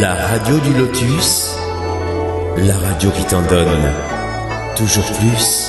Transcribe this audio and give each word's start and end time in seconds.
La 0.00 0.14
radio 0.14 0.58
du 0.58 0.72
lotus, 0.72 1.54
la 2.56 2.78
radio 2.78 3.10
qui 3.10 3.26
t'en 3.26 3.46
donne 3.46 3.92
toujours 4.74 5.04
plus. 5.18 5.68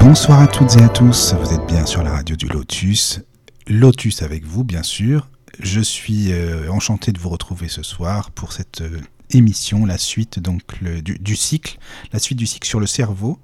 Bonsoir 0.00 0.40
à 0.40 0.46
toutes 0.46 0.74
et 0.76 0.82
à 0.82 0.88
tous, 0.88 1.34
vous 1.34 1.52
êtes 1.52 1.66
bien 1.66 1.84
sur 1.84 2.02
la 2.02 2.12
radio 2.12 2.34
du 2.34 2.46
lotus. 2.46 3.20
Lotus 3.66 4.22
avec 4.22 4.46
vous, 4.46 4.64
bien 4.64 4.82
sûr. 4.82 5.28
Je 5.60 5.82
suis 5.82 6.32
euh, 6.32 6.70
enchanté 6.70 7.12
de 7.12 7.18
vous 7.18 7.28
retrouver 7.28 7.68
ce 7.68 7.82
soir 7.82 8.30
pour 8.30 8.54
cette 8.54 8.80
euh, 8.80 9.02
émission, 9.32 9.84
la 9.84 9.98
suite 9.98 10.38
donc 10.38 10.62
du 10.82 11.36
cycle, 11.36 11.78
la 12.14 12.18
suite 12.18 12.38
du 12.38 12.46
cycle 12.46 12.66
sur 12.66 12.80
le 12.80 12.86
cerveau. 12.86 13.38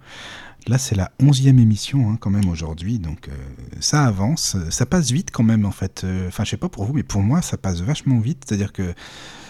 Là, 0.68 0.78
c'est 0.78 0.94
la 0.94 1.10
onzième 1.20 1.58
émission 1.58 2.10
hein, 2.10 2.16
quand 2.20 2.30
même 2.30 2.48
aujourd'hui, 2.48 3.00
donc 3.00 3.28
euh, 3.28 3.32
ça 3.80 4.04
avance, 4.04 4.56
ça 4.70 4.86
passe 4.86 5.10
vite 5.10 5.30
quand 5.32 5.42
même 5.42 5.64
en 5.66 5.72
fait. 5.72 6.02
Euh, 6.04 6.28
Enfin, 6.28 6.44
je 6.44 6.50
sais 6.50 6.56
pas 6.56 6.68
pour 6.68 6.84
vous, 6.84 6.92
mais 6.92 7.02
pour 7.02 7.20
moi, 7.22 7.42
ça 7.42 7.56
passe 7.56 7.80
vachement 7.80 8.20
vite. 8.20 8.44
C'est-à-dire 8.46 8.72
que 8.72 8.94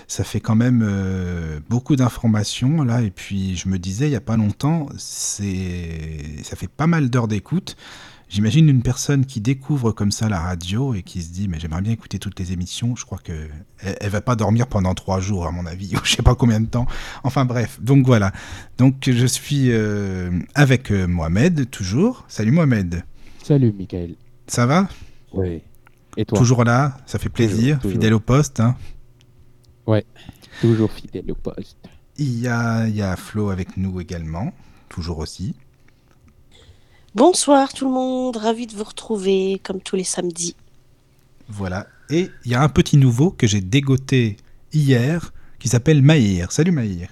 ça 0.08 0.24
fait 0.24 0.40
quand 0.40 0.54
même 0.56 0.82
euh, 0.82 1.60
beaucoup 1.68 1.96
d'informations 1.96 2.82
là, 2.82 3.02
et 3.02 3.10
puis 3.10 3.56
je 3.56 3.68
me 3.68 3.78
disais 3.78 4.08
il 4.08 4.12
y 4.12 4.16
a 4.16 4.20
pas 4.20 4.36
longtemps, 4.36 4.88
ça 4.96 5.42
fait 6.56 6.70
pas 6.76 6.86
mal 6.86 7.10
d'heures 7.10 7.28
d'écoute. 7.28 7.76
J'imagine 8.32 8.66
une 8.70 8.80
personne 8.80 9.26
qui 9.26 9.42
découvre 9.42 9.92
comme 9.92 10.10
ça 10.10 10.26
la 10.30 10.40
radio 10.40 10.94
et 10.94 11.02
qui 11.02 11.20
se 11.20 11.30
dit 11.30 11.48
mais 11.48 11.60
j'aimerais 11.60 11.82
bien 11.82 11.92
écouter 11.92 12.18
toutes 12.18 12.40
les 12.40 12.52
émissions. 12.52 12.96
Je 12.96 13.04
crois 13.04 13.18
que 13.18 13.46
elle, 13.80 13.96
elle 14.00 14.08
va 14.08 14.22
pas 14.22 14.36
dormir 14.36 14.68
pendant 14.68 14.94
trois 14.94 15.20
jours 15.20 15.46
à 15.46 15.50
mon 15.52 15.66
avis 15.66 15.94
ou 15.96 16.00
je 16.02 16.14
sais 16.16 16.22
pas 16.22 16.34
combien 16.34 16.58
de 16.58 16.64
temps. 16.66 16.86
Enfin 17.24 17.44
bref, 17.44 17.78
donc 17.82 18.06
voilà. 18.06 18.32
Donc 18.78 18.94
je 19.06 19.26
suis 19.26 19.70
euh, 19.70 20.30
avec 20.54 20.90
euh, 20.90 21.06
Mohamed 21.06 21.68
toujours. 21.68 22.24
Salut 22.26 22.52
Mohamed. 22.52 23.04
Salut 23.42 23.70
Michael. 23.70 24.14
Ça 24.46 24.64
va? 24.64 24.88
Oui. 25.34 25.60
Et 26.16 26.24
toi? 26.24 26.38
Toujours 26.38 26.64
là, 26.64 26.96
ça 27.04 27.18
fait 27.18 27.28
plaisir. 27.28 27.80
toujours. 27.80 27.92
Fidèle 27.92 28.14
au 28.14 28.20
poste. 28.20 28.60
hein? 28.60 28.76
Toujours 30.62 30.90
fidèle 30.90 31.30
au 31.30 31.34
poste. 31.34 31.76
Il 32.16 32.38
y 32.40 32.48
a, 32.48 32.88
il 32.88 32.96
y 32.96 33.02
a 33.02 33.14
Flo 33.16 33.50
avec 33.50 33.76
nous 33.76 34.00
également, 34.00 34.54
toujours 34.88 35.18
aussi. 35.18 35.54
Bonsoir 37.14 37.74
tout 37.74 37.84
le 37.84 37.90
monde, 37.90 38.38
ravi 38.38 38.66
de 38.66 38.72
vous 38.74 38.84
retrouver 38.84 39.60
comme 39.62 39.82
tous 39.82 39.96
les 39.96 40.04
samedis. 40.04 40.56
Voilà. 41.46 41.86
Et 42.08 42.30
il 42.46 42.50
y 42.50 42.54
a 42.54 42.62
un 42.62 42.70
petit 42.70 42.96
nouveau 42.96 43.30
que 43.30 43.46
j'ai 43.46 43.60
dégoté 43.60 44.38
hier 44.72 45.34
qui 45.58 45.68
s'appelle 45.68 46.00
Maïr. 46.00 46.50
Salut 46.50 46.70
Maïr. 46.70 47.08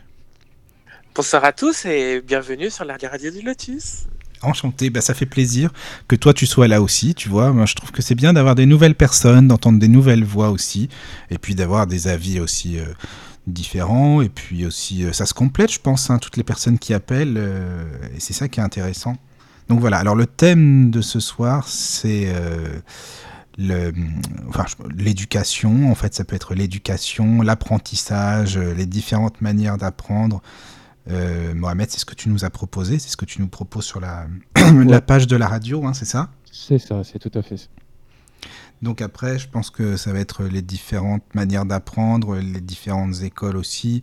Bonsoir 1.15 1.45
à 1.45 1.53
tous 1.53 1.85
et 1.85 2.23
bienvenue 2.23 2.71
sur 2.71 2.87
la 2.87 2.97
radio 2.97 3.31
du 3.31 3.43
Lotus. 3.43 4.07
Enchanté, 4.41 4.89
bah, 4.89 5.03
ça 5.03 5.13
fait 5.13 5.27
plaisir 5.27 5.71
que 6.09 6.17
toi 6.17 6.33
tu 6.33 6.47
sois 6.47 6.67
là 6.67 6.81
aussi, 6.81 7.15
tu 7.15 7.29
vois. 7.29 7.53
Moi 7.53 7.67
je 7.67 7.75
trouve 7.75 7.91
que 7.91 8.01
c'est 8.01 8.15
bien 8.15 8.33
d'avoir 8.33 8.55
des 8.55 8.65
nouvelles 8.65 8.95
personnes, 8.95 9.49
d'entendre 9.49 9.79
des 9.79 9.89
nouvelles 9.89 10.25
voix 10.25 10.49
aussi, 10.49 10.89
et 11.29 11.37
puis 11.37 11.55
d'avoir 11.55 11.87
des 11.87 12.09
avis 12.09 12.41
aussi 12.41 12.79
euh, 12.79 12.87
différents, 13.47 14.23
et 14.23 14.31
puis 14.31 14.65
aussi 14.65 15.05
euh, 15.05 15.13
ça 15.13 15.27
se 15.27 15.35
complète, 15.35 15.71
je 15.71 15.79
pense, 15.79 16.09
hein, 16.09 16.19
toutes 16.19 16.39
les 16.39 16.43
personnes 16.43 16.79
qui 16.79 16.95
appellent, 16.95 17.37
euh, 17.37 17.85
et 18.17 18.21
c'est 18.21 18.33
ça 18.33 18.49
qui 18.49 18.61
est 18.61 18.63
intéressant. 18.63 19.19
Donc 19.71 19.79
voilà, 19.79 19.99
alors 19.99 20.17
le 20.17 20.27
thème 20.27 20.91
de 20.91 21.01
ce 21.01 21.21
soir 21.21 21.69
c'est 21.69 22.27
euh, 22.27 23.93
enfin, 24.49 24.65
l'éducation, 24.97 25.93
en 25.93 25.95
fait 25.95 26.13
ça 26.13 26.25
peut 26.25 26.35
être 26.35 26.55
l'éducation, 26.55 27.41
l'apprentissage, 27.41 28.57
euh, 28.57 28.75
les 28.75 28.87
différentes 28.87 29.41
manières 29.41 29.79
d'apprendre. 29.79 30.43
Euh, 31.09 31.55
Mohamed, 31.55 31.89
c'est 31.89 32.01
ce 32.01 32.05
que 32.05 32.17
tu 32.17 32.31
nous 32.31 32.45
as 32.45 32.51
proposé, 32.51 32.99
c'est 32.99 33.11
ce 33.11 33.17
que 33.17 33.25
tu 33.25 33.41
nous 33.41 33.47
proposes 33.47 33.85
sur 33.85 34.01
la, 34.01 34.27
la 34.87 35.01
page 35.01 35.29
de 35.29 35.37
la 35.37 35.47
radio, 35.47 35.87
hein, 35.87 35.95
c'est 35.95 36.05
ça? 36.05 36.31
C'est 36.51 36.81
ça, 36.81 37.03
c'est 37.05 37.21
tout 37.21 37.39
à 37.39 37.43
fait 37.43 37.57
ça. 37.57 37.67
Donc 38.83 39.03
après, 39.03 39.39
je 39.39 39.47
pense 39.49 39.69
que 39.69 39.97
ça 39.97 40.13
va 40.13 40.21
être 40.21 40.45
les 40.45 40.63
différentes 40.63 41.35
manières 41.35 41.67
d'apprendre, 41.67 42.37
les 42.37 42.63
différentes 42.63 43.21
écoles 43.23 43.57
aussi 43.59 44.01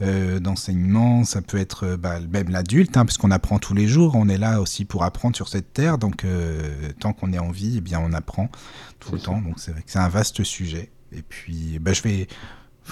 euh, 0.00 0.38
d'enseignement. 0.38 1.24
Ça 1.24 1.42
peut 1.42 1.58
être 1.58 1.84
euh, 1.86 1.96
bah, 1.96 2.20
même 2.20 2.48
l'adulte, 2.50 2.96
hein, 2.96 3.04
puisqu'on 3.04 3.32
apprend 3.32 3.58
tous 3.58 3.74
les 3.74 3.88
jours. 3.88 4.14
On 4.14 4.28
est 4.28 4.38
là 4.38 4.60
aussi 4.60 4.84
pour 4.84 5.02
apprendre 5.02 5.34
sur 5.34 5.48
cette 5.48 5.72
terre. 5.72 5.98
Donc 5.98 6.24
euh, 6.24 6.92
tant 7.00 7.12
qu'on 7.12 7.32
est 7.32 7.38
en 7.40 7.50
vie, 7.50 7.74
eh 7.78 7.80
bien 7.80 8.00
on 8.00 8.12
apprend 8.12 8.48
tout 9.00 9.12
le 9.12 9.18
ça. 9.18 9.24
temps. 9.26 9.40
Donc 9.40 9.54
c'est 9.58 9.72
vrai 9.72 9.82
que 9.82 9.90
c'est 9.90 9.98
un 9.98 10.08
vaste 10.08 10.44
sujet. 10.44 10.90
Et 11.12 11.22
puis 11.22 11.78
bah, 11.80 11.92
je 11.92 12.02
vais 12.02 12.28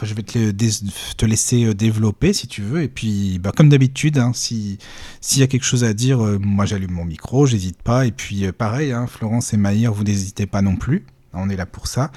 je 0.02 0.14
vais 0.14 0.22
te, 0.22 1.26
laisser 1.26 1.74
développer 1.74 2.32
si 2.32 2.46
tu 2.46 2.62
veux. 2.62 2.82
Et 2.82 2.88
puis, 2.88 3.38
bah, 3.40 3.52
comme 3.54 3.69
d'habitude, 3.69 4.19
hein, 4.19 4.30
si- 4.34 4.78
s'il 5.20 5.40
y 5.40 5.42
a 5.42 5.46
quelque 5.48 5.64
chose 5.64 5.84
à 5.84 5.92
dire, 5.94 6.24
euh, 6.24 6.38
moi 6.40 6.64
j'allume 6.64 6.92
mon 6.92 7.04
micro, 7.04 7.44
j'hésite 7.46 7.82
pas. 7.82 8.06
Et 8.06 8.12
puis, 8.12 8.46
euh, 8.46 8.52
pareil, 8.52 8.92
hein, 8.92 9.06
Florence 9.08 9.52
et 9.52 9.56
Maïr, 9.56 9.92
vous 9.92 10.04
n'hésitez 10.04 10.46
pas 10.46 10.62
non 10.62 10.76
plus. 10.76 11.04
On 11.32 11.48
est 11.48 11.56
là 11.56 11.66
pour 11.66 11.86
ça. 11.86 12.10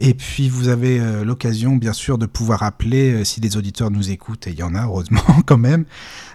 Et 0.00 0.14
puis, 0.14 0.48
vous 0.48 0.68
avez 0.68 1.00
euh, 1.00 1.24
l'occasion, 1.24 1.74
bien 1.74 1.92
sûr, 1.92 2.18
de 2.18 2.26
pouvoir 2.26 2.62
appeler, 2.62 3.14
euh, 3.14 3.24
si 3.24 3.40
des 3.40 3.56
auditeurs 3.56 3.90
nous 3.90 4.10
écoutent, 4.10 4.46
et 4.46 4.50
il 4.50 4.58
y 4.58 4.62
en 4.62 4.76
a, 4.76 4.84
heureusement, 4.84 5.24
quand 5.46 5.58
même. 5.58 5.86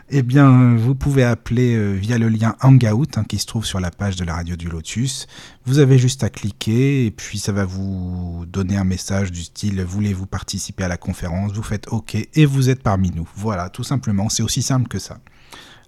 Eh 0.10 0.22
bien, 0.22 0.76
vous 0.76 0.96
pouvez 0.96 1.24
appeler 1.24 1.76
euh, 1.76 1.94
via 1.94 2.18
le 2.18 2.28
lien 2.28 2.58
Hangout 2.62 3.18
hein, 3.18 3.24
qui 3.24 3.40
se 3.40 3.46
trouve 3.46 3.66
sur 3.66 3.80
la 3.80 3.90
page 3.90 4.18
de 4.18 4.26
la 4.26 4.36
radio 4.36 4.58
du 4.58 4.68
Lotus. 4.68 5.28
Vous 5.66 5.80
avez 5.80 5.98
juste 5.98 6.26
à 6.26 6.30
cliquer 6.30 7.06
et 7.06 7.12
puis 7.12 7.40
ça 7.40 7.54
va 7.54 7.64
vous 7.64 8.44
donner 8.48 8.76
un 8.76 8.84
message 8.84 9.32
du 9.32 9.44
style 9.44 9.82
voulez-vous 9.82 10.26
participer 10.26 10.84
à 10.84 10.90
la 10.90 10.98
conférence? 10.98 11.54
Vous 11.54 11.64
faites 11.64 11.88
OK 11.88 12.16
et 12.16 12.46
vous 12.46 12.70
êtes 12.70 12.84
parmi 12.84 13.12
nous. 13.12 13.28
Voilà, 13.38 13.70
tout 13.70 13.86
simplement, 13.86 14.28
c'est 14.28 14.44
aussi 14.44 14.62
simple 14.62 14.90
que 14.90 15.00
ça. 15.00 15.20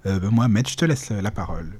Ben, 0.06 0.30
Mohamed, 0.32 0.70
je 0.70 0.76
te 0.76 0.86
laisse 0.86 1.10
la 1.10 1.32
parole. 1.32 1.80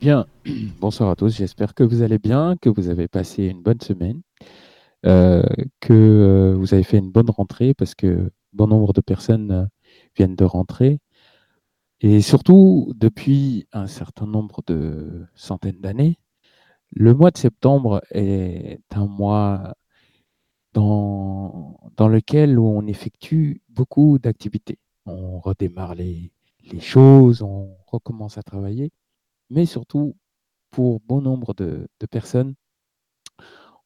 Bonsoir 0.80 1.10
à 1.10 1.14
tous. 1.14 1.36
J'espère 1.36 1.74
que 1.74 1.84
vous 1.84 2.00
allez 2.00 2.18
bien, 2.18 2.56
que 2.56 2.70
vous 2.70 2.88
avez 2.88 3.06
passé 3.06 3.44
une 3.44 3.60
bonne 3.60 3.82
semaine, 3.82 4.22
euh, 5.04 5.42
que 5.80 5.92
euh, 5.92 6.54
vous 6.56 6.72
avez 6.72 6.84
fait 6.84 6.96
une 6.96 7.10
bonne 7.10 7.28
rentrée 7.28 7.74
parce 7.74 7.94
que 7.94 8.32
bon 8.54 8.66
nombre 8.66 8.94
de 8.94 9.02
personnes 9.02 9.50
euh, 9.50 9.66
viennent 10.16 10.36
de 10.36 10.44
rentrer. 10.44 11.00
Et 12.00 12.22
surtout, 12.22 12.94
depuis 12.96 13.66
un 13.74 13.86
certain 13.86 14.26
nombre 14.26 14.62
de 14.66 15.26
centaines 15.34 15.80
d'années, 15.80 16.18
le 16.92 17.12
mois 17.12 17.30
de 17.30 17.36
septembre 17.36 18.00
est 18.10 18.80
un 18.92 19.06
mois 19.06 19.74
dans, 20.72 21.76
lequel 21.98 22.58
on 22.58 22.86
effectue 22.86 23.60
beaucoup 23.68 24.18
d'activités. 24.18 24.78
On 25.04 25.40
redémarre 25.40 25.94
les 25.94 26.32
choses, 26.78 27.42
on 27.42 27.76
recommence 27.86 28.38
à 28.38 28.42
travailler, 28.42 28.92
mais 29.50 29.66
surtout, 29.66 30.16
pour 30.70 31.00
bon 31.00 31.20
nombre 31.20 31.52
de, 31.54 31.88
personnes, 32.10 32.54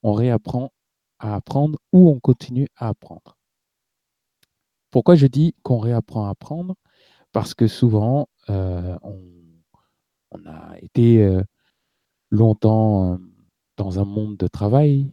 on 0.02 0.12
réapprend 0.12 0.72
à 1.18 1.34
apprendre 1.34 1.78
ou 1.92 2.10
on 2.10 2.20
continue 2.20 2.68
à 2.76 2.88
apprendre. 2.88 3.38
Pourquoi 4.90 5.16
je 5.16 5.26
dis 5.26 5.54
qu'on 5.62 5.78
réapprend 5.78 6.26
à 6.26 6.30
apprendre? 6.30 6.76
Parce 7.32 7.54
que 7.54 7.66
souvent, 7.66 8.28
euh, 8.50 8.96
on, 9.02 10.46
a 10.46 10.76
été 10.80 11.22
euh, 11.22 11.42
longtemps 12.30 13.14
euh, 13.14 13.16
dans 13.76 13.98
un 13.98 14.04
monde 14.04 14.36
de 14.36 14.46
travail, 14.46 15.10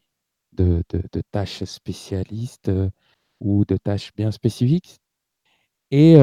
de, 0.51 0.83
tâches 1.31 1.63
spécialistes 1.63 2.71
ou 3.39 3.65
de 3.65 3.77
tâches 3.77 4.13
bien 4.15 4.31
spécifiques. 4.31 4.99
Et 5.89 6.17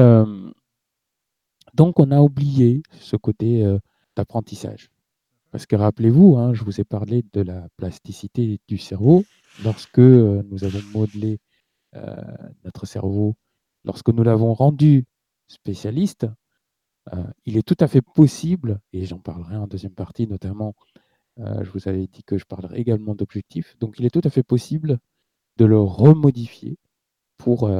donc, 1.73 1.99
on 1.99 2.11
a 2.11 2.21
oublié 2.21 2.81
ce 2.99 3.15
côté 3.15 3.65
d'apprentissage. 4.19 4.91
Parce 5.51 5.65
que 5.65 5.77
rappelez-vous, 5.77 6.35
hein, 6.37 6.53
je 6.53 6.63
vous 6.63 6.81
ai 6.81 6.83
parlé 6.83 7.23
de 7.33 7.41
la 7.41 7.67
plasticité 7.77 8.59
du 8.67 8.77
cerveau. 8.77 9.23
Lorsque 9.63 9.99
euh, 9.99 10.43
nous 10.49 10.65
avons 10.65 10.81
modelé 10.93 11.39
euh, 11.95 12.15
notre 12.65 12.85
cerveau, 12.85 13.35
lorsque 13.85 14.09
nous 14.09 14.23
l'avons 14.23 14.53
rendu 14.53 15.05
spécialiste, 15.47 16.27
euh, 17.13 17.23
il 17.45 17.57
est 17.57 17.65
tout 17.65 17.77
à 17.79 17.87
fait 17.87 18.01
possible, 18.01 18.81
et 18.91 19.05
j'en 19.05 19.19
parlerai 19.19 19.55
en 19.55 19.67
deuxième 19.67 19.95
partie 19.95 20.27
notamment, 20.27 20.75
je 21.37 21.69
vous 21.71 21.87
avais 21.87 22.05
dit 22.05 22.21
que 22.25 22.37
je 22.37 22.43
parlerai 22.43 22.79
également 22.79 23.15
d'objectifs, 23.15 23.77
donc 23.79 23.95
il 23.97 24.05
est 24.05 24.09
tout 24.09 24.25
à 24.25 24.29
fait 24.29 24.43
possible 24.43 24.99
de 25.55 25.63
le 25.63 25.79
remodifier 25.79 26.77
pour 27.37 27.71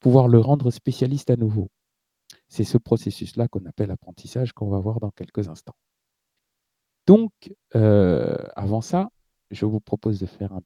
pouvoir 0.00 0.28
le 0.28 0.38
rendre 0.38 0.70
spécialiste 0.70 1.28
à 1.28 1.36
nouveau. 1.36 1.68
C'est 2.48 2.64
ce 2.64 2.78
processus-là 2.78 3.48
qu'on 3.48 3.64
appelle 3.66 3.90
apprentissage 3.90 4.52
qu'on 4.52 4.68
va 4.68 4.78
voir 4.78 5.00
dans 5.00 5.10
quelques 5.10 5.48
instants. 5.48 5.76
Donc, 7.06 7.32
euh, 7.74 8.36
avant 8.56 8.80
ça, 8.80 9.10
je 9.50 9.64
vous 9.64 9.80
propose 9.80 10.18
de 10.20 10.26
faire 10.26 10.52
un 10.52 10.60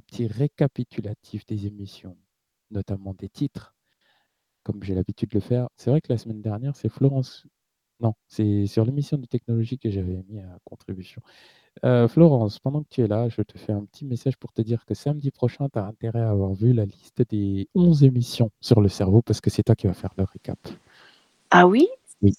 petit, 0.00 0.26
récapitulatif 0.26 1.44
des 1.46 1.66
émissions, 1.66 2.16
notamment 2.70 3.14
des 3.14 3.28
titres, 3.28 3.74
comme 4.62 4.82
j'ai 4.82 4.94
l'habitude 4.94 5.30
de 5.30 5.36
le 5.36 5.40
faire. 5.40 5.68
C'est 5.76 5.90
vrai 5.90 6.00
que 6.00 6.12
la 6.12 6.18
semaine 6.18 6.42
dernière, 6.42 6.76
c'est 6.76 6.88
Florence. 6.88 7.46
Non, 8.00 8.14
c'est 8.28 8.66
sur 8.66 8.84
l'émission 8.84 9.18
de 9.18 9.26
technologie 9.26 9.78
que 9.78 9.90
j'avais 9.90 10.22
mis 10.28 10.38
à 10.40 10.58
contribution. 10.64 11.20
Euh, 11.84 12.06
Florence, 12.08 12.60
pendant 12.60 12.82
que 12.82 12.88
tu 12.90 13.02
es 13.02 13.08
là, 13.08 13.28
je 13.28 13.42
te 13.42 13.58
fais 13.58 13.72
un 13.72 13.84
petit 13.84 14.04
message 14.04 14.36
pour 14.36 14.52
te 14.52 14.62
dire 14.62 14.84
que 14.84 14.94
samedi 14.94 15.30
prochain, 15.32 15.68
tu 15.72 15.78
as 15.78 15.84
intérêt 15.86 16.20
à 16.20 16.30
avoir 16.30 16.52
vu 16.54 16.72
la 16.72 16.84
liste 16.84 17.22
des 17.28 17.68
11 17.74 18.04
émissions 18.04 18.50
sur 18.60 18.80
le 18.80 18.88
cerveau 18.88 19.22
parce 19.22 19.40
que 19.40 19.50
c'est 19.50 19.64
toi 19.64 19.74
qui 19.74 19.88
vas 19.88 19.94
faire 19.94 20.14
le 20.16 20.24
récap. 20.24 20.58
Ah 21.50 21.66
oui 21.66 21.88
Oui. 22.22 22.34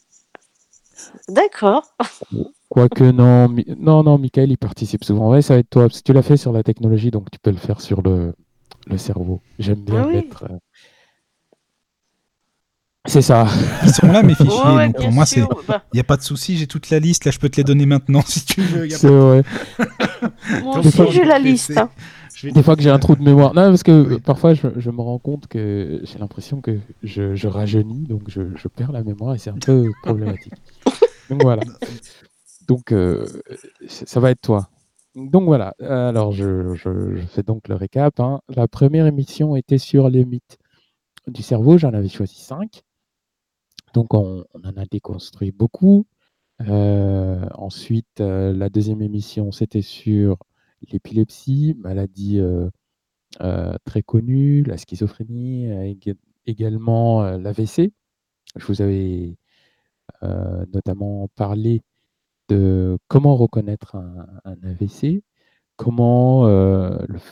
D'accord. 1.28 1.96
Quoique 2.70 3.04
non, 3.04 3.48
non, 3.78 4.04
non, 4.04 4.18
Michael, 4.18 4.52
il 4.52 4.58
participe 4.58 5.04
souvent. 5.04 5.32
Ouais, 5.32 5.42
ça 5.42 5.56
va 5.56 5.60
être 5.62 5.70
toi. 5.70 5.88
Si 5.90 6.04
tu 6.04 6.14
l'as 6.14 6.22
fait 6.22 6.38
sur 6.38 6.52
la 6.52 6.62
technologie, 6.64 7.10
donc 7.10 7.32
tu 7.32 7.40
peux 7.40 7.50
le 7.52 7.58
faire 7.58 7.82
sur 7.82 8.02
le, 8.02 8.34
le 8.88 8.98
cerveau. 8.98 9.42
J'aime 9.58 9.80
bien 9.82 10.02
Ah 10.04 10.08
oui. 10.08 10.14
mettre. 10.16 10.44
euh, 10.44 10.58
C'est 13.08 13.22
ça. 13.24 13.48
Ils 13.84 13.90
sont 13.94 14.12
là, 14.12 14.22
mes 14.22 14.36
fichiers. 14.36 14.52
Ouais, 14.52 14.76
ouais, 14.76 14.86
donc 14.88 14.98
bien 14.98 15.06
pour 15.06 15.12
moi, 15.14 15.26
c'est. 15.26 15.40
sûr. 15.42 15.64
Bah, 15.68 15.84
Il 15.94 15.98
n'y 15.98 16.02
a 16.02 16.04
pas 16.04 16.18
de 16.18 16.22
souci, 16.22 16.58
j'ai 16.58 16.68
toute 16.68 16.90
la 16.92 17.00
liste. 17.00 17.26
Là, 17.26 17.32
je 17.32 17.40
peux 17.40 17.50
te 17.50 17.58
les 17.58 17.64
donner 17.64 17.86
maintenant 17.88 18.22
si 18.28 18.46
tu 18.46 18.62
veux. 18.62 18.88
y 18.88 18.94
a 18.94 18.98
C'est 18.98 19.08
pas- 19.08 19.14
vrai. 19.14 19.44
moi 20.62 20.82
Ton 20.82 20.88
aussi, 20.88 21.12
j'ai 21.12 21.24
la 21.26 21.40
liste. 21.40 21.76
Hein. 21.76 21.90
Des 22.48 22.54
te- 22.54 22.62
fois 22.62 22.76
que 22.76 22.82
j'ai 22.82 22.90
un 22.90 23.00
trou 23.00 23.16
de 23.16 23.22
mémoire. 23.22 23.54
Non, 23.54 23.70
parce 23.70 23.84
que 23.84 23.92
Oui. 24.08 24.14
euh, 24.16 24.20
parfois 24.20 24.54
je, 24.54 24.68
je 24.78 24.90
me 24.92 25.02
rends 25.02 25.20
compte 25.20 25.48
que 25.48 26.00
j'ai 26.04 26.18
l'impression 26.20 26.62
que 26.62 26.80
je, 27.04 27.36
je 27.36 27.48
rajeunis, 27.48 28.04
donc 28.08 28.24
je, 28.30 28.56
je 28.56 28.68
perds 28.68 28.92
la 28.92 29.04
mémoire 29.04 29.36
et 29.36 29.38
c'est 29.38 29.50
un 29.50 29.58
peu 29.58 29.92
problématique. 30.04 30.54
Donc 31.30 31.42
voilà. 31.42 31.64
Donc 32.68 32.92
euh, 32.92 33.26
ça 33.88 34.20
va 34.20 34.32
être 34.32 34.42
toi. 34.42 34.70
Donc 35.16 35.44
voilà. 35.46 35.74
Alors 35.80 36.32
je, 36.32 36.76
fais 37.30 37.44
donc 37.44 37.68
le 37.68 37.76
récap. 37.76 38.20
hein. 38.20 38.40
La 38.48 38.68
première 38.68 39.06
émission 39.08 39.56
était 39.56 39.78
sur 39.80 40.10
les 40.10 40.24
mythes 40.26 40.58
du 41.28 41.42
cerveau. 41.44 41.78
J'en 41.78 41.94
avais 41.94 42.10
choisi 42.10 42.40
cinq. 42.42 42.84
Donc 43.94 44.14
on, 44.14 44.44
on 44.54 44.68
en 44.68 44.78
a 44.78 44.86
déconstruit 44.86 45.52
beaucoup. 45.52 46.06
Euh, 46.68 47.46
ensuite, 47.56 48.20
euh, 48.22 48.54
la 48.54 48.70
deuxième 48.70 49.02
émission, 49.02 49.52
c'était 49.52 49.82
sur 49.82 50.38
l'épilepsie, 50.92 51.76
maladie 51.80 52.40
euh, 52.40 52.70
euh, 53.42 53.76
très 53.86 54.04
connue, 54.04 54.64
la 54.64 54.78
schizophrénie, 54.78 55.68
euh, 55.72 55.94
ég- 55.94 56.18
également 56.46 57.24
l'AVC. 57.38 57.94
Je 58.58 58.66
vous 58.68 58.82
avais 58.82 59.38
notamment 60.74 61.28
parlé 61.36 61.82
de 62.50 62.98
comment 63.08 63.36
reconnaître 63.36 63.96
un, 63.96 64.28
AVC, 64.64 65.24
comment 65.78 66.48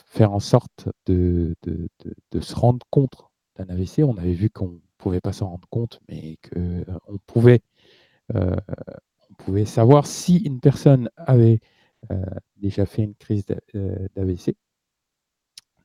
faire 0.08 0.34
en 0.34 0.40
sorte 0.40 0.90
de, 1.08 1.56
de- 1.64 1.90
de- 2.32 2.40
se 2.40 2.56
rendre 2.56 2.86
compte 2.90 3.16
d'un 3.58 3.70
AVC. 3.70 4.04
On 4.04 4.18
avait 4.18 4.34
vu 4.34 4.50
qu'on 4.50 4.70
ne 4.70 4.80
pouvait 4.98 5.22
pas 5.22 5.34
s'en 5.34 5.50
rendre 5.50 5.68
compte, 5.70 6.00
mais 6.10 6.38
qu'on 6.52 7.18
pouvait, 7.28 7.62
pouvait 9.38 9.66
savoir 9.66 10.06
si 10.08 10.38
une 10.38 10.60
personne 10.60 11.10
avait 11.18 11.60
déjà 12.57 12.86
fait 12.86 13.04
une 13.04 13.15
crise 13.15 13.45
d'a- 13.45 13.59
euh, 13.75 14.07
d'AVC. 14.15 14.56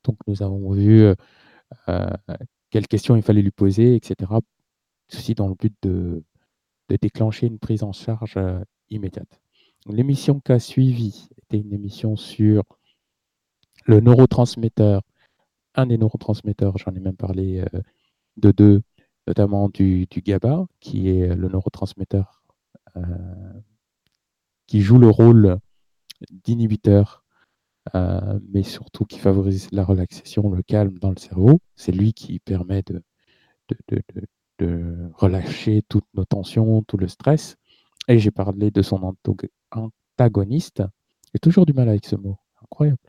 Donc 0.03 0.17
nous 0.27 0.43
avons 0.43 0.71
vu 0.71 1.01
euh, 1.01 1.15
euh, 1.89 2.09
quelles 2.69 2.87
questions 2.87 3.15
il 3.15 3.23
fallait 3.23 3.41
lui 3.41 3.51
poser, 3.51 3.95
etc. 3.95 4.31
Ceci 5.07 5.35
dans 5.35 5.47
le 5.47 5.55
but 5.55 5.73
de, 5.83 6.23
de 6.89 6.95
déclencher 6.97 7.47
une 7.47 7.59
prise 7.59 7.83
en 7.83 7.93
charge 7.93 8.33
euh, 8.37 8.59
immédiate. 8.89 9.39
L'émission 9.87 10.39
qui 10.39 10.51
a 10.51 10.59
suivi 10.59 11.29
était 11.37 11.59
une 11.59 11.73
émission 11.73 12.15
sur 12.15 12.63
le 13.85 13.99
neurotransmetteur, 13.99 15.01
un 15.75 15.87
des 15.87 15.97
neurotransmetteurs, 15.97 16.77
j'en 16.77 16.93
ai 16.95 16.99
même 16.99 17.17
parlé 17.17 17.59
euh, 17.73 17.81
de 18.37 18.51
deux, 18.51 18.81
notamment 19.27 19.69
du, 19.69 20.05
du 20.09 20.21
GABA, 20.21 20.65
qui 20.79 21.09
est 21.09 21.35
le 21.35 21.47
neurotransmetteur 21.49 22.43
euh, 22.95 23.01
qui 24.67 24.81
joue 24.81 24.97
le 24.97 25.09
rôle 25.09 25.59
d'inhibiteur, 26.31 27.23
euh, 27.95 28.39
mais 28.51 28.63
surtout 28.63 29.05
qui 29.05 29.19
favorise 29.19 29.69
la 29.71 29.83
relaxation, 29.85 30.49
le 30.51 30.63
calme 30.63 30.97
dans 30.99 31.11
le 31.11 31.17
cerveau. 31.17 31.59
C'est 31.75 31.91
lui 31.91 32.13
qui 32.13 32.39
permet 32.39 32.83
de, 32.83 33.01
de, 33.69 33.77
de- 33.89 34.27
de- 34.59 35.09
relâcher 35.15 35.83
toutes 35.89 36.07
nos 36.13 36.25
tensions, 36.25 36.83
tout 36.83 36.97
le 36.97 37.07
stress. 37.07 37.57
Et 38.07 38.19
j'ai 38.19 38.31
parlé 38.31 38.71
de 38.71 38.81
son 38.81 39.15
antagoniste. 39.71 40.83
J'ai 41.33 41.39
toujours 41.39 41.65
du 41.65 41.73
mal 41.73 41.89
avec 41.89 42.05
ce 42.05 42.15
mot. 42.15 42.37
Incroyable. 42.63 42.99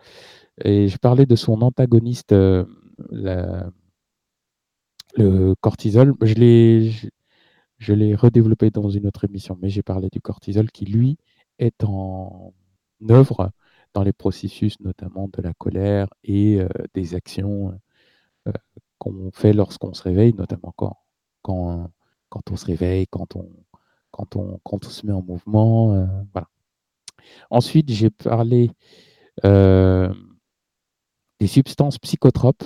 Et 0.64 0.88
j'ai 0.88 0.98
parlé 0.98 1.26
de 1.26 1.36
son 1.36 1.62
antagoniste, 1.62 2.32
euh, 2.32 2.64
le 5.16 5.54
cortisol. 5.60 6.14
Je 6.22 6.34
l'ai, 6.34 6.92
je 7.78 7.92
l'ai 7.94 8.14
redéveloppé 8.14 8.70
dans 8.70 8.90
une 8.90 9.06
autre 9.06 9.24
émission, 9.24 9.58
mais 9.60 9.68
j'ai 9.70 9.82
parlé 9.82 10.08
du 10.10 10.20
cortisol 10.20 10.70
qui, 10.70 10.86
lui, 10.86 11.18
est 11.58 11.84
en 11.84 12.52
œuvre 13.10 13.50
dans 13.94 14.02
les 14.02 14.12
processus 14.12 14.78
notamment 14.80 15.28
de 15.32 15.40
la 15.40 15.54
colère 15.54 16.08
et 16.24 16.60
euh, 16.60 16.68
des 16.94 17.14
actions 17.14 17.78
euh, 18.48 18.52
qu'on 18.98 19.30
fait 19.32 19.52
lorsqu'on 19.52 19.94
se 19.94 20.02
réveille, 20.02 20.34
notamment 20.34 20.72
quand, 20.76 20.98
quand, 21.42 21.90
quand 22.28 22.50
on 22.50 22.56
se 22.56 22.66
réveille, 22.66 23.06
quand 23.08 23.36
on, 23.36 23.48
quand 24.10 24.36
on, 24.36 24.60
quand 24.64 24.84
on 24.84 24.90
se 24.90 25.06
met 25.06 25.12
en 25.12 25.22
mouvement. 25.22 25.94
euh, 25.94 26.06
voilà. 26.32 26.48
Ensuite, 27.50 27.90
j'ai 27.90 28.10
parlé 28.10 28.70
des 29.42 30.10
substances 31.46 31.98
psychotropes, 31.98 32.64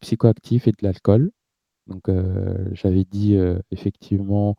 psychoactives 0.00 0.68
et 0.68 0.72
de 0.72 0.82
l'alcool. 0.82 1.30
Donc, 1.86 2.08
j'avais 2.72 3.04
dit 3.04 3.36
effectivement 3.70 4.56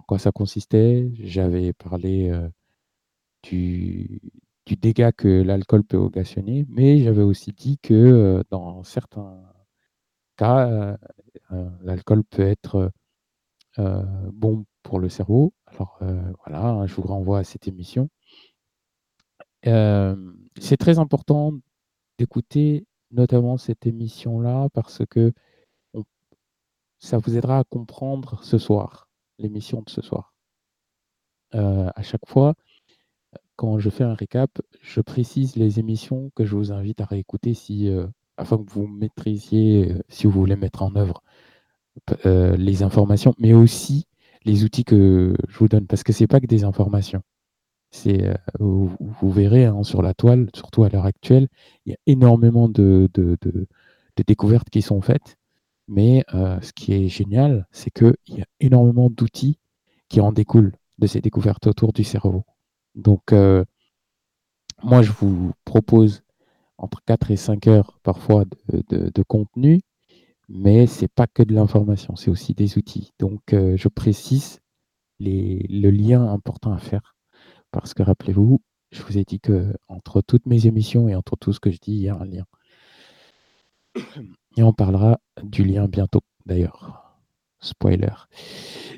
en 0.00 0.02
quoi 0.06 0.18
ça 0.18 0.32
consistait. 0.32 1.10
J'avais 1.14 1.72
parlé 1.72 2.32
du, 3.42 4.20
dégât 4.66 5.12
que 5.12 5.28
l'alcool 5.42 5.84
peut 5.84 5.96
occasionner, 5.96 6.64
mais 6.68 7.00
j'avais 7.00 7.22
aussi 7.22 7.52
dit 7.52 7.78
que 7.78 8.42
dans 8.50 8.82
certains 8.84 9.42
cas, 10.36 10.96
l'alcool 11.82 12.24
peut 12.24 12.42
être 12.42 12.90
bon 13.78 14.64
pour 14.82 15.00
le 15.00 15.08
cerveau. 15.08 15.52
Alors 15.66 15.98
voilà, 16.44 16.66
hein, 16.66 16.86
je 16.86 16.94
vous 16.94 17.02
renvoie 17.02 17.40
à 17.40 17.44
cette 17.44 17.68
émission. 17.68 18.08
C'est 19.64 20.76
très 20.78 20.98
important 20.98 21.52
d'écouter 22.18 22.86
notamment 23.10 23.56
cette 23.58 23.86
émission-là 23.86 24.68
parce 24.72 25.02
que 25.10 25.32
ça 27.00 27.18
vous 27.18 27.36
aidera 27.36 27.58
à 27.58 27.64
comprendre 27.64 28.42
ce 28.44 28.58
soir, 28.58 29.09
l'émission 29.40 29.82
de 29.82 29.90
ce 29.90 30.02
soir. 30.02 30.34
Euh, 31.54 31.90
à 31.94 32.02
chaque 32.02 32.26
fois, 32.26 32.54
quand 33.56 33.78
je 33.78 33.90
fais 33.90 34.04
un 34.04 34.14
récap, 34.14 34.50
je 34.80 35.00
précise 35.00 35.56
les 35.56 35.78
émissions 35.80 36.30
que 36.34 36.44
je 36.44 36.56
vous 36.56 36.72
invite 36.72 37.00
à 37.00 37.04
réécouter 37.04 37.54
si, 37.54 37.88
euh, 37.88 38.06
afin 38.36 38.58
que 38.58 38.70
vous 38.70 38.86
maîtrisiez, 38.86 39.92
euh, 39.92 40.02
si 40.08 40.26
vous 40.26 40.32
voulez 40.32 40.56
mettre 40.56 40.82
en 40.82 40.94
œuvre 40.96 41.22
les 42.24 42.82
informations, 42.82 43.34
mais 43.38 43.52
aussi 43.52 44.06
les 44.44 44.64
outils 44.64 44.84
que 44.84 45.34
je 45.48 45.58
vous 45.58 45.68
donne, 45.68 45.86
parce 45.86 46.02
que 46.02 46.12
c'est 46.12 46.28
pas 46.28 46.40
que 46.40 46.46
des 46.46 46.64
informations. 46.64 47.22
C'est, 47.90 48.32
vous, 48.58 48.96
verrez 49.30 49.66
hein, 49.66 49.82
sur 49.82 50.00
la 50.00 50.14
toile, 50.14 50.48
surtout 50.54 50.84
à 50.84 50.88
l'heure 50.88 51.04
actuelle, 51.04 51.48
il 51.84 51.90
y 51.90 51.94
a 51.94 51.98
énormément 52.06 52.68
de 52.68 53.08
découvertes 54.26 54.70
qui 54.70 54.82
sont 54.82 55.02
faites, 55.02 55.36
mais 55.90 56.24
euh, 56.34 56.60
ce 56.62 56.72
qui 56.72 56.92
est 56.94 57.08
génial, 57.08 57.66
c'est 57.72 57.90
qu'il 57.90 58.14
y 58.28 58.40
a 58.40 58.46
énormément 58.60 59.10
d'outils 59.10 59.58
qui 60.08 60.20
en 60.20 60.32
découlent 60.32 60.72
de 60.98 61.06
ces 61.08 61.20
découvertes 61.20 61.66
autour 61.66 61.92
du 61.92 62.04
cerveau. 62.04 62.44
Donc, 62.94 63.32
euh, 63.32 63.64
moi, 64.84 65.02
je 65.02 65.10
vous 65.10 65.52
propose 65.64 66.22
entre 66.78 67.02
4 67.04 67.32
et 67.32 67.36
5 67.36 67.66
heures 67.66 67.98
parfois 68.04 68.44
de, 68.68 69.22
contenu, 69.24 69.80
mais 70.48 70.86
c'est 70.86 71.08
pas 71.08 71.26
que 71.26 71.42
de 71.42 71.52
l'information, 71.54 72.14
c'est 72.14 72.30
aussi 72.30 72.54
des 72.54 72.78
outils. 72.78 73.12
Donc, 73.18 73.52
euh, 73.52 73.76
je 73.76 73.88
précise 73.88 74.60
le 75.18 75.90
lien 75.90 76.24
important 76.32 76.72
à 76.72 76.78
faire, 76.78 77.16
parce 77.72 77.94
que 77.94 78.04
rappelez-vous, 78.04 78.60
je 78.92 79.02
vous 79.02 79.18
ai 79.18 79.24
dit 79.24 79.40
que 79.40 79.74
entre 79.88 80.22
toutes 80.22 80.46
mes 80.46 80.66
émissions 80.66 81.08
et 81.08 81.16
entre 81.16 81.36
tout 81.36 81.52
ce 81.52 81.60
que 81.60 81.72
je 81.72 81.78
dis, 81.78 81.92
il 81.94 82.02
y 82.02 82.08
a 82.08 82.14
un 82.14 82.24
lien. 82.24 82.46
Et 84.56 84.62
on 84.62 84.72
parlera 84.72 85.18
du 85.42 85.64
lien 85.64 85.86
bientôt, 85.88 86.22
d'ailleurs. 86.46 87.16
Spoiler. 87.60 88.12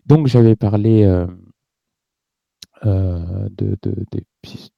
Donc, 0.07 0.27
j'avais 0.27 0.57
parlé 0.57 1.05
euh, 1.05 1.27
euh, 2.85 3.49
de, 3.51 3.77
de- 3.83 4.05
des 4.11 4.25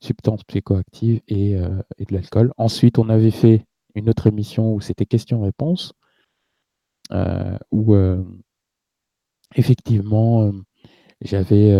substances 0.00 0.44
psychoactives 0.44 1.20
et, 1.28 1.56
euh, 1.56 1.80
et 1.98 2.04
de 2.04 2.12
l'alcool. 2.14 2.52
Ensuite, 2.58 2.98
on 2.98 3.08
avait 3.08 3.30
fait 3.30 3.64
une 3.94 4.10
autre 4.10 4.26
émission 4.26 4.74
où 4.74 4.80
c'était 4.80 5.06
questions-réponses, 5.06 5.94
où 7.70 7.94
effectivement, 9.54 10.52
j'avais 11.20 11.70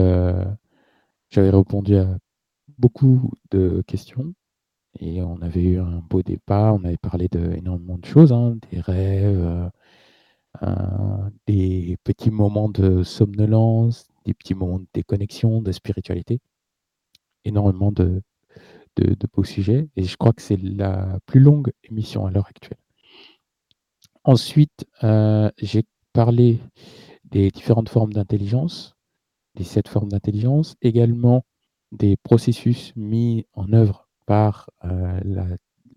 j'avais 1.31 1.51
répondu 1.51 1.97
à 1.97 2.17
beaucoup 2.79 3.33
de 3.51 3.83
questions 3.87 4.35
et 5.01 5.23
on 5.23 5.41
avait 5.43 5.63
eu 5.63 5.79
un 5.81 5.99
beau 6.09 6.23
débat. 6.23 6.73
On 6.73 6.85
avait 6.85 6.97
parlé 6.97 7.29
de 7.29 7.53
énormément 7.55 7.99
de 7.99 8.05
choses, 8.07 8.33
hein, 8.33 8.57
des 8.71 8.81
rêves, 8.81 9.41
euh, 9.41 9.69
euh, 10.63 11.31
des 11.47 11.97
petits 12.05 12.31
moments 12.31 12.69
de 12.69 13.03
somnolence, 13.03 14.09
des 14.25 14.35
petits 14.35 14.55
moments 14.55 14.79
de 14.81 14.87
déconnexion, 14.95 15.63
de 15.63 15.73
spiritualité. 15.73 16.41
Énormément 17.45 17.93
de, 17.93 18.23
de, 18.97 19.17
beaux 19.33 19.45
sujets 19.45 19.89
et 19.97 20.05
je 20.05 20.17
crois 20.17 20.33
que 20.33 20.43
c'est 20.43 20.57
la 20.57 21.19
plus 21.27 21.41
longue 21.41 21.73
émission 21.85 22.27
à 22.27 22.31
l'heure 22.31 22.47
actuelle. 22.47 22.79
Ensuite, 24.25 24.87
euh, 25.03 25.51
j'ai 25.59 25.85
parlé 26.13 26.61
des 27.25 27.51
différentes 27.51 27.89
formes 27.91 28.13
d'intelligence 28.13 28.95
les 29.57 29.65
sept 29.65 29.89
formes 29.89 30.09
d'intelligence, 30.09 30.77
également 30.83 31.45
des 31.93 32.17
processus 32.17 32.93
mis 32.97 33.47
en 33.53 33.73
œuvre 33.73 34.04
par 34.27 34.71
la, 34.83 35.47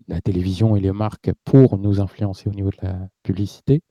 la, 0.08 0.20
télévision 0.20 0.76
et 0.76 0.80
les 0.80 0.92
marques 0.92 1.30
pour 1.44 1.78
nous 1.78 2.00
influencer 2.00 2.48
au 2.48 2.52
niveau 2.52 2.70
de 2.70 2.78
la 2.82 3.08
publicité. 3.22 3.82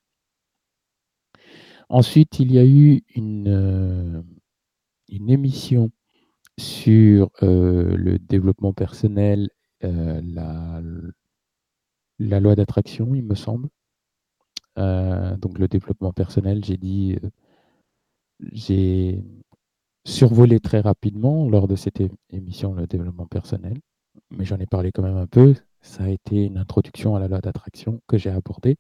Ensuite, 1.90 2.40
il 2.40 2.52
y 2.52 2.60
a 2.60 2.66
eu 2.66 3.02
une, 3.16 4.24
une 5.10 5.30
émission 5.30 5.90
sur 6.60 7.30
le 7.42 8.18
développement 8.18 8.74
personnel, 8.74 9.50
la 9.82 10.82
loi 12.20 12.56
d'attraction, 12.56 13.16
il 13.16 13.24
me 13.24 13.36
semble. 13.36 13.70
donc 14.76 15.60
le 15.60 15.68
développement 15.68 16.14
personnel, 16.14 16.64
j'ai 16.66 16.78
dit, 16.78 17.18
j'ai 18.52 19.24
survolé 20.06 20.60
très 20.60 20.80
rapidement 20.82 21.50
lors 21.50 21.68
de 21.68 21.76
cette 21.76 22.02
émission 22.30 22.74
le 22.74 22.88
développement 22.88 23.28
personnel, 23.28 23.80
mais 24.32 24.46
j'en 24.46 24.58
ai 24.58 24.66
parlé 24.66 24.92
quand 24.92 25.04
même 25.04 25.18
un 25.18 25.28
peu. 25.28 25.56
Ça 25.82 26.04
a 26.04 26.10
été 26.10 26.44
une 26.46 26.58
introduction 26.58 27.16
à 27.16 27.20
la 27.20 27.28
loi 27.28 27.40
d'attraction 27.40 28.02
que 28.08 28.18
j'ai 28.18 28.30
abordée. 28.30 28.78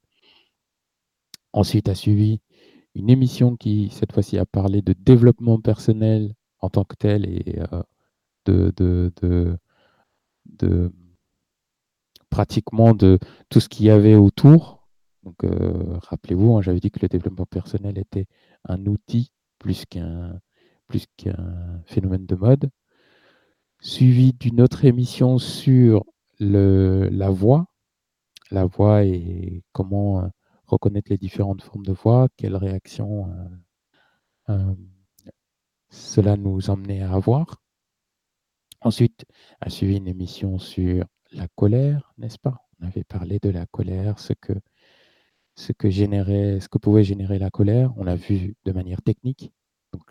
Ensuite 1.53 1.89
a 1.89 1.96
suivi 1.96 2.41
une 2.96 3.10
émission 3.10 3.56
qui, 3.56 3.89
cette 3.91 4.12
fois-ci, 4.12 4.38
a 4.38 4.46
parlé 4.46 4.82
de 4.82 4.94
développement 4.94 5.60
personnel 5.62 6.34
en 6.60 6.70
tant 6.70 6.84
que 6.84 6.96
tel 6.96 7.25
et 7.25 7.60
de, 8.46 8.74
de, 10.46 10.91
pratiquement 12.29 12.94
de 12.94 13.20
tout 13.50 13.60
ce 13.60 13.70
qu'il 13.70 13.86
y 13.86 13.89
avait 13.89 14.15
autour. 14.15 14.88
Donc, 15.24 15.36
rappelez-vous, 16.03 16.58
hein, 16.58 16.62
j'avais 16.62 16.79
dit 16.79 16.91
que 16.91 17.00
le 17.01 17.08
développement 17.08 17.46
personnel 17.46 17.98
était 17.98 18.25
un 18.65 18.86
outil 18.86 19.32
plus 19.60 19.86
qu'un 19.86 20.39
phénomène 21.86 22.25
de 22.25 22.36
mode, 22.36 22.70
suivi 23.79 24.34
d'une 24.34 24.62
autre 24.62 24.86
émission 24.86 25.38
sur 25.38 26.05
le, 26.39 27.10
la 27.10 27.29
voix, 27.29 27.67
la 28.51 28.65
voix 28.65 29.03
et 29.03 29.63
comment 29.72 30.29
reconnaître 30.65 31.10
les 31.12 31.17
différentes 31.17 31.62
formes 31.62 31.86
de 31.86 31.93
voix, 31.93 32.27
quelles 32.38 32.55
réactions 32.55 33.29
cela 35.89 36.38
nous 36.38 36.69
emmenait 36.69 37.01
à 37.01 37.13
avoir. 37.13 37.62
Ensuite, 38.81 39.25
a 39.60 39.69
suivi 39.69 39.98
une 39.98 40.07
émission 40.07 40.60
sur 40.60 41.05
la 41.31 41.48
colère, 41.55 42.13
n'est-ce 42.17 42.39
pas? 42.39 42.62
On 42.79 42.88
avait 42.88 43.03
parlé 43.03 43.39
de 43.39 43.50
la 43.50 43.65
colère, 43.65 44.19
ce 44.19 44.34
que, 44.34 44.53
ce 45.55 45.72
que 45.72 45.89
générait, 45.89 46.60
ce 46.60 46.69
que 46.69 46.77
pouvait 46.77 47.03
générer 47.03 47.39
la 47.39 47.50
colère. 47.50 47.91
On 47.98 48.03
l'a 48.03 48.15
vu 48.15 48.55
de 48.65 48.72
manière 48.72 49.01
technique. 49.01 49.51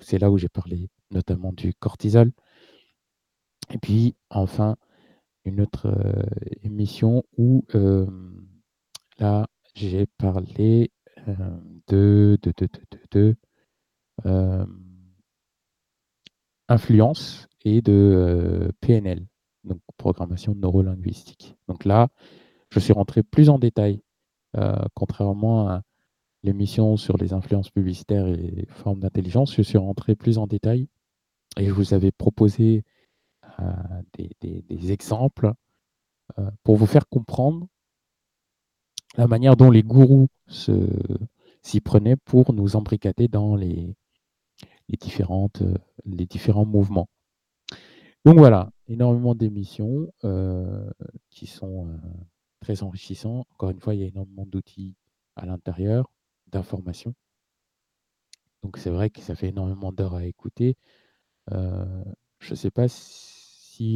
C'est 0.01 0.19
là 0.19 0.31
où 0.31 0.39
j'ai 0.39 0.49
parlé 0.49 0.91
notamment 1.11 1.53
du 1.53 1.75
cortisol. 1.75 2.33
Et 3.71 3.79
puis 3.79 4.15
enfin 4.31 4.77
une 5.45 5.61
autre 5.61 5.87
émission 6.63 7.25
où 7.37 7.65
là 9.19 9.47
j'ai 9.75 10.07
parlé 10.19 10.91
de, 11.89 12.39
de, 12.43 12.53
de, 12.57 12.69
de, 13.13 13.37
de 14.25 14.67
influence 16.69 17.49
et 17.65 17.81
de 17.83 18.73
PNL, 18.81 19.27
donc 19.65 19.81
programmation 19.97 20.55
neurolinguistique. 20.55 21.57
Donc 21.69 21.85
là, 21.85 22.09
je 22.71 22.81
suis 22.81 22.93
rentré 22.93 23.23
plus 23.23 23.49
en 23.49 23.59
détail, 23.59 24.03
contrairement 24.95 25.69
à 25.69 25.83
l'émission 26.43 26.97
sur 26.97 27.17
les 27.17 27.33
influences 27.33 27.71
publicitaires 27.71 28.27
et 28.27 28.67
formes 28.69 29.01
d'intelligence, 29.01 29.55
je 29.55 29.63
suis 29.63 29.79
rentré 29.79 30.15
plus 30.15 30.39
en 30.39 30.47
détail 30.47 30.89
et 31.59 31.67
je 31.67 31.73
vous 31.73 31.95
avais 31.95 32.13
proposé 32.13 32.85
des, 34.15 34.93
exemples 34.93 35.53
pour 36.63 36.77
vous 36.77 36.87
faire 36.87 37.09
comprendre 37.09 37.67
la 39.17 39.27
manière 39.27 39.57
dont 39.57 39.71
les 39.71 39.83
gourous 39.83 40.29
s'y 40.49 41.81
prenaient 41.81 42.17
pour 42.17 42.53
nous 42.53 42.77
embricader 42.77 43.29
dans 43.29 43.57
les, 43.57 43.95
les, 44.89 44.97
différentes, 44.97 45.63
les 46.05 46.27
différents 46.27 46.67
mouvements. 46.67 47.09
Donc 48.25 48.39
voilà, 48.39 48.71
énormément 48.89 49.35
d'émissions 49.35 50.13
qui 51.31 51.47
sont 51.47 51.99
très 52.61 52.83
enrichissants. 52.83 53.47
Encore 53.53 53.71
une 53.71 53.81
fois, 53.81 53.95
il 53.95 54.01
y 54.01 54.05
a 54.05 54.09
énormément 54.09 54.47
d'outils 54.47 54.97
à 55.37 55.47
l'intérieur, 55.47 56.11
d'informations. 56.49 57.15
Donc 58.63 58.79
c'est 58.79 58.91
vrai 58.91 59.11
que 59.11 59.21
ça 59.21 59.37
fait 59.37 59.49
énormément 59.49 59.93
d'heures 59.93 60.17
à 60.17 60.27
écouter. 60.27 60.77
je 61.51 62.51
ne 62.51 62.55
sais 62.55 62.71
pas 62.71 62.89
si 62.89 63.36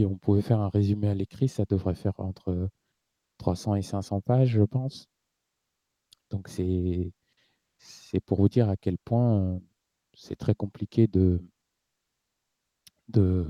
on 0.07 0.17
pouvait 0.19 0.43
faire 0.43 0.61
un 0.61 0.69
résumé 0.69 1.09
à 1.09 1.15
l'écrit, 1.15 1.49
ça 1.49 1.65
devrait 1.65 1.95
faire 1.95 2.19
entre 2.19 2.69
300 3.39 3.77
et 3.77 3.83
500 3.83 4.21
pages, 4.21 4.51
je 4.51 4.63
pense. 4.63 5.09
Donc 6.31 6.49
c'est 6.49 7.13
c'est 7.79 8.21
pour 8.21 8.39
vous 8.39 8.49
dire 8.49 8.69
à 8.69 8.77
quel 8.77 8.99
point 8.99 9.61
c'est 10.15 10.37
très 10.37 10.55
compliqué 10.55 11.07
de, 11.07 11.43
de 13.09 13.47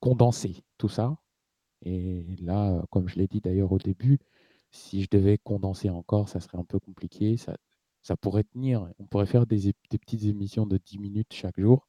condenser 0.00 0.64
tout 0.78 0.88
ça. 0.88 1.16
Et 1.82 2.36
là, 2.40 2.84
comme 2.90 3.08
je 3.08 3.16
l'ai 3.16 3.28
dit 3.28 3.40
d'ailleurs 3.40 3.72
au 3.72 3.78
début, 3.78 4.18
si 4.70 5.02
je 5.02 5.08
devais 5.10 5.38
condenser 5.38 5.90
encore, 5.90 6.28
ça 6.28 6.40
serait 6.40 6.58
un 6.58 6.64
peu 6.64 6.78
compliqué. 6.80 7.36
Ça, 7.36 7.56
ça 8.02 8.16
pourrait 8.16 8.44
tenir. 8.44 8.88
On 8.98 9.06
pourrait 9.06 9.26
faire 9.26 9.46
des, 9.46 9.72
des, 9.90 9.98
petites 9.98 10.24
émissions 10.24 10.66
de 10.66 10.78
10 10.78 10.98
minutes 10.98 11.32
chaque 11.32 11.58
jour, 11.58 11.88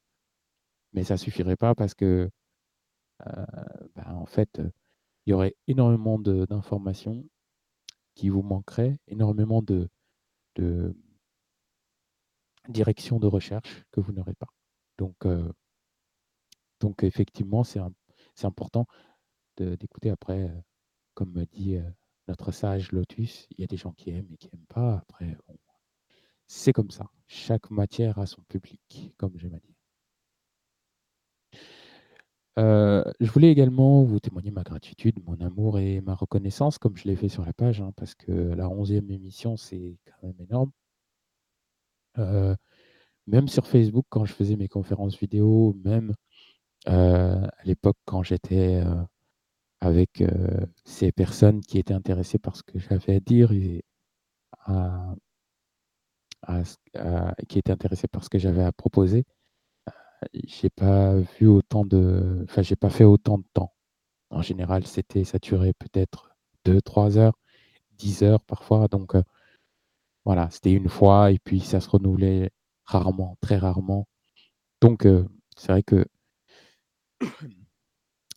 mais 0.93 1.03
ça 1.03 1.17
suffirait 1.17 1.57
pas 1.57 1.75
parce 1.75 1.93
que, 1.93 2.29
bah, 3.19 4.13
en 4.13 4.25
fait, 4.25 4.61
il 5.25 5.31
y 5.31 5.33
aurait 5.33 5.55
énormément 5.67 6.19
d'informations 6.19 7.25
qui 8.15 8.29
vous 8.29 8.41
manqueraient, 8.41 8.99
énormément 9.07 9.61
de, 9.61 9.89
de 10.55 10.95
direction 12.69 13.19
de 13.19 13.27
recherche 13.27 13.83
que 13.91 13.99
vous 13.99 14.11
n'aurez 14.11 14.33
pas. 14.33 14.47
Donc, 14.97 15.15
donc 16.79 17.03
effectivement, 17.03 17.63
c'est 17.63 17.81
important 18.43 18.87
d'écouter 19.57 20.09
après, 20.09 20.51
comme 21.13 21.31
me 21.31 21.45
dit 21.45 21.77
notre 22.27 22.51
sage 22.51 22.91
Lotus, 22.91 23.47
il 23.51 23.61
y 23.61 23.63
a 23.63 23.67
des 23.67 23.77
gens 23.77 23.93
qui 23.93 24.09
aiment 24.09 24.31
et 24.31 24.37
qui 24.37 24.49
n'aiment 24.53 24.65
pas. 24.67 24.97
Après, 24.97 25.37
c'est 26.47 26.73
comme 26.73 26.91
ça. 26.91 27.09
Chaque 27.27 27.69
matière 27.71 28.19
a 28.19 28.25
son 28.25 28.41
public, 28.43 29.13
comme 29.17 29.37
j'aime 29.37 29.55
à 29.55 29.59
dire. 29.59 29.75
Je 32.57 33.31
voulais 33.31 33.51
également 33.51 34.03
vous 34.03 34.19
témoigner 34.19 34.51
ma 34.51 34.63
gratitude, 34.63 35.17
mon 35.25 35.39
amour 35.41 35.79
et 35.79 36.01
ma 36.01 36.15
reconnaissance, 36.15 36.77
comme 36.77 36.97
je 36.97 37.05
l'ai 37.07 37.15
fait 37.15 37.29
sur 37.29 37.45
la 37.45 37.53
page, 37.53 37.81
hein, 37.81 37.91
parce 37.95 38.15
que 38.15 38.31
la 38.31 38.69
onzième 38.69 39.11
émission, 39.11 39.57
c'est 39.57 39.97
quand 40.05 40.27
même 40.27 40.39
énorme. 40.41 40.71
même 43.27 43.47
sur 43.47 43.67
Facebook, 43.67 44.05
quand 44.09 44.25
je 44.25 44.33
faisais 44.33 44.55
mes 44.55 44.67
conférences 44.67 45.17
vidéo, 45.17 45.75
même 45.83 46.13
à 46.85 47.49
l'époque 47.65 47.97
quand 48.05 48.23
j'étais 48.23 48.83
avec 49.81 50.23
ces 50.85 51.11
personnes 51.11 51.61
qui 51.61 51.79
étaient 51.79 51.93
intéressées 51.93 52.39
par 52.39 52.55
ce 52.55 52.63
que 52.63 52.79
j'avais 52.79 53.15
à 53.15 53.19
dire 53.19 53.51
et 53.53 53.83
qui 57.47 57.59
étaient 57.59 57.71
intéressées 57.71 58.07
par 58.07 58.23
ce 58.23 58.29
que 58.29 58.39
j'avais 58.39 58.63
à 58.63 58.71
proposer, 58.71 59.25
j'ai 60.33 60.69
pas 60.69 61.15
vu 61.17 61.47
autant 61.47 61.85
de, 61.85 62.45
enfin 62.49 62.61
j'ai 62.61 62.75
pas 62.75 62.89
fait 62.89 63.03
autant 63.03 63.37
de 63.37 63.45
temps. 63.53 63.73
En 64.29 64.41
général, 64.41 64.85
c'était 64.87 65.23
durait 65.41 65.73
peut-être 65.73 66.35
2-3 66.65 67.17
heures, 67.17 67.37
10 67.97 68.23
heures 68.23 68.43
parfois. 68.43 68.87
Donc 68.87 69.15
voilà, 70.25 70.49
c'était 70.51 70.73
une 70.73 70.89
fois 70.89 71.31
et 71.31 71.39
puis 71.39 71.59
ça 71.61 71.79
se 71.81 71.89
renouvelait 71.89 72.51
rarement, 72.85 73.37
très 73.41 73.57
rarement. 73.57 74.07
Donc 74.81 75.07
c'est 75.57 75.71
vrai 75.71 75.83
que 75.83 76.05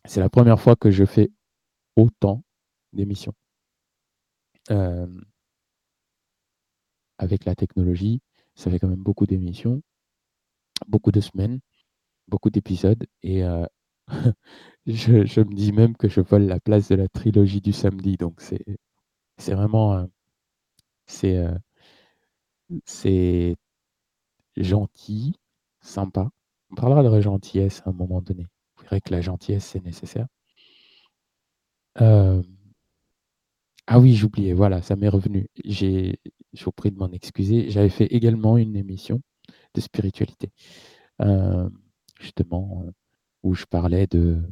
c'est 0.04 0.20
la 0.20 0.30
première 0.30 0.60
fois 0.60 0.76
que 0.76 0.90
je 0.90 1.04
fais 1.04 1.30
autant 1.96 2.44
d'émissions. 2.92 3.34
avec 7.20 7.44
la 7.44 7.54
technologie, 7.54 8.22
ça 8.54 8.70
fait 8.70 8.78
quand 8.78 8.88
même 8.88 9.02
beaucoup 9.02 9.26
d'émissions, 9.26 9.82
beaucoup 10.88 11.12
de 11.12 11.20
semaines, 11.20 11.60
beaucoup 12.28 12.50
d'épisodes 12.50 13.04
et 13.22 13.42
je, 14.86 15.26
je, 15.26 15.40
me 15.40 15.54
dis 15.54 15.72
même 15.72 15.96
que 15.96 16.08
je 16.08 16.20
vole 16.20 16.44
la 16.44 16.60
place 16.60 16.88
de 16.88 16.96
la 16.96 17.08
trilogie 17.08 17.60
du 17.60 17.72
samedi. 17.72 18.16
Donc 18.16 18.40
c'est 18.40 18.64
c'est 19.38 19.54
vraiment 19.54 20.08
c'est 21.06 21.44
c'est 22.84 23.56
gentil, 24.56 25.34
sympa. 25.80 26.30
On 26.70 26.74
parlera 26.76 27.02
de 27.02 27.20
gentillesse 27.20 27.82
à 27.86 27.90
un 27.90 27.92
moment 27.92 28.20
donné. 28.22 28.46
Vous 28.76 28.84
verrez 28.84 29.00
que 29.00 29.12
la 29.12 29.20
gentillesse, 29.20 29.64
c'est 29.66 29.84
nécessaire. 29.84 30.26
ah 33.86 33.98
oui, 33.98 34.14
j'oubliais, 34.14 34.52
voilà, 34.52 34.82
ça 34.82 34.96
m'est 34.96 35.08
revenu. 35.08 35.48
J'ai 35.64 36.18
je 36.52 36.64
vous 36.64 36.72
prie 36.72 36.90
de 36.90 36.98
m'en 36.98 37.10
excuser. 37.12 37.70
J'avais 37.70 37.88
fait 37.88 38.06
également 38.06 38.56
une 38.58 38.76
émission 38.76 39.20
de 39.74 39.80
spiritualité. 39.80 40.50
je 41.18 41.68
justement, 42.20 42.84
où 43.42 43.54
je 43.54 43.64
parlais 43.64 44.06
de, 44.06 44.42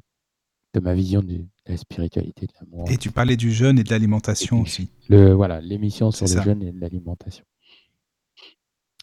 de 0.75 0.81
ma 0.81 0.95
vision 0.95 1.23
de 1.23 1.45
la 1.67 1.77
spiritualité, 1.77 2.47
de 2.47 2.53
l'amour. 2.61 2.91
Et 2.91 2.97
tu 2.97 3.11
parlais 3.11 3.37
du 3.37 3.53
jeûne 3.53 3.79
et 3.79 3.85
de 3.85 3.91
l'alimentation 3.91 4.61
aussi. 4.61 4.91
Le, 5.09 5.33
voilà, 5.33 5.61
l'émission 5.61 6.11
sur 6.11 6.27
le 6.27 6.43
jeûne 6.43 6.63
et 6.63 6.73
l'alimentation. 6.73 7.45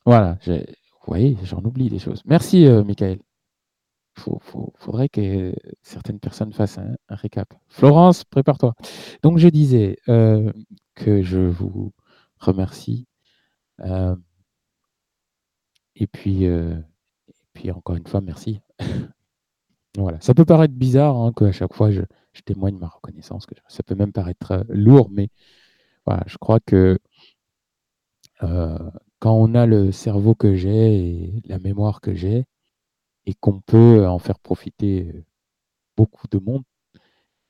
Voilà, 0.06 0.38
vous 0.46 0.62
voyez, 1.08 1.38
j'en 1.44 1.64
oublie 1.64 1.90
des 1.90 2.00
choses. 2.00 2.22
Merci, 2.26 2.68
Michael. 2.86 3.20
Il 4.28 4.38
faudrait 4.78 5.10
que 5.10 5.54
certaines 5.82 6.20
personnes 6.20 6.54
fassent 6.54 6.78
un, 6.78 6.96
récap. 7.10 7.54
Florence, 7.68 8.24
prépare-toi. 8.24 8.74
Donc, 9.24 9.40
je 9.40 9.48
disais 9.50 9.98
que 10.06 11.22
je 11.22 11.40
vous 11.40 11.92
remercie. 12.40 13.08
Et 15.96 16.08
puis, 16.08 16.48
puis 17.54 17.72
encore 17.72 17.96
une 17.96 18.08
fois, 18.08 18.22
merci. 18.22 18.62
voilà. 19.98 20.20
Ça 20.22 20.34
peut 20.34 20.46
paraître 20.46 20.74
bizarre 20.74 21.16
hein, 21.16 21.34
qu'à 21.36 21.52
chaque 21.52 21.74
fois 21.74 21.92
je, 21.92 22.02
témoigne 22.46 22.78
ma 22.78 22.88
reconnaissance. 22.88 23.48
Ça 23.68 23.84
peut 23.84 23.96
même 23.96 24.12
paraître 24.12 24.52
euh, 24.52 24.64
lourd, 24.70 25.10
mais 25.10 25.30
voilà, 26.06 26.24
je 26.28 26.38
crois 26.38 26.60
que 26.60 27.00
euh, 28.44 28.92
quand 29.20 29.34
on 29.34 29.56
a 29.56 29.66
le 29.66 29.92
cerveau 29.92 30.36
que 30.36 30.56
j'ai 30.56 30.98
et 30.98 31.42
la 31.46 31.60
mémoire 31.60 32.02
que 32.02 32.14
j'ai, 32.14 32.46
et 33.26 33.34
qu'on 33.34 33.62
peut 33.62 34.06
en 34.06 34.20
faire 34.20 34.38
profiter 34.40 35.08
euh, 35.08 35.26
beaucoup 35.98 36.28
de 36.28 36.40
monde, 36.40 36.64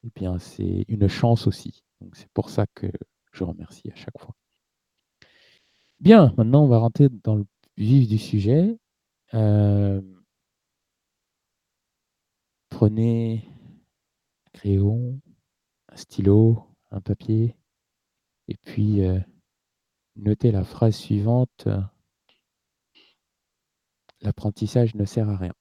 eh 0.06 0.12
bien 0.16 0.38
c'est 0.40 0.86
une 0.88 1.08
chance 1.08 1.48
aussi. 1.48 1.84
C'est 2.14 2.30
pour 2.34 2.50
ça 2.50 2.66
que 2.76 2.88
je 3.32 3.44
remercie 3.44 3.90
à 3.92 3.96
chaque 3.96 4.18
fois. 4.20 4.36
Bien, 6.00 6.34
maintenant 6.38 6.64
on 6.64 6.68
va 6.68 6.78
rentrer 6.78 7.10
dans 7.24 7.36
le 7.36 7.46
vif 7.78 8.08
du 8.08 8.18
sujet. 8.18 8.78
Euh, 9.34 10.02
prenez 12.70 13.48
un 14.48 14.50
crayon, 14.54 15.20
un 15.90 15.96
stylo, 15.96 16.68
un 16.92 17.02
papier, 17.02 17.56
et 18.48 18.56
puis 18.58 19.02
euh, 19.02 19.20
notez 20.16 20.52
la 20.52 20.64
phrase 20.64 20.96
suivante. 20.96 21.68
L'apprentissage 24.22 24.96
ne 24.96 25.06
sert 25.06 25.30
à 25.30 25.38
rien. 25.38 25.54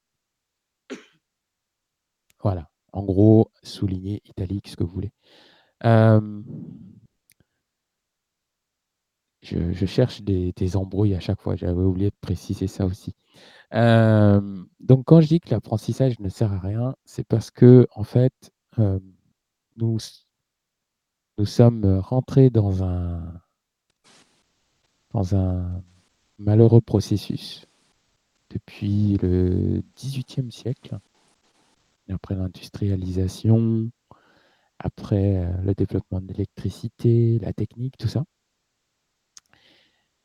Voilà. 2.40 2.70
En 2.92 3.02
gros, 3.02 3.50
souligner, 3.62 4.22
italique, 4.24 4.68
ce 4.68 4.76
que 4.76 4.84
vous 4.84 4.92
voulez. 4.92 5.12
Euh, 5.84 6.42
je, 9.44 9.86
cherche 9.86 10.22
des, 10.22 10.76
embrouilles 10.76 11.14
à 11.14 11.20
chaque 11.20 11.40
fois. 11.40 11.56
J'avais 11.56 11.82
oublié 11.82 12.10
de 12.10 12.16
préciser 12.20 12.66
ça 12.66 12.86
aussi. 12.86 13.14
Donc, 13.72 15.04
quand 15.04 15.20
je 15.20 15.28
dis 15.28 15.40
que 15.40 15.50
l'apprentissage 15.50 16.18
ne 16.20 16.28
sert 16.28 16.52
à 16.52 16.58
rien, 16.58 16.94
c'est 17.04 17.26
parce 17.26 17.50
que, 17.50 17.86
en 17.94 18.04
fait, 18.04 18.52
nous, 19.76 19.98
nous 21.38 21.46
sommes 21.46 21.98
rentrés 21.98 22.50
dans 22.50 22.82
un, 22.84 23.40
dans 25.12 25.36
un 25.36 25.82
malheureux 26.38 26.80
processus 26.80 27.66
depuis 28.50 29.18
le 29.20 29.82
XVIIIe 29.96 30.52
siècle, 30.52 30.98
après 32.08 32.34
l'industrialisation, 32.34 33.90
après 34.78 35.50
le 35.62 35.74
développement 35.74 36.20
de 36.20 36.28
l'électricité, 36.28 37.38
la 37.40 37.52
technique, 37.52 37.96
tout 37.96 38.08
ça. 38.08 38.24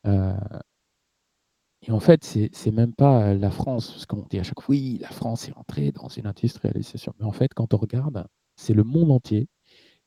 Euh, 0.06 0.34
et 1.82 1.92
en 1.92 2.00
fait, 2.00 2.24
c'est 2.24 2.70
même 2.70 2.94
pas 2.94 3.34
la 3.34 3.50
France, 3.50 3.90
parce 3.90 4.06
qu'on 4.06 4.26
dit 4.30 4.38
à 4.38 4.42
chaque 4.42 4.60
fois, 4.60 4.74
oui, 4.74 4.98
la 5.00 5.08
France 5.08 5.48
est 5.48 5.52
rentrée 5.52 5.92
dans 5.92 6.08
une 6.08 6.26
industrialisation. 6.26 7.14
Mais 7.18 7.24
en 7.24 7.32
fait, 7.32 7.54
quand 7.54 7.72
on 7.72 7.78
regarde, 7.78 8.26
c'est 8.56 8.74
le 8.74 8.84
monde 8.84 9.10
entier 9.10 9.48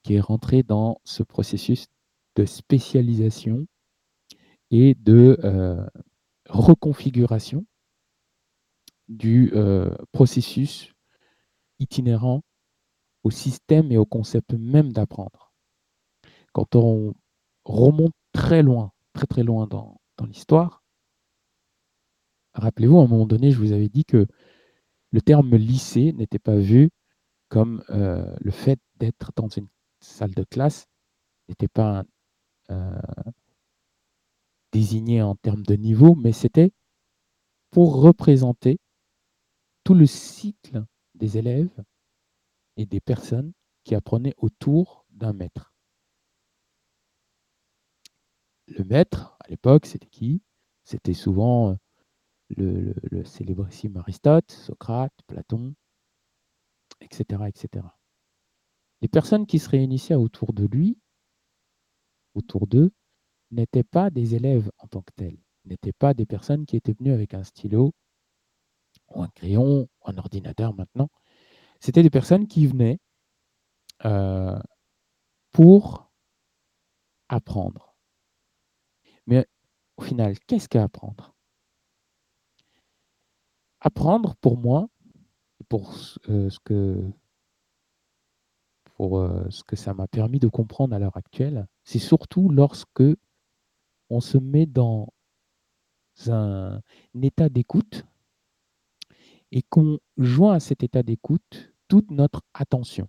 qui 0.03 0.15
est 0.15 0.19
rentré 0.21 0.63
dans 0.63 1.01
ce 1.03 1.23
processus 1.23 1.87
de 2.35 2.45
spécialisation 2.45 3.65
et 4.71 4.95
de 4.95 5.39
euh, 5.43 5.85
reconfiguration 6.49 7.65
du 9.07 9.51
euh, 9.55 9.89
processus 10.11 10.93
itinérant 11.79 12.41
au 13.23 13.31
système 13.31 13.91
et 13.91 13.97
au 13.97 14.05
concept 14.05 14.53
même 14.53 14.93
d'apprendre. 14.93 15.53
Quand 16.53 16.75
on 16.75 17.15
remonte 17.65 18.13
très 18.33 18.63
loin 18.63 18.92
très 19.23 19.35
très 19.35 19.43
loin 19.43 19.67
dans, 19.67 19.99
l'histoire. 20.27 20.83
Rappelez-vous, 22.53 22.99
à 22.99 23.03
un 23.03 23.07
moment 23.07 23.25
donné, 23.25 23.51
je 23.51 23.57
vous 23.57 23.71
avais 23.71 23.89
dit 23.89 24.05
que 24.05 24.27
le 25.11 25.21
terme 25.21 25.55
lycée 25.55 26.13
n'était 26.13 26.39
pas 26.39 26.55
vu 26.55 26.89
comme 27.49 27.83
euh, 27.89 28.33
le 28.39 28.51
fait 28.51 28.79
d'être 28.95 29.31
dans 29.35 29.47
une 29.47 29.67
salle 29.99 30.33
de 30.33 30.43
classe, 30.43 30.87
n'était 31.47 31.67
pas 31.67 32.03
euh, 32.69 33.01
désigné 34.71 35.21
en 35.21 35.35
termes 35.35 35.63
de 35.63 35.75
niveau, 35.75 36.15
mais 36.15 36.31
c'était 36.31 36.71
pour 37.69 38.01
représenter 38.01 38.79
tout 39.83 39.93
le 39.93 40.05
cycle 40.05 40.83
des 41.15 41.37
élèves 41.37 41.83
et 42.77 42.85
des 42.85 43.01
personnes 43.01 43.53
qui 43.83 43.95
apprenaient 43.95 44.35
autour 44.37 45.05
d'un 45.11 45.33
maître. 45.33 45.72
Le 48.67 48.83
maître, 48.83 49.37
à 49.43 49.49
l'époque, 49.49 49.85
c'était 49.85 50.07
qui? 50.07 50.41
C'était 50.83 51.13
souvent 51.13 51.71
euh, 52.59 52.93
le, 53.11 53.23
célébrissime 53.23 53.97
Aristote, 53.97 54.51
Socrate, 54.51 55.13
Platon, 55.27 55.73
etc., 57.01 57.43
etc. 57.47 57.85
Les 59.01 59.07
personnes 59.07 59.45
qui 59.45 59.59
se 59.59 59.69
réunissaient 59.69 60.15
autour 60.15 60.53
de 60.53 60.65
lui, 60.65 60.97
autour 62.35 62.67
d'eux, 62.67 62.91
n'étaient 63.51 63.83
pas 63.83 64.09
des 64.09 64.35
élèves 64.35 64.71
en 64.77 64.87
tant 64.87 65.01
que 65.01 65.11
tels, 65.15 65.37
n'étaient 65.65 65.93
pas 65.93 66.13
des 66.13 66.25
personnes 66.25 66.65
qui 66.65 66.75
étaient 66.75 66.93
venues 66.93 67.13
avec 67.13 67.33
un 67.33 67.43
stylo 67.43 67.93
ou 69.09 69.21
un 69.21 69.29
crayon 69.29 69.83
ou 69.83 70.09
un 70.09 70.17
ordinateur 70.17 70.73
maintenant. 70.73 71.09
C'était 71.79 72.03
des 72.03 72.09
personnes 72.09 72.47
qui 72.47 72.65
venaient 72.65 72.99
euh, 74.05 74.59
pour 75.51 76.11
apprendre. 77.29 77.92
Mais 79.27 79.47
au 79.97 80.01
final, 80.01 80.37
qu'est-ce 80.39 80.69
qu'apprendre 80.69 81.33
Apprendre, 83.79 84.35
pour 84.35 84.57
moi, 84.57 84.87
pour 85.69 85.93
euh, 86.29 86.49
ce 86.49 86.59
que 86.59 87.03
pour 88.95 89.17
euh, 89.17 89.49
ce 89.49 89.63
que 89.63 89.75
ça 89.75 89.93
m'a 89.93 90.07
permis 90.07 90.39
de 90.39 90.47
comprendre 90.47 90.95
à 90.95 90.99
l'heure 90.99 91.17
actuelle, 91.17 91.67
c'est 91.83 91.99
surtout 91.99 92.49
lorsque 92.49 93.03
on 94.09 94.21
se 94.21 94.37
met 94.37 94.65
dans 94.65 95.09
un, 96.27 96.79
état 97.21 97.49
d'écoute 97.49 98.05
et 99.51 99.63
qu'on 99.63 99.99
joint 100.17 100.53
à 100.53 100.59
cet 100.59 100.83
état 100.83 101.01
d'écoute 101.01 101.73
toute 101.87 102.11
notre 102.11 102.41
attention. 102.53 103.07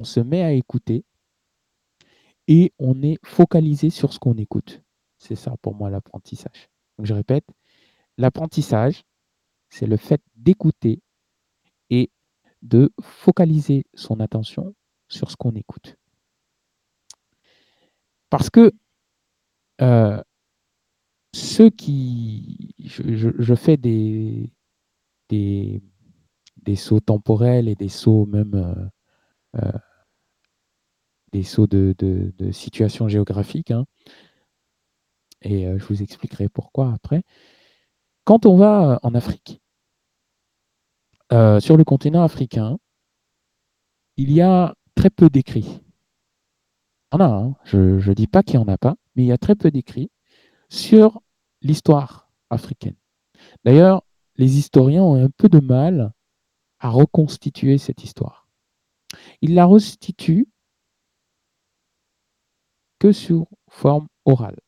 On 0.00 0.04
se 0.04 0.20
met 0.20 0.42
à 0.42 0.52
écouter 0.52 1.04
et 2.48 2.72
on 2.78 3.02
est 3.02 3.18
focalisé 3.24 3.90
sur 3.90 4.12
ce 4.12 4.18
qu'on 4.18 4.34
écoute. 4.34 4.82
C'est 5.18 5.36
ça 5.36 5.54
pour 5.62 5.74
moi 5.74 5.90
l'apprentissage. 5.90 6.70
Donc 6.96 7.06
je 7.06 7.14
répète, 7.14 7.44
l'apprentissage, 8.16 9.04
c'est 9.68 9.86
le 9.86 9.98
fait 9.98 10.22
d'écouter 10.34 11.02
et 11.90 12.10
de 12.62 12.90
focaliser 13.00 13.84
son 13.94 14.18
attention 14.18 14.74
sur 15.08 15.30
ce 15.30 15.36
qu'on 15.36 15.54
écoute. 15.54 15.96
Parce 18.30 18.50
que 18.50 18.72
euh, 19.80 20.22
ceux 21.34 21.70
qui... 21.70 22.74
Je, 22.78 23.54
fais 23.54 23.76
des, 23.76 24.50
des, 25.28 25.82
sauts 26.76 27.00
temporels 27.00 27.68
et 27.68 27.74
des 27.74 27.88
sauts 27.88 28.24
même 28.26 28.54
euh, 28.54 28.88
euh, 29.62 29.78
des 31.32 31.42
sauts 31.42 31.66
de, 31.66 31.94
situation 32.52 33.08
géographique. 33.08 33.70
Hein. 33.70 33.84
Et 35.42 35.66
euh, 35.66 35.78
je 35.78 35.84
vous 35.84 36.02
expliquerai 36.02 36.48
pourquoi 36.48 36.92
après. 36.92 37.22
Quand 38.24 38.46
on 38.46 38.56
va 38.56 38.98
en 39.02 39.14
Afrique, 39.14 39.60
euh, 41.32 41.60
sur 41.60 41.76
le 41.76 41.84
continent 41.84 42.22
africain, 42.22 42.78
il 44.16 44.32
y 44.32 44.40
a 44.40 44.74
très 44.94 45.10
peu 45.10 45.30
d'écrits. 45.30 45.80
Il 47.12 47.14
y 47.14 47.16
en 47.16 47.20
a, 47.20 47.28
hein. 47.28 47.54
je 47.64 47.78
ne 47.78 48.14
dis 48.14 48.26
pas 48.26 48.42
qu'il 48.42 48.58
n'y 48.58 48.64
en 48.64 48.68
a 48.68 48.78
pas, 48.78 48.96
mais 49.14 49.22
il 49.24 49.26
y 49.26 49.32
a 49.32 49.38
très 49.38 49.54
peu 49.54 49.70
d'écrits 49.70 50.10
sur 50.68 51.22
l'histoire 51.62 52.30
africaine. 52.50 52.96
D'ailleurs, 53.64 54.02
les 54.36 54.58
historiens 54.58 55.02
ont 55.02 55.22
un 55.22 55.30
peu 55.30 55.48
de 55.48 55.60
mal 55.60 56.12
à 56.80 56.90
reconstituer 56.90 57.78
cette 57.78 58.04
histoire. 58.04 58.48
Ils 59.40 59.54
la 59.54 59.66
restituent 59.66 60.48
que 62.98 63.12
sous 63.12 63.46
forme 63.68 64.08
orale. 64.24 64.58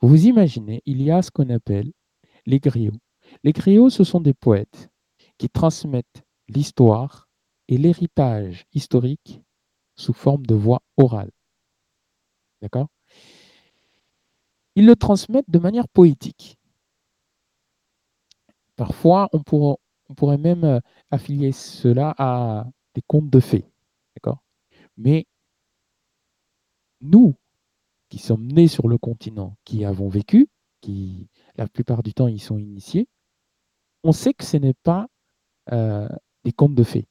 Vous 0.00 0.08
vous 0.08 0.26
imaginez, 0.26 0.82
il 0.86 1.02
y 1.02 1.10
a 1.10 1.22
ce 1.22 1.30
qu'on 1.30 1.50
appelle 1.50 1.92
les 2.46 2.58
griots. 2.58 2.98
Les 3.44 3.52
griots, 3.52 3.90
ce 3.90 4.04
sont 4.04 4.20
des 4.20 4.34
poètes 4.34 4.90
qui 5.38 5.48
transmettent 5.48 6.22
l'histoire 6.48 7.28
et 7.68 7.78
l'héritage 7.78 8.64
historique 8.72 9.42
sous 9.94 10.12
forme 10.12 10.46
de 10.46 10.54
voix 10.54 10.82
orale. 10.96 11.30
D'accord? 12.62 12.88
Ils 14.74 14.86
le 14.86 14.96
transmettent 14.96 15.50
de 15.50 15.58
manière 15.58 15.88
poétique. 15.88 16.58
Parfois, 18.76 19.28
on, 19.32 19.42
on 20.08 20.14
pourrait 20.14 20.38
même 20.38 20.64
euh, 20.64 20.80
affilier 21.10 21.52
cela 21.52 22.14
à 22.18 22.66
des 22.94 23.02
contes 23.06 23.30
de 23.30 23.40
fées. 23.40 23.64
D'accord? 24.16 24.42
Mais 24.96 25.26
nous, 27.00 27.34
qui 28.08 28.18
sommes 28.18 28.46
nés 28.46 28.68
sur 28.68 28.88
le 28.88 28.98
continent, 28.98 29.56
qui 29.64 29.84
avons 29.84 30.08
vécu, 30.08 30.48
qui 30.80 31.28
la 31.56 31.68
plupart 31.68 32.02
du 32.02 32.14
temps 32.14 32.28
y 32.28 32.38
sont 32.38 32.58
initiés, 32.58 33.08
on 34.02 34.12
sait 34.12 34.34
que 34.34 34.44
ce 34.44 34.56
n'est 34.56 34.74
pas 34.74 35.06
euh, 35.72 36.08
des 36.44 36.52
contes 36.52 36.74
de 36.74 36.82
fées. 36.82 37.06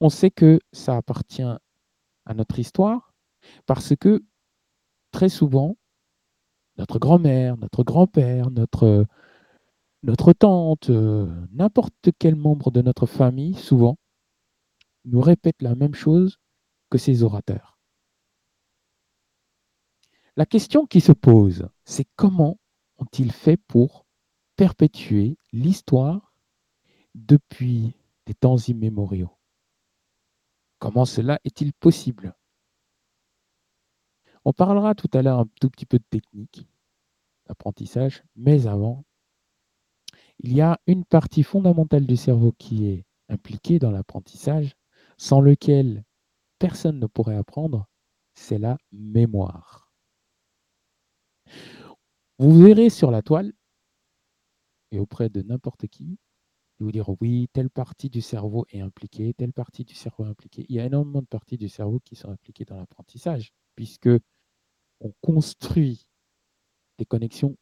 On 0.00 0.10
sait 0.10 0.30
que 0.30 0.60
ça 0.72 0.96
appartient 0.96 1.42
à 1.42 2.34
notre 2.34 2.58
histoire 2.58 3.12
parce 3.66 3.94
que 3.96 4.22
très 5.12 5.28
souvent, 5.28 5.76
notre 6.76 6.98
grand-mère, 6.98 7.56
notre 7.56 7.84
grand-père, 7.84 8.50
notre, 8.50 9.06
notre 10.02 10.32
tante, 10.32 10.90
euh, 10.90 11.28
n'importe 11.52 12.10
quel 12.18 12.34
membre 12.34 12.70
de 12.70 12.82
notre 12.82 13.06
famille, 13.06 13.54
souvent, 13.54 13.96
nous 15.04 15.20
répète 15.20 15.62
la 15.62 15.74
même 15.74 15.94
chose 15.94 16.38
que 16.90 16.98
ces 16.98 17.22
orateurs. 17.22 17.79
La 20.40 20.46
question 20.46 20.86
qui 20.86 21.02
se 21.02 21.12
pose, 21.12 21.68
c'est 21.84 22.06
comment 22.16 22.56
ont-ils 22.96 23.30
fait 23.30 23.58
pour 23.58 24.06
perpétuer 24.56 25.36
l'histoire 25.52 26.32
depuis 27.14 27.92
des 28.24 28.32
temps 28.32 28.56
immémoriaux? 28.56 29.36
Comment 30.78 31.04
cela 31.04 31.38
est-il 31.44 31.74
possible? 31.74 32.34
On 34.46 34.54
parlera 34.54 34.94
tout 34.94 35.10
à 35.12 35.20
l'heure 35.20 35.40
un 35.40 35.48
tout 35.60 35.68
petit 35.68 35.84
peu 35.84 35.98
de 35.98 36.06
technique 36.08 36.66
d'apprentissage, 37.46 38.24
mais 38.34 38.66
avant, 38.66 39.04
il 40.38 40.54
y 40.54 40.62
a 40.62 40.80
une 40.86 41.04
partie 41.04 41.42
fondamentale 41.42 42.06
du 42.06 42.16
cerveau 42.16 42.52
qui 42.52 42.86
est 42.86 43.04
impliquée 43.28 43.78
dans 43.78 43.90
l'apprentissage, 43.90 44.74
sans 45.18 45.42
lequel 45.42 46.02
personne 46.58 46.98
ne 46.98 47.06
pourrait 47.06 47.36
apprendre, 47.36 47.90
c'est 48.32 48.58
la 48.58 48.78
mémoire. 48.90 49.89
Vous 52.40 52.58
verrez 52.58 52.88
sur 52.88 53.10
la 53.10 53.20
toile, 53.20 53.52
et 54.92 54.98
auprès 54.98 55.28
de 55.28 55.42
n'importe 55.42 55.88
qui, 55.88 56.16
de 56.78 56.84
vous 56.86 56.90
dire 56.90 57.10
oui, 57.20 57.50
telle 57.52 57.68
partie 57.68 58.08
du 58.08 58.22
cerveau 58.22 58.64
est 58.70 58.80
impliquée, 58.80 59.34
telle 59.34 59.52
partie 59.52 59.84
du 59.84 59.94
cerveau 59.94 60.24
est 60.24 60.30
impliquée. 60.30 60.64
Il 60.70 60.76
y 60.76 60.80
a 60.80 60.86
énormément 60.86 61.20
de 61.20 61.26
parties 61.26 61.58
du 61.58 61.68
cerveau 61.68 62.00
qui 62.00 62.16
sont 62.16 62.30
impliquées 62.30 62.64
dans 62.64 62.78
l'apprentissage, 62.78 63.52
puisque 63.76 64.08
on 65.00 65.12
construit 65.20 66.06
des 66.96 67.04
connexions 67.04 67.58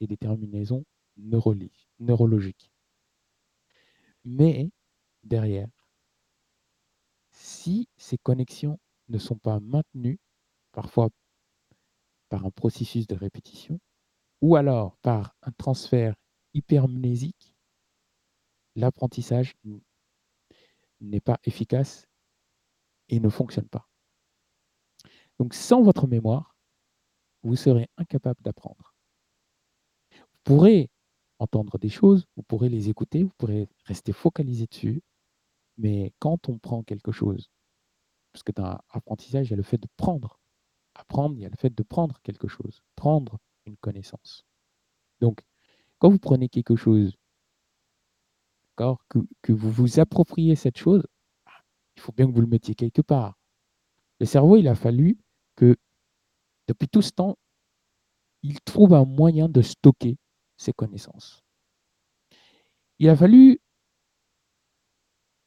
et 0.00 0.06
des 0.06 0.18
terminaisons 0.18 0.84
neurologiques. 1.16 2.70
Mais 4.26 4.70
derrière, 5.22 5.68
si 7.32 7.88
ces 7.96 8.18
connexions 8.18 8.78
ne 9.08 9.16
sont 9.16 9.38
pas 9.38 9.60
maintenues, 9.60 10.20
parfois 10.72 11.08
par 12.28 12.44
un 12.44 12.50
processus 12.50 13.06
de 13.06 13.14
répétition, 13.14 13.80
ou 14.44 14.56
alors 14.56 14.98
par 14.98 15.34
un 15.40 15.52
transfert 15.52 16.14
hypermnésique, 16.52 17.56
l'apprentissage 18.76 19.54
n'est 21.00 21.22
pas 21.22 21.38
efficace 21.44 22.06
et 23.08 23.20
ne 23.20 23.30
fonctionne 23.30 23.70
pas. 23.70 23.88
Donc 25.38 25.54
sans 25.54 25.82
votre 25.82 26.06
mémoire, 26.06 26.58
vous 27.42 27.56
serez 27.56 27.88
incapable 27.96 28.42
d'apprendre. 28.42 28.94
Vous 30.12 30.40
pourrez 30.44 30.90
entendre 31.38 31.78
des 31.78 31.88
choses, 31.88 32.26
vous 32.36 32.42
pourrez 32.42 32.68
les 32.68 32.90
écouter, 32.90 33.22
vous 33.22 33.32
pourrez 33.38 33.66
rester 33.86 34.12
focalisé 34.12 34.66
dessus, 34.66 35.00
mais 35.78 36.12
quand 36.18 36.50
on 36.50 36.58
prend 36.58 36.82
quelque 36.82 37.12
chose, 37.12 37.50
parce 38.30 38.42
que 38.42 38.52
dans 38.52 38.78
l'apprentissage, 38.92 39.46
il 39.46 39.52
y 39.52 39.54
a 39.54 39.56
le 39.56 39.62
fait 39.62 39.80
de 39.80 39.88
prendre. 39.96 40.38
Apprendre, 40.94 41.34
il 41.34 41.40
y 41.40 41.46
a 41.46 41.48
le 41.48 41.56
fait 41.56 41.74
de 41.74 41.82
prendre 41.82 42.20
quelque 42.22 42.46
chose, 42.46 42.82
prendre 42.94 43.38
une 43.66 43.76
connaissance. 43.76 44.44
Donc, 45.20 45.40
quand 45.98 46.10
vous 46.10 46.18
prenez 46.18 46.48
quelque 46.48 46.76
chose, 46.76 47.16
que, 48.76 49.18
que 49.42 49.52
vous 49.52 49.70
vous 49.70 50.00
appropriez 50.00 50.56
cette 50.56 50.78
chose, 50.78 51.04
il 51.96 52.02
faut 52.02 52.12
bien 52.12 52.26
que 52.26 52.32
vous 52.32 52.40
le 52.40 52.46
mettiez 52.46 52.74
quelque 52.74 53.02
part. 53.02 53.38
Le 54.20 54.26
cerveau, 54.26 54.56
il 54.56 54.68
a 54.68 54.74
fallu 54.74 55.18
que, 55.56 55.76
depuis 56.66 56.88
tout 56.88 57.02
ce 57.02 57.12
temps, 57.12 57.36
il 58.42 58.60
trouve 58.60 58.94
un 58.94 59.04
moyen 59.04 59.48
de 59.48 59.62
stocker 59.62 60.18
ses 60.56 60.72
connaissances. 60.72 61.42
Il 62.98 63.08
a 63.08 63.16
fallu 63.16 63.60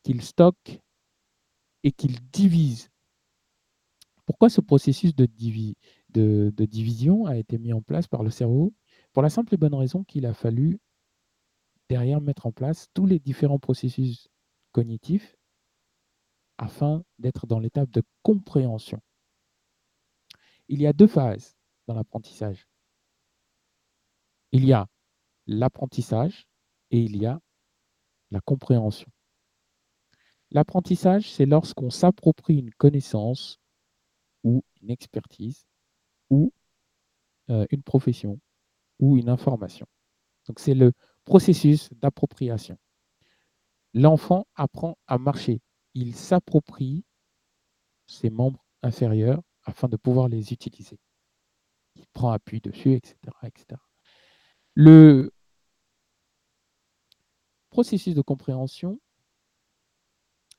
qu'il 0.04 0.22
stocke 0.22 0.82
et 1.84 1.92
qu'il 1.92 2.20
divise. 2.32 2.90
Pourquoi 4.26 4.50
ce 4.50 4.62
processus 4.62 5.16
de, 5.16 5.28
de, 6.10 6.52
division 6.66 7.26
a 7.26 7.38
été 7.38 7.58
mis 7.58 7.74
en 7.74 7.82
place 7.82 8.08
par 8.08 8.24
le 8.24 8.30
cerveau 8.30 8.74
Pour 9.14 9.24
la 9.24 9.30
simple 9.30 9.54
et 9.54 9.58
bonne 9.58 9.74
raison 9.74 10.04
qu'il 10.04 10.26
a 10.26 10.34
fallu 10.34 10.80
derrière 11.90 12.22
mettre 12.22 12.46
en 12.46 12.52
place 12.52 12.88
tous 12.94 13.06
les 13.06 13.20
différents 13.20 13.60
processus 13.60 14.28
cognitifs 14.72 15.36
afin 16.58 17.04
d'être 17.20 17.48
dans 17.48 17.60
l'étape 17.60 17.90
de 17.92 18.04
compréhension. 18.24 19.00
Il 20.68 20.82
y 20.82 20.88
a 20.88 20.94
deux 20.94 21.08
phases 21.08 21.56
dans 21.88 21.94
l'apprentissage. 21.94 22.68
Il 24.52 24.66
y 24.66 24.74
a 24.74 24.88
l'apprentissage 25.46 26.48
et 26.92 27.00
il 27.00 27.18
y 27.18 27.26
a 27.26 27.40
la 28.32 28.42
compréhension. 28.42 29.10
L'apprentissage, 30.52 31.32
c'est 31.32 31.46
lorsqu'on 31.46 31.90
s'approprie 31.90 32.58
une 32.58 32.74
connaissance 32.74 33.60
ou 34.44 34.64
une 34.82 34.92
expertise 34.92 35.68
ou 36.30 36.52
euh, 37.50 37.66
une 37.72 37.84
profession 37.84 38.40
ou 39.00 39.18
une 39.18 39.30
information. 39.30 39.88
Donc 40.48 40.60
c'est 40.60 40.74
le 40.74 40.94
processus 41.26 41.90
d'appropriation. 41.94 42.78
L'enfant 43.94 44.48
apprend 44.56 44.98
à 45.08 45.18
marcher. 45.18 45.62
Il 45.94 46.16
s'approprie 46.16 47.04
ses 48.06 48.30
membres 48.30 48.64
inférieurs 48.82 49.42
afin 49.64 49.88
de 49.88 49.98
pouvoir 49.98 50.28
les 50.28 50.54
utiliser. 50.54 51.00
Il 51.96 52.06
prend 52.08 52.32
appui 52.32 52.62
dessus, 52.62 52.94
etc. 52.94 53.16
etc. 53.44 53.82
Le 54.74 55.32
processus 57.70 58.16
de 58.16 58.22
compréhension 58.22 59.00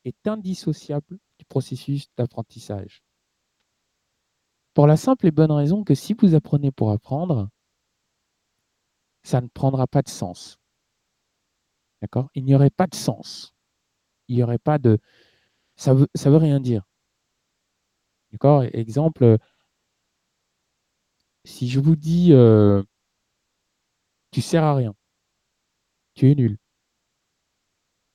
est 0.05 0.27
indissociable 0.27 1.19
du 1.39 1.45
processus 1.45 2.09
d'apprentissage. 2.17 3.03
Pour 4.79 4.87
la 4.87 4.97
simple 4.97 5.27
et 5.27 5.33
bonne 5.33 5.51
raison 5.51 5.83
que 5.83 5.97
si 5.97 6.15
vous 6.15 6.37
apprenez 6.37 6.71
pour 6.71 6.93
apprendre, 6.93 7.49
ça 9.25 9.41
ne 9.41 9.49
prendra 9.49 9.89
pas 9.89 10.03
de 10.03 10.09
sens. 10.09 10.61
D'accord? 12.01 12.31
Il 12.37 12.45
n'y 12.45 12.55
aurait 12.55 12.71
pas 12.71 12.87
de 12.87 12.95
sens. 12.95 13.57
Il 14.29 14.37
n'y 14.37 14.45
aurait 14.45 14.61
pas 14.61 14.79
de. 14.79 15.01
Ça 15.75 15.95
veut, 15.95 16.07
veut 16.15 16.37
rien 16.37 16.61
dire. 16.61 16.85
D'accord? 18.31 18.63
Exemple, 18.73 19.39
si 21.45 21.69
je 21.69 21.81
vous 21.81 21.97
dis 21.97 22.33
euh, 22.33 22.81
tu 24.31 24.41
sers 24.41 24.63
à 24.63 24.77
rien, 24.77 24.95
tu 26.15 26.31
es 26.31 26.37
nul, 26.37 26.57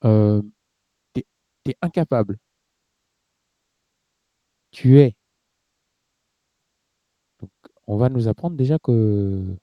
euh, 0.05 0.41
tu 1.13 1.23
es, 1.71 1.77
incapable, 1.81 2.39
tu 4.71 4.99
es. 4.99 5.15
On 7.87 7.97
va 7.97 8.09
nous 8.09 8.27
apprendre 8.27 8.55
déjà 8.55 8.79
que 8.79 9.57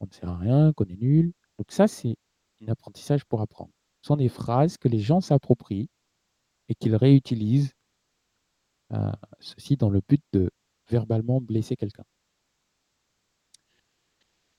on 0.00 0.06
ne 0.06 0.12
sert 0.12 0.28
à 0.28 0.38
rien, 0.38 0.72
qu'on 0.72 0.84
est 0.84 1.00
nul. 1.00 1.32
Donc 1.58 1.70
ça, 1.72 1.88
c'est 1.88 2.16
un 2.62 2.68
apprentissage 2.68 3.24
pour 3.24 3.40
apprendre. 3.40 3.72
Ce 4.02 4.08
sont 4.08 4.16
des 4.16 4.28
phrases 4.28 4.76
que 4.78 4.88
les 4.88 4.98
gens 4.98 5.20
s'approprient 5.20 5.88
et 6.68 6.74
qu'ils 6.74 6.96
réutilisent, 6.96 7.74
euh, 8.92 9.12
ceci 9.40 9.76
dans 9.76 9.90
le 9.90 10.00
but 10.06 10.22
de 10.32 10.50
verbalement 10.88 11.40
blesser 11.40 11.76
quelqu'un. 11.76 12.04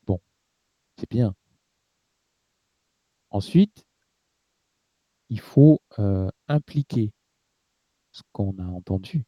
Bon, 0.05 0.19
c'est 0.97 1.09
bien. 1.09 1.35
Ensuite, 3.29 3.85
il 5.29 5.39
faut 5.39 5.81
euh, 5.99 6.29
impliquer 6.47 7.11
ce 8.11 8.21
qu'on 8.31 8.57
a 8.59 8.65
entendu. 8.65 9.25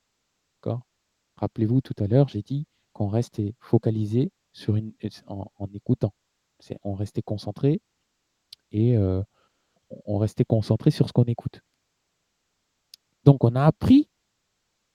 Rappelez-vous, 1.38 1.82
tout 1.82 1.94
à 2.00 2.08
l'heure, 2.08 2.28
j'ai 2.28 2.42
dit 2.42 2.66
qu'on 2.98 3.10
restait 3.10 3.54
focalisé 3.60 4.32
sur 4.54 4.76
une, 4.76 4.92
en, 5.28 5.70
écoutant. 5.72 6.16
on 6.84 6.96
restait 6.96 7.22
concentré 7.22 7.80
et 8.72 8.98
on 10.06 10.18
restait 10.18 10.46
concentré 10.46 10.90
sur 10.90 11.08
ce 11.08 11.14
qu'on 11.14 11.26
écoute. 11.26 11.62
Donc 13.24 13.44
on 13.44 13.54
a 13.54 13.64
appris 13.64 14.10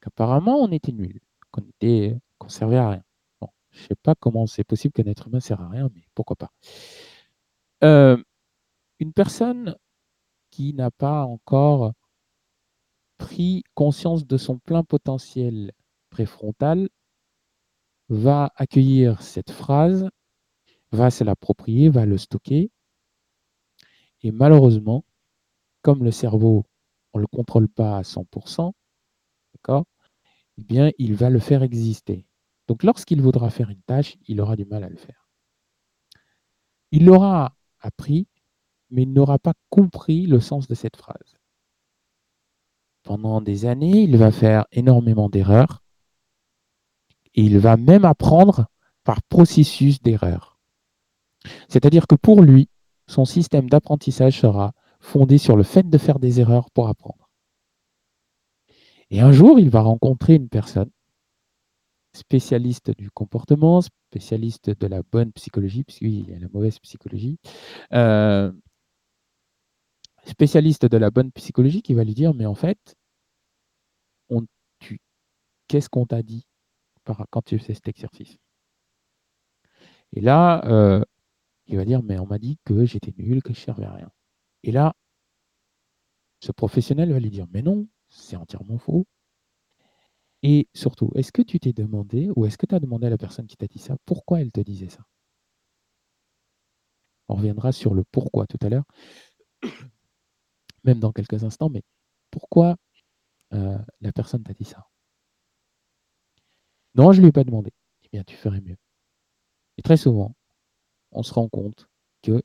qu'apparemment 0.00 0.56
on 0.56 0.72
était 0.72 0.90
nul, 0.90 1.20
qu'on 1.52 1.62
était 1.62 2.18
qu'on 2.38 2.48
servait 2.48 2.78
à 2.78 2.90
rien. 2.90 3.04
Bon, 3.40 3.50
je 3.70 3.82
sais 3.86 3.94
pas 3.94 4.16
comment 4.16 4.48
c'est 4.48 4.64
possible 4.64 4.92
qu'un 4.92 5.08
être 5.08 5.28
humain 5.28 5.38
sert 5.38 5.60
à 5.60 5.68
rien, 5.68 5.88
mais 5.94 6.02
pourquoi 6.16 6.34
pas. 6.34 6.50
Une 8.98 9.12
personne 9.14 9.76
qui 10.50 10.74
n'a 10.74 10.90
pas 10.90 11.22
encore 11.24 11.92
pris 13.16 13.62
conscience 13.74 14.26
de 14.26 14.36
son 14.38 14.58
plein 14.58 14.82
potentiel 14.82 15.70
préfrontal 16.10 16.88
va 18.12 18.52
accueillir 18.56 19.22
cette 19.22 19.50
phrase, 19.50 20.06
va 20.90 21.10
se 21.10 21.24
l'approprier, 21.24 21.88
va 21.88 22.04
le 22.04 22.18
stocker. 22.18 22.70
Et 24.20 24.30
malheureusement, 24.30 25.04
comme 25.80 26.04
le 26.04 26.10
cerveau, 26.10 26.66
on 27.14 27.18
ne 27.18 27.22
le 27.22 27.26
contrôle 27.26 27.68
pas 27.68 27.96
à 27.96 28.02
100%, 28.02 28.72
d'accord 29.54 29.84
Eh 30.58 30.62
bien, 30.62 30.90
il 30.98 31.14
va 31.14 31.30
le 31.30 31.38
faire 31.38 31.62
exister. 31.62 32.26
Donc, 32.68 32.82
lorsqu'il 32.82 33.22
voudra 33.22 33.48
faire 33.50 33.70
une 33.70 33.82
tâche, 33.82 34.16
il 34.28 34.40
aura 34.40 34.56
du 34.56 34.66
mal 34.66 34.84
à 34.84 34.90
le 34.90 34.96
faire. 34.96 35.28
Il 36.90 37.06
l'aura 37.06 37.56
appris, 37.80 38.28
mais 38.90 39.02
il 39.02 39.12
n'aura 39.12 39.38
pas 39.38 39.54
compris 39.70 40.26
le 40.26 40.38
sens 40.38 40.68
de 40.68 40.74
cette 40.74 40.96
phrase. 40.96 41.38
Pendant 43.02 43.40
des 43.40 43.64
années, 43.64 44.02
il 44.02 44.18
va 44.18 44.30
faire 44.30 44.66
énormément 44.70 45.30
d'erreurs 45.30 45.81
et 47.34 47.42
il 47.42 47.58
va 47.58 47.76
même 47.76 48.04
apprendre 48.04 48.66
par 49.04 49.22
processus 49.22 50.00
d'erreur. 50.00 50.58
C'est-à-dire 51.68 52.06
que 52.06 52.14
pour 52.14 52.42
lui, 52.42 52.68
son 53.06 53.24
système 53.24 53.68
d'apprentissage 53.68 54.40
sera 54.40 54.72
fondé 55.00 55.38
sur 55.38 55.56
le 55.56 55.64
fait 55.64 55.88
de 55.88 55.98
faire 55.98 56.18
des 56.18 56.40
erreurs 56.40 56.70
pour 56.70 56.88
apprendre. 56.88 57.30
Et 59.10 59.20
un 59.20 59.32
jour, 59.32 59.58
il 59.58 59.68
va 59.68 59.80
rencontrer 59.80 60.36
une 60.36 60.48
personne 60.48 60.90
spécialiste 62.14 62.96
du 62.96 63.10
comportement, 63.10 63.80
spécialiste 63.80 64.70
de 64.70 64.86
la 64.86 65.02
bonne 65.02 65.32
psychologie, 65.32 65.84
puisqu'il 65.84 66.30
y 66.30 66.34
a 66.34 66.38
la 66.38 66.48
mauvaise 66.52 66.78
psychologie, 66.78 67.38
euh, 67.92 68.52
spécialiste 70.26 70.86
de 70.86 70.96
la 70.96 71.10
bonne 71.10 71.32
psychologie 71.32 71.82
qui 71.82 71.94
va 71.94 72.04
lui 72.04 72.14
dire, 72.14 72.34
mais 72.34 72.46
en 72.46 72.54
fait, 72.54 72.96
qu'est-ce 75.68 75.88
qu'on 75.88 76.06
t'a 76.06 76.22
dit? 76.22 76.46
Quand 77.04 77.42
tu 77.42 77.58
fais 77.58 77.74
cet 77.74 77.88
exercice 77.88 78.38
Et 80.12 80.20
là, 80.20 80.64
euh, 80.66 81.02
il 81.66 81.76
va 81.76 81.84
dire, 81.84 82.02
mais 82.02 82.18
on 82.18 82.26
m'a 82.26 82.38
dit 82.38 82.58
que 82.64 82.84
j'étais 82.86 83.14
nul, 83.18 83.42
que 83.42 83.54
je 83.54 83.60
servais 83.60 83.86
à 83.86 83.92
rien. 83.94 84.10
Et 84.64 84.72
là, 84.72 84.94
ce 86.40 86.52
professionnel 86.52 87.10
va 87.10 87.20
lui 87.20 87.30
dire, 87.30 87.46
mais 87.52 87.62
non, 87.62 87.88
c'est 88.10 88.36
entièrement 88.36 88.76
faux. 88.76 89.06
Et 90.44 90.68
surtout, 90.72 91.10
est-ce 91.16 91.32
que 91.32 91.42
tu 91.42 91.58
t'es 91.58 91.72
demandé, 91.72 92.30
ou 92.36 92.46
est-ce 92.46 92.56
que 92.58 92.66
tu 92.66 92.74
as 92.76 92.80
demandé 92.80 93.06
à 93.06 93.10
la 93.10 93.18
personne 93.18 93.46
qui 93.48 93.56
t'a 93.56 93.66
dit 93.66 93.78
ça, 93.80 93.96
pourquoi 94.04 94.40
elle 94.40 94.52
te 94.52 94.60
disait 94.60 94.88
ça? 94.88 95.04
On 97.28 97.34
reviendra 97.34 97.72
sur 97.72 97.94
le 97.94 98.04
pourquoi 98.04 98.46
tout 98.46 98.58
à 98.62 98.68
l'heure, 98.68 98.84
même 100.84 101.00
dans 101.00 101.12
quelques 101.12 101.44
instants, 101.44 101.70
mais 101.70 101.82
pourquoi 102.30 102.76
euh, 103.54 103.78
la 104.02 104.12
personne 104.12 104.42
t'a 104.44 104.54
dit 104.54 104.64
ça? 104.64 104.86
Non, 106.94 107.12
je 107.12 107.18
ne 107.18 107.22
lui 107.22 107.28
ai 107.30 107.32
pas 107.32 107.44
demandé. 107.44 107.72
Eh 108.04 108.08
bien, 108.12 108.22
tu 108.24 108.36
ferais 108.36 108.60
mieux. 108.60 108.76
Et 109.78 109.82
très 109.82 109.96
souvent, 109.96 110.34
on 111.12 111.22
se 111.22 111.32
rend 111.32 111.48
compte 111.48 111.88
que 112.22 112.42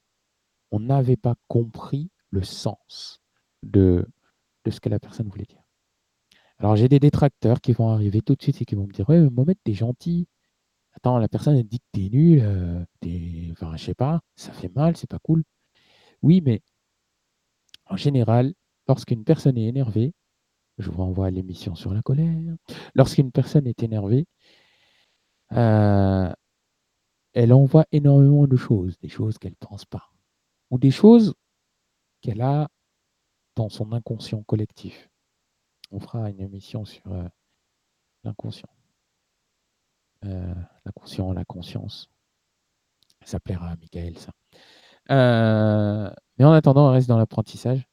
on 0.72 0.80
n'avait 0.80 1.18
pas 1.18 1.36
compris 1.48 2.10
le 2.30 2.44
sens 2.44 3.22
de, 3.64 4.06
ce 4.70 4.80
que 4.80 4.90
la 4.90 5.00
personne 5.00 5.30
voulait 5.30 5.46
dire. 5.46 5.64
Alors 6.60 6.76
j'ai 6.76 6.90
des 6.90 7.00
détracteurs 7.00 7.62
qui 7.62 7.72
vont 7.72 7.90
arriver 7.90 8.22
tout 8.22 8.36
de 8.36 8.42
suite 8.42 8.62
et 8.62 8.66
qui 8.66 8.76
vont 8.76 8.88
me 8.88 8.92
dire 8.92 9.08
Ouais, 9.10 9.30
Mohamed, 9.30 9.58
t'es 9.64 9.74
gentil. 9.74 10.28
Attends, 10.94 11.20
la 11.20 11.30
personne 11.30 11.56
elle 11.56 11.68
dit 11.68 11.80
que 11.80 11.86
t'es 11.94 12.10
nul, 12.10 12.42
euh, 12.42 12.84
t'es... 13.02 13.50
enfin, 13.52 13.78
je 13.78 13.86
sais 13.86 13.94
pas, 13.94 14.22
ça 14.36 14.52
fait 14.52 14.74
mal, 14.76 14.98
c'est 14.98 15.10
pas 15.10 15.20
cool. 15.20 15.44
Oui, 16.24 16.42
mais 16.42 16.62
en 17.86 17.98
général, 17.98 18.54
lorsqu'une 18.88 19.24
personne 19.24 19.58
est 19.58 19.68
énervée, 19.68 20.14
je 20.80 20.90
vous 20.90 20.98
renvoie 21.04 21.28
à 21.28 21.32
l'émission 21.32 21.76
sur 21.76 21.94
la 21.94 22.02
colère, 22.02 22.56
lorsqu'une 22.96 23.32
personne 23.32 23.68
est 23.68 23.84
énervée, 23.84 24.26
euh, 25.54 26.32
elle 27.34 27.54
envoie 27.54 27.86
énormément 27.92 28.48
de 28.48 28.58
choses, 28.58 28.98
des 29.00 29.10
choses 29.10 29.38
qu'elle 29.38 29.56
ne 29.62 29.68
pense 29.68 29.86
pas, 29.86 30.12
ou 30.70 30.78
des 30.78 30.92
choses 30.92 31.36
qu'elle 32.22 32.42
a 32.42 32.70
dans 33.56 33.70
son 33.70 33.92
inconscient 33.94 34.44
collectif. 34.44 35.10
On 35.92 36.00
fera 36.00 36.30
une 36.30 36.42
émission 36.42 36.86
sur 36.86 37.12
euh, 37.12 37.28
l'inconscient. 38.24 38.70
Euh, 40.26 40.54
l'inconscient, 40.86 41.32
la 41.32 41.46
conscience. 41.46 42.10
Ça 43.24 43.40
plaira 43.40 43.70
à 43.70 43.76
Michael, 43.76 44.18
ça. 44.18 44.32
Mais 45.10 46.46
en 46.46 46.52
attendant, 46.52 46.90
on 46.90 46.92
reste 46.92 47.08
dans 47.08 47.18
l'apprentissage. 47.18 47.88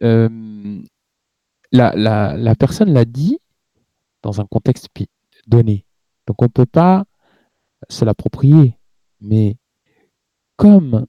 La, 0.00 1.94
la, 2.36 2.54
personne 2.54 2.92
l'a 2.92 3.04
dit 3.04 3.38
dans 4.22 4.40
un 4.40 4.46
contexte 4.46 4.88
donné. 5.46 5.85
Donc 6.26 6.42
on 6.42 6.46
ne 6.46 6.50
peut 6.50 6.66
pas 6.66 7.04
se 7.88 8.04
l'approprier. 8.04 8.78
Mais 9.20 9.56
comme 10.56 11.06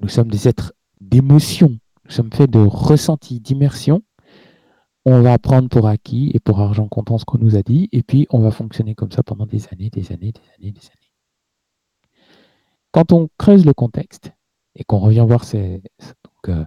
nous 0.00 0.08
sommes 0.08 0.30
des 0.30 0.48
êtres 0.48 0.72
d'émotion, 1.00 1.78
nous 2.04 2.10
sommes 2.10 2.32
faits 2.32 2.50
de 2.50 2.60
ressenti, 2.60 3.40
d'immersion, 3.40 4.02
on 5.04 5.22
va 5.22 5.38
prendre 5.38 5.68
pour 5.68 5.86
acquis 5.86 6.30
et 6.34 6.40
pour 6.40 6.60
argent 6.60 6.88
comptant 6.88 7.18
ce 7.18 7.24
qu'on 7.24 7.38
nous 7.38 7.56
a 7.56 7.62
dit, 7.62 7.88
et 7.92 8.02
puis 8.02 8.26
on 8.30 8.40
va 8.40 8.50
fonctionner 8.50 8.94
comme 8.94 9.10
ça 9.10 9.22
pendant 9.22 9.46
des 9.46 9.66
années, 9.68 9.90
des 9.90 10.12
années, 10.12 10.32
des 10.32 10.50
années, 10.58 10.72
des 10.72 10.86
années. 10.86 11.12
Quand 12.92 13.12
on 13.12 13.28
creuse 13.38 13.64
le 13.64 13.74
contexte 13.74 14.32
et 14.74 14.84
qu'on 14.84 14.98
revient 14.98 15.24
voir 15.26 15.44
ces, 15.44 15.82
euh, 16.48 16.64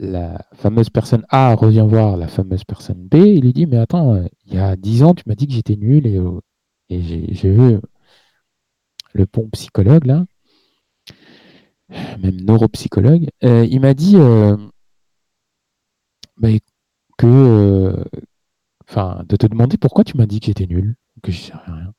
la 0.00 0.46
fameuse 0.54 0.90
personne 0.90 1.24
A 1.28 1.54
revient 1.54 1.86
voir 1.88 2.16
la 2.16 2.28
fameuse 2.28 2.64
personne 2.64 3.06
B, 3.08 3.16
il 3.16 3.42
lui 3.42 3.52
dit 3.52 3.66
Mais 3.66 3.78
attends, 3.78 4.22
il 4.46 4.54
y 4.54 4.58
a 4.58 4.76
dix 4.76 5.02
ans, 5.02 5.14
tu 5.14 5.24
m'as 5.26 5.34
dit 5.34 5.46
que 5.46 5.52
j'étais 5.52 5.76
nul 5.76 6.06
et 6.06 6.16
euh, 6.18 6.40
j'ai 6.90 7.50
vu 7.50 7.78
le 9.12 9.26
bon 9.26 9.48
psychologue, 9.50 10.06
là, 10.06 10.24
même 12.20 12.40
neuropsychologue, 12.42 13.28
euh, 13.44 13.66
il 13.68 13.80
m'a 13.80 13.94
dit 13.94 14.16
euh, 14.16 14.56
bah, 16.36 16.48
que. 17.16 18.04
Enfin, 18.88 19.22
de 19.28 19.36
te 19.36 19.46
demander 19.46 19.76
pourquoi 19.76 20.04
tu 20.04 20.16
m'as 20.16 20.26
dit 20.26 20.40
que 20.40 20.46
j'étais 20.46 20.66
nul, 20.66 20.96
que 21.22 21.30
je 21.30 21.52
ne 21.52 21.58
rien. 21.74 21.94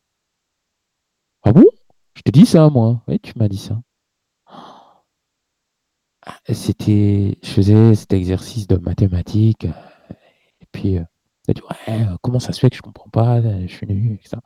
Ah 1.44 1.52
bon? 1.54 1.66
Je 2.16 2.22
t'ai 2.24 2.32
dit 2.32 2.46
ça, 2.46 2.70
moi. 2.70 3.04
Oui, 3.08 3.20
tu 3.20 3.34
m'as 3.38 3.48
dit 3.48 3.58
ça. 3.58 3.80
Ah, 6.30 6.38
c'était. 6.54 7.38
Je 7.44 7.50
faisais 7.50 7.96
cet 7.96 8.14
exercice 8.14 8.68
de 8.68 8.78
mathématiques, 8.78 9.66
et 9.66 10.66
puis 10.72 11.00
dit, 11.54 11.62
ouais, 11.62 12.08
euh, 12.08 12.18
comment 12.22 12.40
ça 12.40 12.54
se 12.54 12.60
fait 12.60 12.70
que 12.70 12.76
je 12.76 12.82
comprends 12.82 13.10
pas, 13.10 13.40
euh, 13.40 13.68
je 13.68 13.74
suis 13.74 13.88
nul, 13.88 14.14
etc. 14.14 14.38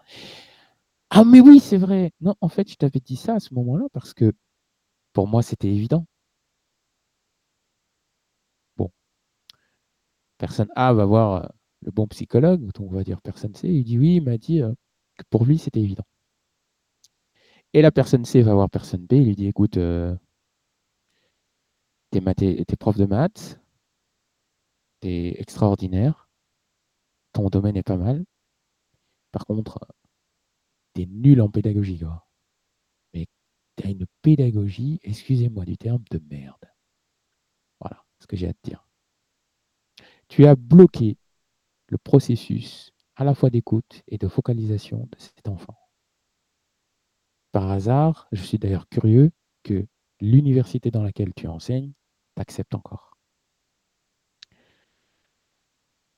Ah, 1.09 1.23
mais 1.23 1.39
oui, 1.39 1.59
c'est 1.61 1.77
vrai. 1.77 2.11
Non, 2.21 2.35
en 2.41 2.49
fait, 2.49 2.69
je 2.69 2.75
t'avais 2.75 2.99
dit 2.99 3.15
ça 3.15 3.35
à 3.35 3.39
ce 3.39 3.53
moment-là 3.53 3.85
parce 3.93 4.13
que 4.13 4.33
pour 5.13 5.27
moi, 5.27 5.43
c'était 5.43 5.69
évident. 5.69 6.05
Bon. 8.77 8.91
Personne 10.37 10.69
A 10.75 10.93
va 10.93 11.05
voir 11.05 11.43
euh, 11.43 11.47
le 11.81 11.91
bon 11.91 12.07
psychologue, 12.07 12.61
donc 12.61 12.79
on 12.79 12.93
va 12.93 13.03
dire 13.03 13.21
personne 13.21 13.55
C. 13.55 13.67
Il 13.69 13.83
dit 13.83 13.97
oui, 13.97 14.15
il 14.17 14.21
m'a 14.23 14.37
dit 14.37 14.61
que 15.17 15.23
pour 15.29 15.45
lui, 15.45 15.57
c'était 15.57 15.81
évident. 15.81 16.05
Et 17.73 17.81
la 17.81 17.91
personne 17.91 18.25
C 18.25 18.41
va 18.41 18.53
voir 18.53 18.69
personne 18.69 19.05
B, 19.05 19.13
il 19.13 19.25
lui 19.25 19.35
dit 19.35 19.47
écoute, 19.47 19.77
euh, 19.77 20.15
t'es, 22.21 22.76
prof 22.78 22.97
de 22.97 23.06
maths, 23.06 23.60
t'es 24.99 25.36
extraordinaire, 25.39 26.30
ton 27.34 27.49
domaine 27.49 27.76
est 27.76 27.84
pas 27.84 27.97
mal. 27.97 28.26
Par 29.32 29.45
contre, 29.45 29.80
t'es 30.93 31.08
nul 31.08 31.41
en 31.41 31.49
pédagogie, 31.49 31.99
quoi. 31.99 32.28
Mais 33.13 33.26
t'as 33.76 33.89
une 33.89 34.06
pédagogie, 34.21 34.99
excusez-moi 35.04 35.65
du 35.65 35.78
terme, 35.78 36.04
de 36.12 36.19
merde. 36.30 36.69
Voilà 37.80 38.06
ce 38.19 38.28
que 38.28 38.38
j'ai 38.38 38.47
à 38.47 38.54
te 38.54 38.60
dire. 38.63 38.88
Tu 40.28 40.45
as 40.45 40.56
bloqué 40.56 41.17
le 41.88 41.97
processus 41.97 42.91
à 43.15 43.23
la 43.23 43.36
fois 43.36 43.49
d'écoute 43.49 44.04
et 44.08 44.17
de 44.17 44.28
focalisation 44.28 45.08
de 45.12 45.19
cet 45.19 45.47
enfant. 45.47 45.78
Par 47.52 47.69
hasard, 47.69 48.28
je 48.32 48.41
suis 48.41 48.58
d'ailleurs 48.58 48.89
curieux 48.89 49.32
que 49.63 49.86
l'université 50.19 50.89
dans 50.89 51.04
laquelle 51.04 51.34
tu 51.36 51.47
enseignes 51.47 51.93
t'accepte 52.35 52.75
encore. 52.75 53.17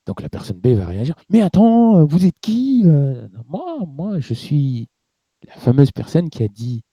Donc 0.05 0.21
la 0.21 0.29
personne 0.29 0.59
B 0.59 0.67
va 0.67 0.85
réagir. 0.85 1.15
Mais 1.29 1.41
attends, 1.41 1.97
euh, 1.97 2.05
vous 2.05 2.25
êtes 2.25 2.39
qui 2.41 2.83
euh, 2.85 3.27
Moi, 3.47 3.79
moi, 3.87 4.19
je 4.19 4.33
suis 4.33 4.87
la 5.47 5.55
fameuse 5.55 5.91
personne 5.91 6.29
qui 6.29 6.43
a 6.43 6.47
dit 6.47 6.83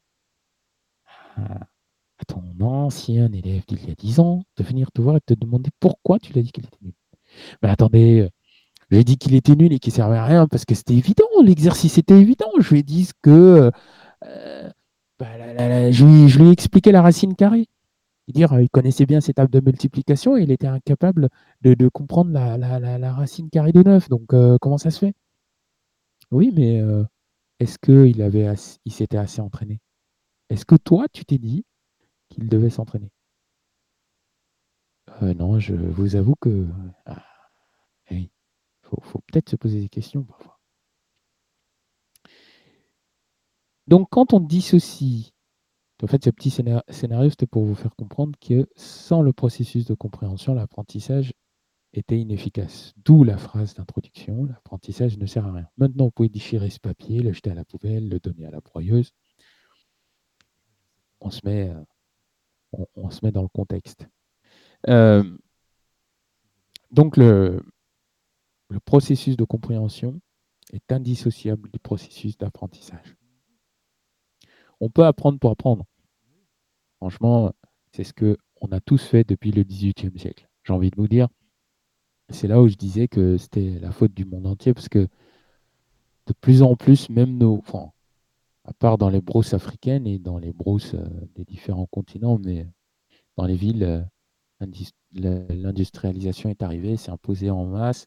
à 1.37 2.25
ton 2.27 2.43
ancien 2.61 3.33
élève 3.33 3.63
d'il 3.67 3.89
y 3.89 3.91
a 3.91 3.95
10 3.95 4.21
ans 4.21 4.45
de 4.57 4.63
venir 4.63 4.91
te 4.93 5.01
voir 5.01 5.17
et 5.17 5.21
te 5.21 5.35
demander 5.35 5.71
pourquoi 5.81 6.19
tu 6.19 6.33
l'as 6.33 6.43
dit 6.43 6.53
qu'il 6.53 6.65
était 6.65 6.77
nul. 6.83 6.93
Mais 7.63 7.71
attendez, 7.71 8.29
je 8.81 8.97
lui 8.97 9.01
ai 9.01 9.05
dit 9.05 9.17
qu'il 9.17 9.35
était 9.35 9.57
nul 9.57 9.73
et 9.73 9.79
qu'il 9.79 9.93
servait 9.93 10.19
à 10.19 10.25
rien 10.27 10.47
parce 10.47 10.67
que 10.67 10.75
c'était 10.75 10.95
évident, 10.95 11.25
l'exercice 11.43 11.97
était 11.99 12.21
évident. 12.21 12.51
Je 12.61 12.71
lui 12.71 12.81
ai 12.81 12.83
dit 12.83 13.09
que 13.23 13.71
euh, 14.25 14.71
bah, 15.19 15.91
je, 15.91 16.29
je 16.29 16.39
lui 16.39 16.49
ai 16.49 16.53
expliqué 16.53 16.93
la 16.93 17.03
racine 17.03 17.35
carrée. 17.35 17.67
Dire, 18.33 18.59
il 18.61 18.71
connaissait 18.71 19.07
bien 19.07 19.21
ses 19.21 19.35
tables 19.35 19.51
de 19.51 19.61
multiplication 19.61 20.37
et 20.37 20.43
il 20.43 20.51
était 20.51 20.67
incapable 20.67 21.29
de, 21.61 21.89
comprendre 21.89 22.33
la, 22.33 23.13
racine 23.13 23.51
carrée 23.51 23.73
de 23.73 23.83
9. 23.83 24.09
Donc, 24.09 24.33
euh, 24.33 24.57
comment 24.61 24.79
ça 24.79 24.91
se 24.91 24.99
fait? 25.01 25.15
Oui, 26.31 26.51
mais 26.55 26.81
euh, 26.81 27.05
est-ce 27.61 27.79
qu'il 27.79 28.17
il 28.85 28.93
s'était 28.93 29.19
assez 29.19 29.41
entraîné? 29.41 29.81
Est-ce 30.51 30.65
que 30.65 30.77
toi, 30.77 31.07
tu 31.13 31.25
t'es 31.25 31.39
dit 31.39 31.65
qu'il 32.31 32.49
devait 32.49 32.71
s'entraîner? 32.71 33.11
Euh, 35.23 35.35
Non, 35.35 35.59
je 35.59 35.75
vous 35.75 36.17
avoue 36.17 36.35
que 36.41 36.67
ah, 37.07 37.23
oui, 38.11 38.31
faut, 38.83 39.01
faut 39.03 39.21
peut-être 39.27 39.51
se 39.51 39.57
poser 39.57 39.81
des 39.81 39.89
questions 39.89 40.25
parfois. 40.25 40.59
Donc, 43.87 44.09
quand 44.11 44.33
on 44.33 44.41
dissocie, 44.41 45.33
en 46.03 46.07
fait, 46.09 46.25
ce 46.25 46.31
petit 46.31 46.51
scénar- 46.51 46.83
scénario, 46.89 47.31
c'était 47.31 47.47
pour 47.47 47.65
vous 47.65 47.75
faire 47.75 47.95
comprendre 47.95 48.39
que 48.41 48.69
sans 48.77 49.23
le 49.23 49.33
processus 49.33 49.85
de 49.87 49.95
compréhension, 49.95 50.55
l'apprentissage 50.55 51.33
était 51.93 52.19
inefficace. 52.19 52.93
D'où 52.97 53.23
la 53.23 53.37
phrase 53.37 53.75
d'introduction, 53.75 54.45
l'apprentissage 54.45 55.19
ne 55.19 55.27
sert 55.27 55.47
à 55.47 55.53
rien. 55.53 55.69
Maintenant, 55.77 56.07
vous 56.07 56.11
pouvez 56.11 56.29
déchirer 56.29 56.71
ce 56.71 56.81
papier, 56.81 57.21
le 57.21 57.33
jeter 57.33 57.51
à 57.51 57.55
la 57.55 57.65
poubelle, 57.65 58.09
le 58.09 58.19
donner 58.19 58.47
à 58.47 58.51
la 58.51 58.61
broyeuse. 58.61 59.13
On 61.21 61.31
se 61.31 61.41
met, 61.45 61.71
euh, 61.71 62.85
on, 62.97 63.11
se 63.11 63.25
met 63.25 63.31
dans 63.31 63.43
le 63.43 63.49
contexte. 63.49 64.09
Euh, 64.89 65.23
donc, 66.91 67.17
le 67.17 67.63
processus 68.85 69.37
de 69.37 69.45
compréhension 69.45 70.21
est 70.73 70.91
indissociable 70.91 71.71
du 71.71 71.79
processus 71.79 72.37
d'apprentissage. 72.39 73.17
On 74.81 74.91
peut 74.91 75.05
apprendre 75.05 75.39
pour 75.39 75.51
apprendre. 75.53 75.85
Franchement, 77.03 77.53
c'est 77.91 78.05
ce 78.05 78.13
que 78.13 78.39
on 78.61 78.69
a 78.71 78.79
tous 78.79 79.03
fait 79.05 79.29
depuis 79.29 79.51
le 79.51 79.65
XVIIIe 79.65 80.17
siècle. 80.17 80.49
J'ai 80.63 80.73
envie 80.73 80.89
de 80.89 80.95
vous 80.95 81.09
dire, 81.09 81.27
c'est 82.29 82.47
là 82.47 82.63
où 82.63 82.69
je 82.69 82.77
disais 82.77 83.09
que 83.09 83.37
c'était 83.39 83.81
la 83.81 83.91
faute 83.91 84.15
du 84.15 84.25
monde 84.25 84.47
entier, 84.47 84.73
parce 84.73 84.89
que 84.89 85.09
de 86.29 86.33
plus 86.41 86.63
en 86.63 86.77
plus, 86.77 87.09
même 87.09 87.39
nos, 87.39 87.59
enfin, 87.59 87.91
à 88.65 88.73
part 88.73 88.99
dans 88.99 89.09
les 89.09 89.21
brousses 89.21 89.53
africaines 89.53 90.07
et 90.07 90.21
dans 90.21 90.39
les 90.39 90.53
brousses 90.53 90.95
euh, 90.95 91.05
des 91.35 91.45
différents 91.45 91.87
continents, 91.87 92.39
mais 92.39 92.69
dans 93.37 93.47
les 93.47 93.57
villes, 93.57 93.83
euh, 93.83 94.05
l'industrialisation 95.11 96.51
est 96.51 96.63
arrivée, 96.63 96.97
s'est 96.97 97.11
imposée 97.11 97.51
en 97.51 97.67
masse. 97.67 98.07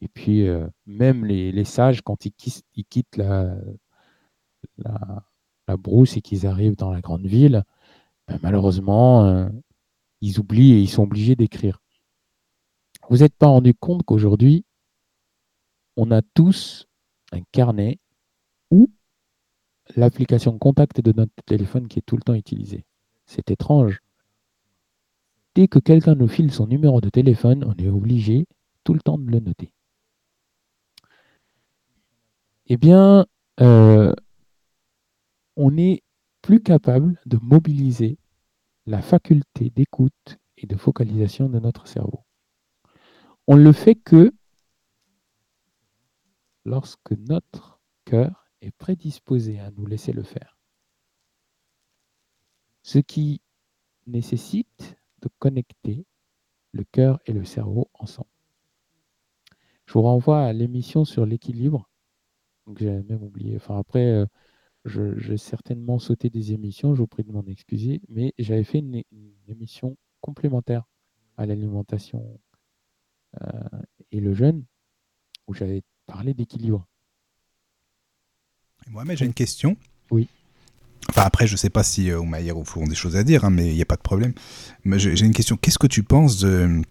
Et 0.00 0.08
puis, 0.08 0.48
euh, 0.48 0.66
même 0.86 1.24
les, 1.24 1.52
les 1.52 1.64
sages, 1.64 2.02
quand 2.02 2.26
ils 2.26 2.32
quittent 2.32 3.16
la, 3.16 3.56
la, 4.78 5.22
la 5.68 5.76
brousse 5.76 6.16
et 6.16 6.20
qu'ils 6.20 6.48
arrivent 6.48 6.76
dans 6.76 6.90
la 6.90 7.00
grande 7.00 7.26
ville, 7.26 7.64
ben, 8.28 8.38
malheureusement, 8.42 9.24
euh, 9.26 9.48
ils 10.20 10.40
oublient 10.40 10.72
et 10.72 10.80
ils 10.80 10.88
sont 10.88 11.02
obligés 11.02 11.36
d'écrire. 11.36 11.80
Vous 13.10 13.18
n'êtes 13.18 13.34
pas 13.34 13.48
rendu 13.48 13.74
compte 13.74 14.02
qu'aujourd'hui, 14.04 14.64
on 15.96 16.10
a 16.10 16.22
tous 16.22 16.86
un 17.32 17.40
carnet 17.52 17.98
ou 18.70 18.90
l'application 19.96 20.58
contact 20.58 21.00
de 21.00 21.12
notre 21.12 21.32
téléphone 21.46 21.88
qui 21.88 21.98
est 21.98 22.02
tout 22.02 22.16
le 22.16 22.22
temps 22.22 22.34
utilisée. 22.34 22.84
C'est 23.26 23.50
étrange. 23.50 24.00
Dès 25.54 25.68
que 25.68 25.78
quelqu'un 25.78 26.14
nous 26.14 26.28
file 26.28 26.52
son 26.52 26.66
numéro 26.66 27.00
de 27.00 27.10
téléphone, 27.10 27.64
on 27.64 27.74
est 27.82 27.88
obligé 27.88 28.46
tout 28.82 28.94
le 28.94 29.00
temps 29.00 29.18
de 29.18 29.30
le 29.30 29.40
noter. 29.40 29.72
Eh 32.66 32.76
bien, 32.76 33.26
euh, 33.60 34.12
on 35.56 35.70
n'est 35.70 36.02
plus 36.44 36.60
capable 36.60 37.18
de 37.24 37.38
mobiliser 37.40 38.18
la 38.84 39.00
faculté 39.00 39.70
d'écoute 39.70 40.38
et 40.58 40.66
de 40.66 40.76
focalisation 40.76 41.48
de 41.48 41.58
notre 41.58 41.88
cerveau. 41.88 42.22
On 43.46 43.56
ne 43.56 43.62
le 43.62 43.72
fait 43.72 43.94
que 43.94 44.30
lorsque 46.66 47.12
notre 47.12 47.80
cœur 48.04 48.46
est 48.60 48.72
prédisposé 48.72 49.58
à 49.58 49.70
nous 49.70 49.86
laisser 49.86 50.12
le 50.12 50.22
faire. 50.22 50.58
Ce 52.82 52.98
qui 52.98 53.40
nécessite 54.06 54.98
de 55.22 55.30
connecter 55.38 56.04
le 56.72 56.84
cœur 56.84 57.20
et 57.24 57.32
le 57.32 57.46
cerveau 57.46 57.88
ensemble. 57.94 58.28
Je 59.86 59.94
vous 59.94 60.02
renvoie 60.02 60.44
à 60.44 60.52
l'émission 60.52 61.06
sur 61.06 61.24
l'équilibre. 61.24 61.88
J'avais 62.76 63.02
même 63.02 63.22
oublié. 63.22 63.56
Enfin 63.56 63.78
après, 63.78 64.10
euh, 64.10 64.26
je- 64.84 65.18
j'ai 65.18 65.36
certainement 65.36 65.98
sauté 65.98 66.30
des 66.30 66.52
émissions, 66.52 66.94
je 66.94 67.00
vous 67.00 67.06
prie 67.06 67.24
de 67.24 67.32
m'en 67.32 67.44
excuser, 67.44 68.00
mais 68.08 68.32
j'avais 68.38 68.64
fait 68.64 68.78
une, 68.78 69.02
une 69.12 69.34
émission 69.48 69.96
complémentaire 70.20 70.84
à 71.36 71.46
l'alimentation 71.46 72.38
euh, 73.42 73.48
et 74.12 74.20
le 74.20 74.34
jeûne, 74.34 74.64
où 75.46 75.54
j'avais 75.54 75.82
parlé 76.06 76.34
d'équilibre. 76.34 76.86
Mohamed, 78.88 79.16
j'ai 79.18 79.24
une 79.26 79.34
question. 79.34 79.76
Oui. 80.10 80.28
Enfin, 81.10 81.22
après, 81.22 81.46
je 81.46 81.56
sais 81.56 81.70
pas 81.70 81.82
si 81.82 82.10
euh, 82.10 82.18
Oumaïr 82.20 82.56
ou 82.56 82.64
Fou 82.64 82.80
ont 82.80 82.86
des 82.86 82.94
choses 82.94 83.16
à 83.16 83.24
dire, 83.24 83.44
hein, 83.44 83.50
mais 83.50 83.68
il 83.68 83.74
n'y 83.74 83.82
a 83.82 83.86
pas 83.86 83.96
de 83.96 84.02
problème. 84.02 84.32
Mais 84.84 84.98
j'ai 84.98 85.24
une 85.24 85.32
question. 85.32 85.56
Qu'est-ce 85.56 85.78
que 85.78 85.86
tu 85.86 86.02
penses 86.02 86.38
de 86.38 86.82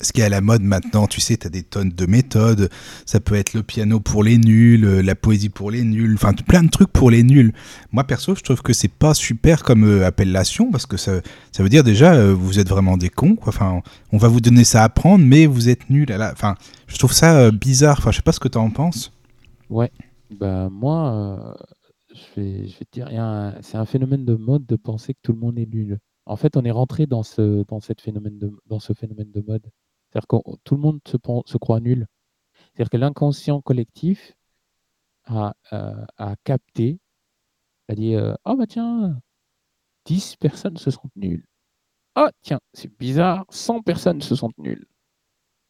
ce 0.00 0.12
qui 0.12 0.20
est 0.20 0.24
à 0.24 0.28
la 0.28 0.40
mode 0.40 0.62
maintenant 0.62 1.06
Tu 1.06 1.20
sais, 1.20 1.36
tu 1.36 1.46
as 1.46 1.50
des 1.50 1.62
tonnes 1.62 1.90
de 1.90 2.06
méthodes. 2.06 2.68
Ça 3.06 3.20
peut 3.20 3.34
être 3.34 3.54
le 3.54 3.62
piano 3.62 4.00
pour 4.00 4.22
les 4.22 4.38
nuls, 4.38 4.84
euh, 4.84 5.02
la 5.02 5.14
poésie 5.14 5.48
pour 5.48 5.70
les 5.70 5.84
nuls, 5.84 6.14
enfin, 6.14 6.32
plein 6.34 6.62
de 6.62 6.68
trucs 6.70 6.92
pour 6.92 7.10
les 7.10 7.22
nuls. 7.22 7.52
Moi, 7.92 8.04
perso, 8.04 8.34
je 8.34 8.42
trouve 8.42 8.62
que 8.62 8.72
c'est 8.72 8.88
pas 8.92 9.14
super 9.14 9.62
comme 9.62 9.84
euh, 9.84 10.06
appellation 10.06 10.70
parce 10.70 10.86
que 10.86 10.96
ça, 10.96 11.20
veut 11.58 11.68
dire 11.68 11.84
déjà, 11.84 12.14
euh, 12.14 12.34
vous 12.34 12.58
êtes 12.58 12.68
vraiment 12.68 12.96
des 12.96 13.08
cons. 13.08 13.36
Enfin, 13.46 13.82
on 14.12 14.18
va 14.18 14.28
vous 14.28 14.40
donner 14.40 14.64
ça 14.64 14.82
à 14.82 14.84
apprendre, 14.84 15.24
mais 15.24 15.46
vous 15.46 15.68
êtes 15.68 15.88
nuls. 15.90 16.12
à 16.12 16.18
la- 16.18 16.32
Enfin, 16.32 16.54
je 16.86 16.98
trouve 16.98 17.12
ça 17.12 17.50
bizarre. 17.50 17.96
Enfin, 17.98 18.10
je 18.10 18.16
sais 18.16 18.22
pas 18.22 18.32
ce 18.32 18.40
que 18.40 18.48
tu 18.48 18.58
en 18.58 18.70
penses. 18.70 19.12
Ouais, 19.70 19.90
bah 20.38 20.68
moi, 20.70 21.56
je 22.14 22.40
vais, 22.40 22.68
te 22.68 22.84
dire, 22.92 23.08
c'est 23.62 23.76
un 23.76 23.86
phénomène 23.86 24.24
de 24.24 24.34
mode 24.34 24.66
de 24.66 24.76
penser 24.76 25.14
que 25.14 25.18
tout 25.22 25.32
le 25.32 25.38
monde 25.38 25.58
est 25.58 25.66
nul. 25.66 25.98
En 26.26 26.36
fait, 26.36 26.56
on 26.56 26.64
est 26.64 26.70
rentré 26.70 27.06
dans 27.06 27.22
ce, 27.22 27.64
dans 27.68 27.80
cette 27.80 28.00
phénomène 28.00 28.38
dans 28.66 28.80
ce 28.80 28.92
phénomène 28.92 29.30
de 29.32 29.40
mode. 29.46 29.62
C'est-à-dire 30.16 30.28
que 30.28 30.56
tout 30.64 30.76
le 30.76 30.80
monde 30.80 31.00
se, 31.06 31.58
croit 31.58 31.80
nul. 31.80 32.06
C'est-à-dire 32.72 32.90
que 32.90 32.96
l'inconscient 32.96 33.60
collectif 33.60 34.34
a, 35.24 35.54
euh, 35.74 36.34
capté, 36.42 37.00
a 37.88 37.94
dit, 37.94 38.16
oh 38.46 38.56
bah 38.56 38.66
tiens, 38.66 39.20
10 40.06 40.36
personnes 40.36 40.78
se 40.78 40.90
sentent 40.90 41.14
nulles. 41.16 41.44
Ah 42.14 42.30
tiens, 42.40 42.60
c'est 42.72 42.88
bizarre, 42.98 43.44
100 43.50 43.82
personnes 43.82 44.22
se 44.22 44.34
sentent 44.34 44.56
nulles. 44.56 44.86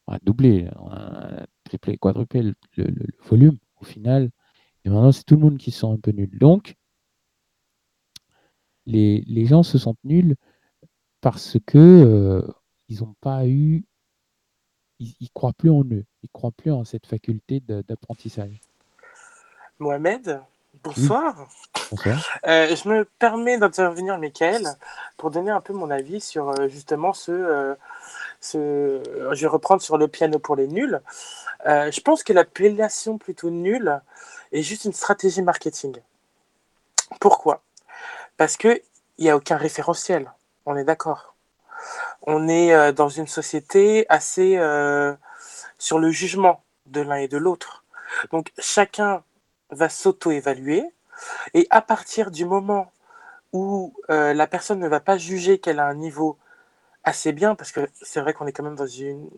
On 0.07 0.13
a 0.13 0.19
doublé, 0.21 0.71
on 0.77 0.91
a 0.93 1.45
triplé, 1.65 1.99
quadruplé 1.99 2.43
le, 2.77 2.95
volume 3.25 3.59
au 3.81 3.85
final. 3.85 4.31
Et 4.85 4.91
maintenant, 4.91 5.11
c'est 5.11 5.25
tout 5.25 5.35
le 5.35 5.41
monde 5.41 5.59
qui 5.59 5.73
se 5.73 5.81
sent 5.81 5.87
un 5.89 5.99
peu 5.99 6.13
nul. 6.13 6.39
Donc, 6.39 6.77
les, 8.87 9.23
les 9.27 9.47
gens 9.47 9.65
se 9.65 9.79
sentent 9.79 10.05
nuls 10.05 10.37
parce 11.21 11.59
que 11.67 11.79
euh, 11.79 12.43
ils 12.89 13.01
n'ont 13.01 13.17
pas 13.21 13.49
eu, 13.49 13.85
ils, 14.99 15.15
ils 15.21 15.31
croient 15.31 15.53
plus 15.53 15.71
en 15.71 15.83
eux, 15.83 16.05
ils 16.23 16.31
croient 16.33 16.53
plus 16.57 16.73
en 16.73 16.85
cette 16.85 17.07
faculté 17.07 17.61
d'apprentissage. 17.61 18.61
Mohamed, 19.79 20.41
bonsoir. 20.83 21.49
Bonsoir. 21.91 22.25
Euh, 22.47 22.75
je 22.75 22.89
me 22.89 23.05
permets 23.19 23.59
d'intervenir, 23.59 24.19
Michael, 24.19 24.67
pour 25.17 25.31
donner 25.31 25.51
un 25.51 25.61
peu 25.61 25.73
mon 25.73 25.91
avis 25.91 26.21
sur 26.21 26.49
euh, 26.49 26.69
justement 26.69 27.13
ce, 27.13 27.31
euh, 27.31 27.75
ce. 28.41 29.03
Je 29.33 29.41
vais 29.43 29.47
reprendre 29.47 29.83
sur 29.83 29.99
le 29.99 30.09
piano 30.09 30.39
pour 30.39 30.57
les 30.57 30.67
nuls. 30.67 31.01
Je 31.65 32.01
pense 32.01 32.23
que 32.23 32.33
l'appellation 32.33 33.19
plutôt 33.19 33.51
nulle 33.51 34.01
est 34.53 34.63
juste 34.63 34.85
une 34.85 34.93
stratégie 34.93 35.43
marketing. 35.43 35.97
Pourquoi? 37.21 37.63
Parce 38.37 38.57
qu'il 38.57 38.81
n'y 39.19 39.31
a 39.31 39.37
aucun 39.37 39.57
référentiel. 39.57 40.33
On 40.65 40.77
est 40.77 40.85
d'accord. 40.85 41.36
On 42.27 42.49
est 42.49 42.75
euh, 42.75 42.93
dans 42.93 43.09
une 43.09 43.29
société 43.29 44.05
assez 44.09 44.57
euh, 44.57 45.15
sur 45.79 45.99
le 45.99 46.11
jugement 46.11 46.63
de 46.87 47.01
l'un 47.01 47.17
et 47.17 47.29
de 47.29 47.39
l'autre. 47.39 47.85
Donc 48.33 48.53
chacun 48.59 49.23
va 49.71 49.89
s'auto-évaluer 49.89 50.85
et 51.55 51.67
à 51.71 51.81
partir 51.83 52.31
du 52.31 52.45
moment 52.45 52.93
où 53.53 53.95
euh, 54.11 54.35
la 54.35 54.47
personne 54.47 54.81
ne 54.81 54.89
va 54.89 55.01
pas 55.01 55.19
juger 55.19 55.59
qu'elle 55.59 55.79
a 55.79 55.87
un 55.87 55.95
niveau 55.95 56.37
assez 57.05 57.33
bien, 57.33 57.55
parce 57.55 57.71
que 57.71 57.89
c'est 58.03 58.21
vrai 58.21 58.33
qu'on 58.35 58.49
est 58.49 58.53
quand 58.53 58.65
même 58.65 58.75
dans 58.75 58.87
une, 58.87 59.31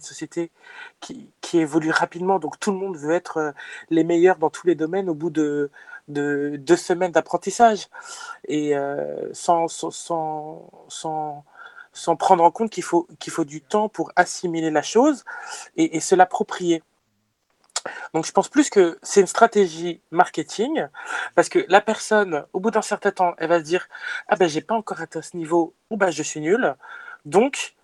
société 0.00 0.52
qui, 1.00 1.28
évolue 1.54 1.90
rapidement, 1.90 2.38
donc 2.38 2.60
tout 2.60 2.70
le 2.70 2.78
monde 2.78 2.96
veut 2.96 3.12
être 3.12 3.52
les 3.90 4.04
meilleurs 4.04 4.36
dans 4.36 4.48
tous 4.48 4.68
les 4.68 4.76
domaines 4.76 5.10
au 5.10 5.14
bout 5.14 5.30
de, 5.30 5.72
de 6.06 6.54
deux 6.56 6.76
semaines 6.76 7.10
d'apprentissage 7.10 7.88
et 8.46 8.74
sans, 9.32 9.66
sans 11.96 12.14
prendre 12.14 12.44
en 12.44 12.50
compte 12.50 12.70
qu'il 12.70 12.82
faut, 12.82 13.08
qu'il 13.18 13.32
faut 13.32 13.44
du 13.44 13.62
temps 13.62 13.88
pour 13.88 14.12
assimiler 14.16 14.70
la 14.70 14.82
chose 14.82 15.24
et, 15.76 15.98
se 16.00 16.14
l'approprier. 16.14 16.82
Donc 18.14 18.26
je 18.26 18.32
pense 18.32 18.48
plus 18.48 18.68
que 18.68 18.98
c'est 19.02 19.20
une 19.20 19.26
stratégie 19.26 20.00
marketing 20.10 20.86
parce 21.34 21.48
que 21.48 21.64
la 21.68 21.80
personne, 21.80 22.44
au 22.52 22.60
bout 22.60 22.70
d'un 22.70 22.82
certain 22.82 23.12
temps, 23.12 23.34
elle 23.38 23.48
va 23.48 23.60
se 23.60 23.64
dire 23.64 23.88
ah 24.28 24.36
ben 24.36 24.48
j'ai 24.48 24.60
pas 24.60 24.74
encore 24.74 25.00
atteint 25.00 25.22
ce 25.22 25.36
niveau 25.36 25.74
ou 25.90 25.96
ben 25.96 26.10
je 26.10 26.22
suis 26.22 26.40
nul. 26.40 26.74
Donc 27.24 27.74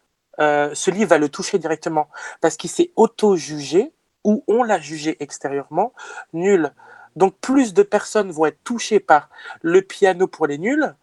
euh, 0.40 0.74
ce 0.74 0.90
livre 0.90 1.10
va 1.10 1.18
le 1.18 1.28
toucher 1.28 1.58
directement 1.58 2.08
parce 2.40 2.56
qu'il 2.56 2.70
s'est 2.70 2.92
auto-jugé 2.96 3.92
ou 4.24 4.44
on 4.48 4.62
l'a 4.62 4.80
jugé 4.80 5.16
extérieurement 5.20 5.94
nul. 6.32 6.72
Donc 7.16 7.38
plus 7.38 7.72
de 7.72 7.82
personnes 7.82 8.30
vont 8.30 8.46
être 8.46 8.62
touchées 8.64 9.00
par 9.00 9.30
le 9.62 9.82
piano 9.82 10.26
pour 10.26 10.46
les 10.46 10.58
nuls 10.58 10.94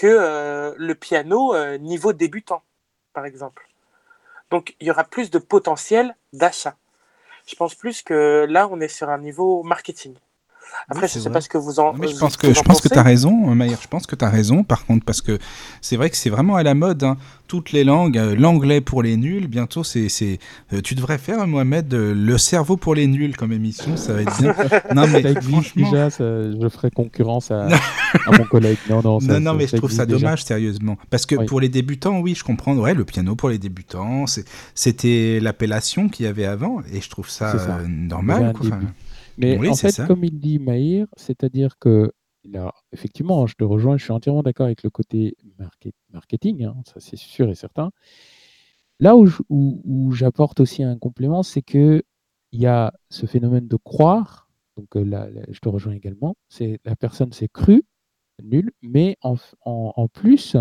que 0.00 0.06
euh, 0.06 0.72
le 0.78 0.94
piano 0.94 1.54
euh, 1.54 1.76
niveau 1.76 2.14
débutant, 2.14 2.62
par 3.12 3.26
exemple. 3.26 3.68
Donc 4.50 4.74
il 4.80 4.86
y 4.86 4.90
aura 4.90 5.04
plus 5.04 5.30
de 5.30 5.38
potentiel 5.38 6.16
d'achat. 6.32 6.74
Je 7.46 7.54
pense 7.54 7.74
plus 7.74 8.00
que 8.00 8.46
là, 8.48 8.66
on 8.70 8.80
est 8.80 8.88
sur 8.88 9.10
un 9.10 9.18
niveau 9.18 9.62
marketing. 9.62 10.14
Après, 10.88 11.02
Oui, 11.06 11.08
je 11.12 11.18
ne 11.18 11.22
sais 11.22 11.28
vrai. 11.28 11.32
pas 11.34 11.40
ce 11.40 11.48
que 11.48 11.58
vous 11.58 11.78
en, 11.80 11.92
Non, 11.92 11.98
mais 12.00 12.08
je 12.08 12.16
pense 12.16 12.36
que 12.36 12.52
je 12.52 12.58
en 12.58 12.62
pense 12.62 12.80
que 12.80 12.88
tu 12.88 12.98
as 12.98 13.02
raison, 13.02 13.32
Maïr. 13.54 13.78
Je 13.80 13.86
pense 13.88 14.06
que 14.06 14.16
tu 14.16 14.24
as 14.24 14.28
raison, 14.30 14.64
par 14.64 14.86
contre, 14.86 15.04
parce 15.04 15.20
que 15.20 15.38
c'est 15.80 15.96
vrai 15.96 16.10
que 16.10 16.16
c'est 16.16 16.30
vraiment 16.30 16.56
à 16.56 16.62
la 16.62 16.74
mode. 16.74 17.04
hein. 17.04 17.16
Toutes 17.46 17.72
les 17.72 17.82
langues, 17.82 18.16
euh, 18.16 18.36
l'anglais 18.36 18.80
pour 18.80 19.02
les 19.02 19.16
nuls, 19.16 19.48
bientôt, 19.48 19.82
c'est. 19.82 20.08
c'est 20.08 20.38
euh, 20.72 20.80
tu 20.82 20.94
devrais 20.94 21.18
faire, 21.18 21.44
Mohamed, 21.46 21.92
euh, 21.94 22.14
le 22.14 22.38
cerveau 22.38 22.76
pour 22.76 22.94
les 22.94 23.06
nuls 23.08 23.36
comme 23.36 23.50
émission, 23.52 23.96
ça 23.96 24.12
va 24.12 24.22
être 24.22 24.36
bien. 24.40 24.54
non, 24.94 25.06
mais 25.08 25.22
Ça 25.34 25.40
franchement. 25.40 25.90
déjà, 25.90 26.10
ça- 26.10 26.24
je 26.52 26.68
ferai 26.68 26.90
concurrence 26.92 27.50
à, 27.50 27.66
à 27.66 28.38
mon 28.38 28.44
collègue. 28.44 28.78
Non, 28.88 29.00
non, 29.02 29.18
ça, 29.20 29.32
Non, 29.34 29.40
non, 29.40 29.50
ça- 29.52 29.56
mais 29.58 29.66
je 29.66 29.76
trouve 29.76 29.90
ça 29.90 30.06
déjà. 30.06 30.18
dommage, 30.18 30.44
sérieusement. 30.44 30.96
Parce 31.10 31.26
que 31.26 31.34
Oui. 31.34 31.46
pour 31.46 31.60
les 31.60 31.68
débutants, 31.68 32.20
oui, 32.20 32.34
je 32.36 32.44
comprends. 32.44 32.76
Ouais, 32.76 32.94
le 32.94 33.04
piano 33.04 33.34
pour 33.34 33.48
les 33.48 33.58
débutants, 33.58 34.26
c'est- 34.28 34.44
c'était 34.76 35.40
l'appellation 35.42 36.08
qu'il 36.08 36.26
y 36.26 36.28
avait 36.28 36.46
avant, 36.46 36.80
et 36.92 37.00
je 37.00 37.10
trouve 37.10 37.28
ça, 37.28 37.52
euh, 37.56 37.86
normal. 37.88 38.52
quoi. 38.56 38.68
Mais 39.38 39.58
Oui, 39.58 39.68
en 39.68 39.74
fait, 39.74 39.90
ça. 39.92 40.06
comme 40.06 40.24
il 40.24 40.38
dit 40.38 40.58
Maïr, 40.58 41.06
c'est-à-dire 41.16 41.78
que, 41.78 42.12
là, 42.44 42.72
effectivement, 42.92 43.46
je 43.46 43.54
te 43.54 43.64
rejoins, 43.64 43.96
je 43.96 44.04
suis 44.04 44.12
entièrement 44.12 44.42
d'accord 44.42 44.66
avec 44.66 44.82
le 44.82 44.90
côté 44.90 45.36
market- 45.58 45.94
marketing, 46.12 46.64
hein, 46.64 46.76
ça 46.86 47.00
c'est 47.00 47.16
sûr 47.16 47.48
et 47.50 47.54
certain. 47.54 47.90
Là 48.98 49.16
où, 49.16 49.26
je- 49.26 49.42
où- 49.48 49.80
où 49.84 50.12
j'apporte 50.12 50.60
aussi 50.60 50.82
un 50.82 50.98
complément, 50.98 51.42
c'est 51.42 51.62
que 51.62 52.02
il 52.52 52.60
y 52.60 52.66
a 52.66 52.92
ce 53.10 53.26
phénomène 53.26 53.68
de 53.68 53.76
croire, 53.76 54.48
donc 54.76 54.96
euh, 54.96 55.04
là, 55.04 55.30
là, 55.30 55.42
je 55.50 55.60
te 55.60 55.68
rejoins 55.68 55.94
également, 55.94 56.36
c'est 56.48 56.80
la 56.84 56.96
personne 56.96 57.32
s'est 57.32 57.48
crue 57.48 57.84
nulle, 58.42 58.72
mais 58.82 59.16
en, 59.22 59.34
f- 59.34 59.54
en- 59.64 59.92
en 59.96 60.08
plus, 60.08 60.56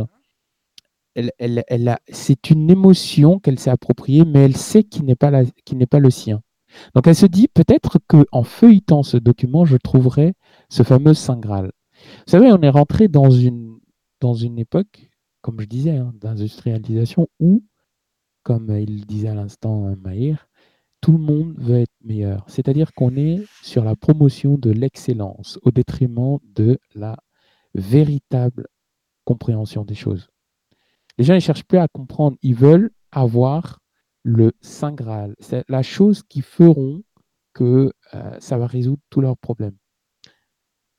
elle, 1.16 1.32
elle- 1.40 1.64
elle 1.68 1.98
c'est 2.10 2.50
une 2.50 2.70
émotion 2.70 3.40
qu'elle 3.40 3.60
s'est 3.60 3.70
appropriée, 3.72 4.24
mais 4.26 4.46
elle 4.46 4.56
sait 4.56 4.84
qu'il 4.84 5.06
n'est 5.06 5.16
pas, 5.16 5.32
la- 5.32 5.44
n'est 5.74 5.86
pas 5.86 6.00
le 6.00 6.10
sien. 6.12 6.42
Donc 6.96 7.08
elle 7.08 7.16
se 7.16 7.26
dit 7.26 7.48
peut-être 7.48 8.00
que 8.08 8.26
en 8.32 8.44
feuilletant 8.44 9.04
ce 9.04 9.18
document, 9.18 9.66
je 9.66 9.78
trouverai 9.78 10.34
ce 10.70 10.84
fameux 10.84 11.14
Saint 11.14 11.38
Graal. 11.38 11.72
Vous 12.26 12.32
savez, 12.32 12.52
on 12.52 12.62
est 12.62 12.70
rentré 12.70 13.08
dans 13.08 13.30
une, 13.30 13.80
dans 14.22 14.34
une 14.34 14.60
époque, 14.60 15.10
comme 15.42 15.60
je 15.60 15.66
disais, 15.66 15.98
hein, 15.98 16.14
d'industrialisation 16.16 17.28
où, 17.40 17.64
comme 18.44 18.70
il 18.78 19.06
disait 19.06 19.30
à 19.30 19.36
l'instant 19.36 19.88
euh, 19.88 19.96
Maïr, 19.96 20.48
tout 21.02 21.14
le 21.14 21.18
monde 21.18 21.54
veut 21.58 21.80
être 21.80 21.96
meilleur. 22.04 22.44
C'est-à-dire 22.48 22.94
qu'on 22.94 23.16
est 23.16 23.44
sur 23.64 23.84
la 23.84 23.96
promotion 23.96 24.58
de 24.58 24.72
l'excellence 24.72 25.60
au 25.64 25.72
détriment 25.72 26.40
de 26.44 26.78
la 26.94 27.18
véritable 27.74 28.68
compréhension 29.24 29.86
des 29.86 29.96
choses. 29.96 30.30
Les 31.18 31.24
gens 31.24 31.36
ne 31.36 31.40
cherchent 31.40 31.64
plus 31.64 31.78
à 31.78 31.88
comprendre, 31.88 32.38
ils 32.42 32.56
veulent 32.56 32.92
avoir 33.12 33.79
le 34.24 34.52
Saint 34.62 34.94
Graal. 34.94 35.36
C'est 35.40 35.64
la 35.70 35.82
chose 35.82 36.24
qui 36.24 36.42
feront 36.42 37.04
que 37.54 37.94
euh, 38.14 38.40
ça 38.40 38.58
va 38.58 38.68
résoudre 38.68 39.02
tous 39.10 39.22
leurs 39.22 39.38
problèmes. 39.38 39.76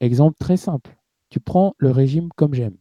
Exemple 0.00 0.36
très 0.38 0.56
simple. 0.56 0.96
Tu 1.28 1.40
prends 1.40 1.74
le 1.78 1.90
régime 1.90 2.28
comme 2.36 2.54
j'aime. 2.54 2.76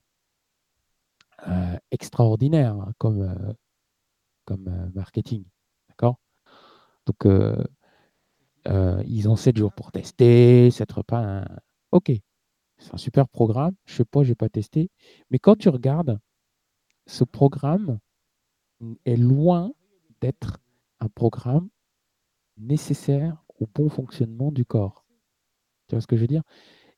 Euh, 1.47 1.77
extraordinaire 1.91 2.75
hein, 2.75 2.93
comme, 2.97 3.21
euh, 3.21 4.89
marketing. 4.93 5.45
D'accord? 5.89 6.19
Donc, 7.05 7.25
ils 9.05 9.29
ont 9.29 9.35
7 9.35 9.57
jours 9.57 9.73
pour 9.73 9.91
tester, 9.91 10.69
7 10.71 10.91
repas. 10.91 11.19
hein. 11.19 11.45
Ok, 11.91 12.11
c'est 12.77 12.93
un 12.93 12.97
super 12.97 13.27
programme. 13.27 13.75
Je 13.85 13.95
sais 13.95 14.05
pas, 14.05 14.23
je 14.23 14.29
n'ai 14.29 14.35
pas 14.35 14.49
testé. 14.49 14.89
Mais 15.31 15.39
quand 15.39 15.55
tu 15.55 15.69
regardes, 15.69 16.19
ce 17.07 17.23
programme 17.23 17.99
est 19.05 19.15
loin 19.17 19.71
d'être 20.21 20.59
un 20.99 21.09
programme 21.09 21.69
nécessaire 22.57 23.43
au 23.59 23.67
bon 23.73 23.89
fonctionnement 23.89 24.51
du 24.51 24.65
corps. 24.65 25.05
Tu 25.87 25.95
vois 25.95 26.01
ce 26.01 26.07
que 26.07 26.15
je 26.15 26.21
veux 26.21 26.27
dire? 26.27 26.43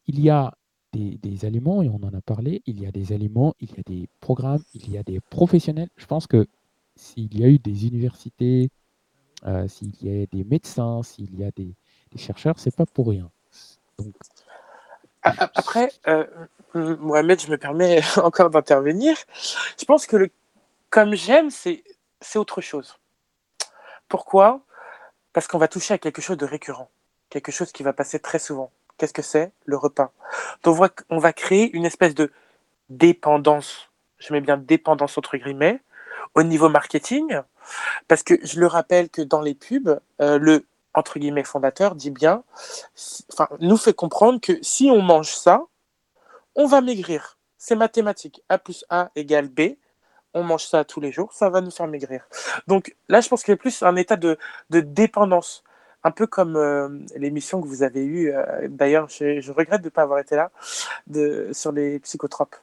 Il 0.08 0.20
y 0.20 0.30
a 0.30 0.54
des, 0.94 1.46
aliments, 1.46 1.82
et 1.82 1.90
on 1.90 2.04
en 2.04 2.14
a 2.14 2.22
parlé, 2.22 2.62
il 2.66 2.82
y 2.82 2.86
a 2.86 2.92
des 2.92 3.14
aliments, 3.14 3.54
il 3.60 3.72
y 3.72 3.80
a 3.80 3.84
des 3.86 4.10
programmes, 4.20 4.64
il 4.74 4.92
y 4.92 4.98
a 4.98 5.04
des 5.04 5.20
professionnels. 5.22 5.90
Je 5.98 6.06
pense 6.06 6.28
que 6.28 6.48
s'il 6.96 7.38
y 7.38 7.44
a 7.44 7.48
eu 7.48 7.60
des 7.60 7.88
universités, 7.88 8.70
euh, 9.46 9.68
s'il 9.68 9.96
y 10.04 10.24
a 10.24 10.26
des 10.28 10.44
médecins, 10.44 11.04
s'il 11.04 11.40
y 11.40 11.44
a 11.44 11.52
des, 11.52 11.76
des 12.12 12.18
chercheurs, 12.18 12.60
c'est 12.60 12.76
pas 12.76 12.86
pour 12.86 13.10
rien. 13.10 13.32
Donc, 14.00 14.16
Après, 15.24 15.92
euh, 16.08 16.26
m- 16.76 16.98
Mohamed, 17.00 17.40
je 17.42 17.50
me 17.52 17.58
permets 17.58 18.02
encore 18.18 18.50
d'intervenir. 18.50 19.16
Je 19.80 19.86
pense 19.86 20.06
que 20.08 20.18
le 20.18 20.30
comme 20.90 21.16
j'aime, 21.16 21.50
c'est 21.52 21.84
autre 22.36 22.62
chose. 22.62 22.98
Pourquoi? 24.12 24.60
Parce 25.32 25.48
qu'on 25.48 25.58
va 25.58 25.70
toucher 25.70 25.94
à 25.94 25.98
quelque 25.98 26.22
chose 26.22 26.36
de 26.36 26.46
récurrent, 26.46 26.90
quelque 27.30 27.50
chose 27.50 27.72
qui 27.72 27.82
va 27.82 27.94
passer 27.94 28.20
très 28.20 28.40
souvent. 28.40 28.70
Qu'est-ce 28.98 29.14
que 29.14 29.22
c'est? 29.22 29.54
Le 29.64 29.78
repas. 29.78 30.12
Donc 30.64 30.92
on 31.10 31.18
va, 31.18 31.32
créer 31.32 31.72
une 31.72 31.86
espèce 31.86 32.14
de 32.14 32.30
dépendance, 32.90 33.90
je 34.18 34.34
mets 34.34 34.42
bien 34.42 34.58
dépendance 34.58 35.18
entre 35.18 35.38
guillemets, 35.38 35.80
au 36.36 36.44
niveau 36.44 36.68
marketing, 36.68 37.40
parce 38.10 38.22
que 38.22 38.38
je 38.44 38.60
le 38.60 38.68
rappelle 38.68 39.10
que 39.10 39.22
dans 39.22 39.40
les 39.40 39.56
pubs, 39.56 40.02
euh, 40.20 40.38
le 40.38 40.66
entre 40.94 41.18
guillemets 41.18 41.46
fondateur 41.46 41.96
dit 41.96 42.12
bien, 42.12 42.44
enfin 43.32 43.48
nous 43.62 43.78
fait 43.78 43.94
comprendre 43.94 44.42
que 44.42 44.60
si 44.62 44.92
on 44.92 45.02
mange 45.02 45.32
ça, 45.32 45.64
on 46.56 46.66
va 46.66 46.82
maigrir. 46.82 47.38
C'est 47.58 47.76
mathématique. 47.76 48.44
A 48.50 48.58
plus 48.58 48.84
A 48.90 49.10
égale 49.16 49.48
B. 49.48 49.78
On 50.34 50.44
mange 50.44 50.66
ça 50.66 50.84
tous 50.86 51.02
les 51.02 51.12
jours, 51.12 51.34
ça 51.34 51.50
va 51.50 51.62
nous 51.62 51.72
faire 51.72 51.88
maigrir. 51.88 52.28
Donc 52.68 52.96
là, 53.10 53.22
je 53.22 53.28
pense 53.30 53.44
qu'il 53.44 53.52
y 53.52 53.56
a 53.56 53.58
plus 53.58 53.84
un 53.84 53.96
état 53.96 54.16
de, 54.16 54.38
dépendance. 54.70 55.64
Un 56.04 56.10
peu 56.10 56.26
comme 56.26 56.56
euh, 56.56 56.90
l'émission 57.16 57.62
que 57.62 57.68
vous 57.68 57.84
avez 57.84 58.04
eue, 58.04 58.34
euh, 58.34 58.68
d'ailleurs, 58.68 59.08
je, 59.10 59.52
regrette 59.52 59.82
de 59.82 59.86
ne 59.86 59.92
pas 59.92 60.02
avoir 60.02 60.18
été 60.18 60.36
là, 60.36 60.50
sur 61.54 61.72
les 61.72 62.00
psychotropes. 62.00 62.56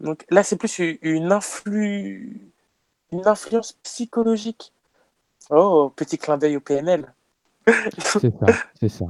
Donc 0.00 0.24
là, 0.28 0.42
c'est 0.42 0.56
plus 0.56 0.80
une 1.00 1.30
influence 3.12 3.72
psychologique. 3.84 4.72
Oh, 5.50 5.92
petit 5.94 6.18
clin 6.18 6.36
d'œil 6.36 6.56
au 6.56 6.60
PNL. 6.60 7.12
c'est 7.66 8.20
ça, 8.20 8.46
c'est 8.80 8.88
ça. 8.88 9.06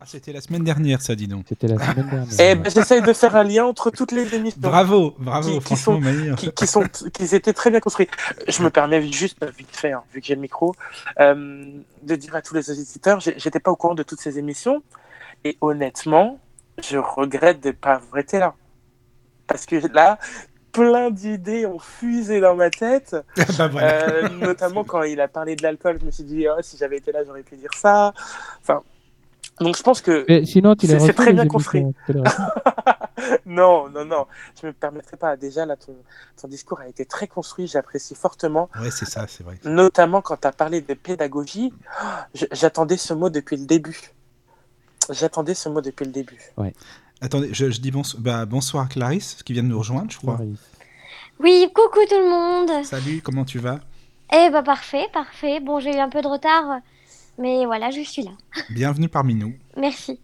Ah, 0.00 0.04
c'était 0.06 0.32
la 0.32 0.40
semaine 0.40 0.62
dernière, 0.62 1.02
ça, 1.02 1.16
dis 1.16 1.26
donc. 1.26 1.46
C'était 1.48 1.66
la 1.66 1.76
semaine 1.76 2.06
dernière. 2.10 2.26
Eh 2.38 2.54
ben, 2.54 2.70
j'essaye 2.70 3.02
de 3.02 3.12
faire 3.12 3.34
un 3.34 3.42
lien 3.42 3.64
entre 3.64 3.90
toutes 3.90 4.12
les 4.12 4.32
émissions. 4.34 4.60
Bravo, 4.60 5.14
bravo, 5.18 5.48
Qui- 5.48 5.58
qui 5.58 5.60
franchement, 5.76 5.94
sont- 5.94 6.00
Maïr. 6.00 6.36
qui, 6.36 6.52
qui 6.52 6.66
sont 6.68 6.84
qui 7.12 7.34
étaient 7.34 7.52
très 7.52 7.70
bien 7.70 7.80
construits. 7.80 8.06
Je 8.46 8.62
me 8.62 8.70
permets 8.70 9.02
juste 9.10 9.44
vite 9.56 9.74
fait, 9.74 9.90
hein, 9.92 10.04
vu 10.12 10.20
que 10.20 10.26
j'ai 10.26 10.36
le 10.36 10.40
micro, 10.40 10.74
euh, 11.18 11.66
de 12.02 12.14
dire 12.14 12.36
à 12.36 12.42
tous 12.42 12.54
les 12.54 12.70
auditeurs, 12.70 13.18
j'étais 13.20 13.58
pas 13.58 13.72
au 13.72 13.76
courant 13.76 13.96
de 13.96 14.04
toutes 14.04 14.20
ces 14.20 14.38
émissions 14.38 14.82
et 15.44 15.58
honnêtement, 15.60 16.38
je 16.80 16.96
regrette 16.98 17.60
de 17.60 17.68
ne 17.68 17.72
pas 17.72 17.94
avoir 17.94 18.18
été 18.18 18.38
là, 18.38 18.54
parce 19.48 19.66
que 19.66 19.76
là, 19.92 20.18
plein 20.70 21.10
d'idées 21.10 21.66
ont 21.66 21.80
fusé 21.80 22.38
dans 22.40 22.54
ma 22.54 22.70
tête. 22.70 23.16
bah 23.58 23.66
voilà. 23.66 24.08
Euh, 24.08 24.28
notamment 24.28 24.84
quand 24.84 25.02
il 25.02 25.20
a 25.20 25.26
parlé 25.26 25.56
de 25.56 25.62
l'alcool, 25.64 25.98
je 26.00 26.06
me 26.06 26.12
suis 26.12 26.22
dit, 26.22 26.46
oh, 26.48 26.60
si 26.62 26.76
j'avais 26.76 26.98
été 26.98 27.10
là, 27.10 27.24
j'aurais 27.26 27.42
pu 27.42 27.56
dire 27.56 27.70
ça. 27.76 28.12
Enfin, 28.60 28.82
donc 29.60 29.76
je 29.76 29.82
pense 29.82 30.00
que 30.00 30.24
Mais 30.28 30.44
sinon, 30.44 30.74
tu 30.74 30.86
C'est- 30.86 31.12
très 31.12 31.32
bien 31.32 31.46
construit. 31.46 31.84
non, 33.46 33.88
non, 33.88 34.04
non, 34.04 34.26
je 34.60 34.66
me 34.66 34.72
permettrai 34.72 35.16
pas. 35.16 35.36
Déjà, 35.36 35.66
là, 35.66 35.76
ton, 35.76 35.94
ton 36.40 36.48
discours 36.48 36.80
a 36.80 36.88
été 36.88 37.04
très 37.04 37.26
construit, 37.26 37.66
j'apprécie 37.66 38.14
fortement, 38.14 38.68
Ouais, 38.80 38.90
c'est 38.90 39.04
ça, 39.06 39.26
c'est 39.28 39.42
vrai. 39.44 39.58
notamment 39.64 40.20
quand 40.22 40.36
tu 40.40 40.46
as 40.46 40.52
parlé 40.52 40.80
de 40.80 40.94
pédagogie. 40.94 41.72
J'attendais 42.52 42.96
ce 42.96 43.14
mot 43.14 43.30
depuis 43.30 43.56
le 43.56 43.66
début. 43.66 43.98
J'attendais 45.10 45.54
ce 45.54 45.68
mot 45.68 45.80
depuis 45.80 46.04
le 46.04 46.12
début. 46.12 46.40
Attendez, 47.20 47.48
je, 47.52 47.70
je 47.70 47.80
dis 47.80 47.92
bah, 48.18 48.44
bonsoir 48.46 48.84
à 48.84 48.86
Clarisse, 48.88 49.42
qui 49.42 49.52
vient 49.52 49.62
de 49.64 49.68
nous 49.68 49.78
rejoindre, 49.78 50.10
je 50.10 50.18
crois. 50.18 50.36
Clarisse. 50.36 50.58
Oui, 51.40 51.68
coucou 51.74 52.00
tout 52.08 52.18
le 52.18 52.28
monde. 52.28 52.84
Salut, 52.84 53.20
comment 53.22 53.44
tu 53.44 53.58
vas? 53.58 53.78
Eh 54.32 54.50
bah 54.50 54.62
parfait, 54.62 55.06
parfait. 55.12 55.60
Bon, 55.60 55.80
j'ai 55.80 55.96
eu 55.96 55.98
un 56.00 56.08
peu 56.10 56.20
de 56.20 56.26
retard, 56.28 56.80
mais 57.38 57.64
voilà, 57.66 57.90
je 57.90 58.00
suis 58.02 58.22
là. 58.22 58.30
Bienvenue 58.70 59.08
parmi 59.08 59.34
nous. 59.34 59.54
Merci. 59.76 60.20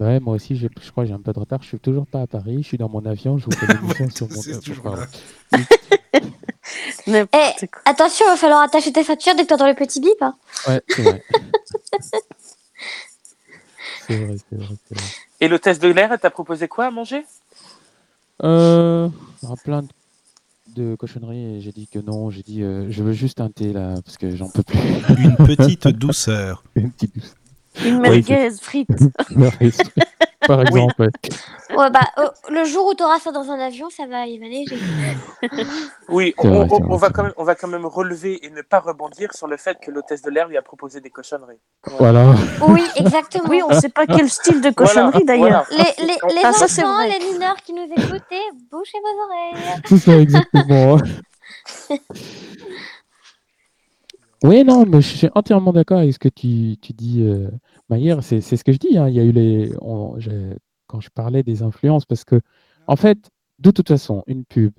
Ouais, 0.00 0.18
moi 0.20 0.34
aussi, 0.34 0.56
j'ai- 0.56 0.68
je 0.82 0.90
crois 0.90 1.04
que 1.04 1.08
j'ai 1.08 1.14
un 1.14 1.20
peu 1.20 1.32
de 1.32 1.38
retard. 1.38 1.62
Je 1.62 1.68
suis 1.68 1.78
toujours 1.78 2.06
pas 2.06 2.22
à 2.22 2.26
Paris. 2.26 2.58
Je 2.62 2.66
suis 2.68 2.78
dans 2.78 2.88
mon 2.88 3.04
avion. 3.06 3.38
Je 3.38 3.44
vous 3.44 3.52
fais 3.52 3.66
l'émission 3.74 4.10
sur 4.10 4.28
mon 4.28 4.42
C'est 4.42 4.60
toujours 4.60 4.96
là. 4.96 5.06
Quoi. 7.04 7.20
Attention, 7.84 8.24
il 8.26 8.30
va 8.30 8.36
falloir 8.36 8.62
attacher 8.62 8.92
tes 8.92 9.04
factures 9.04 9.34
dès 9.36 9.42
que 9.42 9.48
tu 9.48 9.54
entends 9.54 9.68
le 9.68 9.74
petit 9.74 10.00
bip. 10.00 10.20
hein. 10.22 10.34
Ouais, 10.66 10.80
c'est 10.88 11.02
vrai. 11.02 11.22
c'est 14.08 14.16
vrai, 14.16 14.36
c'est 14.50 14.56
vrai, 14.56 14.74
c'est 14.88 14.98
vrai. 14.98 15.06
Et 15.40 15.48
l'hôtesse 15.48 15.78
de 15.78 15.88
l'air, 15.88 16.12
elle 16.12 16.18
t'a 16.18 16.30
proposé 16.30 16.66
quoi 16.68 16.86
à 16.86 16.90
manger? 16.90 17.24
Euh, 18.42 19.08
alors, 19.42 19.58
plein 19.62 19.82
de, 19.82 19.88
de 20.74 20.94
cochonneries 20.96 21.56
et 21.56 21.60
j'ai 21.60 21.72
dit 21.72 21.86
que 21.86 21.98
non. 21.98 22.30
J'ai 22.30 22.42
dit 22.42 22.62
euh, 22.62 22.90
je 22.90 23.02
veux 23.02 23.12
juste 23.12 23.40
un 23.40 23.50
thé 23.50 23.72
là 23.72 23.94
parce 24.04 24.16
que 24.16 24.34
j'en 24.34 24.48
peux 24.48 24.62
plus. 24.62 24.78
Une 25.18 25.36
petite 25.56 25.88
douceur. 25.88 26.64
Une 26.74 26.90
petite 26.90 27.14
douce. 27.14 27.34
Une 27.84 27.96
Oui, 27.96 28.00
merguez 28.00 28.50
frite. 28.60 28.88
Par 30.46 30.60
exemple. 30.60 30.94
ouais. 31.00 31.08
Ouais, 31.74 31.90
bah, 31.90 32.00
euh, 32.18 32.28
le 32.50 32.64
jour 32.64 32.86
où 32.88 32.94
tu 32.94 33.02
auras 33.02 33.18
ça 33.18 33.32
dans 33.32 33.50
un 33.50 33.58
avion, 33.58 33.88
ça 33.88 34.06
va 34.06 34.26
y 34.26 34.38
manéger. 34.38 34.76
Oui, 36.10 36.34
on, 36.36 36.48
vrai, 36.48 36.58
on- 36.58 36.68
c'est 36.68 36.82
vrai, 36.82 36.86
on 36.90 36.96
va 36.98 37.08
quand 37.10 37.22
même, 37.22 37.32
on 37.38 37.44
va 37.44 37.54
quand 37.54 37.66
même 37.68 37.86
relever 37.86 38.44
et 38.44 38.50
ne 38.50 38.60
pas 38.60 38.80
rebondir 38.80 39.32
sur 39.32 39.46
le 39.46 39.56
fait 39.56 39.78
que 39.80 39.90
l'hôtesse 39.90 40.20
de 40.20 40.30
l'air 40.30 40.48
lui 40.48 40.58
a 40.58 40.62
proposé 40.62 41.00
des 41.00 41.08
cochonneries. 41.08 41.58
Voilà. 41.98 42.34
Oui, 42.68 42.84
exactement. 42.96 43.44
Oui, 43.48 43.62
on 43.66 43.72
sait 43.80 43.88
pas 43.88 44.06
quel 44.06 44.28
style 44.28 44.60
de 44.60 44.68
cochonnerie 44.70 45.24
d'ailleurs. 45.24 45.64
Voilà. 45.70 45.84
Les, 45.98 46.04
les, 46.06 46.12
les 46.34 46.40
Ah, 46.44 46.52
c'est 46.52 46.84
enfants, 46.84 46.98
les 47.04 47.32
mineurs 47.32 47.56
qui 47.64 47.72
nous 47.72 47.84
écoutaient, 47.90 48.50
bouchez 48.70 48.98
vos 49.02 49.24
oreilles. 49.24 49.80
C'est 49.86 49.98
ça, 49.98 50.16
exactement. 50.18 50.98
oui, 54.44 54.62
non, 54.64 54.84
mais 54.86 55.00
je 55.00 55.16
suis 55.16 55.28
entièrement 55.34 55.72
d'accord 55.72 55.98
avec 55.98 56.12
ce 56.12 56.18
que 56.18 56.28
tu, 56.28 56.76
tu 56.80 56.92
dis, 56.92 57.22
euh, 57.22 57.50
Maïr. 57.88 58.22
C'est 58.22 58.40
ce 58.40 58.62
que 58.64 58.72
je 58.72 58.78
dis. 58.78 58.98
hein. 58.98 59.08
Il 59.08 59.14
y 59.14 59.20
a 59.20 59.24
eu 59.24 59.32
les. 59.32 59.72
on- 59.80 60.18
quand 60.86 61.00
je 61.00 61.08
parlais 61.10 61.42
des 61.42 61.62
influences, 61.62 62.04
parce 62.04 62.24
que, 62.24 62.40
en 62.86 62.96
fait, 62.96 63.18
de 63.58 63.70
toute 63.70 63.88
façon, 63.88 64.22
une 64.26 64.44
pub, 64.44 64.72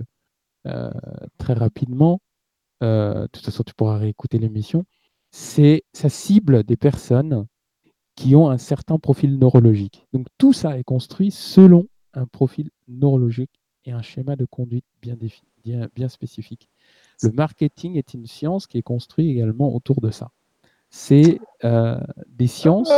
euh, 0.67 0.91
très 1.37 1.53
rapidement, 1.53 2.19
euh, 2.83 3.23
de 3.23 3.27
toute 3.27 3.45
façon, 3.45 3.63
tu 3.63 3.73
pourras 3.73 3.97
réécouter 3.97 4.37
l'émission, 4.39 4.85
c'est 5.31 5.83
ça 5.93 6.09
cible 6.09 6.63
des 6.63 6.77
personnes 6.77 7.45
qui 8.15 8.35
ont 8.35 8.49
un 8.49 8.57
certain 8.57 8.99
profil 8.99 9.37
neurologique. 9.39 10.05
Donc, 10.13 10.27
tout 10.37 10.53
ça 10.53 10.77
est 10.79 10.83
construit 10.83 11.31
selon 11.31 11.87
un 12.13 12.27
profil 12.27 12.69
neurologique 12.87 13.51
et 13.85 13.91
un 13.93 14.01
schéma 14.01 14.35
de 14.35 14.45
conduite 14.45 14.85
bien 15.01 15.15
défini, 15.15 15.49
bien, 15.63 15.89
bien 15.95 16.09
spécifique. 16.09 16.69
Le 17.21 17.31
marketing 17.31 17.97
est 17.97 18.13
une 18.13 18.27
science 18.27 18.67
qui 18.67 18.77
est 18.77 18.83
construite 18.83 19.29
également 19.29 19.73
autour 19.73 20.01
de 20.01 20.11
ça. 20.11 20.31
C'est 20.89 21.39
euh, 21.63 21.97
des 22.27 22.47
sciences 22.47 22.89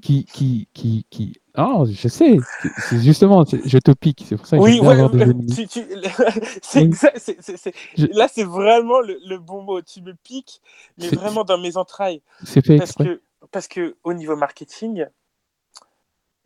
qui, 0.00 0.24
qui, 0.24 0.68
qui, 0.72 1.06
qui... 1.10 1.40
Ah, 1.54 1.82
je 1.88 2.08
sais, 2.08 2.38
c'est 2.78 3.00
justement, 3.00 3.44
je 3.44 3.78
te 3.78 3.92
pique, 3.92 4.24
c'est 4.26 4.36
pour 4.36 4.46
ça 4.46 4.56
que 4.56 4.62
Oui, 4.62 4.80
ouais, 4.80 4.94
avoir 4.94 5.10
des 5.10 5.22
ennemis. 5.22 5.54
tu- 5.54 5.68
tu- 5.68 5.86
Je- 7.96 8.06
là 8.06 8.28
c'est 8.28 8.44
vraiment 8.44 9.00
le, 9.00 9.18
le 9.26 9.38
bon 9.38 9.62
mot. 9.62 9.82
Tu 9.82 10.00
me 10.00 10.14
piques, 10.14 10.62
mais 10.98 11.08
vraiment 11.08 11.44
dans 11.44 11.58
mes 11.58 11.76
entrailles. 11.76 12.22
C'est 12.44 12.64
fait 12.64 12.78
Parce 12.78 12.90
exprès. 12.90 13.04
que, 13.04 13.22
parce 13.50 13.68
que 13.68 13.96
au 14.02 14.14
niveau 14.14 14.34
marketing, 14.34 15.06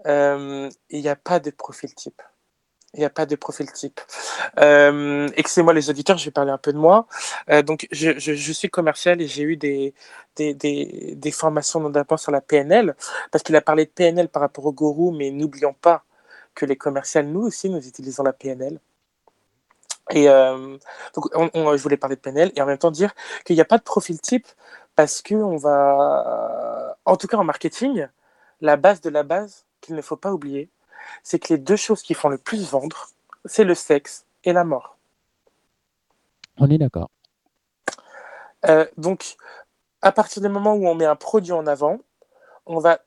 euh, 0.07 0.69
il 0.91 1.01
n'y 1.01 1.09
a 1.09 1.17
pas 1.17 1.41
de 1.41 1.51
profil 1.51 1.95
type. 1.95 2.21
Il 2.95 3.01
n'y 3.01 3.05
a 3.07 3.11
pas 3.11 3.27
de 3.27 3.37
profil 3.37 3.71
type. 3.73 4.01
Euh, 4.59 5.29
Excusez-moi 5.37 5.75
les 5.75 5.91
auditeurs, 5.91 6.17
je 6.19 6.25
vais 6.27 6.31
parler 6.31 6.51
un 6.53 6.59
peu 6.59 6.73
de 6.73 6.79
moi. 6.79 7.07
Euh, 7.51 7.63
donc, 7.63 7.87
je, 7.93 8.53
suis 8.53 8.71
commercial 8.71 9.21
et 9.21 9.27
j'ai 9.29 9.43
eu 9.43 9.57
des, 9.57 9.95
des, 10.37 10.55
des, 10.55 11.15
des 11.17 11.31
formations 11.31 11.93
sur 12.17 12.33
la 12.33 12.41
PNL, 12.41 12.95
parce 13.31 13.43
qu'il 13.45 13.55
a 13.57 13.61
parlé 13.61 13.85
de 13.85 13.91
PNL 13.91 14.29
par 14.29 14.41
rapport 14.43 14.65
au 14.67 14.73
gourou, 14.73 15.11
mais 15.13 15.31
n'oublions 15.31 15.75
pas 15.75 16.05
que 16.55 16.65
les 16.65 16.77
commerciaux, 16.77 17.23
nous 17.23 17.43
aussi, 17.43 17.69
nous 17.69 17.87
utilisons 17.87 18.23
la 18.23 18.33
PNL. 18.33 18.81
Et 20.11 20.29
euh, 20.29 20.79
donc, 21.15 21.27
on- 21.35 21.51
on- 21.55 21.77
je 21.77 21.83
voulais 21.83 21.97
parler 21.97 22.17
de 22.17 22.21
PNL 22.21 22.53
et 22.55 22.63
en 22.63 22.67
même 22.67 22.79
temps 22.79 22.91
dire 22.93 23.13
qu'il 23.45 23.57
n'y 23.57 23.63
a 23.63 23.65
pas 23.65 23.79
de 23.79 23.83
profil 23.83 24.21
type 24.21 24.47
parce 24.95 25.21
que 25.23 25.35
on 25.35 25.57
va, 25.57 26.97
en 27.05 27.17
tout 27.17 27.27
cas 27.27 27.37
en 27.37 27.45
marketing, 27.45 28.07
la 28.61 28.77
base 28.77 29.01
de 29.01 29.11
la 29.11 29.23
base 29.25 29.67
qu'il 29.81 29.95
ne 29.97 30.03
faut 30.03 30.17
pas 30.17 30.33
oublier, 30.33 30.71
c'est 31.23 31.39
que 31.39 31.55
les 31.55 31.59
deux 31.59 31.77
choses 31.77 32.03
qui 32.03 32.15
font 32.15 32.29
le 32.29 32.39
plus 32.39 32.71
vendre, 32.71 33.09
c'est 33.45 33.65
le 33.65 33.75
sexe 33.75 34.25
et 34.45 34.53
la 34.53 34.65
mort. 34.65 34.97
On 36.59 36.71
est 36.71 36.79
d'accord. 36.79 37.11
Euh, 38.67 38.87
donc, 38.97 39.37
à 40.03 40.13
partir 40.13 40.43
du 40.43 40.49
moment 40.49 40.75
où 40.75 40.87
on 40.87 40.95
met 40.95 41.05
un 41.05 41.17
produit 41.17 41.53
en 41.53 41.67
avant, 41.67 41.99
on 42.65 42.79
va, 42.79 43.01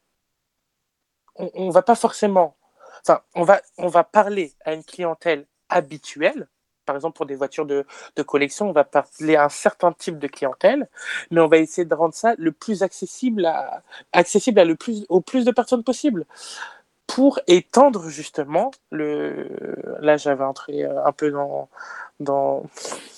on, 1.35 1.49
on 1.53 1.69
va 1.69 1.81
pas 1.81 1.95
forcément, 1.95 2.55
enfin, 3.01 3.21
on 3.35 3.43
va, 3.43 3.61
on 3.77 3.87
va 3.87 4.03
parler 4.03 4.53
à 4.63 4.73
une 4.73 4.83
clientèle 4.83 5.45
habituelle. 5.69 6.47
Par 6.85 6.95
exemple, 6.95 7.17
pour 7.17 7.27
des 7.27 7.35
voitures 7.35 7.67
de, 7.67 7.85
de 8.15 8.23
collection, 8.23 8.69
on 8.69 8.71
va 8.71 8.83
parler 8.83 9.35
à 9.35 9.45
un 9.45 9.49
certain 9.49 9.91
type 9.91 10.17
de 10.17 10.27
clientèle, 10.27 10.89
mais 11.29 11.39
on 11.39 11.47
va 11.47 11.57
essayer 11.57 11.85
de 11.85 11.93
rendre 11.93 12.15
ça 12.15 12.33
le 12.37 12.51
plus 12.51 12.81
accessible 12.81 13.45
à, 13.45 13.83
accessible 14.11 14.59
à 14.59 14.65
le 14.65 14.75
plus, 14.75 15.05
au 15.07 15.21
plus 15.21 15.45
de 15.45 15.51
personnes 15.51 15.83
possible 15.83 16.25
pour 17.19 17.37
étendre 17.47 18.07
justement 18.07 18.71
le. 18.91 19.49
Là, 19.99 20.15
j'avais 20.15 20.45
entré 20.45 20.85
euh, 20.85 21.03
un 21.03 21.11
peu 21.11 21.31
dans, 21.31 21.67
dans, 22.21 22.63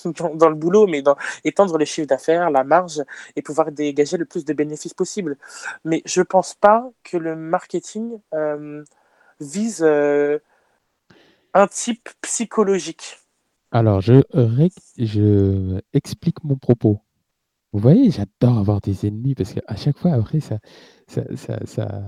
dans, 0.33 0.49
le 0.49 0.55
boulot, 0.55 0.87
mais 0.87 1.03
dans 1.03 1.15
étendre 1.43 1.77
le 1.77 1.85
chiffre 1.85 2.07
d'affaires, 2.07 2.49
la 2.49 2.63
marge 2.63 3.03
et 3.35 3.43
pouvoir 3.43 3.71
dégager 3.71 4.17
le 4.17 4.25
plus 4.25 4.43
de 4.43 4.53
bénéfices 4.53 4.95
possible. 4.95 5.37
Mais 5.85 6.01
je 6.05 6.23
pense 6.23 6.55
pas 6.55 6.89
que 7.03 7.15
le 7.15 7.35
marketing 7.35 8.19
euh, 8.33 8.83
vise 9.39 9.83
euh, 9.83 10.39
un 11.53 11.67
type 11.67 12.09
psychologique. 12.23 13.19
Alors, 13.69 14.01
je, 14.01 14.23
je 14.97 15.79
explique 15.93 16.43
mon 16.43 16.55
propos. 16.55 17.01
Vous 17.71 17.79
voyez, 17.79 18.09
j'adore 18.09 18.57
avoir 18.57 18.81
des 18.81 19.05
ennemis 19.05 19.35
parce 19.35 19.53
qu'à 19.53 19.75
chaque 19.75 19.99
fois, 19.99 20.13
après, 20.13 20.39
ça, 20.39 20.57
ça, 21.05 21.21
ça, 21.35 21.59
ça, 21.67 22.01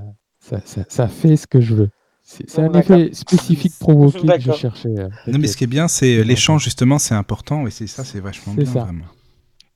ça, 0.43 0.59
ça- 0.65 0.85
ça 0.89 1.07
fait 1.07 1.37
ce 1.37 1.47
que 1.47 1.61
je 1.61 1.73
veux. 1.73 1.89
C'est 2.21 2.59
un 2.59 2.71
effet 2.73 3.13
spécifique 3.13 3.73
provoqué 3.79 4.19
que 4.27 4.39
je 4.39 4.51
cherchais. 4.53 4.89
euh, 4.97 5.09
Non, 5.27 5.39
mais 5.39 5.47
ce 5.47 5.57
qui 5.57 5.63
est 5.65 5.67
bien, 5.67 5.87
c'est 5.87 6.17
euh, 6.17 6.23
l'échange, 6.23 6.63
justement, 6.63 6.97
c'est 6.99 7.15
important. 7.15 7.65
Et 7.67 7.71
c'est 7.71 7.87
ça, 7.87 8.03
c'est 8.03 8.19
vachement 8.19 8.53
bien, 8.53 8.65
ça. 8.71 8.83
vraiment. 8.83 9.05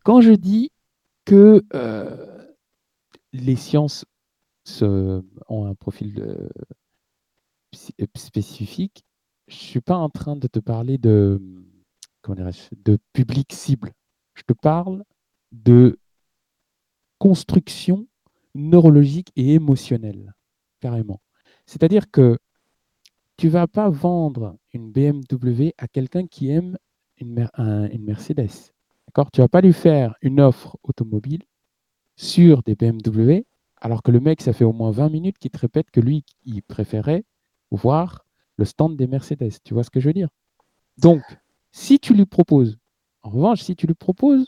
Quand 0.03 0.21
je 0.21 0.31
dis 0.31 0.71
que 1.25 1.63
euh, 1.73 2.47
les 3.33 3.55
sciences 3.57 4.05
se- 4.65 5.23
ont 5.49 5.65
un 5.65 5.75
profil 5.75 6.13
de- 6.13 6.49
spécifique, 8.15 9.03
je 9.47 9.55
suis 9.55 9.81
pas 9.81 9.95
en 9.97 10.09
train 10.09 10.35
de 10.35 10.47
te 10.47 10.59
parler 10.59 10.97
de, 10.97 11.41
comment 12.21 12.35
dirais-je, 12.35 12.69
de 12.83 12.97
public 13.13 13.51
cible. 13.53 13.91
Je 14.35 14.43
te 14.43 14.53
parle 14.53 15.03
de 15.51 15.97
construction 17.19 18.07
neurologique 18.55 19.31
et 19.35 19.53
émotionnelle, 19.53 20.33
carrément. 20.79 21.21
C'est-à-dire 21.65 22.09
que 22.11 22.37
tu 23.37 23.49
vas 23.49 23.67
pas 23.67 23.89
vendre 23.89 24.57
une 24.73 24.91
BMW 24.91 25.73
à 25.77 25.87
quelqu'un 25.87 26.25
qui 26.27 26.49
aime 26.49 26.77
une, 27.17 27.33
Mer- 27.33 27.51
un- 27.55 27.89
une 27.89 28.03
Mercedes. 28.03 28.49
D'accord? 29.07 29.31
Tu 29.31 29.41
vas 29.41 29.47
pas 29.47 29.61
lui 29.61 29.73
faire 29.73 30.15
une 30.21 30.39
offre 30.41 30.77
automobile 30.83 31.43
sur 32.15 32.63
des 32.63 32.75
BMW, 32.75 33.45
alors 33.81 34.03
que 34.03 34.11
le 34.11 34.19
mec, 34.19 34.41
ça 34.41 34.53
fait 34.53 34.65
au 34.65 34.73
moins 34.73 34.91
20 34.91 35.09
minutes 35.09 35.37
qu'il 35.39 35.51
te 35.51 35.59
répète 35.59 35.91
que 35.91 36.01
lui, 36.01 36.25
il 36.45 36.63
préférait 36.63 37.25
voir 37.71 38.25
le 38.57 38.65
stand 38.65 38.97
des 38.97 39.07
Mercedes. 39.07 39.53
Tu 39.63 39.73
vois 39.73 39.83
ce 39.83 39.91
que 39.91 39.99
je 39.99 40.07
veux 40.09 40.13
dire? 40.13 40.29
Donc, 40.97 41.23
si 41.71 41.99
tu 41.99 42.13
lui 42.13 42.25
proposes, 42.25 42.77
en 43.23 43.31
revanche, 43.31 43.61
si 43.63 43.75
tu 43.75 43.87
lui 43.87 43.95
proposes 43.95 44.47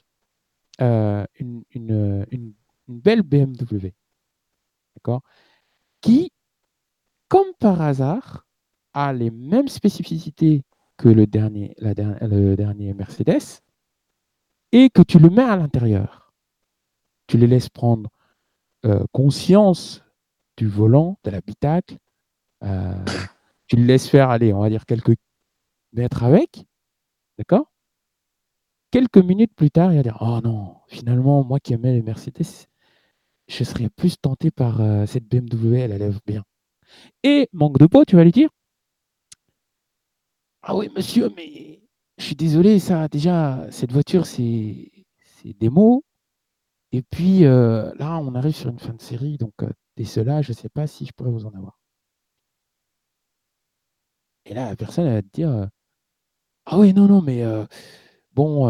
euh, 0.81 1.25
une- 1.39 1.63
une 2.31 2.53
belle 2.87 3.23
BMW, 3.23 3.93
d'accord? 4.95 5.23
Qui, 6.01 6.31
comme 7.27 7.53
par 7.59 7.81
hasard, 7.81 8.45
a 8.93 9.13
les 9.13 9.31
mêmes 9.31 9.67
spécificités 9.67 10.63
que 10.97 11.09
le 11.09 11.27
dernier, 11.27 11.75
la 11.77 11.93
Mercedes, 12.93 13.61
et 14.71 14.89
que 14.89 15.01
tu 15.01 15.19
le 15.19 15.29
mets 15.29 15.43
à 15.43 15.55
l'intérieur. 15.55 16.33
Tu 17.27 17.37
les 17.37 17.47
laisses 17.47 17.69
prendre 17.69 18.09
euh, 18.85 19.03
conscience 19.11 20.03
du 20.57 20.67
volant, 20.67 21.17
de 21.23 21.31
l'habitacle. 21.31 21.97
euh, 22.63 23.05
tu 23.67 23.75
le 23.75 23.83
laisses 23.83 24.09
faire 24.09 24.29
aller, 24.29 24.53
on 24.53 24.59
va 24.59 24.69
dire, 24.69 24.85
quelques 24.85 25.15
mètres 25.93 26.23
avec. 26.23 26.65
D'accord? 27.37 27.71
Quelques 28.91 29.17
minutes 29.17 29.53
plus 29.55 29.71
tard, 29.71 29.93
il 29.93 29.97
va 29.97 30.03
dire 30.03 30.17
Oh 30.21 30.39
non, 30.43 30.77
finalement, 30.87 31.43
moi 31.43 31.59
qui 31.59 31.73
aimais 31.73 31.93
les 31.93 32.01
Mercedes, 32.01 32.67
je 33.49 33.63
serais 33.65 33.89
plus 33.89 34.15
tenté 34.17 34.51
par 34.51 34.79
euh, 34.81 35.05
cette 35.05 35.25
BMW, 35.25 35.75
elle 35.79 35.97
lève 35.97 36.19
bien. 36.25 36.43
Et 37.23 37.49
manque 37.53 37.79
de 37.79 37.87
peau, 37.87 38.05
tu 38.05 38.15
vas 38.15 38.23
lui 38.23 38.31
dire? 38.31 38.49
Ah 40.61 40.75
oui, 40.75 40.89
monsieur, 40.95 41.29
mais 41.35 41.81
je 42.17 42.23
suis 42.25 42.35
désolé, 42.35 42.79
ça, 42.79 43.07
déjà, 43.07 43.65
cette 43.71 43.91
voiture, 43.91 44.25
c'est 44.25 44.91
c'est 45.41 45.53
démo. 45.57 46.03
Et 46.91 47.01
puis 47.03 47.45
euh, 47.45 47.93
là, 47.95 48.19
on 48.19 48.35
arrive 48.35 48.55
sur 48.55 48.69
une 48.69 48.79
fin 48.79 48.93
de 48.93 49.01
série, 49.01 49.37
donc 49.37 49.53
euh, 49.63 49.69
et 49.97 50.05
cela, 50.05 50.41
je 50.41 50.51
ne 50.51 50.57
sais 50.57 50.69
pas 50.69 50.87
si 50.87 51.05
je 51.05 51.11
pourrais 51.13 51.31
vous 51.31 51.45
en 51.45 51.53
avoir. 51.53 51.79
Et 54.45 54.53
là, 54.53 54.69
la 54.69 54.75
personne 54.75 55.05
elle 55.07 55.13
va 55.13 55.21
te 55.21 55.27
dire 55.33 55.49
euh, 55.49 55.65
Ah 56.65 56.77
oui, 56.79 56.93
non, 56.93 57.07
non, 57.07 57.21
mais 57.21 57.43
bon, 58.33 58.67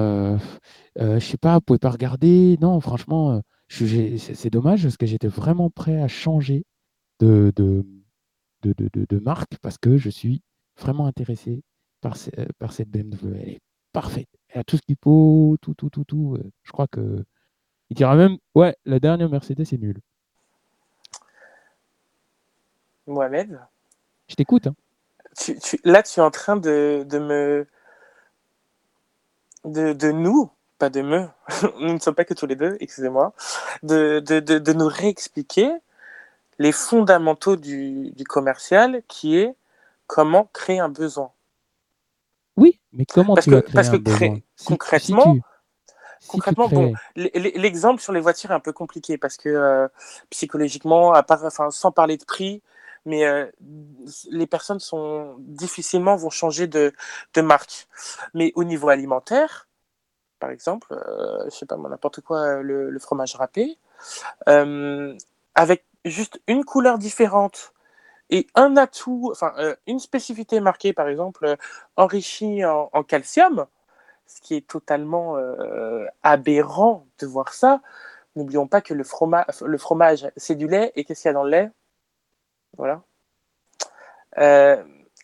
je 0.97 1.19
sais 1.19 1.37
pas, 1.37 1.55
vous 1.55 1.61
pouvez 1.61 1.79
pas 1.79 1.89
regarder. 1.91 2.57
Non, 2.61 2.79
franchement, 2.79 3.41
c'est 3.69 4.17
c'est 4.19 4.49
dommage 4.51 4.83
parce 4.83 4.97
que 4.97 5.05
j'étais 5.07 5.27
vraiment 5.29 5.69
prêt 5.71 6.01
à 6.01 6.07
changer 6.09 6.65
de, 7.19 7.53
de, 7.55 7.85
de, 8.63 8.73
de- 8.77 8.89
de- 8.93 9.05
marque 9.19 9.57
parce 9.61 9.77
que 9.77 9.97
je 9.97 10.09
suis 10.09 10.43
vraiment 10.77 11.07
intéressé 11.07 11.63
par, 12.01 12.17
ce- 12.17 12.31
euh, 12.39 12.47
par 12.59 12.73
cette 12.73 12.89
BMW. 12.89 13.35
Elle 13.41 13.49
est 13.49 13.61
parfaite. 13.93 14.29
Elle 14.49 14.61
a 14.61 14.63
tout 14.65 14.77
ce 14.77 14.81
qu'il 14.83 14.97
faut, 15.03 15.57
tout, 15.61 15.75
tout, 15.75 15.89
tout, 15.89 16.05
tout. 16.05 16.37
Euh, 16.39 16.51
Je 16.63 16.71
crois 16.71 16.87
que. 16.87 17.25
Il 17.91 17.95
dira 17.97 18.15
même 18.15 18.37
Ouais, 18.55 18.75
la 18.85 18.99
dernière 18.99 19.29
Mercedes 19.29 19.61
est 19.61 19.77
nulle. 19.79 20.01
Mohamed, 23.07 23.59
Je 24.29 24.35
t'écoute. 24.35 24.67
hein. 24.67 24.75
tu, 25.37 25.57
tu- 25.59 25.79
là, 25.83 26.03
tu 26.03 26.19
es 26.19 26.23
en 26.23 26.31
train 26.31 26.57
de, 26.57 27.03
de 27.07 27.19
me. 27.19 27.67
De, 29.63 29.93
de 29.93 30.11
nous, 30.11 30.51
pas 30.79 30.89
de 30.89 31.01
me, 31.01 31.27
nous 31.79 31.93
ne 31.93 31.99
sommes 31.99 32.15
pas 32.15 32.25
que 32.25 32.33
tous 32.33 32.47
les 32.47 32.55
deux, 32.55 32.77
excusez-moi, 32.79 33.33
de, 33.83 34.19
de, 34.19 34.39
de, 34.39 34.57
de 34.57 34.73
nous 34.73 34.87
réexpliquer 34.87 35.69
les 36.57 36.71
fondamentaux 36.71 37.55
du, 37.55 38.11
du 38.11 38.23
commercial 38.23 39.03
qui 39.07 39.37
est 39.37 39.55
comment 40.07 40.49
créer 40.53 40.79
un 40.79 40.89
besoin. 40.89 41.31
Oui, 42.57 42.79
mais 42.91 43.05
comment 43.05 43.35
Parce 43.35 43.45
tu 43.45 43.51
que- 43.51 43.55
vas 43.55 43.61
créer 43.61 43.73
parce 43.75 43.89
que 43.89 43.95
un 43.95 44.35
Si- 44.55 44.65
concrètement- 44.65 45.21
si 45.35 45.39
tu- 45.39 45.43
si 46.21 46.27
tu 46.27 46.31
concrètement, 46.31 46.67
crées- 46.67 46.75
bon, 46.75 46.93
L'exemple 47.15 48.01
sur 48.01 48.11
les 48.11 48.19
voitures 48.19 48.51
est 48.51 48.55
un 48.55 48.59
peu 48.59 48.73
compliqué 48.73 49.17
parce 49.17 49.37
que 49.37 49.47
euh, 49.49 49.87
psychologiquement, 50.29 51.13
à 51.13 51.23
part, 51.23 51.45
enfin, 51.45 51.71
sans 51.71 51.91
parler 51.93 52.17
de 52.17 52.25
prix, 52.25 52.61
mais 53.05 53.23
euh, 53.25 53.45
les 54.29 54.45
personnes 54.45 54.79
sont 54.81 55.35
difficilement 55.39 56.17
vont 56.17 56.29
changer 56.29 56.67
de, 56.67 56.91
de 57.35 57.41
marque. 57.41 57.87
Mais 58.33 58.51
au 58.55 58.65
niveau 58.65 58.89
alimentaire, 58.89 59.68
par 60.39 60.51
exemple, 60.51 60.93
euh, 60.93 61.43
je 61.45 61.49
sais 61.51 61.65
pas 61.65 61.77
moi, 61.77 61.89
n'importe 61.89 62.21
quoi, 62.21 62.61
le, 62.61 62.89
le 62.89 62.99
fromage 62.99 63.35
râpé, 63.35 63.77
euh, 64.49 65.15
avec 65.55 65.85
juste 66.05 66.41
une 66.47 66.65
couleur 66.65 66.97
différente 66.97 67.73
et 68.29 68.47
un 68.55 68.77
atout, 68.77 69.29
enfin 69.31 69.53
euh, 69.57 69.75
une 69.87 69.99
spécificité 69.99 70.59
marquée, 70.61 70.93
par 70.93 71.07
exemple, 71.09 71.45
euh, 71.45 71.55
enrichie 71.97 72.63
en, 72.65 72.89
en 72.93 73.03
calcium, 73.03 73.67
ce 74.27 74.41
qui 74.41 74.55
est 74.55 74.67
totalement 74.67 75.37
euh, 75.37 76.05
aberrant 76.23 77.07
de 77.19 77.27
voir 77.27 77.53
ça. 77.53 77.81
N'oublions 78.35 78.67
pas 78.67 78.81
que 78.81 78.93
le, 78.93 79.03
froma 79.03 79.45
le 79.65 79.77
fromage, 79.77 80.29
c'est 80.37 80.55
du 80.55 80.67
lait, 80.67 80.91
et 80.95 81.03
qu'est-ce 81.05 81.23
qu'il 81.23 81.29
y 81.29 81.31
a 81.31 81.33
dans 81.33 81.43
le 81.43 81.51
lait? 81.51 81.71
Voilà. 82.77 83.01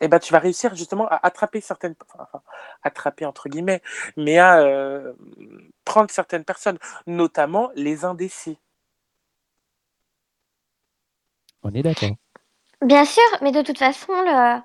Et 0.02 0.08
ben, 0.10 0.20
tu 0.20 0.34
vas 0.34 0.40
réussir 0.40 0.76
justement 0.76 1.08
à 1.10 1.20
attraper 1.26 1.62
certaines, 1.62 1.96
enfin, 2.16 2.28
attraper 2.84 3.26
entre 3.26 3.50
guillemets, 3.50 3.82
mais 4.18 4.40
à 4.40 4.60
euh, 4.60 5.14
prendre 5.86 6.12
certaines 6.12 6.46
personnes, 6.46 6.80
notamment 7.08 7.72
les 7.76 8.06
indécis. 8.06 8.60
On 11.64 11.74
est 11.74 11.84
d'accord. 11.84 12.16
Bien 12.82 13.06
sûr, 13.06 13.24
mais 13.42 13.52
de 13.52 13.62
toute 13.64 13.80
façon, 13.80 14.14
le, 14.14 14.62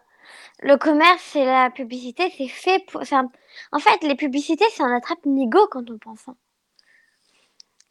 le 0.63 0.77
commerce 0.79 1.37
et 1.37 1.45
la 1.47 1.71
publicité, 1.71 2.33
c'est 2.39 2.49
fait 2.49 2.85
pour. 2.91 3.03
un- 3.13 3.31
En 3.73 3.81
fait, 3.81 4.03
les 4.05 4.17
publicités, 4.17 4.65
c'est 4.73 4.83
un 4.85 4.95
attrape-nigo 4.97 5.69
quand 5.71 5.91
on 5.91 5.99
pense. 5.99 6.29
hein. 6.29 6.37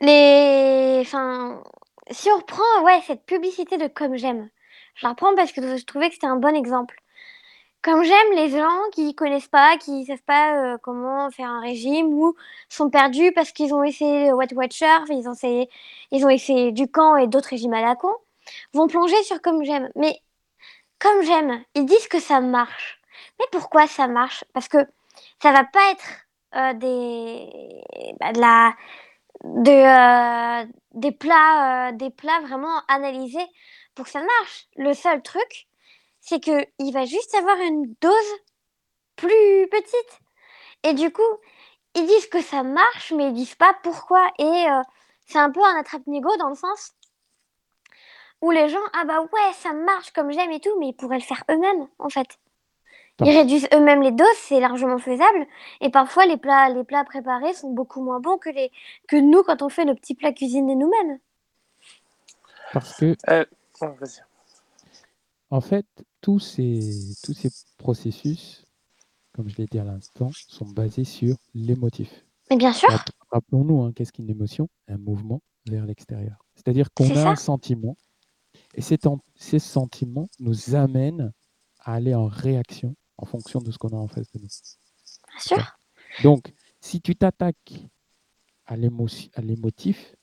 Les. 0.01 0.99
Enfin. 1.01 1.63
Si 2.11 2.29
on 2.31 2.37
reprend, 2.37 2.83
ouais, 2.85 3.01
cette 3.07 3.25
publicité 3.25 3.77
de 3.77 3.87
Comme 3.87 4.17
j'aime, 4.17 4.49
je 4.95 5.05
la 5.07 5.11
reprends 5.11 5.35
parce 5.35 5.51
que 5.53 5.77
je 5.77 5.85
trouvais 5.85 6.09
que 6.09 6.15
c'était 6.15 6.27
un 6.27 6.37
bon 6.37 6.55
exemple. 6.55 6.99
Comme 7.81 8.03
j'aime 8.03 8.33
les 8.35 8.49
gens 8.49 8.89
qui 8.91 9.15
connaissent 9.15 9.47
pas, 9.47 9.77
qui 9.77 10.05
savent 10.05 10.21
pas 10.23 10.73
euh, 10.73 10.77
comment 10.81 11.31
faire 11.31 11.49
un 11.49 11.61
régime 11.61 12.07
ou 12.07 12.35
sont 12.67 12.89
perdus 12.89 13.31
parce 13.33 13.51
qu'ils 13.53 13.73
ont 13.73 13.83
essayé 13.83 14.33
What 14.33 14.53
Watcher, 14.53 14.97
ils 15.09 15.29
ont 15.29 15.33
essayé, 15.33 15.69
ils 16.11 16.25
ont 16.25 16.29
essayé 16.29 16.71
du 16.73 16.89
camp 16.91 17.15
et 17.15 17.27
d'autres 17.27 17.49
régimes 17.49 17.73
à 17.73 17.81
la 17.81 17.95
con, 17.95 18.13
vont 18.73 18.87
plonger 18.87 19.21
sur 19.23 19.41
Comme 19.41 19.63
j'aime. 19.63 19.89
Mais 19.95 20.21
comme 20.99 21.21
j'aime, 21.23 21.63
ils 21.75 21.85
disent 21.85 22.07
que 22.09 22.19
ça 22.19 22.41
marche. 22.41 23.01
Mais 23.39 23.45
pourquoi 23.51 23.87
ça 23.87 24.07
marche? 24.07 24.43
Parce 24.53 24.67
que 24.67 24.79
ça 25.41 25.51
va 25.53 25.63
pas 25.63 25.91
être 25.91 26.27
euh, 26.55 26.73
des 26.73 27.49
bah, 28.19 28.73
de 29.43 29.71
euh, 29.71 30.65
des 30.93 31.11
plats 31.11 31.91
des 31.93 32.09
plats 32.09 32.41
vraiment 32.41 32.81
analysés 32.89 33.47
pour 33.95 34.05
que 34.05 34.11
ça 34.11 34.21
marche. 34.21 34.67
Le 34.75 34.93
seul 34.93 35.21
truc, 35.21 35.68
c'est 36.21 36.43
que 36.43 36.65
il 36.79 36.91
va 36.91 37.05
juste 37.05 37.33
avoir 37.35 37.57
une 37.57 37.93
dose 38.01 38.13
plus 39.15 39.67
petite. 39.69 40.19
Et 40.83 40.93
du 40.93 41.11
coup, 41.11 41.21
ils 41.95 42.05
disent 42.05 42.27
que 42.27 42.41
ça 42.41 42.63
marche, 42.63 43.11
mais 43.11 43.27
ils 43.27 43.33
disent 43.33 43.55
pas 43.55 43.75
pourquoi. 43.83 44.29
Et 44.37 44.43
euh, 44.43 44.81
c'est 45.27 45.39
un 45.39 45.51
peu 45.51 45.63
un 45.63 45.79
attrape-nigo 45.79 46.37
dans 46.37 46.49
le 46.49 46.55
sens 46.55 46.93
où 48.41 48.51
les 48.51 48.69
gens, 48.69 48.79
ah 48.93 49.03
bah 49.05 49.21
ouais, 49.21 49.53
ça 49.53 49.73
marche 49.73 50.11
comme 50.11 50.31
j'aime 50.31 50.51
et 50.51 50.59
tout, 50.59 50.77
mais 50.79 50.89
ils 50.89 50.93
pourraient 50.93 51.17
le 51.17 51.23
faire 51.23 51.43
eux-mêmes, 51.51 51.87
en 51.99 52.09
fait. 52.09 52.39
Ils 53.21 53.37
réduisent 53.37 53.67
eux-mêmes 53.73 54.01
les 54.01 54.11
doses, 54.11 54.27
c'est 54.37 54.61
largement 54.61 54.97
faisable. 54.97 55.45
Et 55.81 55.89
parfois, 55.89 56.25
les 56.25 56.37
plats, 56.37 56.69
les 56.69 56.85
plats 56.85 57.03
préparés 57.03 57.53
sont 57.53 57.69
beaucoup 57.69 58.01
moins 58.01 58.21
bons 58.21 58.37
que, 58.37 58.49
les, 58.49 58.71
que 59.09 59.17
nous 59.17 59.43
quand 59.43 59.61
on 59.61 59.67
fait 59.67 59.83
nos 59.83 59.95
petits 59.95 60.15
plats 60.15 60.31
cuisinés 60.31 60.75
nous-mêmes. 60.75 61.19
Parce 62.71 62.97
que 62.97 63.17
vas-y. 63.81 64.21
En 65.51 65.59
fait, 65.59 65.85
tous 66.21 66.39
ces, 66.39 67.13
tous 67.23 67.33
ces 67.33 67.49
processus, 67.77 68.65
comme 69.33 69.49
je 69.49 69.55
l'ai 69.57 69.65
dit 69.65 69.79
à 69.79 69.83
l'instant, 69.83 70.31
sont 70.47 70.65
basés 70.65 71.03
sur 71.03 71.35
l'émotif. 71.53 72.25
Mais 72.49 72.57
bien 72.57 72.73
sûr, 72.73 72.89
Rapp- 72.89 73.09
Rappelons-nous, 73.31 73.81
hein, 73.83 73.93
qu'est-ce 73.93 74.11
qu'une 74.11 74.29
émotion? 74.29 74.67
Un 74.87 74.97
mouvement 74.97 75.41
vers 75.67 75.85
l'extérieur. 75.85 76.43
C'est-à-dire 76.55 76.91
qu'on 76.93 77.09
a 77.11 77.13
ça. 77.13 77.29
un 77.29 77.35
sentiment, 77.35 77.95
et 78.75 78.81
en- 79.05 79.19
ces 79.35 79.59
sentiments 79.59 80.29
nous 80.39 80.75
amènent 80.75 81.31
à 81.79 81.93
aller 81.93 82.15
en 82.15 82.25
réaction 82.27 82.95
en 83.17 83.25
fonction 83.25 83.59
de 83.59 83.71
ce 83.71 83.77
qu'on 83.77 83.89
a 83.89 83.95
en 83.97 84.07
face 84.07 84.31
de 84.31 84.39
nous. 84.39 84.47
bien 84.47 85.39
sûr. 85.39 85.77
Donc, 86.23 86.51
si 86.81 87.01
tu 87.01 87.15
t'attaques 87.15 87.85
à 88.65 88.75
l'émotif, 88.75 90.15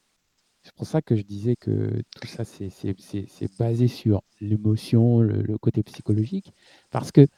c'est 0.67 0.75
pour 0.75 0.89
ça 0.89 1.01
que 1.01 1.15
je 1.15 1.23
disais 1.23 1.55
que 1.55 2.03
tout 2.21 2.27
ça, 2.27 2.45
c'est- 2.45 3.57
basé 3.57 3.87
sur 3.87 4.23
l'émotion, 4.41 5.21
le, 5.21 5.57
côté 5.59 5.85
psychologique. 5.85 6.53
Parce 6.91 7.13
que 7.13 7.29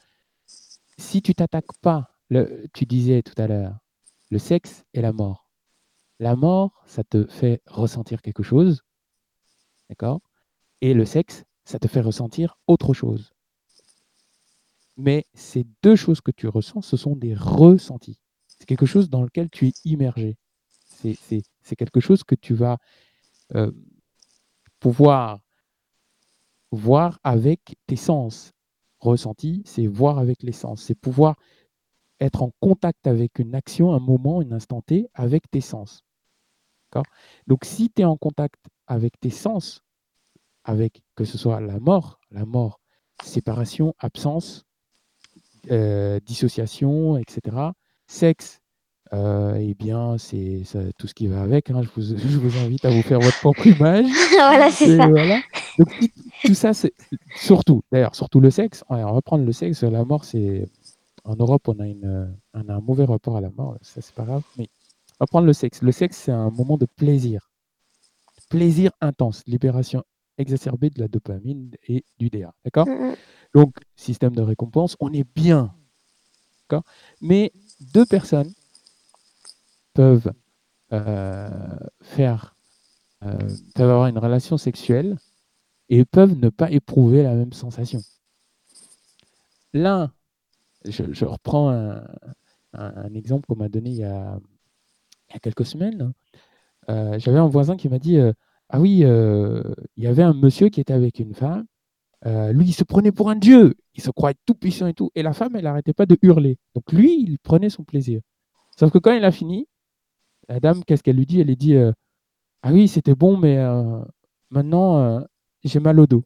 si 0.97 1.21
tu 1.21 1.35
t'attaques 1.35 1.77
pas, 1.79 2.17
tu 2.73 2.87
disais 2.87 3.21
tout 3.21 3.39
à 3.39 3.45
l'heure, 3.45 3.77
le 4.31 4.39
sexe 4.39 4.83
et 4.95 5.01
la 5.01 5.13
mort. 5.13 5.47
La 6.19 6.35
mort, 6.35 6.83
ça 6.87 7.03
te 7.03 7.27
fait 7.27 7.61
ressentir 7.67 8.23
quelque 8.23 8.41
chose, 8.41 8.81
d'accord? 9.89 10.21
Et 10.81 10.95
le 10.95 11.05
sexe, 11.05 11.43
ça 11.65 11.77
te 11.77 11.87
fait 11.87 12.01
ressentir 12.01 12.57
autre 12.65 12.95
chose. 12.95 13.31
Mais 14.97 15.27
ces 15.35 15.67
deux 15.83 15.95
choses 15.95 16.21
que 16.21 16.31
tu 16.31 16.47
ressens, 16.47 16.81
ce 16.81 16.97
sont 16.97 17.15
des 17.15 17.35
ressentis. 17.35 18.19
C'est 18.47 18.65
quelque 18.65 18.87
chose 18.87 19.07
dans 19.07 19.21
lequel 19.21 19.51
tu 19.51 19.67
es 19.67 19.73
immergé. 19.85 20.35
C'est 20.87 21.75
quelque 21.77 21.99
chose 21.99 22.23
que 22.23 22.35
tu 22.35 22.55
vas 22.55 22.79
euh, 23.55 23.71
pouvoir 24.79 25.39
voir 26.71 27.19
avec 27.23 27.75
tes 27.87 27.95
sens. 27.95 28.51
Ressenti, 28.99 29.61
c'est 29.65 29.87
voir 29.87 30.19
avec 30.19 30.43
les 30.43 30.51
sens. 30.51 30.83
C'est 30.83 30.95
pouvoir 30.95 31.35
être 32.19 32.43
en 32.43 32.51
contact 32.59 33.07
avec 33.07 33.39
une 33.39 33.55
action, 33.55 33.93
un 33.93 33.99
moment, 33.99 34.41
un 34.41 34.51
instant 34.51 34.81
T, 34.81 35.07
avec 35.13 35.49
tes 35.49 35.61
sens. 35.61 36.03
Donc, 37.47 37.65
si 37.65 37.89
tu 37.89 38.01
es 38.01 38.05
en 38.05 38.17
contact 38.17 38.59
avec 38.87 39.19
tes 39.19 39.29
sens, 39.29 39.83
avec 40.63 41.01
que 41.15 41.23
ce 41.23 41.37
soit 41.37 41.61
la 41.61 41.79
mort, 41.79 42.19
la 42.31 42.45
mort, 42.45 42.79
séparation, 43.23 43.93
absence, 43.99 44.65
euh, 45.71 46.19
dissociation, 46.21 47.17
etc. 47.17 47.57
Sexe, 48.07 48.59
euh, 49.11 49.55
eh 49.59 49.73
bien, 49.73 50.17
c'est 50.17 50.63
tout 50.97 51.07
ce 51.07 51.13
qui 51.13 51.27
va 51.27 51.41
avec. 51.41 51.71
hein. 51.71 51.81
Je, 51.81 51.89
vous, 51.95 52.17
je 52.17 52.37
vous 52.37 52.57
invite 52.59 52.85
à 52.85 52.89
vous 52.89 53.01
faire 53.01 53.19
votre 53.19 53.39
propre 53.39 53.65
image. 53.65 54.05
voilà, 54.31 54.69
c'est 54.69 54.97
ça. 54.97 55.07
voilà. 55.07 55.39
Donc, 55.77 55.89
tout, 56.43 56.53
ça, 56.53 56.73
c'est 56.73 56.93
surtout, 57.35 57.81
d'ailleurs, 57.91 58.15
surtout 58.15 58.39
le 58.39 58.51
sexe. 58.51 58.83
On 58.89 59.13
va 59.13 59.21
prendre 59.21 59.45
le 59.45 59.51
sexe. 59.51 59.83
La 59.83 60.05
mort, 60.05 60.25
c'est. 60.25 60.67
En 61.25 61.35
Europe, 61.35 61.67
on 61.67 61.79
a, 61.79 61.85
une, 61.85 62.33
on 62.53 62.69
a 62.69 62.73
un 62.73 62.79
mauvais 62.79 63.05
rapport 63.05 63.35
à 63.37 63.41
la 63.41 63.49
mort. 63.49 63.77
Ça, 63.81 64.01
c'est 64.01 64.15
pas 64.15 64.23
grave. 64.23 64.43
Mais 64.57 64.67
on 65.19 65.23
va 65.25 65.27
prendre 65.27 65.45
le 65.45 65.53
sexe. 65.53 65.81
Le 65.81 65.91
sexe, 65.91 66.17
c'est 66.17 66.31
un 66.31 66.49
moment 66.49 66.77
de 66.77 66.85
plaisir. 66.85 67.51
Plaisir 68.49 68.91
intense. 69.01 69.43
Libération 69.45 70.03
exacerbée 70.37 70.89
de 70.89 70.99
la 71.01 71.07
dopamine 71.07 71.71
et 71.87 72.03
du 72.17 72.29
DA. 72.29 72.53
D'accord? 72.63 72.87
Mm, 72.87 73.09
mm. 73.09 73.15
donc, 73.53 73.75
système 73.95 74.35
de 74.35 74.41
récompense, 74.41 74.95
on 74.99 75.11
est 75.11 75.27
bien. 75.35 75.73
D'accord? 76.63 76.83
Mais 77.21 77.51
deux 77.93 78.05
personnes 78.05 78.51
peuvent 79.99 80.31
euh, 80.93 81.49
faire, 81.99 82.55
euh, 83.25 83.49
avoir 83.75 84.07
une 84.07 84.17
relation 84.17 84.57
sexuelle 84.57 85.17
et 85.89 86.05
peuvent 86.05 86.39
ne 86.39 86.47
pas 86.47 86.71
éprouver 86.71 87.21
la 87.21 87.33
même 87.33 87.51
sensation. 87.51 87.99
L'un 89.73 90.13
je, 90.85 91.25
reprends 91.25 91.69
un, 92.73 93.13
exemple 93.13 93.45
qu'on 93.47 93.57
m'a 93.57 93.67
donné 93.67 93.89
il 93.89 93.97
y 93.97 94.03
a, 94.05 94.39
quelques 95.41 95.65
semaines. 95.65 96.13
Euh, 96.89 97.19
J'avais 97.19 97.39
un 97.39 97.47
voisin 97.47 97.75
qui 97.75 97.89
m'a 97.89 97.99
dit 97.99 98.17
Ah 98.69 98.79
oui, 98.79 98.99
il 98.99 100.03
y 100.03 100.07
avait 100.07 100.23
un 100.23 100.33
monsieur 100.33 100.69
qui 100.69 100.79
était 100.79 100.93
avec 100.93 101.19
une 101.19 101.33
femme. 101.33 101.65
Lui, 102.25 102.67
il 102.67 102.73
se 102.73 102.85
prenait 102.85 103.11
pour 103.11 103.29
un 103.29 103.35
dieu. 103.35 103.75
Il 103.95 104.01
se 104.01 104.11
croyait 104.11 104.37
tout 104.45 104.55
puissant 104.55 104.87
et 104.87 104.93
tout. 104.93 105.11
Et 105.13 105.23
la 105.23 105.33
femme, 105.33 105.57
elle 105.57 105.65
n'arrêtait 105.65 105.93
pas 105.93 106.05
de 106.05 106.17
hurler. 106.21 106.57
Donc 106.73 106.89
lui, 106.93 107.21
il 107.21 107.37
prenait 107.37 107.69
son 107.69 107.83
plaisir. 107.83 108.21
Sauf 108.77 108.91
que 108.91 108.97
quand 108.97 109.11
il 109.11 109.25
a 109.25 109.31
fini, 109.31 109.67
la 110.49 110.59
dame, 110.59 110.83
qu'est-ce 110.85 111.03
qu'elle 111.03 111.17
lui 111.17 111.25
dit? 111.25 111.39
Elle 111.41 111.47
lui 111.47 111.57
dit 111.57 111.75
euh, 111.75 111.91
Ah 112.63 112.73
oui, 112.73 112.87
c'était 112.87 113.15
bon, 113.15 113.37
mais 113.37 113.57
euh, 113.59 114.01
maintenant, 114.51 114.99
euh, 114.99 115.21
j'ai 115.63 115.79
mal 115.79 115.99
au 115.99 116.07
dos. 116.07 116.23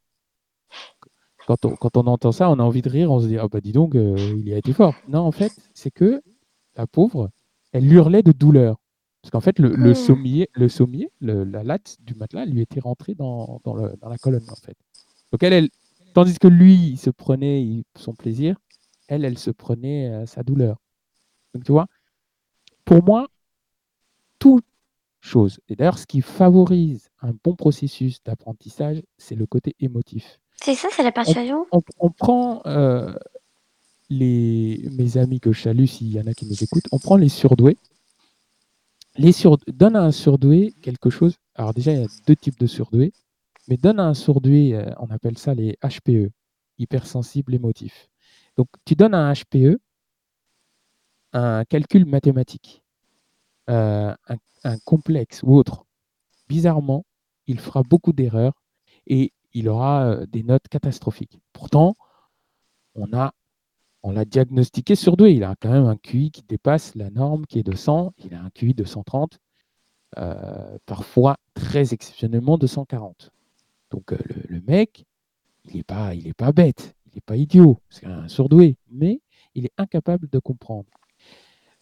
Quand 1.45 1.65
on, 1.65 1.75
quand 1.75 1.97
on 1.97 2.07
entend 2.07 2.31
ça, 2.31 2.49
on 2.49 2.59
a 2.59 2.63
envie 2.63 2.81
de 2.81 2.89
rire. 2.89 3.11
On 3.11 3.19
se 3.19 3.27
dit 3.27 3.37
Ah 3.37 3.47
bah 3.47 3.61
dis 3.61 3.71
donc, 3.73 3.93
il 3.95 4.47
y 4.47 4.53
a 4.53 4.57
été 4.57 4.73
fort. 4.73 4.95
Non, 5.07 5.19
en 5.21 5.31
fait, 5.31 5.53
c'est 5.73 5.91
que 5.91 6.21
la 6.75 6.87
pauvre, 6.87 7.29
elle 7.73 7.91
hurlait 7.91 8.23
de 8.23 8.31
douleur. 8.31 8.77
Parce 9.21 9.31
qu'en 9.31 9.41
fait, 9.41 9.59
le, 9.59 9.69
le 9.75 9.91
Hmm. 9.91 9.93
sommier, 9.93 10.49
le 10.53 10.67
sommier 10.69 11.09
le- 11.21 11.43
la 11.45 11.63
latte 11.63 11.97
du 12.01 12.13
matelas 12.15 12.45
lui 12.45 12.61
était 12.61 12.81
rentrée 12.81 13.15
dans, 13.15 13.61
dans, 13.63 13.75
le- 13.75 13.95
dans 14.01 14.09
la 14.09 14.17
colonne, 14.17 14.49
en 14.49 14.55
fait. 14.55 14.75
Donc 15.31 15.43
elle, 15.43 15.53
elle, 15.53 15.69
tandis 16.13 16.37
que 16.39 16.47
lui, 16.47 16.75
il 16.75 16.97
se 16.97 17.09
prenait 17.09 17.83
son 17.97 18.13
plaisir, 18.13 18.57
elle, 19.07 19.25
elle 19.25 19.37
se 19.37 19.51
prenait 19.51 20.25
sa 20.27 20.43
douleur. 20.43 20.77
Donc 21.53 21.63
tu 21.65 21.71
vois, 21.71 21.87
pour 22.85 23.03
moi, 23.03 23.27
toute 24.43 24.65
chose, 25.21 25.61
et 25.69 25.77
d'ailleurs 25.77 25.97
ce 25.97 26.05
qui 26.05 26.19
favorise 26.19 27.09
un 27.21 27.31
bon 27.45 27.55
processus 27.55 28.21
d'apprentissage, 28.25 29.01
c'est 29.17 29.35
le 29.35 29.45
côté 29.45 29.73
émotif. 29.79 30.41
C'est 30.61 30.75
ça, 30.75 30.89
c'est 30.91 31.03
la 31.03 31.13
persuasion. 31.13 31.65
On, 31.71 31.81
on 31.99 32.09
prend 32.09 32.61
euh, 32.65 33.13
les, 34.09 34.85
mes 34.91 35.17
amis 35.17 35.39
que 35.39 35.53
je 35.53 35.61
salue, 35.61 35.85
s'il 35.85 36.09
y 36.09 36.19
en 36.19 36.27
a 36.27 36.33
qui 36.33 36.45
nous 36.45 36.61
écoutent, 36.61 36.83
on 36.91 36.99
prend 36.99 37.15
les 37.15 37.29
surdoués. 37.29 37.77
Les 39.15 39.31
sur, 39.31 39.57
donne 39.67 39.95
à 39.95 40.03
un 40.03 40.11
surdoué 40.11 40.73
quelque 40.81 41.09
chose. 41.09 41.35
Alors 41.55 41.73
déjà, 41.73 41.93
il 41.93 42.01
y 42.01 42.03
a 42.03 42.07
deux 42.27 42.35
types 42.35 42.59
de 42.59 42.67
surdoués, 42.67 43.13
mais 43.69 43.77
donne 43.77 44.01
à 44.01 44.07
un 44.07 44.13
surdoué, 44.13 44.75
euh, 44.75 44.91
on 44.99 45.09
appelle 45.09 45.37
ça 45.37 45.53
les 45.53 45.77
HPE, 45.81 46.31
hypersensibles 46.79 47.53
émotifs. 47.53 48.09
Donc 48.57 48.67
tu 48.83 48.95
donnes 48.95 49.13
à 49.13 49.19
un 49.19 49.33
HPE 49.33 49.79
un 51.31 51.63
calcul 51.63 52.05
mathématique, 52.05 52.82
euh, 53.69 54.13
un, 54.63 54.77
complexe 54.85 55.41
ou 55.43 55.55
autre. 55.55 55.85
Bizarrement, 56.47 57.05
il 57.47 57.59
fera 57.59 57.83
beaucoup 57.83 58.13
d'erreurs 58.13 58.53
et 59.07 59.33
il 59.53 59.69
aura 59.69 60.05
euh, 60.05 60.25
des 60.25 60.43
notes 60.43 60.67
catastrophiques. 60.69 61.39
Pourtant, 61.53 61.95
on 62.95 63.13
a 63.13 63.33
on 64.05 64.11
l'a 64.11 64.25
diagnostiqué 64.25 64.95
surdoué. 64.95 65.31
Il 65.31 65.45
a 65.45 65.55
quand 65.59 65.71
même 65.71 65.85
un 65.85 65.95
QI 65.95 66.31
qui 66.31 66.43
dépasse 66.43 66.93
la 66.95 67.09
norme 67.09 67.45
qui 67.45 67.59
est 67.59 67.63
de 67.63 67.73
100. 67.75 68.13
Il 68.25 68.33
a 68.33 68.41
un 68.41 68.49
QI 68.49 68.73
de 68.73 68.83
130, 68.83 69.39
euh, 70.17 70.77
parfois 70.85 71.37
très 71.53 71.93
exceptionnellement 71.93 72.57
de 72.57 72.67
140. 72.67 73.31
Donc 73.91 74.11
le, 74.49 74.61
mec, 74.67 75.05
il 75.65 75.77
n'est 75.77 75.83
pas, 75.83 76.13
il 76.15 76.33
pas 76.33 76.51
bête, 76.51 76.95
il 77.05 77.15
n'est 77.15 77.21
pas 77.21 77.37
idiot, 77.37 77.79
c'est 77.89 78.07
un 78.07 78.27
surdoué, 78.27 78.75
mais 78.89 79.21
il 79.55 79.65
est 79.65 79.73
incapable 79.77 80.27
de 80.29 80.39
comprendre. 80.39 80.89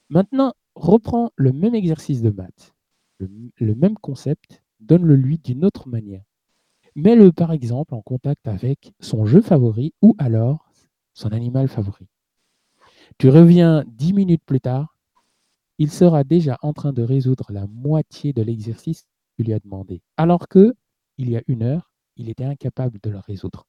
Maintenant, 0.10 0.54
reprends 0.76 1.32
le 1.36 1.52
même 1.52 1.76
exercice 1.76 2.22
de 2.22 2.30
maths, 2.30 2.74
le, 3.20 3.76
même 3.76 3.98
concept, 3.98 4.64
donne-le 4.80 5.16
lui 5.16 5.38
d'une 5.38 5.66
autre 5.66 5.88
manière. 5.88 6.24
Mets-le 6.96 7.32
par 7.32 7.52
exemple 7.52 7.94
en 7.94 8.02
contact 8.02 8.48
avec 8.48 8.94
son 9.00 9.26
jeu 9.26 9.42
favori 9.42 9.94
ou 10.02 10.16
alors 10.18 10.72
son 11.14 11.30
animal 11.32 11.68
favori. 11.68 12.08
Tu 13.18 13.30
reviens 13.30 13.84
dix 13.88 14.14
minutes 14.14 14.44
plus 14.46 14.62
tard, 14.62 14.98
il 15.78 15.92
sera 15.92 16.24
déjà 16.24 16.58
en 16.62 16.74
train 16.74 16.94
de 16.94 17.04
résoudre 17.04 17.52
la 17.52 17.68
moitié 17.68 18.34
de 18.34 18.42
l'exercice 18.42 19.04
que 19.04 19.08
tu 19.38 19.44
lui 19.44 19.54
as 19.54 19.60
demandé, 19.60 20.02
alors 20.18 20.48
que 20.48 20.76
il 21.18 21.30
y 21.30 21.38
a 21.38 21.44
une 21.48 21.64
heure, 21.64 21.92
il 22.16 22.30
était 22.30 22.46
incapable 22.46 23.00
de 23.02 23.10
le 23.10 23.20
résoudre. 23.20 23.66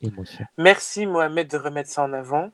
Émotion. 0.00 0.44
Merci 0.56 1.06
Mohamed 1.06 1.50
de 1.50 1.56
remettre 1.56 1.90
ça 1.90 2.04
en 2.04 2.12
avant 2.12 2.52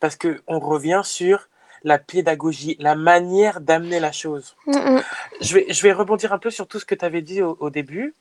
parce 0.00 0.16
que 0.16 0.42
on 0.48 0.58
revient 0.58 1.02
sur 1.04 1.48
la 1.84 1.98
pédagogie, 1.98 2.76
la 2.80 2.94
manière 2.94 3.60
d'amener 3.60 4.00
la 4.00 4.12
chose. 4.12 4.56
Mm, 4.66 4.72
mm. 4.96 5.02
Je 5.40 5.54
vais, 5.54 5.66
je 5.72 5.82
vais 5.82 5.92
rebondir 5.92 6.32
un 6.32 6.38
peu 6.38 6.50
sur 6.50 6.66
tout 6.68 6.78
ce 6.80 6.84
que 6.86 6.94
tu 6.94 7.04
avais 7.04 7.22
dit 7.22 7.42
au, 7.42 7.56
au 7.60 7.70
début. 7.70 8.14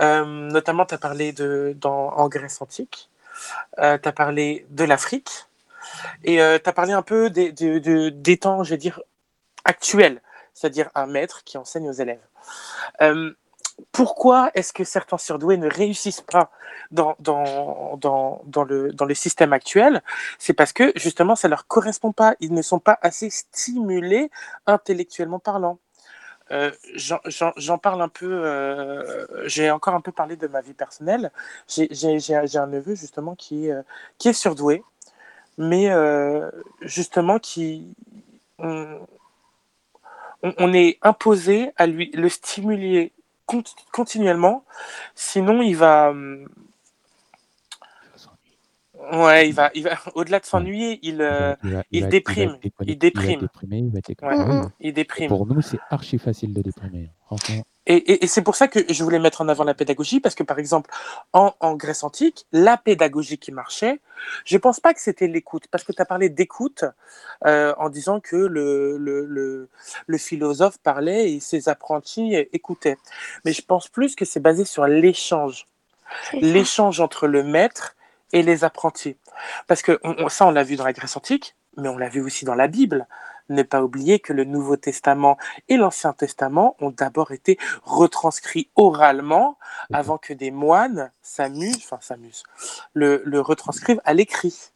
Euh, 0.00 0.24
notamment, 0.24 0.86
tu 0.86 0.94
as 0.94 0.98
parlé 0.98 1.32
de, 1.32 1.74
dans, 1.80 2.10
en 2.10 2.28
Grèce 2.28 2.62
antique, 2.62 3.10
euh, 3.78 3.98
tu 3.98 4.08
as 4.08 4.12
parlé 4.12 4.66
de 4.70 4.84
l'Afrique 4.84 5.46
et 6.24 6.40
euh, 6.42 6.58
tu 6.62 6.68
as 6.68 6.72
parlé 6.72 6.92
un 6.92 7.02
peu 7.02 7.30
des, 7.30 7.52
des, 7.52 7.80
des- 7.80 8.10
des 8.10 8.36
temps, 8.38 8.64
je 8.64 8.70
vais 8.70 8.76
dire, 8.78 9.00
actuels, 9.64 10.22
c'est-à-dire 10.54 10.90
un 10.94 11.06
maître 11.06 11.44
qui 11.44 11.58
enseigne 11.58 11.88
aux 11.88 11.92
élèves. 11.94 12.20
Pourquoi 13.92 14.50
est-ce 14.54 14.72
que 14.72 14.84
certains 14.84 15.18
surdoués 15.18 15.56
ne 15.58 15.68
réussissent 15.68 16.22
pas 16.22 16.50
dans, 16.90 17.16
dans, 17.20 17.96
dans, 17.96 18.64
le, 18.64 18.92
dans 18.92 19.04
le 19.04 19.14
système 19.14 19.52
actuel? 19.52 20.02
C'est 20.38 20.54
parce 20.54 20.72
que 20.72 20.92
justement, 20.96 21.36
ça 21.36 21.48
leur 21.48 21.66
correspond 21.66 22.12
pas. 22.12 22.34
Ils 22.40 22.52
ne 22.54 22.62
sont 22.62 22.78
pas 22.78 22.98
assez 23.02 23.30
stimulés 23.30 24.30
intellectuellement 24.66 25.38
parlant. 25.38 25.78
Euh, 26.52 26.70
J'en 26.94 27.78
parle 27.78 28.00
un 28.02 28.08
peu, 28.08 28.30
euh, 28.30 29.26
j'ai 29.48 29.70
encore 29.70 29.94
un 29.94 30.00
peu 30.00 30.12
parlé 30.12 30.36
de 30.36 30.46
ma 30.46 30.60
vie 30.60 30.74
personnelle. 30.74 31.32
J'ai 31.68 32.58
un 32.58 32.66
neveu 32.66 32.94
justement 32.94 33.34
qui 33.34 33.66
est, 33.66 33.72
euh, 33.72 33.82
qui 34.18 34.28
est 34.28 34.32
surdoué, 34.32 34.82
mais 35.58 35.90
justement 36.82 37.38
qui, 37.38 37.94
on, 38.58 39.06
on- 40.42 40.72
est 40.72 40.98
imposé 41.02 41.72
à 41.76 41.86
lui 41.86 42.10
le 42.14 42.28
stimuler 42.28 43.12
continuellement, 43.92 44.64
sinon 45.14 45.62
il 45.62 45.76
va, 45.76 46.10
hum, 46.10 46.48
ouais, 49.12 49.48
il 49.48 49.54
va, 49.54 49.70
il 49.74 49.82
va, 49.82 49.90
au-delà 50.14 50.40
de 50.40 50.44
s'ennuyer, 50.46 50.98
il, 51.02 51.20
il, 51.90 52.08
déprime, 52.08 52.58
il 52.62 52.72
va 52.78 52.94
déprime. 52.94 53.30
être 53.30 53.40
déprimé, 53.40 53.78
il 54.80 54.92
déprime. 54.92 55.28
Pour 55.28 55.46
nous, 55.46 55.62
c'est 55.62 55.78
archi 55.90 56.18
facile 56.18 56.52
de 56.52 56.62
déprimer. 56.62 57.10
Franchement, 57.26 57.62
Et, 57.86 57.94
et- 57.96 58.24
et 58.24 58.26
c'est 58.26 58.42
pour 58.42 58.56
ça 58.56 58.66
que 58.68 58.80
je 58.92 59.04
voulais 59.04 59.18
mettre 59.20 59.40
en 59.42 59.48
avant 59.48 59.64
la 59.64 59.74
pédagogie, 59.74 60.20
parce 60.20 60.34
que 60.34 60.42
par 60.42 60.58
exemple, 60.58 60.90
en, 61.32 61.54
en 61.60 61.74
Grèce 61.76 62.02
antique, 62.04 62.46
la 62.52 62.76
pédagogie 62.76 63.38
qui 63.38 63.52
marchait, 63.52 64.00
je 64.44 64.58
pense 64.58 64.80
pas 64.80 64.92
que 64.94 65.00
c'était 65.00 65.28
l'écoute, 65.28 65.64
parce 65.70 65.84
que 65.84 65.92
tu 65.92 66.02
as 66.02 66.04
parlé 66.04 66.28
d'écoute 66.28 66.84
euh, 67.46 67.74
en 67.78 67.88
disant 67.88 68.18
que 68.20 68.36
le, 68.36 68.96
le, 68.98 69.24
le, 69.26 69.68
le 70.06 70.18
philosophe 70.18 70.78
parlait 70.78 71.32
et 71.32 71.40
ses 71.40 71.68
apprentis 71.68 72.34
écoutaient. 72.52 72.98
Mais 73.44 73.52
je 73.52 73.62
pense 73.62 73.88
plus 73.88 74.16
que 74.16 74.24
c'est 74.24 74.40
basé 74.40 74.64
sur 74.64 74.86
l'échange, 74.86 75.66
l'échange 76.40 77.00
entre 77.00 77.26
le 77.28 77.42
maître 77.42 77.94
et 78.32 78.42
les 78.42 78.64
apprentis. 78.64 79.16
Parce 79.68 79.82
que 79.82 79.98
on- 80.02 80.16
on- 80.24 80.28
ça, 80.28 80.46
on 80.46 80.50
l'a 80.50 80.64
vu 80.64 80.76
dans 80.76 80.84
la 80.84 80.92
Grèce 80.92 81.16
antique, 81.16 81.54
mais 81.76 81.88
on 81.88 81.98
l'a 81.98 82.08
vu 82.08 82.20
aussi 82.22 82.44
dans 82.44 82.54
la 82.54 82.66
Bible. 82.68 83.06
Ne 83.48 83.62
pas 83.62 83.82
oublier 83.82 84.18
que 84.20 84.32
le 84.32 84.44
Nouveau 84.44 84.76
Testament 84.76 85.38
et 85.68 85.76
l'Ancien 85.76 86.12
Testament 86.12 86.76
ont 86.80 86.90
d'abord 86.90 87.32
été 87.32 87.58
retranscrits 87.84 88.70
oralement 88.76 89.58
ça. 89.90 89.98
avant 89.98 90.18
que 90.18 90.32
des 90.32 90.50
moines 90.50 91.12
s'amusent, 91.22 91.76
enfin 91.84 91.98
s'amusent, 92.00 92.42
le, 92.94 93.22
le 93.24 93.40
retranscrivent 93.40 94.00
à 94.04 94.14
l'écrit. 94.14 94.72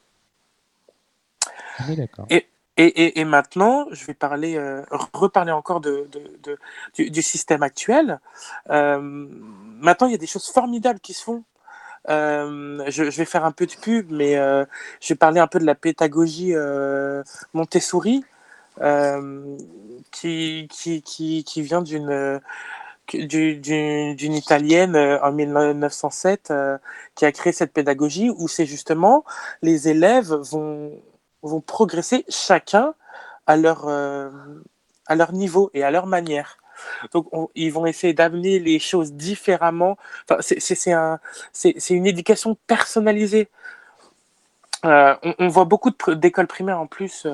d'accord. 1.96 2.26
Et, 2.30 2.46
et, 2.76 3.20
et 3.20 3.24
maintenant, 3.24 3.86
je 3.90 4.04
vais 4.06 4.14
parler, 4.14 4.56
euh, 4.56 4.82
reparler 5.12 5.52
encore 5.52 5.80
de, 5.80 6.08
de- 6.12 6.38
de- 6.42 6.58
du, 6.94 7.10
du 7.10 7.22
système 7.22 7.62
actuel. 7.62 8.20
Euh, 8.70 9.00
maintenant, 9.02 10.06
il 10.06 10.12
y 10.12 10.14
a 10.14 10.18
des 10.18 10.26
choses 10.26 10.48
formidables 10.48 11.00
qui 11.00 11.12
se 11.12 11.22
font. 11.22 11.44
Euh, 12.08 12.82
je, 12.88 13.10
je 13.10 13.16
vais 13.18 13.26
faire 13.26 13.44
un 13.44 13.52
peu 13.52 13.66
de 13.66 13.74
pub, 13.74 14.10
mais 14.10 14.34
je 14.36 15.08
vais 15.10 15.14
parler 15.16 15.40
un 15.40 15.46
peu 15.46 15.58
de 15.58 15.66
la 15.66 15.74
pédagogie 15.74 16.54
Montessori, 17.52 18.24
euh, 18.80 19.56
qui, 20.12 20.68
qui, 20.70 21.02
qui, 21.02 21.44
qui 21.44 21.62
vient 21.62 21.82
d'une 21.82 22.40
du- 23.12 23.56
du- 23.56 24.14
d'une 24.16 24.34
italienne 24.34 24.96
euh, 24.96 25.20
en 25.22 25.32
1907 25.32 26.50
euh, 26.50 26.78
qui 27.14 27.26
a 27.26 27.32
créé 27.32 27.52
cette 27.52 27.72
pédagogie 27.72 28.30
où 28.30 28.48
c'est 28.48 28.66
justement 28.66 29.24
les 29.62 29.88
élèves 29.88 30.32
vont, 30.34 30.92
vont 31.42 31.60
progresser 31.60 32.24
chacun 32.28 32.94
à 33.46 33.56
leur, 33.56 33.88
à 35.06 35.16
leur 35.16 35.32
niveau 35.32 35.70
et 35.74 35.82
à 35.84 35.90
leur 35.90 36.06
manière. 36.06 36.58
Donc, 37.12 37.28
on- 37.32 37.48
ils 37.54 37.72
vont 37.72 37.86
essayer 37.86 38.14
d'amener 38.14 38.58
les 38.58 38.78
choses 38.78 39.12
différemment. 39.12 39.96
Enfin, 40.28 40.40
c'est- 40.42 40.60
un, 40.92 41.20
une 41.96 42.06
éducation 42.06 42.56
personnalisée. 42.66 43.48
On, 44.84 45.34
voit 45.48 45.64
beaucoup 45.66 45.90
d'écoles 46.08 46.46
primaires 46.46 46.80
en 46.80 46.86
plus, 46.86 47.26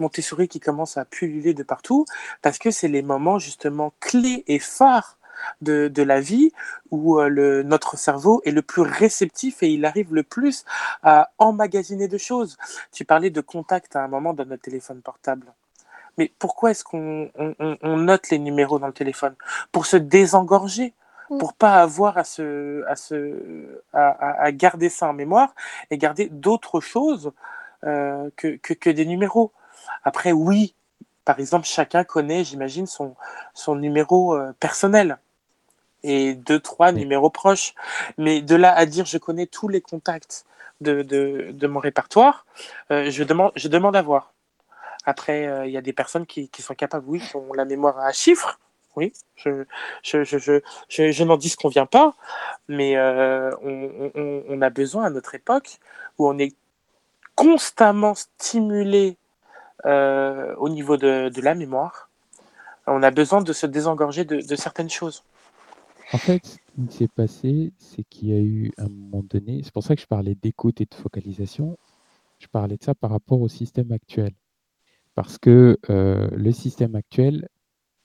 Montessori 0.00 0.48
qui 0.48 0.60
commencent 0.60 0.96
à 0.96 1.04
pulluler 1.04 1.54
de 1.54 1.62
partout, 1.62 2.04
parce 2.42 2.58
que 2.58 2.70
c'est 2.70 2.88
les 2.88 3.02
moments 3.02 3.38
justement 3.38 3.92
clés 4.00 4.44
et 4.48 4.58
phares 4.58 5.18
de, 5.62 5.88
de 5.88 6.02
la 6.02 6.20
vie 6.20 6.52
où 6.90 7.20
euh, 7.20 7.28
le, 7.28 7.62
notre 7.62 7.96
cerveau 7.98 8.42
est 8.44 8.50
le 8.52 8.62
plus 8.62 8.82
réceptif 8.82 9.62
et 9.62 9.68
il 9.70 9.84
arrive 9.84 10.14
le 10.14 10.22
plus 10.22 10.64
à 11.02 11.30
emmagasiner 11.38 12.08
de 12.08 12.18
choses. 12.18 12.56
Tu 12.92 13.04
parlais 13.04 13.30
de 13.30 13.40
contact 13.40 13.96
à 13.96 14.04
un 14.04 14.08
moment 14.08 14.34
dans 14.34 14.46
notre 14.46 14.62
téléphone 14.62 15.02
portable. 15.02 15.46
Mais 16.18 16.32
pourquoi 16.38 16.70
est-ce 16.72 16.84
qu'on 16.84 17.30
on, 17.36 17.54
on- 17.58 17.78
on 17.82 17.96
note 17.98 18.30
les 18.30 18.38
numéros 18.38 18.78
dans 18.78 18.86
le 18.88 18.92
téléphone? 18.92 19.34
Pour 19.72 19.86
se 19.86 19.96
désengorger, 19.96 20.94
Mm. 21.30 21.38
pour 21.38 21.54
pas 21.54 21.82
avoir 21.82 22.18
à, 22.18 22.24
se, 22.24 22.84
à, 22.86 22.96
se, 22.96 23.82
à, 23.92 24.08
à- 24.10 24.42
à 24.44 24.52
garder 24.52 24.88
ça 24.88 25.08
en 25.08 25.12
mémoire 25.14 25.54
et 25.90 25.98
garder 25.98 26.28
d'autres 26.30 26.80
choses 26.80 27.32
euh, 27.84 28.30
que, 28.36 28.56
que, 28.58 28.74
que 28.74 28.90
des 28.90 29.06
numéros. 29.06 29.52
Après, 30.04 30.32
oui, 30.32 30.74
par 31.24 31.38
exemple, 31.40 31.66
chacun 31.66 32.04
connaît, 32.04 32.44
j'imagine, 32.44 32.86
son, 32.86 33.16
son 33.54 33.74
numéro 33.76 34.34
euh, 34.34 34.52
personnel 34.60 35.18
et 36.02 36.34
deux, 36.34 36.60
trois 36.60 36.92
Oui. 36.92 37.00
numéros 37.00 37.30
proches. 37.30 37.74
Mais 38.18 38.42
de 38.42 38.54
là 38.54 38.72
à 38.72 38.86
dire 38.86 39.06
je 39.06 39.18
connais 39.18 39.46
tous 39.46 39.68
les 39.68 39.80
contacts 39.80 40.44
de, 40.80 41.02
de, 41.02 41.50
de 41.52 41.66
mon 41.66 41.80
répertoire, 41.80 42.46
euh, 42.90 43.10
je, 43.10 43.24
demande, 43.24 43.52
je 43.56 43.68
demande 43.68 43.96
à 43.96 44.02
voir. 44.02 44.32
Après, 45.04 45.46
euh, 45.46 45.66
il 45.66 45.72
y 45.72 45.76
a 45.76 45.80
des 45.82 45.92
personnes 45.92 46.26
qui, 46.26 46.48
qui 46.48 46.62
sont 46.62 46.74
capables, 46.74 47.04
oui, 47.08 47.20
qui 47.20 47.36
ont 47.36 47.52
la 47.52 47.64
mémoire 47.64 47.98
à 47.98 48.12
chiffres. 48.12 48.58
Oui, 48.96 49.12
je, 49.36 49.64
je, 50.02 50.24
je, 50.24 50.38
je, 50.38 50.60
je, 51.12 51.24
n'en 51.24 51.36
dis 51.36 51.50
ce 51.50 51.56
qu'on 51.56 51.68
vient 51.68 51.84
pas, 51.84 52.14
mais 52.66 52.96
euh, 52.96 53.54
on, 53.62 54.10
on, 54.14 54.42
on 54.48 54.62
a 54.62 54.70
besoin 54.70 55.04
à 55.04 55.10
notre 55.10 55.34
époque 55.34 55.78
où 56.18 56.26
on 56.26 56.38
est 56.38 56.54
constamment 57.34 58.14
stimulé 58.14 59.18
au 59.84 60.68
niveau 60.68 60.96
de, 60.96 61.40
la 61.40 61.54
mémoire. 61.54 62.10
On 62.86 63.02
a 63.02 63.10
besoin 63.10 63.42
de 63.42 63.52
se 63.52 63.66
désengorger 63.66 64.24
de, 64.24 64.56
certaines 64.56 64.90
choses. 64.90 65.22
En 66.12 66.18
fait, 66.18 66.44
ce 66.46 66.56
qui 66.86 66.96
s'est 66.96 67.08
passé, 67.08 67.72
c'est 67.78 68.04
qu'il 68.04 68.28
y 68.28 68.32
a 68.32 68.40
eu 68.40 68.72
un 68.78 68.88
moment 68.88 69.24
donné, 69.28 69.62
c'est 69.64 69.72
pour 69.72 69.82
ça 69.82 69.96
que 69.96 70.00
je 70.00 70.06
parlais 70.06 70.36
d'écoute 70.36 70.80
et 70.80 70.86
de 70.86 70.94
focalisation, 70.94 71.76
je 72.38 72.46
parlais 72.46 72.76
de 72.76 72.84
ça 72.84 72.94
par 72.94 73.10
rapport 73.10 73.40
au 73.40 73.48
système 73.48 73.90
actuel. 73.90 74.32
Parce 75.14 75.38
que 75.38 75.78
euh, 75.90 76.28
le 76.30 76.52
système 76.52 76.94
actuel 76.94 77.48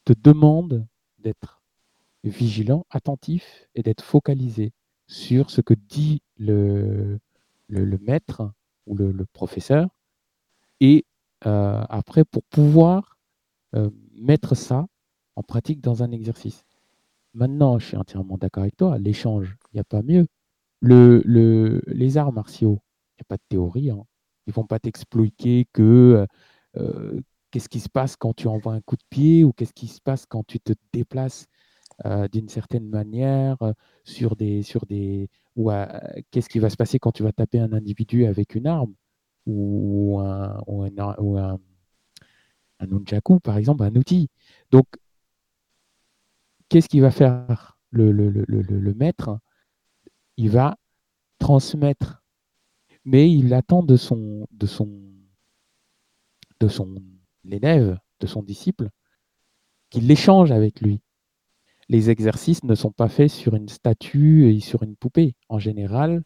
te 0.06 0.14
demande 0.14 0.88
d'être 1.20 1.62
vigilant, 2.24 2.86
attentif 2.90 3.68
et 3.76 3.84
d'être 3.84 4.04
focalisé 4.04 4.72
sur 5.06 5.52
ce 5.52 5.62
que 5.62 5.74
dit 5.74 6.22
le 6.38 7.20
maître 7.70 8.52
ou 8.88 8.96
le, 8.96 9.12
le 9.12 9.26
professeur. 9.26 9.90
Et 10.80 11.06
euh, 11.46 11.84
après, 11.90 12.24
pour 12.26 12.44
pouvoir 12.44 13.18
euh, 13.76 13.90
mettre 14.16 14.56
ça 14.56 14.88
en 15.36 15.44
pratique 15.44 15.82
dans 15.82 16.04
un 16.04 16.12
exercice. 16.12 16.64
Maintenant, 17.34 17.80
je 17.80 17.88
suis 17.88 17.98
entièrement 17.98 18.38
d'accord 18.38 18.64
avec 18.64 18.78
toi, 18.78 18.98
l'échange, 18.98 19.56
il 19.72 19.78
n'y 19.78 19.82
a 19.82 19.86
pas 19.86 20.02
mieux. 20.04 20.28
Le, 20.82 21.22
le, 21.26 21.82
les 21.88 22.18
arts 22.18 22.34
martiaux, 22.34 22.82
il 23.14 23.22
n'y 23.22 23.26
a 23.26 23.30
pas 23.30 23.38
de 23.38 23.44
théorie. 23.50 23.90
Hein. 23.92 24.04
Ils 24.48 24.52
ne 24.52 24.54
vont 24.56 24.66
pas 24.66 24.80
t'expliquer 24.80 25.68
que 25.74 26.28
euh, 26.78 27.22
qu'est-ce 27.52 27.70
qui 27.70 27.80
se 27.80 27.90
passe 27.90 28.16
quand 28.16 28.34
tu 28.36 28.48
envoies 28.48 28.74
un 28.74 28.82
coup 28.82 28.96
de 28.98 29.04
pied 29.10 29.44
ou 29.44 29.54
qu'est-ce 29.54 29.74
qui 29.74 29.88
se 29.88 30.02
passe 30.02 30.26
quand 30.26 30.46
tu 30.46 30.60
te 30.60 30.74
déplaces 30.94 31.48
d'une 32.32 32.50
certaine 32.50 32.88
manière 32.90 33.58
sur 34.06 34.36
des 34.36 34.64
sur 34.64 34.88
des 34.88 35.30
ou 35.56 35.70
qu'est-ce 36.32 36.50
qui 36.50 36.58
va 36.58 36.72
se 36.72 36.76
passer 36.76 36.98
quand 36.98 37.12
tu 37.12 37.22
vas 37.22 37.32
taper 37.32 37.60
un 37.60 37.74
individu 37.74 38.26
avec 38.26 38.56
une 38.56 38.66
arme 38.66 38.96
ou 39.46 40.20
un 40.20 40.62
ou 40.68 40.84
un, 40.84 41.16
ou 41.18 41.38
un, 41.38 41.60
un 42.80 42.86
nunchaku 42.88 43.40
par 43.40 43.58
exemple 43.58 43.84
un 43.84 43.96
outil. 43.96 44.30
Donc 44.72 44.86
qu'est-ce 46.70 46.90
qu'il 46.90 47.02
va 47.02 47.12
faire 47.12 47.78
le, 47.92 48.94
maître? 48.94 49.40
Il 50.38 50.50
va 50.50 50.78
transmettre. 51.40 52.24
Mais 53.04 53.32
il 53.32 53.54
attend 53.54 53.84
de 53.84 53.98
son 53.98 54.48
de 54.52 54.66
son 54.66 54.90
de 56.60 56.68
son 56.68 56.96
l'élève 57.44 57.98
de 58.20 58.28
son 58.28 58.44
disciple 58.44 58.90
qu'il 59.90 60.10
échange 60.10 60.52
avec 60.52 60.82
lui. 60.82 61.02
Les 61.90 62.10
exercices 62.10 62.64
ne 62.64 62.76
sont 62.76 62.92
pas 62.92 63.10
faits 63.10 63.32
sur 63.32 63.56
une 63.56 63.68
statue 63.68 64.50
et 64.50 64.60
sur 64.60 64.84
une 64.84 64.96
poupée. 64.96 65.36
En 65.50 65.60
général, 65.60 66.24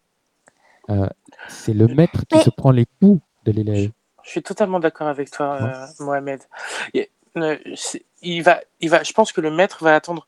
euh, 0.90 1.08
c'est 1.48 1.74
le 1.74 1.88
maître 1.88 2.20
qui 2.30 2.36
Mais- 2.38 2.44
se 2.44 2.50
prend 2.50 2.72
les 2.72 2.86
coups 3.02 3.22
de 3.46 3.52
l'élève. 3.52 3.92
Je 4.24 4.30
suis 4.30 4.44
totalement 4.44 4.80
d'accord 4.80 5.08
avec 5.08 5.30
toi, 5.32 5.58
euh, 5.62 5.86
Mohamed. 6.04 6.42
Euh, 7.38 7.58
il 8.22 8.42
va, 8.44 8.62
il 8.80 8.90
va, 8.90 9.04
je 9.04 9.12
pense 9.14 9.32
que 9.32 9.42
le 9.42 9.52
maître 9.52 9.84
va 9.84 9.94
attendre 9.96 10.26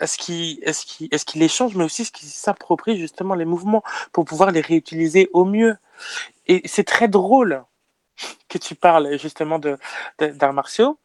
à 0.00 0.06
ce 0.06 0.16
qu'il 0.18 0.58
est 0.64 0.72
ce 0.72 0.84
qu'il 0.86 1.08
est-ce 1.12 1.24
qu'il 1.24 1.42
échange, 1.42 1.76
mais 1.76 1.84
aussi 1.84 2.04
ce 2.06 2.10
qu'il 2.12 2.28
s'approprie 2.28 2.98
justement 2.98 3.34
les 3.34 3.44
mouvements 3.44 3.82
pour 4.12 4.24
pouvoir 4.24 4.50
les 4.50 4.60
réutiliser 4.62 5.28
au 5.32 5.44
mieux. 5.44 5.76
Et 6.46 6.62
c'est 6.66 6.84
très 6.84 7.06
drôle 7.08 7.62
que 8.48 8.58
tu 8.58 8.74
parles 8.74 9.18
justement 9.18 9.58
de, 9.58 9.76
de- 10.18 10.28
d'arts 10.28 10.52
martiaux, 10.52 10.98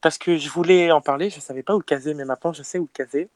parce 0.00 0.18
que 0.18 0.36
je 0.36 0.48
voulais 0.50 0.90
en 0.92 1.00
parler, 1.00 1.30
je 1.30 1.36
ne 1.36 1.40
savais 1.40 1.62
pas 1.62 1.74
où 1.74 1.78
le 1.78 1.84
caser, 1.84 2.12
mais 2.14 2.24
maintenant 2.24 2.52
je 2.52 2.62
sais 2.62 2.78
où 2.78 2.82
le 2.82 2.88
caser. 3.04 3.28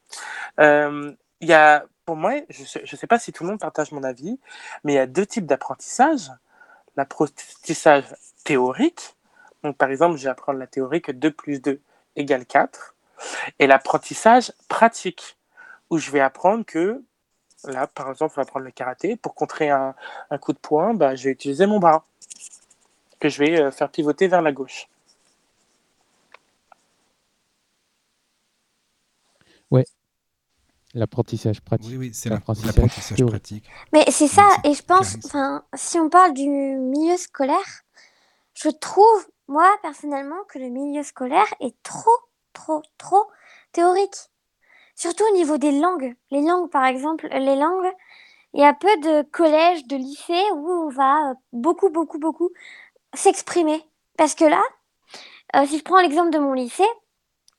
Euh, 0.60 1.12
Il 1.40 1.48
y 1.48 1.52
a, 1.54 1.84
pour 2.10 2.16
moi, 2.16 2.32
je 2.48 2.62
ne 2.80 2.96
sais, 2.96 3.06
pas 3.06 3.20
si 3.20 3.30
tout 3.30 3.44
le 3.44 3.50
monde 3.50 3.60
partage 3.60 3.92
mon 3.92 4.02
avis, 4.02 4.40
mais 4.82 4.94
il 4.94 4.96
y 4.96 4.98
a 4.98 5.06
deux 5.06 5.24
types 5.24 5.46
d'apprentissage. 5.46 6.28
L'apprentissage 6.96 8.02
théorique, 8.42 9.14
donc 9.62 9.76
par 9.76 9.92
exemple, 9.92 10.16
je 10.16 10.24
vais 10.24 10.30
apprendre 10.30 10.58
la 10.58 10.66
théorie 10.66 11.00
que 11.00 11.12
2 11.12 11.30
plus 11.30 11.62
2 11.62 11.80
égale 12.16 12.46
4, 12.46 12.96
et 13.60 13.68
l'apprentissage 13.68 14.52
pratique, 14.66 15.38
où 15.88 15.98
je 15.98 16.10
vais 16.10 16.18
apprendre 16.18 16.64
que, 16.64 17.00
là, 17.62 17.86
par 17.86 18.10
exemple, 18.10 18.34
on 18.36 18.40
va 18.40 18.44
prendre 18.44 18.66
le 18.66 18.72
karaté, 18.72 19.14
pour 19.14 19.36
contrer 19.36 19.70
un, 19.70 19.94
un 20.30 20.38
coup 20.38 20.52
de 20.52 20.58
poing, 20.58 20.94
bah, 20.94 21.14
je 21.14 21.22
vais 21.22 21.30
utiliser 21.30 21.66
mon 21.66 21.78
bras, 21.78 22.04
que 23.20 23.28
je 23.28 23.38
vais 23.38 23.60
euh, 23.60 23.70
faire 23.70 23.88
pivoter 23.88 24.26
vers 24.26 24.42
la 24.42 24.50
gauche. 24.50 24.88
L'apprentissage 30.94 31.60
pratique. 31.60 31.90
Oui, 31.90 31.96
oui, 31.96 32.10
c'est 32.12 32.30
L'apprentissage 32.30 33.24
pratique. 33.24 33.64
Mais 33.92 34.04
c'est 34.10 34.26
ça, 34.26 34.48
et 34.64 34.74
je 34.74 34.82
pense, 34.82 35.16
enfin, 35.24 35.64
si 35.74 36.00
on 36.00 36.08
parle 36.08 36.34
du 36.34 36.48
milieu 36.48 37.16
scolaire, 37.16 37.84
je 38.54 38.68
trouve, 38.70 39.28
moi, 39.46 39.70
personnellement, 39.82 40.42
que 40.48 40.58
le 40.58 40.68
milieu 40.68 41.02
scolaire 41.02 41.46
est 41.60 41.80
trop, 41.82 42.10
trop, 42.52 42.82
trop 42.98 43.24
théorique. 43.72 44.16
Surtout 44.96 45.24
au 45.30 45.34
niveau 45.34 45.58
des 45.58 45.72
langues. 45.72 46.14
Les 46.30 46.42
langues, 46.42 46.68
par 46.70 46.84
exemple, 46.84 47.28
les 47.32 47.56
langues, 47.56 47.90
il 48.52 48.60
y 48.60 48.64
a 48.64 48.74
peu 48.74 48.94
de 48.98 49.22
collèges, 49.30 49.86
de 49.86 49.96
lycées 49.96 50.50
où 50.54 50.68
on 50.68 50.88
va 50.90 51.30
euh, 51.30 51.34
beaucoup, 51.52 51.88
beaucoup, 51.88 52.18
beaucoup 52.18 52.50
s'exprimer. 53.14 53.82
Parce 54.18 54.34
que 54.34 54.44
là, 54.44 54.62
euh, 55.56 55.66
si 55.66 55.78
je 55.78 55.84
prends 55.84 56.00
l'exemple 56.00 56.30
de 56.30 56.38
mon 56.38 56.52
lycée, 56.52 56.88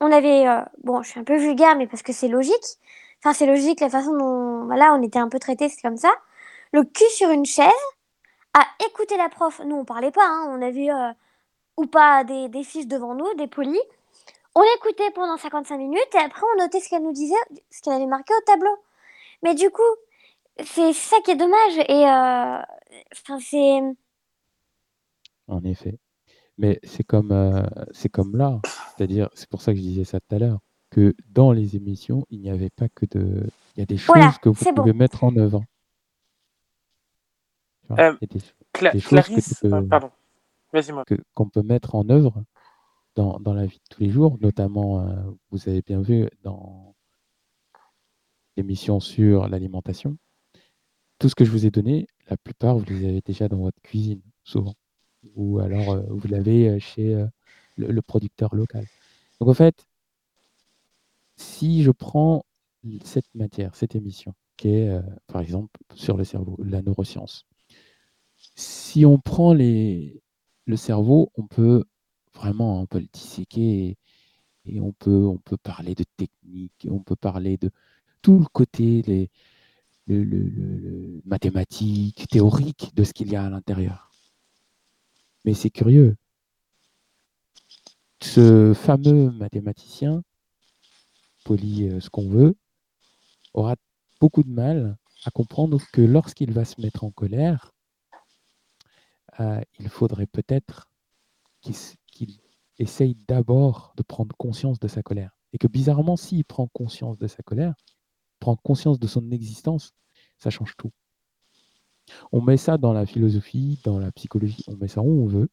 on 0.01 0.11
avait, 0.11 0.47
euh, 0.47 0.61
bon, 0.83 1.01
je 1.01 1.09
suis 1.09 1.19
un 1.19 1.23
peu 1.23 1.37
vulgaire, 1.37 1.75
mais 1.77 1.87
parce 1.87 2.03
que 2.03 2.13
c'est 2.13 2.27
logique. 2.27 2.77
Enfin, 3.23 3.33
c'est 3.33 3.45
logique 3.45 3.79
la 3.79 3.89
façon 3.89 4.17
dont, 4.17 4.65
voilà, 4.65 4.93
on 4.93 5.01
était 5.01 5.19
un 5.19 5.29
peu 5.29 5.39
traités, 5.39 5.69
c'est 5.69 5.81
comme 5.81 5.97
ça. 5.97 6.11
Le 6.73 6.83
cul 6.83 7.09
sur 7.11 7.29
une 7.29 7.45
chaise, 7.45 7.71
à 8.53 8.65
écouter 8.85 9.17
la 9.17 9.29
prof. 9.29 9.61
Nous, 9.65 9.75
on 9.75 9.85
parlait 9.85 10.11
pas, 10.11 10.25
hein, 10.25 10.47
on 10.49 10.61
avait 10.61 10.91
euh, 10.91 11.11
ou 11.77 11.85
pas 11.85 12.23
des, 12.23 12.63
fiches 12.63 12.87
devant 12.87 13.15
nous, 13.15 13.33
des 13.35 13.47
polis. 13.47 13.81
On 14.55 14.63
écoutait 14.77 15.11
pendant 15.11 15.37
55 15.37 15.77
minutes 15.77 16.09
et 16.13 16.17
après 16.17 16.41
on 16.53 16.61
notait 16.61 16.81
ce 16.81 16.89
qu'elle 16.89 17.03
nous 17.03 17.13
disait, 17.13 17.35
ce 17.69 17.81
qu'elle 17.81 17.93
avait 17.93 18.05
marqué 18.05 18.33
au 18.33 18.43
tableau. 18.45 18.75
Mais 19.43 19.55
du 19.55 19.69
coup, 19.69 19.81
c'est 20.63 20.91
ça 20.93 21.17
qui 21.23 21.31
est 21.31 21.35
dommage 21.35 21.77
et 21.87 22.05
euh, 22.05 22.61
enfin 23.13 23.39
c'est 23.39 23.81
En 25.47 25.63
effet. 25.63 25.97
Mais 26.57 26.79
c'est 26.83 27.05
comme, 27.05 27.31
euh, 27.31 27.63
comme 28.11 28.35
là. 28.35 28.59
C'est-à-dire, 28.95 29.29
c'est 29.33 29.49
pour 29.49 29.61
ça 29.61 29.71
que 29.71 29.77
je 29.77 29.83
disais 29.83 30.03
ça 30.03 30.19
tout 30.19 30.35
à 30.35 30.39
l'heure, 30.39 30.59
que 30.91 31.15
dans 31.29 31.51
les 31.51 31.75
émissions, 31.75 32.25
il 32.29 32.41
n'y 32.41 32.49
avait 32.51 32.69
pas 32.69 32.89
que 32.89 33.05
de. 33.05 33.49
Il 33.75 33.79
y 33.79 33.83
a 33.83 33.85
des 33.85 33.97
choses 33.97 34.15
Voilà, 34.15 34.35
que 34.41 34.49
vous 34.49 34.65
bon. 34.65 34.73
pouvez 34.75 34.93
mettre 34.93 35.23
en 35.23 35.35
œuvre. 35.37 35.63
Euh, 37.91 38.15
il 38.21 38.27
y 38.29 38.35
a 38.35 38.39
des- 38.39 38.45
Cla- 38.73 38.91
Des 38.93 38.99
choses 38.99 39.09
que 39.09 39.15
Clarisse, 39.25 39.59
tu 39.61 39.69
peux- 39.69 39.75
euh, 39.75 39.81
pardon, 39.81 40.11
vas-y 40.71 40.93
qu'on 41.33 41.49
peut 41.49 41.61
mettre 41.63 41.95
en 41.95 42.07
œuvre 42.09 42.43
dans, 43.15 43.39
dans 43.39 43.53
la 43.53 43.65
vie 43.65 43.77
de 43.79 43.95
tous 43.95 44.01
les 44.01 44.09
jours, 44.09 44.37
notamment, 44.39 45.01
euh, 45.01 45.15
vous 45.49 45.67
avez 45.67 45.81
bien 45.81 46.01
vu 46.01 46.29
dans 46.43 46.95
l'émission 48.55 48.99
sur 49.01 49.47
l'alimentation, 49.49 50.17
tout 51.19 51.27
ce 51.27 51.35
que 51.35 51.43
je 51.43 51.51
vous 51.51 51.65
ai 51.65 51.71
donné, 51.71 52.07
la 52.29 52.37
plupart, 52.37 52.77
vous 52.77 52.85
les 52.85 53.05
avez 53.05 53.21
déjà 53.21 53.49
dans 53.49 53.57
votre 53.57 53.81
cuisine, 53.81 54.21
souvent. 54.43 54.75
Ou 55.35 55.59
alors, 55.59 55.91
euh, 55.91 56.01
vous 56.09 56.27
l'avez 56.29 56.79
chez 56.79 57.13
euh, 57.13 57.27
le, 57.75 57.87
le 57.91 58.01
producteur 58.01 58.55
local. 58.55 58.85
Donc, 59.39 59.49
en 59.49 59.53
fait, 59.53 59.85
si 61.41 61.83
je 61.83 61.91
prends 61.91 62.45
cette 63.03 63.33
matière, 63.35 63.75
cette 63.75 63.95
émission, 63.95 64.33
qui 64.57 64.69
est, 64.69 64.89
euh, 64.89 65.01
par 65.27 65.41
exemple, 65.41 65.79
sur 65.95 66.17
le 66.17 66.23
cerveau, 66.23 66.57
la 66.63 66.81
neuroscience, 66.81 67.45
si 68.55 69.05
on 69.05 69.19
prend 69.19 69.53
le 69.53 70.75
cerveau, 70.75 71.31
on 71.35 71.47
peut 71.47 71.83
vraiment 72.33 72.85
le 72.93 73.07
disséquer 73.13 73.97
et, 74.65 74.79
on, 74.81 74.91
peut, 74.93 75.37
parler 75.63 75.95
de 75.95 76.05
techniques 76.17 76.87
on 76.89 76.99
peut 76.99 77.15
parler 77.15 77.57
de 77.57 77.71
tout 78.21 78.39
le 78.39 78.45
côté 78.45 79.01
les, 79.03 79.29
le, 80.07 80.23
le- 80.23 80.43
le- 80.49 80.77
le 80.77 81.21
mathématique, 81.25 82.27
théorique 82.29 82.91
de 82.95 83.03
ce 83.03 83.13
qu'il 83.13 83.31
y 83.31 83.35
a 83.35 83.45
à 83.45 83.49
l'intérieur. 83.49 84.11
Mais 85.45 85.53
c'est 85.53 85.69
curieux. 85.69 86.15
Ce 88.21 88.73
fameux 88.73 89.31
mathématicien, 89.31 90.23
euh, 91.53 91.99
ce 91.99 92.09
qu'on 92.09 92.27
veut, 92.27 92.55
aura 93.53 93.75
beaucoup 94.19 94.43
de 94.43 94.51
mal 94.51 94.97
à 95.25 95.31
comprendre 95.31 95.79
que 95.93 96.01
lorsqu'il 96.01 96.51
va 96.51 96.65
se 96.65 96.81
mettre 96.81 97.03
en 97.03 97.11
colère, 97.11 97.71
euh, 99.39 99.61
il 99.79 99.89
faudrait 99.89 100.27
peut-être 100.27 100.89
qu'il 101.61 102.39
essaye 102.79 103.15
d'abord 103.27 103.93
de 103.97 104.03
prendre 104.03 104.35
conscience 104.35 104.79
de 104.79 104.87
sa 104.87 105.03
colère. 105.03 105.31
Et 105.53 105.57
que 105.57 105.67
bizarrement, 105.67 106.17
s'il 106.17 106.45
prend 106.45 106.67
conscience 106.67 107.17
de 107.17 107.27
sa 107.27 107.43
colère, 107.43 107.75
prend 108.39 108.55
conscience 108.55 108.99
de 108.99 109.07
son 109.07 109.31
existence, 109.31 109.93
ça 110.37 110.49
change 110.49 110.75
tout. 110.77 110.91
On 112.31 112.41
met 112.41 112.57
ça 112.57 112.77
dans 112.77 112.93
la 112.93 113.05
philosophie, 113.05 113.79
dans 113.83 113.99
la 113.99 114.11
psychologie, 114.11 114.63
on 114.67 114.75
met 114.75 114.87
ça 114.87 115.01
où 115.01 115.23
on 115.23 115.27
veut, 115.27 115.49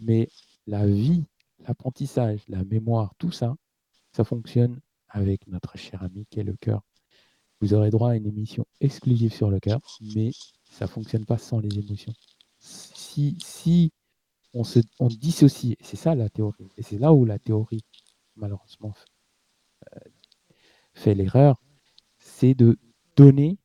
mais 0.00 0.28
la 0.66 0.86
vie, 0.86 1.24
l'apprentissage, 1.66 2.40
la 2.48 2.64
mémoire, 2.64 3.14
tout 3.18 3.32
ça, 3.32 3.56
ça 4.12 4.24
fonctionne 4.24 4.80
avec 5.08 5.46
notre 5.46 5.76
cher 5.78 6.02
ami 6.02 6.26
qui 6.30 6.40
est 6.40 6.44
le 6.44 6.56
cœur. 6.56 6.82
Vous 7.60 7.74
aurez 7.74 7.90
droit 7.90 8.10
à 8.10 8.16
une 8.16 8.26
émission 8.26 8.64
exclusive 8.80 9.32
sur 9.32 9.50
le 9.50 9.60
cœur, 9.60 9.80
mais 10.14 10.30
ça 10.70 10.86
fonctionne 10.86 11.26
pas 11.26 11.38
sans 11.38 11.58
les 11.60 11.78
émotions. 11.78 12.12
Si, 12.58 13.36
si 13.42 13.92
on 14.54 14.64
se 14.64 14.80
on 14.98 15.08
dissocie, 15.08 15.76
c'est 15.80 15.96
ça 15.96 16.14
la 16.14 16.28
théorie, 16.28 16.68
et 16.76 16.82
c'est 16.82 16.98
là 16.98 17.12
où 17.12 17.24
la 17.24 17.38
théorie, 17.38 17.84
malheureusement, 18.36 18.94
euh, 19.94 20.00
fait 20.94 21.14
l'erreur, 21.14 21.62
c'est 22.18 22.54
de 22.54 22.78
donner 23.16 23.58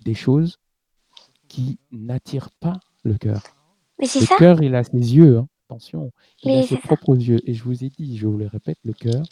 des 0.00 0.14
choses 0.14 0.58
qui 1.48 1.78
n'attirent 1.90 2.50
pas 2.60 2.78
le 3.04 3.16
cœur. 3.16 3.42
Mais 3.98 4.06
c'est 4.06 4.20
Le 4.20 4.26
ça. 4.26 4.36
cœur, 4.36 4.62
il 4.62 4.74
a 4.74 4.84
ses 4.84 4.96
yeux, 4.96 5.38
hein, 5.38 5.48
attention, 5.68 6.12
il 6.42 6.48
Mais 6.48 6.58
a 6.58 6.62
ses 6.62 6.76
ça. 6.76 6.80
propres 6.82 7.16
yeux. 7.16 7.40
Et 7.48 7.54
je 7.54 7.62
vous 7.62 7.84
ai 7.84 7.90
dit, 7.90 8.16
je 8.16 8.26
vous 8.26 8.38
le 8.38 8.46
répète, 8.46 8.78
le 8.84 8.92
cœur, 8.92 9.22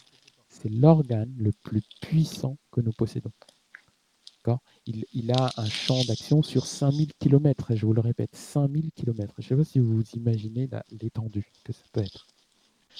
c'est 0.48 0.68
l'organe 0.68 1.32
le 1.38 1.52
plus 1.52 1.82
puissant 2.00 2.56
que 2.70 2.80
nous 2.80 2.92
possédons. 2.92 3.32
Il, 4.86 5.04
il 5.12 5.32
a 5.32 5.50
un 5.56 5.66
champ 5.68 6.00
d'action 6.04 6.40
sur 6.40 6.66
5000 6.66 7.12
km, 7.18 7.74
je 7.74 7.84
vous 7.84 7.92
le 7.92 8.00
répète, 8.00 8.30
5000 8.36 8.92
km. 8.92 9.34
Je 9.38 9.42
ne 9.42 9.48
sais 9.48 9.56
pas 9.56 9.64
si 9.64 9.78
vous 9.80 10.02
imaginez 10.14 10.68
la- 10.70 10.84
l'étendue 11.02 11.50
que 11.64 11.72
ça 11.72 11.82
peut 11.92 12.00
être. 12.02 12.26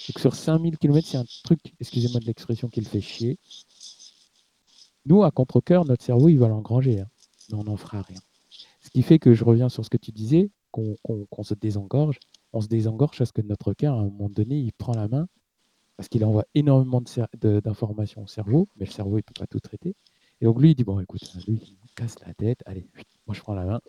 Donc 0.09 0.18
sur 0.18 0.34
5000 0.34 0.76
km, 0.78 1.07
c'est 1.07 1.18
un 1.18 1.24
truc, 1.45 1.61
excusez-moi 1.78 2.18
de 2.20 2.24
l'expression, 2.24 2.68
qui 2.68 2.80
le 2.80 2.87
fait 2.87 3.01
chier. 3.01 3.39
Nous, 5.05 5.22
à 5.22 5.30
contre-cœur, 5.30 5.84
notre 5.84 6.05
cerveau, 6.05 6.28
il 6.28 6.39
va 6.39 6.49
l'engranger, 6.49 7.01
hein, 7.01 7.09
mais 7.49 7.59
on 7.59 7.64
n'en 7.64 7.76
fera 7.76 8.03
rien. 8.03 8.18
Ce 8.82 8.91
qui 8.91 9.03
fait 9.03 9.20
que 9.20 9.32
je 9.32 9.45
reviens 9.45 9.68
sur 9.68 9.84
ce 9.84 9.91
que 9.91 9.97
tu 9.99 10.11
disais, 10.11 10.51
qu'on 10.72 11.43
se 11.45 11.55
désengorge. 11.55 12.18
On 12.57 12.61
se 12.61 12.69
désengorge 12.69 13.19
parce 13.19 13.33
que 13.33 13.43
notre 13.43 13.73
cœur, 13.75 13.95
à 13.95 13.99
un 14.01 14.05
moment 14.05 14.29
donné, 14.29 14.59
il 14.59 14.73
prend 14.73 14.93
la 14.93 15.09
main, 15.09 15.29
parce 15.97 16.09
qu'il 16.09 16.25
envoie 16.25 16.45
énormément 16.55 17.03
d'informations 17.63 18.23
au 18.23 18.27
cerveau, 18.27 18.69
mais 18.77 18.87
le 18.87 18.91
cerveau, 18.91 19.19
il 19.19 19.21
ne 19.21 19.23
peut 19.23 19.39
pas 19.39 19.47
tout 19.47 19.61
traiter. 19.61 19.95
Et 20.41 20.45
donc 20.45 20.61
lui, 20.61 20.71
il 20.71 20.75
dit, 20.75 20.85
bon, 20.85 21.01
écoute, 21.01 21.23
lui, 21.47 21.61
il 21.63 21.73
me 21.75 21.95
casse 21.95 22.19
la 22.27 22.35
tête, 22.35 22.63
allez, 22.67 22.87
moi 23.27 23.35
je 23.35 23.41
prends 23.41 23.55
la 23.55 23.65
main. 23.65 23.81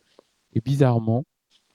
Et 0.53 0.61
bizarrement, 0.61 1.24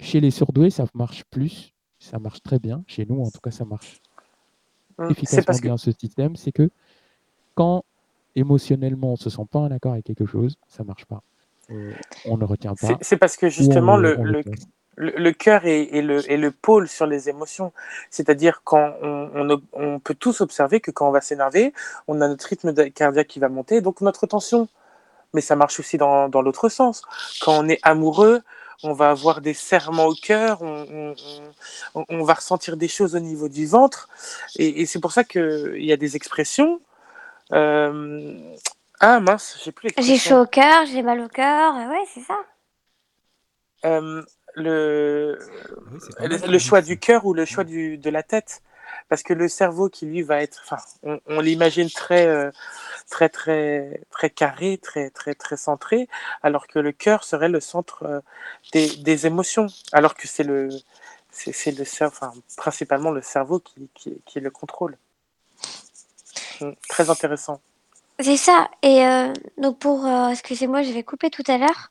chez 0.00 0.20
les 0.20 0.30
surdoués, 0.30 0.70
ça 0.70 0.86
marche 0.94 1.24
plus, 1.24 1.72
ça 1.98 2.18
marche 2.18 2.42
très 2.42 2.58
bien. 2.58 2.84
Chez 2.86 3.06
nous, 3.06 3.20
en 3.22 3.30
tout 3.30 3.40
cas, 3.40 3.50
ça 3.50 3.64
marche 3.64 4.00
Hum, 4.98 5.06
C'est 5.08 5.12
efficacement 5.12 5.54
que 5.56 5.62
bien 5.62 5.76
ce 5.76 5.90
système, 5.92 6.36
c'est 6.36 6.52
que 6.52 6.70
quand 7.54 7.84
émotionnellement 8.34 9.12
on 9.12 9.16
se 9.16 9.30
sent 9.30 9.46
pas 9.50 9.60
en 9.60 9.70
accord 9.70 9.92
avec 9.92 10.04
quelque 10.04 10.26
chose, 10.26 10.56
ça 10.68 10.84
marche 10.84 11.04
pas. 11.06 11.22
Euh, 11.70 11.92
on 12.26 12.36
ne 12.36 12.44
retient 12.44 12.74
pas. 12.74 12.98
c'est 13.00 13.16
parce 13.16 13.36
que 13.36 13.46
on 13.46 13.50
justement 13.50 13.96
le, 13.96 14.14
le, 14.14 14.20
on 14.20 14.24
le 14.24 14.42
le, 14.96 15.30
cœur 15.32 15.64
est, 15.66 15.84
est 15.96 16.02
le, 16.02 16.30
est 16.30 16.36
le 16.36 16.50
pôle 16.50 16.88
sur 16.88 17.06
les 17.06 17.28
émotions. 17.28 17.72
C'est-à-dire 18.10 18.62
quand 18.64 18.94
on, 19.02 19.30
on, 19.34 19.50
ob- 19.50 19.64
on 19.72 19.98
peut 19.98 20.14
tous 20.14 20.40
observer 20.40 20.80
que 20.80 20.90
quand 20.90 21.08
on 21.08 21.12
va 21.12 21.20
s'énerver, 21.20 21.72
on 22.08 22.20
a 22.20 22.28
notre 22.28 22.46
rythme 22.46 22.74
cardiaque 22.90 23.28
qui 23.28 23.38
va 23.38 23.48
monter, 23.48 23.80
donc 23.80 24.00
notre 24.00 24.26
tension. 24.26 24.68
Mais 25.34 25.40
ça 25.40 25.56
marche 25.56 25.80
aussi 25.80 25.96
dans, 25.96 26.28
dans 26.28 26.42
l'autre 26.42 26.68
sens. 26.68 27.02
Quand 27.40 27.58
on 27.58 27.68
est 27.68 27.80
amoureux, 27.82 28.42
on 28.82 28.92
va 28.92 29.10
avoir 29.10 29.40
des 29.40 29.54
serrements 29.54 30.06
au 30.06 30.14
cœur, 30.14 30.60
on, 30.60 31.14
va 32.24 32.34
ressentir 32.34 32.76
des 32.76 32.88
choses 32.88 33.14
au 33.14 33.20
niveau 33.20 33.48
du 33.48 33.66
ventre. 33.66 34.08
Et, 34.56 34.82
et 34.82 34.86
c'est 34.86 35.00
pour 35.00 35.12
ça 35.12 35.24
qu'il 35.24 35.82
y 35.84 35.92
a 35.92 35.96
des 35.96 36.16
expressions. 36.16 36.80
euh, 37.52 38.36
Ah 39.00 39.20
mince, 39.20 39.58
j'ai 39.64 39.72
plus 39.72 39.90
J'ai 39.96 40.18
chaud 40.18 40.42
au 40.42 40.46
cœur, 40.46 40.84
j'ai 40.84 41.02
mal 41.02 41.20
au 41.20 41.28
cœur. 41.28 41.76
Ouais, 41.76 42.04
c'est 42.12 42.22
ça. 42.22 42.38
Euh, 43.84 44.22
le, 44.54 45.38
Oui, 46.20 46.28
le, 46.46 46.58
choix 46.58 46.82
du 46.82 46.98
cœur 46.98 47.26
ou 47.26 47.34
le 47.34 47.44
choix 47.44 47.64
du, 47.64 47.98
de 47.98 48.10
la 48.10 48.22
tête. 48.22 48.62
Parce 49.08 49.22
que 49.22 49.32
le 49.32 49.48
cerveau 49.48 49.88
qui 49.88 50.06
lui 50.06 50.22
va 50.22 50.42
être, 50.42 50.62
enfin, 50.64 50.82
on, 51.02 51.20
on 51.26 51.40
l'imagine 51.40 51.90
très, 51.90 52.26
euh, 52.26 52.50
très, 53.10 53.28
très, 53.28 54.00
très 54.10 54.30
carré, 54.30 54.78
très, 54.78 55.10
très, 55.10 55.34
très 55.34 55.56
centré, 55.56 56.08
alors 56.42 56.66
que 56.66 56.78
le 56.78 56.92
cœur 56.92 57.24
serait 57.24 57.48
le 57.48 57.60
centre 57.60 58.04
euh, 58.04 58.20
des, 58.72 58.96
des 58.96 59.26
émotions, 59.26 59.66
alors 59.92 60.14
que 60.14 60.28
c'est 60.28 60.44
le, 60.44 60.68
c'est 61.30 61.52
c'est 61.52 61.72
le 61.72 61.84
cerveau, 61.84 62.14
enfin, 62.14 62.32
principalement 62.56 63.10
le 63.10 63.22
cerveau 63.22 63.58
qui, 63.58 63.88
qui, 63.94 64.22
qui 64.24 64.40
le 64.40 64.50
contrôle. 64.50 64.96
Mm, 66.60 66.72
Très 66.88 67.10
intéressant. 67.10 67.60
C'est 68.20 68.36
ça. 68.36 68.70
Et 68.82 69.04
euh, 69.04 69.32
donc 69.58 69.78
pour, 69.78 70.06
euh, 70.06 70.28
excusez-moi, 70.28 70.82
je 70.82 70.92
vais 70.92 71.02
couper 71.02 71.30
tout 71.30 71.42
à 71.48 71.58
l'heure. 71.58 71.90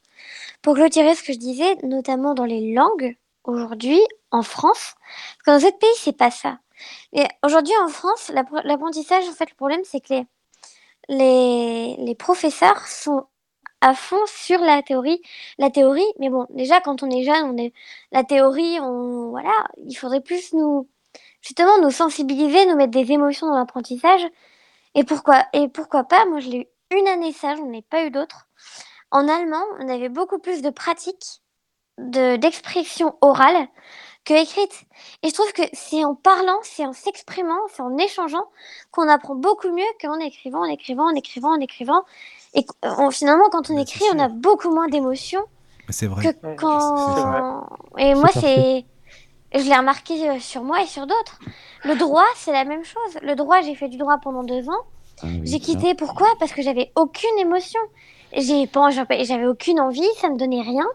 Pour 0.61 0.76
clôturer 0.76 1.15
ce 1.15 1.24
que 1.24 1.34
je 1.34 1.39
disais, 1.39 1.76
notamment 1.84 2.34
dans 2.34 2.45
les 2.45 2.74
langues, 2.74 3.17
aujourd'hui, 3.43 3.99
en 4.32 4.43
France, 4.43 4.95
parce 4.99 5.38
que 5.45 5.51
dans 5.51 5.59
d'autres 5.67 5.80
pays, 5.80 5.89
c'est 5.97 6.17
pas 6.17 6.32
ça. 6.32 6.59
Mais 7.13 7.28
aujourd'hui, 7.43 7.74
en 7.84 7.89
France, 7.89 8.30
l'appre- 8.34 8.61
l'apprentissage, 8.63 9.28
en 9.28 9.34
fait, 9.34 9.49
le 9.49 9.55
problème, 9.55 9.82
c'est 9.84 9.99
que 10.01 10.13
les, 10.13 10.26
les, 11.09 11.95
les 11.97 12.15
professeurs 12.15 12.88
sont 12.88 13.26
à 13.82 13.95
fond 13.95 14.24
sur 14.28 14.59
la 14.59 14.84
théorie. 14.84 15.22
La 15.57 15.69
théorie, 15.72 16.05
mais 16.19 16.30
bon, 16.30 16.45
déjà, 16.51 16.82
quand 16.82 17.03
on 17.03 17.09
est 17.09 17.24
jeune, 17.24 17.45
on 17.45 17.57
est, 17.57 17.74
la 18.11 18.24
théorie, 18.24 18.80
on, 18.80 19.30
voilà, 19.30 19.53
il 19.88 19.95
faudrait 19.95 20.22
plus 20.22 20.53
nous, 20.53 20.88
justement, 21.41 21.80
nous 21.82 21.91
sensibiliser, 21.91 22.65
nous 22.67 22.76
mettre 22.76 22.91
des 22.91 23.11
émotions 23.11 23.47
dans 23.47 23.57
l'apprentissage. 23.57 24.26
Et 24.95 25.03
pourquoi, 25.03 25.45
et 25.53 25.67
pourquoi 25.69 26.03
pas, 26.03 26.26
moi, 26.26 26.39
je 26.39 26.49
l'ai 26.49 26.69
eu 26.91 26.95
une 26.97 27.07
année 27.07 27.34
ça, 27.34 27.55
j'en 27.55 27.72
ai 27.74 27.82
pas 27.82 28.05
eu 28.05 28.11
d'autres. 28.11 28.47
En 29.12 29.28
allemand, 29.28 29.64
on 29.80 29.89
avait 29.89 30.09
beaucoup 30.09 30.39
plus 30.39 30.62
de 30.62 30.70
pratiques 30.70 31.41
de, 31.97 32.36
d'expression 32.38 33.16
orale 33.22 33.68
que 34.24 34.34
écrite. 34.34 34.84
Et 35.24 35.30
je 35.30 35.34
trouve 35.34 35.51
que 35.53 35.64
c'est 35.74 36.03
en 36.05 36.16
parlant, 36.16 36.57
c'est 36.64 36.86
en 36.86 36.93
s'exprimant, 36.93 37.59
c'est 37.74 37.82
en 37.82 37.97
échangeant 37.97 38.45
qu'on 38.91 39.07
apprend 39.09 39.36
beaucoup 39.36 39.70
mieux 39.72 39.84
qu'en 40.01 40.18
écrivant, 40.20 40.59
en 40.62 40.66
écrivant, 40.70 41.05
en 41.05 41.16
écrivant, 41.16 41.49
en 41.55 41.59
écrivant. 41.59 42.03
Et 42.53 42.64
qu- 42.64 42.72
on- 42.84 43.12
finalement, 43.12 43.49
quand 43.51 43.70
on 43.70 43.78
écrit, 43.78 44.05
on 44.14 44.20
a 44.20 44.28
beaucoup 44.30 44.70
moins 44.74 44.88
d'émotions 44.88 45.43
Mais 45.88 45.93
C'est 45.93 46.07
vrai. 46.07 46.24
que 46.24 46.39
vrai. 46.41 46.55
quand. 46.55 47.68
Et 47.97 48.14
moi, 48.16 48.30
c'est. 48.34 48.86
Je 49.53 49.68
l'ai 49.68 49.76
remarqué 49.76 50.30
euh, 50.30 50.39
sur 50.39 50.64
moi 50.64 50.82
et 50.82 50.86
sur 50.88 51.05
d'autres. 51.07 51.39
Le 51.84 51.95
droit, 51.95 52.24
c'est 52.36 52.53
la 52.53 52.64
même 52.64 52.86
chose. 52.86 53.18
Le 53.22 53.36
droit, 53.36 53.59
j'ai 53.62 53.76
fait 53.76 53.89
du 53.89 53.97
droit 53.97 54.18
pendant 54.24 54.43
deux 54.43 54.70
ans. 54.70 54.84
Ah 55.24 55.28
oui, 55.28 55.41
J'ai 55.43 55.59
quitté 55.59 55.93
pourquoi? 55.93 56.28
Parce 56.39 56.53
que 56.53 56.62
j'avais 56.62 56.91
aucune 56.95 57.38
émotion. 57.38 57.82
J'ai 58.36 58.67
pas, 58.67 58.89
j'avais 58.89 59.45
aucune 59.47 59.79
envie, 59.79 60.07
ça 60.19 60.29
me 60.29 60.38
donnait 60.38 60.61
rien. 60.61 60.86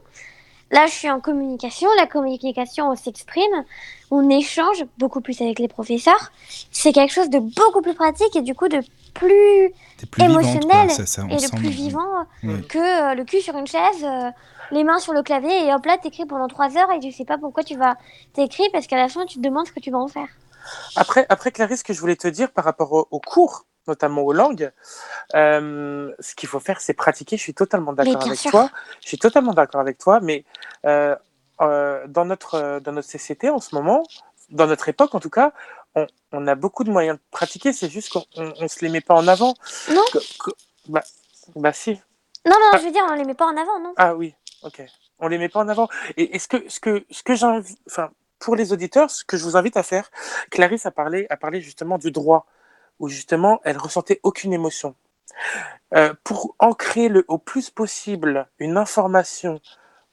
Là, 0.73 0.87
je 0.87 0.93
suis 0.93 1.11
en 1.11 1.21
communication. 1.21 1.89
La 1.97 2.07
communication, 2.07 2.91
on 2.91 2.97
s'exprime, 2.97 3.65
on 4.11 4.29
échange 4.31 4.85
beaucoup 4.99 5.21
plus 5.21 5.41
avec 5.41 5.59
les 5.61 5.69
professeurs. 5.69 6.33
C'est 6.73 6.93
quelque 6.93 7.13
chose 7.13 7.31
de 7.31 7.39
beaucoup 7.39 7.83
plus 7.83 7.95
pratique 7.95 8.35
et 8.35 8.43
du 8.43 8.55
coup 8.55 8.67
de 8.69 8.81
plus 9.15 9.73
vivante, 10.19 10.43
émotionnel 10.43 10.87
quoi. 10.87 10.89
Ça, 10.89 11.07
ça, 11.07 11.23
on 11.25 11.29
et 11.29 11.37
de 11.37 11.51
plus 11.57 11.69
vivant 11.69 12.01
Ouais. 12.43 12.61
que 12.69 12.79
euh, 12.79 13.15
le 13.15 13.25
cul 13.25 13.41
sur 13.41 13.57
une 13.57 13.67
chaise, 13.69 14.03
euh, 14.03 14.31
les 14.73 14.83
mains 14.83 14.99
sur 14.99 15.13
le 15.13 15.23
clavier 15.23 15.67
et 15.67 15.73
hop 15.73 15.87
là, 15.87 15.99
t'écris 15.99 16.27
pendant 16.27 16.49
trois 16.49 16.77
heures 16.77 16.91
et 16.91 16.99
tu 16.99 17.13
sais 17.13 17.25
pas 17.25 17.39
pourquoi 17.39 17.63
tu 17.63 17.77
vas 17.77 17.95
t'écrire 18.33 18.67
parce 18.73 18.87
qu'à 18.89 18.97
la 18.97 19.09
fin, 19.09 19.25
tu 19.25 19.39
te 19.39 19.43
demandes 19.43 19.67
ce 19.69 19.73
que 19.73 19.81
tu 19.81 19.91
vas 19.93 19.99
en 19.99 20.09
faire. 20.09 20.27
Après, 20.97 21.27
après 21.29 21.53
Clarisse, 21.53 21.79
ce 21.79 21.85
que 21.85 21.93
je 21.93 22.01
voulais 22.01 22.17
te 22.17 22.27
dire 22.27 22.51
par 22.51 22.65
rapport 22.65 22.93
au- 22.93 23.21
cours, 23.21 23.66
notamment 23.87 24.23
aux 24.23 24.33
langues, 24.33 24.71
euh, 25.35 26.13
ce 26.21 26.35
qu'il 26.35 26.49
faut 26.49 26.61
faire, 26.61 26.81
c'est 26.81 26.95
pratiquer. 26.95 27.37
Je 27.37 27.43
suis 27.43 27.55
totalement 27.55 27.93
d'accord 27.93 28.23
avec 28.27 28.39
sûr. 28.39 28.51
toi. 28.51 28.71
Je 29.03 29.09
suis 29.09 29.19
totalement 29.19 29.53
d'accord 29.53 29.81
avec 29.81 29.99
toi, 29.99 30.21
mais 30.21 30.45
euh, 30.85 31.15
euh, 31.61 32.07
dans, 32.09 32.25
notre, 32.25 32.81
dans 32.81 32.93
notre 32.93 33.09
société 33.09 33.49
en 33.51 33.59
ce 33.61 33.75
moment, 33.75 34.03
dans 34.51 34.67
notre 34.67 34.89
époque 34.89 35.15
en 35.15 35.21
tout 35.21 35.31
cas, 35.31 35.53
on, 35.95 36.07
on 36.33 36.47
a 36.47 36.55
beaucoup 36.55 36.85
de 36.85 36.91
moyens 36.91 37.17
de 37.17 37.23
pratiquer, 37.31 37.73
c'est 37.73 37.89
juste 37.89 38.13
qu'on 38.13 38.25
ne 38.61 38.69
se 38.69 38.85
les 38.85 38.91
met 38.91 39.01
pas 39.01 39.15
en 39.15 39.27
avant. 39.29 39.55
Non. 39.91 40.03
Que- 40.13 40.19
que- 40.45 40.51
bah, 40.89 41.03
bah 41.55 41.73
si. 41.73 41.93
Non, 42.45 42.53
non, 42.61 42.71
Ah. 42.73 42.79
je 42.79 42.85
veux 42.85 42.93
dire, 42.93 43.05
on 43.09 43.15
les 43.15 43.25
met 43.25 43.35
pas 43.35 43.47
en 43.47 43.57
avant, 43.57 43.81
non 43.81 43.95
Ah 43.97 44.15
oui, 44.15 44.35
ok. 44.63 44.83
On 45.19 45.29
les 45.29 45.39
met 45.39 45.49
pas 45.49 45.61
en 45.61 45.69
avant. 45.69 45.89
Et, 46.17 46.37
et 46.37 46.39
ce 46.39 46.47
que, 46.49 46.69
ce 46.69 46.79
que, 46.79 47.05
ce 47.11 47.23
que 47.23 47.35
j'invite, 47.35 47.79
enfin, 47.89 48.11
pour 48.39 48.55
les 48.55 48.73
auditeurs, 48.73 49.11
ce 49.11 49.25
que 49.25 49.37
je 49.39 49.45
vous 49.45 49.57
invite 49.57 49.77
à 49.79 49.83
faire, 49.83 50.11
Clarisse 50.51 50.85
a 50.87 50.91
parlé, 50.91 51.27
a 51.31 51.37
parlé 51.39 51.61
justement 51.63 51.97
du 51.97 52.11
droit. 52.13 52.47
Où 52.99 53.09
justement 53.09 53.61
elle 53.65 53.79
ressentait 53.79 54.21
aucune 54.23 54.53
émotion. 54.53 54.95
Euh, 55.95 56.15
pour 56.25 56.55
ancrer 56.59 57.09
le, 57.09 57.25
au 57.29 57.39
plus 57.39 57.71
possible 57.71 58.49
une 58.59 58.77
information 58.77 59.61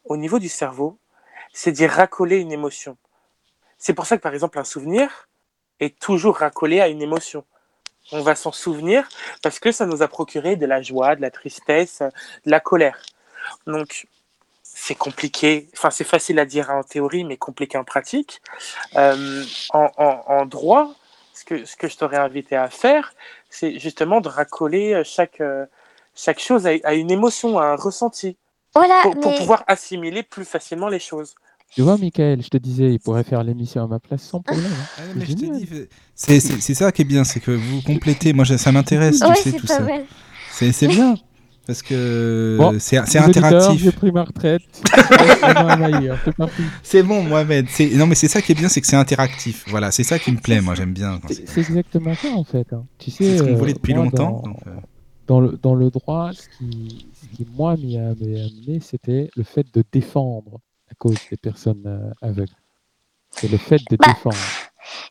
au 0.06 0.18
niveau 0.18 0.40
du 0.40 0.50
cerveau, 0.50 0.98
c'est 1.54 1.72
d'y 1.72 1.88
racoler 1.88 2.38
une 2.38 2.52
émotion. 2.52 2.98
C'est 3.78 3.94
pour 3.94 4.06
ça 4.06 4.18
que 4.18 4.22
par 4.22 4.34
exemple 4.34 4.60
un 4.60 4.64
souvenir 4.64 5.30
est 5.80 5.98
toujours 6.00 6.38
racolé 6.38 6.82
à 6.82 6.88
une 6.88 7.02
émotion. 7.02 7.46
On 8.12 8.22
va 8.22 8.36
s'en 8.36 8.52
souvenir 8.52 9.08
parce 9.42 9.60
que 9.60 9.72
ça 9.72 9.86
nous 9.86 10.02
a 10.02 10.08
procuré 10.08 10.56
de 10.56 10.66
la 10.66 10.82
joie, 10.82 11.16
de 11.16 11.22
la 11.22 11.32
tristesse, 11.32 12.00
de 12.46 12.52
la 12.52 12.60
colère. 12.60 13.02
Donc 13.66 14.08
c'est 14.62 14.96
compliqué, 14.96 15.70
enfin 15.74 15.92
c'est 15.92 16.04
facile 16.04 16.40
à 16.40 16.46
dire 16.46 16.70
en 16.70 16.84
théorie, 16.84 17.24
mais 17.24 17.38
compliqué 17.38 17.78
en 17.78 17.84
pratique. 17.84 18.42
Euh, 18.96 19.44
en, 19.70 19.90
en, 19.98 20.24
en, 20.28 20.46
droit, 20.46 20.94
ce 21.34 21.46
que, 21.46 21.66
ce 21.66 21.76
que 21.76 21.88
je 21.88 21.98
t'aurais 21.98 22.18
invité 22.18 22.56
à 22.56 22.70
faire, 22.70 23.14
c'est 23.50 23.80
justement 23.80 24.22
de 24.22 24.28
racoler 24.30 25.02
chaque, 25.04 25.42
chaque 26.16 26.40
chose 26.40 26.68
à, 26.68 26.72
à, 26.84 26.94
une 26.94 27.12
émotion, 27.12 27.60
à 27.60 27.66
un 27.66 27.76
ressenti, 27.76 28.38
Voilà, 28.74 29.02
pour, 29.04 29.20
pouvoir 29.36 29.64
assimiler 29.68 30.24
plus 30.24 30.46
facilement 30.46 30.90
les 30.90 31.00
choses. 31.00 31.36
Tu 31.76 31.82
vois, 31.82 31.98
Michael, 31.98 32.44
je 32.44 32.50
te 32.50 32.58
disais, 32.58 32.92
il 32.94 33.00
pourrait 33.00 33.24
faire 33.24 33.44
l'émission 33.44 33.84
à 33.84 33.88
ma 33.88 34.00
place 34.00 34.22
sans 34.22 34.42
problème. 34.42 34.72
hein. 35.00 35.14
Ah, 35.18 35.26
C'est 36.16 36.40
ça 36.76 36.92
qui 36.92 37.02
est 37.02 37.06
bien, 37.06 37.24
c'est 37.24 37.40
que 37.40 37.50
vous 37.50 37.82
complétez. 37.82 38.32
Moi, 38.34 38.46
ça 38.46 38.72
m'intéresse, 38.72 39.20
tu 39.22 39.26
ouais, 39.26 39.36
sais, 39.36 39.54
tout 39.54 39.66
pas 39.66 39.80
ça. 39.80 39.88
c'est 40.72 40.88
bien. 40.88 41.16
Parce 41.66 41.82
que 41.82 42.58
Bon, 42.60 42.76
c'est 42.80 42.98
interactif. 42.98 43.82
J'ai 43.82 43.92
pris 43.92 44.12
ma 44.12 44.24
retraite. 44.24 44.62
À 45.44 45.78
C'est 46.84 47.04
bon, 47.04 47.24
Mohamed. 47.24 47.68
c'est- 47.70 47.90
Non, 47.96 48.06
mais 48.08 48.16
c'est 48.16 48.28
ça 48.28 48.42
qui 48.42 48.52
est 48.52 48.56
bien, 48.56 48.68
c'est 48.70 48.82
que 48.82 48.88
c'est 48.88 48.96
interactif. 48.96 49.64
Voilà, 49.68 49.92
c'est 49.92 50.04
ça 50.04 50.20
qui 50.20 50.32
me 50.32 50.38
plaît. 50.38 50.62
Moi, 50.62 50.76
j'aime 50.76 50.94
bien. 50.94 51.20
C'est 51.30 51.62
exactement 51.62 52.14
ça 52.16 52.30
en 52.30 52.44
fait. 52.44 52.72
hein. 52.74 52.86
Tu 52.98 53.12
sais, 53.12 53.24
C'est 53.24 53.38
ce 53.38 53.44
qu'on 53.44 53.50
euh, 53.50 53.56
voulait 53.56 53.74
depuis 53.74 53.94
moi, 53.94 54.06
longtemps. 54.06 54.42
Dans, 54.44 54.50
donc, 54.50 54.58
euh, 54.68 54.72
dans 55.28 55.40
le, 55.40 55.60
dans 55.62 55.76
le 55.76 55.90
droit, 55.90 56.32
ce 56.34 56.48
qui, 56.58 57.06
ce 57.22 57.36
qui 57.38 57.48
moi 57.56 57.76
m'y 57.78 57.98
a 57.98 58.10
amené, 58.10 58.80
c'était 58.82 59.30
le 59.36 59.44
fait 59.44 59.66
de 59.74 59.84
défendre 59.92 60.60
la 60.90 60.96
cause 60.98 61.16
des 61.32 61.38
personnes 61.38 61.84
euh, 61.86 62.12
aveugles. 62.22 62.52
C'est 63.32 63.50
le 63.50 63.58
fait 63.58 63.80
de 63.90 63.96
Bah, 63.98 64.08
défendre. 64.10 64.36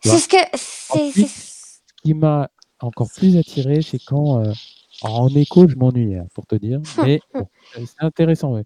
C'est 0.05 0.19
ce 0.19 0.29
que. 0.29 0.37
c'est- 0.55 0.93
Ensuite- 0.93 1.29
c'est- 1.29 1.53
Ce 2.05 2.09
qui 2.09 2.15
m'a 2.15 2.51
encore 2.81 3.09
plus 3.17 3.37
attiré, 3.39 3.81
c'est 3.81 4.01
quand 4.05 4.45
euh, 4.45 4.53
en 5.05 5.29
écho, 5.29 5.69
je 5.69 5.77
m'ennuyais, 5.77 6.19
hein, 6.19 6.27
pour 6.35 6.47
te 6.47 6.55
dire. 6.55 6.81
Mais 7.05 7.21
bon, 7.35 7.49
c'est 7.75 7.87
intéressant. 8.01 8.53
Ouais. 8.55 8.65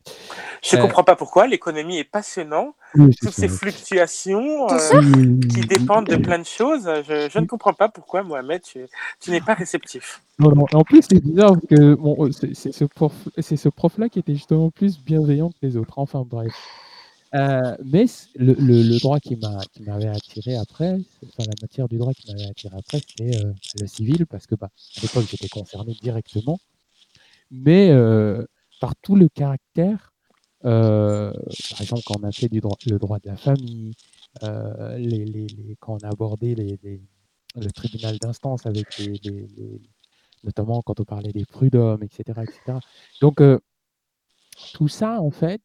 Je 0.63 0.77
ne 0.77 0.81
Euh, 0.81 0.83
comprends 0.83 1.05
pas 1.05 1.17
pourquoi, 1.17 1.47
l'économie 1.47 1.99
est 1.99 2.05
passionnante, 2.05 2.75
Oui, 2.95 3.15
toutes 3.21 3.33
ça, 3.33 3.43
ces 3.43 3.49
fluctuations 3.49 4.69
euh, 4.71 5.39
qui 5.49 5.61
dépendent 5.67 6.07
de 6.09 6.17
plein 6.17 6.39
de 6.39 6.45
choses, 6.47 6.89
je, 7.09 7.29
je 7.33 7.39
ne 7.39 7.47
comprends 7.47 7.75
pas 7.75 7.89
pourquoi, 7.89 8.23
Mohamed, 8.23 8.63
tu, 8.63 8.87
tu 9.21 9.31
n'es 9.31 9.41
pas 9.41 9.55
réceptif. 9.55 10.23
Non, 10.39 10.53
non. 10.55 10.67
En 10.73 10.83
plus, 10.85 11.03
c'est 11.09 11.21
bizarre 11.23 11.53
parce 11.53 11.67
que 11.67 11.95
bon, 11.95 12.27
euh, 12.27 12.31
c'est 12.33 12.55
c'est 12.55 12.73
ce 12.73 12.85
prof, 12.85 13.13
c'est 13.39 13.57
ce 13.57 13.69
prof-là 13.69 14.09
qui 14.09 14.19
était 14.19 14.35
justement 14.35 14.71
plus 14.71 14.99
bienveillant 15.03 15.51
que 15.51 15.57
les 15.63 15.77
autres. 15.77 15.95
Enfin 15.99 16.25
bref. 16.29 16.53
Euh, 17.35 17.77
mais 17.85 18.07
le, 18.37 18.53
le, 18.55 18.83
le 18.83 18.99
droit 19.01 19.19
qui 19.19 19.37
m'a 19.37 19.59
qui 19.73 19.83
m'avait 19.83 20.09
attiré 20.09 20.57
après, 20.57 20.97
enfin 21.25 21.43
la 21.45 21.55
matière 21.61 21.89
du 21.89 21.99
droit 21.99 22.13
qui 22.15 22.31
m'avait 22.33 22.49
attiré 22.49 22.77
après, 22.77 23.01
c'était 23.01 23.45
euh, 23.45 23.53
le 23.81 23.87
civil 23.87 24.27
parce 24.27 24.47
que 24.47 24.55
bah, 24.55 24.71
à 24.97 25.01
l'époque 25.01 25.27
j'étais 25.29 25.49
concerné 25.49 25.93
directement, 26.01 26.59
mais 27.51 27.91
euh, 27.91 28.45
par 28.81 28.95
tout 28.97 29.17
le 29.17 29.29
caractère, 29.29 30.13
par 30.63 31.33
exemple 31.81 32.03
quand 32.07 32.15
on 32.21 32.25
a 32.25 32.33
fait 32.33 32.49
du 32.49 32.61
droit, 32.61 32.77
le 32.87 32.99
droit 32.99 33.19
de 33.19 33.29
la 33.29 33.37
famille, 33.37 33.95
les, 34.43 35.77
quand 35.81 35.95
on 36.03 36.07
a 36.07 36.11
abordé 36.11 36.55
les, 36.55 36.79
le 37.57 37.71
tribunal 37.73 38.19
d'instance 38.19 38.67
avec 38.67 38.99
les, 38.99 39.21
notamment 40.45 40.81
quand 40.83 41.01
on 41.01 41.05
parlait 41.05 41.33
des 41.33 41.45
prud'hommes, 41.45 42.03
etc., 42.03 42.41
etc. 42.43 42.79
Donc 43.21 43.41
tout 44.75 44.89
ça 44.89 45.21
en 45.21 45.31
fait, 45.31 45.63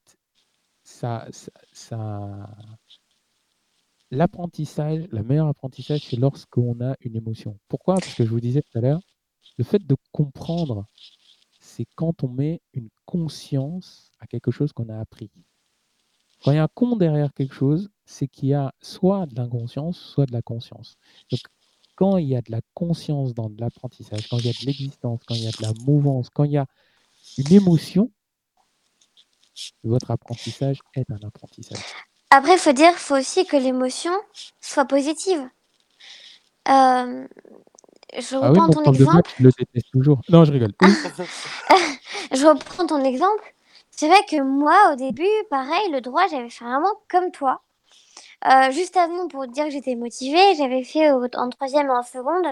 l'apprentissage, 4.11 5.07
le 5.11 5.23
meilleur 5.23 5.47
apprentissage, 5.47 6.05
c'est 6.05 6.17
lorsqu'on 6.17 6.79
a 6.81 6.95
une 7.01 7.15
émotion. 7.15 7.57
Pourquoi? 7.67 7.95
Parce 7.95 8.13
que 8.13 8.25
je 8.25 8.29
vous 8.29 8.41
disais 8.41 8.61
tout 8.61 8.77
à 8.77 8.81
l'heure, 8.81 9.01
le 9.57 9.63
fait 9.63 9.85
de 9.85 9.95
comprendre, 10.11 10.85
c'est 11.59 11.85
quand 11.95 12.23
on 12.23 12.29
met 12.29 12.61
une 12.73 12.89
conscience 13.05 14.11
à 14.19 14.27
quelque 14.27 14.51
chose 14.51 14.73
qu'on 14.73 14.89
a 14.89 14.99
appris. 14.99 15.31
Quand 16.43 16.51
il 16.51 16.55
y 16.55 16.57
a 16.57 16.63
un 16.63 16.69
con 16.73 16.95
derrière 16.95 17.33
quelque 17.33 17.53
chose, 17.53 17.89
c'est 18.05 18.27
qu'il 18.27 18.49
y 18.49 18.53
a 18.53 18.73
soit 18.81 19.27
de 19.27 19.35
l'inconscience, 19.35 19.97
soit 19.99 20.25
de 20.25 20.33
la 20.33 20.41
conscience. 20.41 20.97
Donc, 21.29 21.41
quand 21.95 22.17
il 22.17 22.27
y 22.27 22.35
a 22.35 22.41
de 22.41 22.51
la 22.51 22.61
conscience 22.73 23.35
dans 23.35 23.51
l'apprentissage, 23.59 24.27
quand 24.27 24.39
il 24.39 24.47
y 24.47 24.49
a 24.49 24.53
de 24.53 24.65
l'existence, 24.65 25.21
quand 25.27 25.35
il 25.35 25.43
y 25.43 25.47
a 25.47 25.51
de 25.51 25.61
la 25.61 25.73
mouvance, 25.85 26.29
quand 26.31 26.43
il 26.45 26.53
y 26.53 26.57
a 26.57 26.65
une 27.37 27.53
émotion, 27.53 28.11
votre 29.83 30.11
apprentissage 30.11 30.79
est 30.95 31.09
un 31.11 31.27
apprentissage. 31.27 31.79
Après, 32.29 32.53
il 32.53 32.59
faut 32.59 32.71
dire, 32.71 32.93
faut 32.93 33.17
aussi 33.17 33.45
que 33.45 33.57
l'émotion 33.57 34.11
soit 34.61 34.85
positive. 34.85 35.49
Euh, 36.69 37.27
je 38.17 38.35
Ah 38.35 38.51
oui, 38.51 38.59
reprends 38.59 38.67
mon 38.67 38.73
ton 38.73 38.93
exemple. 38.93 39.29
je 39.37 39.43
le 39.43 39.51
déteste 39.57 39.91
toujours. 39.91 40.21
Non, 40.29 40.45
je 40.45 40.51
rigole. 40.51 40.73
Oui. 40.81 40.89
Je 42.33 42.45
reprends 42.47 42.85
ton 42.87 43.03
exemple. 43.03 43.53
C'est 43.91 44.07
vrai 44.07 44.19
que 44.29 44.41
moi, 44.41 44.93
au 44.93 44.95
début, 44.95 45.27
pareil, 45.49 45.91
le 45.91 45.99
droit, 45.99 46.27
j'avais 46.29 46.49
fait 46.49 46.63
vraiment 46.63 46.93
comme 47.09 47.29
toi. 47.31 47.61
Euh, 48.47 48.71
juste 48.71 48.95
avant, 48.97 49.27
pour 49.27 49.45
te 49.45 49.51
dire 49.51 49.65
que 49.65 49.71
j'étais 49.71 49.95
motivée, 49.95 50.55
j'avais 50.55 50.83
fait 50.83 51.11
au- 51.11 51.25
en 51.35 51.49
troisième 51.49 51.87
et 51.87 51.91
en 51.91 52.03
seconde 52.03 52.47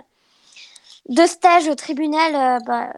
deux 1.07 1.27
stages 1.27 1.67
au 1.67 1.75
tribunal. 1.75 2.35
euh, 2.35 2.59
bah, 2.65 2.93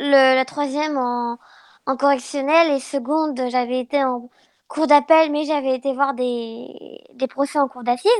le, 0.00 0.34
la 0.34 0.44
troisième 0.44 0.96
en, 0.98 1.38
en 1.86 1.96
correctionnel 1.96 2.72
et 2.72 2.80
seconde, 2.80 3.40
j'avais 3.48 3.80
été 3.80 4.02
en 4.02 4.28
cour 4.68 4.86
d'appel, 4.86 5.30
mais 5.30 5.44
j'avais 5.44 5.74
été 5.74 5.92
voir 5.92 6.14
des, 6.14 7.00
des 7.14 7.28
procès 7.28 7.58
en 7.58 7.68
cour 7.68 7.84
d'assises. 7.84 8.10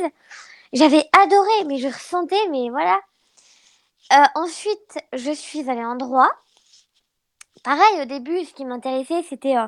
J'avais 0.72 1.04
adoré, 1.20 1.64
mais 1.66 1.78
je 1.78 1.88
ressentais, 1.88 2.48
mais 2.50 2.70
voilà. 2.70 3.00
Euh, 4.12 4.24
ensuite, 4.36 4.98
je 5.12 5.32
suis 5.32 5.68
allée 5.68 5.84
en 5.84 5.96
droit. 5.96 6.30
Pareil, 7.64 8.00
au 8.00 8.04
début, 8.04 8.44
ce 8.44 8.54
qui 8.54 8.64
m'intéressait, 8.64 9.24
c'était 9.28 9.56
euh, 9.56 9.66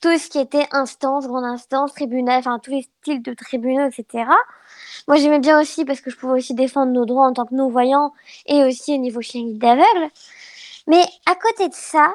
tout 0.00 0.18
ce 0.18 0.28
qui 0.28 0.40
était 0.40 0.66
instance, 0.72 1.28
grande 1.28 1.44
instance, 1.44 1.94
tribunal, 1.94 2.40
enfin 2.40 2.58
tous 2.58 2.72
les 2.72 2.82
styles 3.00 3.22
de 3.22 3.34
tribunaux, 3.34 3.86
etc. 3.86 4.24
Moi, 5.06 5.16
j'aimais 5.18 5.38
bien 5.38 5.60
aussi 5.60 5.84
parce 5.84 6.00
que 6.00 6.10
je 6.10 6.16
pouvais 6.16 6.38
aussi 6.38 6.54
défendre 6.54 6.90
nos 6.90 7.04
droits 7.04 7.26
en 7.26 7.32
tant 7.32 7.46
que 7.46 7.54
non-voyants 7.54 8.12
et 8.46 8.64
aussi 8.64 8.94
au 8.94 8.98
niveau 8.98 9.20
chien 9.20 9.44
d'aveugle. 9.46 10.10
Mais 10.88 11.04
à 11.26 11.36
côté 11.36 11.68
de 11.68 11.74
ça, 11.74 12.12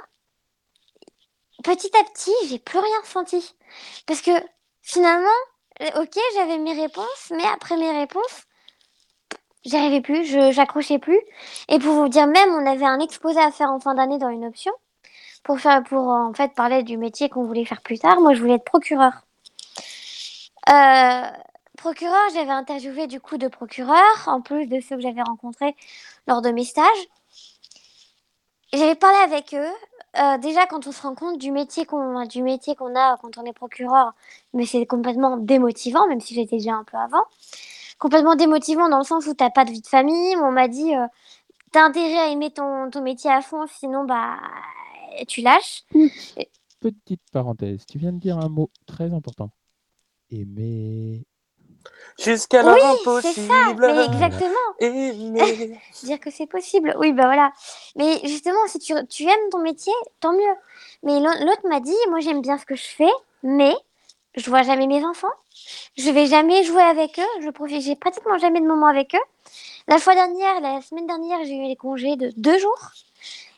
petit 1.63 1.91
à 1.97 2.03
petit, 2.03 2.31
j'ai 2.47 2.59
plus 2.59 2.79
rien 2.79 2.99
ressenti. 3.01 3.55
Parce 4.05 4.21
que 4.21 4.31
finalement, 4.81 5.27
euh, 5.81 6.01
ok, 6.01 6.17
j'avais 6.35 6.57
mes 6.57 6.79
réponses, 6.79 7.31
mais 7.31 7.45
après 7.45 7.77
mes 7.77 7.91
réponses, 7.91 8.45
j'y 9.65 9.75
arrivais 9.77 10.01
plus, 10.01 10.25
je 10.25 10.51
j'accrochais 10.51 10.99
plus. 10.99 11.19
Et 11.69 11.79
pour 11.79 11.93
vous 11.93 12.09
dire 12.09 12.27
même, 12.27 12.49
on 12.53 12.65
avait 12.65 12.85
un 12.85 12.99
exposé 12.99 13.39
à 13.39 13.51
faire 13.51 13.71
en 13.71 13.79
fin 13.79 13.95
d'année 13.95 14.17
dans 14.17 14.29
une 14.29 14.45
option 14.45 14.71
pour 15.43 15.59
faire 15.59 15.83
pour 15.83 16.11
euh, 16.11 16.23
en 16.29 16.33
fait 16.33 16.53
parler 16.53 16.83
du 16.83 16.97
métier 16.97 17.29
qu'on 17.29 17.45
voulait 17.45 17.65
faire 17.65 17.81
plus 17.81 17.99
tard. 17.99 18.21
Moi, 18.21 18.33
je 18.33 18.41
voulais 18.41 18.55
être 18.55 18.65
procureur. 18.65 19.25
Euh, 20.69 21.23
procureur, 21.77 22.21
j'avais 22.33 22.51
interviewé 22.51 23.07
du 23.07 23.19
coup 23.19 23.38
de 23.38 23.47
procureurs, 23.47 24.27
en 24.27 24.41
plus 24.41 24.67
de 24.67 24.79
ceux 24.79 24.95
que 24.97 25.01
j'avais 25.01 25.23
rencontrés 25.23 25.75
lors 26.27 26.41
de 26.41 26.51
mes 26.51 26.65
stages. 26.65 27.07
J'avais 28.73 28.95
parlé 28.95 29.17
avec 29.17 29.53
eux. 29.53 29.73
Euh, 30.19 30.38
déjà, 30.38 30.67
quand 30.67 30.88
on 30.88 30.91
se 30.91 31.01
rend 31.01 31.15
compte 31.15 31.38
du 31.38 31.51
métier 31.51 31.85
qu'on 31.85 32.25
du 32.25 32.43
métier 32.43 32.75
qu'on 32.75 32.95
a 32.95 33.17
quand 33.17 33.38
on 33.38 33.45
est 33.45 33.53
procureur, 33.53 34.13
mais 34.53 34.65
c'est 34.65 34.85
complètement 34.85 35.38
démotivant, 35.38 36.07
même 36.07 36.19
si 36.19 36.33
j'étais 36.35 36.57
déjà 36.57 36.73
un 36.73 36.83
peu 36.83 36.97
avant. 36.97 37.23
Complètement 37.97 38.35
démotivant 38.35 38.89
dans 38.89 38.97
le 38.97 39.03
sens 39.03 39.25
où 39.27 39.33
t'as 39.33 39.49
pas 39.49 39.63
de 39.63 39.71
vie 39.71 39.81
de 39.81 39.88
famille. 39.88 40.35
On 40.38 40.51
m'a 40.51 40.67
dit, 40.67 40.95
euh, 40.95 41.07
t'as 41.71 41.85
intérêt 41.85 42.17
à 42.17 42.27
aimer 42.29 42.51
ton, 42.51 42.89
ton 42.89 43.01
métier 43.01 43.31
à 43.31 43.41
fond, 43.41 43.65
sinon 43.67 44.05
bah 44.05 44.38
tu 45.27 45.41
lâches. 45.41 45.83
Petite 46.79 47.21
parenthèse, 47.31 47.85
tu 47.85 47.99
viens 47.99 48.11
de 48.11 48.19
dire 48.19 48.38
un 48.38 48.49
mot 48.49 48.69
très 48.88 49.13
important. 49.13 49.51
Aimer. 50.29 51.25
Jusqu'à 52.19 52.63
Oui, 52.63 52.79
l'impossible. 52.79 53.31
c'est 53.35 53.47
ça. 53.47 53.93
Mais 53.93 54.05
exactement. 54.05 54.51
Aimer. 54.79 55.81
dire 56.03 56.19
que 56.19 56.31
c'est 56.31 56.47
possible. 56.47 56.95
Oui, 56.99 57.13
bah 57.13 57.25
voilà. 57.25 57.51
Mais 57.95 58.19
justement, 58.25 58.59
si 58.67 58.79
tu, 58.79 58.93
tu 59.09 59.23
aimes 59.23 59.49
ton 59.51 59.59
métier, 59.59 59.93
tant 60.19 60.33
mieux. 60.33 60.55
Mais 61.03 61.19
l'au- 61.19 61.45
l'autre 61.45 61.67
m'a 61.69 61.79
dit, 61.79 61.95
moi 62.09 62.19
j'aime 62.21 62.41
bien 62.41 62.57
ce 62.57 62.65
que 62.65 62.75
je 62.75 62.85
fais, 62.87 63.11
mais 63.43 63.75
je 64.35 64.49
vois 64.49 64.63
jamais 64.63 64.87
mes 64.87 65.05
enfants. 65.05 65.27
Je 65.97 66.09
vais 66.11 66.27
jamais 66.27 66.63
jouer 66.63 66.83
avec 66.83 67.19
eux. 67.19 67.41
Je 67.43 67.49
profite, 67.49 67.81
j'ai 67.81 67.95
pratiquement 67.95 68.37
jamais 68.39 68.61
de 68.61 68.67
moments 68.67 68.87
avec 68.87 69.15
eux. 69.15 69.19
La 69.87 69.99
fois 69.99 70.15
dernière, 70.15 70.61
la 70.61 70.81
semaine 70.81 71.07
dernière, 71.07 71.43
j'ai 71.45 71.55
eu 71.57 71.67
les 71.67 71.75
congés 71.75 72.15
de 72.17 72.31
deux 72.37 72.59
jours. 72.59 72.91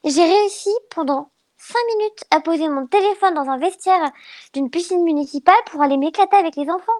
Et 0.05 0.09
J'ai 0.11 0.25
réussi 0.25 0.71
pendant 0.89 1.29
cinq 1.57 1.79
minutes 1.97 2.23
à 2.31 2.41
poser 2.41 2.69
mon 2.69 2.87
téléphone 2.87 3.35
dans 3.35 3.49
un 3.49 3.57
vestiaire 3.59 4.11
d'une 4.53 4.69
piscine 4.69 5.03
municipale 5.03 5.55
pour 5.71 5.81
aller 5.81 5.97
m'éclater 5.97 6.37
avec 6.37 6.55
les 6.55 6.69
enfants. 6.69 6.91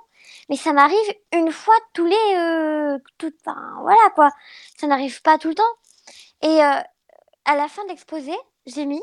Mais 0.49 0.55
ça 0.57 0.73
m'arrive 0.73 1.13
une 1.33 1.51
fois 1.51 1.75
tous 1.93 2.05
les... 2.05 2.35
euh, 2.37 2.97
tout, 3.17 3.33
enfin, 3.45 3.57
voilà 3.81 4.09
quoi. 4.15 4.29
Ça 4.77 4.87
n'arrive 4.87 5.21
pas 5.21 5.37
tout 5.37 5.49
le 5.49 5.55
temps. 5.55 5.63
Et 6.41 6.63
euh, 6.63 6.79
à 7.45 7.55
la 7.55 7.67
fin 7.67 7.83
de 7.85 7.89
l'exposé, 7.89 8.33
j'ai 8.65 8.85
mis 8.85 9.01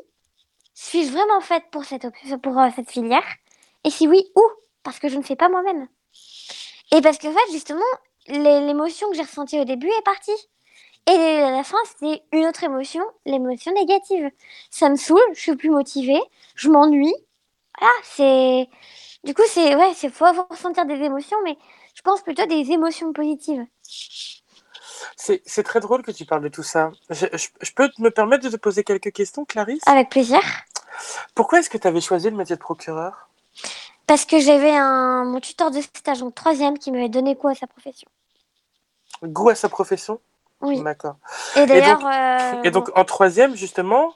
suis-je 0.75 1.13
vraiment 1.13 1.41
faite 1.41 1.65
pour 1.71 1.85
cette, 1.85 2.07
pour, 2.43 2.59
euh, 2.59 2.69
cette 2.75 2.91
filière? 2.91 3.25
Et 3.85 3.91
si 3.91 4.09
oui, 4.09 4.25
où? 4.35 4.43
Parce 4.83 4.99
que 4.99 5.09
je 5.09 5.17
ne 5.17 5.23
sais 5.23 5.37
pas 5.37 5.49
moi-même. 5.51 5.89
Et 6.93 7.01
parce 7.03 7.19
qu'en 7.19 7.33
fait, 7.33 7.53
justement, 7.53 7.85
l'é- 8.29 8.61
l'émotion 8.67 9.09
que 9.11 9.17
j'ai 9.17 9.23
ressentie 9.23 9.61
au 9.61 9.65
début 9.65 9.89
est 9.89 10.05
partie. 10.05 10.37
Et 11.07 11.13
à 11.13 11.51
la 11.51 11.65
fin, 11.65 11.77
c'était 11.87 12.23
une 12.33 12.47
autre 12.47 12.65
émotion, 12.65 13.05
l'émotion 13.27 13.73
négative. 13.73 14.31
Ça 14.71 14.89
me 14.89 14.97
saoule, 14.97 15.21
je 15.35 15.41
suis 15.41 15.57
plus 15.57 15.71
motivée, 15.71 16.21
je 16.55 16.69
m'ennuie. 16.71 17.15
Voilà, 17.79 17.95
c'est. 18.05 18.69
Du 19.25 19.35
coup, 19.35 19.43
c'est. 19.49 19.75
Ouais, 19.75 19.93
c'est 19.95 20.09
faut 20.11 20.27
ressentir 20.49 20.87
des 20.87 20.95
émotions, 20.95 21.37
mais 21.45 21.57
je 21.95 22.03
pense 22.03 22.23
plutôt 22.23 22.47
des 22.47 22.71
émotions 22.73 23.13
positives. 23.13 23.65
C'est 25.17 25.63
très 25.63 25.81
drôle 25.81 26.03
que 26.03 26.11
tu 26.11 26.25
parles 26.25 26.43
de 26.43 26.49
tout 26.49 26.63
ça. 26.63 26.91
Je, 27.11 27.27
je- 27.33 27.49
je 27.61 27.73
peux 27.73 27.91
me 27.99 28.11
permettre 28.11 28.45
de 28.45 28.51
te 28.51 28.57
poser 28.57 28.85
quelques 28.85 29.13
questions, 29.13 29.45
Clarisse? 29.45 29.83
Avec 29.87 30.09
plaisir. 30.11 30.41
Pourquoi 31.35 31.61
est-ce 31.61 31.71
que 31.71 31.79
tu 31.79 31.87
avais 31.87 32.01
choisi 32.01 32.31
le 32.31 32.37
métier 32.37 32.57
de 32.57 32.61
procureur? 32.61 33.29
Parce 34.07 34.25
que 34.25 34.41
j'avais 34.41 34.75
un 34.77 35.25
mon 35.25 35.41
tuteur 35.41 35.71
de 35.71 35.81
stage 35.81 36.23
en 36.23 36.31
troisième 36.31 36.79
qui 36.79 36.91
m'avait 36.91 37.09
donné 37.09 37.37
quoi 37.37 37.53
à 37.53 37.55
sa 37.55 37.67
profession. 37.67 38.09
Goût 39.23 39.51
à 39.51 39.55
sa 39.55 39.69
profession? 39.69 40.21
Oui. 40.63 40.83
D'accord. 40.83 41.17
Et 41.57 41.67
d'ailleurs. 41.67 41.99
donc- 42.01 42.09
euh, 42.13 42.63
Et 42.65 42.71
donc, 42.71 42.91
en 42.99 43.05
troisième, 43.05 43.55
justement, 43.55 44.15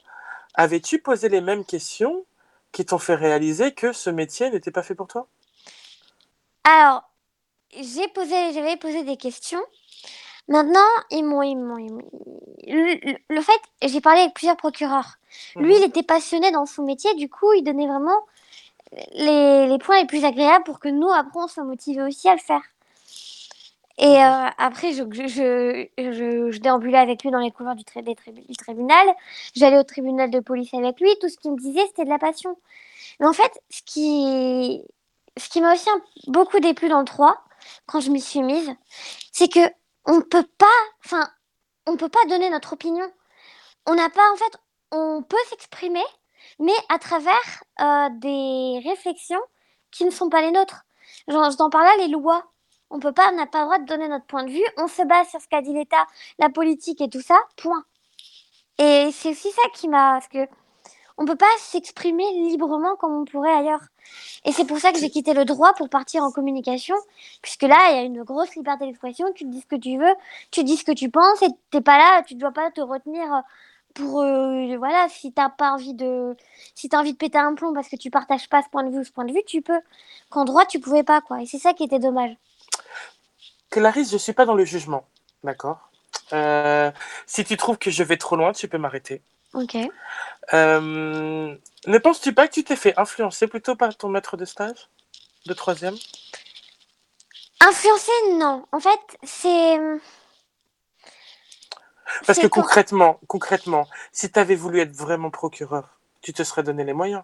avais-tu 0.55 0.99
posé 0.99 1.29
les 1.29 1.41
mêmes 1.41 1.63
questions 1.65 2.25
qui 2.75 2.85
t'ont 2.85 2.99
fait 2.99 3.15
réaliser 3.15 3.73
que 3.73 3.93
ce 3.93 4.11
métier 4.11 4.51
n'était 4.51 4.69
pas 4.71 4.83
fait 4.83 4.95
pour 4.95 5.07
toi? 5.07 5.29
Alors, 6.63 7.03
j'ai 7.73 8.07
posé, 8.09 8.53
j'avais 8.53 8.77
posé 8.77 9.03
des 9.03 9.17
questions. 9.17 9.61
Maintenant, 10.49 10.81
ils 11.11 11.23
m'ont, 11.23 11.43
ils 11.43 11.55
m'ont, 11.57 11.77
ils 11.77 11.93
m'ont- 11.93 12.11
le, 12.67 13.41
fait, 13.41 13.61
j'ai 13.83 14.01
parlé 14.01 14.21
avec 14.21 14.35
plusieurs 14.35 14.57
procureurs. 14.57 15.15
Lui, 15.59 15.75
Mhm. 15.75 15.77
il 15.77 15.85
était 15.85 16.03
passionné 16.03 16.51
dans 16.51 16.65
son 16.65 16.83
métier, 16.83 17.13
du 17.15 17.29
coup, 17.29 17.53
il 17.53 17.63
donnait 17.63 17.87
vraiment 17.87 18.19
les, 19.13 19.67
les 19.67 19.77
points 19.79 19.99
les 20.01 20.07
plus 20.07 20.25
agréables 20.25 20.65
pour 20.65 20.79
que 20.79 20.89
nous, 20.89 21.09
après, 21.11 21.39
on 21.41 21.47
soit 21.47 21.63
motivés 21.63 22.03
aussi 22.03 22.29
à 22.29 22.35
le 22.35 22.41
faire. 22.41 22.61
Et 23.97 24.17
euh, 24.21 24.47
après, 24.57 24.91
je, 24.91 26.57
déambulais 26.59 26.97
avec 26.97 27.23
lui 27.23 27.31
dans 27.31 27.39
les 27.39 27.51
couloirs 27.51 27.75
du, 27.75 27.85
tribunal. 27.85 29.07
J'allais 29.55 29.77
au 29.77 29.83
tribunal 29.83 30.29
de 30.29 30.39
police 30.39 30.73
avec 30.73 30.99
lui. 30.99 31.09
Tout 31.21 31.29
ce 31.29 31.37
qu'il 31.37 31.51
me 31.51 31.57
disait, 31.57 31.85
c'était 31.87 32.03
de 32.03 32.09
la 32.09 32.19
passion. 32.19 32.57
Mais 33.19 33.27
en 33.27 33.33
fait, 33.33 33.61
ce 33.69 33.81
qui, 33.83 34.83
ce 35.37 35.49
qui 35.49 35.61
m'a 35.61 35.73
aussi 35.73 35.89
beaucoup 36.27 36.59
déplu 36.59 36.89
dans 36.89 36.99
le 36.99 37.05
3, 37.05 37.41
quand 37.85 38.01
je 38.01 38.11
m'y 38.11 38.19
suis 38.19 38.41
mise, 38.41 38.69
c'est 39.31 39.47
que 39.47 39.61
on 40.05 40.21
peut 40.21 40.45
pas, 40.57 40.65
enfin, 41.03 41.29
on 41.87 41.97
peut 41.97 42.09
pas 42.09 42.23
donner 42.27 42.49
notre 42.49 42.73
opinion. 42.73 43.09
On 43.87 43.95
n'a 43.95 44.09
pas, 44.09 44.31
en 44.33 44.35
fait, 44.35 44.57
on 44.91 45.23
peut 45.23 45.37
s'exprimer, 45.49 46.03
mais 46.59 46.73
à 46.89 46.99
travers 46.99 47.63
euh, 47.81 48.09
des 48.11 48.81
réflexions 48.87 49.41
qui 49.91 50.05
ne 50.05 50.11
sont 50.11 50.29
pas 50.29 50.41
les 50.41 50.51
nôtres. 50.51 50.85
Genre, 51.27 51.49
je 51.49 51.57
t'en 51.57 51.69
parle 51.69 51.85
là, 51.85 51.97
les 51.99 52.07
lois. 52.09 52.51
On 52.95 52.99
peut 52.99 53.11
pas, 53.11 53.29
on 53.33 53.35
n'a 53.35 53.45
pas 53.45 53.59
le 53.59 53.65
droit 53.65 53.77
de 53.79 53.85
donner 53.85 54.07
notre 54.07 54.25
point 54.25 54.45
de 54.45 54.51
vue. 54.51 54.63
On 54.77 54.87
se 54.87 55.01
base 55.01 55.27
sur 55.27 55.41
ce 55.41 55.49
qu'a 55.49 55.61
dit 55.61 55.73
l'État, 55.73 56.07
la 56.39 56.49
politique 56.49 57.01
et 57.01 57.09
tout 57.09 57.19
ça. 57.19 57.37
Point. 57.57 57.83
Et 58.77 59.09
c'est 59.11 59.31
aussi 59.31 59.51
ça 59.51 59.63
qui 59.73 59.89
m'a, 59.89 60.13
parce 60.13 60.29
que 60.29 60.47
on 61.17 61.25
peut 61.25 61.35
pas 61.35 61.45
s'exprimer 61.57 62.23
librement 62.49 62.95
comme 62.95 63.13
on 63.13 63.25
pourrait 63.25 63.51
ailleurs. 63.51 63.81
Et 64.45 64.53
c'est 64.53 64.63
pour 64.65 64.79
ça 64.79 64.93
que 64.93 64.99
j'ai 64.99 65.09
quitté 65.09 65.33
le 65.33 65.43
droit 65.43 65.73
pour 65.73 65.89
partir 65.89 66.23
en 66.23 66.31
communication, 66.31 66.95
puisque 67.41 67.63
là, 67.63 67.75
il 67.91 67.95
y 67.97 67.99
a 67.99 68.03
une 68.03 68.23
grosse 68.23 68.55
liberté 68.55 68.85
d'expression. 68.85 69.27
Tu 69.35 69.43
dis 69.43 69.59
ce 69.59 69.65
que 69.65 69.75
tu 69.75 69.97
veux, 69.97 70.15
tu 70.51 70.63
dis 70.63 70.77
ce 70.77 70.85
que 70.85 70.93
tu 70.93 71.09
penses, 71.09 71.41
et 71.41 71.47
t'es 71.71 71.81
pas 71.81 71.97
là, 71.97 72.23
tu 72.23 72.35
dois 72.35 72.51
pas 72.51 72.71
te 72.71 72.79
retenir 72.79 73.33
euh, 73.33 73.41
pour, 73.93 74.21
euh, 74.21 74.77
voilà, 74.77 75.07
si 75.09 75.33
t'as 75.33 75.49
pas 75.49 75.71
envie 75.73 75.93
de, 75.95 76.35
si 76.75 76.87
t'as 76.87 76.99
envie 76.99 77.13
de 77.13 77.17
péter 77.17 77.39
un 77.39 77.55
plomb 77.55 77.73
parce 77.73 77.89
que 77.89 77.97
tu 77.97 78.09
partages 78.09 78.47
pas 78.49 78.61
ce 78.61 78.69
point 78.69 78.83
de 78.83 78.89
vue 78.91 78.99
ou 78.99 79.03
ce 79.03 79.11
point 79.11 79.25
de 79.25 79.33
vue, 79.33 79.43
tu 79.45 79.61
peux. 79.61 79.81
Qu'en 80.29 80.45
droit, 80.45 80.65
tu 80.65 80.79
pouvais 80.79 81.03
pas, 81.03 81.21
quoi. 81.21 81.41
Et 81.41 81.45
c'est 81.45 81.59
ça 81.59 81.73
qui 81.73 81.83
était 81.83 81.99
dommage. 81.99 82.37
Clarisse, 83.69 84.11
je 84.11 84.17
suis 84.17 84.33
pas 84.33 84.45
dans 84.45 84.55
le 84.55 84.65
jugement, 84.65 85.05
d'accord? 85.43 85.89
Euh, 86.33 86.91
Si 87.25 87.43
tu 87.43 87.57
trouves 87.57 87.77
que 87.77 87.91
je 87.91 88.03
vais 88.03 88.17
trop 88.17 88.35
loin, 88.35 88.53
tu 88.53 88.67
peux 88.67 88.77
m'arrêter. 88.77 89.21
Ok. 89.53 89.77
Euh, 90.53 91.55
ne 91.87 91.97
penses-tu 91.97 92.33
pas 92.33 92.47
que 92.47 92.53
tu 92.53 92.63
t'es 92.63 92.75
fait 92.75 92.97
influencer 92.97 93.47
plutôt 93.47 93.75
par 93.75 93.95
ton 93.95 94.09
maître 94.09 94.37
de 94.37 94.45
stage 94.45 94.89
de 95.45 95.53
troisième? 95.53 95.95
Influencer, 97.61 98.11
non. 98.33 98.65
En 98.71 98.79
fait, 98.79 98.99
c'est. 99.23 99.77
Parce 102.25 102.39
c'est 102.39 102.41
que 102.43 102.47
concrètement, 102.47 103.19
concrètement, 103.27 103.87
si 104.11 104.31
tu 104.31 104.39
avais 104.39 104.55
voulu 104.55 104.79
être 104.79 104.93
vraiment 104.95 105.31
procureur, 105.31 105.99
tu 106.21 106.33
te 106.33 106.43
serais 106.43 106.63
donné 106.63 106.83
les 106.83 106.93
moyens. 106.93 107.23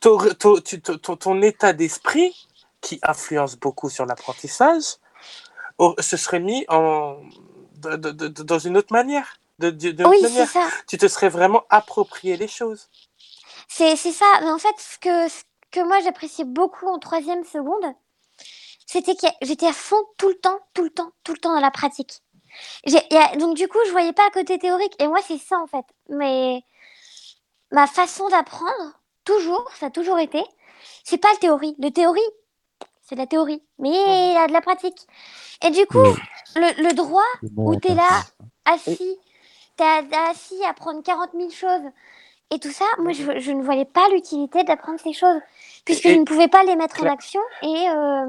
Ton 0.00 1.42
état 1.42 1.72
d'esprit, 1.72 2.48
qui 2.80 2.98
influence 3.02 3.56
beaucoup 3.56 3.90
sur 3.90 4.06
l'apprentissage, 4.06 4.84
se 6.00 6.16
serait 6.16 6.40
mis 6.40 6.64
en, 6.68 7.20
de- 7.76 7.96
de- 7.96 8.10
de- 8.10 8.42
dans 8.42 8.58
une 8.58 8.76
autre 8.76 8.92
manière. 8.92 9.38
De, 9.58 9.70
Oui, 10.06 10.20
manière. 10.22 10.48
ça. 10.48 10.68
Tu 10.86 10.98
te 10.98 11.08
serais 11.08 11.30
vraiment 11.30 11.64
approprié 11.70 12.36
les 12.36 12.48
choses. 12.48 12.90
C'est 13.68 13.96
ça. 13.96 14.26
Mais 14.42 14.50
en 14.50 14.58
fait, 14.58 14.74
ce 14.78 14.98
que, 14.98 15.28
ce 15.28 15.42
que 15.70 15.80
moi 15.80 16.00
j'appréciais 16.00 16.44
beaucoup 16.44 16.86
en 16.86 16.98
troisième 16.98 17.44
seconde, 17.44 17.94
c'était 18.86 19.16
que 19.16 19.26
j'étais 19.42 19.66
à 19.66 19.72
fond 19.72 20.02
tout 20.18 20.28
le 20.28 20.34
temps, 20.38 20.60
tout 20.74 20.84
le 20.84 20.90
temps, 20.90 21.10
tout 21.24 21.32
le 21.32 21.38
temps 21.38 21.54
dans 21.54 21.60
la 21.60 21.70
pratique. 21.70 22.20
A- 23.10 23.36
donc 23.36 23.56
du 23.56 23.66
coup, 23.68 23.78
je 23.86 23.90
voyais 23.92 24.12
pas 24.12 24.26
le 24.26 24.32
côté 24.32 24.58
théorique. 24.58 24.94
Et 25.00 25.08
moi, 25.08 25.20
c'est 25.26 25.38
ça 25.38 25.58
en 25.58 25.66
fait. 25.66 25.84
Mais 26.10 26.62
ma 27.72 27.86
façon 27.86 28.28
d'apprendre, 28.28 29.00
toujours, 29.24 29.70
ça 29.78 29.86
a 29.86 29.90
toujours 29.90 30.18
été, 30.18 30.42
c'est 31.04 31.18
pas 31.18 31.32
le 31.32 31.38
théorie. 31.38 31.74
Le 31.78 31.90
théorie, 31.90 32.20
c'est 33.06 33.14
de 33.16 33.20
la 33.20 33.26
théorie, 33.26 33.62
mais 33.78 33.90
il 33.90 34.34
y 34.34 34.38
a 34.38 34.48
de 34.48 34.52
la 34.52 34.60
pratique. 34.60 35.06
Et 35.64 35.70
du 35.70 35.86
coup, 35.86 35.98
le, 36.56 36.88
le 36.88 36.94
droit, 36.94 37.22
Où 37.42 37.76
t'es 37.76 37.90
en 37.90 37.94
là, 37.94 38.24
assis, 38.66 39.18
t'es 39.76 39.84
assis 39.84 40.62
à 40.64 40.70
apprendre 40.70 41.02
40 41.02 41.30
000 41.34 41.50
choses 41.50 41.90
et 42.50 42.58
tout 42.60 42.70
ça, 42.70 42.84
moi 42.98 43.12
je, 43.12 43.40
je 43.40 43.52
ne 43.52 43.62
voyais 43.62 43.84
pas 43.84 44.08
l'utilité 44.10 44.64
d'apprendre 44.64 45.00
ces 45.00 45.12
choses 45.12 45.40
puisque 45.84 46.06
Et- 46.06 46.14
je 46.14 46.18
ne 46.18 46.24
pouvais 46.24 46.48
pas 46.48 46.64
les 46.64 46.76
mettre 46.76 47.02
en 47.02 47.08
action 47.08 47.40
et 47.62 47.88
euh, 47.90 48.26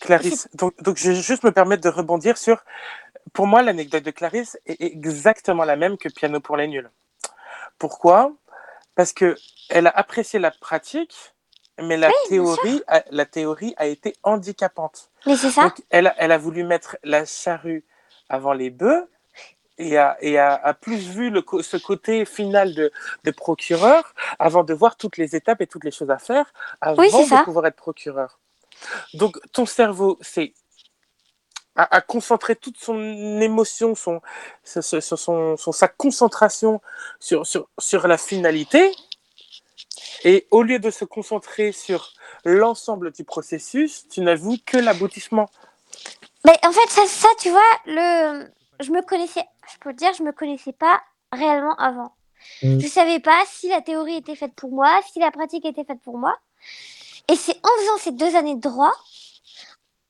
Clarisse, 0.00 0.48
donc, 0.54 0.80
donc 0.82 0.96
je 0.96 1.10
vais 1.10 1.20
juste 1.20 1.44
me 1.44 1.52
permettre 1.52 1.82
de 1.82 1.88
rebondir 1.88 2.38
sur. 2.38 2.64
Pour 3.32 3.46
moi, 3.46 3.62
l'anecdote 3.62 4.04
de 4.04 4.10
Clarisse 4.10 4.58
est 4.66 4.80
exactement 4.82 5.64
la 5.64 5.76
même 5.76 5.98
que 5.98 6.08
Piano 6.08 6.40
pour 6.40 6.56
les 6.56 6.68
nuls. 6.68 6.90
Pourquoi? 7.78 8.32
Parce 8.94 9.12
que 9.12 9.36
elle 9.70 9.86
a 9.86 9.90
apprécié 9.90 10.38
la 10.38 10.50
pratique, 10.50 11.34
mais 11.82 11.96
la, 11.96 12.08
Oui, 12.08 12.14
théorie, 12.28 12.82
a, 12.88 13.02
la 13.10 13.26
théorie 13.26 13.74
a 13.76 13.86
été 13.86 14.14
handicapante. 14.22 15.10
mais 15.26 15.36
c'est 15.36 15.50
ça. 15.50 15.62
Donc, 15.64 15.82
elle, 15.90 16.08
a- 16.08 16.14
elle 16.18 16.32
a 16.32 16.38
voulu 16.38 16.64
mettre 16.64 16.96
la 17.04 17.24
charrue 17.24 17.84
avant 18.28 18.52
les 18.52 18.70
bœufs 18.70 19.08
et 19.78 19.96
a, 19.98 20.16
et 20.20 20.38
a, 20.38 20.54
a 20.54 20.74
plus 20.74 21.08
vu 21.08 21.30
le, 21.30 21.44
ce 21.62 21.76
côté 21.76 22.24
final 22.24 22.74
de, 22.74 22.90
de 23.24 23.30
procureur 23.30 24.14
avant 24.38 24.64
de 24.64 24.74
voir 24.74 24.96
toutes 24.96 25.16
les 25.16 25.36
étapes 25.36 25.60
et 25.60 25.66
toutes 25.66 25.84
les 25.84 25.90
choses 25.92 26.10
à 26.10 26.18
faire 26.18 26.52
avant 26.80 27.02
Oui, 27.02 27.10
de 27.10 27.28
ça. 27.28 27.44
pouvoir 27.44 27.66
être 27.66 27.76
procureur. 27.76 28.40
Donc, 29.14 29.38
ton 29.52 29.66
cerveau, 29.66 30.18
c'est 30.20 30.52
à, 31.76 31.96
à 31.96 32.00
concentrer 32.00 32.56
toute 32.56 32.76
son 32.78 32.98
émotion, 33.40 33.94
son, 33.94 34.20
son- 34.64 34.82
son- 35.00 35.56
son- 35.56 35.72
sa 35.72 35.88
concentration 35.88 36.80
sur, 37.20 37.46
sur, 37.46 37.68
sur 37.78 38.08
la 38.08 38.18
finalité. 38.18 38.92
Et 40.24 40.46
au 40.50 40.62
lieu 40.62 40.78
de 40.78 40.90
se 40.90 41.04
concentrer 41.04 41.72
sur 41.72 42.12
l'ensemble 42.44 43.12
du 43.12 43.24
processus, 43.24 44.06
tu 44.08 44.20
n'as 44.20 44.34
vu 44.34 44.58
que 44.58 44.76
l'aboutissement. 44.76 45.46
Mais 46.44 46.56
en 46.66 46.72
fait, 46.72 46.88
ça, 46.88 47.06
ça, 47.06 47.28
tu 47.40 47.50
vois, 47.50 47.60
le, 47.86 48.50
je 48.80 48.90
me 48.90 49.02
connaissais, 49.02 49.44
je 49.72 49.78
peux 49.80 49.92
te 49.92 49.98
dire, 49.98 50.12
je 50.14 50.22
me 50.22 50.32
connaissais 50.32 50.72
pas 50.72 51.00
réellement 51.32 51.74
avant. 51.76 52.12
Mm. 52.62 52.78
Je 52.80 52.86
savais 52.86 53.20
pas 53.20 53.40
si 53.46 53.68
la 53.68 53.80
théorie 53.80 54.16
était 54.16 54.36
faite 54.36 54.54
pour 54.54 54.70
moi, 54.70 55.00
si 55.12 55.18
la 55.20 55.30
pratique 55.30 55.64
était 55.64 55.84
faite 55.84 56.00
pour 56.02 56.18
moi. 56.18 56.36
Et 57.30 57.36
c'est 57.36 57.56
en 57.62 57.80
faisant 57.80 57.98
ces 57.98 58.12
deux 58.12 58.34
années 58.36 58.54
de 58.56 58.60
droit, 58.60 58.92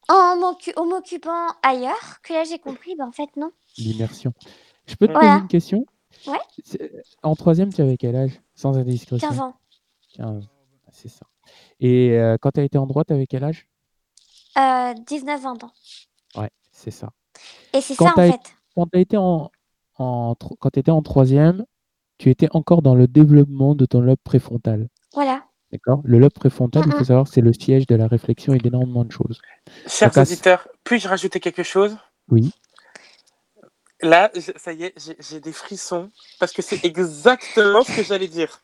en 0.09 0.37
m'occu- 0.37 0.73
en 0.77 0.87
m'occupant 0.87 1.49
ailleurs, 1.63 2.21
que 2.23 2.33
là 2.33 2.45
j'ai 2.45 2.59
compris, 2.59 2.95
ben 2.97 3.09
en 3.09 3.13
fait 3.13 3.29
non. 3.37 3.51
L'immersion. 3.77 4.33
Je 4.87 4.95
peux 4.95 5.07
te 5.07 5.13
Voilà. 5.13 5.29
poser 5.29 5.41
une 5.43 5.49
question? 5.49 5.87
Ouais. 6.27 6.39
En 7.23 7.35
troisième, 7.37 7.73
tu 7.73 7.81
avais 7.83 7.97
quel 7.97 8.17
âge? 8.17 8.41
Sans 8.55 8.77
indiscrétion 8.77 9.29
15 9.29 9.41
ans. 9.41 9.55
15. 10.19 10.45
Ah, 10.87 10.91
C'est 10.93 11.09
ça. 11.09 11.27
Et 11.81 12.11
euh, 12.19 12.37
quand 12.41 12.51
tu 12.53 12.61
as 12.61 12.65
été 12.65 12.77
en 12.79 12.87
droit, 12.87 13.05
tu 13.05 13.13
avais 13.15 13.27
quel 13.27 13.45
âge? 13.45 13.67
Euh, 14.57 14.93
19-20 15.07 15.65
ans. 15.65 15.73
Ouais, 16.37 16.51
c'est 16.73 16.91
ça. 16.91 17.11
Et 17.73 17.81
c'est 17.81 17.97
Quand 17.97 18.07
ça 18.07 18.13
en 18.13 18.33
fait. 18.33 18.41
Quand 18.75 18.87
tu 18.93 18.99
étais 19.01 19.17
en, 19.17 19.51
quand 19.97 20.77
étais 20.77 20.91
en 20.91 21.03
troisième, 21.03 21.65
tu 22.19 22.31
étais 22.31 22.49
encore 22.53 22.83
dans 22.83 22.95
le 22.95 23.07
développement 23.07 23.75
de 23.75 23.87
ton 23.87 24.01
lobe 24.01 24.19
préfrontal. 24.23 24.89
Voilà. 25.15 25.45
D'accord? 25.73 26.01
Le 26.05 26.19
lobe 26.19 26.33
préfrontal, 26.33 26.83
il 26.87 26.93
faut 26.93 27.05
savoir 27.05 27.25
que 27.27 27.31
c'est 27.33 27.41
le 27.41 27.53
siège 27.53 27.87
de 27.87 27.95
la 27.95 28.09
réflexion 28.09 28.55
et 28.55 28.59
d'énormément 28.59 29.05
de 29.05 29.13
choses. 29.13 29.41
Chers 29.87 30.09
Donc, 30.11 30.19
à 30.19 30.25
ce- 30.25 30.33
auditeurs, 30.33 30.69
puis-je 30.85 31.09
rajouter 31.09 31.41
quelque 31.41 31.63
chose? 31.63 31.97
Oui. 32.31 32.53
Là, 34.01 34.31
ça 34.57 34.73
y 34.73 34.85
est, 34.85 34.95
j'ai 35.19 35.41
des 35.41 35.53
frissons 35.53 36.11
parce 36.39 36.53
que 36.53 36.63
c'est 36.63 36.85
exactement 36.85 37.83
ce 37.83 37.97
que 37.97 38.03
j'allais 38.05 38.29
dire. 38.29 38.63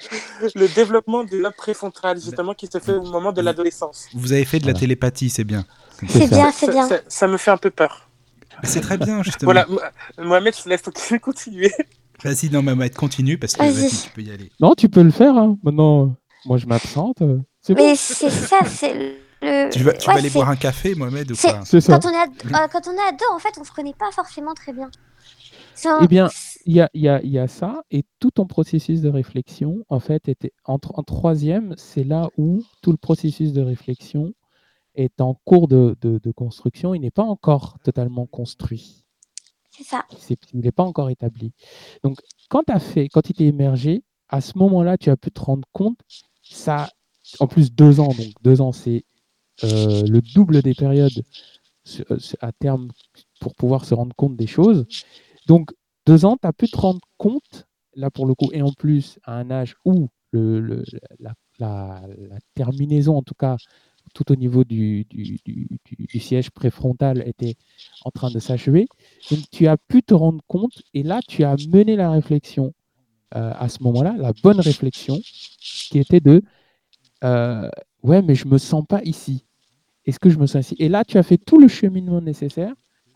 Le 0.54 0.68
développement 0.68 1.24
du 1.24 1.40
lobe 1.40 1.54
préfrontal, 1.54 2.20
justement, 2.20 2.54
qui 2.54 2.66
se 2.66 2.78
fait 2.78 2.92
au 2.92 3.02
moment 3.04 3.32
de 3.32 3.40
l'adolescence. 3.40 4.08
Vous 4.14 4.32
avez 4.32 4.44
fait 4.44 4.58
de 4.58 4.64
la 4.66 4.72
Voilà. 4.72 4.80
télépathie, 4.80 5.30
c'est 5.30 5.44
bien. 5.44 5.64
C'est 6.08 6.28
bien, 6.28 6.52
c'est 6.52 6.70
bien. 6.70 6.88
ça- 6.88 7.00
ça 7.08 7.26
me 7.28 7.36
fait 7.36 7.50
un 7.50 7.56
peu 7.56 7.70
peur. 7.70 8.08
C'est 8.64 8.80
très 8.80 8.98
bien, 8.98 9.22
justement. 9.22 9.46
Voilà, 9.52 9.66
Mo- 9.66 9.80
Mohamed, 10.18 10.54
je 10.56 10.62
te 10.62 10.68
laisse 10.68 10.82
continuer. 11.22 11.72
Vas-y, 12.22 12.50
non, 12.50 12.62
mais 12.62 12.90
continue 12.90 13.38
parce 13.38 13.54
que 13.54 13.90
tu 14.04 14.10
peux 14.10 14.22
y 14.22 14.30
aller. 14.30 14.50
Non, 14.60 14.74
tu 14.74 14.88
peux 14.88 15.02
le 15.02 15.10
faire. 15.10 15.36
hein. 15.36 15.56
Maintenant, 15.62 16.14
moi, 16.44 16.58
je 16.58 16.66
m'absente. 16.66 17.18
bon. 17.20 17.44
Mais 17.70 17.96
c'est 17.96 18.30
ça, 18.30 18.58
c'est 18.66 18.94
le. 18.94 19.70
Tu 19.70 19.82
vas, 19.82 19.92
tu 19.92 20.08
ouais, 20.08 20.14
vas 20.14 20.18
aller 20.20 20.30
boire 20.30 20.48
un 20.48 20.56
café, 20.56 20.94
Mohamed, 20.94 21.30
ou 21.32 21.36
quoi 21.36 21.60
C'est 21.64 21.80
ça. 21.80 21.98
Quand 21.98 22.06
on, 22.08 22.12
est 22.12 22.16
à... 22.16 22.64
euh, 22.64 22.68
quand 22.72 22.86
on 22.88 22.92
est 22.92 23.08
à 23.08 23.12
deux, 23.12 23.26
en 23.32 23.38
fait, 23.38 23.52
on 23.60 23.64
se 23.64 23.72
connaît 23.72 23.92
pas 23.98 24.10
forcément 24.10 24.54
très 24.54 24.72
bien. 24.72 24.90
Un- 25.84 25.98
Eh 26.02 26.08
bien, 26.08 26.30
y 26.72 26.80
a, 26.80 26.88
il 26.94 27.02
y 27.02 27.08
a- 27.08 27.22
il 27.22 27.30
y 27.30 27.38
a 27.38 27.46
ça, 27.48 27.82
et 27.90 28.04
tout 28.20 28.30
ton 28.30 28.46
processus 28.46 29.00
de 29.02 29.08
réflexion, 29.08 29.84
en 29.88 30.00
fait, 30.00 30.28
était 30.28 30.52
en, 30.64 30.78
tro- 30.78 30.94
en 30.98 31.02
troisième, 31.02 31.74
c'est 31.76 32.04
là 32.04 32.28
où 32.38 32.62
tout 32.82 32.90
le 32.92 32.96
processus 32.96 33.52
de 33.52 33.60
réflexion 33.62 34.32
est 34.94 35.20
en 35.20 35.34
cours 35.44 35.68
de, 35.68 35.96
de- 36.02 36.18
de 36.22 36.32
construction. 36.32 36.94
Il 36.94 37.00
n'est 37.00 37.10
pas 37.10 37.24
encore 37.24 37.78
totalement 37.84 38.26
construit. 38.26 39.04
c'est 39.70 39.84
ça. 39.84 40.04
Il 40.52 40.60
n'est 40.60 40.72
pas 40.72 40.84
encore 40.84 41.10
établi. 41.10 41.52
Donc, 42.04 42.18
quand 42.48 42.62
tu 42.64 42.72
as 42.72 42.78
fait, 42.80 43.08
quand 43.08 43.28
il 43.28 43.34
t'est 43.34 43.46
émergé, 43.46 44.02
à 44.28 44.40
ce 44.40 44.56
moment-là, 44.58 44.96
tu 44.98 45.10
as 45.10 45.16
pu 45.16 45.30
te 45.32 45.40
rendre 45.40 45.66
compte, 45.72 45.98
ça, 46.42 46.88
en 47.40 47.46
plus 47.48 47.72
deux 47.72 48.00
ans, 48.00 48.08
donc 48.08 48.32
deux 48.42 48.60
ans, 48.60 48.72
c'est 48.72 49.04
euh, 49.64 50.02
le 50.06 50.20
double 50.34 50.62
des 50.62 50.74
périodes 50.74 51.22
euh, 52.10 52.18
à 52.40 52.52
terme 52.52 52.88
pour 53.40 53.54
pouvoir 53.54 53.84
se 53.84 53.94
rendre 53.94 54.14
compte 54.16 54.36
des 54.36 54.46
choses. 54.46 54.86
Donc, 55.46 55.72
deux 56.06 56.24
ans, 56.24 56.36
tu 56.40 56.46
as 56.46 56.52
pu 56.52 56.68
te 56.68 56.76
rendre 56.76 57.00
compte, 57.18 57.66
là 57.94 58.10
pour 58.10 58.26
le 58.26 58.34
coup, 58.34 58.50
et 58.52 58.62
en 58.62 58.72
plus, 58.72 59.18
à 59.24 59.36
un 59.36 59.50
âge 59.50 59.74
où 59.84 60.08
la, 61.58 62.02
terminaison, 62.54 63.16
en 63.16 63.22
tout 63.22 63.34
cas, 63.34 63.56
tout 64.14 64.30
au 64.32 64.36
niveau 64.36 64.64
du, 64.64 65.06
siège 66.18 66.50
préfrontal 66.50 67.22
était 67.26 67.54
en 68.04 68.10
train 68.10 68.30
de 68.30 68.38
s'achever. 68.38 68.86
Tu 69.50 69.66
as 69.66 69.76
pu 69.76 70.02
te 70.02 70.14
rendre 70.14 70.42
compte, 70.46 70.82
et 70.92 71.02
là, 71.02 71.20
tu 71.26 71.44
as 71.44 71.56
mené 71.68 71.96
la 71.96 72.10
réflexion 72.10 72.72
euh, 73.34 73.52
à 73.58 73.68
ce 73.68 73.82
moment-là, 73.82 74.14
la 74.18 74.32
bonne 74.42 74.60
réflexion, 74.60 75.18
qui 75.90 75.98
était 75.98 76.20
de 76.20 76.42
euh, 77.24 77.68
Ouais, 78.04 78.20
mais 78.20 78.34
je 78.34 78.46
me 78.46 78.58
sens 78.58 78.84
pas 78.86 79.02
ici. 79.02 79.46
Est-ce 80.04 80.18
que 80.18 80.28
je 80.28 80.38
me 80.38 80.46
sens 80.46 80.66
ici? 80.66 80.76
Et 80.78 80.90
là, 80.90 81.04
tu 81.04 81.16
as 81.16 81.22
fait 81.22 81.38
tout 81.38 81.58
le 81.58 81.68
cheminement 81.68 82.20
nécessaire 82.20 82.74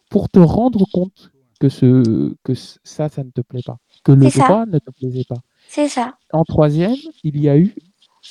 pour 0.08 0.30
te 0.30 0.38
rendre 0.38 0.86
compte 0.90 1.30
que, 1.58 1.68
ce, 1.68 2.34
que 2.44 2.54
ça, 2.54 3.08
ça 3.08 3.24
ne 3.24 3.30
te 3.30 3.40
plaît 3.40 3.62
pas, 3.64 3.76
que 4.04 4.12
le 4.12 4.28
ça. 4.30 4.44
droit 4.46 4.66
ne 4.66 4.78
te 4.78 4.90
plaisait 4.90 5.24
pas. 5.28 5.36
C'est 5.68 5.88
ça. 5.88 6.14
En 6.32 6.44
troisième, 6.44 6.96
il 7.24 7.40
y 7.40 7.48
a 7.48 7.56
eu 7.58 7.74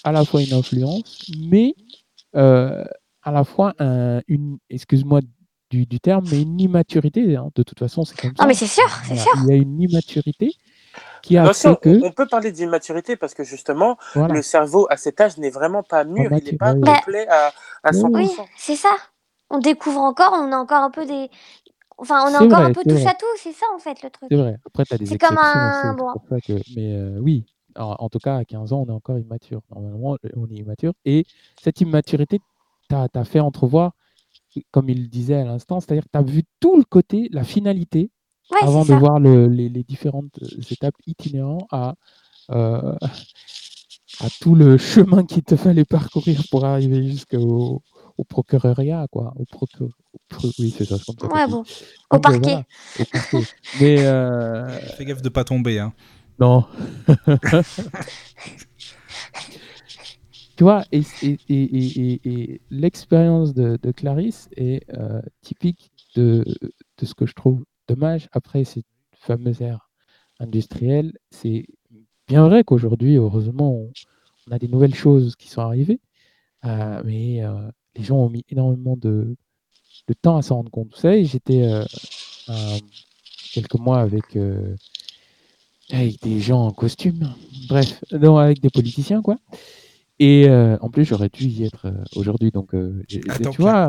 à 0.04 0.12
la 0.12 0.26
fois 0.26 0.42
une 0.42 0.54
influence, 0.54 1.32
mais 1.38 1.76
euh, 2.36 2.84
à 3.24 3.32
la 3.32 3.44
fois 3.44 3.74
un- 3.80 4.22
une, 4.28 4.58
excuse-moi 4.70 5.22
du, 5.70 5.86
du 5.86 6.00
terme, 6.00 6.26
mais 6.32 6.42
une 6.42 6.60
immaturité. 6.62 7.36
hein. 7.36 7.50
De 7.56 7.64
toute 7.64 7.80
façon, 7.80 8.06
c'est 8.06 8.20
comme 8.20 8.36
ça. 8.36 8.44
Non, 8.44 8.48
mais 8.48 8.54
c'est 8.54 8.68
sûr, 8.68 8.88
c'est 9.04 9.16
Voilà. 9.16 9.24
sûr. 9.24 9.34
Il 9.36 9.48
y 9.48 9.52
a 9.52 9.56
une 9.56 9.82
immaturité 9.82 10.54
qui 11.24 11.38
a 11.38 11.44
Attention, 11.44 11.76
fait 11.76 11.80
que, 11.82 12.02
on, 12.04 12.08
on 12.08 12.12
peut 12.12 12.28
parler 12.28 12.52
d'immaturité 12.52 13.16
parce 13.18 13.34
que 13.34 13.44
justement, 13.44 13.98
voilà, 14.16 14.34
le 14.36 14.42
cerveau 14.42 14.88
à 14.90 14.98
cet 14.98 15.20
âge 15.20 15.38
n'est 15.38 15.50
vraiment 15.50 15.84
pas 15.84 16.04
mûr, 16.04 16.32
il 16.34 16.44
n'est 16.46 16.54
pas 16.54 16.74
ouais. 16.74 16.82
complet 16.82 17.28
à, 17.28 17.52
à 17.84 17.92
Oui, 17.92 18.00
100%. 18.02 18.14
Oui, 18.14 18.46
c'est 18.58 18.76
ça. 18.76 18.96
On 19.50 19.60
découvre 19.60 20.02
encore, 20.02 20.34
on 20.34 20.52
a 20.52 20.58
encore 20.58 20.84
un 20.84 20.92
peu 20.92 21.06
des. 21.06 21.30
Enfin, 21.98 22.24
on 22.30 22.34
a 22.34 22.40
C'est 22.40 22.44
encore 22.44 22.60
vrai, 22.60 22.66
un 22.66 22.72
peu 22.72 22.86
touche 22.86 23.06
vrai. 23.06 23.08
à 23.08 23.14
tout, 23.16 23.26
c'est 23.38 23.54
ça 23.54 23.66
en 23.76 23.80
fait 23.80 24.02
le 24.04 24.10
truc. 24.10 24.30
c'est 24.30 24.36
vrai. 24.36 24.58
Après, 24.66 24.86
tu 24.86 24.94
as 24.96 24.98
des 24.98 25.06
C'est 25.06 25.16
exceptions 25.16 25.60
comme 25.64 25.68
aussi, 25.68 25.88
un- 25.90 25.96
bon. 25.98 26.08
pour 26.12 26.22
ça 26.30 26.42
que. 26.42 26.54
Mais 26.76 26.94
euh, 26.94 27.20
oui, 27.20 27.46
en, 27.78 27.96
en 28.00 28.10
tout 28.10 28.20
cas, 28.20 28.38
à 28.38 28.46
15 28.46 28.74
ans, 28.74 28.84
on 28.88 28.92
est 28.92 28.96
encore 28.96 29.18
immature. 29.20 29.62
Normalement, 29.74 30.18
on 30.36 30.48
est 30.50 30.56
immature. 30.56 30.94
Et 31.06 31.26
cette 31.62 31.82
immaturité 31.82 32.40
t'a 32.90 33.08
t'a 33.10 33.24
fait 33.24 33.40
entrevoir, 33.40 33.94
comme 34.72 34.90
il 34.90 35.04
le 35.04 35.08
disait 35.10 35.36
à 35.36 35.46
l'instant, 35.46 35.80
c'est-à-dire 35.82 36.06
que 36.06 36.10
tu 36.14 36.20
as 36.20 36.24
vu 36.24 36.44
tout 36.60 36.78
le 36.78 36.84
côté, 36.84 37.30
la 37.34 37.44
finalité, 37.44 38.12
Ouais, 38.52 38.60
avant 38.62 38.86
de 38.86 38.94
ça. 38.94 38.96
voir 38.96 39.20
le- 39.20 39.48
les, 39.48 39.70
les 39.70 39.84
différentes 39.84 40.40
euh, 40.44 40.62
étapes 40.72 40.96
itinérant 41.08 41.68
à, 41.72 41.96
euh, 42.52 42.96
à 44.20 44.30
tout 44.42 44.56
le 44.56 44.78
chemin 44.78 45.24
qu'il 45.26 45.44
te 45.44 45.56
fallait 45.56 45.86
parcourir 45.86 46.42
pour 46.50 46.66
arriver 46.66 47.04
jusqu'au 47.08 47.82
au 48.18 48.24
procureuria, 48.24 49.06
quoi. 49.12 49.34
Au 49.36 49.46
procure, 49.46 49.90
au 50.14 50.18
pro- 50.30 50.50
oui, 50.60 50.74
c'est 50.76 50.86
ça, 50.86 50.98
c'est 50.98 51.06
comme 51.06 51.16
ça 51.20 51.28
qu'on 51.28 51.36
Ouais, 51.36 51.48
bon. 51.48 51.64
Au 52.12 52.16
Donc, 52.16 52.24
parquet. 52.24 52.40
voilà, 52.40 52.64
au 53.00 53.06
parquet. 53.06 53.44
Mais 53.80 54.06
euh, 54.06 54.80
Fais 54.98 55.06
gaffe 55.06 55.22
de 55.22 55.30
pas 55.30 55.44
tomber. 55.44 55.80
Hein. 55.80 55.94
non. 56.40 56.66
tu 60.56 60.64
vois, 60.64 60.86
et, 60.92 61.02
et, 61.22 61.38
et, 61.50 61.64
et- 61.64 62.12
et- 62.26 62.30
et 62.54 62.62
l'expérience 62.72 63.54
de, 63.54 63.78
de 63.82 63.92
Clarisse 63.92 64.50
est 64.56 64.84
euh, 64.98 65.22
typique 65.42 65.92
de, 66.16 66.44
de 66.98 67.06
ce 67.06 67.14
que 67.14 67.26
je 67.28 67.34
trouve 67.34 67.64
dommage 67.88 68.28
après 68.32 68.64
cette 68.64 68.86
fameuse 69.14 69.62
ère 69.62 69.90
industrielle. 70.40 71.14
C'est 71.32 71.68
bien 72.28 72.48
vrai 72.48 72.64
qu'aujourd'hui, 72.64 73.16
heureusement, 73.18 73.72
on, 73.72 73.92
on 74.48 74.52
a 74.52 74.58
des 74.60 74.68
nouvelles 74.68 74.96
choses 74.96 75.36
qui 75.36 75.50
sont 75.50 75.62
arrivées, 75.62 76.00
euh, 76.66 77.02
mais 77.06 77.44
euh, 77.44 77.70
les 77.98 78.04
gens 78.04 78.18
ont 78.18 78.30
mis 78.30 78.46
énormément 78.50 78.96
de, 78.98 79.36
de 80.08 80.14
temps 80.14 80.38
à 80.38 80.42
s'en 80.42 80.56
rendre 80.58 80.72
compte. 80.72 80.90
Vous 80.96 81.26
j'étais 81.26 81.64
euh, 81.64 81.84
quelques 83.54 83.76
mois 83.76 84.00
avec, 84.00 84.36
euh, 84.36 84.76
avec 85.92 86.22
des 86.22 86.40
gens 86.40 86.68
en 86.68 86.72
costume, 86.72 87.34
bref, 87.68 88.04
non, 88.12 88.38
avec 88.38 88.62
des 88.62 88.70
politiciens, 88.70 89.22
quoi. 89.22 89.38
Et 90.20 90.50
euh, 90.50 90.78
en 90.82 90.90
plus, 90.90 91.06
j'aurais 91.06 91.30
dû 91.30 91.46
y 91.46 91.64
être 91.64 91.86
euh, 91.86 91.92
aujourd'hui. 92.16 92.50
Donc, 92.50 92.74
euh, 92.74 93.04
Attends, 93.30 93.52
tu 93.52 93.62
vois. 93.62 93.88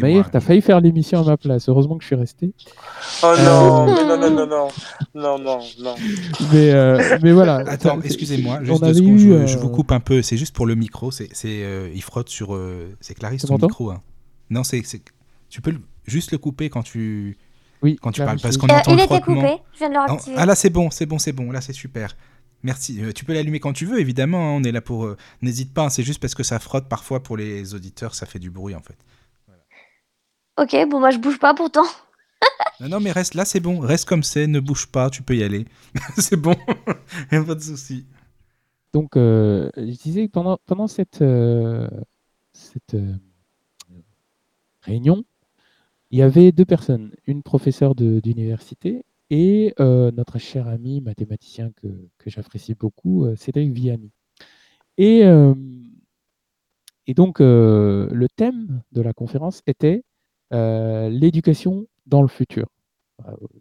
Maïr, 0.00 0.30
t'as 0.30 0.40
failli 0.40 0.62
faire 0.62 0.80
l'émission 0.80 1.20
à 1.20 1.24
ma 1.24 1.36
place. 1.36 1.68
Heureusement 1.68 1.96
que 1.98 2.02
je 2.02 2.06
suis 2.06 2.16
resté. 2.16 2.52
Oh 3.22 3.34
non, 3.36 3.86
Euh, 3.88 3.94
mais 3.94 4.04
non, 4.06 4.16
non, 4.18 4.30
non, 4.30 4.46
non, 4.46 4.68
non, 5.14 5.38
non, 5.38 5.58
non. 5.82 5.94
Mais, 6.50 6.70
euh, 6.72 7.18
mais 7.22 7.32
voilà. 7.32 7.56
Attends, 7.66 8.00
excusez-moi, 8.00 8.60
juste 8.64 8.82
deux 8.82 8.94
secondes, 8.94 9.20
eu, 9.20 9.46
je 9.46 9.58
vous 9.58 9.68
coupe 9.68 9.92
un 9.92 10.00
peu, 10.00 10.22
c'est 10.22 10.38
juste 10.38 10.54
pour 10.56 10.64
le 10.66 10.74
micro, 10.76 11.10
c'est, 11.10 11.28
c'est, 11.32 11.62
euh, 11.62 11.90
il 11.94 12.02
frotte 12.02 12.30
sur... 12.30 12.54
euh, 12.54 12.88
c'est 13.00 13.12
Clarisse 13.14 13.42
ton 13.44 13.58
micro. 13.58 13.90
Hein. 13.90 14.00
Non, 14.48 14.64
c'est, 14.64 14.80
c'est- 14.84 15.02
tu 15.50 15.60
peux 15.60 15.72
le- 15.72 15.82
juste 16.06 16.32
le 16.32 16.38
couper 16.38 16.70
quand 16.70 16.82
tu, 16.82 17.36
Oui, 17.82 17.98
quand 18.00 18.12
tu 18.12 18.22
parles, 18.24 18.38
parce 18.40 18.56
qu'on 18.56 18.66
Euh, 18.68 18.78
entend 18.78 18.92
il 18.92 18.96
le 18.96 19.02
était 19.02 19.14
frottement. 19.20 19.42
coupé, 19.42 19.62
je 19.74 19.78
viens 19.80 19.88
de 19.90 19.94
le. 19.94 20.38
Ah 20.38 20.46
là 20.46 20.54
c'est 20.54 20.70
bon, 20.70 20.90
c'est 20.90 21.04
bon, 21.06 21.18
c'est 21.18 21.32
bon, 21.32 21.50
là 21.52 21.60
c'est 21.60 21.72
super. 21.74 22.16
Merci. 22.62 23.02
Euh, 23.02 23.12
tu 23.12 23.24
peux 23.24 23.32
l'allumer 23.32 23.60
quand 23.60 23.72
tu 23.72 23.86
veux, 23.86 24.00
évidemment. 24.00 24.38
hein, 24.50 24.52
on 24.60 24.62
est 24.64 24.72
là 24.72 24.80
pour. 24.80 25.04
euh, 25.06 25.16
N'hésite 25.42 25.72
pas. 25.72 25.84
hein, 25.84 25.90
c'est 25.90 26.02
juste 26.02 26.20
parce 26.20 26.34
que 26.34 26.42
ça 26.42 26.58
frotte 26.58 26.88
parfois 26.88 27.22
pour 27.22 27.36
les 27.36 27.74
auditeurs, 27.74 28.14
ça 28.14 28.26
fait 28.26 28.38
du 28.38 28.50
bruit 28.50 28.74
en 28.74 28.80
fait. 28.82 28.96
Ok, 30.58 30.76
bon, 30.90 31.00
moi 31.00 31.10
je 31.10 31.18
bouge 31.18 31.38
pas 31.38 31.54
pourtant. 31.54 31.84
Non, 32.80 32.88
non, 32.88 33.00
mais 33.00 33.12
reste 33.12 33.34
là, 33.34 33.44
c'est 33.44 33.60
bon. 33.60 33.78
Reste 33.80 34.08
comme 34.08 34.22
c'est, 34.22 34.46
ne 34.46 34.58
bouge 34.58 34.86
pas. 34.86 35.10
Tu 35.10 35.22
peux 35.22 35.36
y 35.36 35.42
aller. 35.42 35.66
c'est 36.16 36.36
bon. 36.36 36.54
Pas 37.30 37.54
de 37.54 37.60
souci. 37.60 38.06
Donc, 38.94 39.18
euh, 39.18 39.70
je 39.76 39.82
disais 40.02 40.26
que 40.28 40.32
pendant, 40.32 40.58
pendant 40.64 40.86
cette, 40.86 41.20
euh, 41.20 41.86
cette 42.54 42.94
euh, 42.94 43.14
réunion, 44.80 45.24
il 46.10 46.18
y 46.20 46.22
avait 46.22 46.52
deux 46.52 46.64
personnes, 46.64 47.12
une 47.26 47.42
professeure 47.42 47.94
de- 47.94 48.20
d'université 48.20 49.04
et 49.30 49.74
euh, 49.78 50.10
notre 50.10 50.38
cher 50.38 50.66
ami 50.66 51.00
mathématicien 51.00 51.70
que, 51.76 51.86
que 52.18 52.30
j'apprécie 52.30 52.74
beaucoup, 52.74 53.24
euh, 53.24 53.36
Cédric 53.36 53.72
Vianney. 53.72 54.10
Et, 54.98 55.24
euh, 55.24 55.54
et 57.06 57.14
donc, 57.14 57.40
le 57.40 58.26
thème 58.36 58.82
de 58.92 59.00
la 59.00 59.12
conférence 59.12 59.62
était 59.66 60.04
l'éducation 60.52 61.86
dans 62.06 62.22
le 62.22 62.28
futur. 62.28 62.66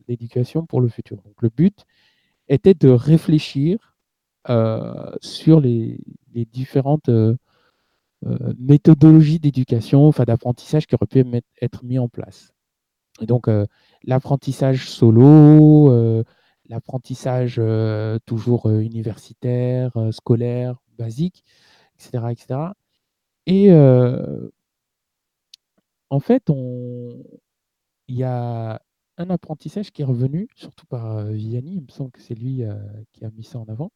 L'éducation 0.07 0.65
pour 0.65 0.81
le 0.81 0.89
futur. 0.89 1.17
Donc, 1.21 1.41
le 1.41 1.49
but 1.49 1.85
était 2.47 2.73
de 2.73 2.89
réfléchir 2.89 3.95
sur 5.21 5.61
les, 5.61 5.99
les 6.33 6.45
différentes 6.45 7.09
méthodologies 8.59 9.39
d'éducation, 9.39 10.05
enfin 10.05 10.25
d'apprentissage 10.25 10.85
qui 10.85 10.95
auraient 10.95 11.07
pu 11.07 11.23
être 11.61 11.83
mis 11.83 11.97
en 11.97 12.09
place. 12.09 12.51
Et 13.21 13.25
donc, 13.25 13.47
l'apprentissage 14.03 14.89
solo, 14.89 15.91
euh, 15.91 16.23
l'apprentissage 16.65 17.55
euh, 17.59 18.19
toujours 18.25 18.67
euh, 18.67 18.79
universitaire, 18.79 19.91
scolaire, 20.11 20.77
basique, 20.97 21.43
etc. 21.97 22.31
etc. 22.31 22.59
Et 23.45 23.71
en 26.11 26.19
fait, 26.19 26.49
il 26.49 28.15
y 28.15 28.23
a 28.23 28.81
un 29.17 29.29
apprentissage 29.29 29.91
qui 29.91 30.01
est 30.01 30.05
revenu, 30.05 30.47
surtout 30.55 30.85
par 30.85 31.23
Vianney, 31.25 31.75
il 31.75 31.81
me 31.81 31.89
semble 31.89 32.11
que 32.11 32.21
c'est 32.21 32.35
lui 32.35 32.63
qui 33.11 33.25
a 33.25 33.31
mis 33.31 33.43
ça 33.43 33.59
en 33.59 33.65
avant, 33.65 33.91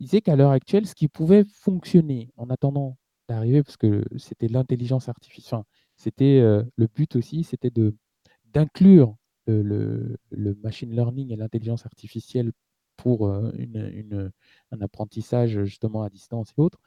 Il 0.00 0.06
disait 0.06 0.20
qu'à 0.22 0.36
l'heure 0.36 0.50
actuelle, 0.50 0.86
ce 0.86 0.94
qui 0.94 1.08
pouvait 1.08 1.44
fonctionner 1.44 2.30
en 2.36 2.50
attendant 2.50 2.96
d'arriver, 3.28 3.62
parce 3.62 3.76
que 3.76 4.04
c'était 4.18 4.48
l'intelligence 4.48 5.08
artificielle, 5.08 5.62
c'était 5.96 6.40
le 6.40 6.86
but 6.88 7.16
aussi, 7.16 7.44
c'était 7.44 7.72
d'inclure 8.52 9.16
le, 9.50 10.18
machine 10.62 10.94
learning 10.94 11.32
et 11.32 11.36
l'intelligence 11.36 11.86
artificielle 11.86 12.52
pour 12.96 13.26
euh, 13.28 13.50
une, 13.58 14.30
un 14.72 14.80
apprentissage 14.80 15.64
justement 15.64 16.02
à 16.02 16.10
distance 16.10 16.50
et 16.56 16.60
autres. 16.60 16.78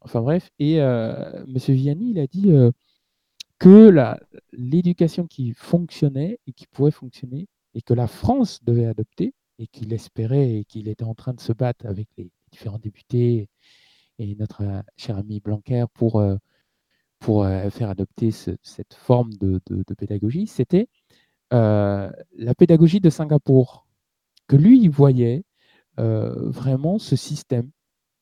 Enfin 0.00 0.20
bref, 0.22 0.50
et 0.58 0.80
euh, 0.80 1.44
M. 1.46 1.56
Vianney, 1.74 2.10
il 2.10 2.18
a 2.20 2.26
dit 2.26 2.50
euh, 2.52 2.70
que 3.58 3.90
l'éducation 4.52 5.26
qui 5.26 5.52
fonctionnait 5.54 6.38
et 6.46 6.52
qui 6.52 6.66
pouvait 6.66 6.90
fonctionner 6.90 7.48
et 7.74 7.82
que 7.82 7.94
la 7.94 8.06
France 8.06 8.62
devait 8.64 8.86
adopter 8.86 9.34
et 9.58 9.66
qu'il 9.66 9.92
espérait 9.92 10.54
et 10.58 10.64
qu'il 10.64 10.88
était 10.88 11.04
en 11.04 11.14
train 11.14 11.34
de 11.34 11.40
se 11.40 11.52
battre 11.52 11.86
avec 11.86 12.08
les 12.18 12.30
différents 12.52 12.78
députés 12.78 13.48
et 14.18 14.34
notre 14.36 14.62
euh, 14.62 14.82
cher 14.96 15.16
ami 15.18 15.40
Blanquer 15.40 15.86
pour, 15.94 16.20
euh, 16.20 16.36
pour 17.18 17.46
faire 17.70 17.90
adopter 17.90 18.30
ce- 18.30 18.56
cette 18.62 18.94
forme 18.94 19.32
de 19.34 19.60
pédagogie, 19.98 20.46
c'était 20.46 20.88
euh, 21.52 22.10
la 22.36 22.54
pédagogie 22.54 23.00
de 23.00 23.10
Singapour, 23.10 23.86
que 24.48 24.56
lui, 24.56 24.80
il 24.82 24.90
voyait 24.90 25.44
euh, 26.00 26.50
vraiment 26.50 26.98
ce 26.98 27.16
système 27.16 27.70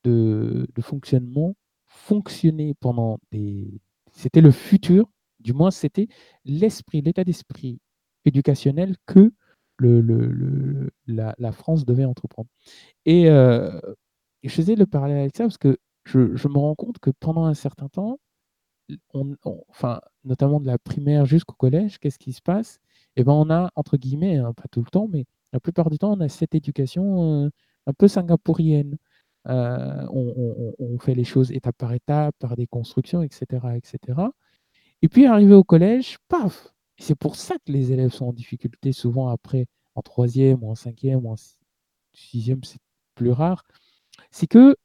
de, 0.03 0.67
de 0.75 0.81
fonctionnement 0.81 1.55
fonctionner 1.87 2.75
pendant 2.75 3.19
des... 3.31 3.81
C'était 4.13 4.41
le 4.41 4.51
futur, 4.51 5.09
du 5.39 5.53
moins 5.53 5.71
c'était 5.71 6.07
l'esprit, 6.45 7.01
l'état 7.01 7.23
d'esprit 7.23 7.79
éducationnel 8.25 8.95
que 9.07 9.33
le, 9.77 10.01
le- 10.01 10.27
le- 10.27 10.91
la, 11.07 11.35
France 11.51 11.85
devait 11.85 12.05
entreprendre. 12.05 12.49
Et 13.05 13.29
euh, 13.29 13.79
je 14.43 14.49
faisais 14.49 14.75
le 14.75 14.85
parallèle 14.85 15.19
avec 15.19 15.35
ça 15.37 15.45
parce 15.45 15.57
que 15.57 15.77
je, 16.05 16.35
je 16.35 16.47
me 16.49 16.57
rends 16.57 16.75
compte 16.75 16.99
que 16.99 17.11
pendant 17.11 17.45
un 17.45 17.53
certain 17.55 17.89
temps, 17.89 18.19
enfin, 19.69 20.01
notamment 20.23 20.59
de 20.59 20.67
la 20.67 20.77
primaire 20.77 21.25
jusqu'au 21.25 21.55
collège, 21.55 21.99
qu'est-ce 21.99 22.19
qui 22.19 22.33
se 22.33 22.41
passe? 22.41 22.79
Eh 23.17 23.23
ben, 23.23 23.33
on 23.33 23.49
a, 23.49 23.71
entre 23.75 23.97
guillemets, 23.97 24.37
hein, 24.37 24.53
pas 24.53 24.67
tout 24.71 24.81
le 24.81 24.89
temps, 24.89 25.07
mais 25.07 25.25
la 25.53 25.59
plupart 25.59 25.89
du 25.89 25.97
temps, 25.97 26.13
on 26.13 26.19
a 26.21 26.29
cette 26.29 26.55
éducation 26.55 27.45
euh, 27.45 27.49
un 27.87 27.93
peu 27.93 28.07
singapourienne. 28.07 28.97
Euh, 29.47 30.07
on, 30.11 30.97
fait 30.99 31.13
les 31.15 31.23
choses 31.23 31.51
étape 31.51 31.77
par 31.77 31.93
étape, 31.93 32.35
par 32.39 32.55
des 32.55 32.67
constructions, 32.67 33.21
etc., 33.21 33.77
etc. 33.77 34.31
Et 35.01 35.09
puis, 35.09 35.25
arrivé 35.27 35.53
au 35.53 35.63
collège, 35.63 36.17
paf 36.29 36.73
Et 36.97 37.03
C'est 37.03 37.15
pour 37.15 37.35
ça 37.35 37.55
que 37.65 37.71
les 37.71 37.91
élèves 37.91 38.11
sont 38.11 38.27
en 38.27 38.33
difficulté 38.33 38.91
souvent 38.91 39.29
après, 39.29 39.67
en 39.95 40.01
troisième 40.01 40.63
ou 40.63 40.71
en 40.71 40.75
cinquième 40.75 41.25
ou 41.25 41.31
en 41.31 41.35
si- 41.37 41.57
sixième, 42.13 42.63
c'est 42.63 42.79
plus 43.15 43.31
rare. 43.31 43.63
C'est 44.31 44.47
que, 44.47 44.75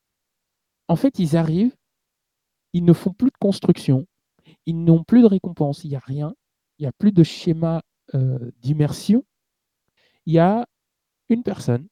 en 0.89 0.97
fait, 0.97 1.19
ils 1.19 1.37
arrivent, 1.37 1.75
ils 2.73 2.85
ne 2.85 2.93
font 2.93 3.13
plus 3.13 3.31
de 3.31 3.37
construction, 3.41 4.07
ils 4.67 4.85
n'ont 4.85 5.05
plus 5.05 5.23
de 5.23 5.27
récompense, 5.27 5.85
il 5.85 5.91
n'y 5.91 5.97
a 5.97 6.01
rien, 6.01 6.35
il 6.79 6.83
n'y 6.83 6.89
a 6.89 6.93
plus 6.93 7.13
de 7.13 7.23
schéma 7.23 7.83
d'immersion. 8.61 9.25
Il 10.27 10.35
y 10.35 10.39
a 10.39 10.67
une 11.29 11.43
personne 11.43 11.87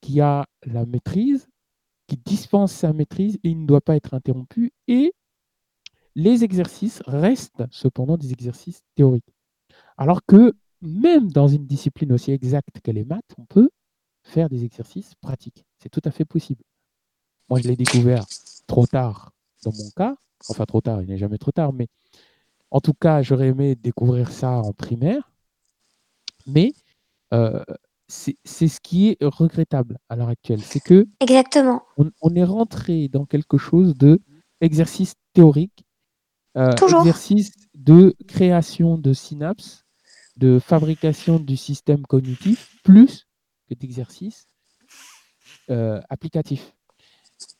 qui 0.00 0.20
a 0.20 0.46
la 0.64 0.86
maîtrise, 0.86 1.48
qui 2.06 2.16
dispense 2.16 2.72
sa 2.72 2.92
maîtrise 2.92 3.36
et 3.42 3.50
il 3.50 3.60
ne 3.60 3.66
doit 3.66 3.80
pas 3.80 3.96
être 3.96 4.14
interrompu. 4.14 4.72
Et 4.88 5.12
les 6.14 6.44
exercices 6.44 7.02
restent 7.06 7.64
cependant 7.70 8.16
des 8.16 8.32
exercices 8.32 8.82
théoriques. 8.94 9.34
Alors 9.96 10.24
que 10.26 10.54
même 10.80 11.30
dans 11.30 11.48
une 11.48 11.66
discipline 11.66 12.12
aussi 12.12 12.32
exacte 12.32 12.80
que 12.82 12.90
les 12.90 13.04
maths, 13.04 13.34
on 13.38 13.44
peut 13.44 13.70
faire 14.22 14.48
des 14.48 14.64
exercices 14.64 15.14
pratiques. 15.20 15.64
C'est 15.78 15.88
tout 15.88 16.02
à 16.04 16.10
fait 16.10 16.24
possible. 16.24 16.62
Moi, 17.48 17.60
je 17.60 17.68
l'ai 17.68 17.76
découvert 17.76 18.24
trop 18.66 18.86
tard 18.86 19.32
dans 19.62 19.72
mon 19.72 19.90
cas. 19.96 20.16
Enfin, 20.48 20.64
trop 20.64 20.80
tard, 20.80 21.02
il 21.02 21.08
n'est 21.08 21.16
jamais 21.16 21.38
trop 21.38 21.52
tard, 21.52 21.72
mais 21.72 21.88
en 22.76 22.80
tout 22.82 22.92
cas, 22.92 23.22
j'aurais 23.22 23.48
aimé 23.48 23.74
découvrir 23.74 24.30
ça 24.30 24.50
en 24.58 24.74
primaire. 24.74 25.32
Mais 26.46 26.74
euh, 27.32 27.64
c'est 28.06 28.36
ce 28.44 28.80
qui 28.80 29.08
est 29.08 29.16
regrettable 29.24 29.96
à 30.10 30.16
l'heure 30.16 30.28
actuelle. 30.28 30.60
C'est 30.60 30.80
que 30.80 31.08
Exactement. 31.20 31.82
on, 31.96 32.10
on 32.20 32.34
est 32.34 32.44
rentré 32.44 33.08
dans 33.08 33.24
quelque 33.24 33.56
chose 33.56 33.94
de 33.94 34.20
exercice 34.60 35.14
théorique, 35.32 35.86
euh, 36.58 36.74
Toujours. 36.74 37.00
exercice 37.00 37.52
de 37.74 38.14
création 38.28 38.98
de 38.98 39.14
synapses, 39.14 39.86
de 40.36 40.58
fabrication 40.58 41.38
du 41.38 41.56
système 41.56 42.02
cognitif, 42.02 42.76
plus 42.84 43.26
que 43.70 43.74
d'exercice 43.74 44.48
euh, 45.70 45.98
applicatif. 46.10 46.74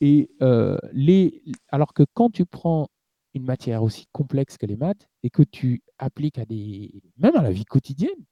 Et 0.02 0.30
euh, 0.42 0.76
les, 0.92 1.42
alors 1.70 1.94
que 1.94 2.02
quand 2.12 2.28
tu 2.28 2.44
prends 2.44 2.88
une 3.36 3.44
matière 3.44 3.82
aussi 3.82 4.06
complexe 4.12 4.56
que 4.58 4.66
les 4.66 4.76
maths 4.76 5.08
et 5.22 5.30
que 5.30 5.42
tu 5.42 5.82
appliques 5.98 6.38
à 6.38 6.44
des, 6.46 6.92
même 7.18 7.36
à 7.36 7.42
la 7.42 7.52
vie 7.52 7.64
quotidienne, 7.64 8.24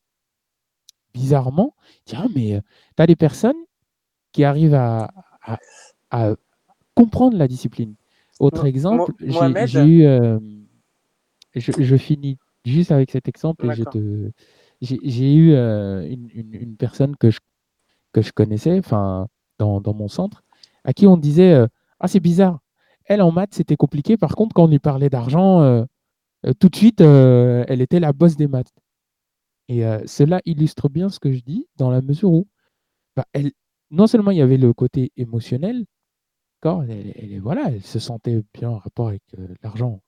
bizarrement, 1.12 1.74
dis, 2.06 2.14
ah, 2.16 2.26
mais 2.35 2.60
tu 2.97 3.02
as 3.02 3.06
des 3.06 3.16
personnes 3.16 3.56
qui 4.32 4.44
arrivent 4.44 4.74
à, 4.74 5.12
à- 5.43 5.59
à 6.10 6.35
comprendre 6.94 7.36
la 7.36 7.48
discipline. 7.48 7.94
Autre 8.40 8.66
exemple, 8.66 9.12
j'ai 9.20 9.85
eu, 9.85 10.05
euh, 10.06 10.40
je, 11.55 11.72
je 11.78 11.97
finis 11.97 12.39
juste 12.64 12.93
avec 12.93 13.10
cet 13.10 13.28
exemple 13.28 13.66
et 13.66 13.72
je 13.72 13.85
D'accord. 13.85 13.93
te, 13.93 14.31
j'ai 14.81 14.98
j'ai 15.02 15.35
eu 15.35 15.52
euh, 15.52 16.02
une, 16.09 16.28
une- 16.35 16.55
une 16.55 16.76
personne 16.76 17.16
que 17.16 17.31
je, 17.31 17.40
que 18.12 18.22
je 18.22 18.32
connaissais, 18.32 18.78
enfin, 18.81 19.28
dans, 19.59 19.81
dans 19.81 19.94
mon 19.94 20.09
centre, 20.09 20.44
à 20.85 20.94
qui 20.94 21.06
on 21.09 21.18
disait, 21.18 21.55
euh, 21.55 21.68
ah, 22.01 22.09
c'est 22.09 22.20
bizarre. 22.20 22.60
Elle, 23.06 23.22
en 23.22 23.32
maths, 23.32 23.55
c'était 23.55 23.76
compliqué. 23.76 24.16
Par 24.16 24.35
contre, 24.36 24.55
quand 24.55 24.64
on 24.64 24.68
lui 24.68 24.78
parlait 24.78 25.10
d'argent, 25.10 25.62
euh, 25.62 25.85
euh, 26.47 26.52
tout 26.59 26.68
de 26.70 26.76
suite, 26.76 27.01
euh, 27.02 27.64
elle 27.68 27.82
était 27.82 28.01
la 28.01 28.12
bosse 28.12 28.36
des 28.36 28.48
maths. 28.48 28.72
Et 29.68 29.82
cela 30.06 30.40
illustre 30.44 30.89
bien 30.89 31.09
ce 31.09 31.18
que 31.18 31.32
je 31.32 31.40
dis, 31.40 31.66
dans 31.76 31.90
la 31.90 32.02
mesure 32.02 32.31
où, 32.32 32.48
bah, 33.16 33.26
non 33.90 34.06
seulement 34.06 34.31
il 34.31 34.39
y 34.39 34.43
avait 34.43 34.59
le 34.59 34.72
côté 34.74 35.12
émotionnel, 35.16 35.86
elle, 36.64 37.12
elle- 37.16 37.43
elle 37.66 37.82
se 37.82 37.98
sentait 37.98 38.43
bien 38.55 38.70
en 38.70 38.78
rapport 38.78 39.09
avec 39.09 39.22
l'argent. 39.62 40.02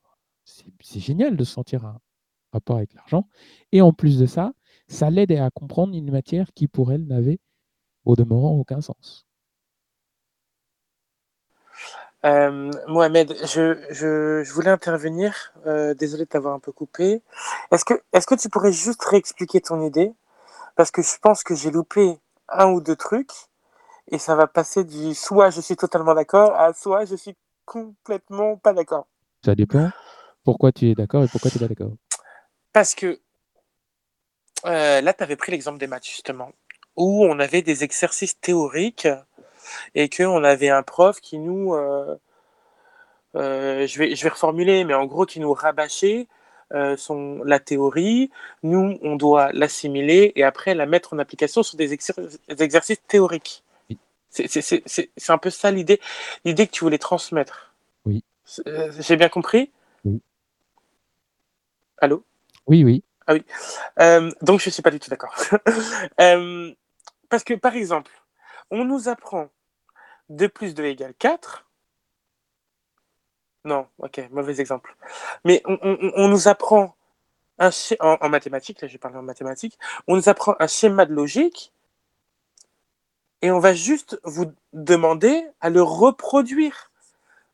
C'est 0.45 1.01
génial 1.01 1.37
de 1.37 1.45
se 1.45 1.53
sentir 1.53 1.85
en 1.85 1.99
rapport 2.53 2.77
avec 2.77 2.95
l'argent. 2.95 3.29
Et 3.73 3.83
en 3.83 3.93
plus 3.93 4.19
de 4.19 4.27
ça, 4.27 4.53
ça 4.89 5.11
l'aide 5.11 5.33
à 5.33 5.51
comprendre 5.51 5.95
une 5.95 6.11
matière 6.11 6.53
qui, 6.55 6.69
pour 6.69 6.93
elle, 6.93 7.07
n'avait 7.07 7.39
au 8.07 8.17
demeurant 8.17 8.53
aucun 8.57 8.81
sens. 8.83 9.26
Euh, 12.27 12.71
Mohamed, 12.89 13.35
je, 13.47 13.79
je, 13.91 14.43
je 14.45 14.53
voulais 14.53 14.71
intervenir. 14.71 15.55
euh, 15.67 15.95
désolé 15.95 16.25
de 16.25 16.29
t'avoir 16.29 16.55
un 16.55 16.61
peu 16.61 16.73
coupé. 16.73 17.23
Est-ce 17.73 17.85
que, 17.85 17.95
est-ce 18.13 18.27
que 18.27 18.35
tu 18.35 18.49
pourrais 18.49 18.73
juste 18.73 19.05
réexpliquer 19.05 19.61
ton 19.61 19.81
idée? 19.83 20.13
Parce 20.77 20.91
que 20.91 21.03
je 21.03 21.19
pense 21.23 21.45
que 21.45 21.55
j'ai 21.55 21.71
loupé 21.71 22.19
un 22.49 22.67
ou 22.69 22.81
deux 22.81 22.97
trucs 22.97 23.33
et 24.11 24.19
ça 24.19 24.37
va 24.37 24.47
passer 24.47 24.85
du 24.85 25.15
soit 25.15 25.51
je 25.51 25.61
suis 25.61 25.77
totalement 25.77 26.15
d'accord 26.15 26.55
à 26.57 26.73
soit 26.75 27.05
je 27.07 27.17
suis 27.17 27.37
complètement 27.65 28.57
pas 28.57 28.73
d'accord. 28.75 29.07
Ça 29.45 29.55
dépend 29.55 29.91
pourquoi 30.45 30.73
tu 30.73 30.91
es 30.91 30.95
d'accord 30.95 31.25
et 31.25 31.29
pourquoi 31.29 31.51
tu 31.51 31.59
n'es 31.59 31.69
pas 31.69 31.75
d'accord. 31.75 31.95
Parce 32.73 32.95
que 32.95 33.21
euh, 34.67 35.01
là, 35.01 35.13
tu 35.15 35.23
avais 35.23 35.37
pris 35.37 35.53
l'exemple 35.53 35.79
des 35.79 35.87
maths, 35.87 36.07
justement, 36.07 36.53
où 36.97 37.25
on 37.25 37.39
avait 37.41 37.63
des 37.63 37.85
exercices 37.85 38.41
théoriques 38.41 39.09
et 39.95 40.09
qu'on 40.09 40.45
avait 40.45 40.71
un 40.71 40.83
prof 40.83 41.21
qui 41.21 41.39
nous. 41.39 41.75
euh, 41.75 42.17
euh, 43.35 43.87
je, 43.87 43.99
vais, 43.99 44.15
je 44.17 44.23
vais 44.23 44.31
reformuler, 44.31 44.85
mais 44.85 44.95
en 44.95 45.05
gros, 45.07 45.27
qui 45.27 45.41
nous 45.41 45.53
rabâchait 45.53 46.27
euh, 46.73 46.97
son, 46.97 47.43
la 47.45 47.61
théorie. 47.61 48.31
Nous, 48.63 48.99
on 49.03 49.17
doit 49.17 49.53
l'assimiler 49.53 50.33
et 50.37 50.43
après 50.45 50.75
la 50.75 50.87
mettre 50.87 51.13
en 51.13 51.19
application 51.19 51.63
sur 51.63 51.77
des, 51.77 51.95
exer- 51.95 52.39
des 52.49 52.63
exercices 52.63 53.03
théoriques. 53.07 53.63
Oui. 53.91 53.99
C'est 54.31 55.31
un 55.31 55.39
peu 55.39 55.51
ça 55.51 55.71
l'idée, 55.71 56.01
l'idée 56.45 56.67
que 56.67 56.73
tu 56.73 56.85
voulais 56.85 56.99
transmettre. 56.99 57.75
Oui. 58.05 58.25
J'ai 58.99 59.17
bien 59.17 59.29
compris? 59.29 59.71
Oui. 60.05 60.21
Allô? 61.99 62.25
Oui, 62.67 62.85
oui. 62.85 63.03
Euh, 64.01 64.31
donc 64.43 64.61
je 64.61 64.71
suis 64.71 64.83
pas 64.83 64.91
du 64.91 65.01
tout 65.01 65.11
d'accord. 65.11 65.35
Euh, 66.21 66.73
parce 67.29 67.45
que 67.45 67.55
par 67.55 67.75
exemple, 67.75 68.13
on 68.71 68.85
nous 68.85 69.09
apprend 69.09 69.49
2 70.31 70.49
plus 70.49 70.75
2 70.75 70.85
égale 70.85 71.15
4. 71.19 71.67
Non, 73.65 73.89
ok, 73.99 74.29
mauvais 74.31 74.61
exemple. 74.61 74.97
Mais 75.45 75.63
on, 75.67 76.29
nous 76.29 76.49
apprend 76.49 76.95
un 77.59 77.71
en, 78.01 78.29
mathématiques, 78.29 78.81
là 78.81 78.87
je 78.87 78.93
vais 78.93 78.99
parler 78.99 79.19
en 79.19 79.23
mathématiques, 79.23 79.79
on 80.07 80.15
nous 80.17 80.29
apprend 80.29 80.55
un 80.61 80.69
schéma 80.69 81.05
de 81.05 81.13
logique 81.13 81.73
et 83.43 83.51
on 83.51 83.59
va 83.59 83.75
juste 83.75 84.21
vous 84.23 84.53
demander 84.73 85.49
à 85.61 85.71
le 85.71 85.83
reproduire. 85.83 86.93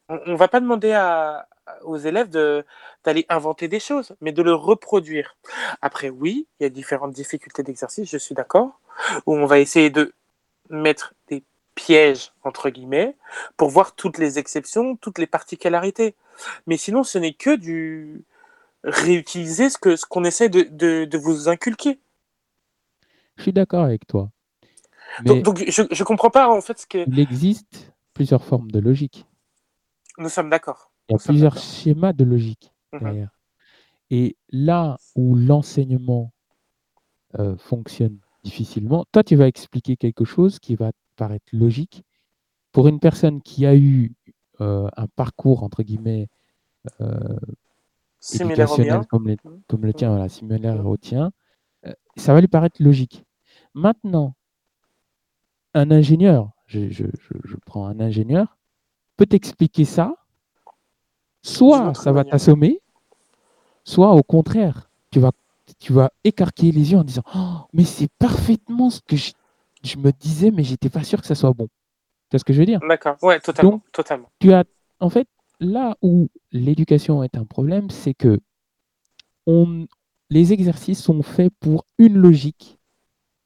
On, 0.08 0.20
on 0.26 0.34
va 0.34 0.48
pas 0.48 0.60
demander 0.60 0.92
aux 1.82 1.96
élèves 1.96 2.28
d'aller 2.28 3.24
inventer 3.28 3.68
des 3.68 3.80
choses, 3.80 4.14
mais 4.20 4.32
de 4.32 4.42
le 4.42 4.54
reproduire. 4.54 5.36
Après, 5.80 6.10
oui, 6.10 6.46
il 6.60 6.64
y 6.64 6.66
a 6.66 6.68
différentes 6.68 7.12
difficultés 7.12 7.62
d'exercice, 7.62 8.10
je 8.10 8.18
suis 8.18 8.34
d'accord, 8.34 8.80
où 9.26 9.34
on 9.34 9.46
va 9.46 9.60
essayer 9.60 9.88
de 9.88 10.12
mettre 10.68 11.14
des 11.28 11.42
piège, 11.74 12.32
entre 12.42 12.70
guillemets, 12.70 13.16
pour 13.56 13.70
voir 13.70 13.94
toutes 13.94 14.18
les 14.18 14.38
exceptions, 14.38 14.96
toutes 14.96 15.18
les 15.18 15.26
particularités. 15.26 16.14
Mais 16.66 16.76
sinon, 16.76 17.02
ce 17.02 17.18
n'est 17.18 17.34
que 17.34 17.56
du 17.56 18.24
réutiliser 18.84 19.70
ce 19.70 19.78
que 19.78 19.96
ce 19.96 20.04
qu'on 20.06 20.24
essaie 20.24 20.48
de, 20.48 20.62
de, 20.62 21.04
de 21.04 21.18
vous 21.18 21.48
inculquer. 21.48 22.00
Je 23.36 23.42
suis 23.42 23.52
d'accord 23.52 23.84
avec 23.84 24.06
toi. 24.06 24.30
Donc, 25.24 25.58
je 25.68 25.82
ne 25.82 26.04
comprends 26.04 26.30
pas 26.30 26.48
en 26.48 26.60
fait 26.60 26.78
ce 26.78 26.86
que 26.86 27.04
il 27.06 27.18
existe 27.20 27.92
plusieurs 28.14 28.44
formes 28.44 28.70
de 28.70 28.78
logique. 28.80 29.26
nous 30.18 30.28
sommes 30.28 30.50
d'accord. 30.50 30.90
Il 31.08 31.12
y 31.12 31.14
a 31.14 31.18
Nous 31.18 31.24
plusieurs 31.24 31.58
schémas 31.58 32.12
de 32.12 32.24
logique 32.24 32.72
Mhm. 32.92 33.00
derrière. 33.00 33.30
Et 34.10 34.36
là 34.50 34.98
où 35.14 35.34
l'enseignement 35.34 36.32
euh, 37.38 37.56
fonctionne 37.56 38.18
difficilement, 38.44 39.04
toi, 39.12 39.22
tu 39.22 39.36
vas 39.36 39.46
expliquer 39.48 39.96
quelque 39.96 40.24
chose 40.24 40.58
qui 40.58 40.74
va 40.74 40.92
paraître 41.16 41.46
logique. 41.52 42.04
Pour 42.72 42.88
une 42.88 43.00
personne 43.00 43.40
qui 43.42 43.66
a 43.66 43.76
eu 43.76 44.12
euh, 44.60 44.88
un 44.96 45.06
parcours, 45.08 45.62
entre 45.64 45.82
guillemets, 45.82 46.28
euh, 47.00 47.36
Similaire 48.20 48.70
au 48.70 48.74
éducationnel 48.74 49.00
mien. 49.00 49.06
comme, 49.10 49.28
les- 49.28 49.36
comme 49.66 49.84
le 49.84 49.92
tien, 49.92 50.08
Mhm. 50.08 50.14
voilà, 50.14 50.28
similaire 50.28 50.86
au 50.86 50.96
tien, 50.96 51.32
euh, 51.86 51.92
ça 52.16 52.32
va 52.34 52.40
lui 52.40 52.48
paraître 52.48 52.80
logique. 52.82 53.24
Maintenant, 53.74 54.34
un 55.74 55.90
ingénieur, 55.90 56.50
je, 56.66 56.90
je- 56.90 57.06
je- 57.06 57.38
je 57.44 57.56
prends 57.66 57.86
un 57.86 57.98
ingénieur, 58.00 58.58
peut 59.16 59.26
t'expliquer 59.26 59.84
ça, 59.84 60.14
soit 61.42 61.94
ça 61.94 62.12
va 62.12 62.24
t'assommer, 62.24 62.80
soit 63.84 64.12
au 64.12 64.22
contraire, 64.22 64.90
tu 65.10 65.18
vas, 65.18 65.32
tu 65.78 65.92
vas 65.92 66.10
écarquiller 66.24 66.72
les 66.72 66.92
yeux 66.92 66.98
en 66.98 67.04
disant 67.04 67.22
Oh, 67.34 67.66
Mais 67.72 67.84
c'est 67.84 68.08
parfaitement 68.18 68.90
ce 68.90 69.00
que 69.00 69.16
je, 69.16 69.32
je 69.84 69.96
me 69.96 70.10
disais, 70.12 70.50
mais 70.50 70.64
j'étais 70.64 70.88
pas 70.88 71.04
sûr 71.04 71.20
que 71.20 71.26
ça 71.26 71.34
soit 71.34 71.52
bon. 71.52 71.66
Tu 71.66 72.32
vois 72.32 72.38
ce 72.38 72.44
que 72.44 72.52
je 72.52 72.58
veux 72.60 72.66
dire? 72.66 72.80
D'accord. 72.88 73.16
Ouais, 73.22 73.40
totalement. 73.40 73.72
Donc, 73.72 73.82
totalement. 73.92 74.30
tu 74.40 74.52
as, 74.52 74.64
en 75.00 75.10
fait, 75.10 75.28
là 75.60 75.96
où 76.02 76.28
l'éducation 76.50 77.22
est 77.22 77.36
un 77.36 77.44
problème, 77.44 77.90
c'est 77.90 78.14
que 78.14 78.40
on, 79.46 79.86
les 80.30 80.52
exercices 80.52 81.02
sont 81.02 81.22
faits 81.22 81.52
pour 81.60 81.84
une 81.98 82.16
logique 82.16 82.78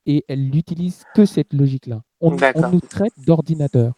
et 0.07 0.25
elle 0.29 0.51
n'utilise 0.51 1.05
que 1.15 1.25
cette 1.25 1.53
logique-là. 1.53 2.03
On, 2.21 2.31
nous 2.31 2.81
traite 2.81 3.13
d'ordinateur. 3.27 3.95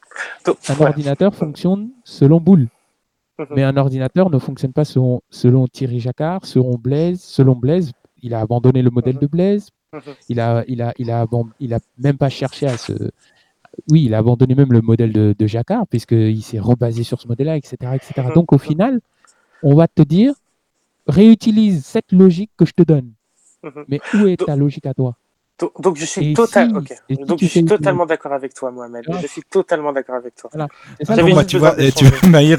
Un 0.69 0.81
ordinateur 0.81 1.35
fonctionne 1.35 1.91
selon 2.05 2.41
boule, 2.41 2.69
Mhm. 3.39 3.47
mais 3.53 3.63
un 3.63 3.77
ordinateur 3.77 4.31
ne 4.31 4.39
fonctionne 4.39 4.73
pas 4.73 4.85
selon, 4.85 5.21
selon 5.31 5.69
Thierry 5.69 6.01
Jacquard, 6.01 6.45
selon 6.45 6.75
Blaise, 6.75 7.21
selon 7.21 7.55
Blaise. 7.55 7.93
Il 8.23 8.35
a 8.35 8.41
abandonné 8.41 8.83
le 8.83 8.91
modèle 8.91 9.15
Mhm. 9.17 9.21
de 9.21 9.27
Blaise. 9.27 9.71
Mhm. 9.93 10.01
Il 10.29 10.41
a, 10.41 10.65
il 10.69 10.83
a, 10.83 10.93
il 10.99 11.11
a, 11.11 11.25
aban- 11.25 11.49
il 11.61 11.73
a 11.75 11.79
même 11.99 12.19
pas 12.19 12.29
cherché 12.29 12.67
à 12.67 12.77
se. 12.77 12.93
Oui, 13.91 14.05
il 14.07 14.15
a 14.15 14.19
abandonné 14.19 14.55
même 14.55 14.73
le 14.73 14.81
modèle 14.81 15.13
de, 15.13 15.35
de 15.39 15.47
Jacquard 15.47 15.87
puisqu'il 15.87 16.43
s'est 16.43 16.59
rebasé 16.59 17.05
sur 17.05 17.21
ce 17.21 17.29
modèle-là, 17.29 17.57
etc., 17.57 17.77
etc. 17.95 18.13
Mhm. 18.29 18.35
Donc 18.35 18.53
au 18.53 18.59
final, 18.59 19.01
on 19.63 19.75
va 19.75 19.87
te 19.89 20.03
dire 20.03 20.35
réutilise 21.07 21.85
cette 21.85 22.13
logique 22.13 22.51
que 22.57 22.65
je 22.67 22.73
te 22.73 22.83
donne. 22.83 23.13
Mhm. 23.63 23.85
Mais 23.89 24.01
où 24.15 24.27
est 24.27 24.37
ta 24.45 24.57
logique 24.57 24.87
à 24.87 24.95
toi? 24.95 25.17
Donc, 25.81 25.97
je 25.97 26.05
suis 26.05 26.31
Et 26.31 26.35
total... 26.35 26.69
si- 26.71 26.77
ok. 26.77 26.91
et 27.09 27.15
si 27.17 27.25
Donc 27.25 27.39
tu 27.39 27.47
je 27.47 27.51
suis 27.51 27.61
fais- 27.61 27.67
totalement 27.67 28.07
d'accord 28.07 28.33
avec 28.33 28.55
toi, 28.55 28.71
Mohamed. 28.71 29.05
Ah. 29.13 29.19
Je 29.21 29.27
suis 29.27 29.43
totalement 29.43 29.93
d'accord 29.93 30.15
avec 30.15 30.35
toi. 30.37 30.51
C'est 30.53 31.05
ça 31.05 31.17
Bon, 31.23 31.35
bah, 31.35 31.45
tu 31.45 31.59
vois, 31.59 31.73
tu 31.73 31.81
d'échanger. 31.83 32.11
vois, 32.17 32.29
Maïr, 32.29 32.59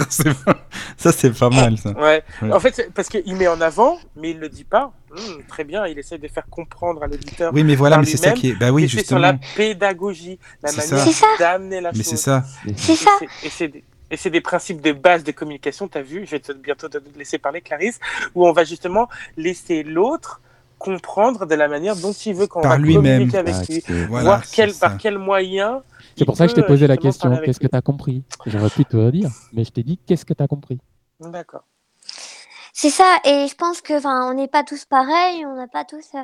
ça 0.97 1.11
c'est 1.11 1.31
pas 1.37 1.49
mal 1.49 1.77
ça. 1.77 1.91
Ouais. 1.91 2.23
Ouais. 2.41 2.51
En 2.51 2.59
fait, 2.59 2.89
parce 2.93 3.07
qu'il 3.09 3.35
met 3.35 3.47
en 3.47 3.61
avant, 3.61 3.97
mais 4.15 4.31
il 4.31 4.39
le 4.39 4.49
dit 4.49 4.63
pas. 4.65 4.91
Hum, 5.11 5.41
très 5.47 5.63
bien, 5.63 5.87
il 5.87 5.97
essaie 5.97 6.17
de 6.17 6.27
faire 6.27 6.45
comprendre 6.49 7.01
à 7.01 7.07
l'auditeur. 7.07 7.51
Oui, 7.53 7.63
mais 7.63 7.75
voilà, 7.75 7.97
mais 7.97 8.05
c'est 8.05 8.17
ça 8.17 8.31
qui 8.31 8.49
est. 8.49 8.53
Bah 8.53 8.71
oui, 8.71 8.87
c'est 8.89 9.05
sur 9.05 9.17
la 9.17 9.31
justement. 9.31 9.53
pédagogie, 9.55 10.37
la 10.61 10.69
C'est 10.69 10.91
manière 10.91 11.05
ça. 11.05 11.11
C'est 11.11 11.19
ça. 11.19 11.25
d'amener 11.39 11.81
la 11.81 11.91
Mais 11.91 11.97
chose. 11.99 12.05
c'est 12.07 12.17
ça. 12.17 12.43
C'est 12.75 12.91
Et 12.93 12.95
ça. 12.95 13.09
c'est- 13.19 13.25
Et 13.45 13.49
c'est 13.49 13.67
des, 13.69 13.83
et 14.11 14.17
c'est 14.17 14.29
des 14.29 14.41
principes 14.41 14.81
de 14.81 14.91
base 14.91 15.23
de 15.23 15.31
communication, 15.31 15.87
tu 15.87 15.97
as 15.97 16.01
vu, 16.01 16.25
je 16.25 16.31
vais 16.31 16.39
te, 16.39 16.51
bientôt 16.51 16.89
te 16.89 16.97
laisser 17.17 17.37
parler, 17.37 17.61
Clarisse, 17.61 17.99
où 18.35 18.45
on 18.47 18.51
va 18.51 18.63
justement 18.65 19.07
laisser 19.37 19.83
l'autre 19.83 20.41
comprendre 20.79 21.45
de 21.45 21.55
la 21.55 21.67
manière 21.67 21.95
dont 21.97 22.13
il 22.13 22.33
veut 22.35 22.47
qu'on 22.47 22.61
Par 22.61 22.71
va 22.73 22.77
lui-même. 22.77 23.29
communiquer 23.29 23.37
avec 23.39 23.55
Ah, 23.55 23.63
lui, 23.69 23.83
Voilà, 24.07 24.23
voir 24.23 24.43
quel, 24.51 24.73
par 24.73 24.97
quel 24.97 25.19
moyen. 25.19 25.83
C'est 26.17 26.25
pour 26.25 26.37
ça 26.37 26.45
que 26.45 26.51
je 26.51 26.55
t'ai 26.55 26.63
posé 26.63 26.87
la 26.87 26.97
question 26.97 27.37
qu'est-ce 27.37 27.59
que 27.59 27.67
tu 27.67 27.75
as 27.77 27.81
compris? 27.81 28.23
J'aurais 28.45 28.71
pu 28.71 28.85
te 28.85 28.97
le 28.97 29.11
dire, 29.11 29.29
mais 29.53 29.63
je 29.65 29.71
t'ai 29.71 29.83
dit 29.83 29.99
qu'est-ce 29.99 30.25
que 30.25 30.33
tu 30.33 30.43
as 30.43 30.47
compris? 30.47 30.79
D'accord. 31.21 31.63
C'est 32.73 32.89
ça, 32.89 33.17
et 33.25 33.47
je 33.47 33.55
pense 33.55 33.81
que, 33.81 33.93
enfin, 33.97 34.29
on 34.31 34.33
n'est 34.35 34.47
pas 34.47 34.63
tous 34.63 34.85
pareils, 34.85 35.45
on 35.45 35.55
n'a 35.55 35.67
pas 35.67 35.85
tous 35.85 36.15
euh, 36.15 36.23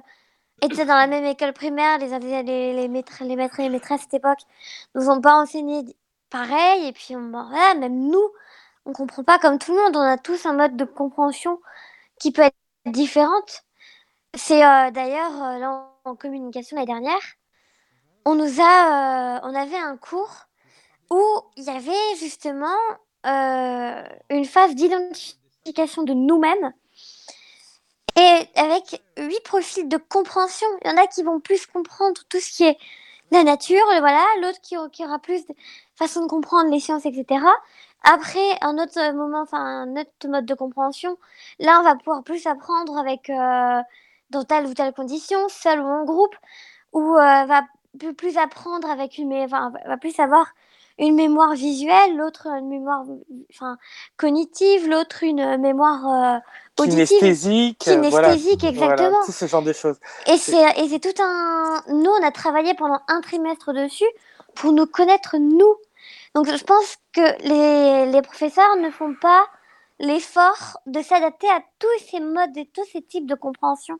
été 0.61 0.85
dans 0.85 0.95
la 0.95 1.07
même 1.07 1.25
école 1.25 1.53
primaire, 1.53 1.97
les, 1.99 2.07
les, 2.19 2.73
les, 2.73 2.87
maîtres, 2.87 3.23
les 3.25 3.35
maîtres 3.35 3.59
et 3.59 3.63
les 3.63 3.69
maîtresses 3.69 4.01
à 4.01 4.03
cette 4.03 4.13
époque 4.15 4.39
nous 4.95 5.09
ont 5.09 5.21
pas 5.21 5.35
enseigné 5.35 5.83
pareil, 6.29 6.87
et 6.87 6.93
puis 6.93 7.15
on, 7.15 7.29
voilà, 7.31 7.75
même 7.75 8.09
nous, 8.09 8.29
on 8.85 8.93
comprend 8.93 9.23
pas 9.23 9.39
comme 9.39 9.59
tout 9.59 9.73
le 9.75 9.83
monde, 9.83 9.97
on 9.97 10.01
a 10.01 10.17
tous 10.17 10.45
un 10.45 10.53
mode 10.53 10.77
de 10.77 10.85
compréhension 10.85 11.59
qui 12.19 12.31
peut 12.31 12.43
être 12.43 12.55
différente. 12.85 13.64
C'est 14.37 14.65
euh, 14.65 14.91
d'ailleurs 14.91 15.43
euh, 15.43 15.57
là 15.59 15.89
en, 16.03 16.15
communication 16.15 16.75
l'année 16.75 16.87
dernière, 16.87 17.21
on 18.25 18.35
nous 18.35 18.59
a, 18.59 19.37
euh, 19.37 19.39
on 19.43 19.55
avait 19.55 19.77
un 19.77 19.95
cours 19.95 20.47
où 21.09 21.21
il 21.55 21.63
y 21.63 21.69
avait 21.69 22.15
justement 22.19 22.75
une 23.23 24.45
phase 24.45 24.75
d'identification 24.75 26.03
de 26.03 26.13
nous-mêmes 26.13 26.73
et 28.17 28.45
avec 28.55 29.01
huit 29.17 29.43
profils 29.43 29.87
de 29.87 29.97
compréhension. 29.97 30.67
Il 30.83 30.91
y 30.91 30.93
en 30.93 30.97
a 30.97 31.07
qui 31.07 31.23
vont 31.23 31.39
plus 31.39 31.65
comprendre 31.65 32.21
tout 32.29 32.39
ce 32.39 32.55
qui 32.55 32.63
est 32.65 32.77
la 33.31 33.43
nature, 33.43 33.83
voilà, 33.87 34.23
l'autre 34.41 34.59
qui, 34.61 34.77
aura 34.77 35.19
plus 35.19 35.47
de 35.47 35.55
façon 35.95 36.21
de 36.21 36.27
comprendre 36.27 36.69
les 36.69 36.79
sciences, 36.79 37.05
etc. 37.05 37.43
Après, 38.03 38.57
un 38.61 38.77
autre 38.77 39.13
moment, 39.13 39.41
enfin 39.41 39.57
un 39.57 39.95
autre 39.97 40.27
mode 40.27 40.45
de 40.45 40.53
compréhension, 40.53 41.17
là 41.59 41.79
on 41.79 41.83
va 41.83 41.95
pouvoir 41.95 42.23
plus 42.23 42.45
apprendre 42.45 42.95
avec 42.97 43.31
dans 44.29 44.43
telle 44.43 44.65
ou 44.65 44.73
telle 44.73 44.93
condition, 44.93 45.47
seul 45.49 45.79
ou 45.79 45.87
en 45.87 46.03
groupe, 46.05 46.35
ou 46.93 47.15
euh, 47.15 47.45
va 47.45 47.63
plus, 48.17 48.37
apprendre 48.37 48.89
avec 48.89 49.17
une, 49.17 49.33
enfin, 49.33 49.71
va 49.85 49.97
plus 49.97 50.19
avoir 50.19 50.47
une 50.97 51.15
mémoire 51.15 51.53
visuelle, 51.53 52.15
l'autre 52.15 52.47
une 52.47 52.69
mémoire 52.69 53.03
enfin, 53.53 53.77
cognitive, 54.17 54.87
l'autre 54.87 55.23
une 55.23 55.57
mémoire 55.57 56.05
euh, 56.07 56.83
auditive. 56.83 57.07
Kinesthésique. 57.07 57.87
euh, 57.87 58.01
voilà. 58.09 58.29
Kinesthésique, 58.29 58.63
exactement. 58.63 59.09
Voilà, 59.09 59.25
tout 59.25 59.31
ce 59.31 59.45
genre 59.45 59.61
de 59.61 59.73
choses. 59.73 59.97
Et 60.27 60.37
c'est 60.37 60.79
et 60.79 60.89
c'est 60.89 60.99
tout 60.99 61.21
un. 61.21 61.83
Nous, 61.89 62.09
on 62.09 62.25
a 62.25 62.31
travaillé 62.31 62.73
pendant 62.75 62.99
un 63.07 63.21
trimestre 63.21 63.73
dessus 63.73 64.05
pour 64.55 64.71
nous 64.71 64.85
connaître 64.85 65.37
nous. 65.37 65.75
Donc, 66.33 66.47
je 66.47 66.63
pense 66.63 66.97
que 67.13 67.41
les, 67.47 68.11
les 68.11 68.21
professeurs 68.21 68.75
ne 68.77 68.89
font 68.89 69.15
pas 69.19 69.45
l'effort 69.99 70.77
de 70.85 71.01
s'adapter 71.01 71.47
à 71.47 71.61
tous 71.79 72.05
ces 72.09 72.19
modes 72.19 72.55
et 72.57 72.69
tous 72.73 72.85
ces 72.91 73.01
types 73.01 73.27
de 73.27 73.35
compréhension. 73.35 73.97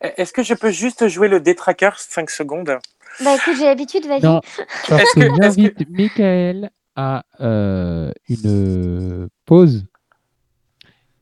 Est-ce 0.00 0.32
que 0.32 0.42
je 0.42 0.54
peux 0.54 0.70
juste 0.70 1.08
jouer 1.08 1.28
le 1.28 1.40
détraqueur 1.40 1.98
5 1.98 2.30
secondes? 2.30 2.78
Bah 3.20 3.34
écoute, 3.34 3.54
j'ai 3.56 3.64
l'habitude, 3.64 4.06
vas-y. 4.06 4.22
Non, 4.22 4.40
parce 4.88 5.00
Est-ce 5.02 5.14
que, 5.14 5.20
est-ce 5.20 5.56
que- 5.56 5.62
j'invite 5.62 5.88
Michael 5.90 6.70
à 6.96 7.24
euh, 7.40 8.10
une 8.28 9.28
pause 9.44 9.84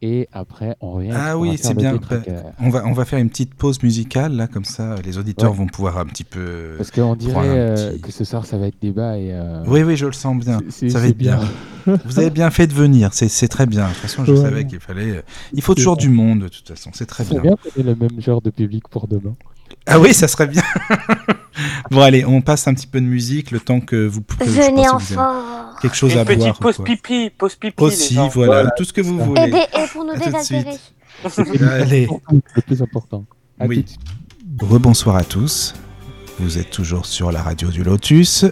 et 0.07 0.29
après 0.33 0.77
on 0.83 0.93
revient. 0.93 1.13
Ah 1.15 1.39
oui, 1.39 1.57
c'est 1.61 1.73
bien. 1.75 1.93
détraqueur. 1.95 2.45
On 2.61 2.69
va, 2.69 2.85
on 2.87 2.93
va 2.93 3.05
faire 3.07 3.19
une 3.19 3.31
petite 3.31 3.55
pause 3.55 3.83
musicale 3.83 4.35
là, 4.37 4.47
comme 4.47 4.65
ça, 4.67 4.97
les 5.05 5.17
auditeurs 5.17 5.53
Ouais. 5.53 5.57
vont 5.57 5.67
pouvoir 5.67 5.97
un 5.99 6.05
petit 6.05 6.25
peu. 6.25 6.75
Parce 6.77 6.91
qu'on 6.91 7.17
dirait 7.17 7.41
euh, 7.49 7.93
petit- 7.93 8.01
que 8.03 8.13
ce 8.13 8.25
soir 8.25 8.45
ça 8.45 8.59
va 8.59 8.67
être 8.67 8.81
débat 8.83 9.17
et. 9.19 9.33
euh, 9.33 9.63
Oui, 9.67 9.83
oui, 9.83 9.97
je 9.97 10.05
le 10.07 10.13
sens 10.13 10.37
bien. 10.45 10.59
c'est- 10.69 10.91
Ça 10.91 10.99
va 11.01 11.09
être 11.09 11.17
bien. 11.17 11.41
Vous 12.05 12.19
avez 12.19 12.31
bien 12.31 12.51
fait 12.51 12.67
de 12.67 12.75
venir, 12.75 13.11
c'est 13.15 13.29
c'est 13.29 13.49
très 13.49 13.67
bien. 13.67 13.85
De 13.85 13.93
toute 13.93 14.03
façon, 14.03 14.25
je 14.27 14.33
Ouais. 14.33 14.41
savais 14.43 14.67
qu'il 14.67 14.81
fallait. 14.81 15.11
euh, 15.17 15.23
Il 15.55 15.63
faut 15.63 15.73
C'est 15.73 15.77
toujours 15.77 15.97
du 15.97 16.09
monde, 16.11 16.41
de 16.41 16.49
toute 16.49 16.69
façon, 16.69 16.91
c'est 16.93 17.07
très 17.07 17.25
C'est 17.25 17.41
bien. 17.41 17.43
bien 17.75 17.85
le 17.85 17.95
même 17.95 18.21
genre 18.21 18.43
de 18.43 18.51
public 18.51 18.89
pour 18.89 19.09
demain. 19.09 19.35
Ah 19.87 19.99
oui, 19.99 20.13
ça 20.15 20.29
serait 20.29 20.47
bien. 20.49 20.63
bon, 21.91 22.01
allez, 22.01 22.25
on 22.25 22.41
passe 22.41 22.67
un 22.69 22.75
petit 22.75 22.87
peu 22.87 23.01
de 23.01 23.07
musique 23.07 23.51
le 23.51 23.61
temps 23.61 23.81
que 23.81 24.07
vous. 24.07 24.21
pas 24.21 24.45
Venez 24.45 24.89
en 24.89 24.99
fort. 24.99 25.77
Quelque 25.81 25.97
chose 25.97 26.17
à 26.17 26.25
petite 26.25 26.41
boire. 26.41 26.59
pause 26.59 26.77
quoi. 26.77 26.85
pipi, 26.85 27.31
pause 27.31 27.55
pipi. 27.57 27.83
Aussi, 27.83 28.11
les 28.15 28.17
gens. 28.17 28.29
voilà, 28.29 28.71
tout 28.77 28.85
ce 28.85 28.93
que 28.93 29.01
vous 29.01 29.19
ça. 29.19 29.25
voulez. 29.25 29.43
Et, 29.43 29.51
des- 29.51 29.57
et 29.59 29.87
pour 29.93 30.05
nous 30.05 30.13
À 30.13 30.15
tout 30.19 30.21
de 30.21 30.25
désaltérer. 30.33 30.77
Allez. 31.81 32.09
Le 32.55 32.63
plus 32.63 32.83
important. 32.83 33.25
À 33.61 33.67
Oui. 33.67 33.85
Rebonsoir 34.61 35.17
à 35.17 35.25
tous. 35.25 35.75
Vous 36.39 36.59
êtes 36.59 36.71
toujours 36.71 37.07
sur 37.07 37.31
la 37.33 37.43
radio 37.43 37.69
du 37.69 37.83
Lotus. 37.85 38.45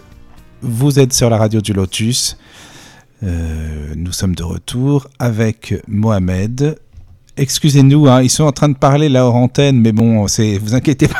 Vous 0.61 0.99
êtes 0.99 1.13
sur 1.13 1.29
la 1.29 1.37
radio 1.37 1.59
du 1.61 1.73
Lotus. 1.73 2.37
Euh, 3.23 3.93
nous 3.95 4.11
sommes 4.11 4.35
de 4.35 4.43
retour 4.43 5.07
avec 5.19 5.73
Mohamed. 5.87 6.77
Excusez-nous, 7.35 8.07
hein, 8.07 8.21
ils 8.21 8.29
sont 8.29 8.43
en 8.43 8.51
train 8.51 8.69
de 8.69 8.77
parler 8.77 9.09
là 9.09 9.25
hors 9.25 9.35
antenne, 9.35 9.79
mais 9.81 9.91
bon, 9.91 10.27
c'est, 10.27 10.57
vous 10.57 10.75
inquiétez 10.75 11.07
pas. 11.07 11.19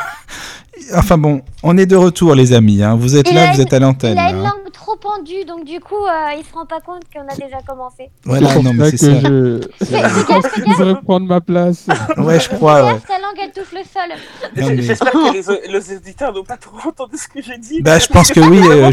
Enfin 0.96 1.18
bon, 1.18 1.42
on 1.64 1.78
est 1.78 1.86
de 1.86 1.96
retour, 1.96 2.36
les 2.36 2.54
amis. 2.54 2.82
hein. 2.84 2.96
Vous 2.96 3.16
êtes 3.16 3.30
Il 3.30 3.36
là, 3.36 3.52
vous 3.52 3.56
une- 3.56 3.62
êtes 3.68 3.74
à 3.74 3.80
l'antenne. 3.80 4.14
Il 4.14 4.20
a 4.20 4.30
une 4.32 4.38
là, 4.38 4.42
hein. 4.42 4.44
langue 4.56 4.63
trop 4.98 5.16
pendue, 5.18 5.46
donc 5.46 5.66
du 5.66 5.80
coup, 5.80 5.96
euh, 5.96 6.34
il 6.38 6.44
se 6.46 6.54
rend 6.54 6.66
pas 6.66 6.80
compte 6.82 7.04
qu'on 7.14 7.22
a 7.22 7.36
déjà 7.36 7.62
commencé. 7.68 8.10
Voilà, 8.24 8.56
non, 8.62 8.74
mais 8.74 8.92
ça 8.92 8.98
c'est 8.98 9.22
que 9.22 9.60
ça. 9.80 10.08
je... 10.10 10.62
Je 10.66 10.76
voudrais 10.78 11.02
prendre 11.02 11.26
ma 11.28 11.42
place. 11.42 11.88
Ouais, 12.18 12.40
je 12.40 12.50
crois. 12.50 12.86
ouais. 12.86 13.00
ta 13.08 13.20
langue 13.20 13.36
qu'elle 13.36 13.52
touche 13.52 13.72
le 13.74 13.84
sol. 13.84 14.18
Non, 14.58 14.68
mais- 14.76 14.82
J'espère 14.82 15.12
que 15.12 15.34
les, 15.34 15.72
les 15.72 15.96
auditeurs 15.98 16.34
n'ont 16.34 16.44
pas 16.44 16.58
trop 16.58 16.90
entendu 16.90 17.18
ce 17.18 17.28
que 17.28 17.42
j'ai 17.42 17.58
dit. 17.58 17.82
Bah, 17.82 18.00
je 18.00 18.08
pense 18.08 18.32
que 18.32 18.40
oui, 18.40 18.60
euh. 18.70 18.86
Ah, 18.88 18.92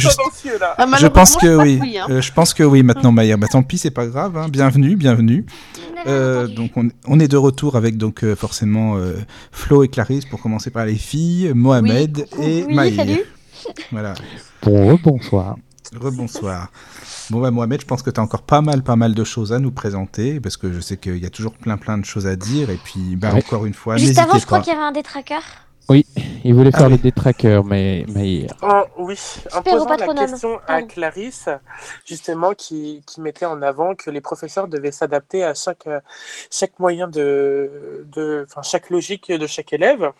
Je 0.98 1.06
pense 1.06 1.36
que 1.36 1.56
oui. 1.56 1.98
hein. 1.98 2.06
Euh, 2.10 2.20
je 2.20 2.32
pense 2.32 2.54
que 2.54 2.62
oui 2.62 2.82
maintenant, 2.82 3.12
Maya. 3.12 3.36
Bah, 3.36 3.46
tant 3.50 3.62
pis, 3.62 3.78
c'est 3.78 3.90
pas 3.90 4.06
grave. 4.06 4.36
hein. 4.36 4.46
Bienvenue, 4.48 4.96
bienvenue. 4.96 5.44
Euh, 6.06 6.46
donc 6.46 6.70
on, 6.76 6.88
on 7.06 7.20
est 7.20 7.28
de 7.28 7.36
retour 7.36 7.76
avec 7.76 7.98
donc 7.98 8.24
euh, 8.24 8.34
forcément 8.34 8.96
euh, 8.96 9.16
Flo 9.52 9.84
et 9.84 9.88
Clarisse 9.88 10.24
pour 10.24 10.40
commencer 10.40 10.70
par 10.70 10.86
les 10.86 10.94
filles, 10.94 11.52
Mohamed 11.54 12.26
et 12.40 12.64
Oui, 12.66 12.74
Maï. 12.74 12.96
salut. 12.96 13.20
Voilà. 13.92 14.14
Bon, 14.62 14.98
bonsoir. 15.02 15.56
Rebonsoir. 15.98 16.68
Bon 17.30 17.40
bah 17.40 17.50
Mohamed, 17.50 17.80
je 17.80 17.86
pense 17.86 18.02
que 18.02 18.10
tu 18.10 18.20
as 18.20 18.22
encore 18.22 18.42
pas 18.42 18.60
mal 18.60 18.82
pas 18.82 18.96
mal 18.96 19.14
de 19.14 19.24
choses 19.24 19.52
à 19.52 19.58
nous 19.58 19.72
présenter 19.72 20.40
parce 20.40 20.56
que 20.56 20.72
je 20.72 20.80
sais 20.80 20.96
qu'il 20.96 21.18
y 21.18 21.26
a 21.26 21.30
toujours 21.30 21.52
plein 21.54 21.76
plein 21.76 21.98
de 21.98 22.04
choses 22.04 22.26
à 22.26 22.36
dire 22.36 22.70
et 22.70 22.76
puis 22.76 23.16
bah, 23.16 23.32
Ouais. 23.32 23.38
encore 23.44 23.66
une 23.66 23.74
fois, 23.74 23.96
Juste 23.96 24.08
n'hésitez 24.10 24.22
avant, 24.28 24.38
je 24.38 24.46
crois 24.46 24.60
qu'il 24.60 24.72
y 24.72 24.76
avait 24.76 24.84
un 24.84 24.92
détraqueur. 24.92 25.42
Il 26.44 26.54
voulait 26.54 26.70
Ah 26.72 26.78
faire 26.78 26.86
oui. 26.86 26.92
le 26.92 26.98
détraqueur, 26.98 27.64
mais, 27.64 28.06
mais 28.14 28.46
Oh, 28.62 28.82
oui, 28.98 29.18
en 29.52 29.60
posant 29.60 29.88
la 29.88 30.14
question 30.14 30.60
à. 30.68 30.82
Clarisse, 30.82 31.48
justement, 32.06 32.54
qui, 32.54 33.02
qui 33.06 33.20
mettait 33.20 33.46
en 33.46 33.60
avant 33.60 33.96
que 33.96 34.08
les 34.08 34.20
professeurs 34.20 34.68
devaient 34.68 34.92
s'adapter 34.92 35.42
à 35.42 35.52
chaque, 35.54 35.88
euh, 35.88 35.98
chaque 36.48 36.78
moyen 36.78 37.08
de, 37.08 38.06
de, 38.14 38.46
enfin, 38.48 38.62
chaque 38.62 38.90
logique 38.90 39.32
de 39.32 39.46
chaque 39.48 39.72
élève. 39.72 40.12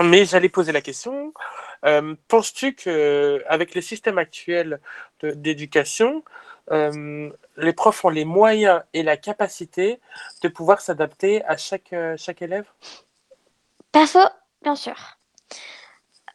Mais 0.00 0.24
j'allais 0.24 0.48
poser 0.48 0.72
la 0.72 0.80
question, 0.80 1.32
euh, 1.84 2.14
penses-tu 2.28 2.74
que 2.74 3.42
avec 3.48 3.74
les 3.74 3.82
systèmes 3.82 4.18
actuels 4.18 4.80
de- 5.20 5.32
d'éducation, 5.32 6.24
euh, 6.70 7.30
les 7.56 7.72
profs 7.72 8.04
ont 8.04 8.08
les 8.08 8.24
moyens 8.24 8.82
et 8.92 9.02
la 9.02 9.16
capacité 9.16 10.00
de 10.42 10.48
pouvoir 10.48 10.80
s'adapter 10.80 11.44
à 11.46 11.56
chaque, 11.56 11.92
euh, 11.92 12.16
chaque 12.16 12.42
élève? 12.42 12.66
Perso, 13.90 14.20
bien 14.62 14.76
sûr. 14.76 14.94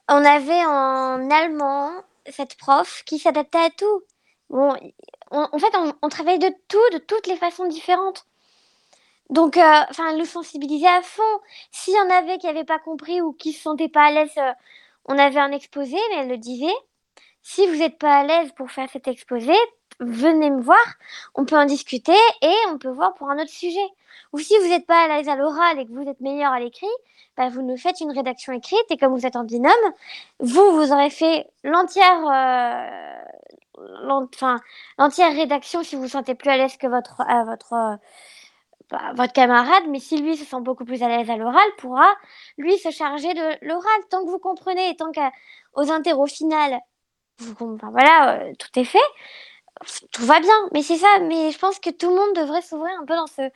On 0.10 0.26
avait 0.26 0.66
en 0.66 1.32
allemand 1.32 1.92
cette 2.30 2.58
prof 2.58 3.04
qui 3.06 3.20
s'adaptait 3.20 3.60
à 3.60 3.70
tout. 3.70 4.04
Bon, 4.50 4.76
on- 5.32 5.48
en 5.52 5.60
fait, 5.60 5.74
on, 5.76 5.94
on 6.02 6.10
travaillait 6.10 6.50
de 6.50 6.54
tout, 6.68 6.90
de 6.92 6.98
toutes 6.98 7.28
les 7.28 7.38
façons 7.38 7.68
différentes. 7.68 8.26
Donc, 9.34 9.58
euh, 9.58 9.62
enfin, 9.90 10.12
elle 10.12 10.18
nous 10.20 10.26
sensibilisait 10.26 10.88
à 10.88 11.02
fond. 11.02 11.24
S'il 11.72 11.96
y 11.96 12.00
en 12.00 12.10
avait 12.12 12.38
qui 12.38 12.46
n'avaient 12.46 12.64
pas 12.64 12.78
compris 12.78 13.20
ou 13.20 13.34
qui 13.34 13.52
se 13.52 13.64
sentaient 13.64 13.90
pas 13.90 14.06
à 14.06 14.12
l'aise, 14.12 14.38
euh, 14.38 14.52
on 15.06 15.18
avait 15.18 15.40
un 15.40 15.52
exposé, 15.52 15.98
mais 16.12 16.18
elle 16.22 16.30
le 16.30 16.38
disait. 16.38 16.76
Si 17.42 17.66
vous 17.68 17.78
n'êtes 17.78 17.98
pas 17.98 18.18
à 18.20 18.24
l'aise 18.24 18.52
pour 18.56 18.70
faire 18.70 18.88
cet 18.92 19.08
exposé, 19.08 19.54
venez 20.00 20.52
me 20.52 20.62
voir. 20.62 20.84
On 21.34 21.46
peut 21.46 21.58
en 21.58 21.66
discuter 21.66 22.14
et 22.44 22.54
on 22.70 22.78
peut 22.78 22.92
voir 22.92 23.16
pour 23.16 23.30
un 23.32 23.40
autre 23.40 23.50
sujet. 23.50 23.88
Ou 24.34 24.40
si 24.40 24.56
vous 24.60 24.68
n'êtes 24.68 24.86
pas 24.86 25.06
à 25.06 25.08
l'aise 25.08 25.28
à 25.28 25.36
l'oral 25.36 25.80
et 25.80 25.86
que 25.88 25.92
vous 25.92 26.08
êtes 26.08 26.22
meilleur 26.22 26.54
à 26.54 26.60
l'écrit, 26.60 26.86
bah, 27.36 27.50
vous 27.50 27.64
nous 27.64 27.78
faites 27.78 28.02
une 28.02 28.12
rédaction 28.12 28.54
écrite 28.54 28.86
et 28.92 28.98
comme 28.98 29.14
vous 29.18 29.26
êtes 29.26 29.36
en 29.36 29.46
binôme, 29.46 29.74
vous, 30.42 30.74
vous 30.74 30.92
aurez 30.92 31.10
fait 31.10 31.48
l'entière 31.64 32.22
euh, 32.28 33.14
l'entière 35.00 35.34
rédaction 35.34 35.84
si 35.84 35.96
vous 35.96 36.04
vous 36.04 36.08
sentez 36.08 36.36
plus 36.36 36.52
à 36.52 36.58
l'aise 36.58 36.78
que 36.78 36.88
votre, 36.88 37.24
votre, 37.46 37.98
votre 39.16 39.34
camarade, 39.34 39.84
mais 39.90 40.00
si 40.00 40.18
lui 40.18 40.38
se 40.38 40.46
sent 40.46 40.62
beaucoup 40.62 40.86
plus 40.86 41.04
à 41.04 41.08
l'aise 41.08 41.30
à 41.30 41.38
l'oral, 41.38 41.68
pourra 41.78 42.08
lui 42.58 42.78
se 42.78 42.92
charger 42.92 43.34
de 43.34 43.66
l'oral. 43.66 44.02
Tant 44.10 44.24
que 44.26 44.30
vous 44.30 44.40
comprenez 44.40 44.90
et 44.90 44.96
tant 44.96 45.12
qu'aux 45.12 45.92
interros 45.92 46.28
finales, 46.28 46.80
vous, 47.40 47.78
voilà, 47.82 48.40
euh, 48.40 48.54
tout 48.60 48.80
est 48.80 48.86
fait, 48.86 49.00
tout 50.12 50.26
va 50.26 50.40
bien. 50.40 50.56
Mais 50.74 50.84
c'est 50.84 50.98
ça, 50.98 51.20
mais 51.22 51.52
je 51.52 51.60
pense 51.60 51.80
que 51.80 51.90
tout 51.90 52.10
le 52.10 52.16
monde 52.16 52.36
devrait 52.36 52.62
s'ouvrir 52.62 52.94
un 53.02 53.06
peu 53.06 53.16
dans 53.16 53.28
ce 53.28 53.50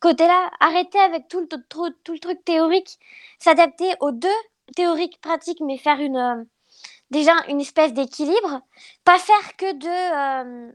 côté-là. 0.00 0.50
Arrêter 0.60 0.98
avec 0.98 1.28
tout 1.28 1.40
le, 1.40 1.46
tout, 1.46 1.90
tout 2.04 2.12
le 2.12 2.20
truc 2.20 2.44
théorique, 2.44 2.98
s'adapter 3.38 3.92
aux 4.00 4.12
deux 4.12 4.28
théoriques 4.76 5.20
pratiques, 5.20 5.60
mais 5.60 5.78
faire 5.78 6.00
une 6.00 6.16
euh, 6.16 6.44
déjà 7.10 7.32
une 7.48 7.60
espèce 7.60 7.92
d'équilibre. 7.92 8.60
Pas 9.04 9.18
faire 9.18 9.56
que 9.56 9.72
de 9.72 10.68
euh, 10.68 10.72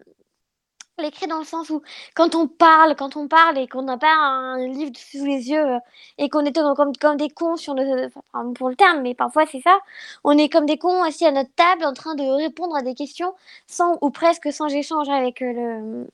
l'écrit 0.97 1.27
dans 1.27 1.39
le 1.39 1.45
sens 1.45 1.69
où 1.69 1.81
quand 2.15 2.35
on 2.35 2.47
parle, 2.47 2.95
quand 2.95 3.17
on 3.17 3.27
parle 3.27 3.57
et 3.57 3.67
qu'on 3.67 3.83
n'a 3.83 3.97
pas 3.97 4.13
un 4.13 4.67
livre 4.67 4.91
sous 4.95 5.25
les 5.25 5.49
yeux 5.49 5.75
euh, 5.75 5.79
et 6.17 6.29
qu'on 6.29 6.45
est 6.45 6.55
comme, 6.55 6.95
comme, 6.95 7.17
des 7.17 7.29
cons 7.29 7.57
sur 7.57 7.73
le, 7.73 8.07
enfin, 8.33 8.53
pour 8.53 8.69
le 8.69 8.75
terme, 8.75 9.01
mais 9.01 9.13
parfois 9.13 9.45
c'est 9.45 9.61
ça, 9.61 9.77
on 10.23 10.37
est 10.37 10.49
comme 10.49 10.65
des 10.65 10.77
cons 10.77 11.03
assis 11.03 11.25
à 11.25 11.31
notre 11.31 11.53
table 11.55 11.85
en 11.85 11.93
train 11.93 12.15
de 12.15 12.23
répondre 12.23 12.75
à 12.75 12.81
des 12.81 12.95
questions 12.95 13.33
sans 13.67 13.97
ou 14.01 14.09
presque 14.09 14.51
sans 14.53 14.67
échange 14.67 15.09
avec 15.09 15.41
euh, 15.41 15.53
le, 15.53 16.07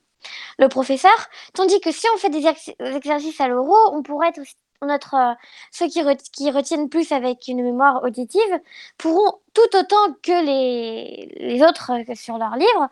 le 0.60 0.68
professeur. 0.70 1.16
Tandis 1.54 1.80
que 1.82 1.92
si 1.92 2.08
on 2.16 2.18
fait 2.18 2.30
des 2.30 2.48
ex- 2.48 2.72
exercices 2.80 3.40
à 3.42 3.48
l'oraux, 3.48 3.94
on 3.94 4.04
pourrait 4.04 4.30
être 4.30 4.42
notre, 4.84 5.14
euh, 5.14 5.34
ceux 5.72 5.88
qui, 5.88 6.02
qui 6.34 6.50
retiennent 6.50 6.90
plus 6.90 7.12
avec 7.12 7.48
une 7.48 7.64
mémoire 7.64 8.04
auditive 8.04 8.60
pourront 8.98 9.40
tout 9.54 9.78
autant 9.78 10.14
que 10.24 10.44
les, 10.44 11.28
les 11.40 11.64
autres 11.64 11.92
sur 12.16 12.40
leur 12.40 12.56
livre 12.56 12.90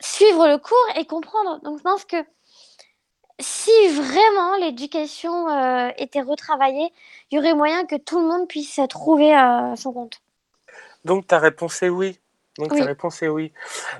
suivre 0.00 0.46
le 0.48 0.58
cours 0.58 0.76
et 0.96 1.04
comprendre. 1.06 1.60
Donc 1.62 1.78
je 1.78 1.82
pense 1.82 2.04
que 2.04 2.16
si 3.40 3.70
vraiment 3.88 4.56
l'éducation 4.56 5.48
euh, 5.48 5.90
était 5.96 6.22
retravaillée, 6.22 6.92
il 7.30 7.36
y 7.36 7.38
aurait 7.38 7.54
moyen 7.54 7.86
que 7.86 7.96
tout 7.96 8.18
le 8.20 8.26
monde 8.26 8.48
puisse 8.48 8.80
trouver 8.88 9.36
euh, 9.36 9.76
son 9.76 9.92
compte. 9.92 10.20
Donc 11.04 11.26
ta 11.26 11.38
réponse 11.38 11.82
est 11.82 11.88
oui. 11.88 12.18
Donc 12.58 12.72
Oui. 12.72 12.78
ta 12.80 12.86
réponse 12.86 13.22
est 13.22 13.28
oui. 13.28 13.52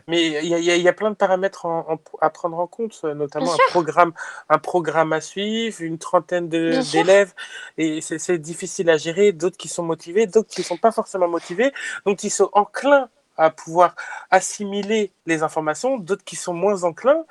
Mais 0.09 0.27
il 0.27 0.47
y 0.47 0.55
y 0.57 0.83
y 0.83 0.89
a 0.89 0.93
plein 0.93 1.11
de 1.11 1.17
paramètres 1.17 1.65
en- 1.67 1.87
en- 1.93 2.01
à 2.21 2.31
prendre 2.31 2.59
en 2.59 2.67
compte, 2.67 2.99
euh, 3.05 3.15
notamment 3.15 3.53
un 3.55 3.59
programme, 3.71 4.13
un 4.49 4.59
programme 4.59 5.13
à 5.13 5.21
suivre, 5.21 5.81
une 5.81 5.99
trentaine 5.99 6.49
d'élèves, 6.49 7.35
et 7.79 8.01
c'est 8.01 8.19
c'est 8.19 8.39
difficile 8.39 8.91
à 8.91 8.97
gérer. 8.97 9.31
D'autres 9.33 9.57
qui 9.57 9.69
sont 9.69 9.85
motivés, 9.85 10.27
d'autres 10.27 10.51
qui 10.51 10.63
ne 10.63 10.67
sont 10.67 10.77
pas 10.77 10.91
forcément 10.91 11.29
motivés, 11.29 11.73
donc 12.05 12.25
ils 12.25 12.31
sont 12.31 12.51
enclins 12.53 13.09
à 13.39 13.51
pouvoir 13.51 13.95
assimiler 14.31 15.13
les 15.27 15.43
informations, 15.43 15.97
d'autres 15.97 16.25
qui 16.25 16.37
sont 16.37 16.53
moins 16.55 16.85
enclins. 16.85 17.25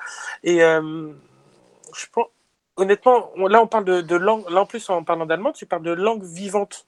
Et 0.43 0.63
euh, 0.63 1.11
je 1.95 2.05
pense, 2.11 2.27
honnêtement, 2.77 3.29
on- 3.35 3.47
là 3.47 3.61
on 3.61 3.67
parle 3.67 3.85
de, 3.85 4.01
de 4.01 4.15
langue. 4.15 4.49
Là 4.49 4.61
en 4.61 4.65
plus 4.65 4.89
en 4.89 5.03
parlant 5.03 5.25
d'allemand, 5.25 5.51
tu 5.51 5.65
parles 5.65 5.83
de 5.83 5.91
langue 5.91 6.23
vivante. 6.23 6.85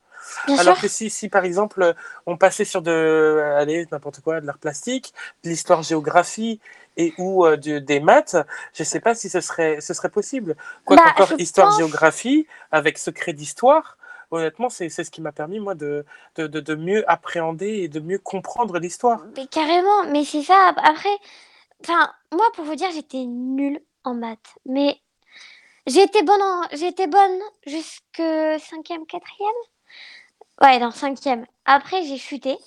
Bien 0.48 0.58
Alors 0.60 0.76
sûr. 0.76 0.82
que 0.84 0.88
si, 0.90 1.10
si 1.10 1.30
par 1.30 1.46
exemple 1.46 1.94
on 2.26 2.36
passait 2.36 2.66
sur 2.66 2.82
de, 2.82 3.42
allez, 3.58 3.88
n'importe 3.92 4.20
quoi, 4.22 4.42
de 4.42 4.46
l'art 4.46 4.58
plastique, 4.58 5.14
de 5.44 5.50
l'histoire-géographie 5.50 6.60
et 6.98 7.14
ou 7.18 7.46
euh, 7.46 7.56
de- 7.56 7.80
des 7.80 8.02
maths, 8.02 8.36
je 8.74 8.84
sais 8.84 9.00
pas 9.00 9.16
si 9.16 9.30
ce 9.30 9.40
serait, 9.40 9.80
ce 9.80 9.94
serait 9.94 10.10
possible. 10.10 10.56
Quoi 10.86 10.98
Bah, 10.98 11.04
qu'encore 11.08 11.30
pense- 11.30 11.40
histoire-géographie 11.40 12.48
avec 12.72 12.98
secret 12.98 13.32
d'histoire, 13.32 13.98
honnêtement 14.32 14.70
c'est 14.70 14.90
ce 14.90 15.10
qui 15.10 15.22
m'a 15.22 15.32
permis 15.32 15.60
moi 15.60 15.76
de, 15.76 16.06
de, 16.36 16.48
de, 16.48 16.76
mieux 16.76 17.10
appréhender 17.10 17.80
et 17.80 17.88
de 17.88 18.00
mieux 18.00 18.20
comprendre 18.20 18.78
l'histoire. 18.80 19.26
Mais 19.36 19.48
carrément, 19.48 20.06
mais 20.12 20.24
c'est 20.24 20.44
ça. 20.44 20.74
Après, 20.78 21.18
enfin, 21.84 22.12
moi, 22.32 22.46
pour 22.54 22.66
vous 22.66 22.76
dire, 22.76 22.92
j'étais 22.92 23.26
nulle 23.26 23.82
en 24.04 24.14
maths. 24.14 24.56
Mais 24.66 25.00
j'ai 25.88 26.04
été 26.04 26.24
bonne, 26.24 26.42
en... 26.42 26.64
été 26.70 27.08
bonne 27.08 27.40
jusque 27.66 28.22
cinquième, 28.60 29.06
quatrième? 29.06 29.50
Ouais, 30.62 30.80
dans 30.80 30.92
cinquième. 30.92 31.46
Après, 31.66 32.04
j'ai 32.04 32.18
chuté. 32.18 32.58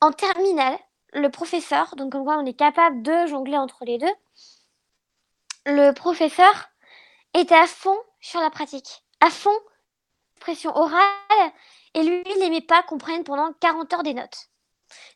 En 0.00 0.12
terminale, 0.12 0.78
le 1.12 1.30
professeur, 1.30 1.96
donc 1.96 2.12
comme 2.12 2.24
quoi 2.24 2.36
on 2.38 2.44
est 2.44 2.56
capable 2.56 3.02
de 3.02 3.26
jongler 3.26 3.56
entre 3.56 3.84
les 3.86 3.98
deux, 3.98 4.12
le 5.64 5.92
professeur 5.92 6.68
était 7.34 7.54
à 7.54 7.66
fond 7.66 7.96
sur 8.20 8.40
la 8.40 8.50
pratique, 8.50 9.02
à 9.26 9.30
fond 9.30 9.50
expression 10.36 10.76
orale, 10.76 11.52
et 11.94 12.02
lui, 12.02 12.22
il 12.24 12.38
n'aimait 12.38 12.60
pas 12.60 12.82
qu'on 12.82 12.98
prenne 12.98 13.24
pendant 13.24 13.52
40 13.60 13.92
heures 13.94 14.02
des 14.02 14.14
notes. 14.14 14.48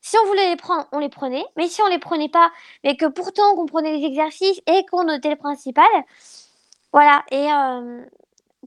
Si 0.01 0.17
on 0.19 0.27
voulait 0.27 0.49
les 0.49 0.57
prendre, 0.57 0.87
on 0.93 0.99
les 0.99 1.09
prenait, 1.09 1.45
mais 1.57 1.69
si 1.69 1.83
on 1.83 1.87
les 1.87 1.99
prenait 1.99 2.29
pas, 2.29 2.51
mais 2.83 2.97
que 2.97 3.07
pourtant 3.07 3.55
qu'on 3.55 3.67
prenait 3.67 3.97
les 3.97 4.05
exercices 4.05 4.61
et 4.67 4.85
qu'on 4.87 5.05
notait 5.05 5.31
le 5.31 5.37
principal, 5.37 5.87
voilà. 6.93 7.25
Et 7.31 7.53
euh, 7.53 8.05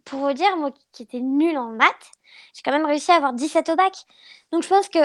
pour 0.05 0.19
vous 0.19 0.33
dire, 0.33 0.55
moi 0.57 0.71
qui 0.93 1.03
étais 1.03 1.19
nulle 1.19 1.57
en 1.57 1.69
maths, 1.69 2.11
j'ai 2.53 2.61
quand 2.63 2.71
même 2.71 2.85
réussi 2.85 3.11
à 3.11 3.15
avoir 3.15 3.33
17 3.33 3.69
au 3.69 3.75
bac. 3.75 3.93
Donc 4.51 4.63
je 4.63 4.69
pense 4.69 4.87
que 4.87 4.99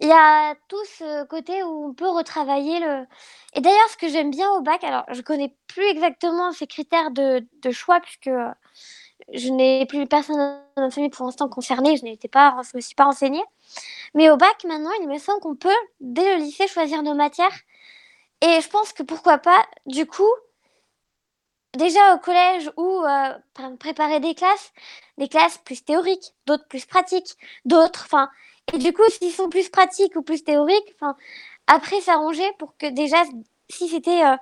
il 0.00 0.08
y 0.08 0.12
a 0.12 0.54
tout 0.68 0.84
ce 0.86 1.24
côté 1.24 1.62
où 1.62 1.88
on 1.88 1.94
peut 1.94 2.08
retravailler 2.08 2.80
le. 2.80 3.06
Et 3.54 3.60
d'ailleurs, 3.60 3.88
ce 3.90 3.98
que 3.98 4.08
j'aime 4.08 4.30
bien 4.30 4.50
au 4.52 4.62
bac, 4.62 4.82
alors 4.82 5.04
je 5.12 5.20
connais 5.20 5.54
plus 5.66 5.84
exactement 5.84 6.52
ces 6.52 6.66
critères 6.66 7.10
de, 7.10 7.44
choix 7.70 8.00
puisque 8.00 8.30
je 9.32 9.50
n'ai 9.50 9.86
plus 9.86 10.06
personne 10.06 10.36
dans 10.36 10.82
ma 10.82 10.90
famille 10.90 11.10
pour 11.10 11.26
l'instant 11.26 11.48
concernée, 11.48 11.96
je 11.96 12.04
n'étais 12.04 12.28
pas, 12.28 12.56
je 12.70 12.76
me 12.76 12.80
suis 12.80 12.94
pas 12.94 13.04
renseignée. 13.04 13.44
Mais 14.14 14.30
au 14.30 14.36
bac, 14.36 14.64
maintenant, 14.64 14.90
il 15.00 15.08
me 15.08 15.18
semble 15.18 15.40
qu'on 15.40 15.56
peut, 15.56 15.68
dès 16.00 16.36
le 16.36 16.42
lycée, 16.42 16.66
choisir 16.68 17.02
nos 17.02 17.14
matières. 17.14 17.56
Et 18.42 18.60
je 18.60 18.68
pense 18.68 18.92
que 18.92 19.02
pourquoi 19.02 19.38
pas, 19.38 19.64
du 19.86 20.06
coup, 20.06 20.32
déjà 21.76 22.14
au 22.14 22.18
collège 22.18 22.70
ou 22.76 23.02
euh, 23.02 23.34
pr- 23.54 23.76
préparer 23.78 24.20
des 24.20 24.34
classes, 24.34 24.72
des 25.18 25.28
classes 25.28 25.58
plus 25.58 25.84
théoriques, 25.84 26.34
d'autres 26.46 26.66
plus 26.68 26.86
pratiques, 26.86 27.36
d'autres, 27.64 28.02
enfin, 28.04 28.28
et 28.72 28.78
du 28.78 28.92
coup, 28.92 29.02
s'ils 29.08 29.32
sont 29.32 29.48
plus 29.48 29.68
pratiques 29.68 30.16
ou 30.16 30.22
plus 30.22 30.44
théoriques, 30.44 30.94
enfin, 30.94 31.16
après 31.66 32.00
s'arranger 32.00 32.48
pour 32.58 32.76
que 32.76 32.86
déjà, 32.86 33.22
si 33.68 33.88
c'était 33.88 34.24
euh, 34.24 34.36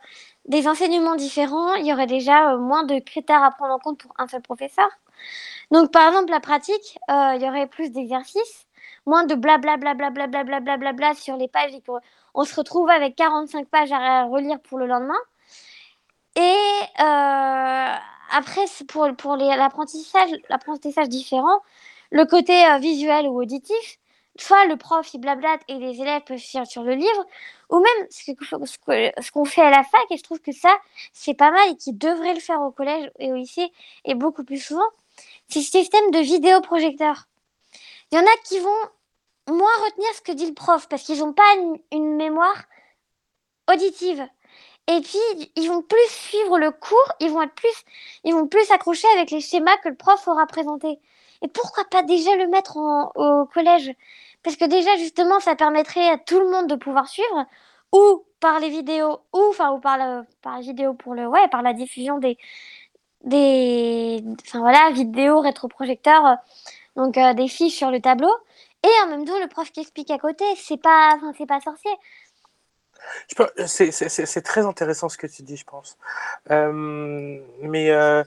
des 0.48 0.66
enseignements 0.66 1.14
différents, 1.14 1.74
il 1.74 1.86
y 1.86 1.92
aurait 1.92 2.06
déjà 2.06 2.56
moins 2.56 2.82
de 2.82 2.98
critères 2.98 3.42
à 3.42 3.50
prendre 3.50 3.74
en 3.74 3.78
compte 3.78 3.98
pour 3.98 4.12
un 4.18 4.26
seul 4.26 4.42
professeur. 4.42 4.88
Donc, 5.70 5.92
par 5.92 6.08
exemple, 6.08 6.30
la 6.30 6.40
pratique, 6.40 6.98
il 7.08 7.38
y 7.40 7.48
aurait 7.48 7.66
plus 7.66 7.90
d'exercices, 7.92 8.66
moins 9.06 9.24
de 9.24 9.34
blablabla 9.34 11.14
sur 11.14 11.36
les 11.36 11.48
pages 11.48 11.74
et 11.74 11.82
qu'on 11.82 12.44
se 12.44 12.54
retrouve 12.54 12.88
avec 12.88 13.14
45 13.16 13.68
pages 13.68 13.92
à 13.92 14.24
relire 14.24 14.58
pour 14.60 14.78
le 14.78 14.86
lendemain. 14.86 15.20
Et 16.36 16.56
après, 16.96 18.64
pour, 18.88 19.14
pour 19.16 19.36
l'apprentissage, 19.36 20.30
l'apprentissage 20.48 21.08
différent, 21.08 21.60
le 22.10 22.24
côté 22.24 22.64
visuel 22.80 23.26
ou 23.26 23.40
auditif, 23.42 23.98
soit 24.38 24.64
le 24.66 24.76
prof 24.76 25.12
il 25.12 25.20
blablate 25.20 25.60
et 25.68 25.74
les 25.74 26.00
élèves 26.00 26.22
peuvent 26.22 26.38
sur 26.38 26.82
le 26.82 26.94
livre, 26.94 27.26
ou 27.70 27.78
même 27.78 28.07
ce 28.11 28.32
qu'on 29.31 29.45
ce 29.45 29.51
fait 29.51 29.62
à 29.62 29.70
la 29.70 29.82
fac, 29.82 30.07
et 30.11 30.16
je 30.16 30.23
trouve 30.23 30.40
que 30.40 30.53
ça, 30.53 30.74
c'est 31.12 31.35
pas 31.35 31.51
mal 31.51 31.70
et 31.70 31.77
qui 31.77 31.93
devrait 31.93 32.35
le 32.35 32.40
faire 32.40 32.61
au 32.62 32.70
collège 32.70 33.11
et 33.19 33.32
au 33.32 33.36
lycée, 33.36 33.70
et 34.05 34.15
beaucoup 34.15 34.45
plus 34.45 34.59
souvent, 34.59 34.89
c'est 35.49 35.61
le 35.61 35.65
système 35.65 36.11
de 36.11 36.19
vidéoprojecteur. 36.19 37.28
Il 38.11 38.19
y 38.19 38.19
en 38.19 38.24
a 38.24 38.36
qui 38.45 38.59
vont 38.59 38.70
moins 39.49 39.77
retenir 39.85 40.09
ce 40.15 40.23
que 40.23 40.32
dit 40.32 40.47
le 40.47 40.55
prof, 40.55 40.89
parce 40.89 41.03
qu'ils 41.03 41.19
n'ont 41.19 41.32
pas 41.32 41.55
une 41.93 42.16
mémoire 42.16 42.65
auditive. 43.70 44.27
Et 44.90 45.01
puis, 45.03 45.51
ils 45.57 45.69
vont 45.69 45.82
plus 45.82 46.09
suivre 46.09 46.59
le 46.59 46.70
cours, 46.70 47.12
ils 47.20 47.31
vont 47.31 47.43
être 47.43 47.55
plus, 47.55 47.85
ils 48.24 48.32
vont 48.32 48.47
plus 48.47 48.70
accrocher 48.70 49.07
avec 49.15 49.31
les 49.31 49.43
schémas 49.43 49.77
que 49.78 49.90
le 49.90 49.97
prof 49.97 50.27
aura 50.27 50.47
présentés. 50.47 50.99
Et 51.43 51.49
pourquoi 51.49 51.85
pas 51.85 52.03
déjà 52.03 52.35
le 52.36 52.49
mettre 52.49 52.78
au 52.78 53.45
collège? 53.53 53.93
Parce 54.43 54.56
que 54.56 54.65
déjà, 54.65 54.97
justement, 54.97 55.40
ça 55.40 55.56
permettrait 55.56 56.09
à 56.09 56.19
tout 56.19 56.40
le 56.40 56.51
monde 56.51 56.69
de 56.69 56.77
pouvoir 56.77 57.09
suivre, 57.09 57.47
ou 57.93 58.24
par 58.40 58.60
les 58.60 58.70
vidéos, 58.70 59.20
ou, 59.32 59.40
enfin, 59.51 59.73
ou 59.73 59.81
par, 59.81 59.98
le, 59.98 60.24
par 60.43 60.56
la 60.56 60.60
vidéo 60.60 60.94
pour 60.94 61.15
le, 61.15 61.27
ouais, 61.27 61.48
par 61.48 61.62
la 61.62 61.73
diffusion 61.73 62.19
des, 62.19 62.39
des, 63.24 64.23
enfin 64.47 64.60
voilà, 64.60 64.90
vidéos, 64.90 65.40
rétroprojecteurs, 65.40 66.36
donc 66.97 67.19
euh, 67.19 67.35
des 67.35 67.48
fiches 67.48 67.77
sur 67.77 67.90
le 67.90 68.01
tableau. 68.01 68.32
Et 68.85 69.05
en 69.05 69.09
même 69.09 69.24
temps, 69.24 69.39
le 69.40 69.48
prof 69.48 69.70
qui 69.73 69.81
explique 69.81 70.10
à 70.10 70.19
côté, 70.19 70.44
c'est 70.56 70.81
pas, 70.81 71.15
enfin, 71.16 71.32
c'est 71.36 71.47
pas 71.47 71.60
sorcier. 71.60 71.90
C'est 73.66 74.43
très 74.43 74.66
intéressant 74.66 75.09
ce 75.09 75.16
que 75.16 75.27
tu 75.27 75.43
dis, 75.43 75.56
je 75.56 75.65
pense. 75.65 75.97
Euh, 76.51 77.40
mais 77.62 77.90
euh, 77.90 78.24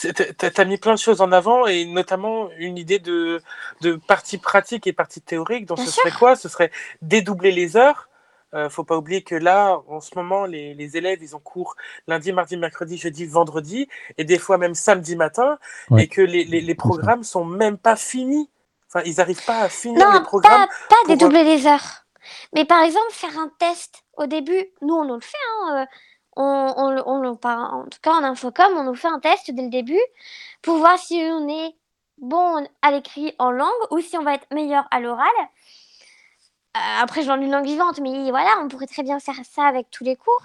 tu 0.00 0.60
as 0.60 0.64
mis 0.64 0.78
plein 0.78 0.94
de 0.94 0.98
choses 0.98 1.20
en 1.20 1.32
avant 1.32 1.66
et 1.66 1.84
notamment 1.84 2.50
une 2.58 2.78
idée 2.78 2.98
de, 2.98 3.40
de 3.80 3.96
partie 3.96 4.38
pratique 4.38 4.86
et 4.86 4.92
partie 4.92 5.20
théorique. 5.20 5.66
Donc, 5.66 5.78
ce 5.78 5.90
serait 5.90 6.10
quoi? 6.10 6.36
Ce 6.36 6.48
serait 6.48 6.70
dédoubler 7.02 7.52
les 7.52 7.76
heures. 7.76 8.08
Euh, 8.54 8.70
faut 8.70 8.84
pas 8.84 8.96
oublier 8.96 9.22
que 9.22 9.34
là, 9.34 9.80
en 9.88 10.00
ce 10.00 10.14
moment, 10.14 10.46
les, 10.46 10.72
les, 10.74 10.96
élèves, 10.96 11.18
ils 11.20 11.34
ont 11.34 11.40
cours 11.40 11.76
lundi, 12.06 12.32
mardi, 12.32 12.56
mercredi, 12.56 12.96
jeudi, 12.96 13.26
vendredi, 13.26 13.88
et 14.18 14.24
des 14.24 14.38
fois 14.38 14.56
même 14.56 14.74
samedi 14.74 15.16
matin, 15.16 15.58
et 15.98 16.06
que 16.08 16.22
les, 16.22 16.44
les, 16.44 16.60
les 16.60 16.74
programmes 16.74 17.24
sont 17.24 17.44
même 17.44 17.76
pas 17.76 17.96
finis. 17.96 18.48
Enfin, 18.88 19.02
ils 19.04 19.16
n'arrivent 19.16 19.44
pas 19.44 19.62
à 19.62 19.68
finir 19.68 20.12
les 20.12 20.20
programmes. 20.20 20.66
Pas, 20.88 20.96
pas 21.04 21.08
dédoubler 21.08 21.42
les 21.44 21.66
heures. 21.66 22.06
Mais 22.54 22.64
par 22.64 22.82
exemple, 22.82 23.10
faire 23.10 23.36
un 23.38 23.50
test 23.58 24.04
au 24.16 24.26
début, 24.26 24.64
nous 24.80 24.94
on 24.94 25.04
nous 25.04 25.14
le 25.14 25.20
fait, 25.20 25.36
hein, 25.60 25.82
euh, 25.82 25.86
on, 26.36 26.74
on, 26.76 27.02
on, 27.06 27.38
en 27.46 27.84
tout 27.84 27.98
cas 28.02 28.12
en 28.12 28.22
infocom, 28.22 28.76
on 28.76 28.84
nous 28.84 28.94
fait 28.94 29.08
un 29.08 29.20
test 29.20 29.50
dès 29.50 29.62
le 29.62 29.70
début 29.70 30.00
pour 30.62 30.76
voir 30.76 30.98
si 30.98 31.14
on 31.14 31.48
est 31.48 31.74
bon 32.18 32.66
à 32.82 32.90
l'écrit 32.90 33.34
en 33.38 33.50
langue 33.50 33.70
ou 33.90 34.00
si 34.00 34.16
on 34.16 34.22
va 34.22 34.34
être 34.34 34.46
meilleur 34.52 34.86
à 34.90 35.00
l'oral. 35.00 35.26
Euh, 36.76 37.02
après, 37.02 37.22
je 37.22 37.30
une 37.30 37.50
langue 37.50 37.64
vivante, 37.64 38.00
mais 38.00 38.30
voilà, 38.30 38.58
on 38.62 38.68
pourrait 38.68 38.86
très 38.86 39.02
bien 39.02 39.18
faire 39.18 39.36
ça 39.50 39.64
avec 39.64 39.90
tous 39.90 40.04
les 40.04 40.16
cours. 40.16 40.42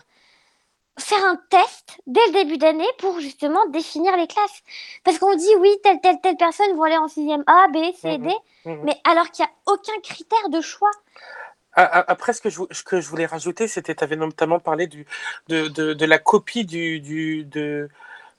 Faire 0.98 1.24
un 1.26 1.38
test 1.50 2.00
dès 2.08 2.26
le 2.28 2.34
début 2.34 2.58
d'année 2.58 2.88
pour 3.00 3.20
justement 3.20 3.66
définir 3.68 4.16
les 4.16 4.28
classes. 4.28 4.62
Parce 5.04 5.18
qu'on 5.20 5.36
dit 5.36 5.56
oui, 5.60 5.70
telle, 5.84 6.00
telle, 6.00 6.22
telle 6.22 6.38
personne 6.38 6.76
vont 6.76 6.84
aller 6.84 6.98
en 6.98 7.08
6e 7.08 7.44
A, 7.48 7.68
B, 7.70 7.94
C, 7.96 8.18
D, 8.18 8.28
mmh 8.66 8.72
mmh 8.72 8.82
mais 8.84 9.02
alors 9.04 9.30
qu'il 9.32 9.44
n'y 9.44 9.50
a 9.50 9.74
aucun 9.74 10.00
critère 10.04 10.50
de 10.50 10.62
choix. 10.62 10.92
Après, 11.74 12.34
ce 12.34 12.42
que 12.42 12.50
je, 12.50 13.10
voulais 13.10 13.26
rajouter, 13.26 13.68
c'était, 13.68 13.96
tu 13.96 14.04
avais 14.04 14.18
notamment 14.18 14.60
parlé 14.60 14.88
de, 14.88 16.06
la 16.06 16.20
copie 16.20 16.66
de, 16.66 17.88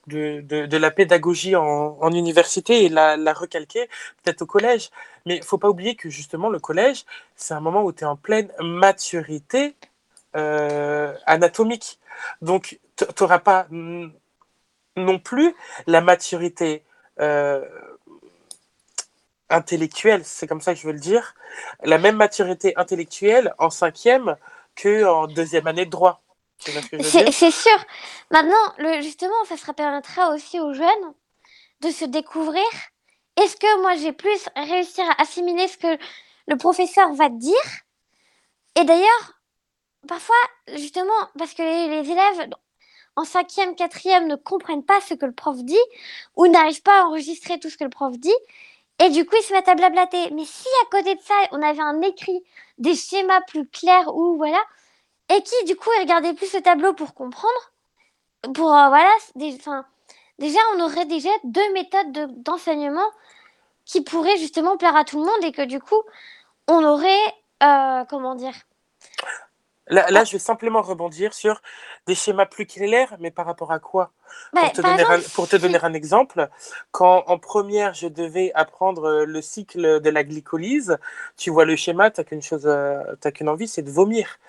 la 0.07 0.91
pédagogie 0.91 1.55
en, 1.55 2.11
université 2.11 2.85
et 2.85 2.89
la, 2.89 3.17
la 3.17 3.33
recalquer 3.33 3.87
peut-être 4.23 4.43
au 4.43 4.45
collège. 4.45 4.91
Mais 5.25 5.37
il 5.37 5.43
faut 5.43 5.57
pas 5.57 5.69
oublier 5.69 5.95
que 5.95 6.09
justement, 6.09 6.49
le 6.49 6.59
collège, 6.59 7.05
c'est 7.35 7.53
un 7.53 7.59
moment 7.59 7.83
où 7.83 7.91
tu 7.91 8.03
es 8.03 8.07
en 8.07 8.17
pleine 8.17 8.51
maturité 8.59 9.75
euh, 10.35 11.13
anatomique. 11.25 11.99
Donc, 12.41 12.79
tu 12.95 13.05
n'auras 13.19 13.39
pas 13.39 13.67
non 13.69 15.19
plus 15.19 15.55
la 15.87 16.01
maturité 16.01 16.83
euh, 17.19 17.63
intellectuelle, 19.53 20.21
c'est 20.25 20.47
comme 20.47 20.61
ça 20.61 20.73
que 20.73 20.79
je 20.79 20.87
veux 20.87 20.93
le 20.93 20.99
dire, 20.99 21.35
la 21.83 21.97
même 21.97 22.17
maturité 22.17 22.73
intellectuelle 22.75 23.53
en 23.59 23.69
cinquième 23.69 24.35
que 24.75 25.05
en 25.05 25.27
deuxième 25.27 25.67
année 25.67 25.85
de 25.85 25.91
droit. 25.91 26.21
C'est 26.59 27.51
sûr. 27.51 27.85
Maintenant, 28.31 28.73
le, 28.77 29.01
justement, 29.01 29.43
ça 29.47 29.57
se 29.57 29.71
permettra 29.71 30.33
aussi 30.33 30.59
aux 30.59 30.73
jeunes 30.73 31.13
de 31.81 31.91
se 31.91 32.05
découvrir. 32.05 32.63
Est-ce 33.37 33.55
que 33.57 33.81
moi 33.81 33.95
j'ai 33.95 34.13
plus 34.13 34.47
réussir 34.55 35.03
à 35.09 35.21
assimiler 35.21 35.67
ce 35.67 35.77
que 35.77 35.97
le 36.47 36.55
professeur 36.55 37.13
va 37.13 37.29
dire? 37.29 37.53
Et 38.75 38.83
d'ailleurs, 38.83 39.33
parfois, 40.07 40.35
justement, 40.75 41.11
parce 41.37 41.53
que 41.53 41.61
les, 41.61 42.09
élèves 42.09 42.49
en 43.15 43.25
cinquième, 43.25 43.75
quatrième 43.75 44.27
ne 44.27 44.35
comprennent 44.35 44.85
pas 44.85 44.99
ce 45.01 45.13
que 45.13 45.25
le 45.25 45.33
prof 45.33 45.57
dit 45.63 45.77
ou 46.35 46.47
n'arrivent 46.47 46.81
pas 46.81 47.01
à 47.01 47.05
enregistrer 47.05 47.59
tout 47.59 47.69
ce 47.69 47.77
que 47.77 47.83
le 47.83 47.89
prof 47.89 48.17
dit, 48.17 48.33
et 48.99 49.09
du 49.09 49.25
coup, 49.25 49.35
ils 49.39 49.43
se 49.43 49.53
mettent 49.53 49.67
à 49.67 49.75
blablater. 49.75 50.31
Mais 50.31 50.45
si 50.45 50.67
à 50.83 50.89
côté 50.89 51.15
de 51.15 51.21
ça, 51.21 51.33
on 51.51 51.61
avait 51.61 51.81
un 51.81 52.01
écrit, 52.01 52.43
des 52.77 52.95
schémas 52.95 53.41
plus 53.41 53.67
clairs 53.67 54.15
ou 54.15 54.37
voilà, 54.37 54.61
et 55.29 55.41
qui 55.41 55.65
du 55.65 55.75
coup 55.75 55.89
regardait 55.99 56.33
plus 56.33 56.53
le 56.53 56.61
tableau 56.61 56.93
pour 56.93 57.13
comprendre, 57.13 57.71
pour 58.53 58.75
euh, 58.75 58.89
voilà, 58.89 59.11
déjà 59.35 60.59
on 60.75 60.79
aurait 60.81 61.05
déjà 61.05 61.29
deux 61.43 61.73
méthodes 61.73 62.43
d'enseignement 62.43 63.09
qui 63.85 64.01
pourraient 64.01 64.37
justement 64.37 64.77
plaire 64.77 64.95
à 64.95 65.03
tout 65.05 65.19
le 65.19 65.25
monde 65.25 65.43
et 65.43 65.51
que 65.51 65.63
du 65.63 65.79
coup 65.79 66.01
on 66.67 66.83
aurait, 66.83 67.25
euh, 67.63 68.05
comment 68.09 68.35
dire, 68.35 68.53
Là, 69.93 70.09
là, 70.09 70.23
je 70.23 70.31
vais 70.31 70.39
simplement 70.39 70.81
rebondir 70.81 71.35
sur 71.35 71.61
des 72.07 72.15
schémas 72.15 72.47
plus 72.47 72.65
clairs, 72.65 73.15
mais 73.19 73.29
par 73.29 73.45
rapport 73.45 73.71
à 73.71 73.77
quoi? 73.77 74.11
Pour, 74.51 74.71
te 74.71 74.81
donner 74.81 75.03
un, 75.03 75.19
pour 75.35 75.47
te 75.47 75.55
donner 75.55 75.77
un 75.83 75.93
exemple, 75.93 76.49
quand 76.89 77.23
en 77.27 77.37
première, 77.37 77.93
je 77.93 78.07
devais 78.07 78.51
apprendre 78.55 79.05
euh, 79.05 79.25
le 79.25 79.41
cycle 79.43 80.01
de 80.01 80.09
la 80.09 80.23
glycolyse, 80.23 80.97
tu 81.37 81.51
vois 81.51 81.65
le 81.65 81.75
schéma, 81.75 82.09
tu 82.09 82.19
n'as 82.19 82.23
qu'une 82.23 82.41
chose, 82.41 82.63
euh, 82.65 83.03
qu'une 83.35 83.49
envie, 83.49 83.67
c'est 83.67 83.83
de 83.83 83.91
vomir. 83.91 84.39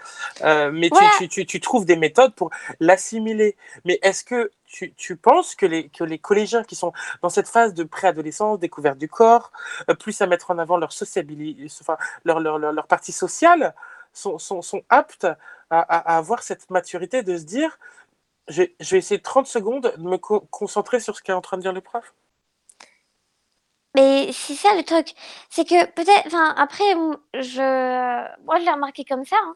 Euh, 0.41 0.71
mais 0.73 0.89
tu, 0.89 1.05
tu, 1.19 1.29
tu, 1.29 1.47
tu, 1.47 1.61
trouves 1.61 1.85
des 1.85 1.97
méthodes 1.97 2.35
pour 2.35 2.49
l'assimiler. 2.81 3.57
Mais 3.85 3.99
est-ce 4.03 4.25
que 4.25 4.51
tu, 4.67 4.95
tu, 4.95 5.17
penses 5.17 5.55
que 5.55 5.67
les, 5.67 5.89
que 5.91 6.05
les 6.05 6.19
collégiens 6.19 6.65
qui 6.65 6.77
sont 6.77 6.95
dans 7.21 7.29
cette 7.29 7.49
phase 7.49 7.75
de 7.75 7.85
préadolescence, 7.85 8.59
découverte 8.59 8.97
du 8.97 9.09
corps, 9.09 9.53
plus 9.99 10.19
à 10.23 10.27
mettre 10.27 10.51
en 10.51 10.59
avant 10.59 10.79
leur 10.79 10.93
sociabilité, 10.93 11.67
enfin, 11.83 11.99
leur, 12.25 12.41
leur, 12.41 12.59
leur, 12.59 12.73
leur 12.73 12.87
partie 12.87 13.13
sociale, 13.13 13.75
sont, 14.15 14.39
sont, 14.39 14.63
sont 14.63 14.83
aptes 14.89 15.27
à, 15.71 15.81
à, 15.81 16.17
avoir 16.17 16.43
cette 16.43 16.71
maturité 16.71 17.23
de 17.23 17.37
se 17.37 17.45
dire 17.45 17.79
je, 18.49 18.63
je 18.81 18.91
vais 18.91 18.99
essayer 18.99 19.21
30 19.21 19.47
secondes 19.47 19.93
de 19.97 20.03
me 20.03 20.17
co 20.17 20.41
concentrer 20.51 21.01
sur 21.01 21.17
ce 21.17 21.23
qu'est 21.23 21.33
en 21.33 21.41
train 21.41 21.57
de 21.57 21.63
dire 21.63 21.73
le 21.73 21.81
prof 21.81 22.15
mais 23.95 24.33
c'est 24.33 24.55
ça 24.55 24.75
le 24.75 24.83
truc, 24.83 25.15
c'est 25.51 25.65
que 25.65 25.85
peut-être, 25.93 26.27
enfin 26.27 26.53
après, 26.57 26.85
je, 27.35 28.45
moi 28.45 28.59
je 28.59 28.65
l'ai 28.65 28.73
remarqué 28.73 29.05
comme 29.05 29.25
ça. 29.25 29.37
Hein. 29.41 29.55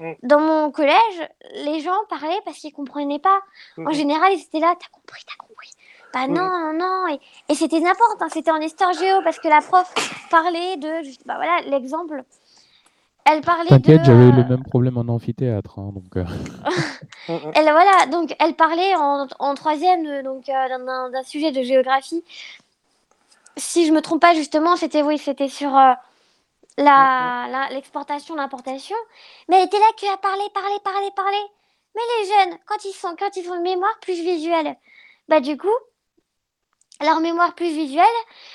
Mmh. 0.00 0.12
Dans 0.22 0.40
mon 0.40 0.70
collège, 0.70 1.28
les 1.52 1.80
gens 1.80 1.96
parlaient 2.08 2.40
parce 2.44 2.58
qu'ils 2.58 2.72
comprenaient 2.72 3.18
pas. 3.18 3.40
En 3.76 3.92
général, 3.92 4.32
ils 4.32 4.42
étaient 4.42 4.58
là, 4.58 4.74
t'as 4.80 4.88
compris, 4.90 5.22
t'as 5.26 5.36
compris. 5.36 5.70
Bah 6.14 6.26
mmh. 6.26 6.32
non, 6.32 6.48
non, 6.48 6.72
non. 6.72 7.08
Et, 7.08 7.20
et 7.52 7.54
c'était 7.54 7.80
n'importe, 7.80 8.22
hein. 8.22 8.28
c'était 8.32 8.50
en 8.50 8.60
histoire 8.60 8.94
géo 8.94 9.20
parce 9.22 9.38
que 9.38 9.48
la 9.48 9.60
prof 9.60 9.92
parlait 10.30 10.78
de, 10.78 11.02
bah 11.26 11.36
voilà, 11.36 11.60
l'exemple 11.66 12.24
elle 13.24 13.40
parlait 13.40 13.68
T'inquiète, 13.68 14.04
j'avais 14.04 14.28
eu 14.28 14.32
le 14.32 14.42
euh, 14.42 14.48
même 14.48 14.64
problème 14.64 14.98
en 14.98 15.08
amphithéâtre. 15.08 15.78
Hein, 15.78 15.92
donc, 15.94 16.16
euh. 16.16 16.24
elle, 17.54 17.64
voilà, 17.64 18.06
donc 18.10 18.34
elle 18.38 18.54
parlait 18.54 18.94
en, 18.96 19.26
en 19.38 19.54
troisième 19.54 20.22
donc, 20.22 20.48
euh, 20.48 21.10
d'un 21.10 21.22
sujet 21.22 21.50
de 21.50 21.62
géographie. 21.62 22.22
Si 23.56 23.86
je 23.86 23.92
me 23.92 24.02
trompe 24.02 24.20
pas, 24.20 24.34
justement, 24.34 24.76
c'était 24.76 25.02
oui, 25.02 25.16
c'était 25.16 25.48
sur 25.48 25.70
la 26.76 27.68
l'exportation, 27.70 28.34
l'importation. 28.34 28.96
Mais 29.48 29.56
elle 29.56 29.66
était 29.66 29.78
là 29.78 29.90
qu'à 29.96 30.16
parler, 30.18 30.44
parler, 30.52 30.76
parler, 30.82 31.10
parler. 31.14 31.42
Mais 31.94 32.02
les 32.18 32.28
jeunes, 32.28 32.58
quand 32.66 32.84
ils 32.84 32.92
sont, 32.92 33.14
quand 33.18 33.36
ils 33.36 33.44
font 33.44 33.54
une 33.54 33.62
mémoire 33.62 33.96
plus 34.00 34.20
visuelle, 34.20 34.76
bah 35.28 35.40
du 35.40 35.56
coup, 35.56 35.68
leur 37.00 37.20
mémoire 37.20 37.54
plus 37.54 37.72
visuelle, 37.72 38.04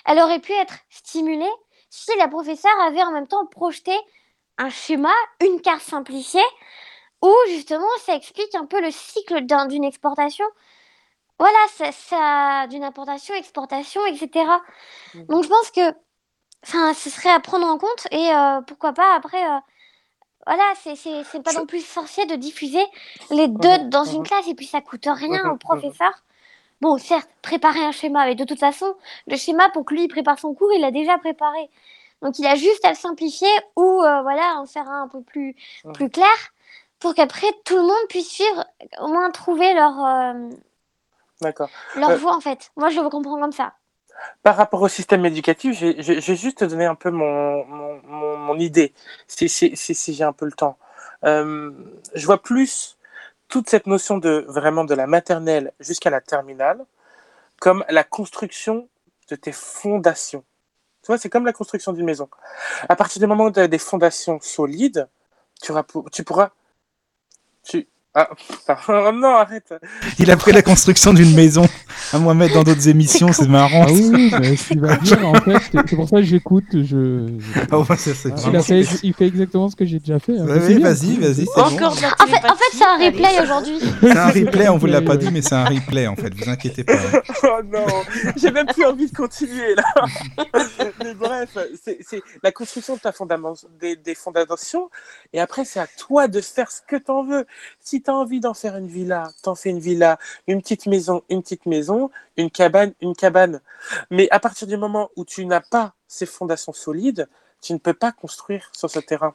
elle 0.05 0.19
aurait 0.19 0.39
pu 0.39 0.51
être 0.53 0.75
stimulée 0.89 1.49
si 1.89 2.11
la 2.17 2.27
professeure 2.27 2.79
avait 2.81 3.03
en 3.03 3.11
même 3.11 3.27
temps 3.27 3.45
projeté 3.45 3.93
un 4.60 4.69
schéma, 4.69 5.14
une 5.41 5.61
carte 5.61 5.81
simplifiée, 5.81 6.45
où 7.23 7.34
justement 7.48 7.88
ça 8.06 8.15
explique 8.15 8.53
un 8.56 8.65
peu 8.65 8.81
le 8.81 8.91
cycle 8.91 9.41
d'une 9.69 9.84
exportation. 9.84 10.45
voilà, 11.40 11.57
ça, 11.76 11.91
ça 11.91 12.68
d'une 12.68 12.84
importation, 12.84 13.34
exportation, 13.36 14.06
etc. 14.06 14.45
Mm. 15.15 15.23
Donc 15.26 15.44
je 15.44 15.49
pense 15.49 15.72
que 15.72 15.94
ce 16.94 17.10
serait 17.10 17.31
à 17.31 17.40
prendre 17.40 17.68
en 17.68 17.77
compte 17.77 18.07
et 18.11 18.31
euh, 18.34 18.61
pourquoi 18.61 18.94
pas 18.94 19.15
après. 19.15 19.44
euh, 19.45 19.60
voilà, 20.48 20.64
c'est 20.76 21.44
pas 21.44 21.53
non 21.53 21.65
plus 21.65 21.86
sorcier 21.86 22.26
de 22.26 22.36
diffuser 22.36 22.84
les 23.30 23.48
deux 23.48 23.77
dans 23.90 24.06
une 24.06 24.23
classe 24.23 24.48
et 24.48 24.56
puis 24.56 24.65
ça 24.65 24.81
coûte 24.81 25.06
rien 25.07 25.45
au 25.52 25.57
professeur. 25.57 26.11
Bon, 26.81 26.98
certes, 26.98 27.30
préparer 27.41 27.81
un 27.84 27.91
schéma, 27.91 28.26
mais 28.26 28.36
de 28.36 28.45
toute 28.45 28.60
façon, 28.60 28.95
le 29.27 29.36
schéma 29.38 29.69
pour 29.69 29.86
que 29.86 29.94
lui 29.94 30.03
il 30.06 30.07
prépare 30.07 30.40
son 30.40 30.53
cours, 30.56 30.72
il 30.73 30.81
l'a 30.81 30.91
déjà 30.91 31.18
préparé. 31.18 31.69
Donc 32.21 32.39
il 32.39 32.45
a 32.47 32.55
juste 32.55 32.83
à 32.85 32.89
le 32.89 32.95
simplifier 32.95 33.49
ou 33.75 34.03
euh, 34.03 34.21
voilà 34.21 34.55
en 34.59 34.65
faire 34.65 34.89
un 34.89 35.03
un 35.03 35.07
peu 35.07 35.21
plus 35.21 35.55
plus 35.93 36.09
clair 36.09 36.27
pour 36.99 37.13
qu'après 37.15 37.47
tout 37.65 37.77
le 37.77 37.83
monde 37.83 38.07
puisse 38.09 38.29
suivre, 38.29 38.65
au 39.01 39.07
moins 39.07 39.31
trouver 39.31 39.73
leur 39.73 40.05
euh, 40.05 40.49
D'accord. 41.41 41.69
leur 41.95 42.09
Euh, 42.09 42.17
voie 42.17 42.35
en 42.35 42.41
fait. 42.41 42.71
Moi 42.75 42.89
je 42.89 42.99
le 42.99 43.09
comprends 43.09 43.39
comme 43.39 43.53
ça. 43.53 43.73
Par 44.43 44.57
rapport 44.57 44.81
au 44.81 44.89
système 44.89 45.25
éducatif, 45.25 45.79
vais 45.79 46.35
juste 46.35 46.59
te 46.59 46.65
donner 46.65 46.85
un 46.85 46.95
peu 46.95 47.09
mon, 47.09 47.65
mon, 47.65 48.01
mon, 48.03 48.37
mon 48.37 48.59
idée, 48.59 48.93
si, 49.27 49.47
si, 49.47 49.75
si, 49.77 49.95
si 49.95 50.13
j'ai 50.13 50.25
un 50.25 50.33
peu 50.33 50.45
le 50.45 50.51
temps. 50.51 50.77
Euh, 51.23 51.71
je 52.15 52.25
vois 52.25 52.41
plus 52.41 52.97
toute 53.47 53.69
cette 53.69 53.87
notion 53.87 54.17
de 54.17 54.45
vraiment 54.47 54.83
de 54.83 54.93
la 54.93 55.07
maternelle 55.07 55.71
jusqu'à 55.79 56.09
la 56.09 56.21
terminale 56.21 56.85
comme 57.59 57.85
la 57.89 58.03
construction 58.03 58.89
de 59.29 59.35
tes 59.35 59.51
fondations. 59.51 60.43
C'est 61.18 61.30
comme 61.30 61.45
la 61.45 61.53
construction 61.53 61.94
d'une 61.94 62.06
maison. 62.06 62.30
À 62.88 62.95
partir 62.95 63.19
du 63.19 63.27
moment 63.27 63.45
où 63.45 63.52
tu 63.52 63.60
as 63.60 63.68
des 63.68 63.77
fondations 63.77 64.40
solides, 64.41 65.07
tu, 65.61 66.23
pourras... 66.23 66.52
Ah, 68.15 68.27
oh 68.88 69.11
non, 69.14 69.36
arrête. 69.36 69.72
Il 70.18 70.31
a 70.31 70.36
pris 70.36 70.52
la 70.52 70.64
construction 70.64 71.14
d'une 71.14 71.36
maison 71.36 71.64
à 72.11 72.18
moi 72.18 72.34
mettre 72.34 72.56
dans 72.56 72.64
d'autres 72.64 72.90
émissions, 72.90 73.31
c'est 73.31 73.48
marrant. 73.48 73.86
Ah 73.88 73.91
oui, 73.91 74.10
oui, 74.11 74.31
mais 74.40 74.56
ce 74.56 74.69
qu'il 74.69 74.80
va 74.80 74.95
dire, 74.98 75.26
en 75.27 75.36
fait, 75.36 75.57
c'est 75.72 75.95
pour 75.95 76.10
ça 76.10 76.18
que 76.18 76.23
j'écoute. 76.23 76.65
Je, 76.72 77.27
Ah 77.72 77.77
ouais, 77.80 77.86
ça, 77.86 78.14
c'est 78.15 78.30
il, 78.48 78.64
fait, 78.64 78.81
il 79.03 79.14
fait 79.14 79.27
exactement 79.27 79.69
ce 79.69 79.76
que 79.76 79.86
j'ai 79.86 79.99
déjà 79.99 80.18
fait. 80.18 80.38
hein. 80.40 80.45
Bien. 80.45 80.80
vas-y, 80.80 81.18
vas-y, 81.18 81.45
bon. 81.45 81.52
Encore 81.61 81.91
En 81.91 81.95
fait, 81.95 82.07
en 82.07 82.26
fait 82.26 82.26
télépathie, 82.26 82.77
c'est 82.77 82.84
un 82.84 82.98
replay 82.98 83.41
aujourd'hui. 83.44 83.80
C'est 84.02 84.18
un 84.18 84.27
replay, 84.27 84.69
on 84.69 84.77
vous 84.77 84.88
l'a 84.88 85.02
pas 85.03 85.15
dit, 85.18 85.30
mais 85.31 85.41
c'est 85.44 85.56
un 85.56 85.65
replay 85.65 86.07
en 86.07 86.15
fait, 86.15 86.34
vous 86.34 86.49
inquiétez 86.49 86.84
pas. 86.84 86.94
Oh 87.44 87.61
non, 87.64 87.86
j'ai 88.38 88.49
même 88.52 88.65
plus 88.68 88.86
envie 88.86 89.10
de 89.10 89.15
continuer 89.15 89.76
là. 89.76 89.84
Mais 91.03 91.14
bref, 91.14 91.57
c'est 91.86 92.22
la 92.44 92.52
construction 92.52 92.95
de 92.95 92.99
ta 92.99 93.11
fondament, 93.11 93.53
des, 93.80 93.95
des 93.95 94.15
fondations, 94.15 94.90
et 95.34 95.40
après 95.40 95.64
c'est 95.65 95.80
à 95.80 95.88
toi 95.88 96.27
de 96.27 96.41
faire 96.41 96.72
ce 96.72 96.81
que 96.88 96.95
tu 96.95 97.11
en 97.11 97.23
veux. 97.23 97.45
Si 97.90 98.03
tu 98.03 98.11
as 98.11 98.14
envie 98.14 98.40
d'en 98.40 98.53
faire 98.53 98.78
une 98.78 98.86
villa, 98.86 99.32
t'en 99.41 99.56
fais 99.56 99.72
une 99.72 99.80
villa, 99.80 100.20
une 100.45 100.61
petite 100.61 100.86
maison, 100.86 101.24
une 101.28 101.41
petite 101.41 101.66
maison, 101.66 102.11
une 102.38 102.52
cabane, 102.52 102.94
une 103.02 103.16
cabane. 103.16 103.61
Mais 104.11 104.28
à 104.30 104.40
partir 104.40 104.68
du 104.68 104.78
moment 104.78 105.10
où 105.16 105.26
tu 105.26 105.44
n'as 105.48 105.60
pas 105.60 105.95
ces 106.07 106.28
fondations 106.28 106.72
solides, 106.72 107.28
tu 107.64 107.74
ne 107.74 107.80
peux 107.80 107.95
pas 107.95 108.11
construire 108.11 108.70
sur 108.74 108.91
ce 108.91 108.99
terrain. 108.99 109.34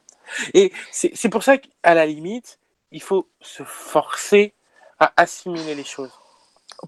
Et 0.53 0.71
c'est 0.89 1.27
pour 1.27 1.43
ça 1.43 1.57
qu'à 1.57 1.93
la 1.93 2.05
limite, 2.05 2.57
il 2.93 3.01
faut 3.01 3.27
se 3.41 3.63
forcer 3.63 4.53
à 4.99 5.11
assimiler 5.17 5.75
les 5.75 5.83
choses. 5.83 6.13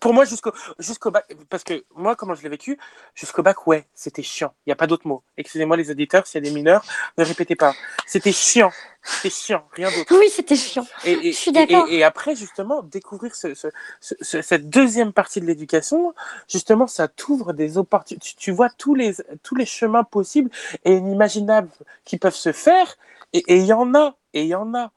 Pour 0.02 0.14
moi, 0.14 0.26
jusqu'au 0.26 0.52
jusqu'au 0.80 1.12
bac, 1.12 1.26
parce 1.50 1.64
que 1.64 1.84
moi, 1.96 2.16
comment 2.16 2.36
je 2.36 2.44
l'ai 2.44 2.50
vécu, 2.50 2.78
jusqu'au 3.16 3.42
bac, 3.42 3.66
ouais, 3.68 3.88
c'était 3.96 4.22
chiant. 4.24 4.54
Il 4.66 4.70
n'y 4.70 4.74
a 4.74 4.76
pas 4.76 4.88
d'autre 4.88 5.08
mot. 5.08 5.24
Excusez-moi 5.38 5.78
les 5.78 5.90
auditeurs, 5.90 6.28
s'il 6.28 6.44
y 6.44 6.46
a 6.46 6.50
des 6.50 6.54
mineurs, 6.56 6.84
ne 7.18 7.24
répétez 7.24 7.56
pas. 7.56 7.74
C'était 8.06 8.32
chiant. 8.34 8.72
C'était 9.02 9.30
chiant, 9.34 9.66
rien 9.72 9.90
d'autre. 9.90 10.14
Oui, 10.20 10.30
c'était 10.30 10.58
chiant. 10.58 10.86
Et, 11.06 11.14
et- 11.14 11.32
Je 11.32 11.38
suis 11.38 11.52
d'accord. 11.54 11.88
Et, 11.90 11.98
et 12.00 12.04
après, 12.04 12.36
justement, 12.36 12.84
découvrir 12.84 13.34
ce, 13.36 13.56
ce- 13.56 13.70
ce- 14.02 14.16
ce- 14.20 14.42
cette 14.42 14.70
deuxième 14.70 15.14
partie 15.14 15.40
de 15.40 15.46
l'éducation, 15.46 16.14
justement, 16.50 16.88
ça 16.88 17.08
t'ouvre 17.08 17.54
des 17.54 17.78
opportunités. 17.78 18.26
Tu, 18.28 18.36
tu 18.36 18.52
vois 18.52 18.70
tous 18.70 18.94
les, 18.96 19.16
tous 19.44 19.56
les 19.56 19.66
chemins 19.66 20.04
possibles 20.04 20.52
et 20.84 20.94
inimaginables 20.94 21.70
qui 22.04 22.18
peuvent 22.18 22.36
se 22.36 22.52
faire. 22.52 22.98
Et 23.34 23.44
et 23.48 23.58
il 23.58 23.66
y 23.66 23.74
en 23.74 23.96
a. 23.96 24.16
Et 24.34 24.42
il 24.44 24.48
y 24.48 24.56
en 24.56 24.74
a. 24.76 24.92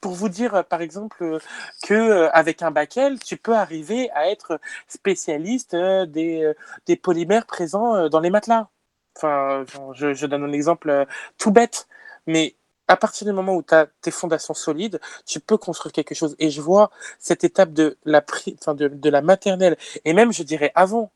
Pour 0.00 0.12
vous 0.12 0.28
dire, 0.28 0.54
euh, 0.54 0.62
par 0.62 0.80
exemple, 0.80 1.22
euh, 1.24 1.38
que 1.82 1.94
euh, 1.94 2.30
avec 2.32 2.62
un 2.62 2.70
bac 2.70 2.96
L, 2.96 3.18
tu 3.18 3.36
peux 3.36 3.54
arriver 3.54 4.10
à 4.12 4.30
être 4.30 4.60
spécialiste 4.86 5.74
des, 5.74 6.52
des 6.86 6.96
polymères 6.96 7.46
présents 7.46 8.08
dans 8.08 8.20
les 8.20 8.30
matelas. 8.30 8.68
Enfin, 9.16 9.64
je, 9.94 10.14
je 10.14 10.26
donne 10.26 10.44
un 10.44 10.52
exemple 10.52 11.06
tout 11.38 11.50
bête, 11.50 11.88
mais 12.28 12.54
à 12.86 12.96
partir 12.96 13.26
du 13.26 13.32
moment 13.32 13.54
où 13.56 13.62
tu 13.62 13.74
as 13.74 13.88
tes 14.00 14.12
fondations 14.12 14.54
solides, 14.54 15.00
tu 15.26 15.40
peux 15.40 15.56
construire 15.58 15.92
quelque 15.92 16.14
chose. 16.14 16.36
Et 16.38 16.50
je 16.50 16.60
vois 16.60 16.90
cette 17.18 17.42
étape 17.44 17.72
de 17.72 17.98
la, 18.04 18.24
enfin 18.60 18.74
de, 18.74 18.86
de 18.88 19.10
la 19.10 19.20
maternelle, 19.22 19.76
et 20.04 20.12
même, 20.12 20.32
je 20.32 20.44
dirais, 20.44 20.70
avant, 20.76 21.10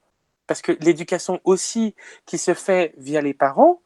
parce 0.48 0.60
que 0.62 0.72
l'éducation 0.80 1.40
aussi 1.44 1.94
qui 2.26 2.38
se 2.38 2.54
fait 2.54 2.94
via 2.98 3.20
les 3.20 3.34
parents 3.34 3.80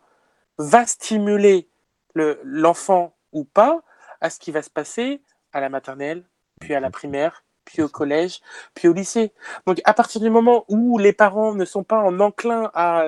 va 0.58 0.86
stimuler 0.86 1.68
le- 2.14 2.40
l'enfant 2.44 3.14
ou 3.32 3.44
pas 3.44 3.82
à 4.20 4.30
ce 4.30 4.38
qui 4.38 4.50
va 4.52 4.62
se 4.62 4.70
passer 4.70 5.22
à 5.52 5.60
la 5.60 5.68
maternelle, 5.68 6.24
puis 6.60 6.74
à 6.74 6.80
la 6.80 6.90
primaire, 6.90 7.44
puis 7.64 7.82
au 7.82 7.88
collège, 7.88 8.40
puis 8.74 8.88
au 8.88 8.92
lycée. 8.92 9.32
Donc 9.66 9.80
à 9.84 9.94
partir 9.94 10.20
du 10.20 10.30
moment 10.30 10.64
où 10.68 10.98
les 10.98 11.12
parents 11.12 11.54
ne 11.54 11.64
sont 11.64 11.82
pas 11.84 11.98
en 11.98 12.20
enclin 12.20 12.70
à, 12.74 13.04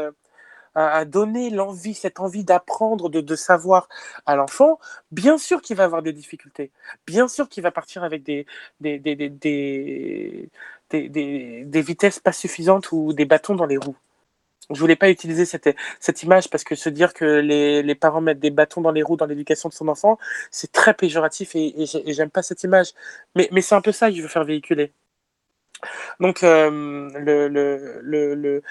à, 0.74 0.96
à 0.96 1.04
donner 1.04 1.50
l'envie, 1.50 1.94
cette 1.94 2.20
envie 2.20 2.44
d'apprendre, 2.44 3.08
de, 3.08 3.20
de 3.20 3.36
savoir 3.36 3.88
à 4.26 4.36
l'enfant, 4.36 4.78
bien 5.12 5.38
sûr 5.38 5.62
qu'il 5.62 5.76
va 5.76 5.84
avoir 5.84 6.02
des 6.02 6.12
difficultés. 6.12 6.72
Bien 7.06 7.28
sûr 7.28 7.48
qu'il 7.48 7.62
va 7.62 7.70
partir 7.70 8.02
avec 8.04 8.22
des, 8.22 8.46
des, 8.80 8.98
des, 8.98 9.14
des, 9.16 9.28
des, 9.30 10.50
des, 10.90 11.08
des- 11.08 11.64
des 11.64 11.82
vitesses 11.82 12.20
pas 12.20 12.32
suffisantes 12.32 12.92
ou 12.92 13.12
des 13.12 13.24
bâtons 13.26 13.54
dans 13.54 13.66
les 13.66 13.76
roues 13.78 13.96
je 14.70 14.80
voulais 14.80 14.96
pas 14.96 15.10
utiliser 15.10 15.44
cette, 15.46 15.74
cette 16.00 16.22
image 16.22 16.50
parce 16.50 16.64
que 16.64 16.74
se 16.74 16.88
dire 16.88 17.14
que 17.14 17.24
les, 17.24 17.82
les 17.82 17.94
parents 17.94 18.20
mettent 18.20 18.40
des 18.40 18.50
bâtons 18.50 18.80
dans 18.80 18.92
les 18.92 19.02
roues 19.02 19.16
dans 19.16 19.26
l'éducation 19.26 19.68
de 19.68 19.74
son 19.74 19.88
enfant, 19.88 20.18
c'est 20.50 20.72
très 20.72 20.94
péjoratif 20.94 21.54
et, 21.54 21.74
j'aime 22.06 22.30
pas 22.30 22.42
cette 22.42 22.62
image. 22.64 22.92
Mais, 23.34 23.48
mais 23.52 23.62
c'est 23.62 23.74
un 23.74 23.80
peu 23.80 23.92
ça 23.92 24.10
que 24.10 24.16
je 24.16 24.22
veux 24.22 24.28
faire 24.28 24.44
véhiculer. 24.44 24.92
Donc 26.20 26.42
le, 26.42 27.48
le, 27.48 27.48
le, 28.02 28.62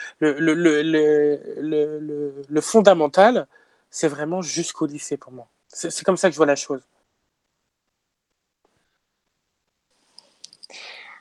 le, 2.50 2.62
fondamental, 2.62 3.48
c'est 3.90 4.08
vraiment 4.10 4.42
jusqu'au 4.42 4.86
lycée 4.86 5.18
pour 5.18 5.32
moi. 5.32 5.48
C'est 5.70 6.04
comme 6.04 6.18
ça 6.18 6.28
que 6.30 6.34
je 6.34 6.38
vois 6.38 6.46
la 6.46 6.56
chose. 6.56 6.82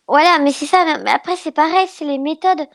Voilà, 0.09 0.39
mais 0.39 0.53
c'est 0.53 0.67
ça. 0.67 0.99
Mais 0.99 1.11
après, 1.11 1.37
c'est 1.37 1.53
pareil, 1.53 1.87
c'est 1.89 2.05
les 2.05 2.19
méthodes. 2.19 2.67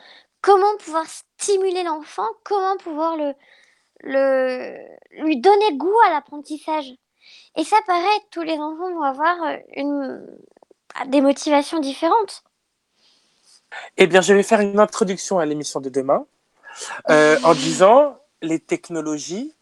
Comment 0.42 0.76
pouvoir 0.80 1.06
stimuler 1.42 1.84
l'enfant 1.84 2.28
Comment 2.44 2.78
pouvoir 2.78 3.18
le, 3.18 4.76
lui 5.24 5.38
donner 5.38 5.78
goût 5.78 6.00
à 6.06 6.10
l'apprentissage 6.10 6.94
Et 7.58 7.64
ça, 7.64 7.78
pareil, 7.88 8.20
tous 8.32 8.42
les 8.42 8.54
enfants 8.54 8.94
vont 8.94 9.04
avoir 9.04 9.44
euh, 9.44 9.58
une, 9.76 10.26
des 11.08 11.22
motivations 11.22 11.80
différentes. 11.80 12.44
Eh 13.98 14.08
bien, 14.08 14.22
je 14.22 14.34
vais 14.34 14.44
faire 14.44 14.60
une 14.60 14.80
introduction 14.80 15.40
à 15.40 15.46
l'émission 15.46 15.80
de 15.80 15.90
demain 15.90 16.26
euh, 17.10 17.38
en 17.44 17.54
disant 17.54 18.18
les 18.42 18.60
technologies. 18.60 19.54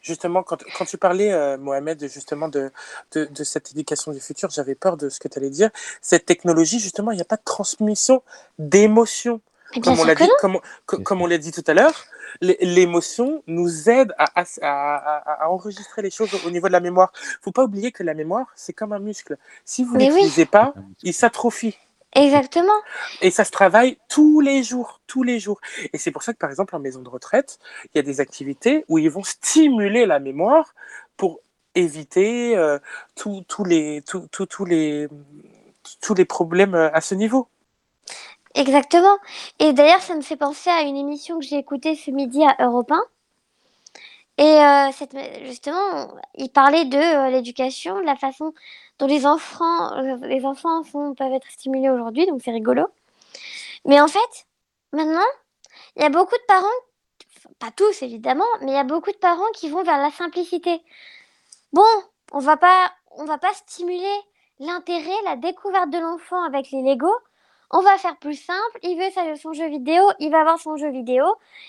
Justement, 0.00 0.42
quand, 0.42 0.56
tu 0.86 0.96
parlais, 0.96 1.32
euh, 1.32 1.58
Mohamed, 1.58 2.08
justement 2.08 2.48
de, 2.48 2.72
de 3.12 3.44
cette 3.44 3.72
éducation 3.72 4.12
du 4.12 4.20
futur, 4.20 4.48
j'avais 4.48 4.74
peur 4.74 4.96
de 4.96 5.10
ce 5.10 5.20
que 5.20 5.28
tu 5.28 5.38
allais 5.38 5.50
dire. 5.50 5.70
Cette 6.00 6.24
technologie, 6.24 6.78
justement, 6.78 7.10
il 7.10 7.16
n'y 7.16 7.22
a 7.22 7.26
pas 7.26 7.36
de 7.36 7.44
transmission 7.44 8.22
d'émotions. 8.58 9.42
Comme 9.82 9.98
on 10.00 10.04
l'a 10.04 10.14
dit, 10.14 10.28
comme, 10.40 10.56
on- 10.56 10.60
co- 10.86 10.98
comme 11.00 11.22
on 11.22 11.26
l'a 11.26 11.38
dit 11.38 11.52
tout 11.52 11.64
à 11.66 11.74
l'heure, 11.74 12.04
l'é- 12.40 12.58
l'émotion 12.60 13.42
nous 13.46 13.90
aide 13.90 14.14
à, 14.18 14.24
à, 14.40 14.44
à- 14.62 14.96
à- 14.96 15.44
à 15.44 15.48
enregistrer 15.50 16.02
les 16.02 16.10
choses 16.10 16.32
au, 16.34 16.46
au 16.46 16.50
niveau 16.50 16.68
de 16.68 16.72
la 16.72 16.80
mémoire. 16.80 17.12
faut 17.42 17.52
pas 17.52 17.64
oublier 17.64 17.92
que 17.92 18.02
la 18.02 18.14
mémoire, 18.14 18.46
c'est 18.56 18.72
comme 18.72 18.92
un 18.92 18.98
muscle. 18.98 19.36
Si 19.64 19.84
vous 19.84 19.94
ne 19.94 19.98
Mais 19.98 20.06
oui. 20.06 20.14
l'utilisez 20.16 20.46
pas, 20.46 20.74
il 21.02 21.14
s'atrophie. 21.14 21.76
Exactement. 22.14 22.72
Et 23.20 23.30
ça 23.30 23.44
se 23.44 23.50
travaille 23.50 23.98
tous 24.08 24.40
les 24.40 24.62
jours, 24.62 25.00
tous 25.06 25.22
les 25.22 25.38
jours. 25.38 25.60
Et 25.92 25.98
c'est 25.98 26.10
pour 26.10 26.22
ça 26.22 26.32
que, 26.32 26.38
par 26.38 26.48
exemple, 26.50 26.74
en 26.74 26.78
maison 26.80 27.02
de 27.02 27.08
retraite, 27.08 27.58
il 27.84 27.90
y 27.96 27.98
a 27.98 28.02
des 28.02 28.20
activités 28.20 28.84
où 28.88 28.98
ils 28.98 29.10
vont 29.10 29.22
stimuler 29.22 30.06
la 30.06 30.18
mémoire 30.18 30.74
pour 31.18 31.40
éviter 31.74 32.56
euh, 32.56 32.78
les, 33.66 34.02
les, 34.66 35.08
tous 36.00 36.14
les 36.14 36.24
problèmes 36.24 36.74
euh, 36.74 36.90
à 36.94 37.00
ce 37.02 37.14
niveau. 37.14 37.48
Exactement. 38.58 39.18
Et 39.60 39.72
d'ailleurs, 39.72 40.02
ça 40.02 40.16
me 40.16 40.20
fait 40.20 40.36
penser 40.36 40.68
à 40.68 40.82
une 40.82 40.96
émission 40.96 41.38
que 41.38 41.44
j'ai 41.44 41.58
écoutée 41.58 41.94
ce 41.94 42.10
midi 42.10 42.42
à 42.44 42.56
Europe 42.66 42.90
1. 42.90 43.00
Et 44.38 44.42
euh, 44.42 44.90
cette, 44.92 45.16
justement, 45.44 46.12
il 46.34 46.50
parlait 46.50 46.84
de 46.84 46.98
euh, 46.98 47.30
l'éducation, 47.30 48.00
de 48.00 48.04
la 48.04 48.16
façon 48.16 48.52
dont 48.98 49.06
les 49.06 49.26
enfants, 49.26 49.92
euh, 49.98 50.16
les 50.26 50.44
enfants 50.44 50.82
peuvent 51.16 51.32
être 51.32 51.48
stimulés 51.52 51.88
aujourd'hui, 51.88 52.26
donc 52.26 52.40
c'est 52.44 52.50
rigolo. 52.50 52.88
Mais 53.84 54.00
en 54.00 54.08
fait, 54.08 54.46
maintenant, 54.92 55.30
il 55.96 56.02
y 56.02 56.04
a 56.04 56.10
beaucoup 56.10 56.36
de 56.36 56.46
parents, 56.48 56.66
pas 57.60 57.70
tous 57.70 58.02
évidemment, 58.02 58.44
mais 58.62 58.72
il 58.72 58.74
y 58.74 58.78
a 58.78 58.84
beaucoup 58.84 59.12
de 59.12 59.18
parents 59.18 59.50
qui 59.54 59.68
vont 59.68 59.84
vers 59.84 59.98
la 59.98 60.10
simplicité. 60.10 60.82
Bon, 61.72 61.86
on 62.32 62.40
va 62.40 62.56
pas, 62.56 62.90
on 63.12 63.24
va 63.24 63.38
pas 63.38 63.52
stimuler 63.54 64.16
l'intérêt, 64.58 65.14
la 65.24 65.36
découverte 65.36 65.90
de 65.90 65.98
l'enfant 65.98 66.42
avec 66.42 66.72
les 66.72 66.82
Lego 66.82 67.12
On 67.70 67.80
va 67.82 67.98
faire 67.98 68.16
plus 68.16 68.34
simple. 68.42 68.78
Il 68.82 68.96
veut 68.98 69.10
sa- 69.10 69.36
son 69.36 69.52
jeu 69.52 69.68
vidéo, 69.68 70.02
il 70.20 70.30
va 70.30 70.40
avoir 70.40 70.58
son 70.58 70.76
jeu 70.76 70.90
vidéo. 70.90 71.24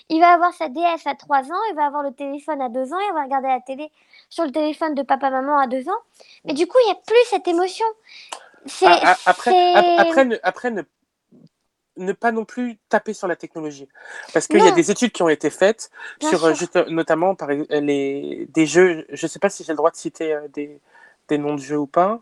Il 0.08 0.20
va 0.20 0.32
avoir 0.32 0.54
sa 0.54 0.68
DS 0.68 1.06
à 1.06 1.14
3 1.14 1.42
ans, 1.50 1.60
il 1.70 1.76
va 1.76 1.84
avoir 1.86 2.02
le 2.02 2.12
téléphone 2.12 2.62
à 2.62 2.68
2 2.70 2.92
ans, 2.92 2.98
il 3.08 3.14
va 3.14 3.24
regarder 3.24 3.48
la 3.48 3.60
télé 3.60 3.90
sur 4.30 4.44
le 4.44 4.50
téléphone 4.52 4.94
de 4.94 5.02
papa-maman 5.02 5.58
à 5.58 5.66
2 5.66 5.88
ans. 5.88 6.00
Mais 6.44 6.54
du 6.54 6.66
coup, 6.66 6.78
il 6.84 6.86
n'y 6.86 6.92
a 6.92 7.00
plus 7.06 7.24
cette 7.28 7.46
émotion. 7.48 7.84
C'est, 8.66 8.86
Ah, 8.86 9.00
ah, 9.04 9.16
après, 9.26 9.74
après, 9.98 10.24
ne, 10.24 10.36
après 10.42 10.70
ne, 10.70 10.82
ne 11.96 12.12
pas 12.12 12.32
non 12.32 12.44
plus 12.46 12.78
taper 12.88 13.12
sur 13.12 13.28
la 13.28 13.36
technologie. 13.36 13.88
Parce 14.32 14.46
qu'il 14.46 14.60
y 14.60 14.68
a 14.68 14.72
des 14.72 14.90
études 14.90 15.12
qui 15.12 15.22
ont 15.22 15.28
été 15.28 15.50
faites 15.50 15.90
Bien 16.18 16.30
sur 16.30 16.44
euh, 16.44 16.54
juste, 16.54 16.76
notamment 16.88 17.34
par, 17.34 17.50
ex- 17.50 17.68
les, 17.70 18.46
des 18.54 18.66
jeux. 18.66 19.06
Je 19.10 19.26
ne 19.26 19.28
sais 19.28 19.38
pas 19.38 19.50
si 19.50 19.64
j'ai 19.64 19.72
le 19.72 19.76
droit 19.76 19.90
de 19.90 19.96
citer 19.96 20.32
euh, 20.32 20.48
des, 20.48 20.80
des 21.28 21.36
noms 21.38 21.54
de 21.54 21.60
jeux 21.60 21.78
ou 21.78 21.86
pas. 21.86 22.20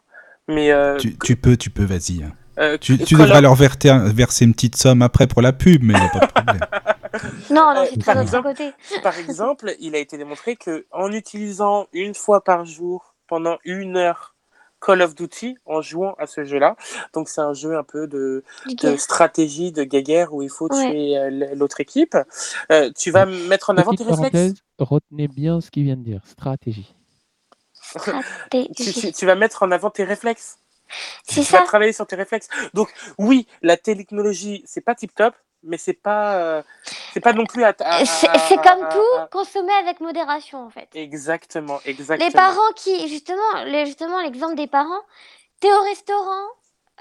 Mais 0.49 0.73
euh, 0.73 0.97
Tu, 0.97 1.17
tu 1.19 1.37
peux, 1.37 1.57
tu 1.57 1.71
peux, 1.71 1.85
vas-y. 1.85 2.25
Euh, 2.59 2.77
Tu, 2.79 2.99
tu 2.99 3.15
of- 3.21 3.41
leur 3.41 3.55
verser, 3.55 3.91
verser 4.13 4.45
une 4.45 4.53
petite 4.55 4.77
somme 4.77 5.03
après 5.03 5.27
pour 5.27 5.43
la 5.43 5.53
pub, 5.53 5.83
mais 5.83 5.95
il 5.95 6.01
n'y 6.01 6.07
a 6.07 6.09
pas 6.11 6.27
de 6.27 6.33
problème. 6.33 6.61
Non, 7.51 7.75
non, 7.75 7.85
c'est 7.91 8.05
par 8.05 8.15
très 8.17 8.23
exemple- 8.23 8.49
côté. 8.49 8.73
Par 9.03 9.19
exemple, 9.19 9.75
il 9.81 9.95
a 9.95 9.99
été 9.99 10.19
démontré 10.19 10.57
que 10.57 10.87
en 10.93 11.11
utilisant 11.11 11.87
une 11.93 12.15
fois 12.15 12.45
par 12.45 12.65
jour 12.67 13.15
pendant 13.27 13.57
une 13.65 13.97
heure 13.97 14.35
Call 14.81 15.03
of 15.03 15.15
Duty 15.17 15.57
en 15.65 15.81
jouant 15.81 16.15
à 16.19 16.27
ce 16.27 16.45
jeu-là, 16.45 16.77
donc 17.15 17.29
c'est 17.29 17.41
un 17.41 17.55
jeu 17.55 17.77
un 17.77 17.83
peu 17.83 18.07
de, 18.07 18.45
stratégie 18.99 19.73
de 19.73 19.83
guerre 19.83 20.33
où 20.35 20.43
il 20.43 20.51
faut 20.51 20.69
Ouais. 20.73 20.91
tuer 20.91 21.19
euh, 21.19 21.55
l'autre 21.57 21.81
équipe, 21.81 22.17
euh, 22.71 22.91
tu 22.97 23.11
vas 23.11 23.27
mettre 23.27 23.71
en 23.71 23.77
avant 23.79 23.93
tes 23.95 24.05
réflexes. 24.05 24.61
retenez 24.79 25.27
bien 25.27 25.61
ce 25.61 25.71
qu'il 25.71 25.85
vient 25.85 25.97
de 25.97 26.05
dire. 26.05 26.21
Stratégie. 26.27 26.95
Tu, 27.95 27.99
Stratégie. 28.01 29.01
tu- 29.01 29.13
tu 29.13 29.27
vas 29.27 29.35
mettre 29.35 29.63
en 29.63 29.71
avant 29.71 29.91
tes 29.91 30.05
réflexes. 30.05 30.59
C'est 31.23 31.43
tu 31.43 31.53
vas 31.53 31.59
ça. 31.61 31.65
travailler 31.65 31.93
sur 31.93 32.07
tes 32.07 32.17
réflexes. 32.17 32.49
Donc 32.75 32.93
oui, 33.19 33.47
la 33.63 33.77
technologie, 33.77 34.63
c'est 34.67 34.81
pas 34.81 34.95
tip 34.95 35.15
top, 35.15 35.35
mais 35.63 35.77
c'est 35.77 35.93
pas, 35.93 36.37
euh, 36.37 36.63
c'est 37.13 37.21
pas 37.21 37.33
non 37.33 37.45
plus 37.47 37.65
à. 37.65 37.75
à- 37.81 38.05
C'est 38.05 38.57
comme 38.57 38.85
à- 38.85 38.89
tout, 38.93 39.19
à- 39.19 39.27
consommer 39.29 39.73
avec 39.75 40.01
modération 40.01 40.65
en 40.65 40.71
fait. 40.71 40.89
Exactement, 40.95 41.81
exactement. 41.85 42.29
Les 42.29 42.33
parents 42.35 42.73
qui, 42.77 43.09
justement, 43.09 43.65
les, 43.65 43.87
justement 43.87 44.21
l'exemple 44.21 44.55
des 44.55 44.67
parents, 44.69 45.03
t'es 45.61 45.73
au 45.73 45.83
restaurant, 45.83 46.47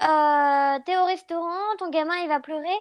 euh, 0.02 0.78
t'es 0.84 0.96
au 0.96 1.04
restaurant, 1.04 1.76
ton 1.78 1.90
gamin 1.90 2.16
il 2.22 2.28
va 2.28 2.40
pleurer, 2.40 2.78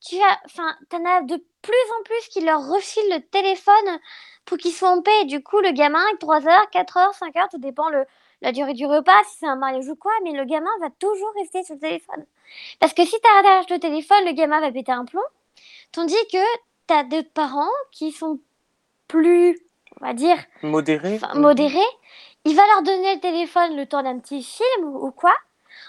tu 0.00 0.16
as, 0.22 0.38
enfin, 0.44 0.76
t'en 0.90 1.04
as 1.04 1.22
de 1.22 1.36
plus 1.62 1.90
en 1.98 2.02
plus 2.04 2.28
qui 2.30 2.40
leur 2.42 2.60
refilent 2.68 3.10
le 3.12 3.20
téléphone 3.28 3.98
pour 4.44 4.58
qu'ils 4.58 4.72
soient 4.72 4.90
en 4.90 5.02
paix. 5.02 5.22
Et 5.22 5.24
du 5.24 5.42
coup, 5.42 5.58
le 5.60 5.72
gamin, 5.72 6.04
3 6.20 6.46
heures, 6.46 6.70
4 6.70 6.96
heures, 6.98 7.14
5 7.14 7.34
heures, 7.36 7.48
tout 7.48 7.58
dépend 7.58 7.88
le, 7.88 8.04
la 8.42 8.52
durée 8.52 8.74
du 8.74 8.86
repas, 8.86 9.22
si 9.28 9.38
c'est 9.40 9.46
un 9.46 9.56
mariage 9.56 9.88
ou 9.88 9.96
quoi, 9.96 10.12
mais 10.24 10.32
le 10.32 10.44
gamin 10.44 10.70
va 10.80 10.90
toujours 10.98 11.32
rester 11.38 11.62
sur 11.64 11.74
le 11.74 11.80
téléphone. 11.80 12.24
Parce 12.80 12.92
que 12.92 13.04
si 13.04 13.16
t'arraches 13.20 13.70
le 13.70 13.78
téléphone, 13.78 14.24
le 14.24 14.32
gamin 14.32 14.60
va 14.60 14.70
péter 14.70 14.92
un 14.92 15.04
plomb. 15.04 15.22
Tandis 15.92 16.14
que 16.32 16.38
t'as 16.86 17.04
d'autres 17.04 17.32
parents 17.32 17.70
qui 17.92 18.12
sont 18.12 18.38
plus, 19.08 19.58
on 20.00 20.06
va 20.06 20.12
dire, 20.12 20.36
Modéré. 20.62 21.16
enfin, 21.16 21.34
modéré, 21.38 21.82
il 22.44 22.54
va 22.54 22.62
leur 22.74 22.82
donner 22.82 23.14
le 23.14 23.20
téléphone 23.20 23.76
le 23.76 23.86
temps 23.86 24.02
d'un 24.02 24.18
petit 24.18 24.42
film 24.42 24.84
ou, 24.84 25.10
quoi. 25.10 25.34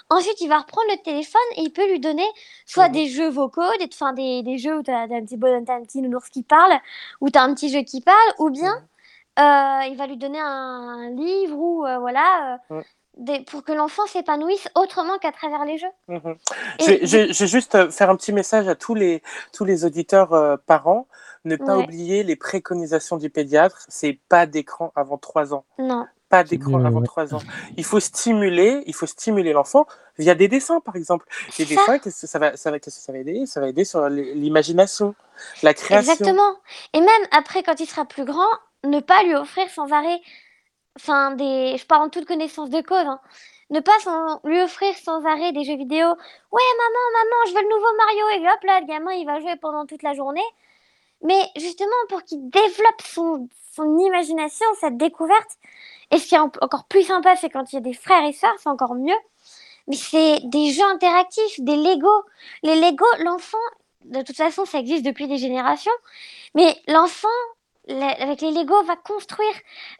Ensuite, 0.09 0.39
il 0.41 0.47
va 0.47 0.59
reprendre 0.59 0.87
le 0.91 1.03
téléphone 1.03 1.41
et 1.57 1.61
il 1.61 1.71
peut 1.71 1.87
lui 1.89 1.99
donner 1.99 2.25
soit 2.65 2.89
des 2.89 3.07
jeux 3.07 3.29
vocaux, 3.29 3.61
des, 3.79 3.89
enfin, 3.93 4.13
des, 4.13 4.41
des 4.41 4.57
jeux 4.57 4.77
où 4.77 4.83
tu 4.83 4.91
as, 4.91 5.01
un 5.01 5.07
petit 5.07 5.37
bonhomme, 5.37 5.65
un 5.67 5.83
petit 5.83 6.01
nounours 6.01 6.29
qui 6.29 6.43
parle, 6.43 6.79
ou 7.19 7.29
tu 7.29 7.37
as 7.37 7.43
un 7.43 7.53
petit 7.53 7.69
jeu 7.69 7.81
qui 7.81 8.01
parle, 8.01 8.33
ou 8.39 8.49
bien 8.49 8.73
il 9.37 9.95
va 9.97 10.07
lui 10.07 10.17
donner 10.17 10.39
un 10.39 11.09
livre 11.11 11.57
ou 11.57 11.85
euh, 11.85 11.99
voilà, 11.99 12.59
euh, 12.71 12.81
des, 13.17 13.41
pour 13.41 13.63
que 13.63 13.71
l'enfant 13.71 14.05
s'épanouisse 14.07 14.67
autrement 14.75 15.17
qu'à 15.19 15.31
travers 15.31 15.65
les 15.65 15.77
jeux. 15.77 15.87
Mhm. 16.07 16.35
Et- 16.79 17.05
vais 17.05 17.47
juste 17.47 17.75
euh, 17.75 17.89
faire 17.91 18.09
un 18.09 18.15
petit 18.15 18.33
message 18.33 18.67
à 18.67 18.75
tous 18.75 18.95
les, 18.95 19.21
tous 19.53 19.65
les 19.65 19.85
auditeurs 19.85 20.33
euh, 20.33 20.57
parents. 20.65 21.07
Ne 21.45 21.55
pas 21.55 21.77
Ouais. 21.77 21.83
oublier 21.83 22.23
les 22.23 22.35
préconisations 22.35 23.17
du 23.17 23.29
pédiatre. 23.29 23.85
C'est 23.87 24.19
pas 24.27 24.45
d'écran 24.45 24.91
avant 24.95 25.17
3 25.17 25.53
ans. 25.53 25.65
Non, 25.79 26.05
Pas 26.29 26.43
d'écran 26.43 26.83
avant 26.83 26.99
ouais. 26.99 27.05
3 27.05 27.35
ans. 27.35 27.41
Il 27.77 27.85
faut 27.85 27.99
stimuler, 28.01 28.83
il 28.85 28.93
faut 28.93 29.05
stimuler 29.05 29.53
l'enfant 29.53 29.85
via 30.17 30.35
des 30.35 30.47
dessins, 30.49 30.81
par 30.81 30.95
exemple. 30.97 31.25
Les 31.57 31.65
ça. 31.65 31.75
dessins, 31.75 31.99
qu'est-ce 31.99 32.21
que 32.21 32.27
ça 32.27 32.39
va, 32.39 32.57
ça 32.57 32.69
va, 32.71 32.79
qu'est-ce 32.79 32.97
que 32.97 33.01
ça 33.05 33.11
va 33.13 33.19
aider? 33.19 33.45
Ça 33.45 33.61
va 33.61 33.69
aider 33.69 33.85
sur 33.85 34.09
l'imagination, 34.09 35.15
la 35.63 35.73
création. 35.73 36.11
Exactement. 36.11 36.57
Et 36.93 36.99
même 36.99 37.27
après, 37.31 37.63
quand 37.63 37.79
il 37.79 37.87
sera 37.87 38.03
plus 38.05 38.25
grand, 38.25 38.49
ne 38.83 38.99
pas 38.99 39.23
lui 39.23 39.35
offrir 39.35 39.69
sans 39.69 39.91
arrêt, 39.93 40.19
enfin 40.97 41.31
des, 41.31 41.77
je 41.77 41.85
parle 41.85 42.03
en 42.03 42.09
toute 42.09 42.25
connaissance 42.25 42.69
de 42.69 42.81
cause, 42.81 43.05
hein. 43.05 43.21
ne 43.69 43.79
pas 43.79 43.97
sans- 44.03 44.41
lui 44.43 44.61
offrir 44.61 44.93
sans 44.95 45.23
arrêt 45.25 45.53
des 45.53 45.63
jeux 45.63 45.77
vidéo. 45.77 46.07
Ouais, 46.09 46.61
maman, 46.77 47.03
maman, 47.13 47.45
je 47.47 47.53
veux 47.53 47.61
le 47.61 47.69
nouveau 47.69 47.95
Mario. 47.97 48.29
Et 48.35 48.49
hop 48.53 48.63
là, 48.63 48.79
le 48.81 48.85
gamin, 48.87 49.13
il 49.13 49.25
va 49.25 49.39
jouer 49.39 49.55
pendant 49.61 49.85
toute 49.85 50.03
la 50.03 50.13
journée. 50.13 50.41
Mais 51.23 51.39
justement, 51.55 51.89
pour 52.09 52.23
qu'il 52.23 52.49
développe 52.49 53.01
son, 53.01 53.47
son 53.75 53.97
imagination, 53.97 54.65
sa 54.79 54.89
découverte. 54.89 55.57
Et 56.11 56.19
ce 56.19 56.27
qui 56.27 56.35
est 56.35 56.39
en- 56.39 56.51
encore 56.61 56.85
plus 56.87 57.03
sympa, 57.03 57.35
c'est 57.35 57.49
quand 57.49 57.71
il 57.71 57.75
y 57.75 57.79
a 57.79 57.81
des 57.81 57.93
frères 57.93 58.23
et 58.25 58.33
sœurs, 58.33 58.55
c'est 58.59 58.69
encore 58.69 58.95
mieux. 58.95 59.15
Mais 59.87 59.95
c'est 59.95 60.39
des 60.45 60.71
jeux 60.71 60.83
interactifs, 60.85 61.59
des 61.59 61.75
Lego. 61.77 62.09
Les 62.63 62.75
Lego, 62.75 63.05
l'enfant, 63.19 63.57
de 64.05 64.21
toute 64.21 64.35
façon, 64.37 64.65
ça 64.65 64.79
existe 64.79 65.05
depuis 65.05 65.27
des 65.27 65.37
générations. 65.37 65.91
Mais 66.55 66.75
l'enfant, 66.87 67.27
avec 67.89 68.41
les 68.41 68.51
Lego, 68.51 68.83
va 68.83 68.95
construire, 68.97 69.53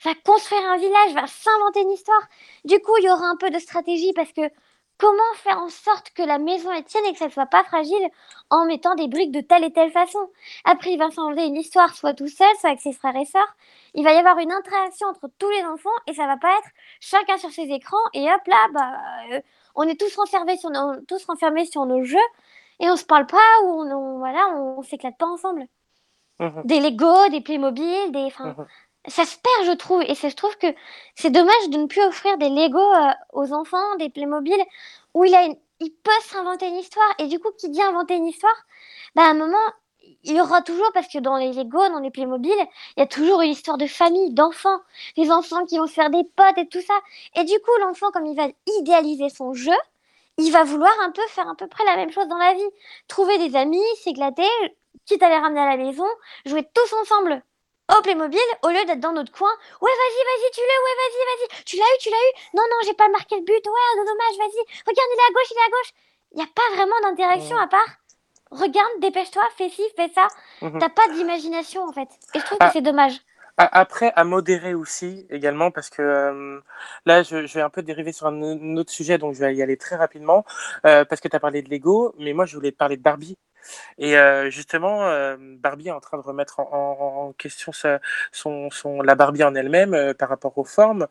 va 0.03 0.13
construire 0.25 0.63
un 0.63 0.77
village, 0.77 1.13
va 1.13 1.27
s'inventer 1.27 1.81
une 1.81 1.91
histoire. 1.91 2.21
Du 2.65 2.79
coup, 2.81 2.95
il 2.99 3.05
y 3.05 3.09
aura 3.09 3.25
un 3.27 3.37
peu 3.37 3.49
de 3.49 3.59
stratégie 3.59 4.13
parce 4.13 4.31
que 4.33 4.41
comment 4.97 5.33
faire 5.35 5.59
en 5.59 5.69
sorte 5.69 6.11
que 6.11 6.23
la 6.23 6.39
maison 6.39 6.71
est 6.71 6.83
tienne 6.83 7.05
et 7.05 7.13
que 7.13 7.19
ça 7.19 7.27
ne 7.27 7.31
soit 7.31 7.45
pas 7.47 7.63
fragile 7.63 8.07
en 8.49 8.65
mettant 8.65 8.95
des 8.95 9.07
briques 9.07 9.31
de 9.31 9.41
telle 9.41 9.63
et 9.63 9.71
telle 9.73 9.91
façon? 9.91 10.19
Après, 10.65 10.91
il 10.93 10.97
va 10.99 11.11
s'inventer 11.11 11.45
une 11.45 11.55
histoire, 11.55 11.93
soit 11.95 12.13
tout 12.13 12.27
seul, 12.27 12.47
soit 12.59 12.69
avec 12.71 12.81
ses 12.81 12.93
frères 12.93 13.15
et 13.15 13.25
sœurs. 13.25 13.55
Il 13.93 14.03
va 14.03 14.13
y 14.13 14.17
avoir 14.17 14.37
une 14.39 14.51
interaction 14.51 15.07
entre 15.07 15.29
tous 15.39 15.49
les 15.49 15.63
enfants 15.63 15.89
et 16.07 16.13
ça 16.13 16.25
va 16.27 16.37
pas 16.37 16.51
être 16.59 16.69
chacun 16.99 17.37
sur 17.37 17.51
ses 17.51 17.63
écrans 17.71 17.97
et 18.13 18.31
hop 18.31 18.41
là, 18.47 18.67
bah, 18.73 18.93
euh, 19.33 19.41
on 19.75 19.83
est 19.83 19.99
tous 19.99 20.15
renfermés 20.15 20.57
sur 20.57 20.69
nos, 20.69 20.99
tous 21.07 21.23
renfermés 21.25 21.65
sur 21.65 21.85
nos 21.85 22.03
jeux 22.03 22.17
et 22.79 22.89
on 22.89 22.95
se 22.97 23.05
parle 23.05 23.25
pas 23.27 23.37
ou 23.63 23.67
on, 23.83 23.91
on- 23.91 24.17
voilà, 24.19 24.47
on, 24.55 24.81
s'éclate 24.83 25.17
pas 25.17 25.27
ensemble. 25.27 25.67
Mhm. 26.39 26.63
Des 26.65 26.79
Lego, 26.79 27.29
des 27.29 27.41
Playmobil, 27.41 28.11
des, 28.11 28.25
enfin, 28.25 28.55
Mhm. 28.57 28.67
Ça 29.07 29.25
se 29.25 29.37
perd, 29.37 29.67
je 29.67 29.71
trouve. 29.73 30.01
Et 30.03 30.15
c'est- 30.15 30.29
je 30.29 30.35
trouve 30.35 30.55
que 30.57 30.67
c'est 31.15 31.29
dommage 31.31 31.69
de 31.69 31.77
ne 31.77 31.85
plus 31.87 32.01
offrir 32.03 32.37
des 32.37 32.49
Lego 32.49 32.79
euh, 32.79 33.11
aux 33.33 33.53
enfants, 33.53 33.95
des 33.99 34.09
Playmobil, 34.09 34.57
où 35.13 35.23
il, 35.25 35.33
a 35.35 35.45
une- 35.45 35.57
il 35.79 35.91
peut 35.91 36.11
s'inventer 36.23 36.67
une 36.67 36.75
histoire. 36.77 37.07
Et 37.19 37.27
du 37.27 37.39
coup, 37.39 37.49
qui 37.57 37.69
dit 37.69 37.81
inventer 37.81 38.15
une 38.15 38.27
histoire, 38.27 38.55
bah, 39.15 39.23
à 39.23 39.27
un 39.29 39.33
moment, 39.33 39.57
il 40.23 40.35
y 40.35 40.41
aura 40.41 40.61
toujours, 40.61 40.89
parce 40.93 41.07
que 41.07 41.19
dans 41.19 41.37
les 41.37 41.53
Lego, 41.53 41.79
dans 41.89 41.99
les 41.99 42.11
Playmobil, 42.11 42.51
il 42.97 42.99
y 42.99 43.03
a 43.03 43.07
toujours 43.07 43.41
une 43.41 43.51
histoire 43.51 43.77
de 43.77 43.87
famille, 43.87 44.33
d'enfants, 44.33 44.79
des 45.17 45.31
enfants 45.31 45.65
qui 45.65 45.77
vont 45.77 45.87
se 45.87 45.93
faire 45.93 46.09
des 46.09 46.23
potes 46.35 46.57
et 46.57 46.67
tout 46.67 46.81
ça. 46.81 46.93
Et 47.35 47.43
du 47.43 47.53
coup, 47.59 47.71
l'enfant, 47.81 48.11
comme 48.11 48.25
il 48.25 48.35
va 48.35 48.47
idéaliser 48.79 49.29
son 49.29 49.53
jeu, 49.53 49.73
il 50.37 50.51
va 50.51 50.63
vouloir 50.63 50.93
un 51.01 51.11
peu 51.11 51.21
faire 51.29 51.49
à 51.49 51.55
peu 51.55 51.67
près 51.67 51.83
la 51.85 51.95
même 51.95 52.11
chose 52.11 52.27
dans 52.27 52.37
la 52.37 52.53
vie. 52.53 52.69
Trouver 53.07 53.37
des 53.39 53.55
amis, 53.55 53.83
s'éclater, 54.03 54.47
quitte 55.05 55.23
à 55.23 55.29
les 55.29 55.37
ramener 55.37 55.61
à 55.61 55.69
la 55.69 55.77
maison, 55.77 56.05
jouer 56.45 56.67
tous 56.73 56.93
ensemble 57.01 57.43
au 57.95 58.01
Playmobil 58.01 58.39
au 58.63 58.69
lieu 58.69 58.83
d'être 58.85 58.99
dans 58.99 59.13
notre 59.13 59.31
coin. 59.31 59.51
Ouais, 59.81 59.91
vas-y, 59.91 60.23
vas-y, 60.25 60.51
tu 60.51 60.61
l'as, 60.61 60.81
ouais, 60.83 60.95
vas-y, 60.97 61.23
vas-y. 61.29 61.63
Tu 61.65 61.75
l'as 61.77 61.85
eu, 61.85 61.97
tu 61.99 62.09
l'as 62.09 62.17
eu. 62.17 62.31
Non, 62.55 62.63
non, 62.63 62.77
j'ai 62.85 62.93
pas 62.93 63.07
marqué 63.09 63.35
le 63.35 63.41
but. 63.43 63.65
Ouais, 63.65 63.97
non, 63.97 64.03
dommage, 64.05 64.37
vas-y. 64.37 64.63
Regarde, 64.85 65.09
il 65.13 65.19
est 65.19 65.29
à 65.29 65.33
gauche, 65.33 65.51
il 65.51 65.57
est 65.57 65.65
à 65.67 65.69
gauche. 65.69 65.91
Il 66.33 66.37
n'y 66.37 66.43
a 66.43 66.49
pas 66.53 66.75
vraiment 66.75 66.99
d'interaction 67.03 67.55
Ouais. 67.55 67.63
à 67.63 67.67
part. 67.67 67.87
Regarde, 68.51 68.99
dépêche-toi, 68.99 69.43
fais 69.57 69.69
ci, 69.69 69.83
fais 69.95 70.09
ça. 70.13 70.27
Mhm. 70.61 70.79
T'as 70.79 70.89
pas 70.89 71.07
d'imagination 71.09 71.83
en 71.83 71.91
fait. 71.93 72.07
Et 72.33 72.39
je 72.39 72.45
trouve 72.45 72.57
Ah. 72.61 72.67
que 72.67 72.73
c'est 72.73 72.81
dommage. 72.81 73.19
Après, 73.59 74.13
à 74.15 74.23
modérer 74.23 74.75
aussi 74.75 75.25
également, 75.31 75.71
parce 75.71 75.89
que 75.89 76.03
euh, 76.03 76.59
là, 77.07 77.23
je, 77.23 77.47
je 77.47 77.53
vais 77.55 77.61
un 77.61 77.71
peu 77.71 77.81
dériver 77.81 78.11
sur 78.11 78.27
un, 78.27 78.39
un 78.43 78.77
autre 78.77 78.91
sujet, 78.91 79.17
donc 79.17 79.33
je 79.33 79.39
vais 79.39 79.55
y 79.55 79.63
aller 79.63 79.77
très 79.77 79.95
rapidement, 79.95 80.45
euh, 80.85 81.05
parce 81.05 81.21
que 81.21 81.27
tu 81.27 81.35
as 81.35 81.39
parlé 81.39 81.63
de 81.63 81.69
Lego, 81.71 82.13
mais 82.19 82.33
moi, 82.33 82.45
je 82.45 82.55
voulais 82.55 82.71
te 82.71 82.77
parler 82.77 82.97
de 82.97 83.01
Barbie. 83.01 83.35
Et 83.97 84.17
euh, 84.17 84.49
justement, 84.49 85.03
euh, 85.07 85.35
Barbie 85.39 85.87
est 85.87 85.91
en 85.91 85.99
train 85.99 86.17
de 86.17 86.23
remettre 86.23 86.59
en, 86.59 86.69
en- 86.71 87.27
en 87.27 87.31
question 87.33 87.71
sa- 87.71 87.99
son, 88.31 88.69
son, 88.69 89.01
la 89.01 89.15
Barbie 89.15 89.43
en 89.43 89.55
elle-même 89.55 89.93
euh, 89.93 90.13
par 90.13 90.29
rapport 90.29 90.57
aux 90.57 90.63
formes, 90.65 91.07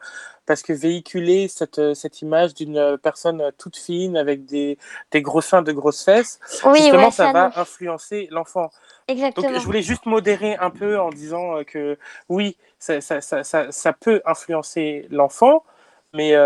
parce 0.46 0.62
que 0.62 0.72
véhiculer 0.72 1.48
cette, 1.48 1.94
cette 1.94 2.22
image 2.22 2.54
d'une 2.54 2.98
personne 3.02 3.50
toute 3.58 3.76
fine 3.76 4.16
avec 4.16 4.44
des, 4.46 4.78
des 5.10 5.22
gros 5.22 5.40
seins, 5.40 5.62
de 5.62 5.72
grosses 5.72 6.04
fesses, 6.04 6.38
Oui, 6.64 6.78
justement, 6.82 7.04
ouais, 7.06 7.10
ça 7.10 7.26
ça, 7.26 7.32
va 7.32 7.44
non. 7.48 7.52
influencer 7.56 8.28
l'enfant. 8.30 8.70
Exactement. 9.08 9.48
Donc, 9.50 9.60
je 9.60 9.64
voulais 9.64 9.82
juste 9.82 10.06
modérer 10.06 10.56
un 10.56 10.70
peu 10.70 10.98
en 10.98 11.10
disant 11.10 11.62
que 11.64 11.98
oui, 12.28 12.56
ça, 12.78 13.92
peut 14.00 14.22
influencer 14.24 15.06
l'enfant, 15.10 15.64
mais 16.12 16.36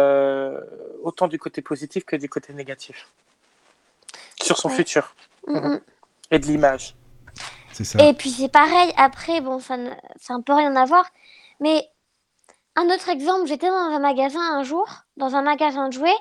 autant 1.03 1.29
du 1.29 1.39
côté 1.39 1.63
positif 1.63 2.05
que 2.05 2.17
du 2.17 2.29
côté 2.29 2.53
négatif 2.53 3.09
sur 4.43 4.57
son 4.57 4.69
Ouais. 4.69 4.75
futur 4.77 5.15
Mm, 5.47 5.57
mm. 5.59 5.81
Et 6.31 6.39
de 6.39 6.47
l'image. 6.47 6.95
C'est 7.73 7.85
ça. 7.85 8.03
Et 8.03 8.15
puis 8.15 8.31
c'est 8.31 8.49
pareil, 8.49 8.93
après, 8.97 9.41
bon, 9.41 9.61
ça, 9.61 9.77
ne- 9.77 9.91
ça 10.17 10.35
a 10.35 10.37
un 10.37 10.43
peu 10.43 10.53
rien 10.55 10.75
à 10.77 10.85
voir, 10.85 11.05
mais 11.61 11.89
un 12.77 12.89
autre 12.91 13.09
exemple, 13.09 13.47
j'étais 13.47 13.69
dans 13.69 13.75
un 13.75 13.99
magasin 13.99 14.41
un 14.41 14.63
jour, 14.63 14.89
dans 15.17 15.35
un 15.37 15.43
magasin 15.43 15.89
de 15.89 15.93
jouets, 15.95 16.17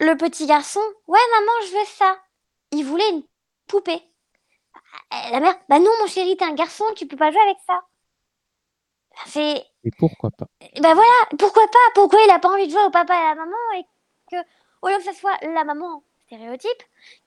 le 0.00 0.16
petit 0.16 0.46
garçon, 0.46 0.80
ouais 1.06 1.18
maman, 1.38 1.52
je 1.66 1.72
veux 1.78 1.84
ça. 1.86 2.16
il 2.72 2.84
voulait 2.84 3.08
une 3.10 3.22
poupée. 3.68 4.02
Euh, 5.12 5.30
La 5.32 5.40
mère, 5.40 5.54
bah 5.68 5.78
non, 5.78 5.90
mon 6.00 6.06
chéri, 6.06 6.36
t'es 6.36 6.44
un 6.44 6.54
garçon, 6.54 6.84
tu 6.96 7.06
peux 7.06 7.16
pas 7.16 7.30
jouer 7.30 7.40
avec 7.42 7.56
ça. 7.66 7.80
C'est, 9.26 9.64
Et 9.84 9.90
pourquoi 9.98 10.30
pas? 10.30 10.46
Bah 10.80 10.94
voilà, 10.94 11.36
pourquoi 11.38 11.66
pas? 11.68 11.90
Pourquoi 11.94 12.20
il 12.24 12.30
a 12.30 12.38
pas 12.38 12.48
envie 12.50 12.66
de 12.66 12.72
jouer 12.72 12.84
au 12.84 12.90
papa 12.90 13.14
et 13.14 13.16
à 13.24 13.28
la 13.30 13.34
maman 13.36 13.56
et 13.76 13.84
que, 14.30 14.36
au 14.82 14.88
lieu 14.88 14.96
que 14.98 15.04
ça 15.04 15.12
soit 15.12 15.38
la 15.42 15.64
maman, 15.64 16.02
stéréotype, 16.26 16.82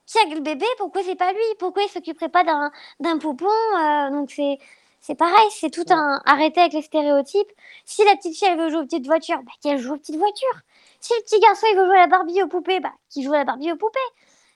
qui 0.08 0.18
a 0.18 0.34
le 0.34 0.40
bébé, 0.42 0.66
pourquoi 0.78 1.02
c'est 1.04 1.16
pas 1.16 1.32
lui? 1.32 1.40
Pourquoi 1.60 1.84
il 1.84 1.90
s'occuperait 1.90 2.30
pas 2.30 2.44
d'un, 2.44 2.72
d'un 3.00 3.18
poupon? 3.18 3.46
Euh, 3.78 4.10
Donc 4.10 4.32
c'est, 4.32 4.58
c'est 5.02 5.16
pareil, 5.16 5.48
c'est 5.52 5.70
tout 5.70 5.86
un 5.90 6.20
arrêter 6.26 6.60
avec 6.62 6.74
les 6.74 6.82
stéréotypes. 6.82 7.52
Si 7.86 8.04
la 8.04 8.16
petite 8.16 8.36
fille 8.38 8.48
elle 8.48 8.58
veut 8.58 8.70
jouer 8.70 8.80
aux 8.80 8.84
petites 8.86 9.06
voitures, 9.06 9.42
bah 9.44 9.52
qu'elle 9.62 9.78
joue 9.78 9.94
aux 9.94 9.98
petites 9.98 10.16
voitures. 10.18 10.60
Si 11.00 11.14
le 11.18 11.24
petit 11.24 11.40
garçon 11.40 11.66
il 11.72 11.78
veut 11.78 11.86
jouer 11.86 11.98
à 11.98 12.02
la 12.02 12.08
Barbie 12.08 12.42
aux 12.42 12.48
poupées, 12.48 12.80
bah 12.80 12.94
qu'il 13.10 13.24
joue 13.24 13.34
à 13.34 13.38
la 13.38 13.44
Barbie 13.46 13.72
aux 13.72 13.76
poupées. 13.78 14.00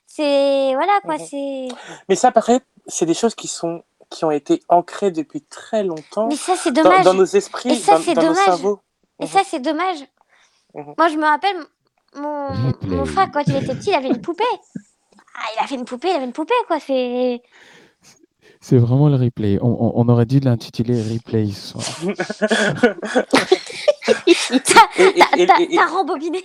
C'est 0.07 0.75
voilà 0.75 1.01
quoi, 1.07 1.19
Mhm. 1.19 1.29
c'est. 1.31 1.69
Mais 2.09 2.17
ça, 2.17 2.33
pareil, 2.33 2.61
c'est 2.89 3.07
des 3.07 3.15
choses 3.15 3.35
qui 3.37 3.49
sont 3.49 3.85
qui 4.11 4.25
ont 4.27 4.33
été 4.33 4.63
ancrées 4.69 5.13
depuis 5.13 5.43
très 5.43 5.85
longtemps 5.85 6.29
Mais 6.29 6.37
ça 6.37 6.57
c'est 6.57 6.73
dans, 6.73 6.85
dommage. 6.85 7.05
dans 7.05 7.15
nos 7.15 7.25
esprits, 7.25 7.71
Et 7.71 7.77
ça, 7.77 7.93
dans, 8.15 8.23
nos 8.29 8.35
cerveaux. 8.35 8.81
Et 9.21 9.27
Mhm. 9.27 9.29
ça 9.29 9.43
c'est 9.45 9.61
dommage. 9.61 10.05
Mhm. 10.75 10.95
Moi 10.99 11.09
je 11.09 11.17
me 11.17 11.25
rappelle 11.25 11.57
mon, 12.15 12.49
mon 12.89 13.07
frère 13.07 13.31
quand 13.33 13.43
il 13.49 13.57
était 13.57 13.75
petit, 13.75 13.91
il 13.91 13.95
avait 13.95 14.09
une 14.09 14.21
poupée. 14.21 14.45
Ah, 15.35 15.47
il 15.57 15.65
avait 15.65 15.75
une 15.77 15.85
poupée, 15.85 16.09
il 16.11 16.17
avait 16.17 16.25
une 16.27 16.33
poupée 16.33 16.55
quoi. 16.67 16.79
C'est. 16.81 17.43
C'est 18.61 18.77
vraiment 18.79 19.09
le 19.09 19.17
replay. 19.17 19.59
On, 19.61 19.67
on- 19.67 19.93
on 19.97 20.09
aurait 20.09 20.27
dû 20.27 20.39
l'intituler 20.39 21.01
replay 21.03 21.49
ce 21.51 21.73
soir. 21.73 21.85
T'as 24.65 25.87
rembobiné. 25.87 26.43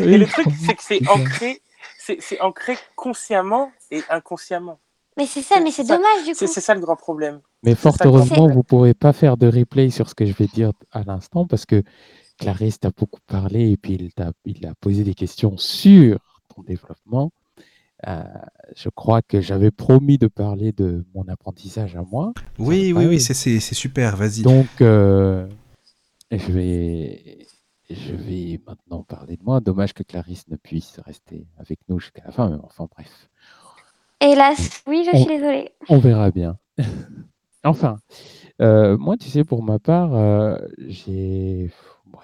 Et 0.00 0.18
le 0.18 0.26
truc, 0.26 0.46
c'est 0.64 0.74
que 0.74 0.82
c'est 0.82 1.08
ancré, 1.08 1.60
c'est 1.98 2.18
c'est 2.20 2.40
ancré 2.40 2.76
consciemment 2.96 3.72
et 3.90 4.02
inconsciemment. 4.10 4.78
Mais 5.16 5.26
c'est 5.26 5.42
ça, 5.42 5.60
mais 5.60 5.70
c'est 5.70 5.84
dommage 5.84 6.24
du 6.26 6.34
C'est 6.34 6.46
coup. 6.46 6.52
c'est 6.52 6.60
ça 6.60 6.74
le 6.74 6.80
grand 6.80 6.96
problème. 6.96 7.40
Mais 7.62 7.74
fort 7.76 7.96
heureusement, 8.04 8.48
fait. 8.48 8.52
vous 8.52 8.58
ne 8.58 8.62
pourrez 8.62 8.94
pas 8.94 9.12
faire 9.12 9.36
de 9.36 9.46
replay 9.46 9.90
sur 9.90 10.08
ce 10.08 10.14
que 10.14 10.26
je 10.26 10.32
vais 10.32 10.46
dire 10.46 10.72
à 10.92 11.02
l'instant 11.04 11.46
parce 11.46 11.66
que 11.66 11.82
Clarisse 12.38 12.80
t'a 12.80 12.90
beaucoup 12.90 13.20
parlé 13.26 13.70
et 13.70 13.76
puis 13.76 13.94
il 13.94 14.12
t'a 14.12 14.32
il 14.44 14.66
a 14.66 14.72
posé 14.80 15.04
des 15.04 15.14
questions 15.14 15.56
sur 15.56 16.18
ton 16.54 16.62
développement. 16.62 17.30
Euh, 18.06 18.22
je 18.76 18.88
crois 18.90 19.22
que 19.22 19.40
j'avais 19.40 19.70
promis 19.70 20.18
de 20.18 20.26
parler 20.26 20.72
de 20.72 21.04
mon 21.14 21.26
apprentissage 21.28 21.96
à 21.96 22.02
moi. 22.02 22.32
Oui, 22.58 22.92
oui, 22.94 23.06
oui, 23.06 23.20
c'est- 23.20 23.60
super, 23.60 24.16
vas-y. 24.16 24.42
Donc, 24.42 24.66
euh, 24.82 25.46
je, 26.30 26.52
vais, 26.52 27.46
je 27.88 28.14
vais 28.14 28.60
maintenant 28.66 29.02
parler 29.04 29.36
de 29.36 29.42
moi. 29.42 29.60
Dommage 29.60 29.94
que 29.94 30.02
Clarisse 30.02 30.48
ne 30.48 30.56
puisse 30.56 31.00
rester 31.06 31.46
avec 31.58 31.78
nous 31.88 31.98
jusqu'à 31.98 32.24
la 32.24 32.32
fin, 32.32 32.50
mais 32.50 32.56
enfin 32.62 32.86
bref. 32.94 33.30
Hélas, 34.20 34.82
oui, 34.86 35.04
je 35.10 35.16
On- 35.16 35.24
suis 35.24 35.36
désolée. 35.38 35.70
On 35.88 35.98
verra 35.98 36.30
bien. 36.30 36.58
enfin, 37.64 37.98
euh, 38.60 38.96
moi, 38.98 39.16
tu 39.16 39.28
sais, 39.28 39.44
pour 39.44 39.62
ma 39.62 39.78
part, 39.78 40.14
euh, 40.14 40.58
j'ai. 40.88 41.70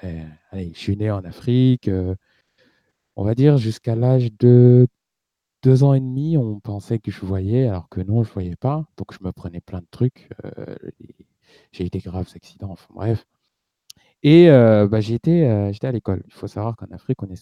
Ouais, 0.03 0.25
allez, 0.51 0.73
je 0.75 0.79
suis 0.79 0.97
né 0.97 1.11
en 1.11 1.25
Afrique. 1.25 1.89
euh, 1.89 2.15
on 3.17 3.25
va 3.25 3.35
dire 3.35 3.59
jusqu'à 3.59 3.97
l'âge 3.97 4.31
de 4.39 4.87
deux 5.63 5.85
ans 5.85 5.95
et 5.95 6.01
demi, 6.01 6.37
on 6.39 6.61
pensait 6.61 6.99
que 6.99 7.11
je 7.11 7.21
voyais, 7.25 7.69
alors 7.69 7.89
que 7.89 8.01
non, 8.01 8.23
je 8.25 8.33
voyais 8.33 8.57
pas. 8.57 8.87
Donc, 8.97 9.13
je 9.15 9.25
me 9.25 9.33
prenais 9.33 9.61
plein 9.61 9.81
de 9.81 9.87
trucs. 9.91 10.29
euh, 10.45 10.77
j'ai 11.73 11.87
eu 11.87 11.91
des 11.91 12.01
graves 12.01 12.31
accidents. 12.35 12.71
Enfin, 12.73 12.89
bref. 12.95 13.27
Et 14.23 14.51
euh, 14.51 14.87
bah, 14.89 14.99
euh, 14.99 15.01
j'étais 15.01 15.87
à 15.87 15.93
l'école. 15.93 16.23
Il 16.27 16.33
faut 16.35 16.47
savoir 16.49 16.77
qu'en 16.77 16.87
Afrique, 16.93 17.23
on 17.23 17.29
est 17.31 17.37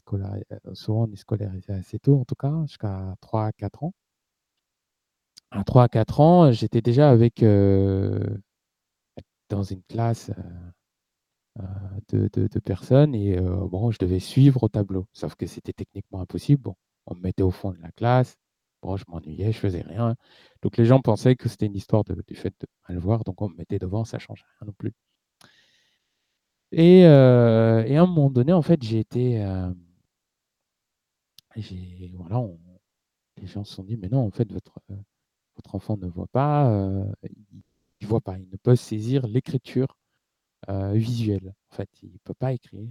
souvent 0.75 1.05
on 1.09 1.13
est 1.13 1.17
scolarisé 1.17 1.73
assez 1.73 1.99
tôt, 1.99 2.21
en 2.21 2.25
tout 2.25 2.35
cas, 2.37 2.53
jusqu'à 2.67 3.15
3 3.21 3.47
à 3.47 3.53
4 3.53 3.83
ans 3.85 3.93
à 5.51 5.63
3 5.65 5.83
à 5.85 5.89
4 5.91 6.21
ans, 6.21 6.53
j'étais 6.53 6.81
déjà 6.81 7.11
avec 7.11 7.43
dans 9.49 9.63
une 9.63 9.83
classe 9.83 10.31
de, 12.11 12.29
de- 12.33 12.59
personnes 12.61 13.15
et 13.15 13.39
bon, 13.41 13.91
je 13.91 13.99
devais 13.99 14.21
suivre 14.21 14.63
au 14.65 14.69
tableau. 14.69 15.07
Sauf 15.13 15.35
que 15.35 15.47
c'était 15.47 15.73
techniquement 15.73 16.21
impossible. 16.21 16.63
Bon, 16.63 16.75
on 17.09 17.15
me 17.17 17.21
mettait 17.23 17.43
au 17.43 17.51
fond 17.51 17.73
de 17.73 17.79
la 17.83 17.91
classe. 17.93 18.37
Bon, 18.83 18.97
je 18.97 19.05
m'ennuyais, 19.09 19.53
je 19.53 19.59
faisais 19.59 19.83
rien. 19.83 20.15
Donc 20.63 20.77
les 20.77 20.85
gens 20.85 21.01
pensaient 21.01 21.37
que 21.37 21.49
c'était 21.49 21.67
une 21.67 21.75
histoire 21.77 22.05
du 22.05 22.35
fait 22.37 22.55
de 22.61 22.67
mal 22.89 22.99
voir, 22.99 23.25
donc 23.25 23.43
on 23.43 23.49
me 23.49 23.57
mettait 23.57 23.79
devant, 23.79 24.05
ça 24.05 24.19
changeait 24.19 24.45
rien 24.61 24.67
non 24.69 24.75
plus. 24.79 24.93
Et, 26.73 27.05
euh, 27.07 27.83
à 27.83 28.03
un 28.03 28.07
moment 28.07 28.31
donné, 28.31 28.53
en 28.53 28.63
fait, 28.63 28.83
j'ai 28.83 28.99
été, 28.99 29.43
euh, 29.43 29.71
voilà, 32.15 32.47
les 33.37 33.47
gens 33.47 33.65
se 33.65 33.75
sont 33.75 33.85
dit, 33.85 33.97
mais 33.97 34.09
non, 34.09 34.27
en 34.27 34.31
fait, 34.31 34.51
votre, 34.53 34.79
euh, 34.91 34.97
enfant 35.73 35.97
ne 35.97 36.07
voit 36.07 36.29
pas, 36.29 36.71
il 37.25 37.63
ne 38.03 38.07
voit 38.07 38.21
pas, 38.21 38.39
il 38.39 38.49
ne 38.49 38.57
peut 38.57 38.77
saisir 38.77 39.27
l'écriture 39.27 39.99
visuelle. 40.69 41.55
En 41.71 41.75
fait, 41.77 41.91
il 42.03 42.13
ne 42.13 42.19
peut 42.25 42.35
pas 42.35 42.53
écrire. 42.53 42.89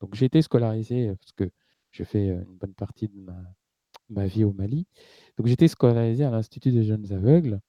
Donc, 0.00 0.14
j'ai 0.14 0.26
été 0.26 0.40
scolarisé 0.42 1.14
parce 1.16 1.32
que 1.32 1.50
je 1.90 2.04
fais 2.04 2.28
une 2.28 2.56
bonne 2.58 2.74
partie 2.74 3.08
de 3.08 3.26
ma, 4.08 4.26
vie 4.26 4.44
au 4.44 4.52
Mali. 4.52 4.86
Donc, 5.36 5.48
été 5.48 5.68
scolarisé 5.68 6.24
à 6.24 6.30
l'Institut 6.30 6.72
des 6.72 6.84
jeunes 6.84 7.12
aveugles. 7.12 7.60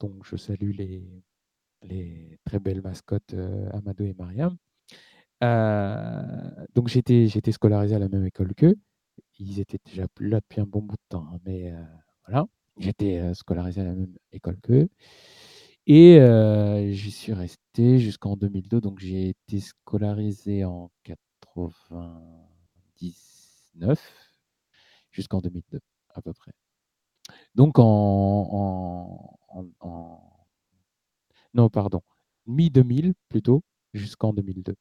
donc, 0.00 0.24
je 0.24 0.36
salue 0.36 0.72
les, 0.72 2.38
très 2.44 2.58
belles 2.58 2.82
mascottes 2.82 3.34
euh, 3.34 3.70
Amadou 3.72 4.04
et 4.04 4.14
Mariam. 4.14 4.56
Donc, 6.74 6.88
j'étais 6.88 7.26
j'étais 7.26 7.52
scolarisé 7.52 7.94
à 7.94 7.98
la 7.98 8.08
même 8.08 8.24
école 8.26 8.54
qu'eux. 8.54 8.76
Ils 9.38 9.60
étaient 9.60 9.78
déjà 9.84 10.06
là 10.20 10.40
depuis 10.40 10.60
un 10.60 10.66
bon 10.66 10.82
bout 10.82 10.96
de 10.96 11.08
temps, 11.08 11.26
hein, 11.32 11.38
mais 11.44 11.72
voilà. 12.26 12.46
J'étais 12.78 13.34
scolarisé 13.34 13.80
à 13.82 13.84
la 13.84 13.94
même 13.94 14.14
école 14.32 14.58
qu'eux. 14.62 14.88
Et 15.86 16.18
j'y 16.92 17.10
suis 17.10 17.32
resté 17.32 17.98
jusqu'en 17.98 18.36
2002. 18.36 18.80
Donc, 18.80 19.00
j'ai 19.00 19.30
été 19.30 19.60
scolarisé 19.60 20.64
en 20.64 20.90
99 23.00 24.00
jusqu'en 25.12 25.40
2002, 25.40 25.80
à 26.14 26.22
peu 26.22 26.32
près. 26.32 26.52
Donc, 27.54 27.78
en, 27.78 29.38
en- 29.80 30.30
non, 31.54 31.68
pardon, 31.68 32.02
mi-2000 32.46 33.14
plutôt, 33.28 33.62
jusqu'en 33.94 34.32
2002. 34.32 34.76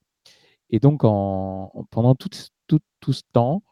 Et 0.70 0.80
donc, 0.80 1.04
en, 1.04 1.72
en- 1.74 1.84
pendant 1.86 2.16
tout, 2.16 2.30
tout, 2.68 2.80
tout 3.00 3.14
ce 3.14 3.24
temps, 3.34 3.64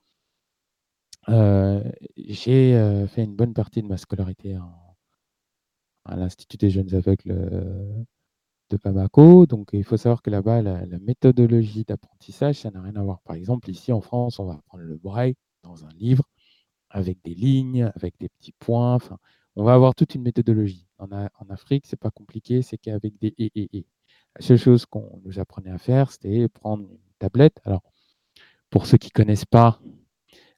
euh, 1.29 1.83
j'ai 2.17 2.75
euh, 2.75 3.07
fait 3.07 3.23
une 3.23 3.35
bonne 3.35 3.53
partie 3.53 3.81
de 3.81 3.87
ma 3.87 3.97
scolarité 3.97 4.57
à 6.05 6.15
l'Institut 6.15 6.57
des 6.57 6.69
jeunes 6.71 6.93
aveugles 6.95 7.31
euh, 7.31 8.03
de 8.69 8.77
Bamako. 8.77 9.45
Donc, 9.45 9.69
il 9.73 9.83
faut 9.83 9.97
savoir 9.97 10.21
que 10.21 10.29
là-bas, 10.29 10.61
la, 10.61 10.85
méthodologie 10.99 11.83
d'apprentissage, 11.83 12.59
ça 12.59 12.71
n'a 12.71 12.81
rien 12.81 12.95
à 12.95 13.03
voir. 13.03 13.21
Par 13.21 13.35
exemple, 13.35 13.69
ici 13.69 13.91
en 13.91 14.01
France, 14.01 14.39
on 14.39 14.45
va 14.45 14.53
apprendre 14.53 14.83
le 14.83 14.97
braille 14.97 15.35
dans 15.63 15.85
un 15.85 15.89
livre 15.97 16.23
avec 16.89 17.19
des 17.23 17.33
lignes, 17.35 17.91
avec 17.95 18.15
des 18.19 18.29
petits 18.29 18.53
points. 18.53 18.99
On 19.55 19.63
va 19.63 19.73
avoir 19.73 19.95
toute 19.95 20.15
une 20.15 20.23
méthodologie. 20.23 20.87
En, 20.99 21.09
Afrique, 21.49 21.85
c'est 21.85 21.99
pas 21.99 22.11
compliqué, 22.11 22.61
c'est 22.61 22.77
qu'avec 22.77 23.17
des 23.19 23.33
et 23.37 23.51
et 23.55 23.77
et. 23.77 23.85
La 24.39 24.45
seule 24.45 24.57
chose 24.57 24.85
qu'on 24.85 25.19
nous 25.25 25.39
apprenait 25.39 25.71
à 25.71 25.77
faire, 25.77 26.11
c'était 26.11 26.47
prendre 26.47 26.83
une 26.83 26.97
tablette. 27.19 27.59
Alors, 27.65 27.81
pour 28.69 28.85
ceux 28.85 28.97
qui 28.97 29.09
connaissent 29.09 29.45
pas, 29.45 29.79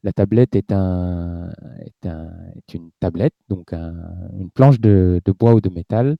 la 0.03 0.13
tablette 0.13 0.55
est, 0.55 0.71
un, 0.71 1.49
est, 1.79 2.05
un- 2.05 2.51
est 2.55 2.73
une 2.73 2.91
tablette, 2.99 3.35
donc 3.47 3.73
un- 3.73 4.29
une 4.37 4.51
planche 4.51 4.79
de 4.79 5.21
bois 5.37 5.53
ou 5.53 5.61
de 5.61 5.69
métal 5.69 6.17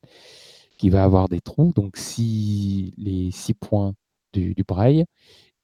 qui 0.79 0.89
va 0.89 1.03
avoir 1.03 1.29
des 1.29 1.41
trous, 1.41 1.71
donc 1.75 1.95
six- 1.97 2.93
les 2.97 3.29
six 3.29 3.53
points 3.53 3.93
du, 4.33 4.55
du 4.55 4.63
braille. 4.63 5.05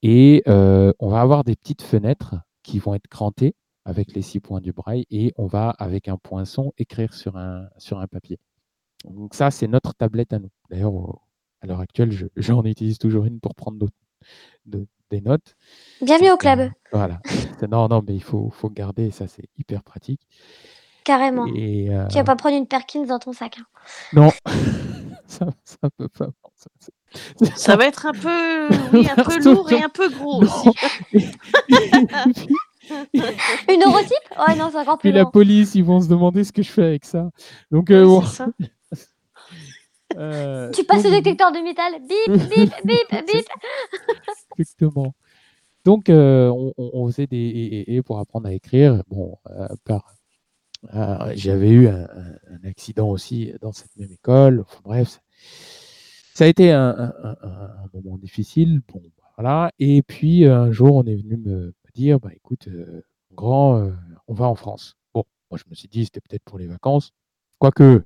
Et 0.04 0.44
euh, 0.48 0.94
on 1.00 1.10
va 1.10 1.22
avoir 1.22 1.44
des 1.44 1.56
petites 1.56 1.82
fenêtres 1.82 2.36
qui 2.62 2.78
vont 2.78 2.94
être 2.94 3.08
crantées 3.08 3.56
avec 3.86 4.14
les 4.14 4.22
six 4.22 4.40
points 4.40 4.62
du 4.62 4.72
braille 4.74 5.06
et 5.10 5.34
on 5.38 5.48
va, 5.48 5.70
avec 5.72 6.08
un 6.10 6.18
poinçon, 6.18 6.74
écrire 6.78 7.14
sur 7.14 7.38
un, 7.38 7.68
sur 7.78 8.00
un 8.00 8.08
papier. 8.08 8.38
Donc 9.06 9.34
ça, 9.36 9.52
c'est 9.52 9.68
notre 9.68 9.94
tablette 9.96 10.34
à 10.34 10.40
nous. 10.40 10.50
D'ailleurs, 10.70 10.94
à 11.62 11.68
l'heure 11.68 11.80
actuelle, 11.80 12.12
je- 12.12 12.26
j'en 12.36 12.64
utilise 12.66 12.98
toujours 13.00 13.26
une 13.26 13.40
pour 13.40 13.56
prendre 13.56 13.78
de- 14.66 14.86
des 15.12 15.22
notes. 15.22 15.56
Bienvenue 16.02 16.30
au 16.32 16.34
euh, 16.34 16.38
club, 16.38 16.72
voilà. 16.92 17.22
Non, 17.70 17.88
non, 17.88 18.04
mais 18.06 18.16
il 18.16 18.24
faut, 18.24 18.50
faut 18.50 18.70
garder, 18.70 19.12
ça 19.12 19.28
c'est 19.28 19.48
hyper 19.58 19.84
pratique. 19.84 20.22
carrément. 21.04 21.46
Et, 21.56 21.90
euh, 21.92 22.08
Tu 22.08 22.16
vas 22.18 22.24
pas 22.24 22.36
prendre 22.36 22.58
une 22.58 22.68
Perkins 22.68 23.06
dans 23.06 23.20
ton 23.20 23.32
sac. 23.32 23.60
hein. 23.60 23.66
non, 24.14 24.30
ça, 25.28 25.48
ça 25.64 25.90
peut 25.98 26.10
pas. 26.10 26.30
ça- 26.56 26.70
ça- 26.80 26.92
Ça 27.56 27.76
va 27.78 27.86
être 27.86 28.06
un 28.08 28.12
peu, 28.12 28.68
oui, 28.94 29.08
un 29.10 29.24
peu 29.24 29.40
lourd 29.42 29.72
et 29.72 29.82
un 29.82 29.88
peu 29.90 30.10
gros 30.10 30.44
aussi. 30.44 30.70
Et 31.14 31.20
Une 33.74 33.80
neurotype? 33.80 34.12
Oh 34.38 34.52
non, 34.58 34.70
c'est 34.72 34.78
encore 34.78 34.98
plus 34.98 35.10
Puis 35.10 35.18
la 35.18 35.24
long. 35.24 35.32
police, 35.32 35.76
ils 35.76 35.84
vont 35.84 36.02
se 36.02 36.08
demander 36.08 36.44
ce 36.44 36.52
que 36.52 36.62
je 36.62 36.72
fais 36.72 36.84
avec 36.84 37.06
ça. 37.06 37.30
Donc, 37.72 37.90
euh, 37.90 38.06
Oui, 38.06 38.26
ça. 38.28 38.48
euh, 40.18 40.72
Tu 40.72 40.84
passes 40.84 41.02
au 41.06 41.10
donc, 41.10 41.14
détecteur 41.14 41.52
de 41.52 41.60
métal. 41.60 41.94
Bip, 42.02 42.50
bip, 42.50 42.74
bip, 42.86 43.26
bip. 43.26 43.46
Exactement. 44.60 45.14
Donc, 45.84 46.10
euh, 46.10 46.50
on, 46.50 46.74
on- 46.78 46.90
on 46.94 47.08
faisait 47.08 47.28
des 47.28 47.38
et, 47.38 47.92
et- 47.92 47.96
et 47.96 48.02
pour 48.02 48.20
apprendre 48.20 48.48
à 48.48 48.54
écrire, 48.54 49.04
bon, 49.08 49.38
euh, 49.52 49.68
par, 49.84 50.16
Euh, 50.94 51.34
J'avais 51.36 51.70
eu 51.70 51.88
un, 51.88 52.08
accident 52.64 53.10
aussi 53.10 53.54
dans 53.62 53.72
cette 53.72 53.96
même 53.98 54.12
école. 54.12 54.64
Bref, 54.84 55.20
ça, 56.34 56.46
a 56.46 56.48
été 56.48 56.72
un, 56.72 57.14
moment 57.94 58.18
difficile. 58.18 58.82
Bon, 58.92 59.02
voilà. 59.38 59.72
Et 59.80 60.02
puis 60.04 60.46
un 60.46 60.72
jour, 60.72 60.96
on 60.96 61.04
est 61.04 61.16
venu 61.16 61.38
me, 61.38 61.74
dire, 61.96 62.20
bah 62.20 62.30
écoute, 62.34 62.68
euh, 62.68 63.02
grand, 63.34 63.78
euh, 63.80 63.92
on 64.28 64.34
va 64.34 64.46
en 64.46 64.56
France. 64.56 64.98
Bon, 65.14 65.24
moi 65.50 65.58
je 65.58 65.64
me 65.70 65.76
suis 65.76 65.88
dit, 65.88 66.06
c'était 66.06 66.22
peut-être 66.22 66.44
pour 66.44 66.60
les 66.60 66.68
vacances. 66.68 67.12
Quoique, 67.58 68.04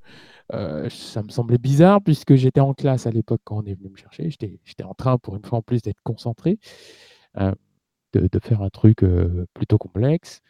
euh, 0.53 0.89
ça 0.89 1.23
me 1.23 1.29
semblait 1.29 1.57
bizarre 1.57 2.01
puisque 2.01 2.35
j'étais 2.35 2.59
en 2.61 2.73
classe 2.73 3.07
à 3.07 3.11
l'époque 3.11 3.41
quand 3.43 3.57
on 3.57 3.65
est 3.65 3.73
venu 3.73 3.89
me 3.89 3.97
chercher. 3.97 4.29
J'étais 4.29 4.83
en 4.83 4.93
train, 4.93 5.17
pour 5.17 5.35
une 5.35 5.43
fois 5.43 5.59
en 5.59 5.61
plus, 5.61 5.81
d'être 5.81 6.01
concentré, 6.03 6.59
de, 7.35 8.39
faire 8.41 8.61
un 8.61 8.69
truc 8.69 9.03
plutôt 9.53 9.77
complexe. 9.77 10.41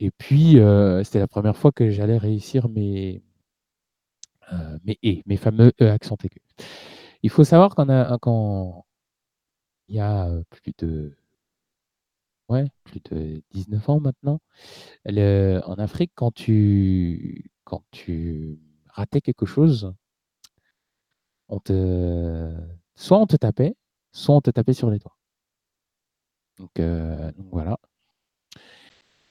Et 0.00 0.10
puis, 0.10 0.58
euh, 0.58 1.02
c'était 1.04 1.18
la 1.18 1.28
première 1.28 1.56
fois 1.56 1.72
que 1.72 1.90
j'allais 1.90 2.18
réussir 2.18 2.68
mes, 2.68 3.22
euh, 4.52 4.78
mes 4.84 4.98
et, 5.02 5.22
mes 5.26 5.36
fameux 5.36 5.72
E 5.80 5.90
accent 5.90 6.16
aigu. 6.24 6.40
Il 7.22 7.30
faut 7.30 7.44
savoir 7.44 7.74
qu'on 7.74 7.88
a, 7.88 8.18
il 9.88 9.96
y 9.96 10.00
a 10.00 10.28
euh, 10.28 10.42
plus 10.50 10.72
de, 10.78 11.16
ouais, 12.48 12.66
plus 12.84 13.00
de 13.10 13.42
19 13.52 13.88
ans 13.88 14.00
maintenant, 14.00 14.40
en 15.06 15.74
Afrique, 15.78 16.12
quand 16.14 16.32
tu, 16.32 17.50
quand 17.64 17.82
tu 17.90 18.58
ratais 18.88 19.20
quelque 19.20 19.46
chose, 19.46 19.94
on 21.48 21.60
te, 21.60 22.52
soit 22.96 23.18
on 23.18 23.26
te 23.26 23.36
tapait, 23.36 23.76
soit 24.12 24.36
on 24.36 24.40
te 24.40 24.50
tapait 24.50 24.74
sur 24.74 24.90
les 24.90 24.98
doigts. 24.98 25.16
Donc, 26.58 26.78
euh, 26.80 27.32
donc 27.32 27.46
voilà. 27.50 27.78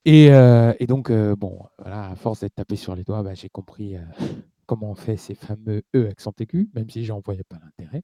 Et, 0.05 0.31
euh, 0.31 0.73
et 0.79 0.87
donc, 0.87 1.09
euh, 1.09 1.35
bon, 1.35 1.59
voilà, 1.79 2.09
à 2.09 2.15
force 2.15 2.41
d'être 2.41 2.55
tapé 2.55 2.75
sur 2.75 2.95
les 2.95 3.03
doigts, 3.03 3.23
bah, 3.23 3.33
j'ai 3.33 3.49
compris 3.49 3.97
euh, 3.97 4.01
comment 4.67 4.91
on 4.91 4.95
fait 4.95 5.17
ces 5.17 5.35
fameux 5.35 5.81
E 5.95 6.07
accent 6.07 6.33
aigu, 6.39 6.69
même 6.75 6.89
si 6.89 7.03
j'en 7.03 7.19
voyais 7.19 7.43
pas 7.43 7.57
l'intérêt. 7.63 8.03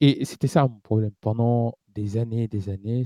Et 0.00 0.24
c'était 0.24 0.48
ça 0.48 0.62
mon 0.62 0.80
problème. 0.80 1.12
Pendant 1.20 1.74
des 1.88 2.18
années 2.18 2.44
et 2.44 2.48
des 2.48 2.68
années, 2.68 3.04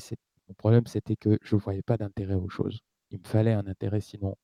mon 0.49 0.55
problème, 0.55 0.87
c'était 0.87 1.17
que 1.17 1.39
je 1.43 1.55
ne 1.55 1.61
voyais 1.61 1.83
pas 1.83 1.97
d'intérêt 1.97 2.35
aux 2.35 2.49
choses. 2.49 2.81
Il 3.11 3.19
me 3.19 3.25
fallait 3.27 3.53
un 3.53 3.67
intérêt, 3.67 4.01
sinon 4.01 4.37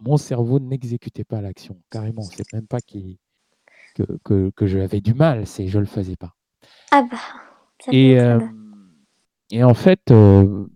mon 0.00 0.16
cerveau 0.16 0.58
n'exécutait 0.58 1.24
pas 1.24 1.40
l'action. 1.40 1.80
Carrément, 1.90 2.22
c'est 2.22 2.50
même 2.52 2.66
pas 2.66 2.80
que, 2.80 4.16
que, 4.24 4.50
que 4.50 4.66
j'avais 4.66 5.00
du 5.00 5.14
mal, 5.14 5.46
c'est 5.46 5.68
je 5.68 5.78
le 5.78 5.86
faisais 5.86 6.16
pas. 6.16 6.34
Ah 6.90 7.06
bah, 7.10 7.18
ça 7.80 7.92
Et, 7.92 8.18
euh, 8.18 8.40
et 9.50 9.62
en 9.62 9.74
fait, 9.74 10.10
euh, 10.10 10.66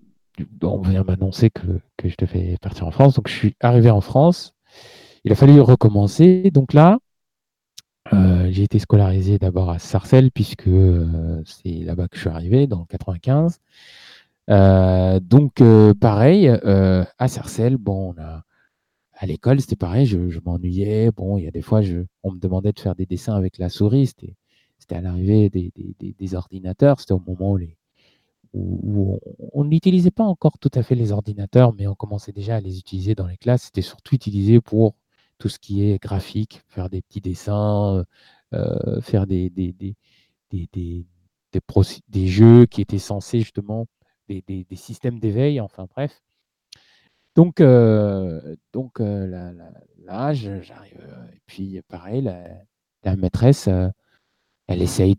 on 0.62 0.81
vient 0.82 1.05
m'annoncer 1.05 1.51
que, 1.51 1.81
que 1.97 2.09
je 2.09 2.16
devais 2.19 2.56
partir 2.61 2.86
en 2.86 2.90
France. 2.90 3.15
Donc, 3.15 3.28
je 3.28 3.35
suis 3.35 3.56
arrivé 3.61 3.90
en 3.90 4.01
France. 4.01 4.55
Il 5.24 5.32
a 5.32 5.35
fallu 5.35 5.61
recommencer. 5.61 6.51
Donc 6.52 6.73
là, 6.73 6.98
euh, 8.12 8.48
j'ai 8.51 8.65
été 8.65 8.78
scolarisé 8.78 9.39
d'abord 9.39 9.70
à 9.70 9.78
Sarcelles, 9.78 10.31
puisque 10.31 10.69
euh, 10.69 11.43
c'est 11.47 11.70
là-bas 11.85 12.09
que 12.09 12.16
je 12.16 12.20
suis 12.23 12.31
arrivé, 12.31 12.66
dans 12.66 12.81
le 12.81 12.85
95. 12.86 13.61
Euh, 14.51 15.20
donc, 15.20 15.62
pareil, 16.01 16.48
à 16.48 17.28
Sarcelles, 17.28 17.77
bon, 17.78 18.15
à 19.15 19.27
l'école, 19.27 19.61
c'était 19.61 19.77
pareil, 19.77 20.06
je, 20.06 20.19
m'ennuyais. 20.44 21.11
Bon, 21.12 21.39
il 21.39 21.44
y 21.44 21.48
a 21.48 21.51
des 21.51 21.62
fois, 21.62 21.81
on 22.23 22.32
me 22.32 22.39
demandait 22.39 22.73
de 22.73 22.81
faire 22.81 22.94
des 22.94 23.06
dessins 23.06 23.36
avec 23.36 23.59
la 23.59 23.69
souris. 23.69 24.09
C'était, 24.09 24.36
à 24.90 25.01
l'arrivée 25.01 25.48
des- 25.48 25.73
des 25.98 26.35
ordinateurs. 26.35 27.01
C'était 27.01 27.12
au 27.15 27.23
moment 27.27 27.52
où, 27.52 27.56
les, 27.56 27.78
où, 28.55 29.18
on 29.52 29.64
n'utilisait 29.64 30.10
pas 30.10 30.24
encore 30.24 30.59
tout 30.59 30.70
à 30.74 30.82
fait 30.82 30.94
les 30.94 31.12
ordinateurs, 31.12 31.74
mais 31.74 31.86
on 31.86 31.94
commençait 31.94 32.32
déjà 32.32 32.56
à 32.56 32.60
les 32.60 32.78
utiliser 32.78 33.14
dans 33.14 33.26
les 33.26 33.36
classes. 33.36 33.64
C'était 33.64 33.82
surtout 33.82 34.14
utilisé 34.14 34.60
pour 34.60 34.94
tout 35.39 35.48
ce 35.48 35.59
qui 35.59 35.85
est 35.85 36.01
graphique, 36.01 36.62
faire 36.68 36.89
des 36.89 37.02
petits 37.02 37.20
dessins, 37.20 38.05
euh, 38.55 39.01
faire 39.01 39.26
des, 39.26 39.51
jeux 42.26 42.66
qui 42.66 42.81
étaient 42.81 42.98
censés 42.98 43.40
justement, 43.40 43.86
des, 44.28 44.66
systèmes 44.74 45.18
d'éveil, 45.18 45.60
enfin 45.60 45.86
bref. 45.94 46.22
Donc, 47.36 47.60
euh, 47.60 48.56
donc 48.72 49.01
euh, 49.01 49.26
là, 49.26 49.52
là- 49.52 50.32
j'arrive. 50.35 51.01
euh, 51.01 51.26
et 51.35 51.40
puis, 51.47 51.81
pareil, 51.89 52.22
la, 52.22 52.44
la 53.02 53.16
maîtresse, 53.16 53.66
euh, 53.68 53.89
elle 54.68 54.82
essaye 54.82 55.16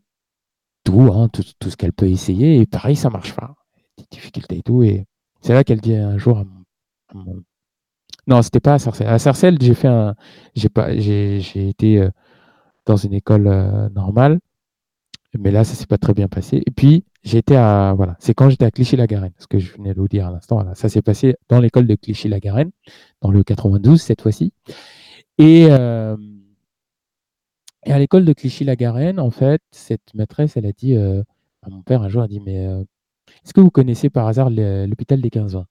tout, 0.85 1.01
hein, 1.13 1.29
tout, 1.33 1.43
tout 1.59 1.71
ce 1.71 1.77
qu'elle 1.77 1.93
peut 1.93 2.09
essayer. 2.09 2.59
Et 2.61 2.67
pareil, 2.67 2.95
ça 2.95 3.09
marche 3.11 3.35
pas. 3.35 3.55
Des 3.97 4.05
difficultés 4.11 4.59
et 4.59 4.63
tout. 4.63 4.83
Et 4.83 5.05
c'est 5.41 5.53
là 5.53 5.65
qu'elle 5.65 5.81
dit 5.81 5.95
un 5.95 6.17
jour 6.19 6.39
à 6.39 6.45
mon. 6.45 6.63
à 7.09 7.15
mon- 7.25 7.43
Non, 8.27 8.41
c'était 8.43 8.61
pas 8.61 8.75
à 8.75 8.79
Sarcelles. 8.79 9.07
À 9.09 9.19
Sarcelles, 9.19 9.57
j'ai 9.61 9.75
fait 9.75 9.87
un. 9.89 10.15
J'ai 10.55 10.69
pas. 10.69 10.95
J'ai 10.97 11.41
j'ai 11.41 11.69
été 11.69 12.01
euh, 12.01 12.09
dans 12.85 12.97
une 12.97 13.13
école 13.13 13.47
euh, 13.47 13.89
normale. 13.89 14.39
Mais 15.37 15.51
là, 15.51 15.63
ça 15.65 15.75
s'est 15.75 15.85
pas 15.87 15.97
très 15.97 16.13
bien 16.13 16.27
passé. 16.29 16.63
Et 16.65 16.71
puis, 16.71 17.05
j'étais 17.23 17.55
à. 17.57 17.93
Voilà. 17.97 18.15
C'est 18.19 18.33
quand 18.33 18.49
j'étais 18.49 18.65
à 18.65 18.71
Clichy-la-Garenne. 18.71 19.33
Ce 19.39 19.47
que 19.47 19.59
je 19.59 19.73
venais 19.77 19.93
de 19.93 19.99
vous 19.99 20.07
dire 20.07 20.27
à 20.27 20.31
l'instant. 20.31 20.55
Voilà. 20.57 20.75
Ça 20.75 20.89
s'est 20.89 21.01
passé 21.01 21.35
dans 21.49 21.59
l'école 21.59 21.87
de 21.87 21.95
Clichy-la-Garenne, 21.95 22.71
dans 23.21 23.31
le 23.31 23.43
92 23.43 24.01
cette 24.01 24.21
fois-ci. 24.21 24.53
Et. 25.37 25.67
euh, 25.71 26.17
et 27.85 27.91
à 27.91 27.99
l'école 27.99 28.25
de 28.25 28.33
Clichy-la-Garenne, 28.33 29.19
en 29.19 29.31
fait, 29.31 29.61
cette 29.71 30.13
maîtresse, 30.13 30.57
elle 30.57 30.65
a 30.65 30.71
dit 30.71 30.95
euh, 30.95 31.23
à 31.61 31.69
mon 31.69 31.81
père 31.81 32.01
un 32.01 32.09
jour, 32.09 32.23
elle 32.23 32.25
a 32.25 32.27
dit, 32.27 32.39
mais 32.39 32.67
euh, 32.67 32.83
est-ce 33.43 33.53
que 33.53 33.61
vous 33.61 33.71
connaissez 33.71 34.09
par 34.09 34.27
hasard 34.27 34.49
l'hôpital 34.49 35.21
des 35.21 35.29
15 35.29 35.55
ans 35.55 35.65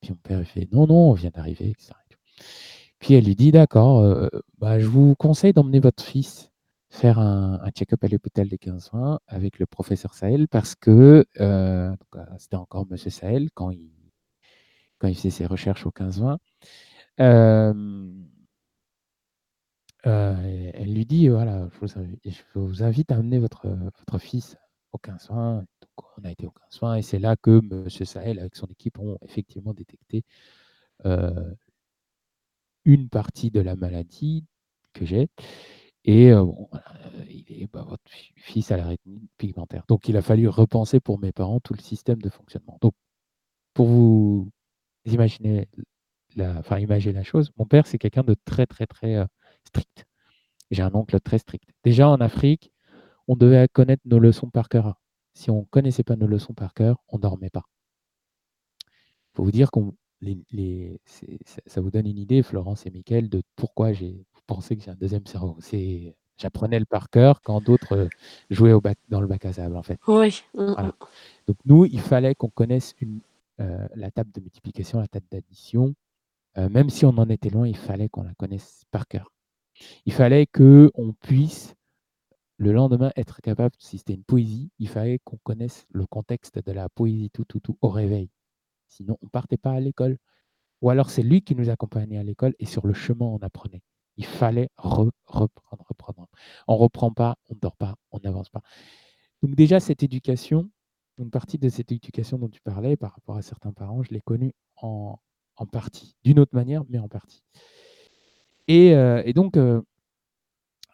Puis 0.00 0.10
mon 0.10 0.16
père, 0.16 0.40
il 0.40 0.46
fait, 0.46 0.68
non, 0.72 0.86
non, 0.86 1.10
on 1.10 1.12
vient 1.12 1.30
d'arriver. 1.30 1.74
Puis 2.98 3.14
elle 3.14 3.24
lui 3.24 3.36
dit, 3.36 3.52
d'accord, 3.52 4.00
euh, 4.00 4.28
bah, 4.58 4.78
je 4.78 4.86
vous 4.86 5.14
conseille 5.16 5.52
d'emmener 5.52 5.80
votre 5.80 6.02
fils 6.02 6.50
faire 6.92 7.20
un, 7.20 7.70
check-up 7.70 8.02
à 8.02 8.08
l'hôpital 8.08 8.48
des 8.48 8.58
15 8.58 8.90
ans 8.94 9.20
avec 9.28 9.60
le 9.60 9.66
professeur 9.66 10.12
Sahel 10.12 10.48
parce 10.48 10.74
que 10.74 11.24
c'était 12.38 12.56
encore 12.56 12.84
Monsieur 12.90 13.10
Sahel 13.10 13.48
quand 13.54 13.70
il, 13.70 13.92
quand 14.98 15.06
il 15.06 15.14
faisait 15.14 15.30
ses 15.30 15.46
recherches 15.46 15.86
au 15.86 15.90
15-20. 15.90 16.38
Euh, 17.20 17.72
euh, 20.06 20.70
elle 20.74 20.94
lui 20.94 21.06
dit, 21.06 21.28
voilà, 21.28 21.68
je 21.82 22.42
vous, 22.54 22.82
invite, 22.82 23.12
à 23.12 23.16
amener 23.16 23.38
votre, 23.38 23.68
votre 23.68 24.18
fils 24.18 24.56
au 24.92 24.98
15 24.98 25.22
soins. 25.24 25.58
Donc, 25.82 26.06
on 26.18 26.24
a 26.24 26.30
été 26.30 26.46
au 26.46 26.50
15 26.50 26.70
soins 26.70 26.96
et 26.96 27.02
c'est 27.02 27.18
là 27.18 27.36
que 27.36 27.60
M. 27.60 27.88
Sahel, 27.90 28.38
avec 28.38 28.56
son 28.56 28.66
équipe, 28.66 28.98
ont 28.98 29.18
effectivement 29.22 29.74
détecté 29.74 30.24
euh, 31.06 31.54
une 32.84 33.08
partie 33.08 33.50
de 33.50 33.60
la 33.60 33.76
maladie 33.76 34.44
que 34.92 35.04
j'ai. 35.04 35.28
Et 36.04 36.30
euh, 36.32 36.44
bon, 36.44 36.68
voilà, 36.72 36.94
il 37.30 37.44
est, 37.50 37.68
bah, 37.72 37.84
votre 37.88 38.02
fi- 38.10 38.32
fils 38.36 38.70
a 38.72 38.76
la 38.78 38.86
rétine 38.86 39.26
pigmentaire. 39.38 39.84
Donc, 39.88 40.08
il 40.08 40.16
a 40.16 40.22
fallu 40.22 40.48
repenser 40.48 41.00
pour 41.00 41.20
mes 41.20 41.32
parents 41.32 41.60
tout 41.60 41.74
le 41.74 41.80
système 41.82 42.20
de 42.22 42.30
fonctionnement. 42.30 42.78
Donc, 42.82 42.94
pour 43.74 43.88
vous 43.88 44.50
imaginer 45.06 45.68
la, 46.36 46.58
enfin, 46.58 46.78
imaginer 46.80 47.14
la 47.14 47.24
chose, 47.24 47.52
mon 47.58 47.66
père, 47.66 47.86
c'est 47.86 47.98
quelqu'un 47.98 48.24
de 48.24 48.36
très, 48.46 48.66
très, 48.66 48.86
très 48.86 49.16
strict. 49.66 50.06
J'ai 50.70 50.82
un 50.82 50.94
oncle 50.94 51.18
très 51.20 51.38
strict. 51.38 51.68
Déjà 51.84 52.08
en 52.08 52.20
Afrique, 52.20 52.72
on 53.28 53.36
devait 53.36 53.68
connaître 53.68 54.02
nos 54.06 54.18
leçons 54.18 54.50
par 54.50 54.68
cœur. 54.68 54.94
Si 55.34 55.50
on 55.50 55.60
ne 55.60 55.64
connaissait 55.64 56.02
pas 56.02 56.16
nos 56.16 56.26
leçons 56.26 56.54
par 56.54 56.74
cœur, 56.74 56.98
on 57.08 57.16
ne 57.16 57.22
dormait 57.22 57.50
pas. 57.50 57.64
Il 58.84 59.36
faut 59.36 59.44
vous 59.44 59.52
dire 59.52 59.70
qu'on 59.70 59.94
les, 60.20 60.38
les- 60.50 61.00
c'est- 61.06 61.38
ça, 61.66 61.80
vous 61.80 61.90
donne 61.90 62.06
une 62.06 62.18
idée, 62.18 62.42
Florence 62.42 62.84
et 62.84 62.90
Mickaël, 62.90 63.28
de 63.30 63.42
pourquoi 63.56 63.92
j'ai 63.92 64.26
pensé 64.46 64.76
que 64.76 64.82
j'ai 64.82 64.90
un 64.90 64.96
deuxième 64.96 65.26
cerveau. 65.26 65.56
C'est 65.60 66.14
j'apprenais 66.36 66.78
le 66.78 66.84
par 66.84 67.08
cœur 67.10 67.40
quand 67.42 67.62
d'autres 67.62 67.96
euh, 67.96 68.08
jouaient 68.50 68.72
au 68.72 68.80
bac, 68.80 68.98
dans 69.08 69.20
le 69.20 69.26
bac 69.26 69.44
à 69.46 69.52
sable, 69.52 69.76
en 69.76 69.82
fait. 69.82 69.98
Oui. 70.06 70.42
Voilà. 70.54 70.94
Donc 71.46 71.56
nous, 71.64 71.84
il 71.86 72.00
fallait 72.00 72.34
qu'on 72.34 72.48
connaisse 72.50 72.94
une, 73.00 73.20
euh, 73.60 73.86
la 73.94 74.10
table 74.10 74.30
de 74.32 74.40
multiplication, 74.40 75.00
la 75.00 75.08
table 75.08 75.26
d'addition. 75.30 75.94
Euh, 76.58 76.68
même 76.68 76.90
si 76.90 77.04
on 77.06 77.10
en 77.10 77.28
était 77.30 77.50
loin, 77.50 77.66
il 77.68 77.76
fallait 77.76 78.08
qu'on 78.08 78.22
la 78.24 78.34
connaisse 78.34 78.82
par 78.90 79.06
cœur. 79.06 79.30
Il 80.06 80.12
fallait 80.12 80.46
qu'on 80.46 81.14
puisse 81.20 81.74
le 82.56 82.72
lendemain 82.72 83.10
être 83.16 83.40
capable, 83.40 83.74
si 83.78 83.96
c'était 83.98 84.14
une 84.14 84.24
poésie, 84.24 84.70
il 84.78 84.88
fallait 84.88 85.18
qu'on 85.24 85.38
connaisse 85.38 85.86
le 85.90 86.06
contexte 86.06 86.58
de 86.64 86.72
la 86.72 86.88
poésie 86.90 87.30
tout, 87.30 87.44
tout, 87.44 87.60
tout 87.60 87.78
au 87.80 87.88
réveil. 87.88 88.28
Sinon, 88.88 89.16
on 89.22 89.26
ne 89.26 89.30
partait 89.30 89.56
pas 89.56 89.72
à 89.72 89.80
l'école. 89.80 90.18
Ou 90.82 90.90
alors, 90.90 91.10
c'est 91.10 91.22
lui 91.22 91.42
qui 91.42 91.54
nous 91.54 91.70
accompagnait 91.70 92.18
à 92.18 92.22
l'école 92.22 92.54
et 92.58 92.66
sur 92.66 92.86
le 92.86 92.92
chemin, 92.92 93.26
on 93.26 93.38
apprenait. 93.38 93.82
Il 94.16 94.26
fallait 94.26 94.68
re- 94.76 95.10
reprendre, 95.26 95.84
reprendre. 95.88 96.26
On 96.68 96.74
ne 96.74 96.78
reprend 96.78 97.12
pas, 97.12 97.36
on 97.48 97.54
ne 97.54 97.60
dort 97.60 97.76
pas, 97.76 97.94
on 98.10 98.18
n'avance 98.22 98.50
pas. 98.50 98.60
Donc 99.42 99.54
déjà, 99.54 99.80
cette 99.80 100.02
éducation, 100.02 100.70
une 101.18 101.30
partie 101.30 101.58
de 101.58 101.68
cette 101.68 101.92
éducation 101.92 102.38
dont 102.38 102.48
tu 102.48 102.60
parlais 102.60 102.96
par 102.96 103.12
rapport 103.14 103.36
à 103.36 103.42
certains 103.42 103.72
parents, 103.72 104.02
je 104.02 104.10
l'ai 104.10 104.20
connue 104.20 104.52
en, 104.76 105.18
en 105.56 105.66
partie, 105.66 106.14
d'une 106.24 106.38
autre 106.38 106.54
manière, 106.54 106.84
mais 106.88 106.98
en 106.98 107.08
partie. 107.08 107.42
Et, 108.70 108.94
euh, 108.94 109.20
et 109.26 109.32
donc, 109.32 109.56
euh, 109.56 109.82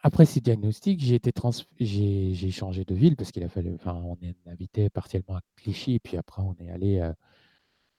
après 0.01 0.25
ces 0.25 0.41
diagnostics, 0.41 0.99
j'ai 0.99 1.13
été 1.13 1.31
trans 1.31 1.51
j'ai 1.79 2.49
changé 2.49 2.85
de 2.85 2.95
ville 2.95 3.15
parce 3.15 3.31
qu'il 3.31 3.43
a 3.43 3.49
fallu, 3.49 3.75
enfin, 3.75 3.93
on 4.03 4.17
est- 4.23 4.89
partiellement 4.89 5.35
à 5.37 5.41
Clichy, 5.57 5.93
et 5.93 5.99
puis 5.99 6.17
après, 6.17 6.41
on 6.41 6.55
est 6.59 6.71
allé 6.71 6.97
euh, 6.99 7.13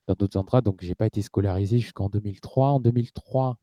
dans 0.08 0.14
d'autres 0.14 0.38
endroits. 0.38 0.62
Donc, 0.62 0.82
j'ai 0.82 0.94
pas 0.96 1.06
été 1.06 1.22
scolarisé 1.22 1.78
jusqu'en 1.78 2.08
2003. 2.08 2.70
En 2.70 2.80
2003, 2.80 3.56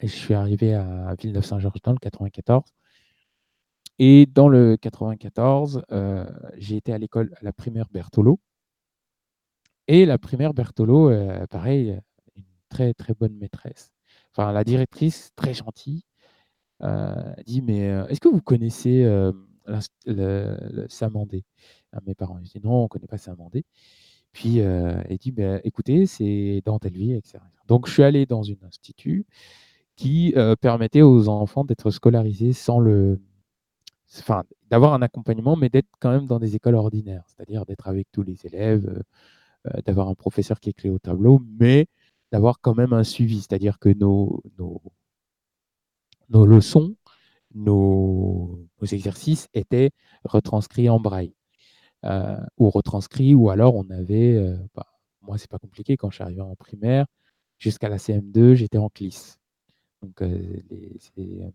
je 0.00 0.06
suis 0.08 0.34
arrivé 0.34 0.74
à 0.74 1.14
Villeneuve-Saint-Georges 1.20 1.82
dans 1.84 1.92
le 1.92 1.98
94. 1.98 2.64
Et 3.98 4.26
dans 4.26 4.48
le 4.48 4.76
94, 4.76 5.82
euh, 5.92 6.26
j'ai 6.58 6.76
été 6.76 6.92
à 6.92 6.98
l'école, 6.98 7.34
à 7.40 7.44
la 7.44 7.52
primaire 7.52 7.86
Bertolo. 7.92 8.40
Et 9.88 10.06
la 10.06 10.18
primaire 10.18 10.54
Bertolo, 10.54 11.10
pareil, 11.48 12.00
une 12.36 12.44
très 12.68 12.94
très 12.94 13.14
bonne 13.14 13.36
maîtresse. 13.36 13.92
Enfin, 14.34 14.52
la 14.52 14.64
directrice, 14.64 15.30
très 15.36 15.54
gentille, 15.54 16.04
euh, 16.82 17.34
dit 17.46 17.62
Mais 17.62 17.88
euh, 17.90 18.06
est-ce 18.08 18.20
que 18.20 18.28
vous 18.28 18.40
connaissez 18.40 19.04
euh, 19.04 19.32
le, 20.06 20.56
le 20.72 20.86
Samandé? 20.88 21.44
Mes 22.06 22.14
parents, 22.14 22.38
ils 22.38 22.44
disent 22.44 22.62
Non, 22.62 22.80
on 22.80 22.82
ne 22.84 22.88
connaît 22.88 23.06
pas 23.06 23.18
Samandé. 23.18 23.64
Puis 24.32 24.60
euh, 24.60 25.02
elle 25.08 25.18
dit 25.18 25.32
Ben, 25.32 25.60
Écoutez, 25.64 26.06
c'est 26.06 26.62
dans 26.64 26.78
telle 26.78 26.94
ville, 26.94 27.16
etc. 27.16 27.38
Donc, 27.68 27.86
je 27.88 27.92
suis 27.92 28.02
allé 28.02 28.26
dans 28.26 28.42
un 28.50 28.66
institut 28.66 29.26
qui 29.96 30.34
euh, 30.36 30.56
permettait 30.56 31.02
aux 31.02 31.28
enfants 31.28 31.64
d'être 31.64 31.90
scolarisés 31.90 32.52
sans 32.54 32.80
le. 32.80 33.20
Enfin, 34.18 34.44
d'avoir 34.70 34.94
un 34.94 35.02
accompagnement, 35.02 35.56
mais 35.56 35.68
d'être 35.70 35.88
quand 36.00 36.10
même 36.10 36.26
dans 36.26 36.38
des 36.38 36.56
écoles 36.56 36.74
ordinaires, 36.74 37.24
c'est-à-dire 37.28 37.66
d'être 37.66 37.88
avec 37.88 38.08
tous 38.12 38.22
les 38.22 38.46
élèves, 38.46 39.02
d'avoir 39.86 40.08
un 40.08 40.14
professeur 40.14 40.60
qui 40.60 40.70
est 40.70 40.74
clé 40.74 40.90
au 40.90 40.98
tableau, 40.98 41.40
mais 41.58 41.86
d'avoir 42.32 42.60
quand 42.60 42.74
même 42.74 42.94
un 42.94 43.04
suivi, 43.04 43.40
c'est-à-dire 43.40 43.78
que 43.78 43.90
nos, 43.90 44.42
leçons, 46.30 46.96
nos, 47.54 48.58
exercices 48.90 49.48
étaient 49.52 49.90
retranscrits 50.24 50.88
en 50.88 50.98
braille, 50.98 51.34
euh, 52.04 52.38
ou 52.56 52.70
retranscrits, 52.70 53.34
ou 53.34 53.50
alors 53.50 53.76
on 53.76 53.88
avait, 53.90 54.36
euh, 54.36 54.56
bah, 54.74 54.86
moi 55.20 55.36
c'est 55.36 55.50
pas 55.50 55.58
compliqué, 55.58 55.96
quand 55.98 56.10
je 56.10 56.16
suis 56.16 56.24
arrivé 56.24 56.40
en 56.40 56.56
primaire, 56.56 57.06
jusqu'à 57.58 57.90
la 57.90 57.98
CM2, 57.98 58.54
j'étais 58.54 58.78
en 58.78 58.88
CLIS. 58.88 59.36
Donc 60.00 60.22
euh, 60.22 60.62
c'est 60.98 61.22
une 61.22 61.52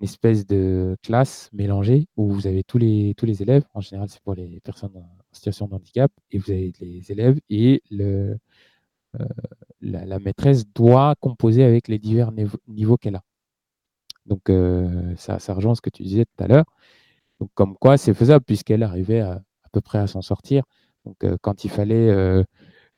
espèce 0.00 0.46
de 0.46 0.96
classe 1.02 1.50
mélangée 1.52 2.06
où 2.16 2.30
vous 2.30 2.46
avez 2.46 2.62
tous 2.62 2.78
les, 2.78 3.14
tous 3.16 3.26
les 3.26 3.42
élèves, 3.42 3.64
en 3.74 3.80
général 3.80 4.08
c'est 4.08 4.22
pour 4.22 4.34
les 4.34 4.60
personnes 4.60 4.96
en 4.96 5.08
situation 5.32 5.66
de 5.66 5.74
handicap, 5.74 6.12
et 6.30 6.38
vous 6.38 6.52
avez 6.52 6.72
les 6.80 7.10
élèves 7.10 7.40
et 7.50 7.82
le, 7.90 8.38
la, 9.80 10.04
la 10.04 10.18
maîtresse 10.18 10.66
doit 10.74 11.14
composer 11.20 11.64
avec 11.64 11.88
les 11.88 11.98
divers 11.98 12.30
niveaux, 12.68 12.96
qu'elle 12.96 13.16
a. 13.16 13.22
Donc 14.26 14.50
euh, 14.50 15.14
ça, 15.16 15.38
ça 15.38 15.54
rejoint 15.54 15.74
ce 15.74 15.80
que 15.80 15.90
tu 15.90 16.02
disais 16.02 16.24
tout 16.24 16.44
à 16.44 16.48
l'heure. 16.48 16.64
Donc 17.40 17.50
comme 17.54 17.76
quoi 17.76 17.96
c'est 17.98 18.14
faisable 18.14 18.44
puisqu'elle 18.44 18.82
arrivait 18.82 19.20
à, 19.20 19.42
peu 19.72 19.80
près 19.80 19.98
à 19.98 20.06
s'en 20.06 20.22
sortir. 20.22 20.64
Donc 21.04 21.22
euh, 21.24 21.36
quand 21.42 21.64
il 21.64 21.70
fallait 21.70 22.08
euh, 22.10 22.42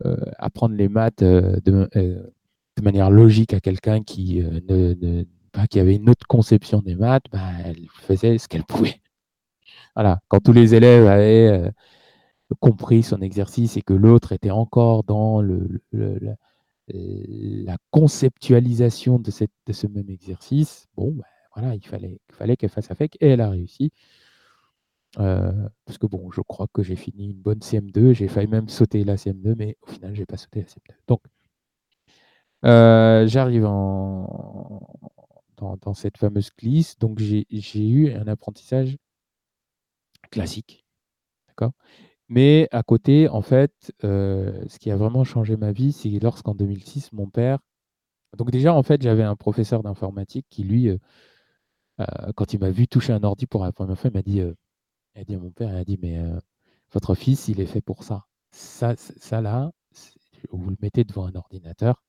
euh, 0.06 0.16
apprendre 0.38 0.74
les 0.74 0.88
maths 0.88 1.22
euh, 1.22 1.58
de, 1.64 1.88
euh, 1.96 2.22
manière 2.82 3.10
logique 3.10 3.54
à 3.54 3.60
quelqu'un 3.60 4.02
qui, 4.02 4.40
euh, 4.42 4.60
ne, 4.68 4.94
ne- 4.94 5.24
qui 5.68 5.80
avait 5.80 5.96
une 5.96 6.08
autre 6.08 6.26
conception 6.28 6.80
des 6.80 6.94
maths, 6.94 7.24
bah, 7.32 7.40
elle 7.64 7.86
faisait 8.02 8.38
ce 8.38 8.48
qu'elle 8.48 8.64
pouvait. 8.68 9.00
Voilà. 9.94 10.20
Quand 10.28 10.40
tous 10.40 10.52
les 10.52 10.74
élèves 10.74 11.06
avaient 11.06 11.48
euh, 11.48 11.70
compris 12.54 13.02
son 13.02 13.20
exercice 13.20 13.76
et 13.76 13.82
que 13.82 13.92
l'autre 13.94 14.32
était 14.32 14.50
encore 14.50 15.04
dans 15.04 15.40
le, 15.42 15.80
la, 15.92 17.76
conceptualisation 17.90 19.18
de, 19.18 19.30
cette, 19.30 19.52
de 19.66 19.72
ce 19.72 19.86
même 19.86 20.08
exercice, 20.10 20.86
bon, 20.96 21.12
bah, 21.12 21.24
voilà, 21.54 21.74
il 21.74 21.86
fallait, 21.86 22.20
fallait 22.32 22.56
qu'elle 22.56 22.70
fasse 22.70 22.90
avec 22.90 23.16
et 23.20 23.28
elle 23.28 23.40
a 23.40 23.50
réussi. 23.50 23.92
Euh, 25.18 25.68
parce 25.84 25.98
que 25.98 26.06
bon, 26.06 26.30
je 26.30 26.40
crois 26.42 26.66
que 26.72 26.82
j'ai 26.82 26.96
fini 26.96 27.30
une 27.30 27.40
bonne 27.40 27.60
CM2, 27.60 28.12
j'ai 28.12 28.28
failli 28.28 28.46
même 28.48 28.68
sauter 28.68 29.04
la 29.04 29.16
CM2, 29.16 29.54
mais 29.56 29.76
au 29.82 29.86
final, 29.86 30.14
j'ai 30.14 30.26
pas 30.26 30.36
sauté 30.36 30.60
la 30.60 30.66
CM2. 30.66 30.94
Donc, 31.08 31.22
euh, 32.64 33.26
j'arrive 33.26 33.62
dans, 33.62 34.80
dans 35.56 35.94
cette 35.94 36.18
fameuse 36.18 36.50
glisse, 36.58 36.98
donc 36.98 37.18
j'ai 37.18 37.46
eu 37.88 38.12
un 38.12 38.26
apprentissage 38.26 38.96
classique, 40.30 40.84
d'accord? 41.48 41.72
Mais 42.28 42.68
à 42.72 42.82
côté, 42.82 43.28
en 43.28 43.40
fait, 43.42 43.92
euh, 44.04 44.64
ce 44.68 44.78
qui 44.78 44.90
a 44.90 44.96
vraiment 44.96 45.24
changé 45.24 45.56
ma 45.56 45.72
vie, 45.72 45.92
c'est 45.92 46.10
lorsqu'en 46.20 46.54
2006, 46.54 47.12
mon 47.12 47.28
père. 47.28 47.58
Donc, 48.36 48.50
déjà, 48.50 48.74
en 48.74 48.82
fait, 48.82 49.02
j'avais 49.02 49.22
un 49.22 49.36
professeur 49.36 49.82
d'informatique 49.82 50.46
qui, 50.50 50.64
lui, 50.64 50.88
euh, 50.88 50.98
euh, 52.00 52.04
quand 52.36 52.52
il 52.52 52.60
m'a 52.60 52.70
vu 52.70 52.88
toucher 52.88 53.12
un 53.14 53.24
ordi 53.24 53.46
pour 53.46 53.64
la 53.64 53.72
première 53.72 53.98
fois, 53.98 54.10
il 54.10 54.14
m'a 54.14 54.22
dit, 54.22 54.38
il 54.38 55.20
a 55.20 55.24
dit 55.24 55.34
à 55.34 55.38
mon 55.38 55.50
père, 55.50 55.70
il 55.70 55.76
a 55.76 55.84
dit, 55.84 55.98
mais 56.02 56.20
votre 56.92 57.14
fils, 57.14 57.48
il 57.48 57.60
est 57.60 57.66
fait 57.66 57.80
pour 57.82 58.04
ça. 58.04 58.26
Ça, 58.52 58.94
ça 58.96 59.40
là, 59.40 59.70
vous 60.52 60.70
le 60.70 60.76
mettez 60.82 61.04
devant 61.04 61.26
un 61.26 61.34
ordinateur, 61.34 62.02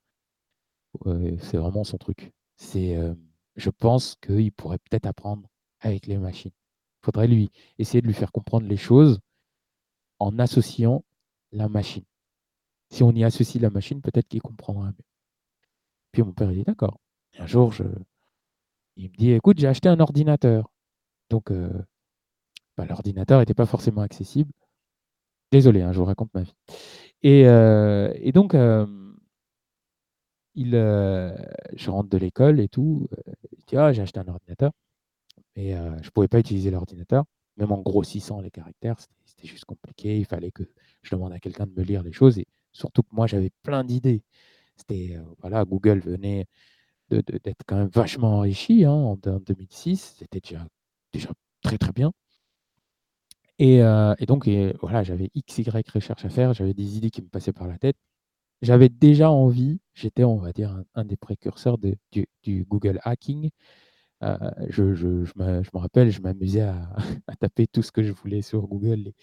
c'est 1.05 1.57
vraiment 1.57 1.83
son 1.83 1.97
truc. 1.97 2.31
C'est, 2.57 2.97
je 3.55 3.69
pense 3.69 4.15
qu'il 4.21 4.51
pourrait 4.51 4.79
peut-être 4.79 5.07
apprendre 5.07 5.47
avec 5.81 6.07
les 6.07 6.17
machines. 6.17 6.51
Il 7.01 7.05
faudrait 7.05 7.27
lui 7.27 7.51
essayer 7.79 8.01
de 8.01 8.07
lui 8.07 8.13
faire 8.13 8.31
comprendre 8.31 8.67
les 8.67 8.77
choses 8.77 9.19
en 10.19 10.37
associant 10.39 11.03
la 11.51 11.69
machine. 11.69 12.03
Si 12.89 13.03
on 13.03 13.11
y 13.11 13.23
associe 13.23 13.61
la 13.61 13.69
machine, 13.69 14.01
peut-être 14.01 14.27
qu'il 14.27 14.41
comprendra 14.41 14.87
mieux. 14.87 15.05
Puis 16.11 16.23
mon 16.23 16.33
père, 16.33 16.51
il 16.51 16.57
dit 16.57 16.63
d'accord. 16.63 16.99
Un 17.37 17.45
jour, 17.45 17.71
je... 17.71 17.83
il 18.95 19.09
me 19.11 19.15
dit, 19.15 19.31
écoute, 19.31 19.59
j'ai 19.59 19.67
acheté 19.67 19.89
un 19.89 19.99
ordinateur. 19.99 20.71
Donc, 21.29 21.51
euh, 21.51 21.71
bah, 22.77 22.85
l'ordinateur 22.85 23.39
n'était 23.39 23.53
pas 23.53 23.65
forcément 23.65 24.01
accessible. 24.01 24.51
Désolé, 25.51 25.81
hein, 25.81 25.91
je 25.93 25.99
vous 25.99 26.05
raconte 26.05 26.33
ma 26.33 26.43
vie. 26.43 26.55
Et, 27.23 27.47
euh, 27.47 28.13
donc, 28.31 28.55
euh, 28.55 28.85
je 30.55 31.89
rentre 31.89 32.09
de 32.09 32.17
l'école 32.17 32.59
et 32.59 32.67
tout. 32.67 33.07
il 33.57 33.65
dit, 33.65 33.77
ah, 33.77 33.93
j'ai 33.93 34.01
acheté 34.01 34.19
un 34.19 34.27
ordinateur. 34.27 34.71
Et 35.55 35.73
je 35.73 36.05
ne 36.05 36.09
pouvais 36.11 36.27
pas 36.27 36.39
utiliser 36.39 36.71
l'ordinateur. 36.71 37.25
Même 37.57 37.71
en 37.71 37.81
grossissant 37.81 38.41
les 38.41 38.51
caractères, 38.51 38.97
c'était 39.41 39.48
juste 39.49 39.66
compliqué. 39.66 40.18
Il 40.20 40.26
fallait 40.26 40.52
que 40.52 40.64
je 41.03 41.11
demande 41.16 41.34
à 41.34 41.40
quelqu'un 41.40 41.66
de 41.68 41.74
me 41.74 41.84
lire 41.84 42.03
les 42.03 42.11
choses. 42.14 42.38
Et 42.40 42.48
surtout 42.74 43.03
que 43.03 43.10
moi, 43.14 43.28
j'avais 43.28 43.52
plein 43.64 43.84
d'idées. 43.84 44.24
C'était, 44.78 45.18
euh, 45.18 45.24
voilà, 45.41 45.66
Google 45.66 45.99
venait 46.02 46.48
de- 47.10 47.22
de- 47.28 47.40
d'être 47.40 47.64
quand 47.68 47.78
même 47.78 47.90
vachement 47.90 48.38
enrichi 48.40 48.86
hein, 48.86 48.91
en, 48.94 49.14
en 49.26 49.40
2006. 49.40 50.16
C'était 50.20 50.41
déjà, 50.41 50.68
déjà 51.14 51.30
très, 51.64 51.78
très 51.80 51.94
bien. 51.94 52.11
Et, 53.60 53.82
euh, 53.84 54.16
et 54.20 54.26
donc, 54.26 54.48
voilà, 54.82 55.03
j'avais 55.03 55.30
XY 55.36 55.91
recherche 55.94 56.26
à 56.26 56.30
faire. 56.30 56.53
J'avais 56.53 56.74
des 56.74 56.98
idées 56.98 57.10
qui 57.11 57.22
me 57.22 57.28
passaient 57.28 57.53
par 57.53 57.68
la 57.68 57.78
tête. 57.78 57.98
J'avais 58.61 58.90
déjà 58.90 59.32
envie, 59.32 59.80
j'étais, 59.95 60.24
on 60.26 60.38
va 60.38 60.53
dire, 60.53 60.84
un, 60.95 61.06
des 61.06 61.18
précurseurs 61.18 61.78
de- 61.80 61.98
du 62.44 62.66
Google 62.66 62.99
hacking. 63.03 63.52
Euh, 64.23 64.37
je, 64.69 64.83
me, 64.83 65.77
rappelle, 65.77 66.11
je 66.11 66.21
m'amusais 66.21 66.61
à, 67.27 67.35
taper 67.39 67.67
tout 67.67 67.81
ce 67.81 67.91
que 67.91 68.03
je 68.03 68.11
voulais 68.11 68.41
sur 68.41 68.67
Google, 68.67 69.13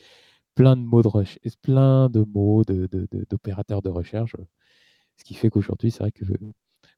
plein 0.55 0.77
de 0.77 0.82
mots 0.82 1.02
de 1.02 1.09
recherche, 1.09 1.56
plein 1.62 2.09
de 2.10 2.24
mots 2.24 2.64
d'opérateurs 2.64 3.82
de, 3.82 3.90
recherche. 3.90 4.36
Ce 5.16 5.24
qui 5.24 5.35
fait 5.35 5.51
qu'aujourd'hui, 5.51 5.90
c'est 5.90 6.01
vrai 6.01 6.12
que 6.12 6.24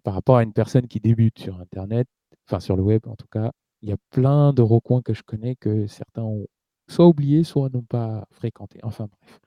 par 0.05 0.15
rapport 0.15 0.37
à 0.39 0.43
une 0.43 0.53
personne 0.53 0.89
qui 0.89 1.01
débute 1.01 1.39
sur 1.39 1.61
Internet, 1.61 2.09
enfin 2.47 2.61
sur 2.61 2.77
le 2.77 2.83
web 2.83 3.07
en 3.07 3.17
tout 3.17 3.27
cas, 3.31 3.53
il 3.83 3.89
y 3.89 3.93
a 3.93 3.97
plein 4.11 4.53
de 4.53 4.63
recoins 4.63 5.03
que 5.03 5.15
je 5.15 5.23
connais 5.23 5.57
que 5.57 5.87
certains 5.87 6.23
ont 6.23 6.47
soit 6.89 7.07
oubliés, 7.07 7.45
soit 7.45 7.69
n'ont 7.71 7.83
pas 7.83 8.27
fréquenté. 8.33 8.81
Enfin 8.83 9.07
bref. 9.07 9.41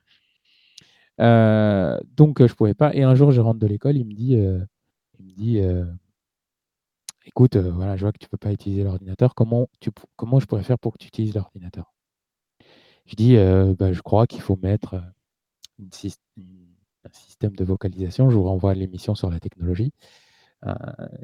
Euh, 1.19 1.99
donc, 2.15 2.41
euh, 2.41 2.47
je 2.47 2.55
pouvais 2.55 2.73
pas. 2.73 2.93
Et 2.95 3.03
un 3.03 3.15
jour, 3.15 3.31
je 3.31 3.41
rentre 3.41 3.59
de 3.59 3.67
l'école, 3.67 3.97
il 3.97 4.05
me 4.05 4.13
dit, 4.13 4.35
euh, 4.37 4.59
euh, 5.39 5.85
écoute, 7.26 7.56
euh, 7.56 7.72
voilà, 7.72 7.95
je 7.98 8.02
vois 8.03 8.11
que 8.11 8.19
tu 8.19 8.30
peux 8.30 8.38
pas 8.38 8.52
utiliser 8.52 8.84
l'ordinateur. 8.84 9.34
Comment, 9.35 9.68
comment 10.15 10.39
je 10.39 10.45
pourrais 10.45 10.64
faire 10.64 10.80
pour 10.80 10.93
que 10.93 10.99
tu 10.99 11.07
utilises 11.07 11.34
l'ordinateur? 11.35 11.91
Je 13.06 13.15
dis, 13.15 13.35
euh, 13.38 13.76
bah, 13.77 13.93
je 13.93 14.02
crois 14.02 14.27
qu'il 14.27 14.41
faut 14.41 14.56
mettre 14.57 14.95
euh, 14.95 15.02
un 17.06 17.11
système 17.14 17.56
de 17.56 17.64
vocalisation. 17.64 18.30
Je 18.30 18.35
vous 18.35 18.43
renvoie 18.43 18.72
à 18.72 18.73
l'émission 18.73 19.15
sur 19.15 19.30
la 19.30 19.39
technologie. 19.39 19.91
Un 20.64 20.77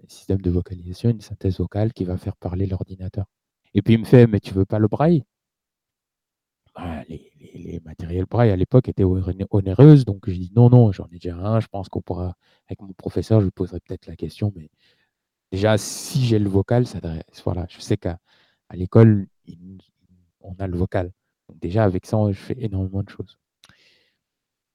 système 0.07 0.41
de 0.41 0.52
vocalisation, 0.52 1.10
une 1.10 1.22
synthèse 1.22 1.60
vocale 1.60 1.94
qui 1.94 2.06
va 2.06 2.18
faire 2.18 2.36
parler 2.38 2.68
l'ordinateur. 2.68 3.26
Et 3.74 3.82
puis 3.82 3.95
il 3.95 3.99
me 3.99 4.06
fait, 4.06 4.28
mais 4.28 4.40
tu 4.40 4.53
veux 4.53 4.65
pas 4.65 4.80
le 4.80 4.88
braille? 4.88 5.24
Bah, 6.76 7.03
les, 7.10 7.32
les- 7.53 7.80
matériels 7.82 8.26
braille 8.26 8.52
à 8.52 8.56
l'époque 8.56 8.88
étaient 8.88 9.03
oné- 9.03 9.45
onéreuses, 9.49 10.06
donc 10.06 10.30
je 10.30 10.34
dis 10.36 10.52
non, 10.56 10.69
non, 10.69 10.91
j'en 10.91 11.07
ai 11.07 11.14
déjà 11.19 11.36
un. 11.36 11.60
Je 11.60 11.68
pense 11.68 11.90
qu'on 11.90 12.02
pourra, 12.02 12.36
avec 12.68 12.82
mon 12.82 12.94
professeur, 12.94 13.40
je 13.40 13.45
lui 13.45 13.52
poserai 13.52 13.80
peut-être 13.80 14.06
la 14.07 14.15
question, 14.15 14.53
mais 14.56 14.69
déjà, 15.52 15.78
si 15.78 16.26
j'ai 16.26 16.40
le 16.40 16.49
vocal, 16.49 16.88
ça 16.88 16.99
voilà, 17.45 17.65
je 17.69 17.80
sais 17.82 17.98
qu'à 17.98 18.19
l'école, 18.74 19.28
on 20.41 20.56
a 20.60 20.65
le 20.68 20.76
vocal. 20.78 21.11
Donc 21.48 21.60
déjà, 21.60 21.84
avec 21.84 22.06
ça, 22.07 22.18
je 22.32 22.40
fais 22.40 22.56
énormément 22.60 23.03
de 23.03 23.10
choses. 23.10 23.38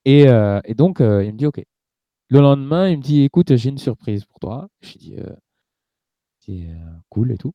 Et, 0.05 0.29
euh, 0.29 0.61
donc, 0.77 1.01
euh, 1.01 1.25
il 1.25 1.33
me 1.33 1.39
dit, 1.39 1.47
OK. 1.47 1.63
Le 2.31 2.41
lendemain, 2.41 2.89
il 2.91 2.99
me 2.99 3.03
dit, 3.03 3.23
écoute, 3.25 3.57
j'ai 3.57 3.71
une 3.71 3.79
surprise 3.79 4.25
pour 4.27 4.41
toi. 4.41 4.69
Je 4.83 4.99
dis, 4.99 5.17
dis, 6.47 6.67
euh, 6.69 6.75
cool 7.09 7.33
et 7.33 7.39
tout. 7.39 7.53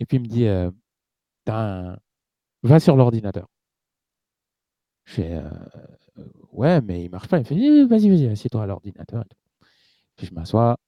Et 0.00 0.06
puis, 0.06 0.16
il 0.18 0.22
me 0.22 0.26
dit, 0.28 0.46
un- 1.48 1.98
va 2.62 2.80
sur 2.80 2.96
l'ordinateur. 2.96 3.48
Je 5.06 5.12
fais, 5.14 5.42
ouais, 6.52 6.80
mais 6.80 7.04
il 7.04 7.10
marche 7.10 7.28
pas. 7.28 7.38
Il 7.38 7.40
me 7.40 7.44
fait, 7.44 7.84
vas-y, 7.86 8.08
vas-y, 8.10 8.26
assieds-toi 8.28 8.62
à 8.62 8.66
l'ordinateur. 8.66 9.24
Puis 10.16 10.26
je 10.28 10.34
m'assois. 10.34 10.78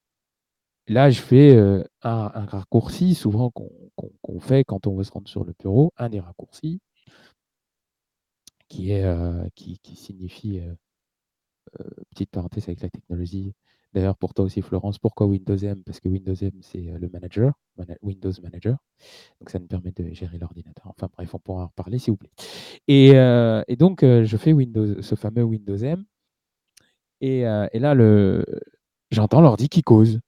Là, 0.89 1.11
je 1.11 1.20
fais 1.20 1.55
euh, 1.57 1.85
un, 2.02 2.28
raccourci 2.28 3.15
souvent 3.15 3.51
qu'on 3.51 4.40
fait 4.40 4.65
quand 4.65 4.86
on 4.86 4.97
veut 4.97 5.05
se 5.05 5.12
rendre 5.12 5.28
sur 5.28 5.44
le 5.44 5.55
bureau, 5.59 5.93
un 5.97 6.09
des 6.09 6.20
raccourcis 6.20 6.81
qui 8.69 8.90
est 8.93 9.05
euh, 9.05 9.47
qui, 9.55 9.78
signifie 9.97 10.61
euh, 10.61 10.74
petite 12.11 12.31
parenthèse 12.31 12.65
avec 12.65 12.81
la 12.81 12.90
technologie. 12.90 13.52
D'ailleurs, 13.93 14.16
pour 14.16 14.35
toi 14.35 14.44
aussi, 14.44 14.62
Florence, 14.62 14.98
pourquoi 14.98 15.27
Windows 15.27 15.57
M? 15.57 15.82
Parce 15.85 16.01
que 16.01 16.09
Windows 16.09 16.35
M, 16.35 16.52
c'est 16.62 16.82
le 16.82 17.09
manager, 17.09 17.52
mana- 17.77 17.97
Windows 18.02 18.32
Manager. 18.43 18.77
Donc, 19.40 19.51
ça 19.51 19.59
nous 19.59 19.66
permet 19.66 19.90
de 19.93 20.12
gérer 20.15 20.39
l'ordinateur. 20.39 20.86
Enfin, 20.86 21.09
bref, 21.12 21.35
on 21.35 21.39
pourra 21.40 21.65
en 21.65 21.66
reparler 21.66 21.98
si 21.98 22.11
vous 22.11 22.16
voulez. 22.16 22.31
Et, 22.86 23.77
donc, 23.77 24.02
je 24.02 24.36
fais 24.36 24.52
Windows, 24.52 25.02
ce 25.02 25.15
fameux 25.16 25.43
Windows 25.43 25.77
M. 25.77 26.05
Et, 27.20 27.40
et 27.40 27.78
là, 27.81 27.97
j'entends 29.11 29.40
l'ordi 29.40 29.69
qui 29.69 29.82
cause. 29.82 30.20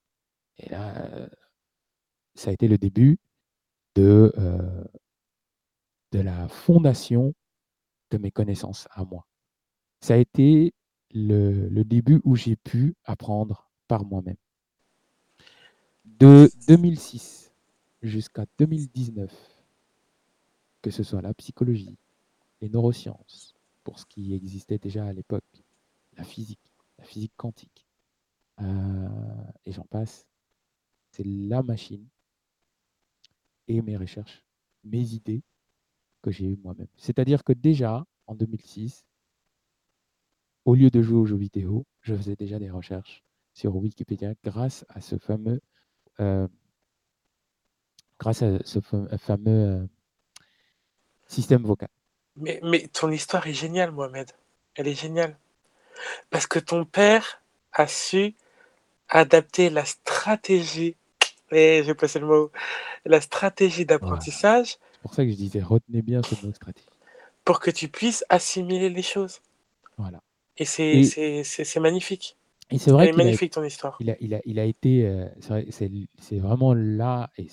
Et 0.59 0.69
là, 0.69 0.97
euh, 0.97 1.29
ça 2.35 2.51
a 2.51 2.53
été 2.53 2.69
le 2.69 2.79
début 2.79 3.19
de, 3.95 4.33
euh, 4.39 4.85
de 6.13 6.21
la 6.21 6.49
fondation 6.49 7.35
de 8.11 8.19
mes 8.19 8.31
connaissances 8.31 8.89
à 8.91 9.05
moi. 9.05 9.27
Ça 10.01 10.15
a 10.15 10.17
été 10.19 10.75
le, 11.13 11.69
le 11.69 11.85
début 11.85 12.21
où 12.25 12.37
j'ai 12.37 12.57
pu 12.57 12.95
apprendre 13.05 13.71
par 13.89 14.05
moi-même. 14.05 14.37
De 16.05 16.51
2006 16.69 17.53
jusqu'à 18.03 18.45
2019, 18.59 19.33
que 20.83 20.91
ce 20.91 21.03
soit 21.03 21.23
la 21.23 21.35
psychologie, 21.35 21.97
les 22.61 22.69
neurosciences, 22.69 23.55
pour 23.85 23.99
ce 23.99 24.07
qui 24.07 24.35
existait 24.35 24.79
déjà 24.79 25.07
à 25.07 25.13
l'époque, 25.13 25.45
la 26.17 26.25
physique, 26.25 26.61
la 26.99 27.05
physique 27.05 27.33
quantique, 27.37 27.87
euh, 28.61 29.09
et 29.65 29.73
j'en 29.73 29.85
passe, 29.85 30.27
c'est 31.13 31.25
la 31.27 31.63
machine 31.63 32.07
et 33.69 33.83
mes 33.83 33.97
recherches, 33.97 34.45
mes 34.85 35.15
idées 35.15 35.43
que 36.23 36.31
j'ai 36.31 36.47
eues 36.47 36.59
moi-même. 36.63 36.89
C'est-à-dire 36.97 37.45
que 37.45 37.53
déjà, 37.53 38.05
en 38.27 38.35
2006, 38.35 39.07
au 40.65 40.75
lieu 40.75 40.91
de 40.91 41.03
jouer 41.03 41.19
aux 41.19 41.27
jeux 41.27 41.37
vidéo, 41.37 41.87
je 42.03 42.15
faisais 42.17 42.37
déjà 42.37 42.59
des 42.59 42.71
recherches 42.71 43.25
sur 43.55 43.77
Wikipédia 43.77 44.35
grâce 44.45 44.85
à 44.89 45.01
ce 45.01 45.19
fameux, 45.19 45.61
euh, 46.21 46.49
grâce 48.19 48.43
à 48.43 48.59
ce 48.65 48.81
fa- 48.81 49.19
fameux 49.19 49.51
euh, 49.83 49.87
système 51.27 51.63
vocal. 51.65 51.91
Mais, 52.37 52.61
mais 52.63 52.89
ton 52.89 53.11
histoire 53.11 53.47
est 53.47 53.55
géniale, 53.55 53.91
Mohamed. 53.93 54.31
Elle 54.75 54.89
est 54.89 54.95
géniale. 55.01 55.39
Parce 56.31 56.47
que 56.47 56.59
ton 56.59 56.85
père 56.85 57.43
a 57.73 57.87
su 57.89 58.35
adapter 59.09 59.71
la 59.71 59.85
stratégie, 59.85 60.97
et 61.53 61.83
j'ai 61.85 61.95
passé 61.95 62.19
le 62.19 62.27
mot, 62.27 62.51
la 63.05 63.21
stratégie 63.21 63.85
d'apprentissage 63.87 64.79
C'est 64.93 65.01
pour 65.03 65.15
ça 65.15 65.25
que 65.25 65.31
je 65.31 65.37
disais, 65.37 65.61
retenez 65.63 66.03
bien 66.03 66.23
ce 66.23 66.35
mot 66.47 66.53
stratégie. 66.53 66.87
pour 67.45 67.61
que 67.61 67.71
tu 67.71 67.89
puisses 67.89 68.25
assimiler 68.29 68.89
les 68.91 69.03
choses. 69.03 69.41
Voilà. 69.99 70.23
Et 70.57 70.65
c'est 70.65 71.03
Et- 71.17 71.81
magnifique. 71.81 72.37
Et 72.71 72.79
c'est 72.79 72.91
vrai 72.91 73.05
Elle 73.05 73.09
est 73.09 73.13
qu'il 73.13 73.21
a, 73.21 73.25
magnifique, 73.25 73.53
ton 73.53 73.65
histoire. 73.65 73.97
il 74.01 74.11
a, 74.11 74.17
il 74.21 74.35
a, 74.35 74.41
il 74.47 74.59
a 74.59 74.65
été, 74.65 75.07
euh, 75.07 75.29
c'est 76.19 76.39
vraiment 76.39 76.73
là, 76.73 77.31
et 77.37 77.47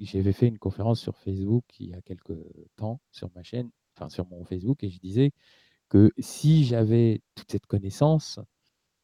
j'avais 0.00 0.32
fait 0.32 0.46
une 0.46 0.58
conférence 0.58 1.00
sur 1.00 1.16
Facebook 1.18 1.64
il 1.80 1.90
y 1.90 1.94
a 1.94 2.00
quelques 2.00 2.36
temps 2.76 3.00
sur 3.10 3.28
ma 3.34 3.42
chaîne, 3.42 3.70
enfin 3.94 4.08
sur 4.08 4.26
mon 4.28 4.44
Facebook, 4.44 4.82
et 4.84 4.90
je 4.90 4.98
disais 5.00 5.32
que 5.90 6.10
si 6.18 6.64
j'avais 6.64 7.20
toute 7.34 7.50
cette 7.50 7.66
connaissance, 7.66 8.38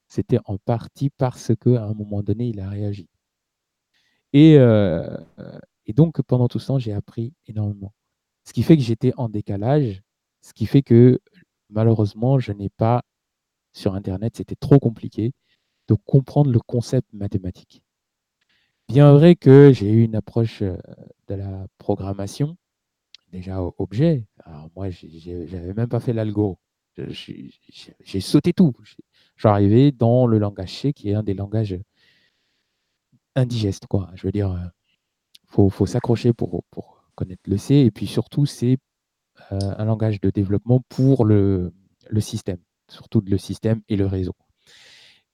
c'était 0.08 0.38
en 0.46 0.56
partie 0.58 1.10
parce 1.10 1.52
qu'à 1.56 1.84
un 1.84 1.94
moment 1.94 2.22
donné, 2.22 2.46
il 2.48 2.60
a 2.60 2.68
réagi. 2.70 3.08
Et, 4.32 4.56
euh, 4.58 5.16
euh, 5.38 5.58
et 5.86 5.92
donc, 5.92 6.20
pendant 6.22 6.48
tout 6.48 6.58
ce 6.58 6.68
temps, 6.68 6.78
j'ai 6.78 6.92
appris 6.92 7.34
énormément. 7.46 7.92
Ce 8.44 8.52
qui 8.52 8.62
fait 8.62 8.76
que 8.76 8.82
j'étais 8.82 9.12
en 9.16 9.28
décalage, 9.28 10.02
ce 10.40 10.52
qui 10.52 10.66
fait 10.66 10.82
que 10.82 11.20
malheureusement, 11.70 12.38
je 12.38 12.52
n'ai 12.52 12.70
pas, 12.70 13.02
sur 13.72 13.94
Internet, 13.94 14.36
c'était 14.36 14.56
trop 14.56 14.78
compliqué 14.78 15.32
de 15.88 15.94
comprendre 15.94 16.50
le 16.50 16.60
concept 16.60 17.08
mathématique. 17.12 17.82
Bien 18.88 19.12
vrai 19.12 19.36
que 19.36 19.72
j'ai 19.72 19.90
eu 19.90 20.04
une 20.04 20.16
approche 20.16 20.62
euh, 20.62 20.76
de 21.28 21.34
la 21.34 21.66
programmation, 21.78 22.56
déjà 23.32 23.62
objet. 23.78 24.26
Alors 24.44 24.70
moi, 24.76 24.90
j'avais 24.90 25.74
même 25.74 25.88
pas 25.88 26.00
fait 26.00 26.12
l'algo. 26.12 26.58
J'ai 26.96 28.20
sauté 28.20 28.52
tout. 28.52 28.74
Je 28.82 28.92
suis 28.92 29.48
arrivé 29.48 29.92
dans 29.92 30.26
le 30.26 30.38
langage 30.38 30.80
C, 30.80 30.92
qui 30.92 31.10
est 31.10 31.14
un 31.14 31.22
des 31.22 31.34
langages 31.34 31.78
indigestes, 33.34 33.86
quoi. 33.86 34.10
Je 34.14 34.26
veux 34.26 34.32
dire, 34.32 34.50
euh, 34.52 34.66
faut, 35.46 35.70
faut 35.70 35.86
s'accrocher 35.86 36.32
pour, 36.32 36.64
pour 36.70 37.04
connaître 37.14 37.42
le 37.46 37.58
C. 37.58 37.74
Et 37.76 37.90
puis 37.90 38.06
surtout, 38.06 38.46
c'est 38.46 38.78
euh, 39.52 39.58
un 39.78 39.84
langage 39.84 40.20
de 40.20 40.30
développement 40.30 40.80
pour 40.88 41.24
le, 41.24 41.72
le 42.08 42.20
système, 42.20 42.58
surtout 42.88 43.22
le 43.26 43.38
système 43.38 43.82
et 43.88 43.96
le 43.96 44.06
réseau. 44.06 44.34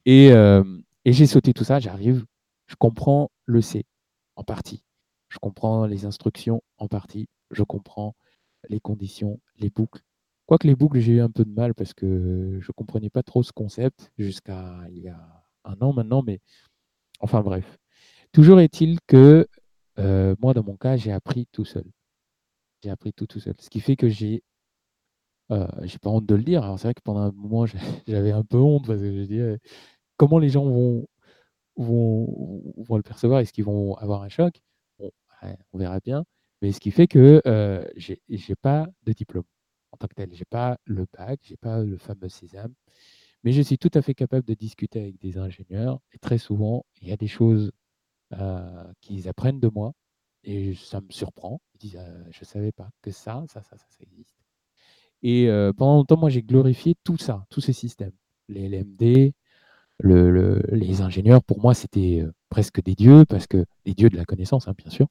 Et, 0.06 0.32
euh, 0.32 0.64
et 1.04 1.12
j'ai 1.12 1.26
sauté 1.26 1.52
tout 1.52 1.64
ça, 1.64 1.80
j'arrive, 1.80 2.24
je 2.66 2.76
comprends 2.76 3.30
le 3.46 3.60
C 3.60 3.84
en 4.36 4.44
partie, 4.44 4.82
je 5.28 5.38
comprends 5.38 5.86
les 5.86 6.04
instructions 6.04 6.62
en 6.78 6.88
partie, 6.88 7.28
je 7.50 7.62
comprends 7.62 8.14
les 8.68 8.80
conditions, 8.80 9.40
les 9.58 9.70
boucles. 9.70 10.02
Quoique 10.46 10.66
les 10.66 10.74
boucles, 10.76 11.00
j'ai 11.00 11.12
eu 11.14 11.20
un 11.20 11.30
peu 11.30 11.44
de 11.44 11.50
mal 11.50 11.74
parce 11.74 11.92
que 11.92 12.58
je 12.60 12.66
ne 12.68 12.72
comprenais 12.72 13.10
pas 13.10 13.22
trop 13.22 13.42
ce 13.42 13.52
concept 13.52 14.10
jusqu'à 14.16 14.78
il 14.90 15.00
y 15.00 15.08
a 15.08 15.44
un 15.64 15.76
an 15.82 15.92
maintenant, 15.92 16.22
mais 16.22 16.40
enfin 17.20 17.42
bref. 17.42 17.78
Toujours 18.38 18.60
est-il 18.60 19.00
que 19.08 19.48
euh, 19.98 20.36
moi, 20.40 20.54
dans 20.54 20.62
mon 20.62 20.76
cas, 20.76 20.96
j'ai 20.96 21.10
appris 21.10 21.48
tout 21.50 21.64
seul. 21.64 21.82
J'ai 22.84 22.88
appris 22.88 23.12
tout 23.12 23.26
tout 23.26 23.40
seul. 23.40 23.56
Ce 23.58 23.68
qui 23.68 23.80
fait 23.80 23.96
que 23.96 24.08
j'ai 24.08 24.44
euh, 25.50 25.66
j'ai 25.82 25.98
pas 25.98 26.10
honte 26.10 26.24
de 26.24 26.36
le 26.36 26.44
dire. 26.44 26.62
Alors 26.62 26.78
c'est 26.78 26.86
vrai 26.86 26.94
que 26.94 27.02
pendant 27.02 27.22
un 27.22 27.32
moment, 27.32 27.66
j'avais 28.06 28.30
un 28.30 28.44
peu 28.44 28.58
honte 28.58 28.86
parce 28.86 29.00
que 29.00 29.12
je 29.12 29.22
disais 29.22 29.58
comment 30.16 30.38
les 30.38 30.50
gens 30.50 30.64
vont, 30.64 31.08
vont, 31.74 32.62
vont 32.76 32.96
le 32.96 33.02
percevoir? 33.02 33.40
Est-ce 33.40 33.52
qu'ils 33.52 33.64
vont 33.64 33.94
avoir 33.96 34.22
un 34.22 34.28
choc? 34.28 34.62
Bon, 35.00 35.10
on 35.72 35.78
verra 35.78 35.98
bien. 35.98 36.24
Mais 36.62 36.70
ce 36.70 36.78
qui 36.78 36.92
fait 36.92 37.08
que 37.08 37.42
euh, 37.44 37.84
j'ai 37.96 38.22
j'ai 38.28 38.54
pas 38.54 38.86
de 39.02 39.14
diplôme 39.14 39.46
en 39.90 39.96
tant 39.96 40.06
que 40.06 40.14
tel. 40.14 40.32
J'ai 40.32 40.44
pas 40.44 40.78
le 40.84 41.06
bac, 41.12 41.40
j'ai 41.42 41.56
pas 41.56 41.82
le 41.82 41.98
fameux 41.98 42.28
sésame. 42.28 42.72
Mais 43.42 43.50
je 43.50 43.62
suis 43.62 43.78
tout 43.78 43.90
à 43.94 44.02
fait 44.02 44.14
capable 44.14 44.46
de 44.46 44.54
discuter 44.54 45.00
avec 45.00 45.18
des 45.18 45.38
ingénieurs. 45.38 45.98
Et 46.12 46.18
très 46.18 46.38
souvent, 46.38 46.86
il 47.02 47.08
y 47.08 47.12
a 47.12 47.16
des 47.16 47.26
choses 47.26 47.72
euh, 48.34 48.84
qu'ils 49.00 49.28
apprennent 49.28 49.60
de 49.60 49.68
moi. 49.68 49.92
Et 50.44 50.74
ça 50.74 51.00
me 51.00 51.10
surprend. 51.10 51.60
Ils 51.74 51.78
disent 51.78 51.96
euh, 52.00 52.24
Je 52.30 52.44
savais 52.44 52.72
pas 52.72 52.88
que 53.02 53.10
ça, 53.10 53.44
ça, 53.48 53.62
ça, 53.62 53.76
ça, 53.76 53.86
existe. 54.00 54.36
Et 55.22 55.48
pendant 55.76 55.96
longtemps, 55.96 56.16
moi, 56.16 56.30
j'ai 56.30 56.42
glorifié 56.42 56.94
tout 57.04 57.16
ça, 57.18 57.44
tous 57.50 57.60
ces 57.60 57.72
systèmes. 57.72 58.12
Les 58.48 58.64
LMD, 58.66 59.34
le- 59.98 60.30
le- 60.30 60.62
les 60.72 61.00
ingénieurs, 61.00 61.42
pour 61.42 61.60
moi, 61.60 61.74
c'était 61.74 62.24
presque 62.50 62.82
des 62.82 62.94
dieux, 62.94 63.24
parce 63.24 63.46
que 63.46 63.64
des 63.84 63.94
dieux 63.94 64.10
de 64.10 64.16
la 64.16 64.24
connaissance, 64.24 64.68
hein, 64.68 64.74
bien 64.78 64.90
sûr, 64.90 65.08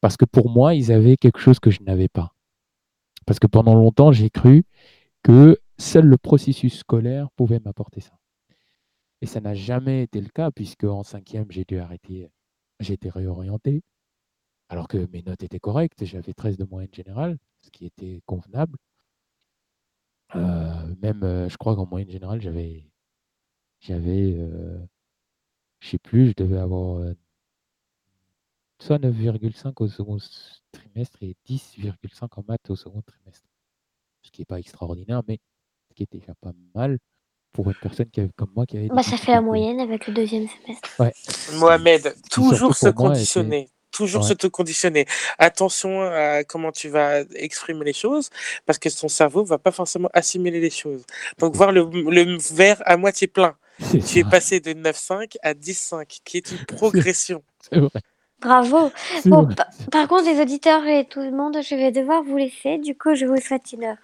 parce 0.00 0.16
que 0.16 0.24
pour 0.26 0.50
moi, 0.50 0.74
ils 0.74 0.92
avaient 0.92 1.16
quelque 1.16 1.40
chose 1.40 1.60
que 1.60 1.70
je 1.70 1.82
n'avais 1.82 2.08
pas. 2.08 2.34
Parce 3.26 3.38
que 3.38 3.46
pendant 3.46 3.74
longtemps, 3.74 4.12
j'ai 4.12 4.30
cru 4.30 4.64
que 5.22 5.58
seul 5.78 6.06
le 6.06 6.18
processus 6.18 6.78
scolaire 6.80 7.30
pouvait 7.36 7.60
m'apporter 7.60 8.00
ça. 8.00 8.18
Et 9.22 9.26
ça 9.26 9.40
n'a 9.40 9.54
jamais 9.54 10.04
été 10.04 10.20
le 10.20 10.28
cas, 10.28 10.52
puisque 10.52 10.84
en 10.84 11.02
cinquième, 11.02 11.50
j'ai 11.50 11.64
dû 11.64 11.78
arrêter, 11.80 12.30
j'ai 12.80 12.94
été 12.94 13.10
réorienté, 13.10 13.82
alors 14.68 14.88
que 14.88 15.06
mes 15.12 15.22
notes 15.22 15.42
étaient 15.42 15.60
correctes, 15.60 16.04
j'avais 16.04 16.34
13 16.34 16.56
de 16.56 16.64
moyenne 16.64 16.92
générale, 16.94 17.38
ce 17.62 17.70
qui 17.70 17.86
était 17.86 18.20
convenable. 18.26 18.76
Euh, 20.34 20.94
même, 21.02 21.22
euh, 21.22 21.48
je 21.48 21.56
crois 21.56 21.76
qu'en 21.76 21.86
moyenne 21.86 22.10
générale, 22.10 22.40
j'avais, 22.40 22.84
j'avais, 23.80 24.34
euh, 24.36 24.78
je 25.80 25.88
sais 25.90 25.98
plus, 25.98 26.28
je 26.28 26.34
devais 26.36 26.58
avoir 26.58 26.98
euh, 26.98 27.14
soit 28.80 28.98
9,5 28.98 29.82
au 29.82 29.88
second 29.88 30.18
trimestre 30.72 31.22
et 31.22 31.36
10,5 31.46 32.28
en 32.38 32.44
maths 32.48 32.70
au 32.70 32.76
second 32.76 33.02
trimestre. 33.02 33.48
Ce 34.22 34.30
qui 34.30 34.40
n'est 34.40 34.46
pas 34.46 34.58
extraordinaire, 34.58 35.22
mais 35.28 35.38
ce 35.88 35.94
qui 35.94 36.02
était 36.02 36.18
déjà 36.18 36.34
pas 36.36 36.52
mal 36.74 36.98
pour 37.54 37.68
une 37.68 37.74
personne 37.80 38.06
qui 38.10 38.20
avait, 38.20 38.30
comme 38.36 38.50
moi 38.54 38.66
qui 38.66 38.76
avait 38.76 38.88
des 38.88 38.94
Bah, 38.94 39.02
ça 39.02 39.16
fait 39.16 39.32
la 39.32 39.40
moyenne 39.40 39.80
avec 39.80 40.06
le 40.06 40.12
deuxième 40.12 40.46
semestre. 40.48 40.90
Ouais. 40.98 41.12
Mohamed, 41.54 42.14
toujours 42.30 42.74
se 42.76 42.84
moi, 42.86 42.92
conditionner. 42.92 43.70
Toujours 43.92 44.22
Ouais. 44.22 44.28
se 44.28 44.34
te 44.34 44.48
conditionner. 44.48 45.06
Attention 45.38 46.02
à 46.02 46.42
comment 46.42 46.72
tu 46.72 46.88
vas 46.88 47.20
exprimer 47.36 47.84
les 47.84 47.92
choses, 47.92 48.28
parce 48.66 48.78
que 48.80 48.88
ton 48.88 49.06
cerveau 49.06 49.44
va 49.44 49.56
pas 49.58 49.70
forcément 49.70 50.08
assimiler 50.12 50.58
les 50.60 50.70
choses. 50.70 51.04
Donc, 51.38 51.54
voir 51.54 51.70
le, 51.70 51.88
le 51.92 52.36
verre 52.54 52.82
à 52.86 52.96
moitié 52.96 53.28
plein. 53.28 53.54
Tu 54.08 54.18
es 54.18 54.24
passé 54.24 54.58
de 54.58 54.72
9,5 54.72 55.36
à 55.42 55.54
10,5, 55.54 56.18
qui 56.24 56.38
est 56.38 56.50
une 56.50 56.64
progression. 56.76 57.42
c'est 57.70 57.78
vrai. 57.78 58.00
Bravo. 58.40 58.90
Bon, 59.26 59.42
vrai. 59.44 59.54
pa- 59.54 59.68
par 59.92 60.08
contre, 60.08 60.24
les 60.30 60.40
auditeurs 60.40 60.84
et 60.86 61.06
tout 61.06 61.20
le 61.20 61.30
monde, 61.30 61.58
je 61.62 61.74
vais 61.76 61.92
devoir 61.92 62.22
vous 62.24 62.36
laisser. 62.36 62.78
Du 62.78 62.96
coup, 62.98 63.14
je 63.14 63.26
vous 63.26 63.36
souhaite 63.40 63.72
une 63.72 63.96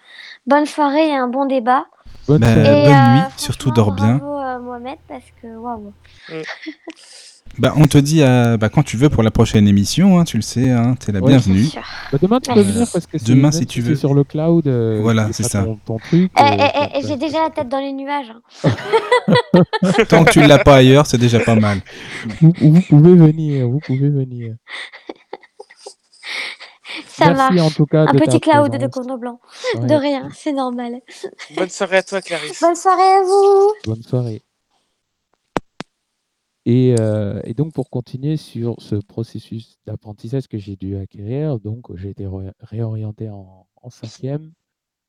bonne 0.47 0.65
soirée 0.65 1.09
et 1.09 1.15
un 1.15 1.27
bon 1.27 1.45
débat. 1.45 1.85
Bonne 2.27 2.41
Bah, 2.41 2.53
bonne 2.55 2.65
euh, 2.65 3.13
nuit, 3.15 3.21
surtout 3.37 3.71
dors 3.71 3.91
bien. 3.91 4.17
Bravo 4.17 4.39
euh, 4.39 4.59
Mohamed 4.59 4.97
parce 5.07 5.23
que 5.41 5.47
waouh. 5.57 5.93
Bah, 7.59 7.73
on 7.75 7.85
te 7.85 7.97
dit 7.97 8.21
euh, 8.23 8.55
bah, 8.55 8.69
quand 8.69 8.81
tu 8.81 8.95
veux 8.95 9.09
pour 9.09 9.23
la 9.23 9.29
prochaine 9.31 9.67
émission, 9.67 10.17
hein, 10.17 10.23
tu 10.23 10.37
le 10.37 10.41
sais, 10.41 10.69
hein, 10.71 10.95
t'es 10.97 11.11
la 11.11 11.19
Ouais. 11.19 11.31
bienvenue. 11.31 11.65
Bah, 12.09 12.17
demain, 12.21 12.39
tu 12.39 12.49
peux 12.53 12.61
venir 12.61 12.87
parce 12.93 13.05
que 13.05 13.17
Demain, 13.25 13.51
si 13.51 13.65
tu 13.65 13.81
veux. 13.81 13.97
sur 13.97 14.13
le 14.13 14.23
cloud. 14.23 14.67
euh, 14.67 14.99
Voilà, 15.01 15.27
c'est 15.33 15.43
ça. 15.43 15.63
Ton, 15.65 15.77
ton 15.85 15.97
truc. 15.97 16.31
Eh, 16.37 16.41
euh, 16.41 16.45
eh, 16.59 16.85
eh, 16.99 17.05
j'ai 17.07 17.17
déjà 17.17 17.43
la 17.43 17.49
tête 17.49 17.67
dans 17.67 17.79
les 17.81 17.91
nuages. 17.91 18.31
hein. 18.63 18.71
Tant 20.07 20.23
que 20.23 20.31
tu 20.31 20.39
l'as 20.47 20.59
pas 20.59 20.75
ailleurs, 20.77 21.05
c'est 21.05 21.17
déjà 21.17 21.41
pas 21.41 21.55
mal. 21.55 21.79
vous, 22.39 22.53
vous 22.61 22.81
pouvez 22.87 23.15
venir, 23.15 23.67
vous 23.67 23.79
pouvez 23.85 24.09
venir. 24.09 24.55
Ça 27.07 27.33
Merci 27.33 27.53
marche. 27.55 27.59
en 27.59 27.69
tout 27.71 27.85
cas 27.85 28.05
Un 28.07 28.13
de 28.13 28.19
petit 28.19 28.39
cloud 28.39 28.71
de. 28.71 28.87
Condo 28.87 29.17
Blanc. 29.17 29.39
Ouais, 29.75 29.85
De 29.87 29.93
rien, 29.93 30.29
c'est 30.33 30.53
normal. 30.53 31.01
Bonne 31.55 31.69
soirée 31.69 31.97
à 31.97 32.03
toi, 32.03 32.21
Clarisse. 32.21 32.59
Bonne 32.61 32.75
soirée 32.75 33.01
à 33.01 33.23
vous. 33.23 33.73
Bonne 33.85 34.03
soirée. 34.03 34.41
Et, 36.65 36.95
euh, 36.99 37.41
et 37.43 37.53
donc 37.55 37.73
pour 37.73 37.89
continuer 37.89 38.37
sur 38.37 38.75
ce 38.79 38.95
processus 38.95 39.79
d'apprentissage 39.85 40.47
que 40.47 40.57
j'ai 40.59 40.75
dû 40.75 40.95
acquérir, 40.95 41.59
donc 41.59 41.95
j'ai 41.95 42.09
été 42.11 42.27
ré- 42.27 42.51
réorienté 42.59 43.29
en, 43.29 43.65
en 43.81 43.89
cinquième. 43.89 44.51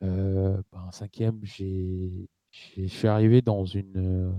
Euh, 0.02 0.56
ben, 0.72 0.80
en 0.88 0.92
cinquième, 0.92 1.40
j'ai, 1.42 2.28
j'ai- 2.50 2.88
je 2.88 2.94
suis 2.94 3.06
arrivé 3.08 3.42
dans 3.42 3.66
une, 3.66 3.96
euh, 3.98 4.32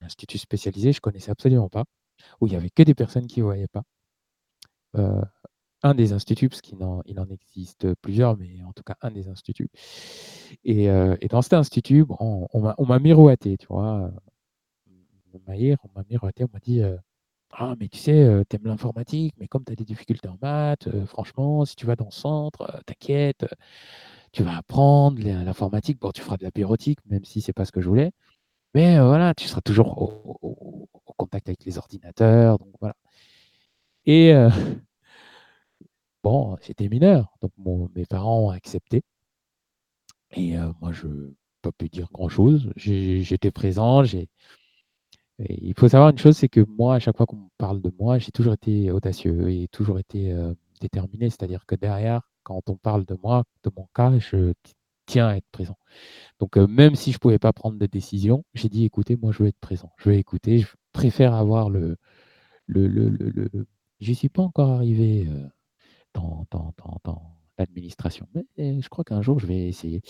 un 0.00 0.06
institut 0.06 0.38
spécialisé, 0.38 0.92
je 0.92 1.00
connaissais 1.00 1.32
absolument 1.32 1.68
pas, 1.68 1.84
où 2.40 2.46
il 2.46 2.52
y 2.52 2.56
avait 2.56 2.70
que 2.70 2.84
des 2.84 2.94
personnes 2.94 3.26
qui 3.26 3.40
ne 3.40 3.44
voyaient 3.46 3.66
pas. 3.68 3.82
Euh, 4.96 5.20
un 5.82 5.94
des 5.94 6.12
instituts, 6.12 6.48
parce 6.48 6.60
qu'il 6.62 6.82
en, 6.84 7.02
il 7.06 7.18
en 7.20 7.26
existe 7.28 7.94
plusieurs, 8.02 8.36
mais 8.36 8.62
en 8.64 8.72
tout 8.72 8.82
cas 8.84 8.96
un 9.02 9.10
des 9.10 9.28
instituts. 9.28 9.68
Et, 10.64 10.90
euh, 10.90 11.16
dans 11.30 11.42
cet 11.42 11.54
institut, 11.54 12.04
on 12.20 12.48
m'a, 12.60 12.74
on 12.78 12.86
m'a 12.86 12.98
miroité, 12.98 13.56
tu 13.58 13.66
vois. 13.68 14.10
On 15.34 15.40
m'a 15.46 15.56
hier, 15.56 15.76
on 15.84 15.88
m'a 15.98 16.04
miroité, 16.08 16.44
on 16.44 16.48
m'a 16.52 16.58
dit 16.60 16.80
euh, 16.82 16.96
Ah, 17.52 17.74
mais 17.80 17.88
tu 17.88 17.98
sais, 17.98 18.22
euh, 18.24 18.44
t'aimes 18.44 18.66
l'informatique, 18.66 19.34
mais 19.38 19.48
comme 19.48 19.64
tu 19.64 19.72
as 19.72 19.76
des 19.76 19.84
difficultés 19.84 20.28
en 20.28 20.38
maths, 20.42 20.88
euh, 20.88 21.06
franchement, 21.06 21.64
si 21.64 21.76
tu 21.76 21.86
vas 21.86 21.96
dans 21.96 22.06
le 22.06 22.10
centre, 22.12 22.82
t'inquiète, 22.86 23.46
tu 24.32 24.42
vas 24.44 24.56
apprendre 24.58 25.20
l'informatique. 25.22 26.00
Bon, 26.00 26.12
tu 26.12 26.22
feras 26.22 26.36
de 26.38 26.44
la 26.44 26.50
bureautique, 26.52 27.00
même 27.06 27.24
si 27.26 27.40
c'est 27.42 27.52
pas 27.54 27.64
ce 27.66 27.72
que 27.72 27.80
je 27.82 27.88
voulais. 27.88 28.12
Mais 28.74 29.00
voilà, 29.00 29.34
tu 29.34 29.48
seras 29.48 29.62
toujours 29.62 30.00
au, 30.02 30.38
au- 30.42 30.88
contact 31.18 31.48
avec 31.48 31.64
les 31.66 31.78
ordinateurs. 31.78 32.58
Donc 32.58 32.70
voilà. 32.80 32.94
Et 34.06 34.32
bon, 36.22 36.56
j'étais 36.62 36.88
mineur, 36.88 37.32
donc 37.42 37.52
mes 37.94 38.06
parents 38.06 38.46
ont 38.46 38.50
accepté. 38.50 39.02
Et 40.32 40.56
euh, 40.58 40.72
moi, 40.80 40.92
je 40.92 41.06
n'ai 41.06 41.34
pas 41.62 41.72
pu 41.72 41.88
dire 41.88 42.08
grand-chose. 42.12 42.72
J'étais 42.76 43.50
présent. 43.50 44.02
il 45.38 45.74
faut 45.76 45.88
savoir 45.88 46.10
une 46.10 46.18
chose, 46.18 46.36
c'est 46.36 46.48
que 46.48 46.60
moi, 46.60 46.96
à 46.96 46.98
chaque 47.00 47.16
fois 47.16 47.26
qu'on 47.26 47.50
parle 47.58 47.80
de 47.82 47.92
moi, 47.98 48.18
j'ai 48.18 48.32
toujours 48.32 48.54
été 48.54 48.90
audacieux 48.90 49.50
et 49.50 49.68
toujours 49.68 49.98
été 49.98 50.32
euh, 50.32 50.54
déterminé. 50.80 51.30
C'est-à-dire 51.30 51.66
que 51.66 51.74
derrière, 51.74 52.22
quand 52.44 52.68
on 52.70 52.76
parle 52.76 53.04
de 53.04 53.16
moi, 53.22 53.44
de 53.64 53.70
mon 53.76 53.86
cas, 53.94 54.18
je 54.18 54.52
tiens 55.06 55.28
à 55.28 55.36
être 55.36 55.48
présent. 55.52 55.76
Donc, 56.40 56.56
euh, 56.56 56.66
même 56.66 56.94
si 56.94 57.12
je 57.12 57.16
ne 57.16 57.20
pouvais 57.20 57.38
pas 57.38 57.52
prendre 57.52 57.78
de 57.78 57.86
décision, 57.86 58.44
j'ai 58.54 58.68
dit, 58.68 58.84
écoutez, 58.84 59.16
moi, 59.16 59.32
je 59.32 59.42
veux 59.42 59.48
être 59.48 59.60
présent. 59.60 59.92
Je 59.98 60.10
veux 60.10 60.16
écouter. 60.16 60.60
Je 60.60 60.68
préfère 60.92 61.34
avoir 61.34 61.70
le... 61.70 61.96
le, 62.66 62.88
le, 62.88 63.10
le, 63.10 63.66
suis 64.14 64.28
pas 64.28 64.42
encore 64.42 64.70
arrivé 64.70 65.28
dans, 66.14 66.46
dans, 66.50 66.72
dans, 66.78 66.98
dans 67.04 67.22
l'administration, 67.58 68.26
mais 68.34 68.44
euh, 68.58 68.80
je 68.80 68.88
crois 68.88 69.04
qu'un 69.04 69.20
jour, 69.20 69.38
je 69.38 69.46
vais 69.46 69.68
essayer. 69.68 70.00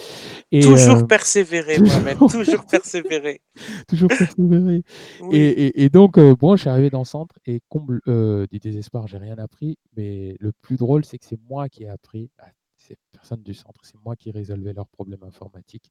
Et, 0.53 0.61
Toujours 0.61 0.99
euh, 0.99 1.05
persévérer, 1.07 1.77
toujours 1.77 1.93
Mohamed. 2.01 2.19
Toujours 2.31 2.67
persévérer. 2.67 3.41
toujours 3.89 4.09
persévérer. 4.09 4.83
Oui. 5.23 5.37
Et, 5.37 5.67
et- 5.67 5.83
et 5.85 5.89
donc, 5.89 6.19
euh, 6.19 6.37
bon, 6.37 6.55
je 6.57 6.63
suis 6.63 6.71
arrivé 6.71 6.89
dans 6.89 7.01
le 7.01 7.05
centre 7.05 7.37
et 7.47 7.61
comble 7.69 8.01
euh, 8.07 8.47
du 8.51 8.59
désespoir, 8.61 9.07
j'ai 9.09 9.19
rien 9.19 9.37
appris. 9.39 9.77
Mais 9.97 10.37
le 10.39 10.53
plus 10.53 10.77
drôle, 10.77 11.05
c'est 11.05 11.19
que 11.19 11.27
c'est 11.27 11.41
moi 11.49 11.69
qui 11.69 11.83
ai 11.83 11.89
appris 11.89 12.31
à 12.39 12.47
ces 12.77 12.97
personnes 13.11 13.43
du 13.43 13.55
centre. 13.55 13.81
C'est 13.85 13.99
moi 14.05 14.15
qui 14.17 14.31
résolvais 14.31 14.73
leurs 14.73 14.89
problèmes 14.89 15.23
informatiques. 15.25 15.91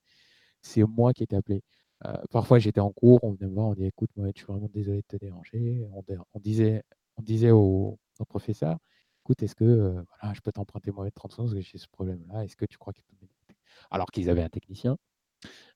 C'est 0.61 0.83
moi 0.83 1.13
qui 1.13 1.23
étais 1.23 1.35
appelé. 1.35 1.61
Euh, 2.05 2.13
parfois, 2.31 2.59
j'étais 2.59 2.79
en 2.79 2.91
cours, 2.91 3.19
on 3.23 3.31
venait 3.33 3.47
me 3.49 3.53
voir, 3.55 3.67
on 3.67 3.73
dit 3.73 3.85
Écoute, 3.85 4.09
moi, 4.15 4.27
je 4.33 4.39
suis 4.39 4.47
vraiment 4.47 4.69
désolé 4.73 4.99
de 4.99 5.05
te 5.07 5.17
déranger. 5.17 5.85
On, 5.93 6.39
disait, 6.39 6.81
on 7.17 7.21
disait 7.21 7.51
au, 7.51 7.99
au 8.19 8.25
professeur 8.25 8.77
Écoute, 9.23 9.43
est-ce 9.43 9.55
que 9.55 9.63
euh, 9.63 10.01
voilà, 10.19 10.33
je 10.33 10.41
peux 10.41 10.51
t'emprunter 10.51 10.91
moi 10.91 11.09
30 11.11 11.31
secondes 11.31 11.47
parce 11.53 11.63
que 11.63 11.69
j'ai 11.71 11.77
ce 11.77 11.87
problème-là? 11.87 12.43
Est-ce 12.43 12.55
que 12.55 12.65
tu 12.65 12.77
crois 12.77 12.91
qu'il 12.91 13.03
peut 13.03 13.15
m'aider? 13.21 13.57
Alors 13.91 14.07
qu'ils 14.11 14.29
avaient 14.29 14.41
un 14.43 14.49
technicien, 14.49 14.97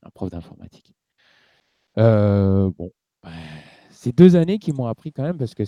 un 0.04 0.10
prof 0.10 0.30
d'informatique. 0.32 0.94
Euh, 1.98 2.72
bon, 2.78 2.92
bah, 3.22 3.30
c'est 3.92 4.16
deux 4.16 4.36
années 4.36 4.58
qui 4.58 4.74
m'ont 4.74 4.88
appris 4.88 5.12
quand 5.14 5.24
même 5.24 5.38
parce 5.38 5.54
que 5.54 5.64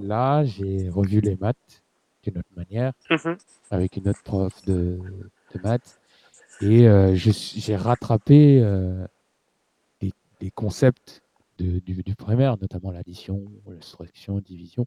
là, 0.00 0.44
j'ai 0.44 0.88
revu 0.88 1.20
les 1.20 1.36
maths 1.36 1.84
d'une 2.22 2.38
autre 2.38 2.50
manière, 2.56 2.92
Mhm. 3.10 3.36
avec 3.70 3.96
une 3.96 4.08
autre 4.08 4.22
prof 4.22 4.64
de, 4.64 4.98
de 5.54 5.60
maths, 5.62 6.00
et 6.62 6.88
euh, 6.88 7.14
j'ai 7.14 7.76
rattrapé 7.76 8.60
des, 10.00 10.12
des 10.40 10.50
concepts 10.50 11.22
de- 11.58 11.78
du, 11.80 12.02
du 12.02 12.14
primaire, 12.16 12.56
notamment 12.58 12.90
l'addition, 12.90 13.44
la 13.66 13.80
soustraction, 13.82 14.40
division, 14.40 14.86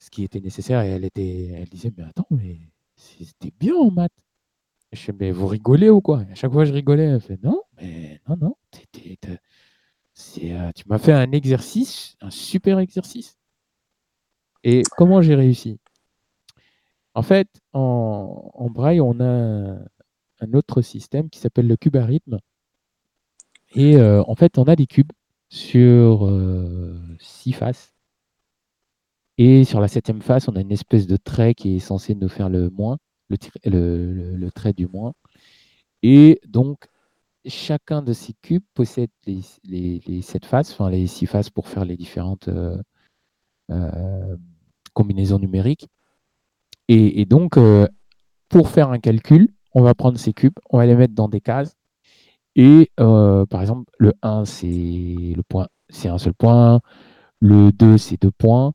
ce 0.00 0.10
qui 0.10 0.24
était 0.24 0.40
nécessaire. 0.40 0.82
Et 0.82 0.90
elle, 0.90 1.68
disait, 1.68 1.92
mais 1.96 2.04
attends, 2.04 2.26
mais 2.30 2.58
c'était 2.96 3.52
bien 3.58 3.76
en 3.76 3.90
maths. 3.90 4.12
Je 4.92 4.98
fais, 5.00 5.12
mais 5.12 5.30
vous 5.30 5.46
rigolez 5.46 5.90
ou 5.90 6.00
quoi? 6.00 6.24
À 6.32 6.34
chaque 6.34 6.52
fois, 6.52 6.64
je 6.64 6.72
rigolais. 6.72 7.04
Elle 7.04 7.20
fait, 7.20 7.40
non, 7.42 7.62
mais 7.76 8.20
non, 8.28 8.36
non, 8.40 8.56
t'as- 9.20 9.38
c'est, 10.14 10.52
euh, 10.52 10.70
tu 10.74 10.84
m'as 10.88 10.98
fait 10.98 11.12
un 11.12 11.32
exercice, 11.32 12.16
un 12.20 12.30
super 12.30 12.78
exercice. 12.80 13.38
Et 14.64 14.82
comment 14.96 15.20
j'ai 15.22 15.34
réussi? 15.34 15.78
En 17.14 17.22
fait, 17.22 17.48
en, 17.72 18.68
braille, 18.70 19.00
on 19.00 19.20
a 19.20 19.78
un, 20.40 20.52
autre 20.54 20.82
système 20.82 21.28
qui 21.30 21.38
s'appelle 21.40 21.66
le 21.68 21.76
cube 21.76 21.96
à 21.96 22.04
rythme. 22.04 22.38
Et 23.74 23.96
euh, 23.96 24.22
en 24.26 24.34
fait, 24.34 24.58
on 24.58 24.64
a 24.64 24.76
des 24.76 24.86
cubes 24.86 25.12
sur 25.48 26.26
euh, 26.26 26.98
six 27.20 27.52
faces. 27.52 27.94
Et 29.42 29.64
sur 29.64 29.80
la 29.80 29.88
septième 29.88 30.20
face, 30.20 30.48
on 30.48 30.56
a 30.56 30.60
une 30.60 30.70
espèce 30.70 31.06
de 31.06 31.16
trait 31.16 31.54
qui 31.54 31.76
est 31.76 31.78
censé 31.78 32.14
nous 32.14 32.28
faire 32.28 32.50
le 32.50 32.68
moins, 32.68 32.98
le, 33.64 34.48
trait 34.50 34.74
du 34.74 34.86
moins. 34.86 35.14
Et 36.02 36.42
donc, 36.46 36.84
chacun 37.46 38.02
de 38.02 38.12
ces 38.12 38.34
cubes 38.42 38.62
possède 38.74 39.08
les, 39.24 40.20
sept 40.20 40.44
faces, 40.44 40.72
enfin 40.72 40.90
les 40.90 41.06
six 41.06 41.24
faces 41.24 41.48
pour 41.48 41.68
faire 41.68 41.86
les 41.86 41.96
différentes 41.96 42.48
euh, 42.48 42.76
euh, 43.70 44.36
combinaisons 44.92 45.38
numériques. 45.38 45.88
Et, 46.88 47.24
donc, 47.24 47.56
euh, 47.56 47.88
pour 48.50 48.68
faire 48.68 48.90
un 48.90 48.98
calcul, 48.98 49.48
on 49.72 49.80
va 49.80 49.94
prendre 49.94 50.18
ces 50.18 50.34
cubes, 50.34 50.58
on 50.68 50.76
va 50.76 50.84
les 50.84 50.96
mettre 50.96 51.14
dans 51.14 51.28
des 51.28 51.40
cases. 51.40 51.78
Et 52.56 52.90
par 52.96 53.62
exemple, 53.62 53.90
le 53.98 54.12
1, 54.20 54.44
c'est 54.44 54.66
le 54.66 55.42
point, 55.48 55.68
c'est 55.88 56.08
un 56.08 56.18
seul 56.18 56.34
point. 56.34 56.82
Le 57.38 57.72
2, 57.72 57.96
c'est 57.96 58.20
deux 58.20 58.32
points. 58.32 58.74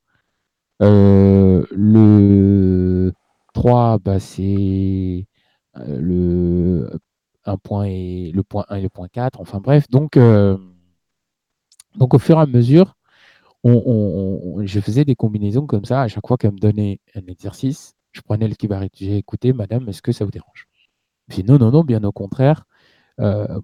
Euh, 0.81 1.65
le 1.71 3.13
3, 3.53 3.99
bah, 3.99 4.19
c'est 4.19 5.27
euh, 5.77 5.99
le 5.99 6.89
un 7.45 7.57
point 7.57 7.85
et 7.85 8.31
le 8.33 8.43
point 8.43 8.65
1 8.69 8.77
et 8.77 8.81
le 8.81 8.89
point 8.89 9.07
4. 9.07 9.39
Enfin 9.39 9.59
bref, 9.59 9.87
donc, 9.89 10.17
euh, 10.17 10.57
donc 11.95 12.13
au 12.13 12.19
fur 12.19 12.37
et 12.37 12.41
à 12.41 12.45
mesure, 12.45 12.95
je 13.63 14.79
faisais 14.81 15.05
des 15.05 15.15
combinaisons 15.15 15.65
comme 15.67 15.85
ça. 15.85 16.01
À 16.03 16.07
chaque 16.07 16.27
fois 16.27 16.37
qu'elle 16.37 16.53
me 16.53 16.59
donnait 16.59 16.99
un 17.15 17.25
exercice, 17.27 17.95
je 18.11 18.21
prenais 18.21 18.47
le 18.47 18.55
kibarit. 18.55 18.89
J'ai 18.95 19.17
écouté, 19.17 19.53
madame, 19.53 19.87
est-ce 19.89 20.01
que 20.01 20.11
ça 20.11 20.25
vous 20.25 20.31
dérange? 20.31 20.67
Je 21.29 21.37
dis 21.37 21.43
non, 21.43 21.57
non, 21.57 21.71
non, 21.71 21.83
bien 21.83 22.03
au 22.03 22.11
contraire. 22.11 22.65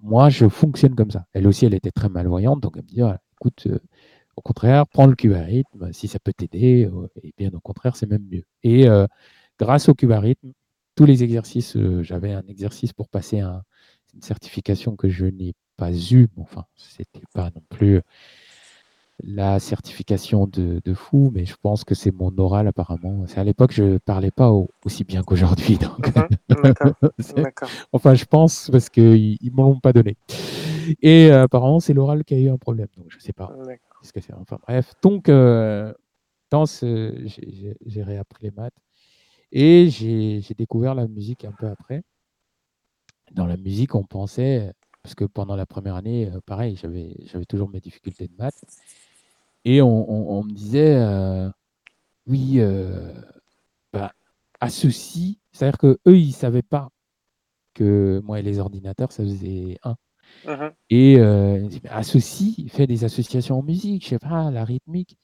Moi, 0.02 0.30
je 0.30 0.48
fonctionne 0.48 0.94
comme 0.96 1.10
ça. 1.10 1.26
Elle 1.34 1.46
aussi, 1.46 1.66
elle 1.66 1.74
était 1.74 1.92
très 1.92 2.08
malvoyante, 2.08 2.60
donc 2.62 2.74
elle 2.76 2.84
me 2.84 2.88
dit, 2.88 3.00
voilà, 3.00 3.20
écoute, 3.34 3.68
au 4.36 4.40
contraire, 4.42 4.86
prends 4.86 5.06
le 5.06 5.14
cubarythme, 5.14 5.92
si 5.92 6.08
ça 6.08 6.18
peut 6.18 6.32
t'aider, 6.32 6.86
euh, 6.92 7.08
et 7.22 7.32
bien 7.36 7.50
au 7.54 7.60
contraire, 7.60 7.96
c'est 7.96 8.06
même 8.06 8.26
mieux. 8.30 8.44
Et 8.62 8.88
euh, 8.88 9.06
grâce 9.58 9.88
au 9.88 9.94
cubarythme, 9.94 10.52
tous 10.96 11.04
les 11.06 11.22
exercices, 11.24 11.76
euh, 11.76 12.02
j'avais 12.02 12.32
un 12.32 12.42
exercice 12.48 12.92
pour 12.92 13.08
passer 13.08 13.40
un- 13.40 13.62
une 14.14 14.22
certification 14.22 14.96
que 14.96 15.08
je 15.08 15.26
n'ai 15.26 15.54
pas 15.76 15.92
eue, 15.92 16.28
mais 16.36 16.42
enfin, 16.42 16.64
c'était 16.76 17.22
pas 17.34 17.50
non 17.54 17.62
plus 17.70 18.00
la 19.24 19.60
certification 19.60 20.46
de, 20.46 20.80
de 20.84 20.94
fou, 20.94 21.30
mais 21.32 21.44
je 21.44 21.54
pense 21.62 21.84
que 21.84 21.94
c'est 21.94 22.10
mon 22.10 22.36
oral 22.38 22.66
apparemment. 22.66 23.24
C'est 23.28 23.38
à 23.38 23.44
l'époque, 23.44 23.72
je 23.72 23.98
parlais 23.98 24.32
pas 24.32 24.50
au- 24.50 24.68
aussi 24.84 25.04
bien 25.04 25.22
qu'aujourd'hui, 25.22 25.78
donc 25.78 26.08
D'accord. 27.36 27.68
Enfin, 27.92 28.14
je 28.14 28.24
pense 28.24 28.68
parce 28.70 28.88
qu'ils 28.88 29.38
ne 29.42 29.50
m'en 29.50 29.64
l'ont 29.64 29.80
pas 29.80 29.92
donné. 29.92 30.16
Et 31.00 31.30
euh, 31.30 31.44
apparemment, 31.44 31.78
c'est 31.78 31.92
l'oral 31.94 32.24
qui 32.24 32.34
a 32.34 32.38
eu 32.38 32.48
un 32.48 32.58
problème. 32.58 32.88
Donc, 32.96 33.06
je 33.10 33.16
ne 33.16 33.20
sais 33.20 33.32
pas 33.32 33.50
Enfin, 34.40 34.58
bref. 34.66 34.94
Donc, 35.02 35.28
euh, 35.28 35.92
dans 36.50 36.66
ce, 36.66 37.14
j'ai- 37.24 38.02
réappris 38.02 38.44
les 38.44 38.50
maths 38.50 38.74
et 39.52 39.88
j'ai 39.90 40.54
découvert 40.56 40.94
la 40.94 41.06
musique 41.08 41.44
un 41.44 41.52
peu 41.52 41.66
après. 41.68 42.02
Dans 43.32 43.46
la 43.46 43.56
musique, 43.56 43.94
on 43.94 44.04
pensait 44.04 44.72
parce 45.02 45.14
que 45.14 45.24
pendant 45.24 45.56
la 45.56 45.66
première 45.66 45.96
année, 45.96 46.30
euh, 46.30 46.40
pareil, 46.46 46.76
j'avais, 46.76 47.16
toujours 47.48 47.68
mes 47.68 47.80
difficultés 47.80 48.28
de 48.28 48.34
maths. 48.36 48.62
Et 49.64 49.80
on, 49.82 50.42
me 50.42 50.52
disait, 50.52 50.96
euh, 50.96 51.48
oui, 52.26 52.56
euh, 52.58 53.12
bah, 53.92 54.12
associe, 54.60 55.36
c'est-à-dire 55.52 55.78
que 55.78 55.98
eux, 56.06 56.18
ils 56.18 56.32
savaient 56.32 56.62
pas 56.62 56.88
que 57.74 58.20
moi 58.24 58.40
et 58.40 58.42
les 58.42 58.58
ordinateurs, 58.58 59.12
ça 59.12 59.22
faisait 59.22 59.78
un. 59.84 59.96
Mhm. 60.46 60.72
Et 60.90 61.18
euh, 61.18 61.58
il 61.62 61.68
dit, 61.68 61.80
mais 61.84 61.90
associe, 61.90 62.70
fais 62.70 62.86
des 62.86 63.04
associations 63.04 63.58
en 63.60 63.62
musique, 63.62 64.04
je 64.04 64.10
sais 64.10 64.18
pas, 64.18 64.50
la 64.50 64.64
rythmique. 64.64 65.16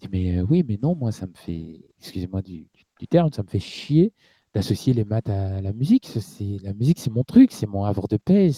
Je 0.00 0.06
dis, 0.06 0.12
mais 0.12 0.38
euh, 0.38 0.46
oui, 0.48 0.64
mais 0.66 0.78
non, 0.82 0.94
moi, 0.94 1.12
ça 1.12 1.26
me 1.26 1.34
fait, 1.34 1.80
excusez-moi 1.98 2.42
du, 2.42 2.68
terme, 3.10 3.32
ça 3.32 3.42
me 3.42 3.48
fait 3.48 3.60
chier 3.60 4.12
d'associer 4.54 4.94
les 4.94 5.04
maths 5.04 5.28
à 5.28 5.60
la 5.60 5.72
musique. 5.72 6.06
C'est, 6.20 6.58
la 6.62 6.72
musique, 6.74 7.00
c'est 7.00 7.10
mon 7.10 7.24
truc, 7.24 7.52
c'est 7.52 7.66
mon 7.66 7.84
havre 7.84 8.08
de 8.08 8.16
paix. 8.16 8.50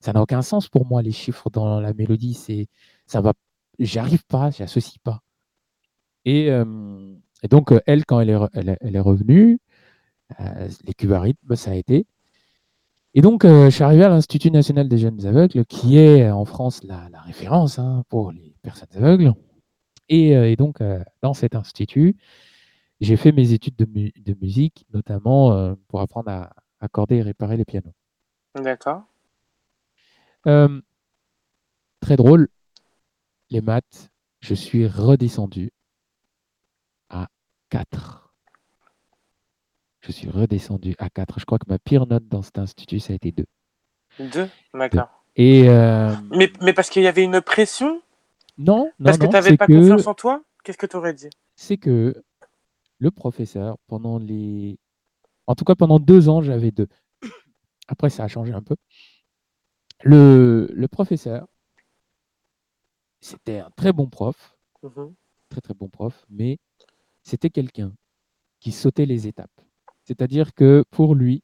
Ça 0.00 0.12
n'a 0.12 0.22
aucun 0.22 0.42
sens 0.42 0.68
pour 0.68 0.86
moi, 0.86 1.02
les 1.02 1.12
chiffres 1.12 1.50
dans 1.50 1.80
la 1.80 1.94
mélodie. 1.94 2.34
C'est, 2.34 2.68
ça 3.06 3.20
va, 3.20 3.32
j'y 3.78 3.98
arrive 3.98 4.24
pas, 4.26 4.50
j'associe 4.50 4.98
pas. 5.02 5.22
Et, 6.24 6.50
euh, 6.50 7.14
donc, 7.50 7.72
elle, 7.86 8.04
quand 8.04 8.20
elle 8.20 8.30
est, 8.30 9.00
revenue, 9.00 9.58
les 10.84 10.94
cubarythmes, 10.94 11.56
ça 11.56 11.72
a 11.72 11.74
été. 11.74 12.06
Et 13.14 13.20
donc, 13.20 13.44
euh, 13.44 13.66
je 13.66 13.74
suis 13.74 13.84
arrivé 13.84 14.04
à 14.04 14.08
l'Institut 14.08 14.50
national 14.50 14.88
des 14.88 14.98
jeunes 14.98 15.26
aveugles, 15.26 15.64
qui 15.66 15.98
est 15.98 16.24
euh, 16.24 16.34
en 16.34 16.44
France 16.44 16.82
la, 16.84 17.08
la 17.10 17.20
référence 17.20 17.78
hein, 17.78 18.04
pour 18.08 18.32
les 18.32 18.54
personnes 18.62 18.88
aveugles. 18.94 19.34
Et, 20.08 20.36
euh, 20.36 20.50
et 20.50 20.56
donc, 20.56 20.80
euh, 20.80 21.02
dans 21.22 21.34
cet 21.34 21.54
institut, 21.54 22.16
j'ai 23.00 23.16
fait 23.16 23.32
mes 23.32 23.52
études 23.52 23.76
de, 23.76 23.84
mu- 23.86 24.12
de 24.16 24.34
musique, 24.40 24.86
notamment 24.94 25.74
pour 25.88 26.00
apprendre 26.00 26.30
à 26.30 26.52
accorder 26.80 27.16
et 27.16 27.22
réparer 27.22 27.56
les 27.56 27.64
pianos. 27.64 27.92
D'accord. 28.54 29.02
Très 32.00 32.16
drôle, 32.16 32.48
les 33.50 33.60
maths, 33.60 34.10
je 34.40 34.54
suis 34.54 34.86
redescendu 34.86 35.72
à 37.08 37.28
4. 37.70 38.31
Je 40.02 40.12
suis 40.12 40.28
redescendu 40.28 40.94
à 40.98 41.08
4. 41.10 41.38
Je 41.40 41.44
crois 41.44 41.58
que 41.58 41.68
ma 41.68 41.78
pire 41.78 42.06
note 42.06 42.26
dans 42.28 42.42
cet 42.42 42.58
institut, 42.58 42.98
ça 43.00 43.12
a 43.12 43.16
été 43.16 43.32
2. 43.32 43.44
Deux? 44.18 44.48
D'accord. 44.74 45.24
Et 45.36 45.68
euh, 45.68 46.14
Mais, 46.30 46.52
mais 46.60 46.72
parce 46.72 46.90
qu'il 46.90 47.02
y 47.02 47.06
avait 47.06 47.24
une 47.24 47.40
pression? 47.40 48.02
Non, 48.58 48.90
non, 48.98 49.04
Parce 49.04 49.18
que 49.18 49.26
tu 49.26 49.32
n'avais 49.32 49.56
pas 49.56 49.66
que, 49.66 49.72
confiance 49.72 50.06
en 50.06 50.14
toi? 50.14 50.42
Qu'est-ce 50.64 50.76
que 50.78 50.86
tu 50.86 50.96
aurais 50.96 51.14
dit? 51.14 51.30
C'est 51.56 51.76
que 51.78 52.22
le 52.98 53.10
professeur, 53.10 53.78
pendant 53.86 54.18
les... 54.18 54.78
En 55.46 55.54
tout 55.54 55.64
cas, 55.64 55.74
pendant 55.74 55.98
deux 55.98 56.28
ans, 56.28 56.42
j'avais 56.42 56.70
deux. 56.70 56.88
Après, 57.88 58.10
ça 58.10 58.24
a 58.24 58.28
changé 58.28 58.52
un 58.52 58.62
peu. 58.62 58.76
Le, 60.02 60.68
le 60.72 60.88
professeur, 60.88 61.46
c'était 63.20 63.60
un 63.60 63.70
très 63.70 63.92
bon 63.92 64.08
prof, 64.08 64.56
Mhm. 64.82 65.14
très 65.48 65.60
très 65.60 65.74
bon 65.74 65.88
prof, 65.88 66.26
mais 66.28 66.58
c'était 67.22 67.50
quelqu'un 67.50 67.92
qui 68.60 68.72
sautait 68.72 69.06
les 69.06 69.28
étapes. 69.28 69.60
C'est-à-dire 70.04 70.54
que 70.54 70.84
pour 70.90 71.14
lui, 71.14 71.42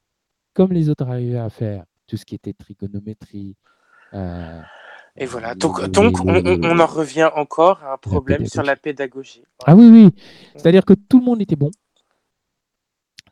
comme 0.55 0.73
les 0.73 0.89
autres 0.89 1.07
arrivaient 1.09 1.39
à 1.39 1.51
faire 1.51 1.85
tout 2.07 2.17
ce 2.17 2.25
qui 2.25 2.35
était 2.35 2.53
trigonométrie, 2.55 3.55
euh, 4.15 4.61
Et 5.17 5.27
voilà. 5.27 5.55
Donc, 5.55 5.81
les- 5.83 5.89
donc 5.89 6.25
on, 6.25 6.33
les- 6.33 6.43
on- 6.45 6.61
on 6.63 6.79
en 6.81 6.87
revient 6.87 7.29
encore 7.35 7.83
à 7.85 7.95
un 7.95 7.97
problème 7.99 8.47
sur 8.47 8.63
la 8.63 8.77
pédagogie. 8.77 9.43
Ah 9.67 9.75
oui, 9.77 9.89
oui. 9.91 10.11
C'est-à-dire 10.57 10.85
que 10.85 10.95
tout 10.95 11.19
le 11.19 11.25
monde 11.25 11.43
était 11.43 11.57
bon. 11.57 11.71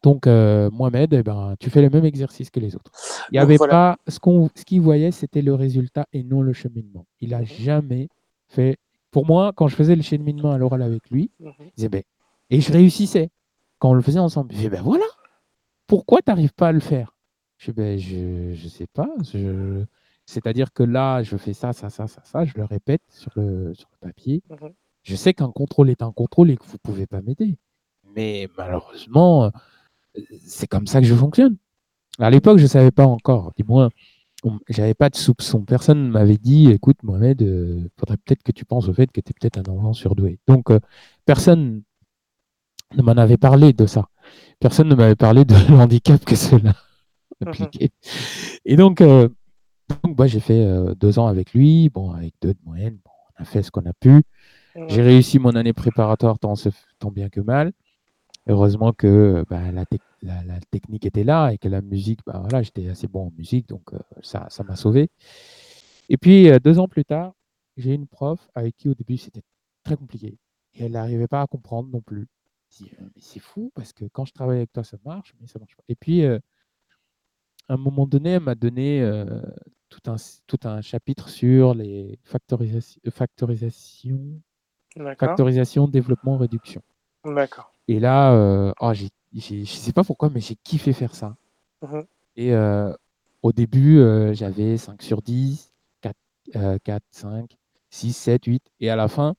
Donc, 0.02 0.26
euh, 0.26 0.70
Mohamed, 0.70 1.12
eh 1.14 1.22
ben, 1.22 1.54
tu 1.58 1.70
fais 1.70 1.80
le 1.82 1.90
même 1.90 2.04
exercice 2.04 2.50
que 2.50 2.60
les 2.60 2.76
autres. 2.76 2.92
Il 3.30 3.34
n'y 3.34 3.38
avait 3.38 3.56
voilà. 3.56 3.96
pas. 4.06 4.10
Ce 4.12 4.20
qu'on, 4.20 4.48
ce 4.54 4.64
qu'il 4.64 4.80
voyait, 4.80 5.10
c'était 5.10 5.42
le 5.42 5.54
résultat 5.54 6.06
et 6.12 6.22
non 6.22 6.42
le 6.42 6.52
cheminement. 6.52 7.06
Il 7.20 7.30
n'a 7.30 7.40
Mhm. 7.40 7.46
jamais 7.46 8.08
fait. 8.48 8.76
Pour 9.10 9.26
moi, 9.26 9.52
quand 9.56 9.66
je 9.68 9.74
faisais 9.74 9.96
le 9.96 10.02
cheminement 10.02 10.52
à 10.52 10.58
l'oral 10.58 10.82
avec 10.82 11.08
lui, 11.10 11.30
Mhm. 11.40 11.52
il 11.60 11.70
disait, 11.76 11.88
ben, 11.88 12.02
et 12.50 12.60
je 12.60 12.72
réussissais 12.72 13.30
quand 13.78 13.90
on 13.90 13.94
le 13.94 14.02
faisait 14.02 14.20
ensemble. 14.20 14.52
Il 14.52 14.56
disait, 14.58 14.68
ben 14.70 14.82
voilà, 14.82 15.04
pourquoi 15.86 16.22
tu 16.22 16.30
n'arrives 16.30 16.54
pas 16.54 16.68
à 16.68 16.72
le 16.72 16.80
faire? 16.80 17.14
Je 17.58 17.70
dis, 17.70 17.76
ben, 17.76 17.98
je 17.98 18.64
ne 18.64 18.68
sais 18.68 18.86
pas. 18.86 19.08
je- 19.32 19.84
C'est-à-dire 20.26 20.72
que 20.72 20.82
là, 20.82 21.22
je 21.22 21.36
fais 21.36 21.52
ça, 21.52 21.72
ça, 21.72 21.88
ça, 21.90 22.06
ça, 22.08 22.20
ça, 22.24 22.44
je 22.44 22.54
le 22.56 22.64
répète 22.64 23.02
sur 23.10 23.30
le, 23.36 23.72
sur 23.74 23.88
le 23.92 24.08
papier. 24.08 24.42
Mhm. 24.50 24.72
Je 25.04 25.14
sais 25.16 25.34
qu'un 25.34 25.50
contrôle 25.52 25.88
est 25.90 26.02
un 26.02 26.12
contrôle 26.12 26.50
et 26.50 26.56
que 26.56 26.64
vous 26.64 26.72
ne 26.74 26.78
pouvez 26.78 27.06
pas 27.06 27.22
m'aider. 27.22 27.58
Mais 28.16 28.48
malheureusement, 28.58 29.44
euh, 29.44 29.50
c'est 30.44 30.66
comme 30.66 30.86
ça 30.86 31.00
que 31.00 31.06
je 31.06 31.14
fonctionne. 31.14 31.56
À 32.18 32.30
l'époque, 32.30 32.58
je 32.58 32.64
ne 32.64 32.68
savais 32.68 32.90
pas 32.92 33.06
encore. 33.06 33.52
Du 33.56 33.64
moins, 33.64 33.90
j'avais 34.68 34.94
pas 34.94 35.10
de 35.10 35.16
soupçon. 35.16 35.64
Personne 35.64 36.04
ne 36.06 36.10
m'avait 36.10 36.38
dit, 36.38 36.70
écoute, 36.70 37.02
Mohamed, 37.02 37.40
il 37.42 37.90
faudrait 37.98 38.16
peut-être 38.18 38.42
que 38.42 38.52
tu 38.52 38.64
penses 38.64 38.88
au 38.88 38.94
fait 38.94 39.08
que 39.10 39.20
tu 39.20 39.30
es 39.30 39.34
peut-être 39.40 39.58
un 39.58 39.72
enfant 39.72 39.92
surdoué. 39.92 40.38
Donc, 40.48 40.70
euh, 40.70 40.80
personne 41.24 41.82
ne 42.96 43.02
m'en 43.02 43.12
avait 43.12 43.36
parlé 43.36 43.72
de 43.72 43.86
ça. 43.86 44.08
Personne 44.60 44.88
ne 44.88 44.94
m'avait 44.94 45.16
parlé 45.16 45.44
de 45.44 45.54
l'handicap 45.70 46.24
que 46.24 46.36
cela 46.36 46.74
impliquait. 47.40 47.90
Et 48.64 48.76
donc, 48.76 49.00
euh, 49.00 49.28
donc 50.04 50.16
bah, 50.16 50.26
j'ai 50.26 50.40
fait 50.40 50.64
euh, 50.64 50.94
deux 50.94 51.18
ans 51.18 51.26
avec 51.26 51.54
lui, 51.54 51.90
bon, 51.90 52.12
avec 52.12 52.34
deux 52.42 52.54
de 52.54 52.60
moyenne. 52.64 52.98
Bon, 53.04 53.12
on 53.38 53.42
a 53.42 53.46
fait 53.46 53.62
ce 53.62 53.70
qu'on 53.70 53.86
a 53.86 53.92
pu. 53.94 54.22
J'ai 54.88 55.02
réussi 55.02 55.38
mon 55.38 55.56
année 55.56 55.72
préparatoire 55.74 56.38
tant, 56.38 56.54
bien 57.12 57.28
que 57.30 57.40
mal. 57.40 57.72
Heureusement 58.48 58.92
que 58.92 59.44
bah, 59.50 59.72
la, 59.72 59.84
tec- 59.86 60.00
la- 60.22 60.44
la 60.44 60.60
technique 60.70 61.06
était 61.06 61.24
là 61.24 61.50
et 61.52 61.58
que 61.58 61.68
la 61.68 61.82
musique, 61.82 62.20
bah, 62.26 62.38
voilà, 62.42 62.62
j'étais 62.62 62.88
assez 62.88 63.08
bon 63.08 63.28
en 63.28 63.32
musique, 63.38 63.68
donc 63.68 63.82
euh, 63.94 63.98
ça 64.22 64.46
ça 64.50 64.64
m'a 64.64 64.76
sauvé. 64.76 65.10
Et 66.08 66.16
puis, 66.16 66.48
deux 66.60 66.78
ans 66.78 66.88
plus 66.88 67.04
tard, 67.04 67.32
j'ai 67.76 67.94
une 67.94 68.06
prof 68.06 68.40
avec 68.54 68.76
qui 68.76 68.88
au 68.88 68.94
début 68.94 69.16
c'était 69.18 69.42
très 69.84 69.96
compliqué. 69.96 70.38
Et 70.74 70.84
elle 70.84 70.92
n'arrivait 70.92 71.28
pas 71.28 71.42
à 71.42 71.46
comprendre 71.46 71.88
non 71.92 72.00
plus. 72.00 72.26
Dis, 72.70 72.90
Euh, 73.00 73.04
mais 73.14 73.20
c'est 73.22 73.40
fou 73.40 73.72
parce 73.74 73.92
que 73.92 74.04
quand 74.06 74.24
je 74.24 74.32
travaille 74.32 74.58
avec 74.58 74.72
toi, 74.72 74.84
ça 74.84 74.96
marche, 75.04 75.34
mais 75.40 75.46
ça 75.46 75.58
marche 75.58 75.76
pas. 75.76 75.84
Et 75.88 75.94
puis, 75.96 76.24
euh, 76.24 76.38
à 77.68 77.74
un 77.74 77.76
moment 77.76 78.06
donné, 78.06 78.30
elle 78.30 78.40
m'a 78.42 78.54
donné 78.54 79.02
euh, 79.02 79.40
tout, 79.88 80.00
un, 80.10 80.16
tout 80.46 80.58
un 80.64 80.80
chapitre 80.82 81.28
sur 81.28 81.74
les 81.74 82.18
factorisa- 82.24 82.98
factorisation, 83.10 84.40
D'accord. 84.96 85.28
factorisation, 85.28 85.88
développement, 85.88 86.36
réduction. 86.38 86.82
D'accord. 87.24 87.72
Et 87.88 87.98
là, 88.00 88.32
euh, 88.34 88.72
oh, 88.80 88.92
j'ai, 88.94 89.10
j'ai- 89.32 89.64
je 89.64 89.72
sais 89.72 89.92
pas 89.92 90.04
pourquoi, 90.04 90.28
mais 90.30 90.40
j'ai 90.40 90.56
kiffé 90.56 90.92
faire 90.92 91.14
ça. 91.14 91.36
Mhm. 91.82 92.06
Et 92.36 92.52
euh, 92.54 92.92
au 93.42 93.52
début, 93.52 93.98
euh, 93.98 94.34
j'avais 94.34 94.76
5 94.76 95.02
sur 95.02 95.22
10, 95.22 95.72
4, 96.00 96.16
euh, 96.56 96.78
4, 96.84 97.04
5, 97.10 97.56
6, 97.90 98.12
7, 98.12 98.44
8. 98.46 98.62
Et 98.80 98.90
à 98.90 98.96
la 98.96 99.08
fin, 99.08 99.34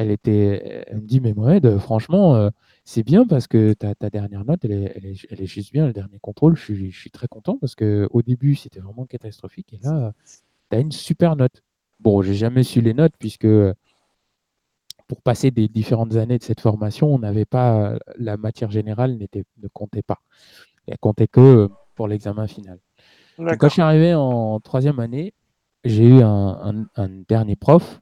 elle, 0.00 0.10
était, 0.10 0.84
elle 0.88 0.96
me 1.02 1.06
dit, 1.06 1.20
mais 1.20 1.32
Mohamed, 1.34 1.78
franchement, 1.78 2.34
euh, 2.34 2.50
c'est 2.84 3.02
bien 3.02 3.26
parce 3.26 3.46
que 3.46 3.72
ta, 3.74 3.94
ta 3.94 4.08
dernière 4.10 4.44
note, 4.44 4.64
elle 4.64 4.72
est, 4.72 4.92
elle, 4.96 5.06
est, 5.06 5.26
elle 5.30 5.40
est 5.42 5.46
juste 5.46 5.72
bien, 5.72 5.86
le 5.86 5.92
dernier 5.92 6.18
contrôle. 6.20 6.56
Je 6.56 6.62
suis, 6.62 6.90
je 6.90 6.98
suis 6.98 7.10
très 7.10 7.28
content 7.28 7.58
parce 7.58 7.74
qu'au 7.74 8.22
début, 8.22 8.54
c'était 8.54 8.80
vraiment 8.80 9.04
catastrophique. 9.06 9.72
Et 9.72 9.78
là, 9.82 10.12
tu 10.70 10.76
as 10.76 10.80
une 10.80 10.92
super 10.92 11.36
note. 11.36 11.62
Bon, 12.00 12.22
j'ai 12.22 12.34
jamais 12.34 12.62
su 12.62 12.80
les 12.80 12.94
notes 12.94 13.12
puisque 13.18 13.46
pour 15.06 15.22
passer 15.22 15.50
des 15.50 15.68
différentes 15.68 16.14
années 16.16 16.38
de 16.38 16.42
cette 16.44 16.60
formation, 16.60 17.12
on 17.12 17.18
n'avait 17.18 17.44
pas 17.44 17.98
la 18.16 18.36
matière 18.36 18.70
générale 18.70 19.16
n'était 19.16 19.44
ne 19.62 19.68
comptait 19.68 20.02
pas. 20.02 20.20
Elle 20.86 20.98
comptait 20.98 21.26
que 21.28 21.68
pour 21.94 22.06
l'examen 22.08 22.46
final. 22.46 22.78
Donc, 23.38 23.60
quand 23.60 23.68
je 23.68 23.72
suis 23.74 23.82
arrivé 23.82 24.14
en 24.14 24.60
troisième 24.60 25.00
année, 25.00 25.34
j'ai 25.84 26.04
eu 26.06 26.22
un, 26.22 26.28
un- 26.62 26.86
un 26.96 27.08
dernier 27.28 27.56
prof. 27.56 28.00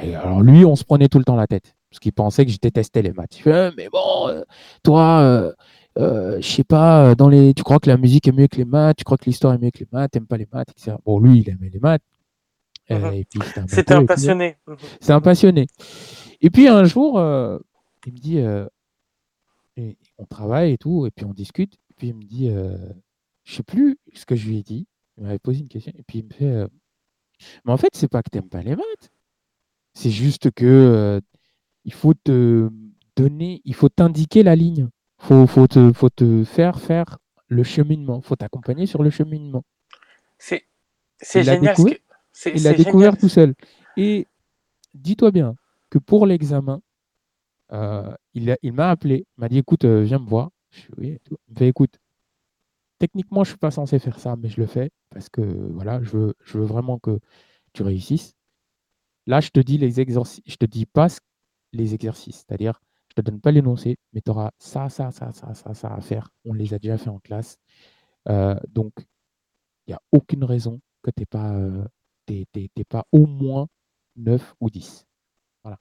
Et 0.00 0.14
alors 0.14 0.40
lui, 0.42 0.64
on 0.64 0.76
se 0.76 0.84
prenait 0.84 1.08
tout 1.08 1.18
le 1.18 1.24
temps 1.24 1.36
la 1.36 1.46
tête 1.46 1.74
parce 1.90 1.98
qu'il 2.00 2.12
pensait 2.12 2.46
que 2.46 2.52
je 2.52 2.58
détestais 2.60 3.02
les 3.02 3.12
maths. 3.12 3.36
Il 3.38 3.42
fait, 3.42 3.52
Ah, 3.52 3.70
mais 3.76 3.88
bon, 3.88 4.28
euh, 4.28 4.42
toi, 4.84 5.20
euh, 5.20 5.52
euh, 5.98 6.40
je 6.40 6.46
sais 6.46 6.64
pas, 6.64 7.10
euh, 7.10 7.14
dans 7.14 7.28
les, 7.28 7.52
tu 7.54 7.62
crois 7.64 7.80
que 7.80 7.88
la 7.88 7.96
musique 7.96 8.28
est 8.28 8.32
mieux 8.32 8.46
que 8.46 8.56
les 8.56 8.64
maths, 8.64 8.96
tu 8.98 9.04
crois 9.04 9.18
que 9.18 9.24
l'histoire 9.24 9.54
est 9.54 9.58
mieux 9.58 9.70
que 9.70 9.80
les 9.80 9.88
maths, 9.90 10.12
t'aimes 10.12 10.26
pas 10.26 10.36
les 10.36 10.46
maths, 10.52 10.70
etc. 10.70 10.96
Bon, 11.04 11.18
lui, 11.18 11.40
il 11.40 11.48
aimait 11.50 11.70
les 11.70 11.80
maths. 11.80 12.02
Euh, 12.92 13.10
et 13.12 13.24
puis 13.24 13.40
c'était 13.68 13.94
un 13.94 14.00
tout. 14.00 14.06
passionné. 14.06 14.56
Mhm. 14.66 14.76
C'est 15.00 15.12
un 15.12 15.20
passionné. 15.20 15.66
Et 16.40 16.50
puis 16.50 16.68
un 16.68 16.84
jour, 16.84 17.18
euh, 17.18 17.58
il 18.06 18.12
me 18.14 18.18
dit, 18.18 18.38
euh, 18.38 18.66
et 19.76 19.96
on 20.18 20.24
travaille 20.24 20.72
et 20.72 20.78
tout, 20.78 21.06
et 21.06 21.10
puis 21.10 21.24
on 21.24 21.32
discute. 21.32 21.74
Et 21.90 21.94
puis 21.96 22.08
il 22.08 22.14
me 22.14 22.22
dit, 22.24 22.48
euh, 22.50 22.76
je 23.44 23.56
sais 23.56 23.62
plus 23.62 23.98
ce 24.14 24.24
que 24.26 24.36
je 24.36 24.46
lui 24.48 24.58
ai 24.58 24.62
dit. 24.62 24.86
Il 25.18 25.24
m'avait 25.24 25.38
posé 25.38 25.60
une 25.60 25.68
question, 25.68 25.92
et 25.96 26.02
puis 26.04 26.20
il 26.20 26.24
me 26.26 26.30
fait, 26.32 26.44
euh, 26.46 26.68
mais 27.64 27.72
en 27.72 27.76
fait, 27.76 27.90
c'est 27.94 28.08
pas 28.08 28.22
que 28.22 28.30
t'aimes 28.30 28.48
pas 28.48 28.62
les 28.62 28.76
maths. 28.76 29.10
C'est 30.00 30.10
juste 30.10 30.50
que 30.52 30.64
euh, 30.64 31.20
il 31.84 31.92
faut 31.92 32.14
te 32.14 32.70
donner, 33.16 33.60
il 33.66 33.74
faut 33.74 33.90
t'indiquer 33.90 34.42
la 34.42 34.56
ligne. 34.56 34.88
Faut, 35.18 35.46
faut 35.46 35.66
te, 35.66 35.92
faut 35.92 36.08
te 36.08 36.42
faire 36.44 36.80
faire 36.80 37.18
le 37.48 37.62
cheminement. 37.64 38.22
Faut 38.22 38.34
t'accompagner 38.34 38.86
sur 38.86 39.02
le 39.02 39.10
cheminement. 39.10 39.62
C'est 41.20 41.40
Il 41.40 41.44
génial. 41.56 41.76
ce 41.76 41.82
que- 41.82 42.00
Il 42.56 42.62
l'a 42.62 42.72
découvert 42.72 43.10
génial. 43.10 43.20
tout 43.20 43.28
seul. 43.28 43.54
Et 43.98 44.26
dis-toi 44.94 45.30
bien 45.32 45.54
que 45.90 45.98
pour 45.98 46.24
l'examen, 46.24 46.80
euh, 47.72 48.10
il 48.32 48.56
il 48.62 48.72
m'a 48.72 48.88
appelé, 48.88 49.26
il 49.36 49.40
m'a 49.42 49.50
dit 49.50 49.58
écoute, 49.58 49.84
euh, 49.84 50.00
viens 50.02 50.18
me 50.18 50.26
voir. 50.26 50.48
Je 50.70 50.78
suis, 50.80 50.92
oui. 50.96 51.18
Il 51.30 51.36
me 51.52 51.58
fait 51.58 51.68
écoute, 51.68 51.98
techniquement, 52.98 53.44
je 53.44 53.50
suis 53.50 53.58
pas 53.58 53.70
censé 53.70 53.98
faire 53.98 54.18
ça, 54.18 54.34
mais 54.36 54.48
je 54.48 54.58
le 54.62 54.66
fais 54.66 54.90
parce 55.10 55.28
que 55.28 55.42
voilà, 55.42 56.02
je 56.02 56.10
veux, 56.16 56.34
je 56.42 56.56
veux 56.56 56.64
vraiment 56.64 56.98
que 56.98 57.18
tu 57.74 57.82
réussisses. 57.82 58.32
Là, 59.30 59.40
je 59.40 59.50
te 59.50 59.60
dis 59.60 59.78
les 59.78 60.00
exercices, 60.00 60.42
je 60.44 60.56
te 60.56 60.66
dis 60.66 60.86
pas 60.86 61.06
les 61.72 61.94
exercices, 61.94 62.38
c'est-à-dire, 62.38 62.80
je 63.10 63.14
te 63.14 63.20
donne 63.20 63.40
pas 63.40 63.52
l'énoncé, 63.52 63.96
mais 64.12 64.20
tu 64.20 64.30
auras 64.32 64.50
ça, 64.58 64.88
ça, 64.88 65.12
ça, 65.12 65.30
ça, 65.32 65.54
ça, 65.54 65.72
ça 65.72 65.94
à 65.94 66.00
faire. 66.00 66.30
On 66.44 66.52
les 66.52 66.74
a 66.74 66.80
déjà 66.80 66.98
fait 66.98 67.10
en 67.10 67.20
classe. 67.20 67.56
Euh, 68.28 68.56
donc, 68.68 68.92
il 69.86 69.90
n'y 69.90 69.94
a 69.94 70.00
aucune 70.10 70.42
raison 70.42 70.80
que 71.02 71.12
tu 71.12 71.20
n'aies 71.20 71.26
pas, 71.26 71.52
euh, 71.52 71.84
pas 72.88 73.04
au 73.12 73.26
moins 73.26 73.68
9 74.16 74.54
ou 74.60 74.68
10. 74.68 75.06
Voilà. 75.62 75.78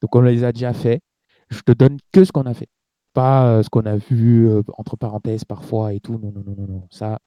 Donc, 0.00 0.16
on 0.16 0.22
les 0.22 0.42
a 0.42 0.52
déjà 0.52 0.72
fait. 0.72 1.00
Je 1.50 1.60
te 1.60 1.72
donne 1.72 1.98
que 2.12 2.24
ce 2.24 2.32
qu'on 2.32 2.46
a 2.46 2.54
fait. 2.54 2.68
Pas 3.12 3.58
euh, 3.58 3.62
ce 3.62 3.68
qu'on 3.68 3.84
a 3.84 3.96
vu 3.98 4.48
euh, 4.48 4.62
entre 4.78 4.96
parenthèses 4.96 5.44
parfois 5.44 5.92
et 5.92 6.00
tout. 6.00 6.18
Non, 6.18 6.32
non, 6.32 6.42
non, 6.46 6.54
non, 6.56 6.66
non. 6.66 6.88
Ça, 6.90 7.18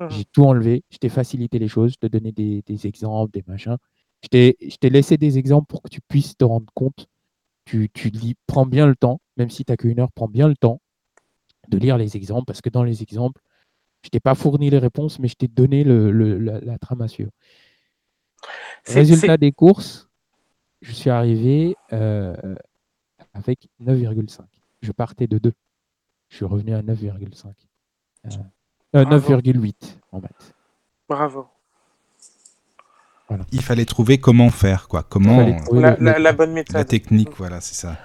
Mhm. 0.00 0.10
j'ai 0.10 0.24
tout 0.26 0.44
enlevé. 0.44 0.82
Je 0.90 0.98
t'ai 0.98 1.08
facilité 1.08 1.58
les 1.58 1.68
choses. 1.68 1.92
Je 1.92 1.98
te 1.98 2.06
donnais 2.08 2.32
des, 2.32 2.62
des 2.66 2.86
exemples, 2.86 3.32
des 3.32 3.44
machins. 3.46 3.76
Je 4.32 4.76
t'ai 4.76 4.90
laissé 4.90 5.16
des 5.18 5.38
exemples 5.38 5.66
pour 5.66 5.82
que 5.82 5.88
tu 5.88 6.00
puisses 6.00 6.36
te 6.36 6.44
rendre 6.44 6.66
compte. 6.74 7.06
Tu, 7.66 7.90
tu 7.92 8.08
lis, 8.10 8.34
prends 8.46 8.66
bien 8.66 8.86
le 8.86 8.96
temps, 8.96 9.20
même 9.36 9.50
si 9.50 9.64
tu 9.64 9.72
n'as 9.72 9.76
qu'une 9.76 10.00
heure, 10.00 10.12
prends 10.12 10.28
bien 10.28 10.48
le 10.48 10.56
temps 10.56 10.80
de 11.68 11.78
lire 11.78 11.96
les 11.96 12.16
exemples, 12.16 12.44
parce 12.46 12.60
que 12.60 12.68
dans 12.68 12.82
les 12.84 13.02
exemples, 13.02 13.40
je 14.02 14.10
t'ai 14.10 14.20
pas 14.20 14.34
fourni 14.34 14.68
les 14.68 14.78
réponses, 14.78 15.18
mais 15.18 15.28
je 15.28 15.34
t'ai 15.34 15.48
donné 15.48 15.82
le, 15.84 16.10
le- 16.12 16.38
la, 16.38 16.60
la 16.60 16.78
trame 16.78 17.00
à 17.00 17.08
suivre. 17.08 17.30
Résultat 18.86 19.36
des 19.38 19.52
courses, 19.52 20.08
je 20.82 20.92
suis 20.92 21.08
arrivé 21.10 21.74
euh, 21.92 22.36
avec 23.32 23.68
9,5. 23.80 24.42
Je 24.82 24.92
partais 24.92 25.26
de 25.26 25.38
2. 25.38 25.52
Je 26.28 26.36
suis 26.36 26.44
revenu 26.44 26.74
à 26.74 26.82
9,5. 26.82 27.46
Euh, 28.26 28.28
euh, 28.96 29.04
Bravo. 29.04 29.36
9,8 29.36 29.98
en 30.12 30.20
maths. 30.20 30.54
Bravo. 31.08 31.46
Il 33.52 33.62
fallait 33.62 33.84
trouver 33.86 34.18
comment 34.18 34.50
faire, 34.50 34.86
quoi. 34.88 35.02
Comment 35.02 35.38
La, 35.40 35.96
le- 35.96 36.04
la- 36.04 36.16
le- 36.18 36.22
la 36.22 36.32
bonne 36.32 36.52
méthode. 36.52 36.76
la 36.76 36.84
technique, 36.84 37.30
voilà, 37.36 37.60
c'est 37.60 37.74
ça. 37.74 37.96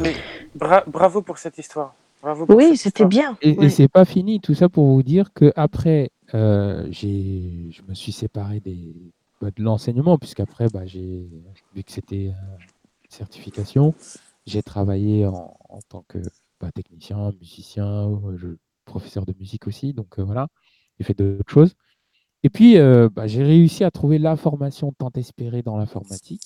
Mais 0.00 0.14
bra- 0.54 0.84
bravo 0.86 1.22
pour 1.22 1.38
cette 1.38 1.58
histoire. 1.58 1.94
Bravo 2.22 2.46
pour 2.46 2.56
Oui, 2.56 2.76
c'était 2.76 3.04
bien. 3.04 3.36
Et, 3.42 3.50
et 3.50 3.56
Oui. 3.58 3.70
c'est 3.70 3.88
pas 3.88 4.04
fini, 4.04 4.40
tout 4.40 4.54
ça 4.54 4.68
pour 4.68 4.86
vous 4.86 5.02
dire 5.02 5.32
que 5.34 5.52
après, 5.56 6.10
euh, 6.34 6.86
j'ai, 6.90 7.68
je 7.70 7.82
me 7.88 7.94
suis 7.94 8.12
séparé 8.12 8.60
des, 8.60 8.94
bah, 9.40 9.50
de 9.54 9.62
l'enseignement, 9.62 10.18
puisqu'après, 10.18 10.68
bah, 10.72 10.86
j'ai 10.86 11.28
vu 11.74 11.82
que 11.84 11.92
c'était 11.92 12.28
euh, 12.28 12.56
une 13.04 13.10
certification, 13.10 13.94
j'ai 14.46 14.62
travaillé 14.62 15.26
en, 15.26 15.56
en 15.68 15.80
tant 15.88 16.04
que 16.08 16.18
bah, 16.60 16.70
technicien, 16.72 17.32
musicien, 17.38 17.86
euh, 18.08 18.36
je- 18.38 18.56
professeur 18.86 19.24
de 19.26 19.34
musique 19.38 19.66
aussi, 19.66 19.92
donc 19.92 20.18
euh, 20.18 20.22
voilà, 20.24 20.48
j'ai 20.98 21.04
fait 21.04 21.14
d'autres 21.18 21.50
choses. 21.52 21.74
Et 22.44 22.50
puis, 22.50 22.76
euh, 22.78 23.08
bah, 23.08 23.26
j'ai 23.26 23.42
réussi 23.42 23.82
à 23.84 23.90
trouver 23.90 24.18
la 24.18 24.36
formation 24.36 24.92
tant 24.92 25.10
espérée 25.16 25.62
dans 25.62 25.76
l'informatique, 25.78 26.42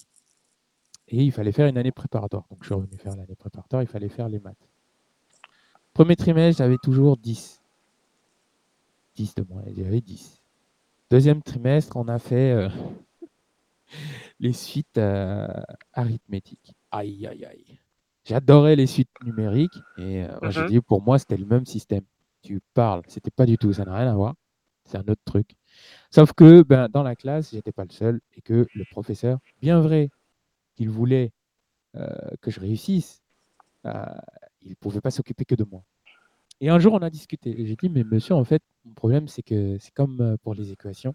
et 1.09 1.25
il 1.25 1.33
fallait 1.33 1.53
faire 1.53 1.67
une 1.67 1.77
année 1.77 1.93
préparatoire. 1.93 2.45
Donc, 2.51 2.61
je 2.63 2.67
suis 2.67 2.75
revenu 2.75 2.97
faire 2.97 3.17
l'année 3.17 3.35
préparatoire, 3.35 3.83
il 3.83 3.89
fallait 3.89 4.09
faire 4.09 4.29
les 4.29 4.39
maths. 4.39 4.69
Premier 5.93 6.17
trimestre, 6.17 6.59
j'avais 6.59 6.77
toujours 6.83 7.17
10. 7.17 7.61
10 9.17 9.35
de 9.35 9.45
moins, 9.51 9.63
j'avais 9.77 10.01
10. 10.01 10.41
Deuxième 11.11 11.43
trimestre, 11.43 11.97
on 11.97 12.07
a 12.07 12.19
fait 12.21 12.53
euh, 12.53 12.69
les 14.41 14.53
suites 14.53 14.99
euh, 14.99 15.49
arithmétiques. 15.95 16.75
Aïe, 16.93 17.27
aïe, 17.27 17.45
aïe. 17.45 17.79
J'adorais 18.25 18.77
les 18.77 18.87
suites 18.87 19.11
numériques 19.25 19.79
et 19.97 20.25
euh, 20.25 20.29
moi, 20.41 20.51
j'ai 20.51 20.61
Mhm. 20.61 20.67
dit 20.69 20.81
pour 20.81 21.03
moi, 21.03 21.19
c'était 21.19 21.37
le 21.39 21.47
même 21.47 21.67
système. 21.67 22.05
Tu 22.43 22.61
parles, 22.75 23.03
c'était 23.09 23.31
pas 23.33 23.47
du 23.47 23.59
tout, 23.59 23.73
ça 23.73 23.85
n'a 23.85 23.97
rien 23.97 24.13
à 24.13 24.15
voir. 24.15 24.35
C'est 24.85 24.99
un 24.99 25.09
autre 25.09 25.23
truc. 25.25 25.57
Sauf 26.11 26.33
que 26.33 26.63
ben, 26.63 26.89
dans 26.89 27.03
la 27.03 27.17
classe, 27.17 27.51
j'étais 27.53 27.73
pas 27.73 27.85
le 27.85 27.91
seul 27.91 28.21
et 28.35 28.43
que 28.43 28.67
le 28.75 28.85
professeur, 28.91 29.39
bien 29.61 29.81
vrai 29.81 30.11
qu'il 30.77 30.91
voulait 30.91 31.33
euh, 31.97 32.09
que 32.41 32.51
je 32.51 32.61
réussisse, 32.61 33.23
euh, 33.87 34.05
il 34.63 34.71
ne 34.71 34.75
pouvait 34.77 35.01
pas 35.01 35.11
s'occuper 35.11 35.45
que 35.45 35.55
de 35.55 35.65
moi. 35.65 35.83
Et 36.61 36.71
un 36.71 36.79
jour, 36.79 36.95
on 36.95 36.99
a 36.99 37.11
discuté. 37.11 37.55
J'ai 37.67 37.77
dit, 37.77 37.89
mais 37.91 38.05
monsieur, 38.05 38.35
en 38.35 38.45
fait, 38.45 38.63
mon 38.85 38.95
problème, 38.95 39.29
c'est 39.29 39.43
que 39.43 39.79
c'est 39.79 39.93
comme 39.95 40.21
euh, 40.21 40.37
pour 40.43 40.55
les 40.55 40.73
équations. 40.73 41.15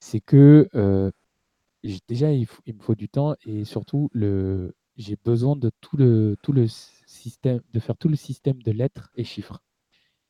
C'est 0.00 0.20
que 0.20 0.68
déjà, 2.08 2.32
il, 2.32 2.46
me 2.66 2.80
faut 2.80 2.94
du 2.94 3.08
temps 3.08 3.34
et 3.44 3.64
surtout, 3.64 4.10
j'ai 4.96 5.16
besoin 5.24 5.56
de 5.56 5.70
tout 5.80 5.96
le, 5.96 6.36
tout 6.42 6.52
le 6.52 6.66
système, 6.68 7.60
de 7.72 7.80
faire 7.80 7.96
tout 7.96 8.08
le 8.08 8.16
système 8.16 8.62
de 8.62 8.72
lettres 8.72 9.10
et 9.16 9.24
chiffres. 9.24 9.60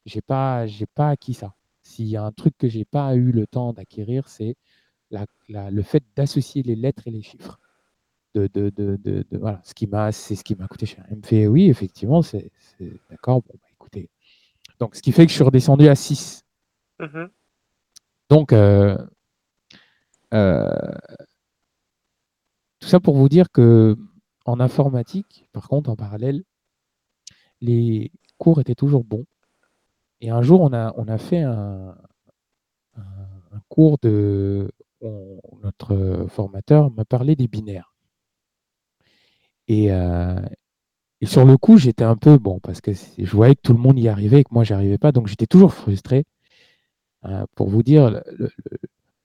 J'ai 0.06 0.22
pas, 0.22 0.66
j'ai 0.66 0.86
pas 0.86 1.10
acquis 1.10 1.34
ça. 1.34 1.54
S'il 1.88 2.06
y 2.08 2.16
a 2.16 2.22
un 2.22 2.32
truc 2.32 2.54
que 2.58 2.68
j'ai 2.68 2.84
pas 2.84 3.14
eu 3.16 3.32
le 3.32 3.46
temps 3.46 3.72
d'acquérir, 3.72 4.28
c'est 4.28 4.56
la- 5.10 5.26
la- 5.48 5.70
le 5.70 5.82
fait 5.82 6.04
d'associer 6.16 6.62
les 6.62 6.76
lettres 6.76 7.04
et 7.06 7.10
les 7.10 7.22
chiffres. 7.22 7.58
De, 8.34 8.46
de, 8.52 8.70
de, 8.70 8.96
de- 8.96 9.24
de- 9.30 9.38
voilà, 9.38 9.60
ce 9.64 9.74
qui 9.74 9.86
m'a, 9.86 10.12
c'est 10.12 10.36
ce 10.36 10.44
qui 10.44 10.54
m'a 10.54 10.68
coûté 10.68 10.86
cher. 10.86 11.04
Il 11.10 11.16
me 11.18 11.22
fait, 11.22 11.46
oui, 11.46 11.68
effectivement, 11.70 12.22
c'est 12.22 12.50
c'est- 12.78 12.92
d'accord. 13.10 13.42
Bon, 13.42 13.54
bah, 13.54 13.68
écoutez. 13.72 14.10
Donc, 14.80 14.96
ce 14.96 15.02
qui 15.02 15.12
fait 15.12 15.24
que 15.26 15.30
je 15.32 15.36
suis 15.36 15.44
redescendu 15.44 15.88
à 15.88 15.94
6. 15.96 16.42
Mhm. 17.00 17.30
Donc, 18.30 18.52
euh, 18.52 18.96
euh, 20.34 20.68
tout 22.80 22.88
ça 22.88 23.00
pour 23.00 23.16
vous 23.16 23.28
dire 23.28 23.50
que 23.52 23.96
en 24.44 24.60
informatique, 24.60 25.48
par 25.52 25.68
contre, 25.68 25.90
en 25.90 25.96
parallèle, 25.96 26.42
les 27.60 28.10
cours 28.38 28.60
étaient 28.60 28.74
toujours 28.74 29.04
bons. 29.04 29.24
Et 30.20 30.30
un 30.30 30.42
jour, 30.42 30.60
on 30.60 30.72
a, 30.72 30.92
on 30.96 31.08
a 31.08 31.18
fait 31.18 31.42
un, 31.42 31.96
cours 33.68 33.98
de. 34.02 34.70
notre 35.62 36.26
formateur 36.28 36.90
m'a 36.90 37.04
parlé 37.04 37.36
des 37.36 37.48
binaires. 37.48 37.94
Et, 39.68 39.92
euh, 39.92 40.40
et 41.20 41.26
sur 41.26 41.44
le 41.44 41.56
coup, 41.56 41.78
j'étais 41.78 42.04
un 42.04 42.16
peu 42.16 42.38
bon 42.38 42.60
parce 42.60 42.80
que 42.80 42.92
je 42.92 43.30
voyais 43.30 43.54
que 43.54 43.60
tout 43.62 43.72
le 43.72 43.78
monde 43.78 43.98
y 43.98 44.08
arrivait 44.08 44.40
et 44.40 44.44
que 44.44 44.52
moi, 44.54 44.64
j'y 44.64 44.72
arrivais 44.72 44.98
pas. 44.98 45.12
Donc, 45.12 45.26
j'étais 45.28 45.46
toujours 45.46 45.74
frustré. 45.74 46.24
Euh, 47.24 47.44
pour 47.56 47.68
vous 47.68 47.82
dire, 47.82 48.22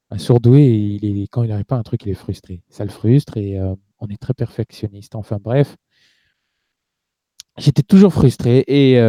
un 0.09 0.17
surdoué, 0.17 0.65
il 1.01 1.27
quand 1.30 1.43
il 1.43 1.49
n'arrive 1.49 1.65
pas 1.65 1.75
à 1.75 1.80
un 1.80 1.83
truc, 1.83 2.03
il 2.05 2.09
est 2.09 2.15
frustré. 2.15 2.61
Ça 2.69 2.83
le 2.85 2.91
frustre 2.91 3.38
et 3.38 3.59
euh, 3.59 3.75
on 3.99 4.07
est 4.07 4.22
très 4.22 4.33
perfectionniste. 4.33 5.15
Enfin, 5.15 5.38
bref, 5.41 5.77
j'étais 7.57 7.83
toujours 7.83 8.13
frustré. 8.13 8.63
Et, 8.67 8.99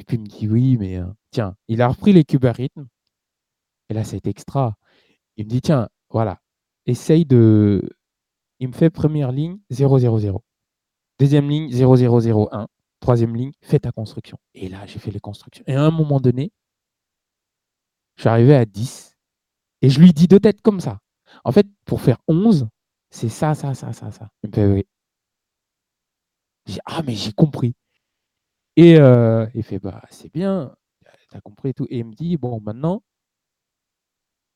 et 0.00 0.04
puis, 0.04 0.16
il 0.16 0.22
me 0.22 0.26
dit 0.26 0.48
oui, 0.48 0.78
mais 0.78 0.98
tiens, 1.30 1.54
il 1.68 1.82
a 1.82 1.88
repris 1.88 2.14
les 2.14 2.24
cubes 2.24 2.46
à 2.46 2.52
rythme. 2.52 2.88
Et 3.90 3.94
là, 3.94 4.00
été 4.00 4.30
extra. 4.30 4.74
Il 5.36 5.44
me 5.44 5.50
dit 5.50 5.60
tiens, 5.60 5.90
voilà, 6.08 6.40
essaye 6.86 7.26
de. 7.26 7.86
Il 8.60 8.68
me 8.68 8.72
fait 8.72 8.88
première 8.88 9.30
ligne 9.30 9.58
0, 9.68 9.98
0, 9.98 10.18
0. 10.18 10.44
Deuxième 11.18 11.50
ligne 11.50 11.70
0, 11.70 11.96
0, 11.96 12.20
0, 12.20 12.48
1. 12.50 12.66
Troisième 13.00 13.36
ligne, 13.36 13.52
fais 13.60 13.78
ta 13.78 13.92
construction. 13.92 14.38
Et 14.54 14.70
là, 14.70 14.86
j'ai 14.86 14.98
fait 14.98 15.10
les 15.10 15.20
constructions. 15.20 15.64
Et 15.66 15.74
à 15.74 15.82
un 15.82 15.90
moment 15.90 16.18
donné, 16.18 16.50
je 18.16 18.22
suis 18.22 18.28
arrivé 18.30 18.54
à 18.54 18.64
10. 18.64 19.18
Et 19.82 19.90
je 19.90 20.00
lui 20.00 20.14
dis 20.14 20.28
de 20.28 20.38
tête 20.38 20.62
comme 20.62 20.80
ça. 20.80 20.98
En 21.44 21.52
fait, 21.52 21.66
pour 21.84 22.00
faire 22.00 22.18
11, 22.26 22.68
c'est 23.10 23.28
ça, 23.28 23.54
ça, 23.54 23.74
ça, 23.74 23.92
ça, 23.92 24.10
ça. 24.10 24.30
Il 24.44 24.48
me 24.48 24.54
fait 24.54 24.66
oui. 24.66 24.86
J'ai 26.66 26.80
ah, 26.86 27.02
mais 27.02 27.14
j'ai 27.14 27.32
compris. 27.32 27.74
Et 28.80 28.98
euh, 28.98 29.46
il 29.54 29.62
fait, 29.62 29.78
bah, 29.78 30.02
c'est 30.10 30.32
bien, 30.32 30.74
t'as 31.28 31.42
compris 31.42 31.68
et 31.68 31.74
tout. 31.74 31.86
Et 31.90 31.98
il 31.98 32.06
me 32.06 32.14
dit, 32.14 32.38
bon, 32.38 32.62
maintenant, 32.62 33.02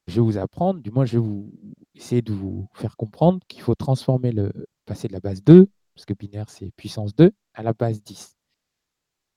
je 0.07 0.15
vais 0.15 0.23
vous 0.23 0.39
apprendre, 0.39 0.81
du 0.81 0.91
moins, 0.91 1.05
je 1.05 1.19
vais 1.19 1.23
vous 1.27 1.53
essayer 1.95 2.23
de 2.23 2.33
vous 2.33 2.67
faire 2.73 2.97
comprendre 2.97 3.41
qu'il 3.49 3.61
faut 3.61 3.75
transformer 3.75 4.33
le, 4.33 4.51
passer 4.87 5.09
de 5.09 5.13
la 5.13 5.21
base 5.21 5.45
2, 5.45 5.69
parce 5.95 6.07
que 6.07 6.15
binaire, 6.15 6.49
c'est 6.49 6.71
puissance 6.71 7.15
2, 7.15 7.33
à 7.53 7.63
la 7.63 7.75
base 7.75 8.03
10. 8.03 8.35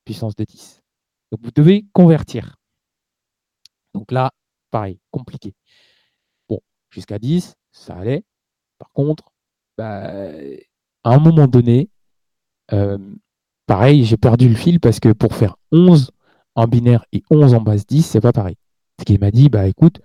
Puissance 0.05 0.37
de 0.37 0.45
10. 0.45 0.81
Donc, 1.33 1.41
vous 1.43 1.51
devez 1.51 1.85
convertir. 1.91 2.55
Donc 3.93 4.13
là, 4.13 4.31
pareil, 4.71 5.01
compliqué. 5.11 5.53
Bon, 6.47 6.61
jusqu'à 6.91 7.19
10, 7.19 7.57
ça 7.73 7.97
allait. 7.97 8.23
Par 8.77 8.93
contre, 8.93 9.33
bah, 9.77 10.31
à 11.03 11.13
un 11.13 11.19
moment 11.19 11.47
donné, 11.49 11.89
euh, 12.71 12.97
pareil, 13.67 14.03
j'ai 14.05 14.17
perdu 14.17 14.49
le 14.49 14.55
fil 14.55 14.79
parce 14.79 14.99
que 14.99 15.09
pour 15.09 15.35
faire 15.35 15.57
11 15.71 16.11
en 16.55 16.67
binaire 16.67 17.05
et 17.13 17.21
11 17.29 17.53
en 17.53 17.61
base 17.61 17.85
10, 17.85 18.01
c'est 18.01 18.21
pas 18.21 18.33
pareil. 18.33 18.55
Ce 18.99 19.05
qu'il 19.05 19.19
m'a 19.19 19.29
dit, 19.29 19.49
bah 19.49 19.67
écoute, 19.67 20.01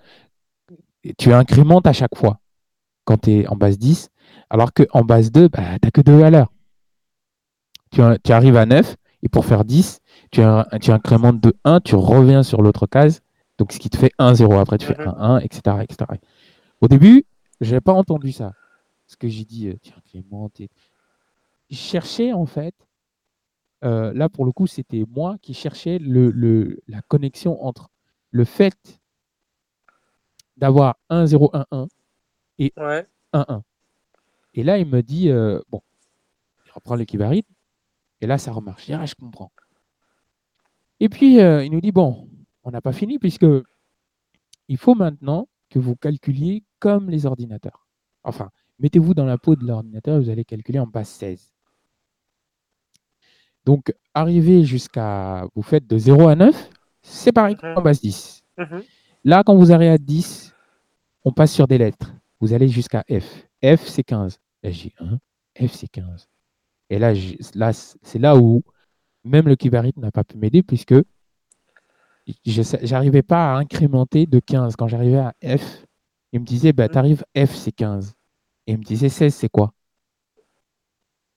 tu 1.17 1.33
incrémentes 1.33 1.87
à 1.87 1.95
chaque 1.95 2.15
fois 2.15 2.41
quand 3.05 3.23
tu 3.23 3.31
es 3.31 3.49
en 3.49 3.57
base 3.57 3.79
10, 3.79 4.11
alors 4.51 4.73
qu'en 4.73 5.03
base 5.03 5.33
2, 5.33 5.49
bah, 5.49 5.79
tu 5.81 5.87
n'as 5.87 5.91
que 5.91 6.03
deux 6.03 6.19
valeurs. 6.19 6.53
Tu, 7.91 8.01
tu, 8.23 8.33
arrives 8.33 8.57
à 8.57 8.67
9, 8.67 8.97
et 9.23 9.29
pour 9.29 9.45
faire 9.47 9.65
10, 9.65 10.01
tu, 10.31 10.43
tu 10.81 10.91
incrémentes 10.91 11.41
de 11.41 11.55
1, 11.65 11.81
tu 11.81 11.95
reviens 11.95 12.43
sur 12.43 12.63
l'autre 12.63 12.87
case, 12.87 13.23
donc 13.59 13.73
ce 13.73 13.79
qui 13.79 13.91
te 13.91 13.97
fait 13.97 14.13
1, 14.19 14.35
0. 14.35 14.59
Après, 14.59 14.79
tu 14.79 14.87
fais 14.87 14.99
1, 14.99 15.07
1, 15.09 15.39
etc. 15.39 15.77
etc. 15.83 16.11
Au 16.81 16.89
début, 16.89 17.25
je 17.61 17.71
n'avais 17.71 17.81
pas 17.81 17.93
entendu 17.93 18.33
ça. 18.33 18.53
Parce 19.07 19.17
que 19.17 19.29
j'ai 19.29 19.45
dit, 19.45 19.73
tu 19.83 19.93
incrémentes. 19.97 20.61
Et... 20.61 20.69
Je 21.71 21.77
cherchais, 21.77 22.33
en 22.33 22.47
fait, 22.47 22.75
euh, 23.85 24.13
là, 24.15 24.29
pour 24.29 24.45
le 24.45 24.53
coup, 24.53 24.67
c'était 24.67 25.05
moi 25.11 25.37
qui 25.43 25.55
cherchais 25.55 25.99
le, 25.99 26.31
le- 26.31 26.81
la 26.89 27.03
connexion 27.03 27.63
entre 27.65 27.91
le 28.31 28.45
fait 28.45 29.01
d'avoir 30.57 30.97
1, 31.11 31.27
0, 31.27 31.51
1, 31.53 31.67
1, 31.71 31.87
Ouais. 32.77 33.07
1, 33.33 33.45
1. 33.49 33.63
Et 34.55 34.63
là, 34.63 34.79
il 34.79 34.87
me 34.87 35.03
dit, 35.03 35.31
euh, 35.31 35.61
bon, 35.71 35.83
il 36.67 36.73
reprend 36.73 36.95
l'équivalent, 36.95 37.41
et 38.21 38.27
là, 38.27 38.39
ça 38.39 38.53
remarche. 38.53 38.83
Je 38.83 38.87
dis, 38.87 38.93
ah, 38.95 39.07
je 39.07 39.15
comprends. 39.15 39.53
Et 41.01 41.09
puis, 41.09 41.41
euh, 41.41 41.65
il 41.65 41.73
nous 41.73 41.81
dit, 41.81 41.93
bon, 41.93 42.29
on 42.65 42.71
n'a 42.71 42.81
pas 42.81 42.93
fini, 42.93 43.19
puisque 43.19 43.47
il 44.69 44.77
faut 44.77 44.95
maintenant 44.95 45.49
que 45.71 45.79
vous 45.79 45.97
calculiez 45.97 46.65
comme 46.79 47.11
les 47.11 47.27
ordinateurs. 47.27 47.87
Enfin, 48.25 48.51
mettez-vous 48.79 49.15
dans 49.15 49.25
la 49.25 49.39
peau 49.39 49.57
de 49.57 49.65
l'ordinateur, 49.67 50.21
vous 50.21 50.29
allez 50.31 50.45
calculer 50.45 50.79
en 50.79 50.87
base 50.87 51.09
16. 51.09 51.52
Donc, 53.65 53.93
arrivé 54.15 54.65
jusqu'à, 54.65 55.47
vous 55.55 55.63
faites 55.63 55.87
de 55.87 55.97
0 55.99 56.29
à 56.29 56.35
9, 56.35 56.71
c'est 57.03 57.33
pareil 57.33 57.57
qu'en 57.57 57.81
base 57.83 58.01
10. 58.01 58.43
Mhm. 58.59 58.83
Là, 59.25 59.43
quand 59.45 59.55
vous 59.55 59.73
arrivez 59.73 59.91
à 59.93 59.99
10, 59.99 60.53
on 61.25 61.33
passe 61.33 61.53
sur 61.53 61.67
des 61.69 61.79
lettres. 61.79 62.13
Vous 62.41 62.53
allez 62.53 62.69
jusqu'à 62.69 63.05
F. 63.09 63.47
F, 63.65 63.87
c'est 63.87 64.03
15. 64.03 64.39
Là, 64.63 64.71
j'ai 64.71 64.93
1. 64.99 65.19
F, 65.67 65.73
c'est 65.73 65.89
15. 65.89 66.29
Et 66.91 66.99
là, 66.99 67.13
c'est 67.73 68.19
là 68.19 68.37
où 68.37 68.63
même 69.25 69.47
le 69.47 69.55
Kibarit 69.57 69.93
n'a 69.97 70.11
pas 70.11 70.25
pu 70.25 70.37
m'aider 70.37 70.63
puisque 70.63 70.95
je 72.45 72.91
n'arrivais 72.91 73.23
pas 73.23 73.53
à 73.55 73.57
incrémenter 73.59 74.27
de 74.27 74.41
15. 74.41 74.75
Quand 74.77 74.89
j'arrivais 74.89 75.19
à 75.19 75.35
F, 75.57 75.85
il 76.33 76.41
me 76.41 76.45
disait, 76.45 76.73
bah, 76.73 76.85
Mhm. 76.85 76.91
t'arrives 76.91 77.25
F, 77.37 77.55
c'est 77.55 77.73
15. 77.73 78.15
Et 78.67 78.73
il 78.73 78.79
me 78.79 78.83
disait, 78.85 79.09
16, 79.09 79.35
c'est 79.35 79.49
quoi? 79.49 79.73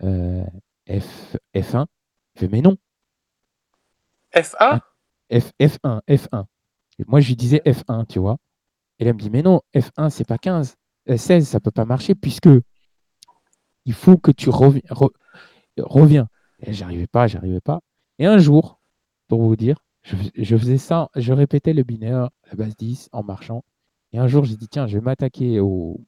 Euh, 0.03 0.43
F, 0.89 1.37
F1. 1.55 1.85
Je 2.35 2.41
fais, 2.41 2.47
mais 2.47 2.61
non. 2.61 2.77
F1 4.33 4.79
F, 5.31 5.51
F1, 5.59 6.01
F1. 6.07 6.45
Et 6.99 7.03
moi, 7.07 7.19
je 7.19 7.27
lui 7.29 7.35
disais 7.35 7.61
F1, 7.65 8.05
tu 8.07 8.19
vois. 8.19 8.37
Et 8.99 9.03
là, 9.05 9.09
elle 9.09 9.15
me 9.15 9.19
dit, 9.21 9.29
mais 9.29 9.41
non, 9.41 9.61
F1, 9.73 10.09
c'est 10.09 10.25
pas 10.27 10.37
15. 10.37 10.75
Euh, 11.09 11.17
16, 11.17 11.47
ça 11.47 11.59
peut 11.59 11.71
pas 11.71 11.85
marcher 11.85 12.15
puisque 12.15 12.49
il 13.85 13.93
faut 13.93 14.17
que 14.17 14.31
tu 14.31 14.49
revi- 14.49 14.85
re- 14.87 15.11
reviens. 15.77 16.27
Et 16.59 16.73
j'arrivais 16.73 17.07
pas, 17.07 17.27
j'arrivais 17.27 17.61
pas. 17.61 17.81
Et 18.19 18.25
un 18.25 18.37
jour, 18.37 18.79
pour 19.27 19.41
vous 19.41 19.55
dire, 19.55 19.77
je 20.03 20.57
faisais 20.57 20.77
ça, 20.77 21.09
je 21.15 21.33
répétais 21.33 21.73
le 21.73 21.83
binaire, 21.83 22.29
la 22.49 22.55
base 22.55 22.75
10, 22.77 23.09
en 23.11 23.23
marchant. 23.23 23.63
Et 24.13 24.19
un 24.19 24.27
jour, 24.27 24.45
j'ai 24.45 24.55
dit, 24.55 24.67
tiens, 24.67 24.87
je 24.87 24.97
vais 24.97 25.03
m'attaquer 25.03 25.59
au, 25.59 25.99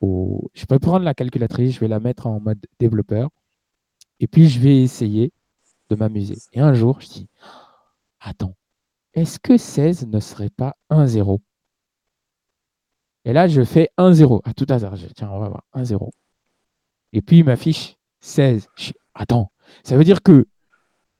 au... 0.00 0.50
Je 0.54 0.66
peux 0.66 0.78
prendre 0.78 1.04
la 1.04 1.14
calculatrice, 1.14 1.74
je 1.74 1.80
vais 1.80 1.88
la 1.88 2.00
mettre 2.00 2.26
en 2.26 2.40
mode 2.40 2.64
développeur. 2.78 3.30
Et 4.20 4.26
puis, 4.26 4.48
je 4.48 4.60
vais 4.60 4.82
essayer 4.82 5.32
de 5.90 5.96
m'amuser. 5.96 6.38
Et 6.52 6.60
un 6.60 6.74
jour, 6.74 7.00
je 7.00 7.08
dis, 7.08 7.28
attends, 8.20 8.54
est-ce 9.14 9.38
que 9.38 9.56
16 9.56 10.06
ne 10.08 10.20
serait 10.20 10.50
pas 10.50 10.76
1-0 10.90 11.38
Et 13.24 13.32
là, 13.32 13.48
je 13.48 13.62
fais 13.62 13.90
1-0, 13.98 14.40
à 14.44 14.54
tout 14.54 14.66
hasard. 14.68 14.96
Je 14.96 15.06
tiens, 15.08 15.30
on 15.30 15.38
va 15.40 15.48
voir, 15.48 15.64
1-0. 15.74 16.10
Et 17.12 17.22
puis, 17.22 17.38
il 17.38 17.44
m'affiche 17.44 17.96
16. 18.20 18.68
Je 18.76 18.92
attends, 19.14 19.50
ça 19.84 19.96
veut 19.96 20.04
dire 20.04 20.22
que 20.22 20.46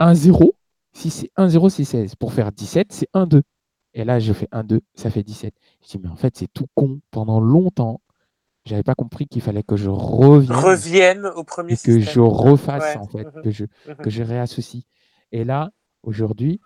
1-0, 0.00 0.52
si 0.92 1.10
c'est 1.10 1.30
1-0, 1.36 1.70
c'est 1.70 1.84
16. 1.84 2.14
Pour 2.16 2.32
faire 2.32 2.52
17, 2.52 2.92
c'est 2.92 3.08
1-2. 3.14 3.42
Et 3.94 4.04
là, 4.04 4.18
je 4.20 4.32
fais 4.32 4.48
1-2, 4.52 4.80
ça 4.94 5.10
fait 5.10 5.22
17. 5.22 5.54
Je 5.82 5.88
dis, 5.88 5.98
mais 5.98 6.08
en 6.08 6.16
fait, 6.16 6.36
c'est 6.36 6.52
tout 6.52 6.66
con. 6.74 7.00
Pendant 7.10 7.40
longtemps, 7.40 8.00
j'avais 8.66 8.82
pas 8.82 8.94
compris 8.94 9.26
qu'il 9.26 9.40
fallait 9.40 9.62
que 9.62 9.76
je 9.76 9.88
revienne 9.88 10.52
reviennent 10.56 11.26
au 11.26 11.44
premier 11.44 11.74
et 11.74 11.76
que 11.76 12.00
système. 12.00 12.02
je 12.02 12.20
refasse, 12.20 12.96
Ouais, 12.96 13.00
en 13.00 13.06
fait, 13.06 13.24
mhm, 13.24 13.42
que 13.42 13.50
je, 13.50 13.64
mhm. 13.64 13.96
que 13.96 14.10
je 14.10 14.22
réassocie. 14.22 14.82
Et 15.32 15.44
là, 15.44 15.70
aujourd'hui, 16.02 16.60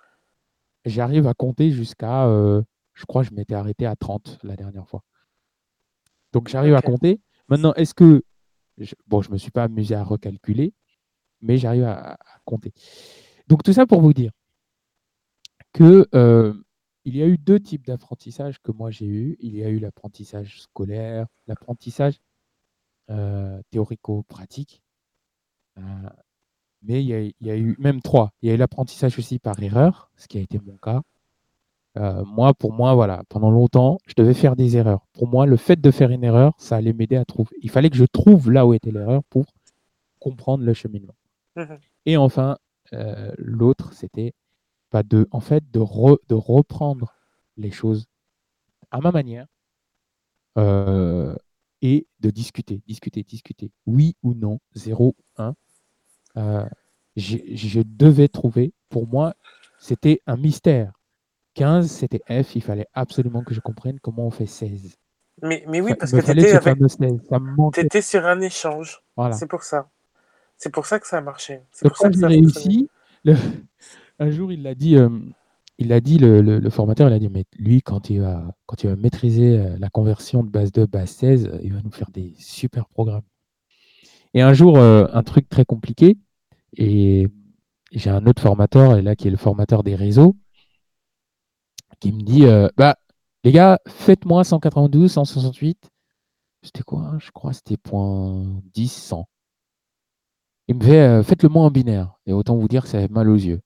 j'arrive 0.86 1.26
à 1.26 1.34
compter 1.34 1.70
jusqu'à, 1.70 2.26
euh, 2.26 2.62
je 2.94 3.04
crois 3.04 3.22
que 3.22 3.28
je 3.28 3.34
m'étais 3.34 3.54
arrêté 3.54 3.86
à 3.86 3.96
30 3.96 4.38
la 4.42 4.56
dernière 4.56 4.88
fois. 4.88 5.02
Donc 6.32 6.48
j'arrive 6.48 6.74
à 6.74 6.82
compter. 6.82 7.20
Maintenant, 7.48 7.74
est-ce 7.74 7.94
que, 7.94 8.22
je, 8.78 8.94
bon, 9.06 9.20
je 9.20 9.28
ne 9.28 9.34
me 9.34 9.38
suis 9.38 9.50
pas 9.50 9.64
amusé 9.64 9.94
à 9.94 10.02
recalculer, 10.02 10.72
mais 11.42 11.58
j'arrive 11.58 11.84
à, 11.84 12.12
à 12.14 12.18
compter. 12.44 12.72
Donc 13.46 13.62
tout 13.62 13.72
ça 13.72 13.86
pour 13.86 14.00
vous 14.00 14.14
dire 14.14 14.32
que 15.74 16.06
euh, 16.14 16.54
il 17.10 17.16
y 17.16 17.22
a 17.24 17.26
eu 17.26 17.38
deux 17.38 17.58
types 17.58 17.86
d'apprentissage 17.86 18.60
que 18.60 18.70
moi 18.70 18.92
j'ai 18.92 19.06
eu. 19.06 19.36
Il 19.40 19.56
y 19.56 19.64
a 19.64 19.68
eu 19.68 19.80
l'apprentissage 19.80 20.62
scolaire, 20.62 21.26
l'apprentissage 21.48 22.20
euh, 23.10 23.60
théorico-pratique. 23.70 24.80
Euh, 25.76 25.82
mais 26.82 27.02
il 27.02 27.08
y, 27.08 27.14
a, 27.14 27.20
il 27.20 27.34
y 27.40 27.50
a 27.50 27.56
eu 27.56 27.74
même 27.80 28.00
trois. 28.00 28.30
Il 28.42 28.48
y 28.48 28.52
a 28.52 28.54
eu 28.54 28.56
l'apprentissage 28.56 29.18
aussi 29.18 29.40
par 29.40 29.60
erreur, 29.60 30.12
ce 30.16 30.28
qui 30.28 30.38
a 30.38 30.40
été 30.40 30.60
mon 30.64 30.76
cas. 30.76 31.02
Euh, 31.98 32.24
moi, 32.24 32.54
pour 32.54 32.72
moi, 32.72 32.94
voilà, 32.94 33.24
pendant 33.28 33.50
longtemps, 33.50 33.98
je 34.06 34.14
devais 34.16 34.32
faire 34.32 34.54
des 34.54 34.76
erreurs. 34.76 35.04
Pour 35.12 35.26
moi, 35.26 35.46
le 35.46 35.56
fait 35.56 35.80
de 35.80 35.90
faire 35.90 36.10
une 36.10 36.22
erreur, 36.22 36.54
ça 36.58 36.76
allait 36.76 36.92
m'aider 36.92 37.16
à 37.16 37.24
trouver. 37.24 37.56
Il 37.60 37.70
fallait 37.70 37.90
que 37.90 37.96
je 37.96 38.04
trouve 38.04 38.52
là 38.52 38.64
où 38.66 38.72
était 38.72 38.92
l'erreur 38.92 39.24
pour 39.24 39.46
comprendre 40.20 40.62
le 40.62 40.74
cheminement. 40.74 41.16
Mhm. 41.56 41.78
Et 42.06 42.16
enfin, 42.16 42.56
l'autre, 43.36 43.92
c'était 43.94 44.32
pas 44.90 45.02
de, 45.02 45.28
en 45.30 45.40
fait, 45.40 45.70
de, 45.70 45.80
re- 45.80 46.18
de 46.28 46.34
reprendre 46.34 47.14
les 47.56 47.70
choses 47.70 48.06
à 48.90 49.00
ma 49.00 49.12
manière 49.12 49.46
euh, 50.58 51.34
et 51.82 52.06
de 52.20 52.30
discuter, 52.30 52.82
discuter, 52.86 53.22
discuter. 53.22 53.70
Oui 53.86 54.16
ou 54.22 54.34
non, 54.34 54.58
0 54.74 55.14
ou 55.16 55.42
1. 55.42 55.54
Euh, 56.36 56.66
je 57.16 57.80
devais 57.82 58.28
trouver, 58.28 58.72
pour 58.88 59.06
moi, 59.06 59.34
c'était 59.78 60.20
un 60.26 60.36
mystère. 60.36 60.92
15, 61.54 61.90
c'était 61.90 62.22
F, 62.42 62.54
il 62.54 62.62
fallait 62.62 62.86
absolument 62.94 63.42
que 63.42 63.54
je 63.54 63.60
comprenne 63.60 63.98
comment 64.00 64.26
on 64.26 64.30
fait 64.30 64.46
16. 64.46 64.96
Mais, 65.42 65.64
mais 65.68 65.80
oui, 65.80 65.94
parce 65.94 66.12
que 66.12 66.20
fallait 66.20 66.42
t'étais 66.42 66.52
ce 66.52 66.56
avec... 66.56 66.74
fameux 66.76 66.88
16, 66.88 67.20
ça 67.28 67.38
me 67.38 67.56
manquait. 67.56 67.82
t'étais 67.82 68.02
sur 68.02 68.26
un 68.26 68.40
échange. 68.40 69.02
Voilà. 69.16 69.34
C'est 69.36 69.46
pour 69.46 69.62
ça. 69.62 69.88
C'est 70.56 70.70
pour 70.70 70.86
ça 70.86 71.00
que 71.00 71.06
ça 71.06 71.18
a 71.18 71.20
marché. 71.22 71.62
C'est 71.72 71.88
pour 71.88 71.96
ça 71.96 72.10
que 72.10 72.16
ça 72.16 72.26
a 72.26 72.28
réussi, 72.28 72.88
le- 73.24 73.36
un 74.20 74.30
jour 74.30 74.52
il 74.52 74.62
l'a 74.62 74.74
dit, 74.74 74.96
euh, 74.96 75.08
il 75.78 75.88
dit 76.02 76.18
le, 76.18 76.70
formateur, 76.70 77.08
il 77.08 77.14
a 77.14 77.18
dit 77.18 77.28
mais 77.28 77.44
lui 77.56 77.82
quand 77.82 78.10
il 78.10 78.20
va 78.20 78.54
quand 78.66 78.84
il 78.84 78.90
va 78.90 78.96
maîtriser 78.96 79.58
euh, 79.58 79.78
la 79.78 79.88
conversion 79.88 80.44
de 80.44 80.50
base 80.50 80.70
2 80.72 80.86
base 80.86 81.10
16, 81.10 81.46
euh, 81.46 81.58
il 81.62 81.72
va 81.72 81.80
nous 81.82 81.90
faire 81.90 82.10
des 82.10 82.34
super 82.38 82.86
programmes. 82.88 83.24
Et 84.34 84.42
un 84.42 84.52
jour 84.52 84.78
un 84.78 85.22
truc 85.24 85.48
très 85.48 85.64
compliqué 85.64 86.16
et 86.76 87.26
j'ai 87.90 88.10
un 88.10 88.26
autre 88.26 88.40
formateur 88.40 88.96
et 88.96 89.02
là 89.02 89.16
qui 89.16 89.26
est 89.26 89.30
le 89.30 89.36
formateur 89.36 89.82
des 89.82 89.96
réseaux 89.96 90.36
qui 91.98 92.12
me 92.12 92.20
dit 92.22 92.44
bah 92.76 92.96
les 93.42 93.50
gars 93.50 93.80
faites-moi 93.88 94.44
192 94.44 95.10
168 95.10 95.90
c'était 96.62 96.82
quoi 96.84 97.00
hein? 97.00 97.18
Je 97.18 97.32
crois 97.32 97.52
c'était 97.52 97.76
point 97.76 98.44
10 98.72 98.88
100 98.92 99.28
il 100.68 100.76
me 100.76 100.84
fait 100.84 101.22
faites-le 101.24 101.48
moi 101.48 101.64
en 101.64 101.70
binaire. 101.72 102.14
Et 102.26 102.32
autant 102.32 102.56
vous 102.56 102.68
dire 102.68 102.84
que 102.84 102.88
ça 102.88 103.00
fait 103.00 103.10
mal 103.10 103.28
aux 103.28 103.34
yeux. 103.34 103.60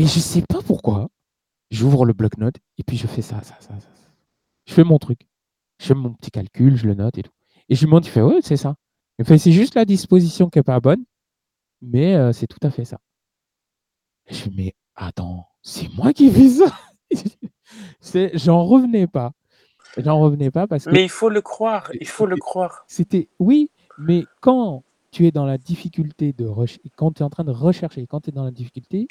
Et 0.00 0.06
je 0.06 0.18
sais 0.18 0.40
pas 0.40 0.62
pourquoi. 0.62 1.10
J'ouvre 1.70 2.06
le 2.06 2.14
bloc-notes 2.14 2.56
et 2.78 2.82
puis 2.82 2.96
je 2.96 3.06
fais 3.06 3.20
ça, 3.20 3.42
ça, 3.42 3.54
ça. 3.60 3.74
Je 4.66 4.72
fais 4.72 4.82
mon 4.82 4.98
truc. 4.98 5.20
Je 5.78 5.86
fais 5.88 5.94
mon 5.94 6.14
petit 6.14 6.30
calcul, 6.30 6.74
je 6.74 6.86
le 6.86 6.94
note 6.94 7.18
et 7.18 7.22
tout. 7.22 7.32
Et 7.68 7.74
je 7.74 7.80
lui 7.80 7.86
demande, 7.86 8.06
il 8.06 8.08
fait 8.10 8.22
ouais, 8.22 8.40
c'est 8.42 8.56
ça. 8.56 8.76
Il 9.18 9.22
me 9.22 9.24
fait 9.26 9.36
c'est 9.36 9.52
juste 9.52 9.74
la 9.74 9.84
disposition 9.84 10.48
qui 10.48 10.58
n'est 10.58 10.62
pas 10.62 10.80
bonne, 10.80 11.04
mais 11.82 12.14
euh, 12.14 12.32
c'est 12.32 12.46
tout 12.46 12.58
à 12.62 12.70
fait 12.70 12.86
ça. 12.86 12.98
Et 14.26 14.32
je 14.32 14.38
fais 14.38 14.50
mais 14.56 14.74
attends, 14.94 15.46
c'est 15.62 15.92
moi 15.92 16.14
qui 16.14 16.30
fais 16.30 16.48
ça? 16.48 16.74
C'est- 18.00 18.36
J'en 18.38 18.64
revenais 18.64 19.06
pas. 19.06 19.32
J'en 19.98 20.18
revenais 20.18 20.50
pas 20.50 20.66
parce 20.66 20.86
que 20.86 20.90
Mais 20.90 21.02
il 21.04 21.10
faut 21.10 21.28
le 21.28 21.42
croire. 21.42 21.90
Il 22.00 22.08
faut 22.08 22.24
le 22.24 22.36
croire. 22.36 22.84
c'était 22.88 23.28
oui, 23.38 23.70
mais 23.98 24.24
quand 24.40 24.82
tu 25.10 25.26
es 25.26 25.30
dans 25.30 25.44
la 25.44 25.58
difficulté 25.58 26.32
de 26.32 26.48
quand 26.96 27.12
tu 27.12 27.20
es 27.20 27.22
en 27.24 27.30
train 27.30 27.44
de 27.44 27.50
rechercher, 27.50 28.06
quand 28.06 28.22
tu 28.22 28.30
es 28.30 28.32
dans 28.32 28.44
la 28.44 28.50
difficulté, 28.50 29.08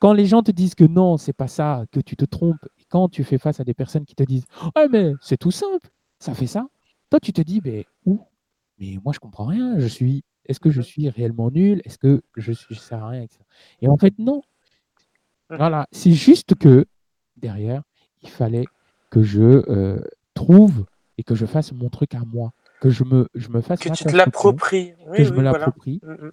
quand 0.00 0.12
les 0.12 0.26
gens 0.26 0.42
te 0.42 0.50
disent 0.50 0.74
que 0.74 0.84
non, 0.84 1.16
c'est 1.16 1.32
pas 1.32 1.48
ça, 1.48 1.84
que 1.92 2.00
tu 2.00 2.16
te 2.16 2.24
trompes, 2.24 2.64
et 2.78 2.84
quand 2.88 3.08
tu 3.08 3.24
fais 3.24 3.38
face 3.38 3.60
à 3.60 3.64
des 3.64 3.74
personnes 3.74 4.04
qui 4.04 4.14
te 4.14 4.22
disent 4.22 4.44
"Ah 4.74 4.86
mais 4.90 5.12
c'est 5.20 5.36
tout 5.36 5.50
simple, 5.50 5.88
ça 6.18 6.34
fait 6.34 6.46
ça." 6.46 6.66
Toi 7.10 7.20
tu 7.20 7.32
te 7.32 7.40
dis 7.42 7.60
"Mais 7.64 7.86
où? 8.04 8.20
Mais 8.78 8.98
moi 9.04 9.12
je 9.12 9.18
comprends 9.20 9.46
rien, 9.46 9.78
je 9.78 9.86
suis 9.86 10.22
est-ce 10.46 10.60
que 10.60 10.70
je 10.70 10.78
Mhm. 10.80 10.84
suis 10.84 11.08
réellement 11.08 11.50
nul? 11.50 11.82
Est-ce 11.84 11.98
que 11.98 12.22
je 12.36 12.52
suis 12.52 12.74
je 12.74 12.80
sers 12.80 13.02
à 13.02 13.08
rien 13.08 13.20
avec 13.20 13.32
ça 13.32 13.40
Et 13.80 13.88
en 13.88 13.96
fait 13.96 14.14
non. 14.18 14.42
Mhm. 15.50 15.56
Voilà, 15.58 15.86
c'est 15.92 16.12
juste 16.12 16.54
que 16.56 16.86
derrière, 17.36 17.82
il 18.22 18.28
fallait 18.28 18.66
que 19.10 19.22
je 19.22 19.42
euh, 19.70 20.00
trouve 20.34 20.84
et 21.18 21.22
que 21.22 21.34
je 21.34 21.46
fasse 21.46 21.72
mon 21.72 21.88
truc 21.88 22.14
à 22.14 22.20
moi, 22.20 22.52
que 22.80 22.90
je 22.90 23.04
me, 23.04 23.28
je 23.34 23.48
me 23.48 23.60
fasse 23.60 23.80
Que 23.80 23.88
tu 23.88 24.04
te 24.04 24.16
l'appropries. 24.16 24.94
Oui, 25.06 25.18
que 25.18 25.24
je 25.24 25.32
me 25.32 25.42
l'approprie. 25.42 26.00
Mm, 26.02 26.12
mm. 26.26 26.32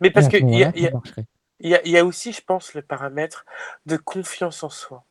Mais 0.00 0.10
parce 0.10 0.28
y 0.32 0.64
a, 0.64 0.76
y, 0.76 0.86
a, 0.86 0.90
marcherait. 0.90 1.26
Il 1.60 1.70
y 1.70 1.74
a- 1.74 1.84
il 1.84 1.90
y 1.92 1.98
a 1.98 2.04
aussi, 2.04 2.32
je 2.32 2.42
pense, 2.42 2.74
le 2.74 2.82
paramètre 2.82 3.44
de 3.86 3.96
confiance 3.96 4.62
en 4.62 4.70
soi. 4.70 5.04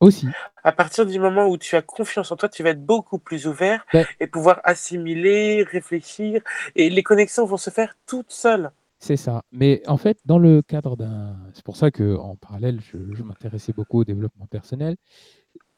Aussi. 0.00 0.26
À 0.64 0.72
partir 0.72 1.06
du 1.06 1.20
moment 1.20 1.46
où 1.46 1.56
tu 1.56 1.76
as 1.76 1.82
confiance 1.82 2.32
en 2.32 2.36
toi, 2.36 2.48
tu 2.48 2.64
vas 2.64 2.70
être 2.70 2.84
beaucoup 2.84 3.18
plus 3.18 3.46
ouvert 3.46 3.86
et 4.18 4.26
pouvoir 4.26 4.60
assimiler, 4.64 5.62
réfléchir, 5.62 6.42
et 6.74 6.90
les 6.90 7.02
connexions 7.04 7.46
vont 7.46 7.56
se 7.56 7.70
faire 7.70 7.94
toutes 8.06 8.32
seules. 8.32 8.72
C'est 8.98 9.16
ça. 9.16 9.42
Mais 9.52 9.82
en 9.86 9.96
fait, 9.96 10.18
dans 10.24 10.38
le 10.38 10.60
cadre 10.62 10.96
d'un. 10.96 11.36
C'est 11.54 11.64
pour 11.64 11.76
ça 11.76 11.90
qu'en 11.90 12.36
parallèle, 12.36 12.80
je, 12.80 12.98
je 13.14 13.22
m'intéressais 13.22 13.72
beaucoup 13.72 14.00
au 14.00 14.04
développement 14.04 14.46
personnel. 14.46 14.96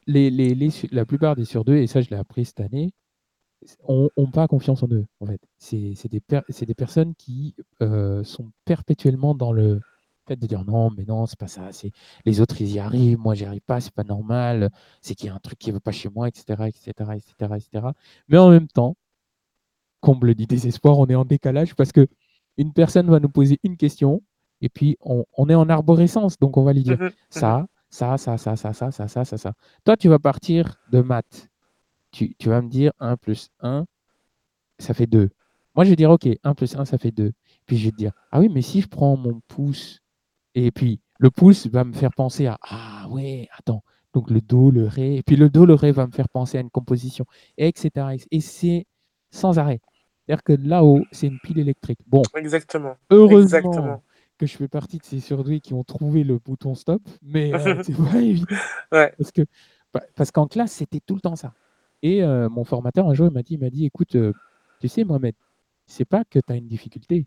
Les, 0.06 0.30
les, 0.30 0.54
les 0.54 0.70
su- 0.70 0.88
la 0.90 1.04
plupart 1.06 1.36
des 1.36 1.44
sur 1.44 1.64
deux, 1.64 1.76
et 1.76 1.86
ça, 1.86 2.00
je 2.00 2.10
l'ai 2.10 2.16
appris 2.16 2.44
cette 2.46 2.60
année, 2.60 2.92
ont, 3.84 4.08
pas 4.32 4.46
confiance 4.48 4.82
en 4.82 4.88
eux, 4.88 5.06
en 5.20 5.26
fait. 5.26 5.40
C'est 5.58 5.92
c'est 5.96 6.10
des, 6.10 6.20
per- 6.20 6.42
c'est 6.50 6.66
des 6.66 6.74
personnes 6.74 7.14
qui 7.14 7.54
euh, 7.82 8.22
sont 8.24 8.50
perpétuellement 8.64 9.34
dans 9.34 9.52
le 9.52 9.80
fait 10.26 10.36
de 10.36 10.46
dire 10.46 10.64
non, 10.64 10.90
mais 10.96 11.04
non, 11.04 11.26
c'est 11.26 11.38
pas 11.38 11.48
ça. 11.48 11.72
C'est 11.72 11.92
les 12.24 12.40
autres, 12.40 12.60
ils 12.60 12.72
y 12.72 12.78
arrivent, 12.78 13.18
moi, 13.18 13.34
j'y 13.34 13.44
arrive 13.44 13.62
pas, 13.62 13.80
c'est 13.80 13.92
pas 13.94 14.04
normal. 14.04 14.70
C'est 15.00 15.14
qu'il 15.14 15.28
y 15.28 15.30
a 15.30 15.34
un 15.34 15.38
truc 15.38 15.58
qui 15.58 15.70
ne 15.70 15.74
veut 15.74 15.80
pas 15.80 15.92
chez 15.92 16.08
moi, 16.08 16.28
etc., 16.28 16.64
etc., 16.66 16.90
etc., 17.14 17.54
etc. 17.56 17.86
Mais 18.28 18.38
en 18.38 18.50
même 18.50 18.68
temps, 18.68 18.96
comble 20.00 20.34
du 20.34 20.46
désespoir, 20.46 20.98
on 20.98 21.06
est 21.06 21.14
en 21.14 21.24
décalage 21.24 21.74
parce 21.74 21.92
que 21.92 22.06
une 22.58 22.72
personne 22.72 23.08
va 23.10 23.20
nous 23.20 23.28
poser 23.28 23.58
une 23.64 23.76
question 23.76 24.22
et 24.60 24.68
puis 24.68 24.96
on, 25.00 25.24
on 25.36 25.48
est 25.48 25.54
en 25.54 25.68
arborescence, 25.68 26.38
donc 26.38 26.56
on 26.56 26.62
va 26.62 26.72
lui 26.72 26.82
dire 26.82 26.98
Mhm, 27.00 27.10
ça, 27.30 27.66
ça, 27.90 28.16
ça, 28.18 28.36
ça, 28.38 28.56
ça, 28.56 28.72
ça, 28.72 28.90
ça, 28.90 29.08
ça, 29.08 29.24
ça, 29.24 29.38
ça. 29.38 29.52
Toi, 29.84 29.96
tu 29.96 30.08
vas 30.08 30.18
partir 30.18 30.76
de 30.90 31.00
maths. 31.00 31.48
Tu, 32.12 32.34
tu 32.38 32.48
vas 32.48 32.62
me 32.62 32.68
dire 32.68 32.92
1 33.00 33.16
plus 33.16 33.50
1, 33.60 33.86
ça 34.78 34.94
fait 34.94 35.06
2. 35.06 35.30
Moi, 35.74 35.84
je 35.84 35.90
vais 35.90 35.96
dire, 35.96 36.10
OK, 36.10 36.28
1 36.44 36.54
plus 36.54 36.76
1, 36.76 36.84
ça 36.84 36.98
fait 36.98 37.10
2. 37.10 37.32
Puis 37.66 37.76
je 37.78 37.86
vais 37.86 37.90
te 37.92 37.96
dire, 37.96 38.12
ah 38.30 38.40
oui, 38.40 38.48
mais 38.48 38.62
si 38.62 38.80
je 38.80 38.88
prends 38.88 39.16
mon 39.16 39.40
pouce, 39.48 40.00
et 40.55 40.70
puis 40.70 41.00
le 41.18 41.31
pouce 41.31 41.66
va 41.66 41.84
me 41.84 41.92
faire 41.92 42.12
penser 42.12 42.47
à, 42.47 42.58
ah 42.62 43.07
ouais, 43.10 43.49
attends, 43.57 43.83
donc 44.12 44.31
le 44.31 44.41
do, 44.41 44.70
le 44.70 44.86
ré, 44.86 45.16
et 45.16 45.23
puis 45.23 45.36
le 45.36 45.49
do, 45.49 45.66
le 45.66 45.74
ré 45.74 45.92
va 45.92 46.07
me 46.07 46.12
faire 46.12 46.28
penser 46.28 46.58
à 46.58 46.60
une 46.60 46.70
composition, 46.70 47.24
etc. 47.58 48.16
Et 48.31 48.41
c'est 48.41 48.86
sans 49.31 49.58
arrêt. 49.58 49.81
C'est-à-dire 50.26 50.42
que 50.42 50.52
là-haut, 50.52 51.02
c'est 51.12 51.26
une 51.26 51.39
pile 51.41 51.58
électrique. 51.58 51.99
Bon, 52.07 52.23
Exactement. 52.34 52.97
heureusement 53.10 53.58
Exactement. 53.58 54.02
que 54.39 54.47
je 54.47 54.57
fais 54.57 54.68
partie 54.68 54.99
de 54.99 55.05
ces 55.05 55.20
surdoués 55.20 55.60
qui 55.60 55.74
ont 55.74 55.84
trouvé 55.84 56.24
le 56.24 56.39
bouton 56.39 56.74
stop, 56.74 57.02
mais 57.23 57.52
euh, 57.55 57.83
c'est 57.83 57.97
pas 57.97 58.20
évident. 58.20 58.57
Ouais. 58.92 59.12
Parce 59.18 59.33
que 59.33 59.42
parce 60.16 60.33
qu'en 60.33 60.49
classe, 60.49 60.73
c'était 60.73 61.00
tout 61.00 61.15
le 61.15 61.20
temps 61.20 61.36
ça. 61.36 61.55
Et 62.02 62.23
euh, 62.23 62.49
mon 62.49 62.65
formateur, 62.65 63.08
un 63.08 63.15
jour, 63.15 63.28
il 63.28 63.33
m'a 63.33 63.42
dit, 63.42 63.55
il 63.55 63.60
m'a 63.60 63.70
dit, 63.70 63.86
écoute, 63.86 64.16
euh, 64.16 64.33
tu 64.81 64.89
sais, 64.89 65.05
Mohamed, 65.05 65.34
c'est 65.86 66.05
pas 66.05 66.24
que 66.24 66.39
tu 66.39 66.52
as 66.52 66.57
une 66.57 66.66
difficulté, 66.66 67.26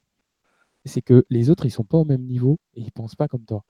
c'est 0.88 1.02
que 1.02 1.26
les 1.30 1.50
autres, 1.50 1.66
ils 1.66 1.72
sont 1.72 1.84
pas 1.84 1.98
au 1.98 2.06
même 2.06 2.26
niveau 2.26 2.58
et 2.74 2.82
ils 2.82 2.92
pensent 2.92 3.16
pas 3.16 3.28
comme 3.28 3.46
toi. 3.46 3.64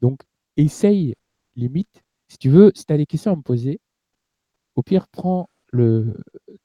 Donc, 0.00 0.22
essaye, 0.56 1.14
limite, 1.56 2.02
si 2.28 2.38
tu 2.38 2.50
veux, 2.50 2.72
si 2.74 2.84
tu 2.84 2.92
as 2.92 2.96
des 2.96 3.06
questions 3.06 3.32
à 3.32 3.36
me 3.36 3.42
poser, 3.42 3.80
au 4.76 4.82
pire, 4.82 5.08
prends 5.08 5.48
le, 5.72 6.14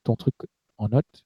ton 0.03 0.15
truc 0.15 0.35
en 0.77 0.89
note, 0.89 1.25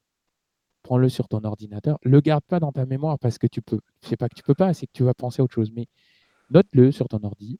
prends-le 0.82 1.08
sur 1.08 1.28
ton 1.28 1.44
ordinateur, 1.44 1.98
le 2.02 2.20
garde 2.20 2.44
pas 2.44 2.60
dans 2.60 2.72
ta 2.72 2.86
mémoire 2.86 3.18
parce 3.18 3.38
que 3.38 3.46
tu 3.46 3.60
peux, 3.60 3.80
c'est 4.00 4.16
pas 4.16 4.28
que 4.28 4.34
tu 4.34 4.42
peux 4.42 4.54
pas, 4.54 4.72
c'est 4.74 4.86
que 4.86 4.92
tu 4.92 5.02
vas 5.02 5.14
penser 5.14 5.42
à 5.42 5.44
autre 5.44 5.54
chose, 5.54 5.70
mais 5.72 5.86
note-le 6.50 6.92
sur 6.92 7.08
ton 7.08 7.22
ordi 7.24 7.58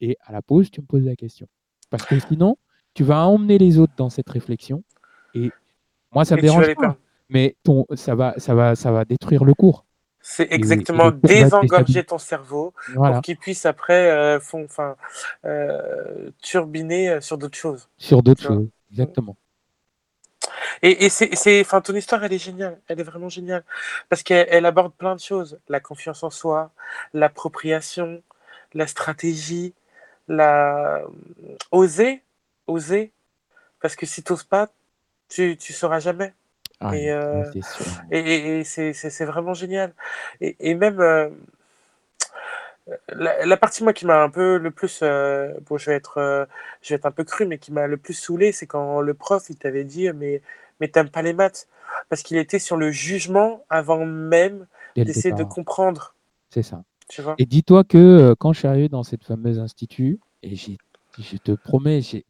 et 0.00 0.16
à 0.20 0.32
la 0.32 0.42
pause, 0.42 0.70
tu 0.70 0.80
me 0.80 0.86
poses 0.86 1.04
la 1.04 1.16
question. 1.16 1.46
Parce 1.90 2.06
que 2.06 2.18
sinon, 2.20 2.56
tu 2.94 3.02
vas 3.02 3.26
emmener 3.26 3.58
les 3.58 3.78
autres 3.78 3.94
dans 3.96 4.10
cette 4.10 4.28
réflexion 4.30 4.84
et 5.34 5.50
moi, 6.12 6.24
ça 6.24 6.36
me 6.36 6.40
Et 6.40 6.42
dérange 6.42 6.74
pas, 6.74 6.96
mais 7.28 7.56
ton, 7.62 7.86
ça, 7.94 8.14
va, 8.14 8.34
ça, 8.38 8.54
va, 8.54 8.74
ça 8.74 8.92
va 8.92 9.04
détruire 9.04 9.44
le 9.44 9.54
cours. 9.54 9.84
C'est 10.22 10.52
exactement 10.52 11.10
désengorger 11.10 12.04
ton 12.04 12.18
cerveau 12.18 12.74
Voilà, 12.94 13.14
pour 13.14 13.22
qu'il 13.22 13.38
puisse 13.38 13.64
après 13.64 14.10
euh, 14.10 14.38
euh, 15.44 16.30
turbiner 16.42 17.08
euh, 17.08 17.20
sur 17.20 17.38
d'autres 17.38 17.56
choses. 17.56 17.88
sur 17.96 18.22
d'autres 18.22 18.42
Tu 18.42 18.48
choses. 18.48 18.68
Exactement. 18.90 19.36
Et, 20.82 21.06
et 21.06 21.08
c'est, 21.08 21.60
enfin, 21.60 21.80
ton 21.80 21.94
histoire, 21.94 22.22
elle 22.24 22.32
est 22.32 22.38
géniale. 22.38 22.78
Elle 22.88 23.00
est 23.00 23.04
vraiment 23.04 23.28
géniale. 23.28 23.64
Parce 24.08 24.22
qu'elle 24.22 24.46
elle 24.50 24.66
aborde 24.66 24.92
plein 24.94 25.14
de 25.14 25.20
choses. 25.20 25.58
La 25.68 25.80
confiance 25.80 26.22
en 26.22 26.30
soi, 26.30 26.70
l'appropriation, 27.14 28.22
la 28.74 28.86
stratégie, 28.86 29.74
la... 30.28 31.02
Oser. 31.70 32.22
Oser. 32.66 33.12
Parce 33.80 33.96
que 33.96 34.06
si 34.06 34.22
tu 34.22 34.32
n'oses 34.32 34.44
pas, 34.44 34.68
tu 35.28 35.56
ne 35.56 35.74
sauras 35.74 36.00
jamais. 36.00 36.34
Ah, 36.80 36.94
Et, 36.94 37.10
euh. 37.12 37.52
Et, 38.10 38.18
et- 38.18 38.60
et 38.60 38.64
c'est, 38.64 39.24
vraiment 39.24 39.54
génial. 39.54 39.94
Et, 40.40 40.56
et 40.60 40.74
même... 40.74 41.00
euh, 41.00 41.28
la, 43.08 43.44
la 43.46 43.56
partie 43.56 43.82
moi 43.84 43.92
qui 43.92 44.06
m'a 44.06 44.22
un 44.22 44.30
peu 44.30 44.58
le 44.58 44.70
plus 44.70 45.00
euh, 45.02 45.52
bon 45.66 45.76
je 45.78 45.86
vais 45.90 45.96
être 45.96 46.48
je 46.82 46.88
vais 46.90 46.96
être 46.96 47.06
un 47.06 47.10
peu 47.10 47.24
cru 47.24 47.46
mais 47.46 47.58
qui 47.58 47.72
m'a 47.72 47.86
le 47.86 47.96
plus 47.96 48.14
saoulé 48.14 48.52
c'est 48.52 48.66
quand 48.66 49.00
le 49.00 49.14
prof 49.14 49.44
il 49.50 49.56
t'avait 49.56 49.84
dit 49.84 50.08
mais 50.12 50.42
mais 50.80 50.88
t'aimes 50.88 51.10
pas 51.10 51.22
les 51.22 51.32
maths 51.32 51.68
parce 52.08 52.22
qu'il 52.22 52.36
était 52.36 52.58
sur 52.58 52.76
le 52.76 52.90
jugement 52.90 53.64
avant 53.68 54.04
même 54.06 54.66
d'essayer 54.96 55.34
de 55.34 55.44
comprendre 55.44 56.14
c'est 56.50 56.62
ça. 56.62 56.82
tu 57.08 57.22
vois? 57.22 57.36
Et 57.38 57.46
dis-toi 57.46 57.84
que 57.84 58.34
quand 58.38 58.52
je 58.52 58.60
suis 58.60 58.68
arrivé 58.68 58.88
dans 58.88 59.02
cette 59.02 59.24
fameuse 59.24 59.58
institut, 59.58 60.18
et 60.42 60.56
je 60.56 61.36
te 61.36 61.52
promets, 61.52 62.00
j'ai- 62.00 62.24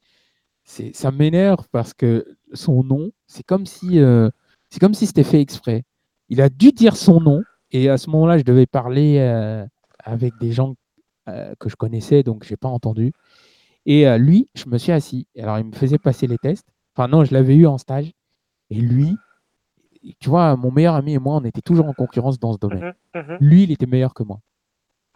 ça 0.93 1.11
m'énerve 1.11 1.67
parce 1.73 1.95
que 1.95 2.27
son 2.53 2.85
nom, 2.85 3.13
c'est 3.27 3.43
comme 3.45 3.67
si, 3.67 3.99
euh, 3.99 4.31
c'est 4.71 4.79
comme 4.81 4.95
si 4.95 5.07
c'était 5.07 5.25
fait 5.25 5.41
exprès. 5.41 5.83
Il 6.29 6.41
a 6.41 6.49
dû 6.49 6.73
dire 6.73 6.97
son 6.97 7.21
nom, 7.21 7.43
et 7.73 7.89
à 7.89 7.99
ce 7.99 8.09
moment-là, 8.11 8.39
je 8.39 8.45
devais 8.45 8.67
parler 8.67 9.19
euh, 9.19 9.67
avec 9.99 10.37
des 10.39 10.53
gens 10.53 10.75
euh, 11.29 11.55
que 11.59 11.69
je 11.69 11.77
connaissais, 11.77 12.23
donc 12.23 12.45
j'ai 12.45 12.57
pas 12.57 12.69
entendu. 12.69 13.13
Et 13.87 14.07
euh, 14.07 14.19
lui, 14.19 14.49
je 14.55 14.69
me 14.69 14.79
suis 14.79 14.93
assis. 14.93 15.27
Alors, 15.39 15.59
il 15.59 15.65
me 15.67 15.73
faisait 15.73 15.99
passer 15.99 16.27
les 16.27 16.39
tests. 16.39 16.67
Enfin, 16.95 17.09
non, 17.09 17.25
je 17.25 17.33
l'avais 17.35 17.57
eu 17.57 17.67
en 17.67 17.79
stage. 17.79 18.13
Et 18.71 18.77
lui, 18.81 19.17
tu 20.19 20.29
vois, 20.29 20.57
mon 20.57 20.71
meilleur 20.71 20.95
ami 20.95 21.15
et 21.15 21.19
moi, 21.19 21.37
on 21.37 21.45
était 21.45 21.61
toujours 21.63 21.87
en 21.89 21.93
concurrence 21.93 22.39
dans 22.39 22.53
ce 22.53 22.59
domaine. 22.59 22.95
Mhm, 23.15 23.23
mhm. 23.23 23.37
Lui, 23.41 23.63
il 23.65 23.73
était 23.73 23.87
meilleur 23.87 24.15
que 24.15 24.23
moi. 24.23 24.41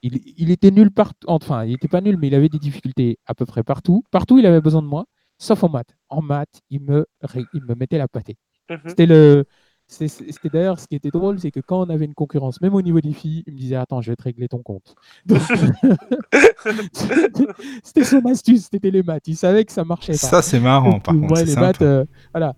Il, 0.02 0.20
il 0.36 0.50
était 0.50 0.70
nul 0.70 0.90
partout. 0.90 1.26
Enfin, 1.28 1.64
il 1.64 1.70
n'était 1.72 1.88
pas 1.88 2.00
nul, 2.00 2.16
mais 2.18 2.26
il 2.26 2.34
avait 2.34 2.48
des 2.48 2.58
difficultés 2.58 3.18
à 3.26 3.34
peu 3.34 3.46
près 3.46 3.62
partout. 3.62 4.04
Partout, 4.10 4.38
il 4.38 4.46
avait 4.46 4.60
besoin 4.60 4.82
de 4.82 4.86
moi, 4.86 5.06
sauf 5.38 5.62
en 5.64 5.68
maths. 5.68 5.94
En 6.08 6.20
maths, 6.20 6.60
il 6.70 6.80
me, 6.82 7.06
ré- 7.22 7.46
il 7.54 7.62
me 7.64 7.74
mettait 7.74 7.98
la 7.98 8.08
pâtée. 8.08 8.36
Mhm. 8.70 8.78
C'était 8.86 9.06
le. 9.06 9.44
C'était 9.86 10.48
d'ailleurs 10.50 10.80
ce 10.80 10.86
qui 10.88 10.94
était 10.96 11.10
drôle, 11.10 11.38
c'est 11.38 11.50
que 11.50 11.60
quand 11.60 11.86
on 11.86 11.90
avait 11.90 12.06
une 12.06 12.14
concurrence, 12.14 12.58
même 12.62 12.74
au 12.74 12.80
niveau 12.80 13.02
des 13.02 13.12
filles, 13.12 13.44
il 13.46 13.52
me 13.52 13.58
disait 13.58 13.76
Attends, 13.76 14.00
je 14.00 14.10
vais 14.10 14.16
te 14.16 14.22
régler 14.22 14.48
ton 14.48 14.62
compte. 14.62 14.94
C'était 17.84 18.04
son 18.04 18.24
astuce, 18.26 18.68
c'était 18.70 18.90
les 18.90 19.02
maths. 19.02 19.26
Il 19.28 19.36
savait 19.36 19.64
que 19.64 19.72
ça 19.72 19.84
marchait 19.84 20.12
pas. 20.12 20.18
Ça, 20.18 20.42
c'est 20.42 20.60
marrant, 20.60 21.00
par 21.00 21.14
contre. 21.20 21.36
C'est 21.36 21.44
les 21.44 21.56
maths, 21.56 21.82
euh, 21.82 22.04
voilà. 22.32 22.54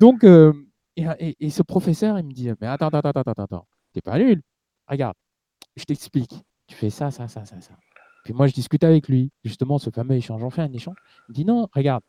Donc, 0.00 0.24
euh, 0.24 0.52
et, 0.96 1.04
et- 1.18 1.36
et 1.46 1.50
ce 1.50 1.62
professeur, 1.62 2.18
il 2.18 2.26
me 2.26 2.32
dit, 2.32 2.50
mais 2.60 2.66
attends, 2.66 2.88
attends, 2.88 2.98
attends, 3.10 3.20
attends, 3.20 3.42
attends, 3.44 3.66
t'es 3.92 4.00
pas 4.00 4.18
nul. 4.18 4.42
Regarde, 4.88 5.14
je 5.76 5.84
t'explique. 5.84 6.34
Tu 6.66 6.74
fais 6.74 6.90
ça, 6.90 7.10
ça, 7.10 7.28
ça, 7.28 7.44
ça, 7.44 7.60
ça. 7.60 7.72
Puis 8.24 8.32
moi, 8.34 8.46
je 8.46 8.52
discute 8.54 8.84
avec 8.84 9.08
lui, 9.08 9.30
justement, 9.44 9.78
ce 9.78 9.90
fameux 9.90 10.14
échange. 10.14 10.42
On 10.42 10.50
fait 10.50 10.62
un 10.62 10.72
échange. 10.72 10.96
Il 11.28 11.32
me 11.32 11.34
dit, 11.34 11.44
non, 11.44 11.68
regarde, 11.74 12.02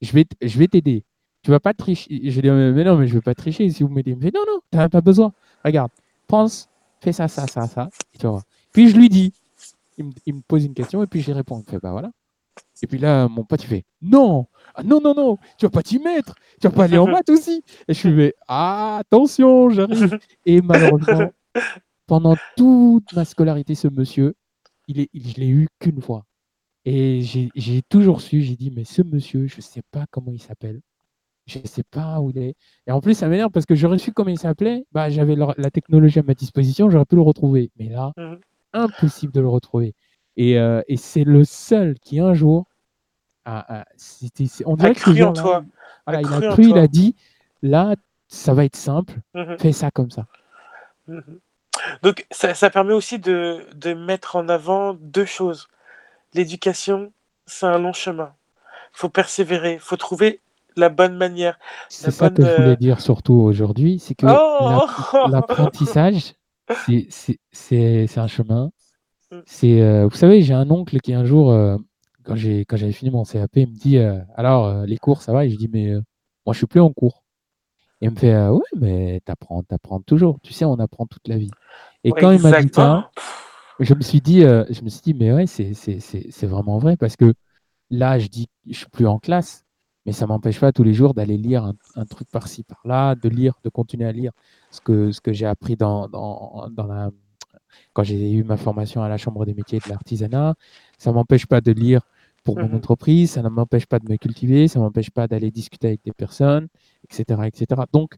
je 0.00 0.12
vais, 0.12 0.24
t- 0.24 0.36
je 0.48 0.58
vais 0.58 0.68
t'aider. 0.68 1.04
Tu 1.46 1.52
vas 1.52 1.60
pas 1.60 1.74
tricher. 1.74 2.08
Je 2.28 2.40
dis, 2.40 2.50
mais 2.50 2.82
non, 2.82 2.96
mais 2.96 3.06
je 3.06 3.14
vais 3.14 3.20
pas 3.20 3.36
tricher 3.36 3.70
si 3.70 3.84
vous 3.84 3.88
m'aidez. 3.88 4.10
Il 4.10 4.16
me 4.16 4.20
fait, 4.20 4.34
non, 4.34 4.40
non, 4.48 4.58
t'as 4.68 4.88
pas 4.88 5.00
besoin. 5.00 5.32
Regarde, 5.64 5.92
pense, 6.26 6.68
fais 7.00 7.12
ça, 7.12 7.28
ça, 7.28 7.46
ça, 7.46 7.68
ça. 7.68 7.88
Puis 8.72 8.88
je 8.88 8.96
lui 8.96 9.08
dis, 9.08 9.32
il 9.96 10.06
me, 10.34 10.40
pose 10.40 10.64
une 10.64 10.74
question 10.74 11.04
et 11.04 11.06
puis 11.06 11.20
j'y 11.20 11.32
réponds. 11.32 11.58
Il 11.58 11.66
me 11.66 11.70
fait, 11.70 11.78
bah 11.78 11.92
voilà. 11.92 12.10
Et 12.82 12.88
puis 12.88 12.98
là, 12.98 13.28
mon 13.28 13.44
pote, 13.44 13.62
il 13.62 13.68
fait 13.68 13.84
Non, 14.02 14.48
ah, 14.74 14.82
non, 14.82 15.00
non, 15.00 15.14
non, 15.14 15.38
tu 15.56 15.66
vas 15.66 15.70
pas 15.70 15.84
t'y 15.84 16.00
mettre, 16.00 16.34
tu 16.60 16.66
vas 16.66 16.74
pas 16.74 16.82
aller 16.82 16.98
en 16.98 17.06
maths 17.06 17.30
aussi. 17.30 17.62
Et 17.86 17.94
je 17.94 18.08
lui 18.08 18.16
fais 18.16 18.34
Ah, 18.48 18.96
attention, 19.02 19.70
j'arrive. 19.70 20.18
Et 20.46 20.60
malheureusement, 20.60 21.32
pendant 22.08 22.34
toute 22.56 23.12
ma 23.12 23.24
scolarité, 23.24 23.76
ce 23.76 23.86
monsieur, 23.86 24.34
il 24.88 24.98
est, 24.98 25.10
il- 25.12 25.28
je 25.30 25.36
l'ai 25.36 25.48
eu 25.48 25.68
qu'une 25.78 26.02
fois. 26.02 26.24
Et 26.84 27.20
j'ai 27.22 27.82
toujours 27.88 28.20
su, 28.20 28.42
j'ai 28.42 28.56
dit 28.56 28.72
Mais 28.72 28.84
ce 28.84 29.02
monsieur, 29.02 29.46
je 29.46 29.60
sais 29.60 29.82
pas 29.92 30.06
comment 30.10 30.32
il 30.32 30.42
s'appelle. 30.42 30.80
Je 31.46 31.60
sais 31.64 31.84
pas 31.84 32.20
où 32.20 32.30
il 32.30 32.38
est. 32.38 32.54
Et 32.86 32.90
en 32.92 33.00
plus, 33.00 33.14
ça 33.14 33.28
m'énerve 33.28 33.50
parce 33.52 33.66
que 33.66 33.74
j'aurais 33.74 33.98
su 33.98 34.12
comment 34.12 34.30
il 34.30 34.38
s'appelait. 34.38 34.84
Bah, 34.92 35.10
j'avais 35.10 35.36
la 35.36 35.70
technologie 35.70 36.18
à 36.18 36.22
ma 36.24 36.34
disposition, 36.34 36.90
j'aurais 36.90 37.04
pu 37.04 37.14
le 37.16 37.22
retrouver. 37.22 37.70
Mais 37.78 37.88
là, 37.88 38.12
Mhm. 38.16 38.40
impossible 38.72 39.32
de 39.32 39.40
le 39.40 39.48
retrouver. 39.48 39.94
Et, 40.36 40.58
euh, 40.58 40.82
et 40.88 40.96
c'est 40.96 41.24
le 41.24 41.44
seul 41.44 41.98
qui 42.00 42.18
un 42.20 42.34
jour 42.34 42.66
a, 43.44 43.80
a- 43.80 43.84
on 44.66 44.76
dirait 44.76 44.94
ce 44.94 45.00
cru 45.00 45.22
en 45.22 45.32
toi. 45.32 45.64
voilà, 46.04 46.18
A 46.18 46.22
il 46.22 46.26
cru 46.26 46.44
a 46.46 46.52
cru, 46.52 46.62
il 46.64 46.68
toi. 46.70 46.80
a 46.80 46.88
dit 46.88 47.14
là, 47.62 47.94
ça 48.28 48.52
va 48.52 48.64
être 48.64 48.76
simple, 48.76 49.14
Mhm, 49.34 49.56
fais 49.58 49.72
ça 49.72 49.90
comme 49.90 50.10
ça. 50.10 50.26
mhm. 51.06 51.38
Donc 52.02 52.26
ça, 52.32 52.54
ça 52.54 52.70
permet 52.70 52.92
aussi 52.92 53.18
de, 53.18 53.64
de 53.74 53.94
mettre 53.94 54.34
en 54.36 54.48
avant 54.48 54.94
deux 54.94 55.24
choses. 55.24 55.68
L'éducation, 56.34 57.12
c'est 57.46 57.66
un 57.66 57.78
long 57.78 57.92
chemin. 57.92 58.34
Il 58.94 58.98
faut 58.98 59.08
persévérer, 59.08 59.74
il 59.74 59.80
faut 59.80 59.96
trouver 59.96 60.40
la 60.76 60.88
bonne 60.88 61.16
manière. 61.16 61.58
C'est 61.88 62.10
ça 62.10 62.30
que 62.30 62.44
je 62.44 62.54
voulais 62.54 62.72
euh, 62.72 62.76
dire 62.76 63.00
surtout 63.00 63.34
aujourd'hui, 63.34 63.98
c'est 63.98 64.14
que 64.14 64.26
Oh 64.26 64.68
l'app- 64.68 64.84
l'apprentissage, 65.22 66.34
c'est- 66.72 67.06
un 68.18 68.26
chemin. 68.26 68.70
Mm. 69.32 69.42
C'est, 69.46 69.80
euh, 69.82 70.06
vous 70.08 70.16
savez, 70.16 70.42
j'ai 70.42 70.54
un 70.54 70.70
oncle 70.70 71.00
qui 71.00 71.14
un 71.14 71.24
jour, 71.24 71.50
euh, 71.52 71.76
quand 72.24 72.36
j'ai 72.36 72.64
quand 72.66 72.76
j'avais 72.76 72.92
fini 72.92 73.10
mon 73.10 73.24
CAP, 73.24 73.50
il 73.56 73.68
me 73.68 73.74
dit 73.74 73.98
euh, 73.98 74.20
alors 74.36 74.84
les 74.86 74.98
cours 74.98 75.22
ça 75.22 75.32
va? 75.32 75.46
Et 75.46 75.50
je 75.50 75.56
dis 75.56 75.68
mais 75.72 75.92
moi 76.46 76.52
je 76.54 76.58
suis 76.58 76.66
plus 76.66 76.80
en 76.80 76.92
cours. 76.92 77.24
Et 78.02 78.06
il 78.06 78.12
me 78.12 78.16
fait 78.16 78.34
euh, 78.34 78.52
Ouais, 78.52 78.62
mais 78.76 79.20
t'apprends, 79.24 79.62
t'apprends 79.64 80.00
toujours. 80.00 80.38
Tu 80.42 80.52
sais, 80.54 80.64
on 80.66 80.76
apprend 80.80 81.06
toute 81.06 81.28
la 81.28 81.38
vie. 81.38 81.50
Et 82.04 82.12
Ouais, 82.12 82.20
quand 82.22 82.30
il 82.32 82.40
m'a 82.40 82.52
dit 82.52 82.70
ça, 82.72 83.10
je 83.80 83.94
me 83.94 84.02
suis 84.02 84.20
dit, 84.20 84.42
je 84.42 84.82
me 84.82 84.88
suis 84.90 85.02
dit 85.02 85.14
mais 85.14 85.32
ouais, 85.32 85.46
c'est- 85.46 85.74
c'est 85.74 86.46
vraiment 86.46 86.78
vrai 86.78 86.96
parce 86.96 87.16
que 87.16 87.34
là, 87.90 88.18
je 88.20 88.28
dis, 88.28 88.48
je 88.68 88.78
suis 88.78 88.88
plus 88.90 89.08
en 89.08 89.20
classe, 89.20 89.65
mais 90.06 90.12
ça 90.12 90.26
m'empêche 90.28 90.60
pas 90.60 90.72
tous 90.72 90.84
les 90.84 90.94
jours 90.94 91.14
d'aller 91.14 91.38
lire 91.38 91.64
un, 91.64 91.74
un 91.96 92.06
truc 92.06 92.28
par-ci, 92.30 92.64
par-là, 92.64 93.16
de 93.16 93.28
lire, 93.30 93.54
de 93.64 93.70
continuer 93.70 94.06
à 94.06 94.12
lire 94.12 94.32
ce 94.70 94.80
que, 94.80 95.12
ce 95.12 95.20
que 95.20 95.32
j'ai 95.34 95.46
appris 95.46 95.76
dans, 95.76 96.08
dans, 96.08 96.68
dans 96.70 96.86
la, 96.86 97.10
quand 97.92 98.02
j'ai 98.04 98.32
eu 98.32 98.44
ma 98.44 98.56
formation 98.56 99.02
à 99.02 99.08
la 99.08 99.16
Chambre 99.18 99.44
des 99.46 99.54
métiers 99.54 99.78
et 99.78 99.80
de 99.80 99.88
l'artisanat. 99.88 100.54
Ça 100.98 101.12
m'empêche 101.12 101.46
pas 101.46 101.60
de 101.60 101.72
lire 101.72 102.02
pour 102.44 102.58
mon 102.58 102.68
Mhm. 102.68 102.76
entreprise, 102.76 103.32
ça 103.32 103.42
ne 103.42 103.48
m'empêche 103.48 103.86
pas 103.86 103.98
de 103.98 104.08
me 104.10 104.16
cultiver, 104.16 104.68
ça 104.68 104.78
m'empêche 104.80 105.10
pas 105.10 105.26
d'aller 105.28 105.50
discuter 105.50 105.88
avec 105.88 106.02
des 106.04 106.12
personnes, 106.12 106.68
etc., 107.08 107.46
etc. 107.48 107.86
Donc, 107.92 108.14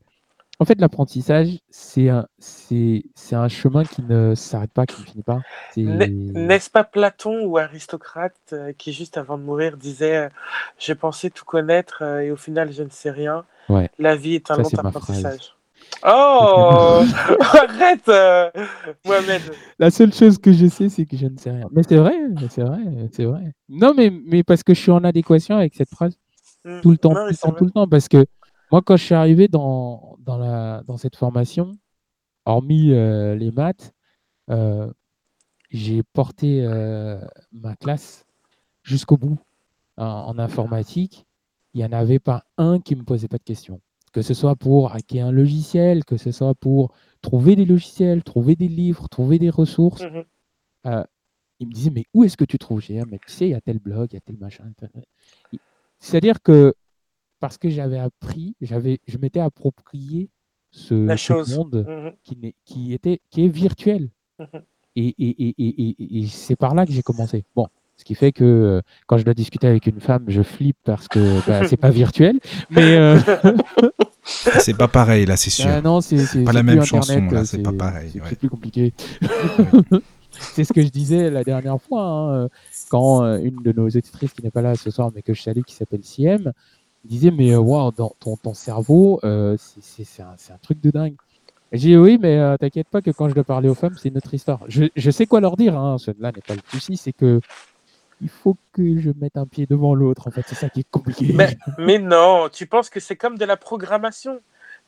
en 0.60 0.64
fait, 0.64 0.80
l'apprentissage, 0.80 1.58
c'est 1.70 2.08
un, 2.08 2.26
c'est, 2.38 3.04
c'est 3.14 3.36
un 3.36 3.48
chemin 3.48 3.84
qui 3.84 4.02
ne 4.02 4.34
s'arrête 4.34 4.72
pas, 4.72 4.86
qui 4.86 5.00
ne 5.00 5.06
finit 5.06 5.22
pas. 5.22 5.38
N'est-ce 5.76 6.68
pas 6.68 6.82
Platon 6.82 7.44
ou 7.44 7.58
Aristocrate 7.58 8.34
euh, 8.52 8.72
qui, 8.76 8.92
juste 8.92 9.16
avant 9.18 9.38
de 9.38 9.44
mourir, 9.44 9.76
disait 9.76 10.16
euh, 10.16 10.28
J'ai 10.78 10.96
pensé 10.96 11.30
tout 11.30 11.44
connaître 11.44 12.02
euh, 12.02 12.20
et 12.20 12.30
au 12.32 12.36
final, 12.36 12.72
je 12.72 12.82
ne 12.82 12.90
sais 12.90 13.10
rien. 13.10 13.44
Ouais. 13.68 13.88
La 14.00 14.16
vie 14.16 14.34
est 14.34 14.50
un 14.50 14.64
Ça, 14.64 14.82
long 14.82 14.88
apprentissage. 14.88 15.54
Oh 16.04 17.02
Arrête, 17.40 18.08
Mohamed. 19.04 19.42
La 19.78 19.90
seule 19.90 20.12
chose 20.12 20.38
que 20.38 20.52
je 20.52 20.66
sais, 20.66 20.88
c'est 20.88 21.06
que 21.06 21.16
je 21.16 21.26
ne 21.26 21.38
sais 21.38 21.50
rien. 21.50 21.68
Mais 21.70 21.82
c'est 21.88 21.96
vrai, 21.96 22.14
c'est 22.50 22.62
vrai, 22.62 22.80
c'est 23.12 23.24
vrai. 23.24 23.54
Non, 23.68 23.94
mais, 23.96 24.10
mais 24.26 24.42
parce 24.42 24.64
que 24.64 24.74
je 24.74 24.80
suis 24.80 24.90
en 24.90 25.04
adéquation 25.04 25.56
avec 25.56 25.74
cette 25.76 25.90
phrase 25.90 26.18
Mm. 26.64 26.80
tout 26.82 26.90
le 26.90 26.98
temps, 26.98 27.14
Non, 27.14 27.26
tout 27.26 27.30
le 27.30 27.36
temps, 27.36 27.52
tout 27.52 27.64
le 27.64 27.70
temps. 27.70 27.88
Parce 27.88 28.08
que 28.08 28.26
moi, 28.70 28.82
quand 28.82 28.96
je 28.96 29.04
suis 29.04 29.14
arrivé 29.14 29.48
dans, 29.48 30.16
dans, 30.20 30.38
la, 30.38 30.82
dans 30.86 30.96
cette 30.96 31.16
formation, 31.16 31.78
hormis 32.44 32.92
euh, 32.92 33.34
les 33.34 33.50
maths, 33.50 33.92
euh, 34.50 34.90
j'ai 35.70 36.02
porté 36.02 36.62
euh, 36.62 37.20
ma 37.52 37.76
classe 37.76 38.24
jusqu'au 38.82 39.16
bout 39.16 39.38
en, 39.96 40.04
en 40.04 40.38
informatique. 40.38 41.26
Il 41.74 41.78
n'y 41.78 41.84
en 41.84 41.92
avait 41.92 42.18
pas 42.18 42.44
un 42.56 42.80
qui 42.80 42.96
me 42.96 43.04
posait 43.04 43.28
pas 43.28 43.38
de 43.38 43.42
questions. 43.42 43.80
Que 44.12 44.22
ce 44.22 44.32
soit 44.32 44.56
pour 44.56 44.94
hacker 44.94 45.26
un 45.26 45.32
logiciel, 45.32 46.04
que 46.04 46.16
ce 46.16 46.30
soit 46.32 46.54
pour 46.54 46.94
trouver 47.20 47.56
des 47.56 47.66
logiciels, 47.66 48.22
trouver 48.24 48.56
des 48.56 48.68
livres, 48.68 49.08
trouver 49.08 49.38
des 49.38 49.50
ressources. 49.50 50.02
Euh, 50.86 51.04
il 51.60 51.68
me 51.68 51.72
disait, 51.72 51.90
mais 51.90 52.04
où 52.14 52.24
est-ce 52.24 52.36
que 52.36 52.44
tu 52.44 52.58
trouves? 52.58 52.80
J'ai 52.80 53.00
Ah, 53.00 53.04
mais 53.06 53.18
tu 53.18 53.30
sais, 53.30 53.48
il 53.48 53.50
y 53.50 53.54
a 53.54 53.60
tel 53.60 53.78
blog, 53.78 54.08
il 54.12 54.14
y 54.14 54.16
a 54.16 54.20
tel 54.20 54.38
machin. 54.38 54.64
C'est-à-dire 55.98 56.40
que 56.40 56.74
parce 57.40 57.58
que 57.58 57.68
j'avais 57.68 57.98
appris, 57.98 58.54
j'avais, 58.60 59.00
je 59.06 59.18
m'étais 59.18 59.40
approprié 59.40 60.28
ce, 60.70 60.94
La 60.94 61.16
ce 61.16 61.22
chose. 61.24 61.56
monde 61.56 61.84
Mhm. 61.88 62.12
qui, 62.22 62.36
n'est- 62.36 62.54
qui, 62.64 62.92
était, 62.92 63.20
qui 63.30 63.44
est 63.44 63.48
virtuel. 63.48 64.10
Mhm. 64.38 64.46
Et, 64.96 65.14
et- 65.18 65.48
et- 65.48 65.54
et- 65.58 65.96
et- 66.02 66.18
et 66.22 66.26
c'est 66.26 66.56
par 66.56 66.74
là 66.74 66.84
que 66.84 66.92
j'ai 66.92 67.02
commencé. 67.02 67.44
Bon, 67.54 67.68
ce 67.96 68.04
qui 68.04 68.14
fait 68.16 68.32
que 68.32 68.44
euh, 68.44 68.80
quand 69.06 69.16
je 69.18 69.24
dois 69.24 69.34
discuter 69.34 69.66
avec 69.68 69.86
une 69.86 70.00
femme, 70.00 70.24
je 70.28 70.42
flippe 70.42 70.76
parce 70.84 71.06
que 71.08 71.38
bah, 71.46 71.60
c'est 71.68 71.76
pas 71.76 71.90
virtuel. 71.90 72.40
Mais 72.70 72.96
euh, 72.96 73.18
C'est 74.24 74.76
pas 74.76 74.88
pareil, 74.88 75.24
là, 75.24 75.36
c'est 75.38 75.48
sûr. 75.50 75.66
ah 75.68 75.80
non, 75.80 76.00
c'est 76.02 76.16
Pas 76.44 76.52
la 76.52 76.60
plus 76.60 76.66
même 76.66 76.80
Internet, 76.80 76.84
chanson, 76.86 77.20
là, 77.30 77.40
euh, 77.40 77.44
c'est 77.44 77.62
pas 77.62 77.72
pareil, 77.72 78.10
C'est 78.12 78.20
ouais. 78.20 78.34
plus 78.34 78.50
compliqué. 78.50 78.92
c'est 80.30 80.64
ce 80.64 80.72
que 80.72 80.82
je 80.82 80.88
disais 80.88 81.30
la 81.30 81.44
dernière 81.44 81.80
fois, 81.80 82.02
hein, 82.02 82.34
euh, 82.44 82.48
quand 82.90 83.22
une 83.38 83.62
de 83.62 83.72
nos 83.72 83.86
auditrices 83.86 84.32
qui 84.34 84.42
n'est 84.42 84.50
pas 84.50 84.60
là 84.62 84.74
ce 84.74 84.90
soir, 84.90 85.10
mais 85.14 85.22
que 85.22 85.32
je 85.32 85.40
salue, 85.42 85.62
qui 85.66 85.74
s'appelle 85.74 86.04
CM, 87.02 87.08
disait 87.10 87.30
Mais 87.30 87.52
euh, 87.52 87.58
waouh, 87.58 87.92
dans 87.92 88.14
ton, 88.20 88.36
ton 88.36 88.54
cerveau, 88.54 89.20
euh, 89.24 89.56
c'est- 89.58 90.22
un, 90.22 90.34
un 90.54 90.58
truc 90.62 90.80
de 90.80 90.90
dingue. 90.90 91.14
J'ai 91.72 91.90
dit 91.90 91.96
oui, 91.96 92.18
mais 92.20 92.38
euh, 92.38 92.56
t'inquiète 92.56 92.88
pas 92.88 93.02
que 93.02 93.10
quand 93.10 93.28
je 93.28 93.34
dois 93.34 93.44
parler 93.44 93.68
aux 93.68 93.74
femmes, 93.74 93.94
c'est 93.98 94.08
une 94.08 94.16
autre 94.16 94.32
histoire. 94.32 94.60
Je, 94.68 94.84
je 94.96 95.10
sais 95.10 95.26
quoi 95.26 95.40
leur 95.40 95.56
dire, 95.56 95.78
hein, 95.78 95.98
cela 95.98 96.32
n'est 96.32 96.40
pas 96.40 96.54
le 96.54 96.60
souci, 96.70 96.96
c'est 96.96 97.12
que 97.12 97.40
il 98.20 98.28
faut 98.30 98.56
que 98.72 98.98
je 98.98 99.10
mette 99.20 99.36
un 99.36 99.46
pied 99.46 99.66
devant 99.66 99.94
l'autre, 99.94 100.26
en 100.26 100.30
fait, 100.30 100.42
c'est 100.48 100.54
ça 100.54 100.68
qui 100.70 100.80
est 100.80 100.90
compliqué. 100.90 101.30
Mais, 101.34 101.56
mais 101.78 101.98
non, 101.98 102.48
tu 102.50 102.66
penses 102.66 102.90
que 102.90 103.00
c'est 103.00 103.16
comme 103.16 103.38
de 103.38 103.44
la 103.44 103.56
programmation. 103.56 104.40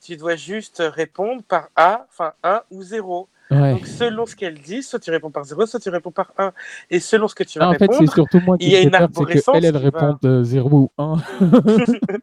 Tu 0.02 0.16
dois 0.16 0.34
juste 0.36 0.82
répondre 0.84 1.42
par 1.42 1.68
A, 1.76 2.06
enfin 2.08 2.32
1 2.42 2.62
ou 2.70 2.82
0. 2.82 3.28
Ouais. 3.50 3.72
Donc 3.72 3.86
selon 3.86 4.26
ce 4.26 4.36
qu'elle 4.36 4.58
dit, 4.60 4.82
soit 4.82 4.98
tu 5.00 5.10
réponds 5.10 5.30
par 5.30 5.44
0, 5.44 5.66
soit 5.66 5.80
tu 5.80 5.88
réponds 5.90 6.12
par 6.12 6.32
1. 6.38 6.52
Et 6.90 7.00
selon 7.00 7.28
ce 7.28 7.34
que 7.34 7.44
tu 7.44 7.58
vas 7.58 7.66
Ah, 7.66 7.68
en 7.70 7.72
fait, 7.72 7.86
c'est 7.86 7.90
répondre, 7.92 8.12
surtout 8.12 8.40
moi 8.40 8.58
qui 8.58 8.66
il 8.66 8.72
y 8.72 8.76
a 8.76 8.80
une 8.82 8.90
fait 8.90 8.96
arborescence 8.96 9.52
qu'elles, 9.54 9.64
elles 9.64 9.72
qui 9.72 9.78
va- 9.90 10.00
répondent 10.00 10.18
euh, 10.24 10.44
0 10.44 10.78
ou 10.78 10.90
1. 10.98 11.16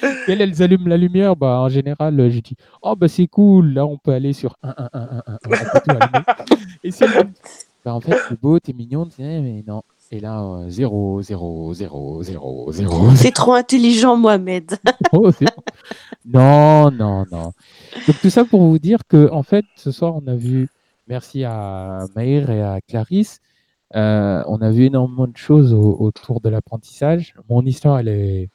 Qu'elles, 0.26 0.40
elles 0.40 0.62
allument 0.62 0.88
la 0.88 0.96
lumière, 0.96 1.36
bah, 1.36 1.60
en 1.60 1.68
général, 1.68 2.18
euh, 2.18 2.30
je 2.30 2.40
dis 2.40 2.56
Oh, 2.82 2.96
bah, 2.96 3.08
c'est 3.08 3.26
cool, 3.26 3.72
là, 3.72 3.86
on 3.86 3.96
peut 3.96 4.12
aller 4.12 4.32
sur 4.32 4.56
1, 4.62 4.74
1, 4.76 4.88
1, 4.92 5.00
1, 5.00 5.22
1, 5.26 5.38
on 5.44 5.48
peut 5.48 5.56
tout. 5.84 6.56
Et 6.82 6.90
bah, 7.84 7.94
en 7.94 8.00
fait, 8.00 8.16
c'est 8.28 8.40
beau, 8.40 8.58
t'es 8.58 8.72
mignon, 8.72 9.08
mais 9.18 9.62
non. 9.66 9.82
Et 10.10 10.20
là, 10.20 10.42
euh, 10.42 10.68
0, 10.68 11.22
0, 11.22 11.74
0, 11.74 12.22
0, 12.22 12.72
0. 12.72 13.12
T'es 13.20 13.30
trop 13.32 13.54
intelligent, 13.54 14.16
Mohamed. 14.16 14.76
Oh, 15.12 15.30
c'est. 15.32 15.46
Non, 16.24 16.90
non, 16.90 17.24
non. 17.30 17.52
Donc 18.06 18.20
tout 18.20 18.30
ça 18.30 18.44
pour 18.44 18.62
vous 18.62 18.78
dire 18.78 19.00
que 19.08 19.30
en 19.32 19.42
fait, 19.42 19.64
ce 19.76 19.90
soir, 19.90 20.14
on 20.16 20.26
a 20.26 20.34
vu, 20.34 20.68
merci 21.08 21.44
à 21.44 22.06
Maïr 22.14 22.50
et 22.50 22.62
à 22.62 22.80
Clarisse, 22.80 23.40
euh, 23.96 24.42
on 24.46 24.60
a 24.62 24.70
vu 24.70 24.84
énormément 24.86 25.26
de 25.26 25.36
choses 25.36 25.72
au- 25.72 25.96
autour 26.00 26.40
de 26.40 26.48
l'apprentissage. 26.48 27.34
Mon 27.48 27.62
histoire, 27.62 27.98
elle 27.98 28.08
est, 28.08 28.50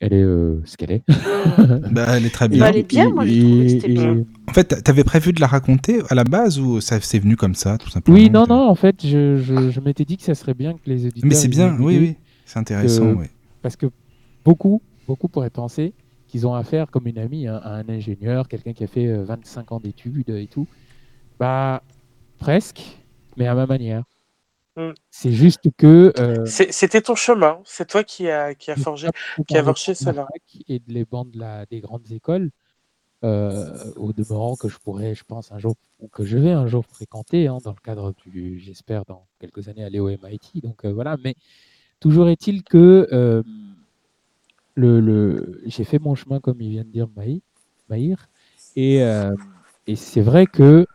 elle 0.00 0.12
est 0.12 0.22
euh, 0.22 0.60
ce 0.64 0.76
qu'elle 0.76 0.92
est. 0.92 1.02
Bah, 1.92 2.06
elle 2.16 2.26
est 2.26 2.30
très 2.30 2.48
Bah, 2.48 2.54
bien. 2.56 2.66
elle 2.66 2.76
est 2.78 2.88
bien, 2.88 3.04
moi, 3.14 3.24
j'ai 3.26 3.38
trouvé 3.38 3.64
que 3.64 3.70
c'était 3.70 3.88
bien. 3.88 4.24
En 4.48 4.52
fait, 4.52 4.82
t'avais 4.82 5.04
prévu 5.04 5.32
de 5.32 5.40
la 5.40 5.46
raconter 5.46 6.00
à 6.08 6.14
la 6.14 6.24
base 6.24 6.58
ou 6.58 6.80
ça 6.80 7.00
c'est 7.00 7.18
venu 7.18 7.36
comme 7.36 7.54
ça, 7.54 7.78
tout 7.78 7.90
simplement? 7.90 8.16
Oui, 8.16 8.30
non, 8.30 8.46
non, 8.46 8.68
en 8.68 8.74
fait, 8.74 9.06
je, 9.06 9.36
je, 9.36 9.70
je 9.70 9.80
m'étais 9.80 10.04
dit 10.04 10.16
que 10.16 10.22
ça 10.22 10.34
serait 10.34 10.54
bien 10.54 10.72
que 10.74 10.80
les 10.86 11.06
auditeurs. 11.06 11.28
Mais 11.28 11.34
c'est 11.34 11.48
bien, 11.48 11.76
oui, 11.80 11.98
oui, 11.98 12.14
c'est 12.46 12.58
intéressant, 12.58 13.12
que- 13.12 13.18
oui. 13.20 13.26
Parce 13.62 13.76
que 13.76 13.86
beaucoup, 14.44 14.80
beaucoup 15.06 15.28
pourraient 15.28 15.50
penser 15.50 15.94
qu'ils 16.28 16.46
ont 16.46 16.54
affaire, 16.54 16.90
comme 16.90 17.06
une 17.06 17.18
amie, 17.18 17.46
hein, 17.46 17.60
à 17.62 17.74
un 17.76 17.88
ingénieur, 17.88 18.48
quelqu'un 18.48 18.72
qui 18.72 18.84
a 18.84 18.86
fait 18.86 19.06
euh, 19.06 19.24
25 19.24 19.72
ans 19.72 19.80
d'études 19.80 20.28
et 20.30 20.46
tout. 20.46 20.66
Bah, 21.38 21.82
presque, 22.38 22.82
mais 23.36 23.46
à 23.46 23.54
ma 23.54 23.66
manière. 23.66 24.04
Mm. 24.78 24.94
C'est 25.10 25.32
juste 25.32 25.68
que. 25.76 26.12
euh, 26.20 26.46
c'était 26.46 27.00
ton 27.00 27.16
chemin. 27.16 27.60
C'est 27.64 27.88
toi 27.88 28.04
qui 28.04 28.30
a, 28.30 28.54
qui 28.54 28.70
a 28.70 28.76
j'ai 28.76 28.82
forgé. 28.82 29.08
qui 29.46 29.56
a 29.58 29.62
la 29.62 29.74
cela. 29.74 30.28
Et 30.68 30.78
de 30.78 30.92
les 30.92 31.04
bancs 31.04 31.28
de 31.32 31.40
la, 31.40 31.66
des 31.66 31.80
grandes 31.80 32.08
écoles, 32.12 32.50
euh, 33.24 33.92
au 33.96 34.12
demeurant 34.12 34.54
que 34.54 34.68
je 34.68 34.78
pourrais, 34.78 35.16
je 35.16 35.24
pense, 35.24 35.50
un 35.50 35.58
jour, 35.58 35.74
ou 35.98 36.06
que 36.06 36.24
je 36.24 36.38
vais 36.38 36.52
un 36.52 36.68
jour 36.68 36.86
fréquenter, 36.86 37.48
hein, 37.48 37.58
dans 37.64 37.72
le 37.72 37.82
cadre 37.82 38.14
du, 38.24 38.60
j'espère, 38.60 39.04
dans 39.04 39.26
quelques 39.40 39.68
années, 39.68 39.82
aller 39.82 39.98
au 39.98 40.08
MIT. 40.08 40.60
Donc 40.62 40.84
euh, 40.84 40.92
voilà, 40.92 41.16
mais 41.24 41.34
toujours 41.98 42.28
est-il 42.28 42.62
que 42.62 43.42
le, 44.76 45.00
le, 45.00 45.60
j'ai 45.66 45.82
fait 45.82 45.98
mon 45.98 46.14
chemin, 46.14 46.38
comme 46.38 46.60
il 46.60 46.70
vient 46.70 46.84
de 46.84 46.90
dire 46.90 47.08
Maï- 47.16 47.42
Maïr, 47.88 48.28
et, 48.76 48.98
et 49.88 49.96
c'est 49.96 50.20
vrai 50.20 50.46
que 50.46 50.86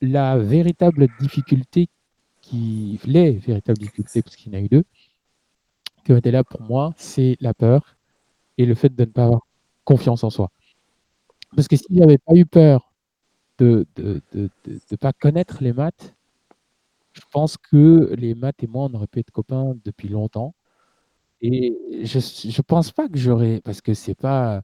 la 0.00 0.38
véritable 0.38 1.08
difficulté 1.20 1.88
qui, 2.42 3.00
les 3.06 3.32
véritables 3.32 3.78
difficultés, 3.78 4.22
parce 4.22 4.36
qu'il 4.36 4.52
y 4.52 4.56
en 4.56 4.60
a 4.60 4.62
eu 4.62 4.68
deux, 4.68 4.84
qui 6.04 6.12
ont 6.12 6.16
été 6.16 6.30
là 6.30 6.44
pour 6.44 6.62
moi, 6.62 6.92
c'est 6.96 7.36
la 7.40 7.54
peur 7.54 7.96
et 8.58 8.66
le 8.66 8.74
fait 8.74 8.94
de 8.94 9.02
ne 9.04 9.10
pas 9.10 9.24
avoir 9.24 9.42
confiance 9.84 10.24
en 10.24 10.30
soi. 10.30 10.50
Parce 11.56 11.68
que 11.68 11.76
si 11.76 11.86
j'avais 11.90 12.18
pas 12.18 12.34
eu 12.34 12.46
peur 12.46 12.92
de 13.58 13.86
ne 13.96 14.96
pas 14.96 15.12
connaître 15.12 15.62
les 15.62 15.72
maths, 15.72 16.14
je 17.12 17.22
pense 17.32 17.56
que 17.56 18.14
les 18.16 18.34
maths 18.34 18.62
et 18.62 18.66
moi, 18.66 18.88
on 18.90 18.94
aurait 18.94 19.06
pu 19.06 19.20
être 19.20 19.30
copains 19.30 19.74
depuis 19.84 20.08
longtemps. 20.08 20.54
Et 21.42 21.76
je 22.04 22.18
ne 22.18 22.62
pense 22.62 22.92
pas 22.92 23.08
que 23.08 23.18
j'aurais, 23.18 23.60
parce 23.64 23.80
que 23.82 23.94
c'est 23.94 24.14
pas 24.16 24.62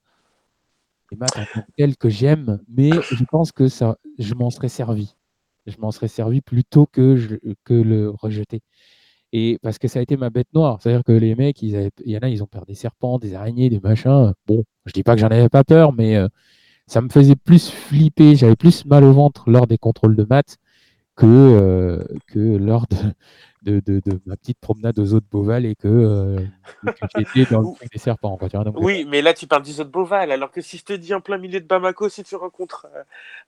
les 1.11 1.17
maths 1.17 1.37
en 1.37 1.45
tant 1.45 1.93
que 1.99 2.09
j'aime, 2.09 2.61
mais 2.69 2.91
je 3.13 3.25
pense 3.25 3.53
que 3.53 3.69
ça, 3.69 3.99
je 4.19 4.35
m'en 4.35 4.51
serais 4.51 4.69
servi. 4.69 5.15
Je 5.67 5.77
m'en 5.79 5.91
serais 5.93 6.09
servi 6.09 6.41
plutôt 6.41 6.87
que, 6.87 7.17
je- 7.17 7.37
que 7.65 7.75
le 7.75 8.11
rejeter. 8.11 8.63
Et 9.33 9.59
parce 9.63 9.79
que 9.79 9.89
ça 9.89 10.01
a 10.01 10.03
été 10.03 10.17
ma 10.17 10.31
bête 10.31 10.49
noire. 10.55 10.79
C'est-à-dire 10.83 11.05
que 11.05 11.13
les 11.13 11.35
mecs, 11.37 11.63
ils 11.63 11.91
il 12.05 12.13
y 12.13 12.17
en 12.17 12.21
a, 12.21 12.29
ils 12.29 12.43
ont 12.43 12.47
peur 12.47 12.67
des 12.67 12.75
serpents, 12.75 13.19
des 13.19 13.35
araignées, 13.35 13.71
des 13.71 13.81
machins. 13.81 14.33
Bon, 14.47 14.65
je 14.87 14.93
dis 14.93 15.03
pas 15.05 15.15
que 15.15 15.21
j'en 15.21 15.29
avais 15.29 15.49
pas 15.49 15.65
peur, 15.65 15.93
mais 15.93 16.17
euh, 16.17 16.29
ça 16.87 17.01
me 17.03 17.09
faisait 17.11 17.37
plus 17.37 17.71
flipper. 17.71 18.37
J'avais 18.37 18.57
plus 18.57 18.85
mal 18.87 19.05
au 19.05 19.13
ventre 19.13 19.51
lors 19.51 19.67
des 19.67 19.79
contrôles 19.79 20.17
de 20.17 20.27
maths 20.29 20.59
que, 21.21 21.27
euh, 21.27 22.05
que 22.29 22.39
lors 22.39 22.87
de, 22.89 22.97
de, 23.63 23.81
de- 23.81 24.01
de 24.11 24.21
ma 24.27 24.37
petite 24.37 24.59
promenade 24.61 24.99
aux 24.99 25.15
eaux 25.15 25.21
de 25.21 25.27
Beauval 25.31 25.67
et 25.67 25.75
que, 25.77 25.89
euh, 25.89 26.47
que 26.85 27.07
j'étais 27.17 27.47
dans 27.53 27.61
le 27.61 27.69
truc 27.77 27.91
des 27.93 27.99
serpents. 27.99 28.37
quoi, 28.39 28.49
tu 28.49 28.57
vois. 28.57 28.65
Donc, 28.65 28.77
euh, 28.77 28.81
Oui, 28.85 29.07
mais 29.09 29.23
là 29.23 29.35
tu 29.35 29.47
parles 29.47 29.63
du 29.63 29.73
zoo 29.73 29.85
de 29.85 29.91
Beauval, 29.91 30.33
alors 30.33 30.51
que 30.51 30.61
si 30.63 30.79
je 30.79 30.85
te 30.85 30.93
dis 30.93 31.15
en 31.15 31.21
plein 31.21 31.39
milieu 31.39 31.61
de 31.61 31.67
Bamako, 31.67 32.09
si 32.09 32.23
tu 32.25 32.37
rencontres 32.37 32.87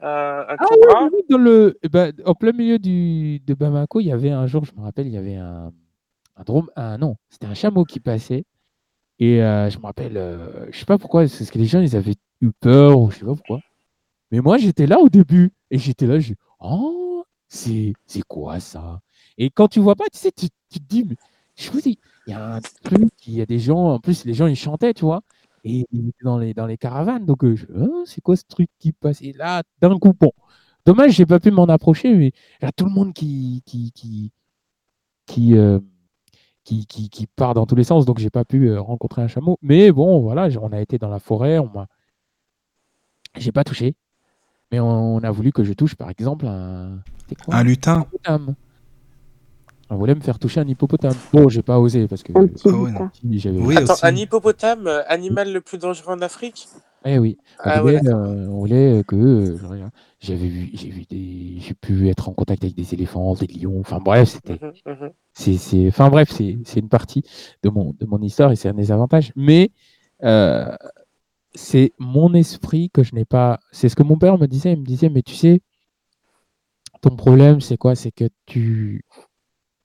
euh, 0.03 0.45
un, 0.49 0.57
Ah 0.59 0.65
cobra, 0.69 1.09
oui, 1.13 1.21
dans 1.31 1.39
le, 1.39 1.79
ben, 1.91 2.13
en 2.27 2.35
plein 2.35 2.53
milieu 2.53 2.79
du, 2.79 3.41
de 3.41 3.55
Bamako, 3.55 4.01
il 4.01 4.07
y 4.07 4.13
avait 4.13 4.31
un 4.31 4.47
jour, 4.47 4.65
je 4.65 4.73
me 4.77 4.83
rappelle, 4.83 5.07
il 5.07 5.13
y 5.15 5.19
avait 5.19 5.37
un, 5.37 5.73
un 6.37 6.43
drôme, 6.45 6.71
un, 6.77 6.99
non, 6.99 7.17
c'était 7.31 7.47
un 7.47 7.55
chameau 7.55 7.85
qui 7.85 8.01
passait 8.01 8.45
Et 9.19 9.43
euh, 9.43 9.71
je 9.71 9.79
me 9.79 9.85
rappelle, 9.85 10.15
je 10.71 10.79
sais 10.79 10.85
pas 10.87 10.99
pourquoi, 10.99 11.29
c'est 11.29 11.39
parce 11.39 11.51
que 11.51 11.59
les 11.59 11.67
gens, 11.67 11.81
ils 11.81 11.97
avaient 11.97 12.17
eu 12.43 12.51
peur, 12.61 13.01
ou 13.01 13.11
je 13.11 13.19
sais 13.19 13.25
pas 13.27 13.35
pourquoi. 13.35 13.61
Mais 14.31 14.41
moi, 14.41 14.59
j'étais 14.59 14.87
là 14.87 14.99
au 15.01 15.09
début. 15.09 15.53
Et 15.71 15.79
j'étais 15.79 16.07
là, 16.07 16.19
je 16.21 16.35
oh, 16.61 17.12
c'est 17.53 18.23
quoi 18.29 18.61
ça? 18.61 19.01
Et 19.39 19.51
quand 19.51 19.69
tu 19.69 19.81
vois 19.81 19.97
pas, 19.97 20.05
tu 20.13 20.19
sais, 20.19 20.33
tu, 20.33 20.49
tu 20.71 20.81
te 20.81 20.85
dis, 20.89 21.05
mais 21.05 21.17
je 21.57 21.71
vous 21.71 21.81
dis, 21.81 21.99
il 22.27 22.31
y 22.31 22.35
a 22.35 22.55
un 22.57 22.61
truc, 22.61 23.11
il 23.27 23.35
y 23.35 23.43
a 23.43 23.47
des 23.47 23.59
gens, 23.59 23.95
en 23.95 24.01
plus, 24.01 24.25
les 24.25 24.35
gens, 24.35 24.47
ils 24.47 24.57
chantaient, 24.57 24.95
tu 24.95 25.05
vois. 25.05 25.23
Et 25.65 25.87
ils 25.93 26.09
étaient 26.09 26.25
dans 26.25 26.39
les, 26.39 26.55
dans 26.55 26.67
les 26.67 26.77
caravanes. 26.79 27.25
Donc, 27.27 27.45
euh, 27.45 27.57
Ah, 27.77 28.03
c'est 28.07 28.21
quoi 28.21 28.37
ce 28.37 28.45
truc 28.49 28.69
qui 28.79 28.93
passe? 28.93 29.21
Et 29.23 29.33
là, 29.33 29.63
d'un 29.81 29.99
coup, 29.99 30.13
bon. 30.19 30.33
Dommage, 30.87 31.13
j'ai 31.13 31.27
pas 31.27 31.39
pu 31.41 31.51
m'en 31.53 31.67
approcher, 31.67 32.15
mais 32.15 32.33
là, 32.61 32.73
tout 32.73 32.85
le 32.87 32.91
monde 32.91 33.13
qui, 33.15 33.63
qui, 33.67 33.93
qui, 33.93 34.33
qui, 35.27 35.57
euh, 35.57 35.81
qui, 36.65 36.87
qui, 36.87 37.27
part 37.29 37.55
dans 37.55 37.67
tous 37.67 37.77
les 37.77 37.85
sens, 37.85 38.07
donc 38.07 38.19
j'ai 38.19 38.31
pas 38.31 38.45
pu 38.45 38.69
euh, 38.71 38.81
rencontrer 38.81 39.23
un 39.23 39.29
chameau. 39.29 39.59
Mais 39.63 39.93
bon, 39.93 40.21
voilà, 40.21 40.49
on 40.63 40.73
a 40.73 40.81
été 40.81 40.99
dans 40.99 41.09
la 41.11 41.21
forêt, 41.21 41.59
on 41.59 41.69
m'a, 41.71 41.89
j'ai 43.37 43.53
pas 43.53 43.65
touché, 43.65 43.95
mais 44.73 44.81
on, 44.81 45.17
on 45.17 45.19
a 45.21 45.31
voulu 45.31 45.53
que 45.53 45.63
je 45.65 45.73
touche, 45.75 45.95
par 45.95 46.11
exemple, 46.11 46.47
un, 46.47 46.99
c'était 47.21 47.37
quoi 47.45 47.57
Un 47.57 47.63
lutin 47.63 48.01
hippopotame. 48.01 48.55
On 49.91 49.97
voulait 49.97 50.15
me 50.15 50.21
faire 50.21 50.39
toucher 50.39 50.61
un 50.61 50.67
hippopotame. 50.67 51.15
Bon, 51.33 51.51
j'ai 51.51 51.63
pas 51.63 51.79
osé 51.79 52.09
parce 52.09 52.23
que 52.23 52.33
Un 52.37 52.47
petit 52.47 52.67
Ah 52.67 52.73
ouais. 52.73 53.51
Oui, 53.61 53.77
Attends, 53.77 53.95
un 54.03 54.17
hippopotame, 54.17 54.87
euh, 54.87 55.03
animal 55.07 55.53
le 55.53 55.61
plus 55.61 55.77
dangereux 55.79 56.15
en 56.15 56.21
Afrique? 56.23 56.67
Eh 57.05 57.19
oui, 57.19 57.37
on 57.59 57.69
Ah 57.69 57.83
voulait, 57.83 58.07
euh, 58.07 58.47
on 58.49 58.61
voulait 58.61 59.03
que 59.07 59.17
euh, 59.17 59.57
j'avais 60.21 60.47
vu, 60.49 60.71
j'ai 60.73 60.89
vu 60.89 61.05
des, 61.11 61.57
j'ai 61.59 61.75
pu 61.75 62.09
être 62.09 62.29
en 62.29 62.33
contact 62.33 62.63
avec 62.65 62.77
des 62.77 62.95
éléphants, 62.95 63.35
des 63.35 63.49
lions. 63.49 63.81
Enfin 63.81 63.99
bref, 63.99 64.29
c'était, 64.31 64.59
Mhm, 64.65 64.73
mhm. 64.87 65.11
c'est, 65.35 65.57
c'est, 65.59 65.89
enfin 65.89 66.09
bref, 66.11 66.31
c'est, 66.31 66.59
c'est 66.65 66.81
une 66.81 66.89
partie 66.89 67.23
de 67.63 67.69
mon, 67.69 67.93
de 67.99 68.07
mon 68.07 68.21
histoire 68.23 68.53
et 68.53 68.57
c'est 68.57 68.69
un 68.69 68.75
des 68.75 68.93
avantages. 68.93 69.33
Mais 69.37 69.73
euh, 70.23 70.75
c'est 71.55 71.93
mon 71.99 72.35
esprit 72.35 72.91
que 72.91 73.03
je 73.03 73.15
n'ai 73.15 73.25
pas. 73.25 73.61
C'est 73.73 73.89
ce 73.89 73.97
que 73.97 74.03
mon 74.03 74.19
père 74.19 74.39
me 74.39 74.47
disait. 74.47 74.73
Il 74.73 74.81
me 74.81 74.85
disait, 74.87 75.09
mais 75.11 75.23
tu 75.23 75.35
sais, 75.35 75.61
ton 77.01 77.17
problème, 77.17 77.61
c'est 77.61 77.77
quoi? 77.77 77.95
C'est 77.95 78.13
que 78.13 78.29
tu, 78.47 79.05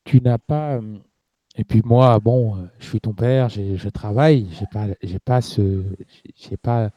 tu 0.06 0.22
n'as 0.22 0.38
pas. 0.40 0.76
euh, 0.78 1.00
Et 1.58 1.66
puis 1.66 1.82
moi, 1.86 2.20
bon, 2.20 2.58
euh, 2.58 2.68
je 2.80 2.88
suis 2.90 3.02
ton 3.02 3.14
père, 3.14 3.50
je 3.50 3.90
travaille, 3.90 4.48
j'ai 4.54 4.68
pas, 4.72 4.88
j'ai 5.04 5.20
pas 5.20 5.42
ce, 5.42 5.84
j'ai 6.36 6.58
pas, 6.58 6.92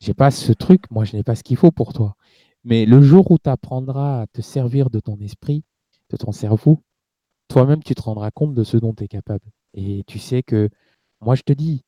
j'ai 0.00 0.14
pas 0.14 0.30
ce 0.30 0.52
truc. 0.52 0.90
Moi, 0.90 1.04
je 1.04 1.16
n'ai 1.16 1.24
pas 1.24 1.36
ce 1.36 1.44
qu'il 1.44 1.56
faut 1.58 1.72
pour 1.72 1.92
toi. 1.94 2.16
Mais 2.64 2.86
le 2.86 3.02
jour 3.02 3.30
où 3.32 3.38
tu 3.38 3.50
apprendras 3.50 4.22
à 4.22 4.26
te 4.28 4.42
servir 4.42 4.90
de 4.90 5.00
ton 5.00 5.18
esprit, 5.20 5.64
de 6.10 6.16
ton 6.18 6.32
cerveau, 6.32 6.82
toi-même, 7.48 7.82
tu 7.82 7.94
te 7.94 8.02
rendras 8.02 8.30
compte 8.30 8.54
de 8.54 8.64
ce 8.64 8.76
dont 8.78 8.94
tu 8.94 9.04
es 9.04 9.08
capable. 9.08 9.44
Et 9.74 10.04
tu 10.06 10.18
sais 10.18 10.42
que, 10.42 10.70
moi, 11.20 11.34
je 11.36 11.42
te 11.42 11.52
dis, 11.52 11.84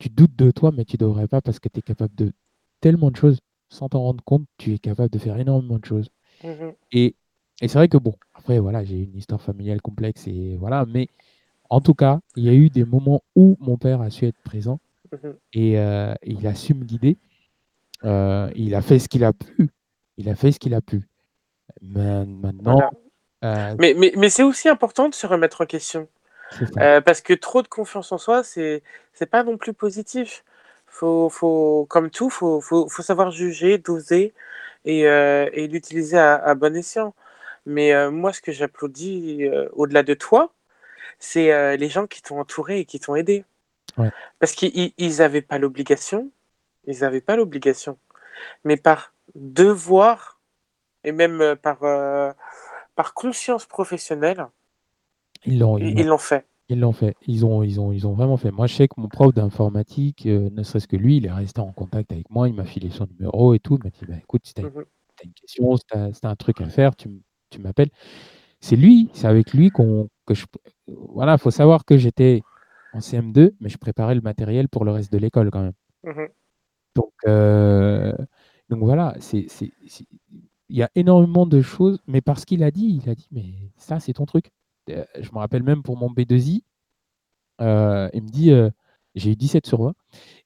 tu 0.00 0.08
doutes 0.08 0.34
de 0.34 0.50
toi, 0.50 0.72
mais 0.74 0.84
tu 0.84 0.96
devrais 0.96 1.28
pas 1.28 1.40
parce 1.40 1.60
que 1.60 1.68
tu 1.68 1.78
es 1.78 1.82
capable 1.82 2.14
de 2.16 2.32
tellement 2.80 3.10
de 3.12 3.16
choses. 3.16 3.38
Sans 3.68 3.88
t'en 3.88 4.00
rendre 4.02 4.24
compte, 4.24 4.46
tu 4.58 4.72
es 4.74 4.78
capable 4.78 5.10
de 5.10 5.18
faire 5.20 5.38
énormément 5.38 5.78
de 5.78 5.84
choses. 5.84 6.08
Mhm. 6.42 6.72
Et, 6.90 7.14
et 7.60 7.68
c'est 7.68 7.78
vrai 7.78 7.86
que 7.88 7.98
bon, 7.98 8.14
après, 8.34 8.58
voilà, 8.58 8.82
j'ai 8.82 8.98
une 8.98 9.14
histoire 9.16 9.40
familiale 9.40 9.80
complexe 9.80 10.26
et 10.26 10.56
voilà, 10.56 10.84
mais 10.86 11.06
en 11.68 11.80
tout 11.80 11.94
cas, 11.94 12.18
il 12.34 12.42
y 12.42 12.48
a 12.48 12.54
eu 12.54 12.68
des 12.68 12.84
moments 12.84 13.20
où 13.36 13.56
mon 13.60 13.76
père 13.76 14.00
a 14.00 14.10
su 14.10 14.26
être 14.26 14.40
présent 14.42 14.80
Mhm. 15.12 15.36
et 15.52 15.78
euh, 15.78 16.14
il 16.24 16.44
a 16.48 16.54
su 16.54 16.74
me 16.74 16.84
guider. 16.84 17.16
Euh, 18.04 18.50
il 18.56 18.74
a 18.74 18.80
fait 18.82 18.98
ce 18.98 19.08
qu'il 19.08 19.22
a 19.24 19.32
pu. 19.32 19.68
Il 20.16 20.28
a 20.28 20.34
fait 20.34 20.50
ce 20.50 20.58
qu'il 20.58 20.74
a 20.74 20.80
pu. 20.80 21.02
Maintenant, 21.82 22.74
Voilà. 22.74 22.90
euh, 23.44 23.76
Mais, 23.78 23.94
mais, 23.94 24.12
mais 24.16 24.30
c'est 24.30 24.42
aussi 24.42 24.68
important 24.68 25.08
de 25.08 25.14
se 25.14 25.26
remettre 25.26 25.60
en 25.62 25.66
question. 25.66 26.08
Euh, 26.78 27.00
parce 27.00 27.20
que 27.20 27.32
trop 27.34 27.62
de 27.62 27.68
confiance 27.68 28.12
en 28.12 28.18
soi, 28.18 28.42
c'est 28.44 28.82
c'est 29.12 29.26
pas 29.26 29.44
non 29.44 29.56
plus 29.56 29.72
positif. 29.72 30.44
Faut, 30.86 31.28
faut, 31.28 31.86
comme 31.88 32.10
tout, 32.10 32.30
faut, 32.30 32.60
faut, 32.60 32.88
faut 32.88 33.02
savoir 33.02 33.30
juger, 33.30 33.78
doser 33.78 34.34
et, 34.84 35.06
euh, 35.06 35.48
et 35.52 35.68
l'utiliser 35.68 36.18
à, 36.18 36.34
à 36.34 36.54
bon 36.54 36.74
escient. 36.74 37.14
Mais 37.66 37.92
euh, 37.94 38.10
moi, 38.10 38.32
ce 38.32 38.40
que 38.40 38.50
j'applaudis 38.52 39.48
au-delà 39.72 40.02
de 40.02 40.14
toi, 40.14 40.52
c'est 41.18 41.76
les 41.76 41.88
gens 41.88 42.06
qui 42.06 42.22
t'ont 42.22 42.40
entouré 42.40 42.80
et 42.80 42.84
qui 42.84 42.98
t'ont 42.98 43.14
aidé. 43.14 43.44
Ouais. 43.96 44.10
Parce 44.38 44.52
qu'ils 44.52 45.16
n'avaient 45.18 45.42
pas 45.42 45.58
l'obligation, 45.58 46.30
ils 46.86 47.00
n'avaient 47.00 47.20
pas 47.20 47.36
l'obligation, 47.36 47.98
mais 48.64 48.76
par 48.76 49.12
devoir 49.34 50.40
et 51.04 51.12
même 51.12 51.56
par, 51.56 51.78
par 52.96 53.14
conscience 53.14 53.66
professionnelle, 53.66 54.46
Ils 55.46 55.58
l'ont, 55.58 55.78
ils 55.78 55.96
fait. 56.18 56.46
ils 56.68 56.78
l'ont 56.78 56.92
fait. 56.92 57.16
Ils 57.26 57.44
ont, 57.46 57.62
ils 57.62 57.80
ont, 57.80 57.92
ils 57.92 58.06
ont 58.06 58.12
vraiment 58.12 58.36
fait. 58.36 58.50
Moi, 58.50 58.66
je 58.66 58.74
sais 58.74 58.88
que 58.88 59.00
mon 59.00 59.08
prof 59.08 59.32
d'informatique, 59.34 60.26
euh, 60.26 60.50
ne 60.50 60.62
serait-ce 60.62 60.86
que 60.88 60.96
lui, 60.96 61.16
il 61.16 61.26
est 61.26 61.32
resté 61.32 61.60
en 61.60 61.72
contact 61.72 62.12
avec 62.12 62.28
moi. 62.30 62.48
Il 62.48 62.54
m'a 62.54 62.64
filé 62.64 62.90
son 62.90 63.06
numéro 63.06 63.54
et 63.54 63.58
tout. 63.58 63.78
Il 63.78 63.84
m'a 63.84 63.90
dit, 63.90 64.04
bah, 64.06 64.16
écoute, 64.18 64.42
si 64.44 64.54
tu 64.54 64.62
as, 64.62 64.64
Mhm. 64.64 64.84
une 65.24 65.32
question, 65.32 65.76
si 65.76 65.84
tu 65.90 65.96
as, 65.96 66.28
un 66.30 66.36
truc 66.36 66.60
à 66.60 66.68
faire, 66.68 66.94
tu, 66.96 67.08
m'appelles. 67.58 67.90
C'est 68.60 68.76
lui, 68.76 69.08
c'est 69.14 69.26
avec 69.26 69.52
lui 69.54 69.70
qu'on, 69.70 70.08
que 70.26 70.34
je. 70.34 70.44
Voilà, 70.86 71.32
il 71.32 71.38
faut 71.38 71.50
savoir 71.50 71.84
que 71.84 71.96
j'étais 71.96 72.42
en 72.92 73.00
CM2, 73.00 73.54
mais 73.60 73.68
je 73.68 73.78
préparais 73.78 74.14
le 74.14 74.20
matériel 74.20 74.68
pour 74.68 74.84
le 74.84 74.92
reste 74.92 75.12
de 75.12 75.18
l'école 75.18 75.50
quand 75.50 75.62
même. 75.62 75.72
Mhm. 76.04 76.28
Donc, 76.94 77.12
euh, 77.26 78.12
donc 78.68 78.80
voilà, 78.80 79.14
c'est- 79.20 79.46
il 80.68 80.76
y 80.76 80.82
a 80.82 80.90
énormément 80.94 81.46
de 81.46 81.60
choses, 81.62 82.00
mais 82.06 82.20
parce 82.20 82.44
qu'il 82.44 82.62
a 82.62 82.70
dit, 82.70 83.00
il 83.02 83.10
a 83.10 83.14
dit, 83.14 83.28
mais 83.32 83.54
ça, 83.76 83.98
c'est 84.00 84.12
ton 84.12 84.24
truc. 84.26 84.50
Euh, 84.94 85.04
je 85.20 85.30
me 85.32 85.38
rappelle 85.38 85.62
même 85.62 85.82
pour 85.82 85.96
mon 85.96 86.08
B2I, 86.10 86.62
euh, 87.60 88.08
il 88.14 88.22
me 88.22 88.28
dit, 88.28 88.50
euh, 88.52 88.70
j'ai 89.14 89.32
eu 89.32 89.36
17 89.36 89.66
sur 89.66 89.82
20, 89.82 89.94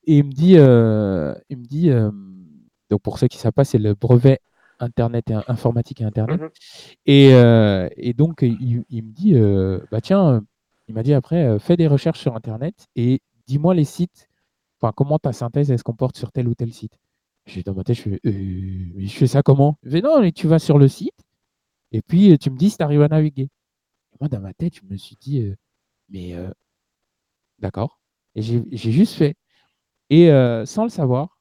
et 0.06 0.18
il 0.18 0.24
me 0.24 0.32
dit, 0.32 0.55
euh, 0.58 1.34
il 1.48 1.58
me 1.58 1.64
dit 1.64 1.90
donc 2.90 3.02
pour 3.02 3.18
ceux 3.18 3.28
qui 3.28 3.39
ne 3.39 3.42
savent 3.42 3.52
pas, 3.52 3.64
c'est 3.64 3.78
le 3.78 3.94
brevet 3.94 4.40
Internet 4.81 5.31
et 5.31 5.34
informatique 5.48 6.00
et 6.00 6.05
Internet. 6.05 6.40
Mhm. 6.40 6.50
Et, 7.06 7.28
et 7.97 8.12
donc, 8.12 8.42
il, 8.42 8.84
il 8.90 9.05
me 9.05 9.12
dit, 9.12 9.34
bah 9.90 10.00
tiens, 10.00 10.42
il 10.89 10.94
m'a 10.94 11.02
dit 11.02 11.14
après, 11.14 11.58
fais 11.58 11.76
des 11.76 11.86
recherches 11.86 12.20
sur 12.20 12.36
Internet 12.36 12.86
et 12.97 13.20
dis-moi 13.47 13.74
les 13.74 13.84
sites, 13.84 14.28
enfin, 14.81 14.92
comment 14.94 15.18
ta 15.18 15.32
synthèse 15.32 15.70
elle 15.70 15.78
se 15.78 15.84
comporte 15.84 16.16
sur 16.16 16.32
tel 16.32 16.48
ou 16.48 16.55
tel 16.55 16.73
site. 16.73 16.98
J'ai 17.47 17.62
dans 17.62 17.74
ma 17.74 17.84
tête, 17.84 17.97
je 17.97 18.02
fais, 18.02 18.20
je 18.24 19.14
fais 19.16 19.26
ça 19.26 19.42
comment? 19.42 19.78
Il 19.82 19.89
me 19.89 19.92
fait, 19.92 20.02
non, 20.02 20.20
mais 20.20 20.32
tu 20.32 20.47
vas 20.47 20.58
sur 20.58 20.78
le 20.78 20.89
site 20.89 21.14
et 21.92 22.02
puis 22.02 22.36
tu 22.39 22.50
me 22.50 22.56
dis 22.56 22.70
si 22.70 22.78
tu 22.78 22.82
arrives 22.82 23.02
à 23.02 23.08
naviguer. 23.08 23.48
Moi, 24.20 24.28
dans 24.28 24.41
ma 24.41 24.55
tête, 24.55 24.76
je 24.76 24.83
me 24.91 24.97
suis 24.97 25.17
dit, 25.17 25.43
euh, 25.43 25.57
mais 26.09 26.34
euh, 26.34 26.51
d'accord. 27.59 28.01
Et 28.34 28.43
j'ai 28.43 28.62
j'ai 28.73 28.93
juste 28.93 29.15
fait. 29.15 29.36
Et 30.10 30.31
euh, 30.31 30.67
sans 30.67 30.84
le 30.84 30.91
savoir, 30.91 31.39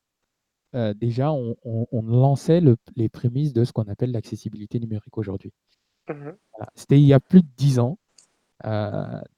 déjà, 0.96 1.32
on, 1.32 1.56
on- 1.64 1.88
on 1.92 2.02
lançait 2.04 2.62
le- 2.62 2.78
les 2.96 3.10
prémices 3.10 3.54
de 3.54 3.64
ce 3.64 3.74
qu'on 3.74 3.84
appelle 3.90 4.12
l'accessibilité 4.12 4.80
numérique 4.80 5.18
aujourd'hui. 5.18 5.52
Voilà. 6.54 6.72
C'était 6.76 7.00
il 7.00 7.06
y 7.06 7.14
a 7.14 7.20
plus 7.20 7.42
de 7.42 7.48
dix 7.58 7.80
ans. 7.80 7.98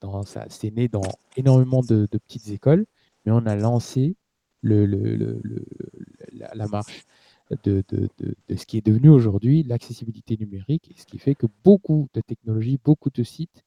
Dans 0.01 0.23
ça, 0.23 0.45
c'est 0.49 0.71
né 0.71 0.87
dans 0.87 1.01
énormément 1.35 1.81
de, 1.81 2.07
de 2.11 2.17
petites 2.17 2.49
écoles, 2.49 2.85
mais 3.25 3.31
on 3.31 3.45
a 3.45 3.55
lancé 3.55 4.15
le, 4.61 4.85
le- 4.85 5.15
le- 5.15 5.39
le- 5.43 5.65
la, 6.33 6.53
la 6.53 6.67
marche 6.67 7.05
de, 7.63 7.83
de- 7.89 8.09
de- 8.19 8.35
de 8.49 8.55
ce 8.55 8.65
qui 8.65 8.77
est 8.77 8.85
devenu 8.85 9.09
aujourd'hui 9.09 9.63
l'accessibilité 9.63 10.37
numérique, 10.39 10.91
ce 10.97 11.05
qui 11.05 11.17
fait 11.19 11.35
que 11.35 11.45
beaucoup 11.63 12.07
de 12.13 12.21
technologies, 12.21 12.79
beaucoup 12.83 13.09
de 13.09 13.23
sites, 13.23 13.63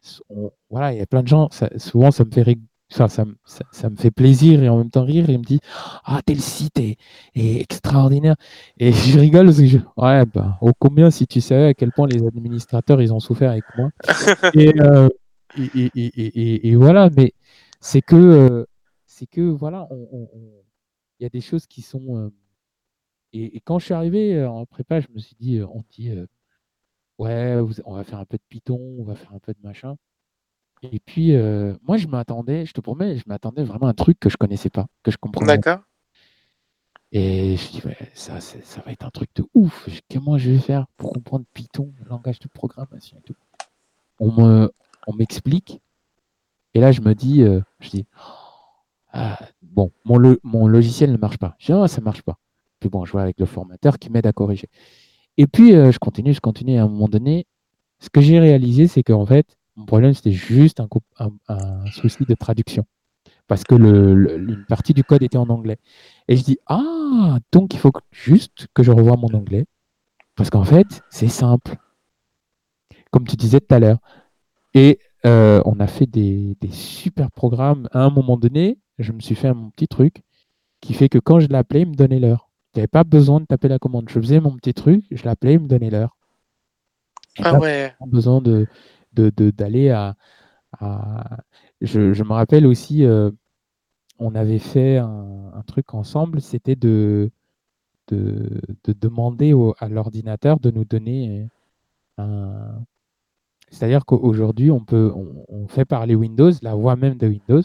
sont, 0.00 0.52
voilà, 0.70 0.92
il 0.92 0.98
y 0.98 1.02
a 1.02 1.06
plein 1.06 1.22
de 1.22 1.28
gens, 1.28 1.48
ça- 1.50 1.70
souvent 1.78 2.10
ça 2.10 2.24
me 2.24 2.30
fait 2.30 2.44
enfin, 2.92 3.08
ça, 3.08 3.24
ça- 3.44 3.64
ça 3.72 3.88
me 3.88 3.96
fait 3.96 4.10
plaisir 4.10 4.62
et 4.62 4.68
en 4.68 4.76
même 4.78 4.90
temps 4.90 5.04
rire, 5.04 5.30
et 5.30 5.32
il 5.34 5.38
me 5.38 5.44
dit 5.44 5.60
Ah, 6.04 6.20
tel 6.26 6.40
site 6.40 6.78
est, 6.78 6.96
est 7.34 7.60
extraordinaire. 7.60 8.36
Et 8.78 8.92
je 9.16 9.18
rigole 9.18 9.46
parce 9.46 9.58
que 9.58 9.66
je, 9.66 9.78
ouais, 9.96 10.26
bah, 10.26 10.58
ô 10.60 10.72
combien 10.78 11.10
si 11.10 11.26
tu 11.26 11.40
savais 11.40 11.66
à 11.68 11.74
quel 11.74 11.90
point 11.92 12.06
les 12.06 12.26
administrateurs 12.26 13.00
ils 13.00 13.12
ont 13.14 13.20
souffert 13.20 13.50
avec 13.52 13.64
moi. 13.76 13.90
Et, 14.54 14.74
euh, 14.80 15.08
et, 15.56 15.90
et- 15.94 16.68
et- 16.68 16.76
voilà, 16.76 17.10
mais 17.16 17.32
c'est 17.80 18.00
que, 18.02 18.16
euh, 18.16 18.64
c'est 19.06 19.26
que 19.26 19.40
voilà, 19.42 19.86
on- 19.90 20.08
on- 20.12 20.28
on- 20.34 20.62
il 21.18 21.22
y 21.22 21.26
a 21.26 21.28
des 21.28 21.40
choses 21.40 21.66
qui 21.66 21.82
sont. 21.82 22.16
euh, 22.16 22.30
et, 23.32 23.56
et 23.56 23.60
quand 23.60 23.78
je 23.78 23.86
suis 23.86 23.94
arrivé 23.94 24.34
euh, 24.36 24.50
en 24.50 24.66
prépa, 24.66 25.00
je 25.00 25.08
me 25.14 25.18
suis 25.18 25.36
dit, 25.40 25.58
euh, 25.58 25.66
on 25.68 25.84
dit, 25.90 26.10
euh, 26.10 26.26
ouais, 27.18 27.58
on 27.86 27.94
va 27.94 28.04
faire 28.04 28.18
un 28.20 28.24
peu 28.26 28.38
de 28.38 28.42
Python, 28.48 28.78
on 28.98 29.04
va 29.04 29.14
faire 29.16 29.34
un 29.34 29.38
peu 29.40 29.52
de 29.54 29.60
machin. 29.62 29.96
Et 30.82 31.00
puis, 31.00 31.34
euh, 31.34 31.76
moi, 31.82 31.96
je 31.96 32.08
m'attendais, 32.08 32.66
je 32.66 32.72
te 32.74 32.80
promets, 32.80 33.18
je 33.18 33.24
m'attendais 33.26 33.64
vraiment 33.64 33.86
à 33.88 33.90
un 33.90 33.94
truc 33.94 34.20
que 34.20 34.28
je 34.30 34.36
connaissais 34.36 34.70
pas, 34.70 34.86
que 35.02 35.10
je 35.10 35.18
comprenais. 35.18 35.58
pas. 35.58 35.62
D'accord. 35.62 35.84
Et 37.12 37.56
je 37.56 37.70
dis, 37.70 37.82
ouais, 37.86 37.96
ça, 38.14 38.40
ça 38.40 38.80
va 38.84 38.90
être 38.92 39.04
un 39.04 39.10
truc 39.10 39.30
de 39.36 39.44
ouf. 39.54 39.88
Comment 40.10 40.38
je 40.38 40.50
vais 40.50 40.58
faire 40.58 40.86
pour 40.96 41.12
comprendre 41.12 41.44
Python, 41.52 41.92
le 41.98 42.08
langage 42.08 42.38
de 42.38 42.48
programmation 42.48 43.18
et 43.18 43.22
tout? 43.22 43.34
On 44.20 44.32
me, 44.32 44.72
on 45.06 45.14
m'explique. 45.14 45.80
Et 46.74 46.80
là, 46.80 46.92
je 46.92 47.00
me 47.02 47.14
dis, 47.14 47.42
euh, 47.42 47.60
je 47.80 47.90
dis, 47.90 48.06
ah, 49.12 49.38
bon, 49.62 49.92
mon, 50.04 50.18
lo- 50.18 50.38
mon 50.42 50.66
logiciel 50.66 51.12
ne 51.12 51.16
marche 51.16 51.38
pas. 51.38 51.54
Je 51.58 51.66
dis, 51.66 51.72
ah, 51.72 51.88
ça 51.88 52.00
marche 52.00 52.22
pas. 52.22 52.38
Puis 52.82 52.90
bon, 52.90 53.06
je 53.06 53.12
vois 53.12 53.22
avec 53.22 53.40
le 53.40 53.46
formateur 53.46 53.98
qui 54.00 54.10
m'aide 54.10 54.26
à 54.28 54.34
corriger. 54.34 54.68
Et 55.38 55.46
puis, 55.46 55.74
euh, 55.74 55.92
je 55.92 55.98
continue, 55.98 56.34
je 56.34 56.40
continue. 56.40 56.72
Et 56.74 56.78
à 56.78 56.84
un 56.84 56.88
moment 56.88 57.08
donné, 57.08 57.46
ce 58.00 58.10
que 58.10 58.20
j'ai 58.22 58.40
réalisé, 58.40 58.88
c'est 58.88 59.02
qu'en 59.04 59.26
fait, 59.26 59.46
mon 59.76 59.86
problème, 59.86 60.14
c'était 60.14 60.32
juste 60.32 60.80
un, 60.80 60.88
un- 61.18 61.32
un 61.48 61.90
souci 61.90 62.26
de 62.26 62.34
traduction. 62.34 62.84
parce 63.48 63.64
que 63.64 63.74
une 63.76 64.64
partie 64.68 64.94
du 64.94 65.04
code 65.04 65.22
était 65.22 65.38
en 65.38 65.48
anglais. 65.50 65.78
Et 66.28 66.36
je 66.36 66.44
dis, 66.44 66.58
ah, 66.66 67.38
donc 67.52 67.74
il 67.74 67.80
faut 67.80 67.92
juste 68.12 68.68
que 68.74 68.82
je 68.84 68.92
revoie 68.92 69.16
mon 69.16 69.28
anglais, 69.34 69.66
parce 70.36 70.50
qu'en 70.50 70.64
fait, 70.64 71.02
c'est 71.10 71.28
simple, 71.28 71.76
comme 73.10 73.26
tu 73.26 73.36
disais 73.36 73.60
tout 73.60 73.74
à 73.74 73.78
l'heure. 73.78 73.98
Et 74.74 75.00
euh, 75.26 75.62
on 75.66 75.80
a 75.80 75.88
fait 75.88 76.06
des, 76.06 76.56
super 76.72 77.32
programmes. 77.32 77.88
À 77.92 78.00
un 78.04 78.10
moment 78.10 78.38
donné, 78.38 78.78
je 78.98 79.12
me 79.12 79.20
suis 79.20 79.36
fait 79.36 79.54
mon 79.54 79.70
petit 79.70 79.88
truc 79.88 80.22
qui 80.82 80.94
fait 80.94 81.10
que 81.10 81.18
quand 81.20 81.40
je 81.40 81.48
l'appelais, 81.48 81.82
il 81.82 81.88
me 81.90 81.96
donnait 81.96 82.20
l'heure. 82.20 82.50
Il 82.74 82.78
n'y 82.78 82.80
avait 82.82 82.88
pas 82.88 83.04
besoin 83.04 83.40
de 83.40 83.46
taper 83.46 83.68
la 83.68 83.78
commande. 83.78 84.08
Je 84.08 84.18
faisais 84.20 84.40
mon 84.40 84.56
petit 84.56 84.74
truc, 84.74 85.04
je 85.10 85.24
l'appelais, 85.24 85.54
il 85.54 85.60
me 85.60 85.68
donnait 85.68 85.90
l'heure. 85.90 86.16
Ah 87.38 87.52
pas 87.52 87.58
ouais. 87.58 87.94
besoin 88.06 88.40
de 88.40 88.66
d'aller 89.14 89.90
à, 89.90 90.16
à- 90.80 91.38
Je, 91.82 92.12
je 92.14 92.24
me 92.24 92.32
rappelle 92.32 92.66
aussi, 92.66 93.04
euh, 93.04 93.30
on 94.18 94.34
avait 94.34 94.58
fait 94.60 94.98
un, 94.98 95.52
un 95.54 95.62
truc 95.62 95.94
ensemble, 95.94 96.40
c'était 96.40 96.76
de, 96.76 97.30
de, 98.08 98.60
de 98.84 98.92
demander 98.92 99.52
au- 99.52 99.74
à 99.78 99.88
l'ordinateur 99.88 100.60
de 100.60 100.70
nous 100.70 100.84
donner 100.84 101.48
un... 102.18 102.84
C'est-à-dire 103.70 104.04
qu'aujourd'hui, 104.04 104.70
on 104.70 104.80
peut, 104.84 105.12
on, 105.14 105.44
on 105.48 105.68
fait 105.68 105.84
parler 105.84 106.14
Windows, 106.14 106.52
la 106.62 106.74
voix 106.74 106.96
même 106.96 107.16
de 107.16 107.26
Windows, 107.28 107.62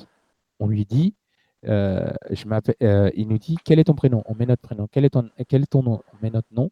on 0.60 0.68
lui 0.68 0.86
dit, 0.86 1.16
il 1.64 3.28
nous 3.28 3.38
dit 3.38 3.58
quel 3.64 3.80
est 3.80 3.86
ton 3.86 3.96
prénom, 3.96 4.24
on 4.26 4.36
met 4.36 4.46
notre 4.46 4.62
prénom, 4.62 4.88
quel 4.92 5.06
est 5.06 5.12
ton, 5.12 5.30
quel 5.48 5.64
est 5.64 5.68
ton 5.68 5.84
nom, 5.84 6.02
on 6.14 6.24
met 6.24 6.30
notre 6.30 6.54
nom. 6.54 6.72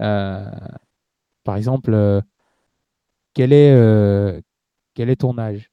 Euh, 0.00 0.50
par 1.44 1.56
exemple, 1.56 1.92
euh, 1.94 2.20
quel 3.34 3.52
est, 3.52 3.72
euh, 3.74 4.40
quel 4.94 5.10
est 5.10 5.16
ton 5.16 5.38
âge? 5.38 5.70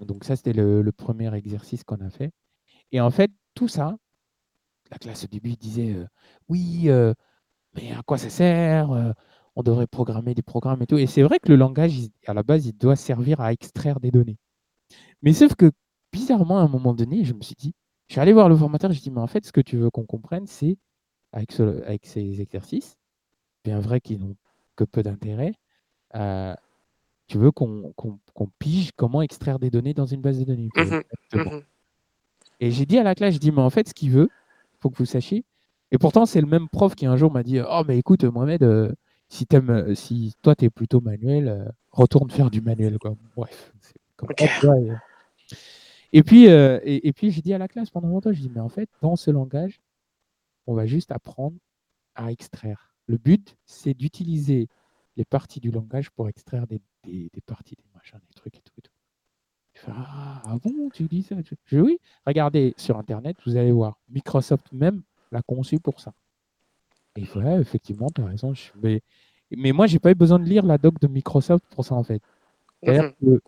Donc 0.00 0.24
ça, 0.24 0.36
c'était 0.36 0.52
le, 0.52 0.90
premier 0.92 1.34
exercice 1.34 1.84
qu'on 1.84 2.00
a 2.00 2.10
fait. 2.10 2.32
Et 2.92 3.00
en 3.00 3.10
fait, 3.10 3.30
tout 3.54 3.68
ça, 3.68 3.96
la 4.90 4.98
classe 4.98 5.24
au 5.24 5.28
début 5.28 5.56
disait, 5.56 5.96
oui, 6.48 6.88
mais 7.74 7.92
à 7.92 8.02
quoi 8.06 8.18
ça 8.18 8.30
sert? 8.30 8.90
On 9.56 9.62
devrait 9.62 9.86
programmer 9.86 10.34
des 10.34 10.42
programmes 10.42 10.82
et 10.82 10.86
tout. 10.86 10.98
Et 10.98 11.06
c'est 11.06 11.22
vrai 11.22 11.38
que 11.40 11.48
le 11.48 11.56
langage, 11.56 11.94
à 12.26 12.34
la 12.34 12.42
base, 12.42 12.66
il 12.66 12.76
doit 12.76 12.96
servir 12.96 13.40
à 13.40 13.52
extraire 13.52 14.00
des 14.00 14.10
données. 14.10 14.38
Mais 15.22 15.32
sauf 15.32 15.54
que, 15.54 15.70
bizarrement, 16.14 16.58
à 16.58 16.62
un 16.62 16.68
moment 16.68 16.94
donné, 16.94 17.24
je 17.24 17.34
me 17.34 17.42
suis 17.42 17.56
dit, 17.56 17.74
je 18.06 18.14
suis 18.14 18.20
allé 18.20 18.32
voir 18.32 18.48
le 18.48 18.56
formateur, 18.56 18.92
je 18.92 19.00
dis, 19.00 19.10
mais 19.10 19.20
en 19.20 19.26
fait, 19.26 19.44
ce 19.44 19.52
que 19.52 19.60
tu 19.60 19.76
veux 19.76 19.90
qu'on 19.90 20.04
comprenne, 20.04 20.46
c'est, 20.46 20.76
avec, 21.32 21.50
ce- 21.50 21.82
avec 21.82 22.06
ces 22.06 22.40
exercices, 22.40 22.96
bien 23.64 23.80
vrai 23.80 24.00
qu'ils 24.00 24.20
n'ont 24.20 24.36
que 24.76 24.84
peu 24.84 25.02
d'intérêt, 25.02 25.54
euh, 26.14 26.54
tu 27.26 27.38
veux 27.38 27.50
qu'on 27.50 27.92
pige 28.58 28.92
comment 28.96 29.22
extraire 29.22 29.58
des 29.58 29.70
données 29.70 29.94
dans 29.94 30.06
une 30.06 30.20
base 30.20 30.38
de 30.38 30.44
données. 30.44 30.68
Exactement. 30.76 31.56
mhm. 31.56 31.62
Et 32.60 32.70
j'ai 32.70 32.86
dit 32.86 32.98
à 32.98 33.02
la 33.02 33.14
classe, 33.14 33.34
je 33.34 33.38
dis, 33.40 33.50
mais 33.50 33.62
en 33.62 33.70
fait, 33.70 33.88
ce 33.88 33.94
qu'il 33.94 34.10
veut, 34.10 34.30
faut 34.80 34.90
que 34.90 34.98
vous 34.98 35.06
sachiez. 35.06 35.44
Et 35.90 35.98
pourtant, 35.98 36.26
c'est 36.26 36.40
le 36.40 36.46
même 36.46 36.68
prof 36.68 36.94
qui 36.94 37.06
un 37.06 37.16
jour 37.16 37.32
m'a 37.32 37.42
dit, 37.42 37.58
oh, 37.60 37.82
mais 37.86 37.98
écoute, 37.98 38.22
Mohamed, 38.24 38.62
euh, 38.62 38.92
si, 39.28 39.46
euh, 39.52 39.94
si 39.94 40.34
toi, 40.42 40.54
tu 40.54 40.66
es 40.66 40.70
plutôt 40.70 41.00
manuel, 41.00 41.48
euh, 41.48 41.64
retourne 41.90 42.30
faire 42.30 42.50
du 42.50 42.60
manuel. 42.60 42.98
Quoi. 42.98 43.16
Bref, 43.36 43.72
c'est 43.80 43.94
comme 44.16 44.28
ça, 44.38 44.46
et, 46.14 46.24
puis, 46.24 46.48
euh, 46.48 46.80
et, 46.84 47.08
et 47.08 47.14
puis 47.14 47.30
j'ai 47.32 47.42
dit 47.42 47.54
à 47.54 47.58
la 47.58 47.68
classe 47.68 47.90
pendant 47.90 48.08
longtemps, 48.08 48.32
je 48.32 48.40
dis, 48.40 48.50
mais 48.54 48.60
en 48.60 48.70
fait, 48.70 48.90
dans 49.02 49.16
ce 49.16 49.30
langage, 49.32 49.80
on 50.66 50.74
va 50.74 50.86
juste 50.86 51.12
apprendre 51.12 51.56
à 52.16 52.32
extraire. 52.32 52.94
Le 53.06 53.18
but, 53.18 53.56
c'est 53.66 53.94
d'utiliser 53.94 54.68
les 55.16 55.24
parties 55.26 55.60
du 55.60 55.70
langage 55.72 56.10
pour 56.10 56.28
extraire 56.28 56.66
des, 56.66 56.80
des- 57.04 57.30
des 57.32 57.42
parties, 57.42 57.76
des 57.76 57.84
machins, 57.94 58.20
des 58.28 58.34
trucs 58.34 58.56
et 58.58 58.62
tout. 58.62 58.74
Et 58.78 58.82
tout. 58.82 58.92
Je 59.74 59.80
fais, 59.82 59.92
ah, 59.94 60.42
ah 60.46 60.58
bon, 60.62 60.90
tu 60.90 61.04
dis 61.04 61.22
ça 61.24 61.36
Je 61.44 61.54
je 61.66 61.76
dis, 61.76 61.82
oui, 61.82 61.98
regardez 62.26 62.74
sur 62.78 62.98
Internet, 62.98 63.36
vous 63.46 63.56
allez 63.56 63.72
voir. 63.72 63.98
Microsoft 64.10 64.72
même 64.72 65.02
l'a 65.32 65.42
conçu 65.42 65.80
pour 65.80 66.00
ça. 66.00 66.14
Et 67.16 67.28
ouais, 67.36 67.60
effectivement, 67.60 68.08
tu 68.14 68.22
as 68.22 68.26
raison. 68.26 68.54
Je- 68.54 68.70
mais, 68.82 69.00
mais 69.56 69.72
moi, 69.72 69.86
j'ai 69.86 69.98
pas 69.98 70.10
eu 70.10 70.14
besoin 70.14 70.38
de 70.38 70.44
lire 70.44 70.64
la 70.66 70.78
doc 70.78 70.98
de 71.00 71.06
Microsoft 71.08 71.64
pour 71.74 71.84
ça, 71.84 71.94
en 71.94 72.02
fait. 72.04 72.22
Mhm. 72.82 73.12
que 73.20 73.40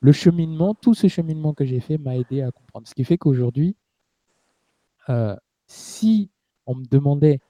le 0.00 0.12
cheminement, 0.12 0.74
tout 0.74 0.94
ce 0.94 1.08
cheminement 1.08 1.54
que 1.54 1.64
j'ai 1.64 1.80
fait 1.80 1.98
m'a 1.98 2.16
aidé 2.16 2.42
à 2.42 2.50
comprendre. 2.50 2.88
Ce 2.88 2.94
qui 2.94 3.04
fait 3.04 3.18
qu'aujourd'hui, 3.18 3.76
euh, 5.08 5.36
si 5.66 6.30
on 6.66 6.74
me 6.74 6.84
demandait 6.84 7.40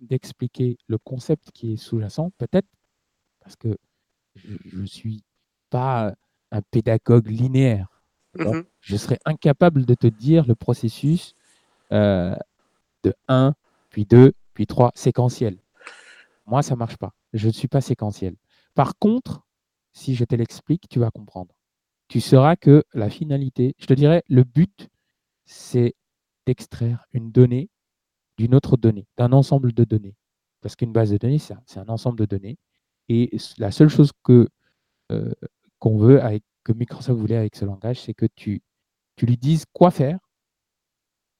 d'expliquer 0.00 0.76
le 0.86 0.98
concept 0.98 1.50
qui 1.52 1.72
est 1.72 1.76
sous-jacent, 1.76 2.30
peut-être 2.36 2.68
parce 3.40 3.56
que 3.56 3.76
je 4.34 4.80
ne 4.80 4.86
suis 4.86 5.22
pas 5.70 6.14
un 6.50 6.62
pédagogue 6.62 7.28
linéaire. 7.28 7.88
Mhm. 8.36 8.64
je 8.80 8.96
serais 8.96 9.20
incapable 9.24 9.86
de 9.86 9.94
te 9.94 10.08
dire 10.08 10.44
le 10.44 10.56
processus 10.56 11.36
euh, 11.92 12.34
de 13.04 13.14
1, 13.28 13.54
puis 13.90 14.06
2, 14.06 14.32
puis 14.54 14.66
3, 14.66 14.90
séquentiel. 14.96 15.56
Moi, 16.46 16.62
ça 16.62 16.74
marche 16.74 16.96
pas. 16.96 17.14
Je 17.32 17.46
ne 17.46 17.52
suis 17.52 17.68
pas 17.68 17.80
séquentiel. 17.80 18.34
Par 18.74 18.98
contre, 18.98 19.44
si 19.94 20.14
je 20.14 20.24
te 20.24 20.34
l'explique, 20.34 20.88
tu 20.88 20.98
vas 20.98 21.10
comprendre. 21.10 21.54
Tu 22.08 22.20
sauras 22.20 22.56
que 22.56 22.84
la 22.92 23.08
finalité, 23.08 23.74
je 23.78 23.86
te 23.86 23.94
dirais, 23.94 24.22
le 24.28 24.44
but, 24.44 24.88
c'est 25.46 25.94
d'extraire 26.46 27.06
une 27.12 27.30
donnée 27.30 27.70
d'une 28.36 28.54
autre 28.54 28.76
donnée, 28.76 29.06
d'un 29.16 29.32
ensemble 29.32 29.72
de 29.72 29.84
données. 29.84 30.16
Parce 30.60 30.76
qu'une 30.76 30.92
base 30.92 31.10
de 31.10 31.16
données, 31.16 31.38
c'est 31.38 31.78
un, 31.78 31.88
ensemble 31.88 32.18
de 32.18 32.26
données. 32.26 32.58
Et 33.08 33.30
la 33.58 33.70
seule 33.70 33.88
chose 33.88 34.10
que 34.22 34.48
euh, 35.12 35.32
qu'on 35.78 35.98
veut, 35.98 36.22
avec, 36.22 36.42
que 36.64 36.72
Microsoft 36.72 37.18
voulait 37.18 37.36
avec 37.36 37.54
ce 37.54 37.64
langage, 37.64 38.00
c'est 38.00 38.14
que 38.14 38.26
tu, 38.34 38.62
lui 39.20 39.36
dises 39.36 39.64
quoi 39.72 39.90
faire, 39.90 40.18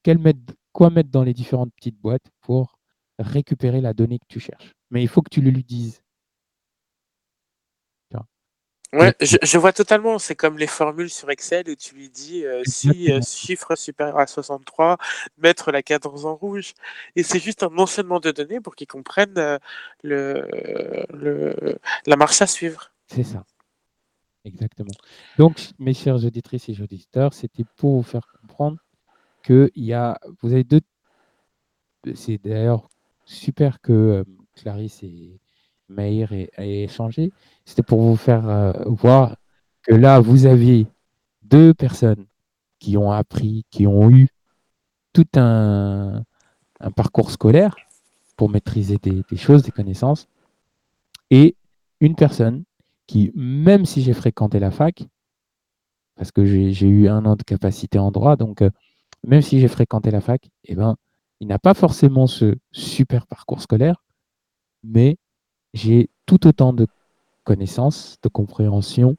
mettre, 0.06 0.54
quoi 0.72 0.90
mettre 0.90 1.10
dans 1.10 1.24
les 1.24 1.34
différentes 1.34 1.72
petites 1.74 1.98
boîtes 1.98 2.30
pour 2.40 2.78
récupérer 3.18 3.80
la 3.80 3.94
donnée 3.94 4.18
que 4.18 4.26
tu 4.28 4.40
cherches. 4.40 4.74
Mais 4.90 5.02
il 5.02 5.08
faut 5.08 5.22
que 5.22 5.30
tu 5.30 5.40
le 5.40 5.50
lui 5.50 5.64
dises. 5.64 6.03
Ouais, 8.94 9.12
je, 9.20 9.36
je 9.42 9.58
vois 9.58 9.72
totalement. 9.72 10.18
C'est 10.18 10.36
comme 10.36 10.56
les 10.56 10.68
formules 10.68 11.10
sur 11.10 11.28
Excel 11.30 11.68
où 11.68 11.74
tu 11.74 11.96
lui 11.96 12.08
dis 12.08 12.44
euh, 12.44 12.62
si 12.64 13.10
euh, 13.10 13.20
chiffre 13.22 13.74
supérieur 13.74 14.18
à 14.18 14.26
63, 14.26 14.98
mettre 15.38 15.72
la 15.72 15.82
cadence 15.82 16.24
en 16.24 16.36
rouge. 16.36 16.74
Et 17.16 17.24
c'est 17.24 17.40
juste 17.40 17.64
un 17.64 17.76
enchaînement 17.76 18.20
de 18.20 18.30
données 18.30 18.60
pour 18.60 18.76
qu'ils 18.76 18.86
comprennent 18.86 19.36
euh, 19.36 19.58
le, 20.02 20.46
le, 21.12 21.78
la 22.06 22.16
marche 22.16 22.40
à 22.40 22.46
suivre. 22.46 22.92
C'est 23.08 23.24
ça. 23.24 23.44
Exactement. 24.44 24.94
Donc, 25.38 25.70
mes 25.78 25.94
chers 25.94 26.24
auditrices 26.24 26.68
et 26.68 26.80
auditeurs, 26.80 27.34
c'était 27.34 27.64
pour 27.76 27.96
vous 27.96 28.02
faire 28.02 28.26
comprendre 28.40 28.78
que 29.42 29.70
il 29.74 29.84
y 29.84 29.94
a, 29.94 30.20
vous 30.42 30.52
avez 30.52 30.64
deux. 30.64 30.82
C'est 32.14 32.38
d'ailleurs 32.38 32.90
super 33.24 33.80
que 33.80 34.24
Clarisse 34.54 35.02
et 35.02 35.40
Maïr 35.88 36.32
aient, 36.32 36.50
aient 36.56 36.84
échangé. 36.84 37.32
C'était 37.64 37.82
pour 37.82 38.00
vous 38.00 38.16
faire 38.16 38.48
euh, 38.48 38.72
voir 38.86 39.36
que 39.82 39.94
là, 39.94 40.20
vous 40.20 40.46
aviez 40.46 40.86
deux 41.42 41.74
personnes 41.74 42.26
qui 42.78 42.96
ont 42.96 43.12
appris, 43.12 43.64
qui 43.70 43.86
ont 43.86 44.10
eu 44.10 44.28
tout 45.12 45.26
un, 45.36 46.24
parcours 46.96 47.30
scolaire 47.30 47.76
pour 48.36 48.50
maîtriser 48.50 48.98
des, 48.98 49.36
choses, 49.36 49.62
des 49.62 49.70
connaissances, 49.70 50.26
et 51.30 51.56
une 52.00 52.16
personne 52.16 52.64
qui, 53.06 53.32
même 53.34 53.86
si 53.86 54.02
j'ai 54.02 54.12
fréquenté 54.12 54.58
la 54.58 54.70
fac, 54.70 55.04
parce 56.16 56.30
que 56.30 56.44
j'ai 56.44 56.72
j'ai 56.72 56.88
eu 56.88 57.08
un 57.08 57.24
an 57.24 57.36
de 57.36 57.42
capacité 57.42 57.98
en 57.98 58.10
droit, 58.10 58.36
donc 58.36 58.60
euh, 58.62 58.70
même 59.26 59.42
si 59.42 59.60
j'ai 59.60 59.68
fréquenté 59.68 60.10
la 60.10 60.20
fac, 60.20 60.50
eh 60.64 60.74
ben, 60.74 60.96
il 61.40 61.48
n'a 61.48 61.58
pas 61.58 61.74
forcément 61.74 62.26
ce 62.26 62.56
super 62.72 63.26
parcours 63.26 63.62
scolaire, 63.62 64.02
mais 64.82 65.16
j'ai 65.74 66.08
tout 66.24 66.46
autant 66.46 66.72
de 66.72 66.86
connaissances, 67.42 68.16
de 68.22 68.28
compréhension 68.28 69.16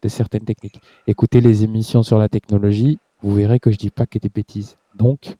de 0.00 0.08
certaines 0.08 0.44
techniques. 0.44 0.80
Écoutez 1.06 1.40
les 1.40 1.62
émissions 1.62 2.02
sur 2.02 2.18
la 2.18 2.28
technologie, 2.28 2.98
vous 3.20 3.34
verrez 3.34 3.60
que 3.60 3.70
je 3.70 3.76
dis 3.76 3.90
pas 3.90 4.06
que 4.06 4.18
des 4.18 4.30
bêtises. 4.30 4.76
Donc, 4.96 5.36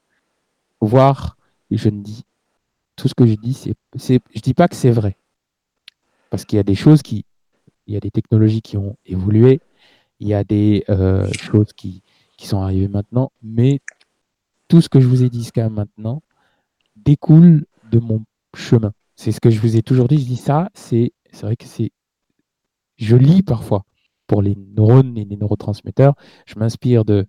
voir, 0.81 1.36
je 1.70 1.89
ne 1.89 2.00
dis, 2.00 2.24
tout 2.94 3.08
ce 3.08 3.14
que 3.14 3.26
je 3.26 3.34
dis, 3.34 3.55
c'est, 3.55 3.74
c'est, 3.97 4.20
dis 4.40 4.55
pas 4.55 4.68
que 4.68 4.76
c'est 4.76 4.90
vrai. 4.90 5.16
Parce 6.31 6.44
qu'il 6.44 6.58
y 6.58 6.60
a 6.60 6.64
des 6.64 6.76
choses 6.76 7.02
qui, 7.02 7.24
il 7.89 7.94
y 7.94 7.97
a 7.97 8.00
des 8.00 8.12
technologies 8.12 8.62
qui 8.62 8.76
ont 8.76 8.97
évolué, 9.05 9.60
il 10.20 10.28
y 10.28 10.34
a 10.34 10.44
des 10.44 10.84
euh, 10.89 11.28
choses 11.32 11.72
qui, 11.72 12.02
qui 12.36 12.47
sont 12.47 12.60
arrivées 12.60 12.89
maintenant, 12.89 13.32
mais 13.42 13.81
tout 14.68 14.81
ce 14.81 14.89
que 14.89 15.00
je 15.00 15.08
vous 15.08 15.24
ai 15.24 15.31
dit 15.31 15.40
jusqu'à 15.40 15.68
maintenant 15.68 16.22
découle 16.94 17.66
de 17.90 17.98
mon 17.98 18.24
chemin. 18.55 18.92
C'est 19.16 19.32
ce 19.32 19.41
que 19.41 19.50
je 19.50 19.60
vous 19.60 19.76
ai 19.76 19.82
toujours 19.82 20.08
dit. 20.08 20.18
Je 20.18 20.24
dis 20.24 20.36
ça, 20.36 20.70
c'est, 20.74 21.12
vrai 21.42 21.57
que 21.57 21.66
c'est, 21.66 21.92
je 22.97 23.16
lis 23.16 23.42
parfois 23.42 23.84
pour 24.26 24.42
les 24.42 24.57
neurones 24.57 25.16
et 25.18 25.24
les 25.24 25.36
neurotransmetteurs. 25.36 26.15
Je 26.47 26.58
m'inspire 26.58 27.05
euh, 27.08 27.24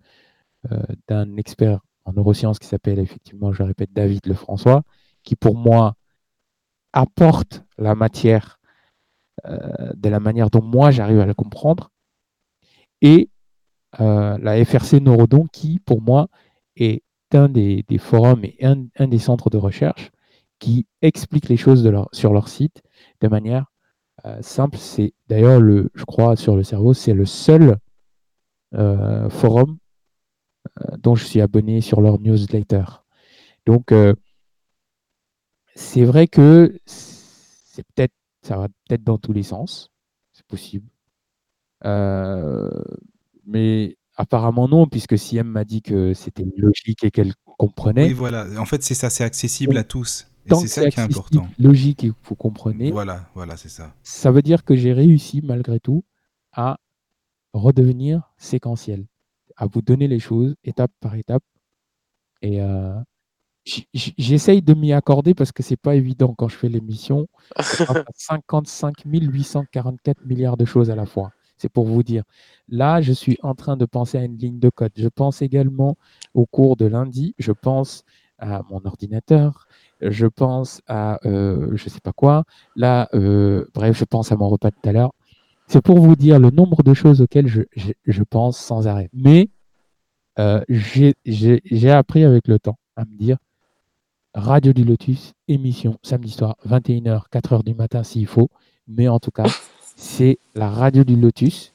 d'un 1.08 1.36
expert 1.36 1.80
en 2.04 2.12
neurosciences 2.12 2.58
qui 2.58 2.68
s'appelle 2.68 2.98
effectivement, 2.98 3.52
je 3.52 3.62
répète, 3.62 3.92
David 3.92 4.26
Lefrançois, 4.26 4.82
qui 5.22 5.36
pour 5.36 5.56
moi 5.56 5.96
apporte 6.92 7.64
la 7.78 7.94
matière 7.94 8.58
euh, 9.46 9.92
de 9.94 10.08
la 10.08 10.20
manière 10.20 10.48
dont 10.50 10.62
moi 10.62 10.90
j'arrive 10.90 11.20
à 11.20 11.26
le 11.26 11.34
comprendre. 11.34 11.90
Et 13.02 13.30
euh, 14.00 14.38
la 14.38 14.64
FRC 14.64 15.00
Neurodon, 15.00 15.46
qui, 15.52 15.80
pour 15.80 16.00
moi, 16.00 16.28
est 16.76 17.02
un 17.32 17.48
des, 17.48 17.84
forums 17.98 18.44
et 18.44 18.56
un, 18.62 19.08
des 19.08 19.18
centres 19.18 19.50
de 19.50 19.56
recherche 19.56 20.10
qui 20.58 20.86
explique 21.02 21.48
les 21.48 21.56
choses 21.56 21.82
de 21.82 21.90
leur, 21.90 22.08
sur 22.12 22.32
leur 22.32 22.48
site 22.48 22.82
de 23.20 23.28
manière 23.28 23.66
euh, 24.24 24.40
simple. 24.42 24.78
C'est 24.78 25.12
d'ailleurs, 25.28 25.60
le, 25.60 25.90
je 25.94 26.04
crois, 26.04 26.36
sur 26.36 26.56
le 26.56 26.62
cerveau, 26.62 26.94
c'est 26.94 27.14
le 27.14 27.26
seul 27.26 27.76
euh, 28.74 29.28
forum 29.30 29.78
euh, 30.80 30.96
dont 30.98 31.14
je 31.14 31.24
suis 31.24 31.40
abonné 31.40 31.80
sur 31.80 32.00
leur 32.00 32.18
newsletter. 32.20 32.84
Donc, 33.66 33.92
c'est 35.74 36.04
vrai 36.04 36.28
que 36.28 36.78
c'est 36.86 37.84
peut-être, 37.94 38.12
ça 38.42 38.56
va 38.56 38.68
peut-être 38.68 39.04
dans 39.04 39.18
tous 39.18 39.32
les 39.32 39.42
sens, 39.42 39.90
c'est 40.32 40.46
possible. 40.46 40.88
Euh, 41.84 42.70
mais 43.46 43.96
apparemment 44.16 44.68
non, 44.68 44.86
puisque 44.86 45.18
Siem 45.18 45.46
m'a 45.46 45.64
dit 45.64 45.82
que 45.82 46.14
c'était 46.14 46.46
logique 46.56 47.04
et 47.04 47.10
qu'elle 47.10 47.34
comprenait. 47.58 48.06
Oui, 48.06 48.12
voilà. 48.12 48.46
En 48.58 48.64
fait, 48.64 48.82
c'est 48.82 48.94
ça, 48.94 49.10
c'est 49.10 49.24
accessible 49.24 49.76
à 49.76 49.84
tous. 49.84 50.28
Et 50.46 50.50
Tant 50.50 50.58
c'est 50.58 50.64
que 50.66 50.70
ça 50.70 50.82
c'est 50.82 50.90
qui 50.90 51.00
est 51.00 51.02
important. 51.02 51.48
logique 51.58 52.06
vous 52.24 52.34
comprenez, 52.34 52.90
Voilà, 52.90 53.28
voilà, 53.34 53.56
c'est 53.56 53.68
ça. 53.70 53.94
ça 54.02 54.30
veut 54.30 54.42
dire 54.42 54.64
que 54.64 54.74
j'ai 54.76 54.92
réussi 54.92 55.40
malgré 55.42 55.80
tout 55.80 56.04
à 56.52 56.78
redevenir 57.52 58.30
séquentiel, 58.36 59.06
à 59.56 59.66
vous 59.66 59.80
donner 59.82 60.08
les 60.08 60.18
choses 60.20 60.54
étape 60.64 60.92
par 61.00 61.14
étape. 61.14 61.42
Et 62.42 62.60
euh, 62.60 62.94
j'essaye 63.94 64.60
de 64.62 64.74
m'y 64.74 64.92
accorder 64.92 65.34
parce 65.34 65.52
que 65.52 65.62
c'est 65.62 65.76
pas 65.76 65.94
évident 65.94 66.34
quand 66.34 66.48
je 66.48 66.56
fais 66.56 66.68
l'émission. 66.68 67.26
Je 67.58 67.84
pense 67.84 67.96
à 67.96 68.04
55 68.14 68.94
844 69.06 70.26
milliards 70.26 70.56
de 70.56 70.64
choses 70.64 70.90
à 70.90 70.94
la 70.96 71.06
fois. 71.06 71.30
C'est 71.56 71.68
pour 71.70 71.86
vous 71.86 72.02
dire. 72.02 72.24
Là, 72.68 73.00
je 73.00 73.12
suis 73.12 73.38
en 73.42 73.54
train 73.54 73.76
de 73.76 73.86
penser 73.86 74.18
à 74.18 74.24
une 74.24 74.36
ligne 74.36 74.58
de 74.58 74.68
code. 74.70 74.92
Je 74.96 75.08
pense 75.08 75.40
également 75.40 75.96
au 76.34 76.44
cours 76.46 76.76
de 76.76 76.84
lundi. 76.84 77.34
Je 77.38 77.52
pense 77.52 78.04
à 78.38 78.62
mon 78.70 78.84
ordinateur. 78.84 79.66
Je 80.00 80.26
pense 80.26 80.82
à 80.86 81.18
euh, 81.24 81.70
je 81.74 81.88
sais 81.88 82.00
pas 82.00 82.12
quoi. 82.12 82.44
Là, 82.76 83.08
euh, 83.14 83.66
bref, 83.74 83.98
je 83.98 84.04
pense 84.04 84.32
à 84.32 84.36
mon 84.36 84.48
repas 84.48 84.70
de 84.70 84.76
tout 84.80 84.88
à 84.88 84.92
l'heure. 84.92 85.12
C'est 85.66 85.82
pour 85.82 85.98
vous 85.98 86.16
dire 86.16 86.38
le 86.38 86.50
nombre 86.50 86.82
de 86.82 86.92
choses 86.92 87.22
auxquelles 87.22 87.48
je, 87.48 88.22
pense 88.24 88.58
sans 88.58 88.86
arrêt. 88.86 89.08
Mais 89.14 89.48
euh, 90.38 90.62
j'ai 90.68 91.90
appris 91.90 92.24
avec 92.24 92.48
le 92.48 92.58
temps 92.58 92.76
à 92.96 93.04
me 93.04 93.16
dire 93.16 93.38
Radio 94.34 94.72
du 94.72 94.84
Lotus, 94.84 95.32
émission 95.48 95.96
samedi 96.02 96.32
soir, 96.32 96.56
21h, 96.66 97.28
4h 97.32 97.64
du 97.64 97.74
matin 97.74 98.02
s'il 98.02 98.26
faut. 98.26 98.50
Mais 98.88 99.08
en 99.08 99.20
tout 99.20 99.30
cas, 99.30 99.46
c'est 99.96 100.38
la 100.54 100.68
radio 100.68 101.04
du 101.04 101.16
Lotus 101.16 101.72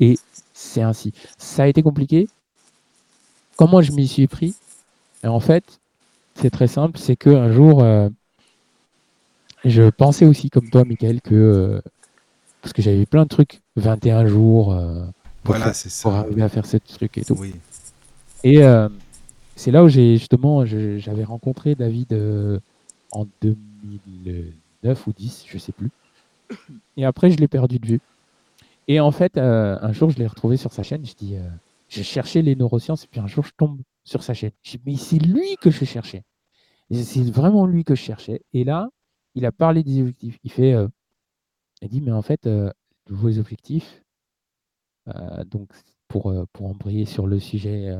et 0.00 0.18
c'est 0.52 0.82
ainsi. 0.82 1.12
Ça 1.38 1.64
a 1.64 1.66
été 1.66 1.82
compliqué. 1.82 2.28
Comment 3.56 3.80
je 3.80 3.92
m'y 3.92 4.06
suis 4.06 4.26
pris? 4.26 4.54
En 5.24 5.40
fait, 5.40 5.80
c'est 6.34 6.50
très 6.50 6.66
simple. 6.66 6.98
C'est 6.98 7.16
qu'un 7.16 7.50
jour, 7.52 7.82
euh, 7.82 8.08
je 9.64 9.88
pensais 9.90 10.26
aussi 10.26 10.50
comme 10.50 10.68
toi, 10.70 10.84
Michael, 10.84 11.20
que. 11.20 11.34
euh, 11.34 11.80
parce 12.62 12.72
que 12.72 12.82
j'avais 12.82 13.06
plein 13.06 13.24
de 13.24 13.28
trucs, 13.28 13.60
21 13.76 14.26
jours 14.26 14.72
euh, 14.72 15.04
pour, 15.42 15.54
Voilà, 15.54 15.66
faire- 15.66 15.74
c'est 15.76 16.02
pour 16.02 16.12
ça. 16.12 16.18
arriver 16.20 16.42
à 16.42 16.48
faire 16.48 16.66
ce 16.66 16.78
truc 16.78 17.18
et 17.18 17.24
tout. 17.24 17.34
Oui. 17.38 17.54
Et 18.42 18.60
c'est 19.56 19.70
là 19.70 19.84
où 19.84 19.88
j'ai 19.88 20.16
justement, 20.18 20.64
j'avais 20.66 21.24
rencontré 21.24 21.74
David 21.74 22.12
en 23.12 23.26
2009 23.40 25.06
ou 25.06 25.12
10, 25.12 25.44
je 25.48 25.58
sais 25.58 25.72
plus. 25.72 25.90
Et 26.96 27.04
après, 27.04 27.30
je 27.30 27.36
l'ai 27.38 27.48
perdu 27.48 27.78
de 27.78 27.86
vue. 27.86 28.00
Et 28.88 29.00
en 29.00 29.10
fait, 29.10 29.36
euh, 29.38 29.78
un 29.80 29.92
jour, 29.92 30.10
je 30.10 30.18
l'ai 30.18 30.26
retrouvé 30.26 30.56
sur 30.56 30.72
sa 30.72 30.82
chaîne. 30.82 31.04
Je 31.06 31.14
dis, 31.14 31.36
euh, 31.36 31.48
j'ai 31.88 32.02
cherché 32.02 32.42
les 32.42 32.54
neurosciences, 32.54 33.04
et 33.04 33.08
puis 33.10 33.20
un 33.20 33.26
jour, 33.26 33.44
je 33.44 33.52
tombe 33.56 33.80
sur 34.04 34.22
sa 34.22 34.34
chaîne. 34.34 34.52
Mais 34.86 34.96
c'est 34.96 35.18
lui 35.18 35.56
que 35.60 35.70
je 35.70 35.84
cherchais. 35.84 36.22
C'est 36.92 37.22
vraiment 37.30 37.66
lui 37.66 37.84
que 37.84 37.94
je 37.94 38.02
cherchais. 38.02 38.42
Et 38.52 38.64
là, 38.64 38.88
il 39.34 39.46
a 39.46 39.52
parlé 39.52 39.82
des 39.82 40.00
objectifs. 40.00 40.38
Il 40.44 40.52
fait, 40.52 40.74
euh, 40.74 40.88
il 41.82 41.88
dit, 41.88 42.00
mais 42.00 42.12
en 42.12 42.22
fait, 42.22 42.46
euh, 42.46 42.70
vos 43.08 43.38
objectifs, 43.38 44.02
euh, 45.08 45.44
donc 45.44 45.70
pour, 46.08 46.34
pour 46.52 46.66
embrayer 46.66 47.06
sur 47.06 47.26
le 47.26 47.40
sujet 47.40 47.96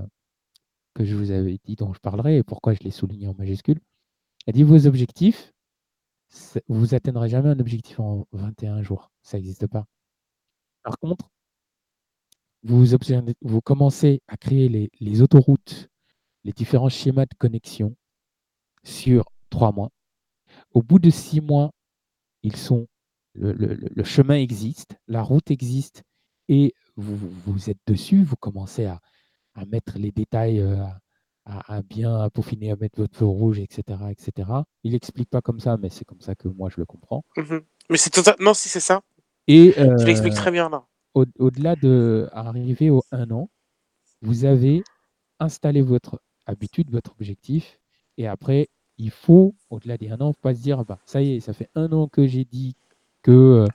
que 0.95 1.05
je 1.05 1.17
vous 1.17 1.31
avais 1.31 1.59
dit 1.65 1.77
dont 1.77 1.93
je 1.93 2.01
parlerai 2.01 2.39
et 2.39 2.43
pourquoi 2.45 2.75
je 2.75 2.81
l'ai 2.81 2.91
souligné 2.91 3.27
en 3.27 3.35
majuscule, 3.35 3.81
il 4.47 4.53
dit, 4.55 4.63
vos 4.63 4.87
objectifs, 4.87 5.53
vous 6.69 6.95
atteindrez 6.95 7.29
jamais 7.29 7.49
un 7.49 7.59
objectif 7.61 8.01
en 8.01 8.27
21 8.33 8.83
jours. 8.83 9.11
Ça 9.23 9.39
n'existe 9.39 9.67
pas. 9.67 9.87
Par 10.83 10.99
contre, 10.99 11.31
vous, 12.63 13.61
commencez 13.63 14.23
à 14.29 14.37
créer 14.37 14.91
les 15.01 15.23
autoroutes, 15.23 15.89
les 16.45 16.53
différents 16.53 16.89
schémas 16.89 17.27
de 17.27 17.35
connexion 17.39 17.95
sur 18.83 19.25
trois 19.51 19.73
mois. 19.73 19.91
Au 20.73 20.83
bout 20.83 20.99
de 20.99 21.11
six 21.11 21.41
mois, 21.41 21.71
ils 22.43 22.57
sont, 22.57 22.87
le, 23.35 23.53
le- 23.53 23.75
le- 23.75 23.89
le 23.95 24.05
chemin 24.05 24.35
existe, 24.37 24.97
la 25.09 25.23
route 25.23 25.51
existe, 25.51 26.03
et 26.49 26.75
vous, 26.97 27.17
vous- 27.17 27.71
êtes 27.71 27.79
dessus, 27.87 28.23
vous 28.23 28.37
commencez 28.37 28.85
à, 28.85 29.01
à 29.55 29.65
mettre 29.65 29.99
les 29.99 30.13
détails, 30.13 30.61
euh, 30.61 30.77
à, 30.83 30.99
à- 31.47 31.77
à 31.77 31.83
bien 31.83 32.29
peaufiner, 32.31 32.71
à 32.71 32.77
mettre 32.77 32.99
votre 33.01 33.17
feu 33.17 33.25
rouge, 33.25 33.59
etc. 33.59 33.99
etc. 34.11 34.49
Il 34.83 34.93
n'explique 34.93 35.31
pas 35.31 35.41
comme 35.41 35.61
ça, 35.61 35.77
mais 35.79 35.89
c'est 35.91 36.05
comme 36.05 36.21
ça 36.21 36.35
que 36.35 36.49
moi 36.49 36.69
je 36.71 36.77
le 36.79 36.87
comprends. 36.87 37.25
Mhm. 37.37 37.63
Mais 37.91 37.97
c'est 37.97 38.11
totalement. 38.11 38.45
Non, 38.51 38.55
si 38.55 38.69
c'est 38.69 38.81
ça? 38.81 39.01
Et 39.47 39.73
Tu 39.75 40.05
l'expliques 40.07 40.33
euh, 40.35 40.37
très 40.37 40.51
bien 40.51 40.69
là. 40.69 40.87
au- 41.15 41.25
au-delà 41.39 41.77
de 41.77 42.29
arriver 42.33 42.91
au 42.91 43.03
un 43.11 43.31
an, 43.31 43.51
vous 44.23 44.45
avez 44.45 44.83
installé 45.41 45.83
votre 45.83 46.21
habitude, 46.47 46.91
votre 46.91 47.13
objectif, 47.13 47.79
et 48.19 48.27
après, 48.27 48.69
il 48.99 49.11
faut, 49.11 49.55
au-delà 49.71 49.97
des 49.99 50.11
un 50.11 50.21
an, 50.21 50.33
pas 50.35 50.55
se 50.55 50.61
dire, 50.63 50.85
bah, 50.85 50.99
ça 51.07 51.23
y 51.23 51.35
est, 51.37 51.41
ça 51.41 51.53
fait 51.53 51.69
un 51.75 51.93
an 51.93 52.09
que 52.09 52.27
j'ai 52.27 52.45
dit 52.45 52.77
que. 53.23 53.31
euh, 53.33 53.67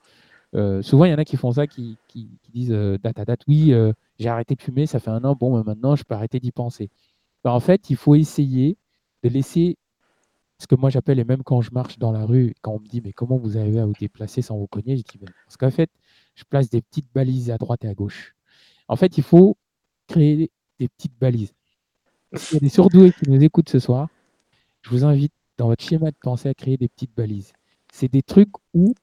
euh, 0.55 0.81
souvent, 0.81 1.05
il 1.05 1.11
y 1.11 1.13
en 1.13 1.17
a 1.17 1.25
qui 1.25 1.37
font 1.37 1.51
ça, 1.51 1.67
qui, 1.67 1.97
disent 2.53 2.71
euh, 2.71 2.97
date 2.97 3.19
à 3.19 3.25
date, 3.25 3.41
oui, 3.47 3.73
euh, 3.73 3.93
j'ai 4.19 4.29
arrêté 4.29 4.55
de 4.55 4.61
fumer, 4.61 4.85
ça 4.87 4.99
fait 4.99 5.11
un 5.11 5.23
an, 5.23 5.35
bon, 5.35 5.63
maintenant, 5.63 5.95
je 5.95 6.03
peux 6.03 6.15
arrêter 6.15 6.39
d'y 6.39 6.51
penser. 6.51 6.89
Bah, 7.43 7.53
en 7.53 7.59
fait, 7.59 7.89
il 7.89 7.95
faut 7.97 8.15
essayer 8.15 8.77
de 9.23 9.29
laisser 9.29 9.77
ce 10.59 10.67
que 10.67 10.75
moi 10.75 10.89
j'appelle, 10.89 11.19
et 11.19 11.23
même 11.25 11.43
quand 11.43 11.61
je 11.61 11.71
marche 11.71 11.99
dans 11.99 12.11
la 12.11 12.25
rue, 12.25 12.53
quand 12.61 12.73
on 12.73 12.79
me 12.79 12.87
dit, 12.87 13.01
mais 13.01 13.13
comment 13.13 13.37
vous 13.37 13.57
arrivez 13.57 13.79
à 13.79 13.85
vous 13.85 13.93
déplacer 13.99 14.41
sans 14.41 14.57
vous 14.57 14.67
cogner, 14.67 14.97
je 14.97 15.03
dis, 15.03 15.17
Ben, 15.19 15.31
parce 15.45 15.57
qu'en 15.57 15.71
fait, 15.71 15.89
je 16.35 16.43
place 16.45 16.69
des 16.69 16.81
petites 16.81 17.07
balises 17.13 17.51
à 17.51 17.57
droite 17.57 17.85
et 17.85 17.87
à 17.89 17.93
gauche. 17.93 18.35
En 18.87 18.95
fait, 18.95 19.17
il 19.17 19.23
faut 19.23 19.57
créer 20.07 20.51
des 20.79 20.89
petites 20.89 21.17
balises. 21.19 21.53
S'il 22.35 22.55
y 22.55 22.57
a 22.57 22.59
des 22.59 22.69
surdoués 22.69 23.11
qui 23.11 23.29
nous 23.29 23.43
écoutent 23.43 23.69
ce 23.69 23.79
soir, 23.79 24.07
je 24.81 24.89
vous 24.91 25.03
invite 25.03 25.33
dans 25.57 25.67
votre 25.67 25.83
schéma 25.83 26.11
de 26.11 26.17
pensée 26.21 26.49
à 26.49 26.53
créer 26.53 26.77
des 26.77 26.87
petites 26.87 27.15
balises. 27.15 27.53
C'est 27.91 28.07
des 28.07 28.21
trucs 28.21 28.51
où, 28.73 28.93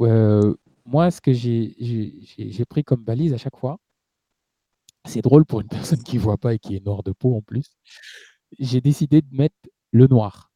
euh, 0.00 0.54
moi, 0.84 1.10
ce 1.10 1.20
que 1.20 1.32
j'ai 1.32 2.64
pris 2.68 2.82
comme 2.82 3.02
balise 3.02 3.32
à 3.32 3.38
chaque 3.38 3.56
fois, 3.56 3.78
c'est 5.04 5.22
drôle 5.22 5.44
pour 5.44 5.60
une 5.60 5.68
personne 5.68 6.02
qui 6.02 6.16
ne 6.16 6.22
voit 6.22 6.38
pas 6.38 6.54
et 6.54 6.58
qui 6.58 6.76
est 6.76 6.84
noire 6.84 7.02
de 7.02 7.12
peau 7.12 7.36
en 7.36 7.40
plus, 7.40 7.76
j'ai 8.58 8.80
décidé 8.80 9.22
de 9.22 9.36
mettre 9.36 9.56
le 9.92 10.06
noir. 10.08 10.50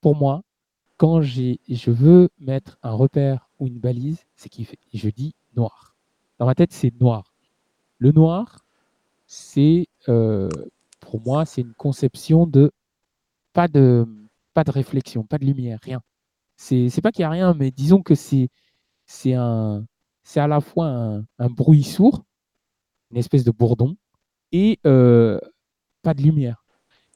Pour 0.00 0.16
moi, 0.16 0.42
quand 0.96 1.20
je 1.22 1.90
veux 1.90 2.28
mettre 2.38 2.78
un 2.82 2.92
repère 2.92 3.50
ou 3.58 3.66
une 3.66 3.78
balise, 3.78 4.24
c'est 4.36 4.48
qu'il 4.48 4.66
fait, 4.66 4.78
je 4.92 5.08
dis 5.08 5.34
noir. 5.56 5.96
Dans 6.38 6.46
ma 6.46 6.54
tête, 6.54 6.72
c'est 6.72 6.98
noir. 7.00 7.34
Le 7.98 8.12
noir, 8.12 8.64
c'est 9.26 9.88
euh, 10.08 10.48
pour 11.10 11.20
moi, 11.22 11.46
c'est 11.46 11.62
une 11.62 11.74
conception 11.74 12.46
de 12.46 12.70
pas 13.52 13.68
de 13.68 14.06
pas 14.54 14.64
de 14.64 14.70
réflexion, 14.72 15.24
pas 15.24 15.38
de 15.38 15.46
lumière, 15.46 15.78
rien. 15.82 16.00
C'est 16.56 16.90
pas 17.02 17.12
qu'il 17.12 17.22
n'y 17.22 17.26
a 17.26 17.30
rien, 17.30 17.54
mais 17.54 17.70
disons 17.72 18.02
que 18.02 18.14
c'est 18.16 18.50
c'est 19.06 19.34
un 19.34 19.86
c'est 20.24 20.40
à 20.40 20.48
la 20.48 20.60
fois 20.60 20.86
un, 20.88 21.24
un 21.38 21.48
bruit 21.50 21.84
sourd, 21.84 22.24
une 23.10 23.18
espèce 23.18 23.44
de 23.44 23.50
bourdon, 23.50 23.96
et 24.52 24.80
euh, 24.86 25.40
pas 26.02 26.14
de 26.14 26.22
lumière. 26.22 26.64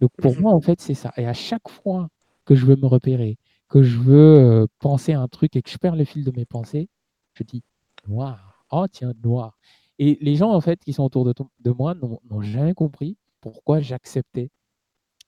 Donc 0.01 0.13
pour 0.21 0.37
Mhm. 0.37 0.41
moi, 0.41 0.53
en 0.55 0.61
fait, 0.61 0.81
c'est 0.83 0.95
ça. 0.95 1.13
Et 1.19 1.27
à 1.27 1.35
chaque 1.35 1.69
fois 1.69 2.09
que 2.47 2.55
je 2.55 2.67
veux 2.67 2.77
me 2.77 2.87
repérer, 2.87 3.39
que 3.69 3.83
je 3.83 3.99
veux 3.99 4.63
euh, 4.65 4.67
penser 4.81 5.15
à 5.15 5.21
un 5.23 5.29
truc 5.29 5.57
et 5.57 5.63
que 5.63 5.71
je 5.71 5.79
perds 5.79 5.97
le 5.97 6.05
fil 6.07 6.25
de 6.25 6.33
mes 6.37 6.47
pensées, 6.47 6.89
je 7.35 7.45
dis 7.45 7.63
noir. 8.09 8.65
Oh 8.71 8.87
tiens, 8.91 9.13
noir. 9.25 9.59
Et 9.99 10.19
les 10.21 10.37
gens, 10.37 10.53
en 10.53 10.61
fait, 10.61 10.81
qui 10.81 10.93
sont 10.93 11.05
autour 11.05 11.25
de, 11.25 11.35
de 11.61 11.71
moi 11.73 11.95
n'ont 11.95 12.43
jamais 12.43 12.75
compris 12.75 13.17
pourquoi 13.45 13.81
j'acceptais 13.81 14.49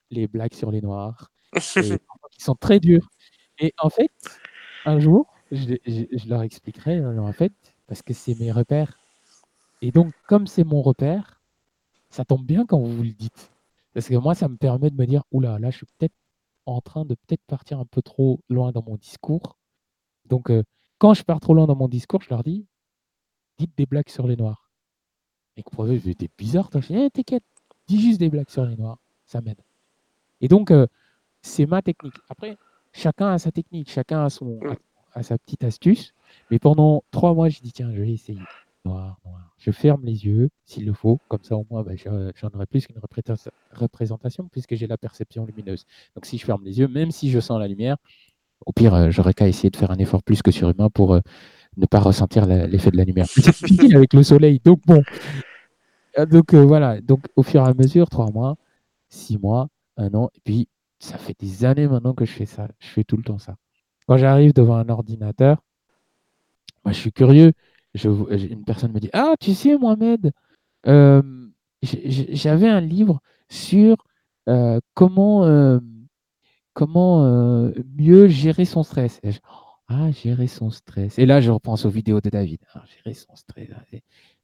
les 0.09 0.27
blagues 0.27 0.55
sur 0.55 0.71
les 0.71 0.81
noirs, 0.81 1.29
et 1.53 1.99
qui 2.31 2.41
sont 2.41 2.55
très 2.55 2.79
durs. 2.79 3.09
Et 3.59 3.73
en 3.79 3.89
fait, 3.91 4.11
un 4.85 4.99
jour, 4.99 5.27
je, 5.51 5.75
je- 5.85 6.05
je 6.11 6.27
leur 6.27 6.41
expliquerai, 6.41 6.97
euh, 6.97 7.19
en 7.21 7.31
fait, 7.31 7.53
parce 7.85 8.01
que 8.01 8.13
c'est 8.15 8.33
mes 8.39 8.51
repères. 8.51 8.97
Et 9.83 9.91
donc, 9.91 10.11
comme 10.27 10.47
c'est 10.47 10.63
mon 10.63 10.81
repère, 10.81 11.43
ça 12.09 12.25
tombe 12.25 12.43
bien 12.45 12.65
quand 12.65 12.79
vous 12.79 13.03
le 13.03 13.11
dites. 13.11 13.51
Parce 13.93 14.07
que 14.07 14.15
moi, 14.15 14.33
ça 14.33 14.47
me 14.47 14.57
permet 14.57 14.89
de 14.89 14.95
me 14.95 15.05
dire, 15.05 15.23
oula, 15.31 15.59
là, 15.59 15.69
je 15.69 15.77
suis 15.77 15.85
peut-être 15.97 16.15
en 16.65 16.81
train 16.81 17.05
de 17.05 17.13
peut-être 17.13 17.43
partir 17.45 17.79
un 17.79 17.85
peu 17.85 18.01
trop 18.01 18.41
loin 18.49 18.71
dans 18.71 18.83
mon 18.83 18.95
discours. 18.97 19.59
Donc, 20.25 20.49
euh, 20.49 20.63
quand 20.97 21.13
je 21.13 21.21
pars 21.23 21.39
trop 21.39 21.53
loin 21.53 21.67
dans 21.67 21.75
mon 21.75 21.87
discours, 21.87 22.21
je 22.23 22.29
leur 22.31 22.43
dis, 22.43 22.65
dites 23.59 23.77
des 23.77 23.85
blagues 23.85 24.09
sur 24.09 24.25
les 24.25 24.35
noirs. 24.35 24.71
Et 25.55 25.63
que 25.63 25.69
pour 25.69 25.85
eux, 25.85 25.97
j'étais 25.97 26.29
bizarre. 26.37 26.69
toi. 26.71 26.81
Je 26.81 26.87
dis, 26.87 26.95
Eh, 26.99 27.09
t'inquiète, 27.11 27.43
dis 27.87 28.01
juste 28.01 28.19
des 28.19 28.29
blagues 28.29 28.49
sur 28.49 28.65
les 28.65 28.75
noirs, 28.75 28.97
ça 29.25 29.41
m'aide. 29.41 29.59
Et 30.41 30.47
donc, 30.47 30.71
euh, 30.71 30.87
c'est 31.41 31.65
ma 31.65 31.81
technique. 31.81 32.15
Après, 32.29 32.57
chacun 32.93 33.31
a 33.31 33.39
sa 33.39 33.51
technique, 33.51 33.89
chacun 33.89 34.23
a, 34.25 34.29
son, 34.29 34.59
a, 35.13 35.19
a 35.19 35.23
sa 35.23 35.37
petite 35.37 35.63
astuce. 35.63 36.13
Mais 36.51 36.59
pendant 36.59 37.03
trois 37.11 37.33
mois, 37.33 37.49
j'ai 37.49 37.61
dit, 37.61 37.71
tiens, 37.71 37.91
je 37.93 38.01
vais 38.01 38.11
essayer. 38.11 38.39
Noir, 38.85 39.17
noir. 39.25 39.53
Je 39.57 39.71
ferme 39.71 40.01
les 40.03 40.25
yeux, 40.25 40.49
s'il 40.65 40.85
le 40.85 40.93
faut. 40.93 41.19
Comme 41.29 41.43
ça, 41.43 41.55
au 41.55 41.65
moins, 41.69 41.83
bah, 41.83 41.95
je- 41.95 42.31
j'en 42.35 42.49
aurai 42.53 42.65
plus 42.67 42.85
qu'une 42.85 42.99
représenta- 42.99 43.49
représentation, 43.71 44.47
puisque 44.51 44.75
j'ai 44.75 44.87
la 44.87 44.97
perception 44.97 45.45
lumineuse. 45.45 45.85
Donc, 46.15 46.25
si 46.25 46.37
je 46.37 46.45
ferme 46.45 46.63
les 46.63 46.79
yeux, 46.79 46.87
même 46.87 47.11
si 47.11 47.31
je 47.31 47.39
sens 47.39 47.59
la 47.59 47.67
lumière, 47.67 47.97
au 48.65 48.71
pire, 48.73 48.93
euh, 48.93 49.09
j'aurais 49.11 49.33
qu'à 49.33 49.47
essayer 49.47 49.69
de 49.69 49.77
faire 49.77 49.91
un 49.91 49.97
effort 49.97 50.23
plus 50.23 50.41
que 50.41 50.51
surhumain 50.51 50.89
pour 50.89 51.13
euh, 51.15 51.19
ne 51.77 51.85
pas 51.85 51.99
ressentir 51.99 52.45
l'effet 52.45 52.91
de 52.91 52.97
la 52.97 53.03
lumière. 53.05 53.25
C'est 53.33 53.41
difficile 53.41 53.95
avec 53.95 54.13
le 54.13 54.23
soleil, 54.23 54.59
donc 54.63 54.79
bon. 54.85 55.03
Euh, 56.19 56.25
Donc 56.25 56.53
euh, 56.53 56.63
voilà, 56.65 57.01
donc 57.01 57.25
au 57.35 57.43
fur 57.43 57.61
et 57.65 57.69
à 57.69 57.73
mesure, 57.73 58.09
trois 58.09 58.31
mois, 58.31 58.55
six 59.09 59.37
mois, 59.37 59.67
un 59.97 60.13
an, 60.13 60.29
et 60.35 60.39
puis 60.43 60.67
ça 60.99 61.17
fait 61.17 61.35
des 61.39 61.65
années 61.65 61.87
maintenant 61.87 62.13
que 62.13 62.25
je 62.25 62.31
fais 62.31 62.45
ça. 62.45 62.67
Je 62.79 62.87
fais 62.87 63.03
tout 63.03 63.17
le 63.17 63.23
temps 63.23 63.37
ça. 63.39 63.55
Quand 64.07 64.17
j'arrive 64.17 64.53
devant 64.53 64.75
un 64.77 64.89
ordinateur, 64.89 65.61
moi 66.83 66.93
je 66.93 66.99
suis 66.99 67.11
curieux. 67.11 67.53
Une 68.03 68.63
personne 68.65 68.91
me 68.91 68.99
dit 68.99 69.09
Ah, 69.13 69.33
tu 69.39 69.53
sais, 69.53 69.77
Mohamed, 69.77 70.31
euh, 70.87 71.21
j'avais 71.81 72.69
un 72.69 72.81
livre 72.81 73.21
sur 73.49 73.97
comment, 74.93 75.79
comment 76.73 77.71
mieux 77.97 78.27
gérer 78.27 78.65
son 78.65 78.83
stress. 78.83 79.19
Ah, 79.87 80.11
gérer 80.11 80.47
son 80.47 80.69
stress. 80.69 81.17
Et 81.17 81.25
là, 81.25 81.39
je 81.41 81.49
repense 81.49 81.85
aux 81.85 81.89
vidéos 81.89 82.19
de 82.21 82.29
David. 82.29 82.59
Ah, 82.73 82.83
gérer 82.85 83.13
son 83.13 83.35
stress. 83.35 83.69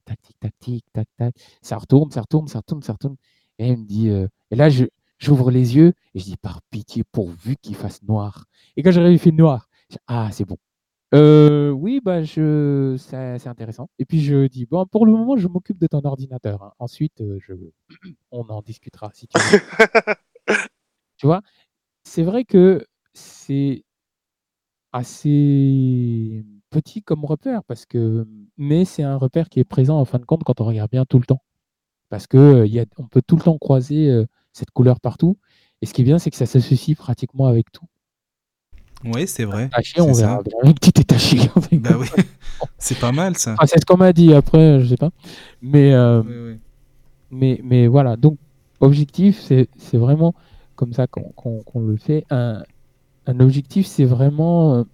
Tac, 0.04 0.20
tic, 0.22 0.36
tac, 0.40 0.52
tic, 0.60 0.84
tac, 0.92 1.08
tac. 1.16 1.34
Ça 1.62 1.76
retourne, 1.78 2.10
ça 2.10 2.20
retourne, 2.22 2.48
ça 2.48 2.58
retourne, 2.58 2.82
ça 2.82 2.92
retourne. 2.92 3.16
Et 3.58 3.68
il 3.68 3.78
me 3.78 3.84
dit, 3.86 4.08
euh, 4.10 4.26
et 4.50 4.56
là, 4.56 4.68
je, 4.68 4.84
j'ouvre 5.18 5.50
les 5.50 5.76
yeux 5.76 5.92
et 6.14 6.18
je 6.18 6.24
dis, 6.24 6.36
par 6.36 6.60
pitié, 6.70 7.04
pourvu 7.12 7.56
qu'il 7.56 7.74
fasse 7.76 8.02
noir. 8.02 8.44
Et 8.76 8.82
quand 8.82 8.90
il 8.92 9.18
fait 9.18 9.32
noir. 9.32 9.68
Je 9.90 9.94
dis, 9.96 10.00
ah, 10.06 10.30
c'est 10.32 10.44
bon. 10.44 10.56
Euh, 11.14 11.70
oui, 11.70 12.00
bah, 12.04 12.22
je, 12.24 12.96
ça- 12.98 13.38
c'est 13.38 13.48
intéressant. 13.48 13.88
Et 13.98 14.04
puis 14.06 14.20
je 14.22 14.46
dis, 14.48 14.66
bon, 14.66 14.86
pour 14.86 15.06
le 15.06 15.12
moment, 15.12 15.36
je 15.36 15.48
m'occupe 15.48 15.78
de 15.78 15.86
ton 15.86 16.00
ordinateur. 16.04 16.62
hein. 16.62 16.72
Ensuite, 16.80 17.20
euh, 17.22 17.38
je, 17.40 17.54
on 18.32 18.42
en 18.48 18.62
discutera 18.62 19.10
si 19.14 19.28
tu 19.28 19.38
veux. 19.40 19.60
tu 21.16 21.26
vois, 21.26 21.42
c'est 22.04 22.22
vrai 22.24 22.44
que 22.44 22.86
c'est 23.14 23.84
assez 24.92 26.44
petit 26.80 27.02
comme 27.02 27.24
repère, 27.24 27.62
parce 27.64 27.86
que, 27.86 28.26
mais 28.58 28.84
c'est 28.84 29.02
un 29.02 29.16
repère 29.16 29.48
qui 29.48 29.60
est 29.60 29.64
présent 29.64 29.98
en 29.98 30.04
fin 30.04 30.18
de 30.18 30.24
compte 30.24 30.42
quand 30.44 30.60
on 30.60 30.64
regarde 30.64 30.90
bien 30.90 31.04
tout 31.04 31.18
le 31.18 31.24
temps. 31.26 31.42
Parce 32.10 32.26
que 32.26 32.36
euh, 32.36 32.84
on 32.98 33.06
peut 33.06 33.22
tout 33.26 33.36
le 33.36 33.42
temps 33.42 33.58
croiser 33.58 34.08
euh, 34.10 34.26
cette 34.52 34.70
couleur 34.70 35.00
partout. 35.00 35.38
Et 35.82 35.86
ce 35.86 35.94
qui 35.94 36.02
est 36.02 36.04
bien, 36.04 36.18
c'est 36.18 36.30
que 36.30 36.36
ça 36.36 36.46
s'associe 36.46 36.96
pratiquement 36.96 37.46
avec 37.46 37.70
tout. 37.72 37.86
Oui, 39.04 39.26
c'est 39.26 39.44
vrai. 39.44 39.68
Taché, 39.68 40.00
on 40.00 40.14
c'est 40.14 40.22
verra 40.22 40.42
bien 40.42 40.72
que 40.72 41.02
taché. 41.02 41.38
Bah 41.72 41.90
oui, 41.98 42.06
c'est 42.78 42.98
pas 42.98 43.12
mal 43.12 43.36
ça. 43.36 43.54
C'est 43.66 43.78
ce 43.80 43.84
qu'on 43.86 43.96
m'a 43.98 44.12
dit 44.12 44.32
après, 44.32 44.80
je 44.80 44.86
sais 44.88 44.96
pas. 44.96 45.10
Mais, 45.60 45.92
euh, 45.92 46.22
Oui, 46.22 46.34
oui. 46.52 46.58
mais, 47.30 47.60
mais 47.62 47.86
voilà, 47.86 48.16
donc 48.16 48.38
objectif, 48.80 49.40
c'est 49.40 49.68
vraiment 49.98 50.34
comme 50.76 50.92
ça 50.92 51.06
qu'on 51.06 51.30
qu'on- 51.36 51.62
qu'on 51.62 51.80
le 51.80 51.96
fait. 51.96 52.24
Un, 52.30 52.62
un 53.26 53.40
objectif, 53.40 53.86
c'est 53.86 54.04
vraiment 54.04 54.84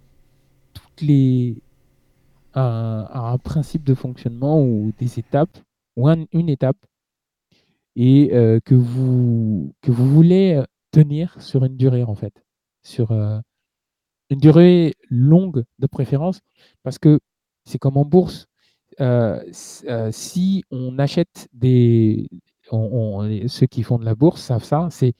toutes 0.73 1.01
les, 1.01 1.61
un, 2.55 3.37
principe 3.43 3.83
de 3.83 3.93
fonctionnement 3.95 4.61
ou 4.61 4.91
des 4.99 5.19
étapes, 5.19 5.57
ou 5.95 6.07
un- 6.07 6.25
une 6.33 6.49
étape, 6.49 6.77
et 7.95 8.29
euh, 8.33 8.59
que, 8.63 8.75
vous, 8.75 9.73
voulez 9.87 10.61
tenir 10.91 11.39
sur 11.41 11.65
une 11.65 11.77
durée, 11.77 12.03
en 12.03 12.15
fait. 12.15 12.33
Sur 12.83 13.11
euh, 13.11 13.39
une 14.29 14.39
durée 14.39 14.95
longue 15.09 15.65
de 15.79 15.87
préférence, 15.87 16.41
parce 16.83 16.99
que 16.99 17.19
c'est 17.65 17.79
comme 17.79 17.97
en 17.97 18.05
bourse. 18.05 18.47
euh, 19.01 19.41
si 20.11 20.63
on 20.71 20.99
achète 20.99 21.49
des. 21.53 22.29
ceux 23.47 23.67
qui 23.67 23.83
font 23.83 23.99
de 23.99 24.05
la 24.05 24.15
bourse 24.15 24.41
savent 24.41 24.63
ça, 24.63 24.89
c'est 24.91 25.13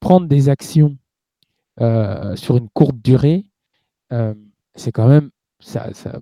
prendre 0.00 0.26
des 0.28 0.48
actions 0.48 0.96
sur 1.78 2.56
une 2.56 2.68
courte 2.70 2.96
durée, 3.02 3.46
c'est 4.78 4.92
quand 4.92 5.08
même, 5.08 5.30
ça, 5.60 5.92
ça, 5.94 6.20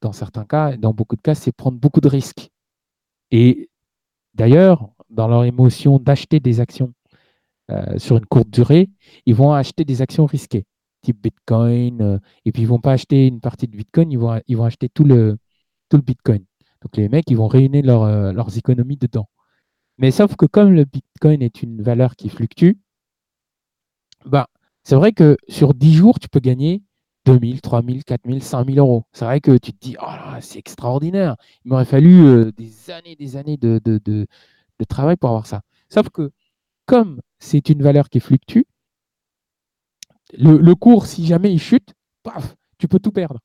dans 0.00 0.12
certains 0.12 0.44
cas, 0.44 0.76
dans 0.76 0.92
beaucoup 0.92 1.16
de 1.16 1.20
cas, 1.20 1.34
c'est 1.34 1.52
prendre 1.52 1.78
beaucoup 1.78 2.00
de 2.00 2.08
risques. 2.08 2.50
Et 3.30 3.70
d'ailleurs, 4.34 4.90
dans 5.10 5.28
leur 5.28 5.44
émotion 5.44 5.98
d'acheter 5.98 6.40
des 6.40 6.60
actions 6.60 6.92
euh, 7.70 7.98
sur 7.98 8.16
une 8.16 8.26
courte 8.26 8.50
durée, 8.50 8.90
ils 9.26 9.34
vont 9.34 9.52
acheter 9.52 9.84
des 9.84 10.02
actions 10.02 10.26
risquées, 10.26 10.64
type 11.02 11.22
Bitcoin, 11.22 12.02
euh, 12.02 12.18
et 12.44 12.52
puis 12.52 12.62
ils 12.62 12.68
vont 12.68 12.80
pas 12.80 12.92
acheter 12.92 13.26
une 13.26 13.40
partie 13.40 13.66
de 13.66 13.76
Bitcoin, 13.76 14.10
ils 14.10 14.18
vont, 14.18 14.64
acheter 14.64 14.88
tout 14.88 15.04
le, 15.04 15.38
Bitcoin. 15.92 16.44
Donc 16.80 16.96
les 16.96 17.08
mecs, 17.08 17.30
ils 17.30 17.36
vont 17.36 17.48
réunir 17.48 17.84
euh, 17.88 18.32
leurs 18.32 18.56
économies 18.56 18.96
dedans. 18.96 19.28
Mais 19.98 20.10
sauf 20.10 20.36
que 20.36 20.46
comme 20.46 20.72
le 20.72 20.84
Bitcoin 20.84 21.42
est 21.42 21.62
une 21.62 21.82
valeur 21.82 22.16
qui 22.16 22.30
fluctue, 22.30 22.78
bah, 24.24 24.48
c'est 24.84 24.96
vrai 24.96 25.12
que 25.12 25.36
sur 25.48 25.74
10 25.74 25.94
jours, 25.94 26.18
tu 26.18 26.28
peux 26.28 26.40
gagner 26.40 26.82
2000, 27.24 27.60
3000, 27.60 28.04
4000, 28.04 28.42
5000 28.42 28.78
euros. 28.78 29.04
C'est 29.12 29.24
vrai 29.24 29.40
que 29.40 29.56
tu 29.56 29.72
te 29.72 29.78
dis, 29.80 29.96
oh 30.00 30.06
c'est 30.40 30.58
extraordinaire. 30.58 31.36
Il 31.64 31.70
m'aurait 31.70 31.84
fallu 31.84 32.22
euh, 32.22 32.52
des 32.52 32.90
années, 32.90 33.16
des 33.16 33.36
années 33.36 33.56
de, 33.56 34.26
travail 34.88 35.16
pour 35.16 35.30
avoir 35.30 35.46
ça. 35.46 35.62
Sauf 35.88 36.08
que 36.10 36.32
comme 36.86 37.20
c'est 37.38 37.68
une 37.68 37.82
valeur 37.82 38.08
qui 38.08 38.18
fluctue, 38.20 38.64
le, 40.36 40.74
cours, 40.74 41.06
si 41.06 41.26
jamais 41.26 41.52
il 41.52 41.60
chute, 41.60 41.94
paf, 42.22 42.56
tu 42.78 42.88
peux 42.88 42.98
tout 42.98 43.12
perdre. 43.12 43.38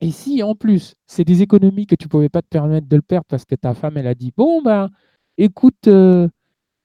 Et 0.00 0.10
si 0.10 0.42
en 0.42 0.54
plus, 0.54 0.94
c'est 1.06 1.24
des 1.24 1.42
économies 1.42 1.86
que 1.86 1.94
tu 1.94 2.06
ne 2.06 2.08
pouvais 2.08 2.28
pas 2.28 2.42
te 2.42 2.48
permettre 2.48 2.88
de 2.88 2.96
le 2.96 3.02
perdre 3.02 3.26
parce 3.28 3.44
que 3.44 3.54
ta 3.54 3.74
femme, 3.74 3.96
elle 3.96 4.06
a 4.06 4.14
dit, 4.14 4.32
bon, 4.36 4.62
bah, 4.62 4.88
écoute, 5.36 5.86
euh, 5.88 6.28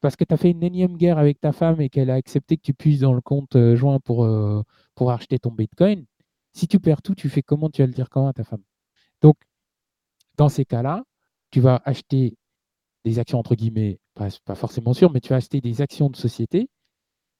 parce 0.03 0.17
que 0.17 0.25
tu 0.25 0.33
as 0.33 0.37
fait 0.37 0.51
une 0.51 0.63
énième 0.63 0.97
guerre 0.97 1.17
avec 1.17 1.39
ta 1.39 1.53
femme 1.53 1.79
et 1.79 1.89
qu'elle 1.89 2.09
a 2.09 2.15
accepté 2.15 2.57
que 2.57 2.61
tu 2.61 2.73
puisses 2.73 2.99
dans 2.99 3.13
le 3.13 3.21
compte 3.21 3.55
euh, 3.55 3.77
joint 3.77 4.01
pour, 4.01 4.25
euh, 4.25 4.61
pour 4.95 5.11
acheter 5.11 5.39
ton 5.39 5.49
Bitcoin, 5.49 6.05
si 6.51 6.67
tu 6.67 6.77
perds 6.81 7.01
tout, 7.01 7.15
tu 7.15 7.29
fais 7.29 7.41
comment? 7.41 7.69
Tu 7.69 7.81
vas 7.81 7.87
le 7.87 7.93
dire 7.93 8.09
comment 8.09 8.27
à 8.27 8.33
ta 8.33 8.43
femme? 8.43 8.63
Donc, 9.21 9.37
dans 10.35 10.49
ces 10.49 10.65
cas-là, 10.65 11.05
tu 11.51 11.61
vas 11.61 11.81
acheter 11.85 12.37
des 13.05 13.17
actions, 13.17 13.39
entre 13.39 13.55
guillemets, 13.55 13.97
pas, 14.13 14.27
pas 14.43 14.55
forcément 14.55 14.93
sûres, 14.93 15.09
mais 15.09 15.21
tu 15.21 15.29
vas 15.29 15.37
acheter 15.37 15.61
des 15.61 15.81
actions 15.81 16.09
de 16.09 16.17
société 16.17 16.69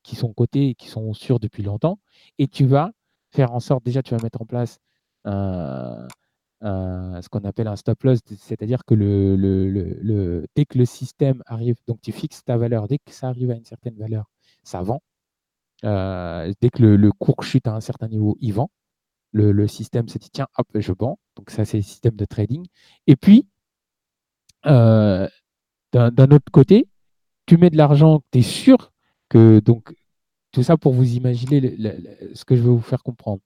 qui 0.02 0.16
sont 0.16 0.34
cotées 0.34 0.70
et 0.70 0.76
qui 0.76 0.88
sont 0.88 1.14
sûres 1.14 1.42
depuis 1.42 1.64
longtemps, 1.64 2.00
et 2.38 2.48
tu 2.48 2.66
vas 2.66 2.94
faire 3.32 3.52
en 3.52 3.60
sorte, 3.60 3.84
déjà, 3.84 4.02
tu 4.02 4.16
vas 4.16 4.24
mettre 4.24 4.42
en 4.42 4.46
place 4.46 4.80
un, 5.26 6.08
ce 6.64 7.30
qu'on 7.30 7.44
appelle 7.44 7.68
un 7.68 7.76
stop 7.76 8.04
loss, 8.04 8.20
c'est-à-dire 8.38 8.86
que 8.86 8.94
le, 8.96 10.46
dès 10.56 10.66
que 10.66 10.78
le 10.78 10.86
système 10.86 11.44
arrive, 11.46 11.76
donc 11.88 12.00
tu 12.02 12.12
fixes 12.12 12.44
ta 12.44 12.58
valeur, 12.58 12.88
dès 12.88 13.00
que 13.00 13.12
ça 13.12 13.28
arrive 13.28 13.52
à 13.52 13.56
une 13.56 13.66
certaine 13.66 13.96
valeur, 13.98 14.26
ça 14.64 14.82
vend. 14.82 15.02
Euh, 15.84 16.54
dès 16.62 16.70
que 16.70 16.84
le, 16.84 17.12
cours 17.12 17.44
chute 17.44 17.68
à 17.68 17.76
un 17.76 17.82
certain 17.82 18.08
niveau, 18.08 18.38
il 18.40 18.54
vend. 18.54 18.70
Le, 19.34 19.68
système 19.68 20.08
se 20.08 20.18
dit, 20.18 20.30
tiens, 20.32 20.48
hop, 20.58 20.68
je 20.76 20.94
vends. 20.98 21.20
Donc 21.36 21.50
ça, 21.50 21.66
c'est 21.66 21.78
le 21.78 21.84
système 21.84 22.16
de 22.16 22.26
trading. 22.26 22.66
Et 23.08 23.16
puis, 23.16 23.48
euh, 24.66 25.28
d'un 25.92 26.32
autre 26.32 26.52
côté, 26.52 26.88
tu 27.46 27.58
mets 27.58 27.70
de 27.70 27.78
l'argent, 27.78 28.22
tu 28.32 28.40
es 28.40 28.42
sûr 28.42 28.92
que, 29.30 29.60
donc, 29.60 29.94
tout 30.52 30.64
ça 30.64 30.78
pour 30.78 30.94
vous 30.94 31.16
imaginer 31.16 31.62
ce 32.36 32.46
que 32.46 32.56
je 32.56 32.62
veux 32.62 32.72
vous 32.72 32.82
faire 32.82 33.04
comprendre. 33.04 33.42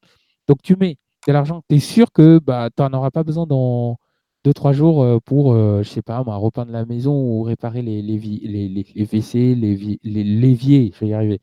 Donc, 0.47 0.61
tu 0.61 0.75
mets 0.75 0.97
de 1.27 1.33
l'argent, 1.33 1.61
tu 1.69 1.75
es 1.75 1.79
sûr 1.79 2.11
que 2.11 2.39
bah, 2.39 2.69
tu 2.75 2.81
n'en 2.81 2.93
auras 2.93 3.11
pas 3.11 3.23
besoin 3.23 3.45
dans 3.45 3.97
2-3 4.45 4.73
jours 4.73 5.03
euh, 5.03 5.19
pour, 5.19 5.53
euh, 5.53 5.83
je 5.83 5.89
sais 5.89 6.01
pas, 6.01 6.23
moi, 6.23 6.37
repeindre 6.37 6.71
la 6.71 6.85
maison 6.85 7.13
ou 7.13 7.43
réparer 7.43 7.81
les, 7.81 8.01
les, 8.01 8.17
les, 8.17 8.67
les, 8.69 8.85
les 8.95 9.05
WC, 9.05 9.55
les, 9.55 9.99
les 10.03 10.55
je 10.55 10.99
vais 10.99 11.07
y 11.07 11.13
arriver, 11.13 11.41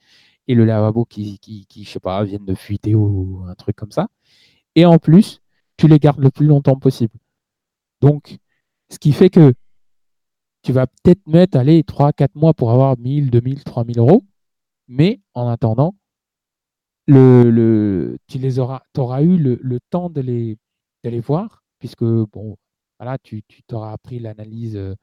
et 0.48 0.54
le 0.54 0.64
lavabo 0.64 1.04
qui, 1.04 1.38
qui, 1.38 1.66
qui, 1.66 1.84
je 1.84 1.90
sais 1.90 2.00
pas, 2.00 2.24
viennent 2.24 2.46
de 2.46 2.54
fuiter 2.54 2.94
ou 2.94 3.44
un 3.46 3.54
truc 3.54 3.76
comme 3.76 3.92
ça. 3.92 4.08
Et 4.76 4.86
en 4.86 4.98
plus, 4.98 5.42
tu 5.76 5.88
les 5.88 5.98
gardes 5.98 6.20
le 6.20 6.30
plus 6.30 6.46
longtemps 6.46 6.78
possible. 6.78 7.14
Donc, 8.00 8.38
ce 8.90 8.98
qui 8.98 9.12
fait 9.12 9.30
que 9.30 9.54
tu 10.62 10.72
vas 10.72 10.86
peut-être 10.86 11.26
mettre, 11.26 11.58
allez, 11.58 11.82
3-4 11.82 12.30
mois 12.34 12.54
pour 12.54 12.70
avoir 12.72 12.98
1000, 12.98 13.30
2000, 13.30 13.64
3000 13.64 13.98
euros. 13.98 14.24
Mais 14.88 15.20
en 15.34 15.48
attendant, 15.48 15.94
tu 17.06 18.38
les 18.38 18.58
auras, 18.58 18.82
auras 18.98 19.22
eu 19.22 19.36
le, 19.38 19.78
temps 19.90 20.10
de 20.10 20.20
les, 20.20 20.58
de 21.04 21.10
les 21.10 21.20
voir, 21.20 21.62
puisque 21.78 22.04
bon, 22.04 22.56
voilà, 22.98 23.18
tu 23.18 23.42
tu 23.48 23.62
t'auras 23.64 23.92
appris 23.92 24.18
l'analyse 24.18 24.76
euh, 24.76 24.94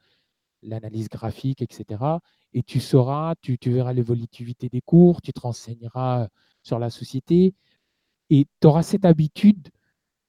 l'analyse 0.62 1.08
graphique, 1.08 1.62
etc. 1.62 2.20
Et 2.54 2.62
tu 2.62 2.80
sauras, 2.80 3.34
tu, 3.42 3.58
tu 3.58 3.70
verras 3.72 3.92
l'évolutivité 3.92 4.68
des 4.68 4.80
cours, 4.82 5.22
tu 5.22 5.32
te 5.32 5.40
renseigneras 5.40 6.28
sur 6.62 6.78
la 6.78 6.90
société 6.90 7.54
et 8.30 8.46
tu 8.60 8.66
auras 8.68 8.82
cette 8.82 9.04
habitude, 9.06 9.68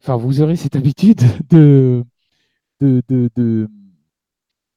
enfin, 0.02 0.18
vous 0.18 0.42
aurez 0.42 0.56
cette 0.58 0.76
habitude 0.78 1.22
de, 1.52 2.04
de, 2.82 3.04
de, 3.10 3.30
de, 3.36 3.70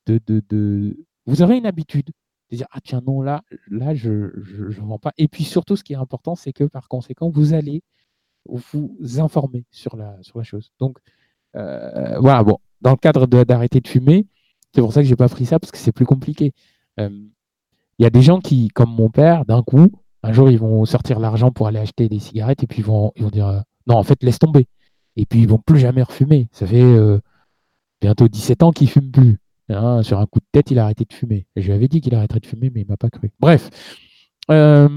de, 0.07 0.21
de- 0.27 0.43
de- 0.49 1.07
Vous 1.27 1.43
aurez 1.43 1.57
une 1.59 1.67
habitude 1.67 2.11
de 2.51 2.57
dire 2.57 2.67
Ah, 2.73 2.81
tiens, 2.83 3.03
non, 3.07 3.23
là, 3.23 3.43
là 3.69 3.95
je 3.95 4.11
ne 4.11 4.87
vends 4.87 4.99
pas. 4.99 5.13
Et 5.19 5.29
puis 5.29 5.45
surtout, 5.45 5.77
ce 5.77 5.85
qui 5.85 5.93
est 5.93 5.97
important, 5.97 6.35
c'est 6.35 6.53
que 6.53 6.65
par 6.65 6.89
conséquent, 6.89 7.31
vous 7.31 7.55
allez 7.55 7.83
vous 8.49 9.21
informer 9.21 9.65
sur 9.71 9.97
la, 9.97 10.17
sur 10.23 10.39
la 10.39 10.45
chose. 10.45 10.71
Donc, 10.79 10.99
euh, 11.57 12.19
voilà, 12.19 12.45
bon, 12.45 12.59
dans 12.81 12.91
le 12.93 12.97
cadre 12.97 13.27
d'arrêter 13.27 13.81
de 13.81 13.89
fumer, 13.89 14.27
c'est 14.75 14.81
pour 14.81 14.93
ça 14.93 15.03
que 15.03 15.09
j'ai 15.09 15.17
pas 15.17 15.29
pris 15.29 15.47
ça, 15.47 15.59
parce 15.59 15.71
que 15.73 15.79
c'est 15.79 15.93
plus 15.93 16.07
compliqué. 16.07 16.53
Euh, 17.01 17.11
Il 17.99 18.03
y 18.03 18.07
a 18.07 18.11
des 18.11 18.23
gens 18.23 18.41
qui, 18.41 18.69
comme 18.69 18.91
mon 18.91 19.11
père, 19.11 19.45
d'un 19.47 19.63
coup, 19.63 19.91
un 20.23 20.33
jour, 20.33 20.51
ils 20.51 20.59
vont 20.59 20.85
sortir 20.85 21.19
l'argent 21.21 21.51
pour 21.51 21.67
aller 21.69 21.79
acheter 21.79 22.09
des 22.09 22.19
cigarettes 22.19 22.63
et 22.63 22.67
puis 22.67 22.81
ils 22.81 22.85
vont, 22.85 23.13
vont 23.17 23.31
dire 23.31 23.47
euh, 23.49 23.61
non, 23.87 23.97
en 23.97 24.03
fait, 24.03 24.23
laisse 24.23 24.39
tomber. 24.39 24.67
Et 25.17 25.25
puis 25.25 25.41
ils 25.41 25.49
vont 25.49 25.59
plus 25.59 25.79
jamais 25.79 26.03
refumer. 26.03 26.49
Ça 26.53 26.67
fait 26.67 26.85
bientôt 28.03 28.29
17 28.29 28.63
ans 28.63 28.71
qu'il 28.71 28.91
fume 28.91 29.11
plus. 29.11 29.39
Hein, 29.69 30.03
sur 30.03 30.19
un 30.21 30.27
coup 30.27 30.39
de 30.41 30.47
tête, 30.53 30.71
il 30.71 30.79
a 30.79 30.85
arrêté 30.85 31.05
de 31.05 31.13
fumer. 31.13 31.47
Je 31.57 31.63
lui 31.67 31.73
avais 31.73 31.89
dit 31.89 32.01
qu'il 32.01 32.15
arrêterait 32.15 32.41
de 32.41 32.47
fumer, 32.47 32.71
mais 32.71 32.83
il 32.83 32.87
m'a 32.87 32.97
pas 32.97 33.11
cru. 33.11 33.33
Bref. 33.41 33.69
Euh, 34.51 34.89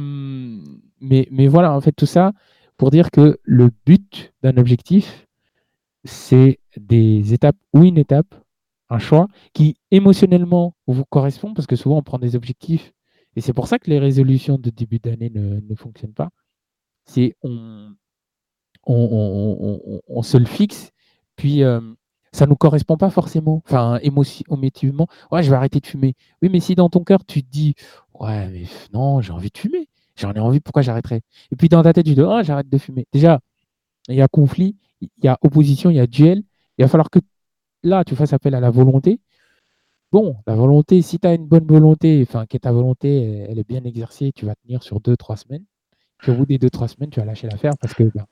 mais, 1.02 1.28
mais 1.32 1.48
voilà, 1.48 1.74
en 1.74 1.82
fait, 1.82 1.92
tout 1.92 2.06
ça 2.06 2.34
pour 2.78 2.92
dire 2.92 3.12
que 3.12 3.40
le 3.44 3.72
but 3.86 4.32
d'un 4.42 4.56
objectif, 4.58 5.28
c'est 6.06 6.60
des 6.78 7.34
étapes 7.34 7.58
ou 7.74 7.84
une 7.84 7.98
étape, 7.98 8.34
un 8.90 9.00
choix 9.00 9.28
qui 9.54 9.76
émotionnellement 9.92 10.76
vous 10.88 11.04
correspond, 11.06 11.54
parce 11.54 11.68
que 11.68 11.76
souvent 11.76 11.98
on 11.98 12.04
prend 12.04 12.20
des 12.20 12.36
objectifs, 12.36 12.94
et 13.36 13.42
c'est 13.42 13.54
pour 13.54 13.68
ça 13.68 13.80
que 13.80 13.90
les 13.90 14.00
résolutions 14.00 14.58
de 14.58 14.70
début 14.70 15.00
d'année 15.00 15.30
ne, 15.30 15.60
ne 15.60 15.76
fonctionnent 15.76 16.14
pas. 16.14 16.30
C'est 17.06 17.36
on, 17.42 17.92
on, 18.86 18.94
on- 18.96 19.58
on- 19.62 19.82
on- 19.96 20.02
on 20.08 20.22
se 20.22 20.38
le 20.38 20.46
fixe, 20.46 20.92
puis 21.36 21.64
euh, 21.64 21.82
ça 22.32 22.46
nous 22.46 22.56
correspond 22.56 22.98
pas 22.98 23.10
forcément, 23.10 23.62
enfin 23.66 24.00
émotivement. 24.02 25.08
Ouais, 25.32 25.44
je 25.44 25.50
vais 25.50 25.56
arrêter 25.56 25.80
de 25.80 25.88
fumer. 25.88 26.16
Oui, 26.42 26.50
mais 26.52 26.60
si 26.60 26.76
dans 26.76 26.90
ton 26.90 27.04
cœur 27.04 27.26
tu 27.26 27.44
te 27.44 27.50
dis, 27.50 27.76
ouais, 28.20 28.48
mais 28.50 28.64
non, 28.94 29.22
j'ai 29.22 29.32
envie 29.32 29.50
de 29.50 29.58
fumer, 29.58 29.88
j'en 30.16 30.34
ai 30.34 30.40
envie, 30.40 30.60
pourquoi 30.60 30.82
j'arrêterais? 30.82 31.22
Et 31.52 31.56
puis 31.56 31.70
dans 31.70 31.84
ta 31.84 31.94
tête, 31.94 32.06
tu 32.06 32.16
dis, 32.16 32.22
ah, 32.22 32.44
j'arrête 32.44 32.70
de 32.70 32.78
fumer. 32.78 33.08
Déjà, 33.14 33.40
il 34.08 34.16
y 34.16 34.22
a 34.22 34.28
conflit, 34.28 34.76
il 35.02 35.10
y 35.24 35.28
a 35.28 35.38
opposition, 35.42 35.90
il 35.90 35.98
y 35.98 36.00
a 36.00 36.08
duel. 36.08 36.44
Il 36.78 36.84
va 36.84 36.88
falloir 36.88 37.10
que 37.10 37.20
là, 37.84 38.04
tu 38.04 38.16
fasses 38.16 38.34
appel 38.34 38.56
à 38.56 38.60
la 38.60 38.70
volonté. 38.70 39.20
Bon, 40.12 40.36
la 40.48 40.56
volonté, 40.56 41.02
si 41.02 41.20
tu 41.20 41.28
as 41.28 41.36
une 41.36 41.46
bonne 41.46 41.68
volonté, 41.68 42.26
enfin, 42.28 42.46
que 42.48 42.58
ta 42.58 42.72
volonté, 42.72 43.46
elle, 43.48 43.60
est 43.60 43.68
bien 43.68 43.84
exercée, 43.84 44.32
tu 44.34 44.46
vas 44.46 44.56
tenir 44.56 44.82
sur 44.82 45.00
deux, 45.00 45.16
trois 45.16 45.38
semaines. 45.38 45.64
Au 46.28 46.34
bout 46.34 46.46
des 46.46 46.58
deux, 46.58 46.70
trois 46.70 46.88
semaines, 46.88 47.10
tu 47.12 47.20
vas 47.20 47.26
lâcher 47.26 47.48
l'affaire 47.48 47.74
parce 47.80 47.94
que 47.94 48.04
ben, 48.04 48.26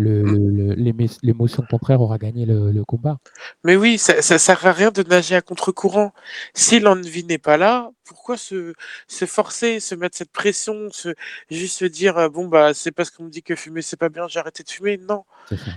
l'émotion 0.00 1.62
contraire 1.68 2.00
aura 2.00 2.18
gagné 2.18 2.46
le, 2.46 2.70
le 2.72 2.84
combat. 2.84 3.18
Mais 3.64 3.76
oui, 3.76 3.98
ça, 3.98 4.22
ça 4.22 4.38
sert 4.38 4.66
à 4.66 4.72
rien 4.72 4.90
de 4.90 5.02
nager 5.02 5.34
à 5.36 5.42
contre-courant. 5.42 6.12
Si 6.54 6.80
l'envie 6.80 7.24
n'est 7.24 7.38
pas 7.38 7.56
là, 7.56 7.90
pourquoi 8.04 8.36
se, 8.36 8.74
se 9.06 9.24
forcer, 9.26 9.80
se 9.80 9.94
mettre 9.94 10.16
cette 10.16 10.32
pression, 10.32 10.88
se, 10.90 11.14
juste 11.50 11.78
se 11.78 11.84
dire, 11.84 12.18
euh, 12.18 12.28
bon, 12.28 12.48
bah, 12.48 12.74
c'est 12.74 12.90
parce 12.92 13.10
qu'on 13.10 13.24
me 13.24 13.30
dit 13.30 13.42
que 13.42 13.54
fumer, 13.54 13.82
c'est 13.82 13.96
pas 13.98 14.08
bien, 14.08 14.26
j'ai 14.28 14.40
arrêté 14.40 14.62
de 14.62 14.70
fumer? 14.70 14.96
Non. 14.98 15.24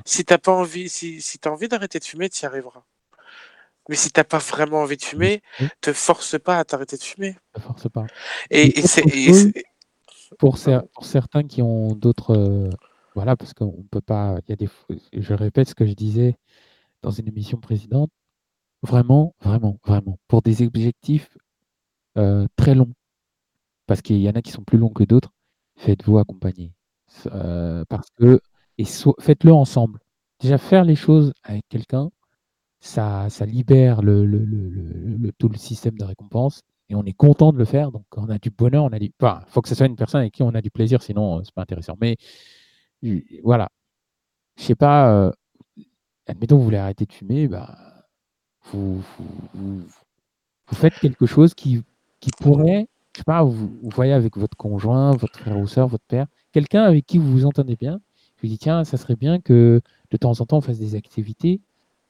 Si 0.06 0.26
t'as 0.26 0.38
pas 0.38 0.52
envie, 0.52 0.90
si, 0.90 1.22
si 1.22 1.38
t'as 1.40 1.52
envie 1.52 1.68
d'arrêter 1.68 2.00
de 2.00 2.04
fumer, 2.06 2.30
tu 2.30 2.42
y 2.44 2.46
arriveras. 2.46 2.84
Mais 3.90 3.96
si 3.96 4.12
t'as 4.12 4.24
pas 4.24 4.38
vraiment 4.38 4.82
envie 4.82 4.96
de 4.98 5.04
fumer, 5.04 5.42
Oui. 5.60 5.68
te 5.82 5.92
force 5.92 6.40
pas 6.40 6.58
à 6.58 6.64
t'arrêter 6.64 6.96
de 6.98 7.04
fumer. 7.04 7.36
Ça 7.56 7.62
force 7.62 7.90
pas. 7.90 8.06
Et, 8.50 8.82
c'est- 8.88 9.04
Pour, 10.40 10.58
cer- 10.58 10.84
pour 10.94 11.06
certains 11.06 11.44
qui 11.44 11.62
ont 11.62 11.90
d'autres. 11.94 12.70
Voilà, 13.16 13.36
parce 13.36 13.54
qu'on 13.54 13.86
peut 13.92 14.02
pas. 14.02 14.38
Il 14.48 14.52
y 14.52 14.54
a 14.54 14.56
des, 14.56 14.70
je 15.14 15.34
répète 15.34 15.70
ce 15.70 15.76
que 15.76 15.86
je 15.86 15.94
disais 15.94 16.38
dans 17.02 17.12
une 17.12 17.28
émission 17.28 17.60
précédente. 17.60 18.12
Vraiment, 18.82 19.36
vraiment, 19.42 19.80
vraiment. 19.86 20.20
Pour 20.28 20.42
des 20.42 20.62
objectifs 20.64 21.30
euh, 22.18 22.48
très 22.56 22.76
longs, 22.76 22.94
parce 23.88 24.02
qu'il 24.02 24.18
y 24.18 24.30
en 24.30 24.34
a 24.34 24.42
qui 24.42 24.52
sont 24.52 24.64
plus 24.64 24.78
longs 24.78 24.90
que 24.90 25.04
d'autres, 25.04 25.32
faites-vous 25.78 26.18
accompagner. 26.20 26.74
Euh, 27.28 27.86
parce 27.90 28.10
que. 28.18 28.42
Et 28.80 28.86
faites-le 29.20 29.54
ensemble. 29.54 30.00
Déjà, 30.40 30.58
faire 30.58 30.84
les 30.84 30.96
choses 30.96 31.32
avec 31.44 31.64
quelqu'un, 31.70 32.10
ça, 32.80 33.30
ça 33.30 33.46
libère 33.46 34.02
le, 34.02 35.32
tout 35.38 35.48
le 35.48 35.58
système 35.58 35.98
de 35.98 36.04
récompense 36.04 36.62
et 36.90 36.96
on 36.96 37.04
est 37.06 37.14
content 37.14 37.54
de 37.54 37.58
le 37.58 37.66
faire. 37.66 37.92
Donc, 37.92 38.06
on 38.18 38.30
a 38.30 38.40
du 38.40 38.50
bonheur, 38.50 38.84
on 38.84 38.92
a 38.92 39.00
du. 39.00 39.12
Enfin, 39.22 39.42
faut 39.48 39.62
que 39.62 39.70
ce 39.70 39.76
soit 39.76 39.86
une 39.86 39.96
personne 39.96 40.22
avec 40.22 40.34
qui 40.34 40.44
on 40.44 40.50
a 40.56 40.62
du 40.62 40.72
plaisir, 40.72 41.02
sinon, 41.04 41.40
euh, 41.40 41.42
c'est 41.44 41.54
pas 41.54 41.62
intéressant. 41.62 41.96
Mais 42.02 42.18
voilà. 43.44 43.70
Je 44.58 44.64
sais 44.64 44.76
pas. 44.76 45.14
euh, 45.14 45.32
admettons, 46.28 46.58
vous 46.58 46.64
voulez 46.64 46.78
arrêter 46.78 47.06
de 47.06 47.14
fumer, 47.14 47.48
bah, 47.48 47.78
vous, 48.72 49.02
faites 50.72 50.96
quelque 50.96 51.26
chose 51.26 51.54
qui, 51.54 51.84
pourrait. 52.40 52.88
Je 53.14 53.20
sais 53.20 53.24
pas, 53.26 53.44
vous, 53.44 53.70
voyez 53.94 54.14
avec 54.14 54.38
votre 54.38 54.58
conjoint, 54.58 55.12
votre 55.12 55.40
frère 55.40 55.58
ou 55.60 55.68
soeur, 55.68 55.88
votre 55.88 56.06
père, 56.08 56.28
quelqu'un 56.52 56.84
avec 56.84 57.06
qui 57.06 57.18
vous 57.18 57.32
vous 57.32 57.46
entendez 57.46 57.76
bien. 57.76 58.00
Vous 58.42 58.50
dis, 58.50 58.58
tiens, 58.58 58.84
ça 58.84 58.98
serait 58.98 59.16
bien 59.16 59.40
que 59.40 59.82
de 60.12 60.18
temps 60.18 60.40
en 60.40 60.46
temps, 60.46 60.58
on 60.58 60.62
fasse 60.62 60.80
des 60.80 60.96
activités 60.96 61.62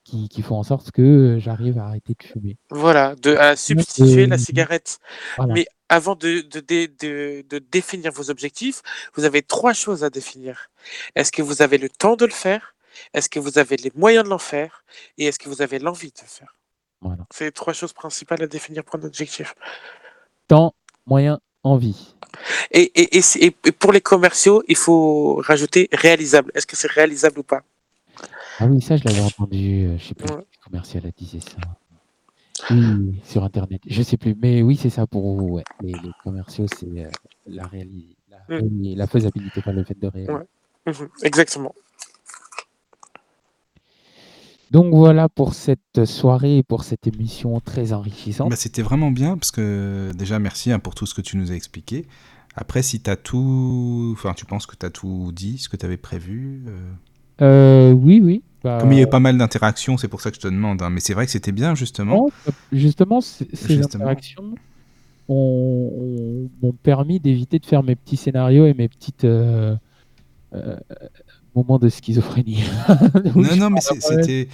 qui, 0.03 0.29
qui 0.29 0.41
font 0.41 0.55
en 0.55 0.63
sorte 0.63 0.91
que 0.91 1.37
j'arrive 1.39 1.77
à 1.77 1.85
arrêter 1.85 2.13
de 2.19 2.27
fumer. 2.27 2.57
voilà, 2.69 3.15
de, 3.15 3.35
à 3.35 3.55
substituer 3.55 4.25
la 4.25 4.37
cigarette. 4.37 4.99
Voilà. 5.37 5.53
Mais 5.53 5.65
avant 5.89 6.15
de, 6.15 6.41
de, 6.41 6.59
dé- 6.59 6.87
de, 6.87 7.45
de 7.47 7.59
définir 7.59 8.11
vos 8.11 8.29
objectifs, 8.29 8.81
vous 9.15 9.25
avez 9.25 9.41
trois 9.41 9.73
choses 9.73 10.03
à 10.03 10.09
définir. 10.09 10.69
Est-ce 11.15 11.31
que 11.31 11.41
vous 11.41 11.61
avez 11.61 11.77
le 11.77 11.89
temps 11.89 12.15
de 12.15 12.25
le 12.25 12.31
faire? 12.31 12.75
Est-ce 13.13 13.29
que 13.29 13.39
vous 13.39 13.57
avez 13.57 13.77
les 13.77 13.91
moyens 13.95 14.23
de 14.25 14.29
l'en 14.29 14.37
faire? 14.37 14.83
Et 15.17 15.25
est-ce 15.25 15.39
que 15.39 15.49
vous 15.49 15.61
avez 15.61 15.79
l'envie 15.79 16.11
de 16.11 16.21
le 16.21 16.27
faire? 16.27 16.55
Voilà. 17.01 17.25
C'est 17.31 17.45
les 17.45 17.51
trois 17.51 17.73
choses 17.73 17.93
principales 17.93 18.43
à 18.43 18.47
définir 18.47 18.83
pour 18.83 18.99
un 18.99 19.03
objectif. 19.03 19.55
Temps, 20.47 20.73
moyen, 21.05 21.39
envie. 21.63 22.15
Et, 22.71 23.17
et, 23.17 23.21
et 23.39 23.51
pour 23.51 23.91
les 23.91 24.01
commerciaux, 24.01 24.63
il 24.67 24.75
faut 24.75 25.35
rajouter 25.45 25.89
réalisable. 25.91 26.51
Est-ce 26.55 26.67
que 26.67 26.75
c'est 26.75 26.91
réalisable 26.91 27.39
ou 27.39 27.43
pas? 27.43 27.61
Ah 28.59 28.67
oui, 28.67 28.81
ça, 28.81 28.97
je 28.97 29.03
l'avais 29.05 29.21
entendu. 29.25 29.85
euh, 29.87 29.97
je 29.97 30.03
sais 30.05 30.13
plus 30.15 30.29
Ouais. 30.29 30.45
quel 30.51 30.59
commercial 30.63 31.05
a 31.05 31.11
disait 31.11 31.39
ça. 31.39 31.57
Oui, 32.69 33.19
sur 33.23 33.43
Internet. 33.43 33.81
Je 33.87 34.01
sais 34.03 34.17
plus. 34.17 34.35
Mais 34.41 34.61
oui, 34.61 34.77
c'est 34.77 34.89
ça 34.89 35.05
pour 35.07 35.35
vous. 35.35 35.55
ouais. 35.55 35.63
Les, 35.81 35.91
les 35.91 36.11
commerciaux, 36.23 36.65
c'est 36.77 36.85
euh, 37.05 37.09
la, 37.47 37.63
réali- 37.65 38.15
la, 38.29 38.37
Mm. 38.49 38.61
réali- 38.61 38.95
la 38.95 39.07
faisabilité, 39.07 39.61
pas 39.61 39.71
le 39.73 39.83
fait 39.83 39.99
de 39.99 40.07
réaliser. 40.07 40.33
Ouais. 40.33 40.45
Mhm, 40.87 41.07
Exactement. 41.23 41.73
Donc 44.71 44.93
voilà 44.93 45.29
pour 45.29 45.53
cette 45.53 46.05
soirée 46.05 46.57
et 46.57 46.63
pour 46.63 46.83
cette 46.83 47.05
émission 47.05 47.59
très 47.59 47.93
enrichissante. 47.93 48.49
Bah, 48.49 48.55
C'était 48.55 48.81
vraiment 48.81 49.11
bien 49.11 49.37
parce 49.37 49.51
que 49.51 50.11
déjà 50.15 50.39
merci 50.39 50.71
hein, 50.71 50.79
pour 50.79 50.95
tout 50.95 51.05
ce 51.05 51.13
que 51.13 51.21
tu 51.21 51.37
nous 51.37 51.51
as 51.51 51.55
expliqué. 51.55 52.07
Après, 52.55 52.81
si 52.81 52.99
tu 53.01 53.09
as 53.09 53.15
tout. 53.15 54.13
Enfin, 54.17 54.33
tu 54.33 54.45
penses 54.45 54.65
que 54.65 54.75
tu 54.75 54.85
as 54.85 54.89
tout 54.89 55.31
dit, 55.31 55.57
ce 55.59 55.69
que 55.69 55.77
tu 55.77 55.85
avais 55.85 55.97
prévu. 55.97 56.63
Euh, 56.67 56.91
oui, 57.41 58.21
oui. 58.23 58.41
bah, 58.63 58.77
Comme 58.79 58.91
il 58.93 58.97
y 58.97 58.99
a 58.99 59.03
eu 59.03 59.09
pas 59.09 59.19
mal 59.19 59.37
d'interactions, 59.37 59.97
c'est 59.97 60.07
pour 60.07 60.21
ça 60.21 60.29
que 60.29 60.35
je 60.35 60.41
te 60.41 60.47
demande. 60.47 60.81
hein. 60.81 60.89
Mais 60.89 60.99
c'est 60.99 61.13
vrai 61.13 61.25
que 61.25 61.31
c'était 61.31 61.51
bien, 61.51 61.75
justement. 61.75 62.15
non, 62.15 62.29
euh, 62.47 62.51
justement, 62.71 63.21
ces 63.21 63.45
Justement. 63.51 63.85
interactions 64.05 64.53
ont- 65.29 65.91
ont- 65.99 66.49
m'ont 66.61 66.73
permis 66.83 67.19
d'éviter 67.19 67.59
de 67.59 67.65
faire 67.65 67.83
mes 67.83 67.95
petits 67.95 68.17
scénarios 68.17 68.65
et 68.65 68.73
mes 68.73 68.87
petites 68.89 69.23
euh, 69.25 69.75
euh, 70.53 70.77
moments 71.55 71.79
de 71.79 71.89
schizophrénie. 71.89 72.63
Non, 73.35 73.55
non, 73.55 73.69
mais 73.69 73.81
c'était 73.81 74.47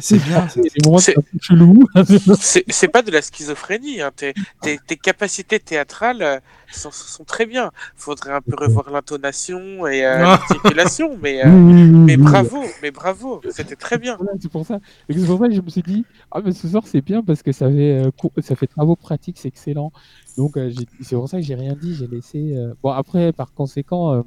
c'est 0.00 0.18
bien. 0.22 0.46
C'est- 2.40 2.88
pas 2.88 3.02
de 3.02 3.10
la 3.10 3.22
schizophrénie. 3.22 4.00
Hein. 4.00 4.10
Tes, 4.14 4.34
tes, 4.62 4.78
tes 4.86 4.96
capacités 4.96 5.58
théâtrales 5.60 6.22
euh, 6.22 6.38
sont, 6.70 6.90
sont 6.90 7.24
très 7.24 7.46
bien. 7.46 7.70
Faudrait 7.96 8.32
un 8.32 8.40
peu 8.40 8.56
revoir 8.58 8.90
l'intonation 8.90 9.86
et 9.86 10.04
euh, 10.04 10.16
Ah. 10.18 10.22
l'articulation, 10.22 11.16
mais, 11.22 11.44
euh, 11.44 11.48
Oui, 11.50 11.74
oui, 11.74 11.82
oui, 11.82 11.88
mais 11.90 12.16
oui. 12.16 12.22
bravo, 12.22 12.62
mais 12.82 12.90
bravo, 12.90 13.40
c'était 13.50 13.76
très 13.76 13.98
bien. 13.98 14.18
C'est 14.40 14.50
pour 14.50 14.66
ça. 14.66 14.80
Et 15.08 15.14
c'est 15.18 15.26
pour 15.26 15.38
ça 15.38 15.48
que 15.48 15.54
je 15.54 15.60
me 15.60 15.70
suis 15.70 15.82
dit, 15.82 16.04
ah 16.32 16.40
mais 16.44 16.52
ce 16.52 16.68
soir 16.68 16.82
c'est 16.86 17.00
bien 17.00 17.22
parce 17.22 17.42
que 17.42 17.52
ça 17.52 17.68
fait, 17.68 18.04
euh, 18.04 18.10
ça 18.42 18.56
fait 18.56 18.66
travaux 18.66 18.96
pratiques, 18.96 19.38
c'est 19.38 19.48
excellent. 19.48 19.92
Donc 20.36 20.56
euh, 20.56 20.72
c'est 21.00 21.16
pour 21.16 21.28
ça 21.28 21.38
que 21.38 21.44
j'ai 21.44 21.54
rien 21.54 21.74
dit, 21.80 21.94
j'ai 21.94 22.06
laissé. 22.06 22.54
euh, 22.56 22.74
Bon 22.82 22.90
après, 22.90 23.32
par 23.32 23.52
conséquent, 23.54 24.12
euh, 24.14 24.22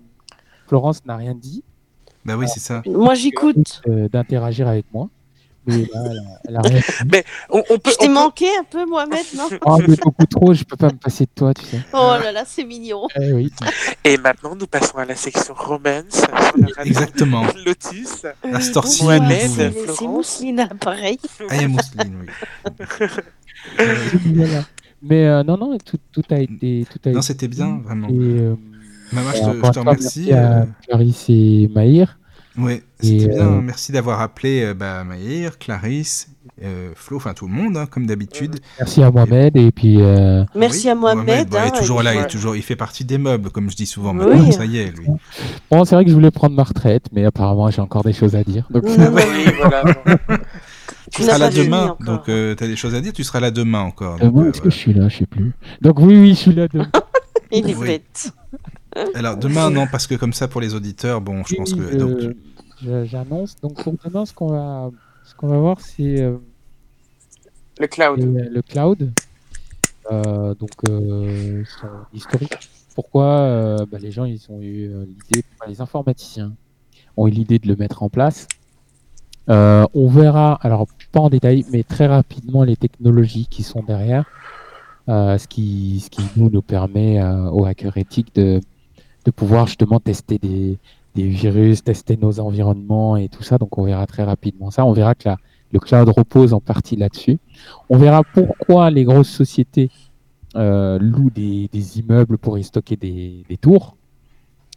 Florence 0.68 1.06
n'a 1.06 1.18
rien 1.18 1.36
dit 1.36 1.64
Bah 2.26 2.36
oui, 2.38 2.46
c'est 2.54 2.60
ça. 2.60 2.82
Moi, 2.86 3.14
j'écoute. 3.16 3.82
euh, 3.88 4.08
d'interagir 4.10 4.68
avec 4.68 4.86
moi. 4.94 5.10
Mais 5.66 5.78
là, 5.78 5.88
elle 6.04 6.18
a, 6.18 6.22
elle 6.50 6.56
a 6.58 6.62
rien 6.68 6.80
dit. 7.06 7.18
On, 7.50 7.60
on 7.70 7.78
peut, 7.80 7.92
Je 7.92 7.98
t'ai 7.98 8.08
peut- 8.08 8.14
manqué 8.14 8.46
un 8.60 8.66
peu, 8.66 8.86
Mohamed, 8.86 9.26
non 9.38 9.48
Oh, 9.66 9.78
mais 9.88 9.96
beaucoup 9.96 10.26
trop, 10.26 10.54
je 10.54 10.64
peux 10.66 10.76
pas 10.76 10.88
me 10.88 10.98
passer 10.98 11.24
de 11.24 11.30
toi, 11.34 11.54
tu 11.54 11.64
sais. 11.66 11.80
Oh 11.94 12.16
là 12.22 12.34
là, 12.34 12.44
c'est 12.46 12.66
mignon. 12.66 13.08
Eh 13.18 13.32
oui. 13.32 13.50
Et 14.04 14.18
maintenant, 14.18 14.56
nous 14.58 14.68
passons 14.68 14.98
à 14.98 15.06
la 15.06 15.16
section 15.16 15.54
romance 15.54 16.04
sur 16.12 16.28
la 16.32 16.68
radio 16.76 16.84
Exactement. 16.86 17.44
Lotus. 17.66 18.26
La 18.44 18.60
Storcie, 18.60 19.04
Mohamed, 19.06 19.50
c'est. 19.50 20.02
Mousseline, 20.06 20.68
pareil. 20.82 21.18
Ah, 21.50 21.56
il 21.56 21.62
y 21.62 21.64
a 21.64 21.68
Mousseline, 21.70 22.18
oui. 22.20 23.08
Voilà. 24.36 24.64
Mais 25.02 25.26
euh, 25.28 25.44
non, 25.44 25.58
non, 25.58 25.78
tout, 25.78 25.98
tout 26.12 26.24
a 26.30 26.40
été. 26.40 26.86
Tout 26.92 27.00
a 27.06 27.12
Non, 27.12 27.20
été 27.20 27.28
c'était 27.28 27.48
bien, 27.48 27.80
vraiment. 27.84 28.10
Et, 28.10 28.14
euh, 28.14 28.56
Moi, 29.14 29.32
je 29.34 29.42
euh, 29.42 29.62
te, 29.62 29.74
je 29.74 29.80
remercie. 29.80 30.20
merci 30.30 30.34
à 30.34 30.62
euh, 30.62 30.66
Clarisse 30.88 31.26
et 31.30 31.70
Maïr. 31.74 32.18
Et, 32.70 32.84
c'était 33.02 33.28
bien. 33.30 33.48
euh, 33.48 33.62
Merci 33.62 33.92
d'avoir 33.92 34.22
appelé 34.22 34.62
euh, 34.64 34.74
bah, 34.76 35.04
Maïr, 35.04 35.58
Clarisse, 35.58 36.28
euh, 36.64 36.92
Flo, 36.94 37.18
enfin 37.18 37.34
tout 37.34 37.48
le 37.48 37.52
monde, 37.54 37.76
hein, 37.78 37.88
comme 37.90 38.06
d'habitude. 38.06 38.58
Merci 38.78 39.02
à 39.02 39.10
Mohamed 39.10 39.58
et 39.58 39.72
puis 39.72 40.00
euh, 40.00 40.44
Merci 40.56 40.86
Oui, 40.86 40.90
à 40.92 40.96
Mohamed. 40.96 41.50
bah, 41.50 41.62
il 41.64 41.66
est 41.66 41.76
hein, 41.76 41.80
toujours 41.80 42.02
et- 42.02 42.04
là, 42.04 42.14
il, 42.14 42.22
est 42.22 42.28
toujours, 42.28 42.56
il 42.56 42.62
fait 42.62 42.76
partie 42.76 43.06
des 43.06 43.18
meubles, 43.18 43.50
comme 43.50 43.72
je 43.72 43.76
dis 43.76 43.88
souvent. 43.88 44.12
Oui. 44.16 44.26
Maintenant, 44.28 44.52
ça 44.52 44.66
y 44.66 44.78
est, 44.78 44.92
lui. 44.96 45.08
bon, 45.72 45.84
c'est 45.84 45.96
vrai 45.96 46.04
que 46.06 46.12
je 46.12 46.16
voulais 46.16 46.30
prendre 46.30 46.56
ma 46.56 46.62
retraite, 46.64 47.08
mais 47.12 47.26
apparemment 47.26 47.72
j'ai 47.72 47.82
encore 47.82 48.04
des 48.04 48.14
choses 48.14 48.36
à 48.36 48.44
dire. 48.44 48.68
Donc, 48.70 48.84
Non, 48.84 49.10
non, 49.10 49.16
Oui, 49.16 49.52
voilà. 49.60 49.84
Tu 51.12 51.22
Tu 51.22 51.24
seras 51.24 51.38
là 51.40 51.50
demain, 51.50 51.98
donc 52.06 52.26
tu 52.26 52.32
as 52.32 52.68
des 52.68 52.76
choses 52.76 52.94
à 52.94 53.02
dire, 53.02 53.14
tu 53.14 53.24
seras 53.24 53.40
là 53.40 53.50
demain 53.50 53.82
encore. 53.82 54.18
euh, 54.22 54.30
donc, 54.30 54.46
euh, 54.46 54.50
est-ce 54.52 54.62
que 54.62 54.70
je 54.70 54.78
suis 54.78 54.94
là 54.94 55.10
Je 55.10 55.18
sais 55.18 55.26
plus. 55.26 55.54
Donc 55.82 55.98
oui, 56.00 56.16
oui, 56.18 56.30
je 56.30 56.40
suis 56.40 56.54
là 56.54 56.68
demain. 56.68 56.90
Il 57.52 57.68
est 57.70 57.76
Oui. 57.76 57.88
bête. 57.88 58.32
Alors 59.16 59.38
demain, 59.38 59.70
non, 59.70 59.88
parce 59.92 60.08
que 60.08 60.16
comme 60.16 60.34
ça, 60.34 60.48
pour 60.48 60.62
les 60.62 60.76
auditeurs, 60.76 61.22
bon, 61.22 61.44
je 61.44 61.52
Oui, 61.54 61.58
pense 61.58 61.74
que... 61.74 62.36
j'annonce. 63.06 63.56
Donc 63.62 63.82
pour 63.84 63.96
demain, 64.04 64.26
ce 64.26 64.34
qu'on 64.34 64.48
va, 64.48 64.92
ce 65.26 65.36
qu'on 65.36 65.48
va 65.48 65.58
voir, 65.58 65.80
c'est 65.82 66.22
euh, 66.22 66.38
Le 67.80 67.88
cloud. 67.88 68.20
le, 68.22 68.50
le 68.50 68.62
cloud. 68.62 69.12
Euh, 70.12 70.54
donc 70.56 70.72
euh, 70.90 71.64
son 71.80 71.88
historique. 72.14 72.58
Pourquoi 72.96 73.26
euh, 73.26 73.86
bah, 73.90 73.98
les 74.00 74.12
gens 74.12 74.26
ils 74.26 74.46
ont 74.50 74.62
eu 74.62 74.90
l'idée, 75.06 75.44
les 75.68 75.82
informaticiens 75.82 76.54
ont 77.18 77.28
eu 77.28 77.32
l'idée 77.32 77.58
de 77.60 77.68
le 77.68 77.76
mettre 77.76 78.04
en 78.04 78.10
place. 78.10 78.48
Euh, 79.50 79.86
on 79.94 80.08
verra, 80.08 80.56
alors 80.62 80.88
pas 81.12 81.20
en 81.20 81.30
détail, 81.30 81.66
mais 81.72 81.84
très 81.84 82.08
rapidement 82.08 82.64
les 82.64 82.78
technologies 82.78 83.48
qui 83.48 83.64
sont 83.64 83.84
derrière, 83.84 84.26
euh, 85.10 85.38
ce 85.38 85.48
qui, 85.48 86.02
ce 86.04 86.10
qui 86.10 86.32
nous 86.38 86.50
nous 86.50 86.62
permet 86.62 87.22
euh, 87.22 87.50
aux 87.50 87.66
hackers 87.66 87.98
éthiques 87.98 88.34
de, 88.36 88.62
de 89.26 89.32
pouvoir 89.32 89.68
justement 89.68 90.00
tester 90.00 90.38
des, 90.38 90.78
virus, 91.16 91.84
tester 91.84 92.18
nos 92.18 92.40
environnements 92.40 93.18
et 93.18 93.30
tout 93.30 93.44
ça. 93.44 93.58
Donc 93.58 93.78
on 93.78 93.84
verra 93.84 94.06
très 94.08 94.24
rapidement 94.24 94.72
ça. 94.72 94.86
On 94.86 94.94
verra 94.94 95.16
que 95.16 95.30
le 95.72 95.80
cloud 95.80 96.10
repose 96.10 96.54
en 96.54 96.60
partie 96.60 96.96
là-dessus. 96.96 97.40
On 97.90 97.98
verra 97.98 98.24
pourquoi 98.24 98.90
les 98.92 99.04
grosses 99.04 99.30
sociétés 99.30 99.90
euh, 100.56 101.00
louent 101.00 101.32
des, 101.32 102.00
immeubles 102.00 102.38
pour 102.38 102.58
y 102.58 102.64
stocker 102.64 102.96
des, 102.96 103.58
tours. 103.60 103.96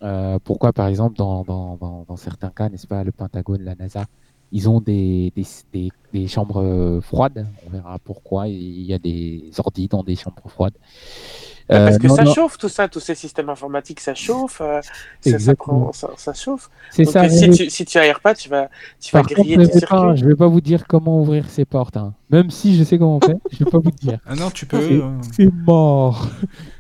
Euh, 0.03 0.39
pourquoi, 0.43 0.73
par 0.73 0.87
exemple, 0.87 1.17
dans, 1.17 2.05
certains 2.17 2.51
cas, 2.51 2.69
n'est-ce 2.69 2.87
pas, 2.87 3.05
le 3.05 3.13
Pentagone, 3.13 3.63
la 3.63 3.75
NASA, 3.75 4.07
ils 4.53 4.71
ont 4.71 4.81
des, 4.81 5.33
des 6.21 6.29
chambres 6.29 6.63
euh, 6.63 7.01
froides. 7.01 7.47
On 7.67 7.71
verra 7.71 7.99
pourquoi 7.99 8.49
il 8.49 8.83
y 8.83 8.93
a 8.95 8.99
des 8.99 9.51
ordis 9.59 9.89
dans 9.89 10.03
des 10.03 10.17
chambres 10.17 10.49
froides. 10.49 10.75
Parce 11.69 11.97
Euh, 11.97 11.99
que 11.99 12.07
non, 12.07 12.15
ça 12.15 12.23
non, 12.25 12.33
chauffe 12.33 12.59
tout 12.59 12.69
ça, 12.69 12.89
tous 12.89 13.01
ces 13.01 13.17
systèmes 13.17 13.49
informatiques, 13.49 13.99
ça 14.01 14.15
chauffe, 14.15 14.61
euh, 14.61 14.81
ça, 14.83 14.93
ça, 15.21 15.31
Exactement. 15.31 15.81
prend- 15.81 15.93
ça, 15.93 16.11
ça 16.17 16.33
chauffe. 16.33 16.71
C'est 16.91 17.03
Donc 17.05 17.13
ça. 17.13 17.29
si 17.29 17.51
tu 17.51 17.69
si 17.71 17.85
tu 17.85 17.99
aères 17.99 18.21
pas, 18.21 18.35
tu 18.35 18.49
vas 18.49 18.69
tu 19.01 19.11
vas 19.17 19.23
Par 19.23 19.33
contre, 19.33 19.41
griller 19.41 19.57
je 19.57 19.61
tes 19.63 19.81
vais, 19.81 19.81
pas, 19.81 20.15
circuits. 20.15 20.17
je 20.17 20.25
vais 20.27 20.37
pas 20.37 20.47
vous 20.47 20.61
dire 20.61 20.87
comment 20.87 21.21
ouvrir 21.21 21.49
ces 21.51 21.65
portes. 21.65 21.97
hein. 21.97 22.15
Même 22.31 22.51
si 22.51 22.77
je 22.77 22.85
sais 22.85 22.99
comment 22.99 23.17
on 23.17 23.21
fait, 23.21 23.37
je 23.51 23.59
vais 23.65 23.71
pas 23.71 23.79
vous 23.79 23.91
dire. 23.91 24.19
Ah 24.27 24.37
non, 24.37 24.51
tu 24.51 24.65
peux... 24.67 24.81
C'est- 24.81 25.47
euh, 25.47 25.51
mort. 25.67 26.29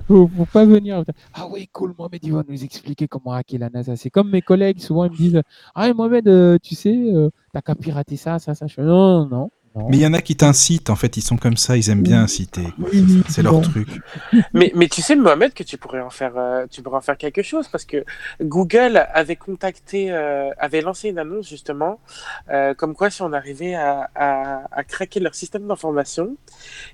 Faut, 0.08 0.28
faut 0.36 0.47
pas 0.47 0.65
venir. 0.65 1.02
Ah 1.34 1.48
oui, 1.50 1.68
cool, 1.73 1.92
Mohamed, 1.98 2.20
il 2.23 2.32
va 2.32 2.44
nous 2.48 2.62
expliquer 2.62 3.08
comment 3.08 3.32
hacker 3.32 3.58
la 3.58 3.70
NASA. 3.70 3.97
C'est 3.97 4.08
comme 4.08 4.31
mes 4.31 4.40
collègues, 4.40 4.78
souvent, 4.78 5.05
ils 5.06 5.10
me 5.10 5.16
disent 5.16 5.42
Ah, 5.74 5.92
Mohamed, 5.92 6.28
euh, 6.28 6.58
tu 6.62 6.76
sais, 6.76 6.94
euh, 6.97 7.31
t'as 7.52 7.60
qu'à 7.60 7.74
pirater 7.74 8.16
ça, 8.16 8.39
ça, 8.39 8.55
ça. 8.55 8.68
Je 8.68 8.81
non, 8.82 9.25
non, 9.30 9.50
non. 9.74 9.88
Mais 9.90 9.98
il 9.98 10.02
y 10.02 10.06
en 10.06 10.14
a 10.14 10.22
qui 10.22 10.34
t'incitent, 10.36 10.88
en 10.88 10.96
fait, 10.96 11.18
ils 11.18 11.22
sont 11.22 11.36
comme 11.36 11.58
ça, 11.58 11.76
ils 11.76 11.90
aiment 11.90 12.02
bien 12.02 12.22
inciter. 12.22 12.62
Oui, 12.78 12.88
oui, 13.06 13.22
C'est 13.28 13.42
leur 13.42 13.60
truc. 13.60 13.88
Mais, 14.55 14.72
mais 14.74 14.88
tu 14.88 15.02
sais, 15.02 15.16
Mohamed, 15.16 15.52
que 15.52 15.62
tu 15.62 15.76
pourrais 15.76 16.00
en 16.00 16.08
faire, 16.08 16.32
euh, 16.38 16.64
tu 16.70 16.80
pourrais 16.80 16.96
en 16.96 17.02
faire 17.02 17.18
quelque 17.18 17.42
chose 17.42 17.68
parce 17.68 17.84
que 17.84 18.02
Google 18.40 19.06
avait 19.12 19.36
contacté, 19.36 20.10
euh, 20.10 20.48
avait 20.58 20.80
lancé 20.80 21.10
une 21.10 21.18
annonce 21.18 21.46
justement, 21.48 22.00
euh, 22.48 22.72
comme 22.72 22.94
quoi 22.94 23.10
si 23.10 23.20
on 23.20 23.32
arrivait 23.34 23.74
à, 23.74 24.08
à, 24.14 24.62
à 24.72 24.84
craquer 24.84 25.20
leur 25.20 25.34
système 25.34 25.66
d'information, 25.66 26.36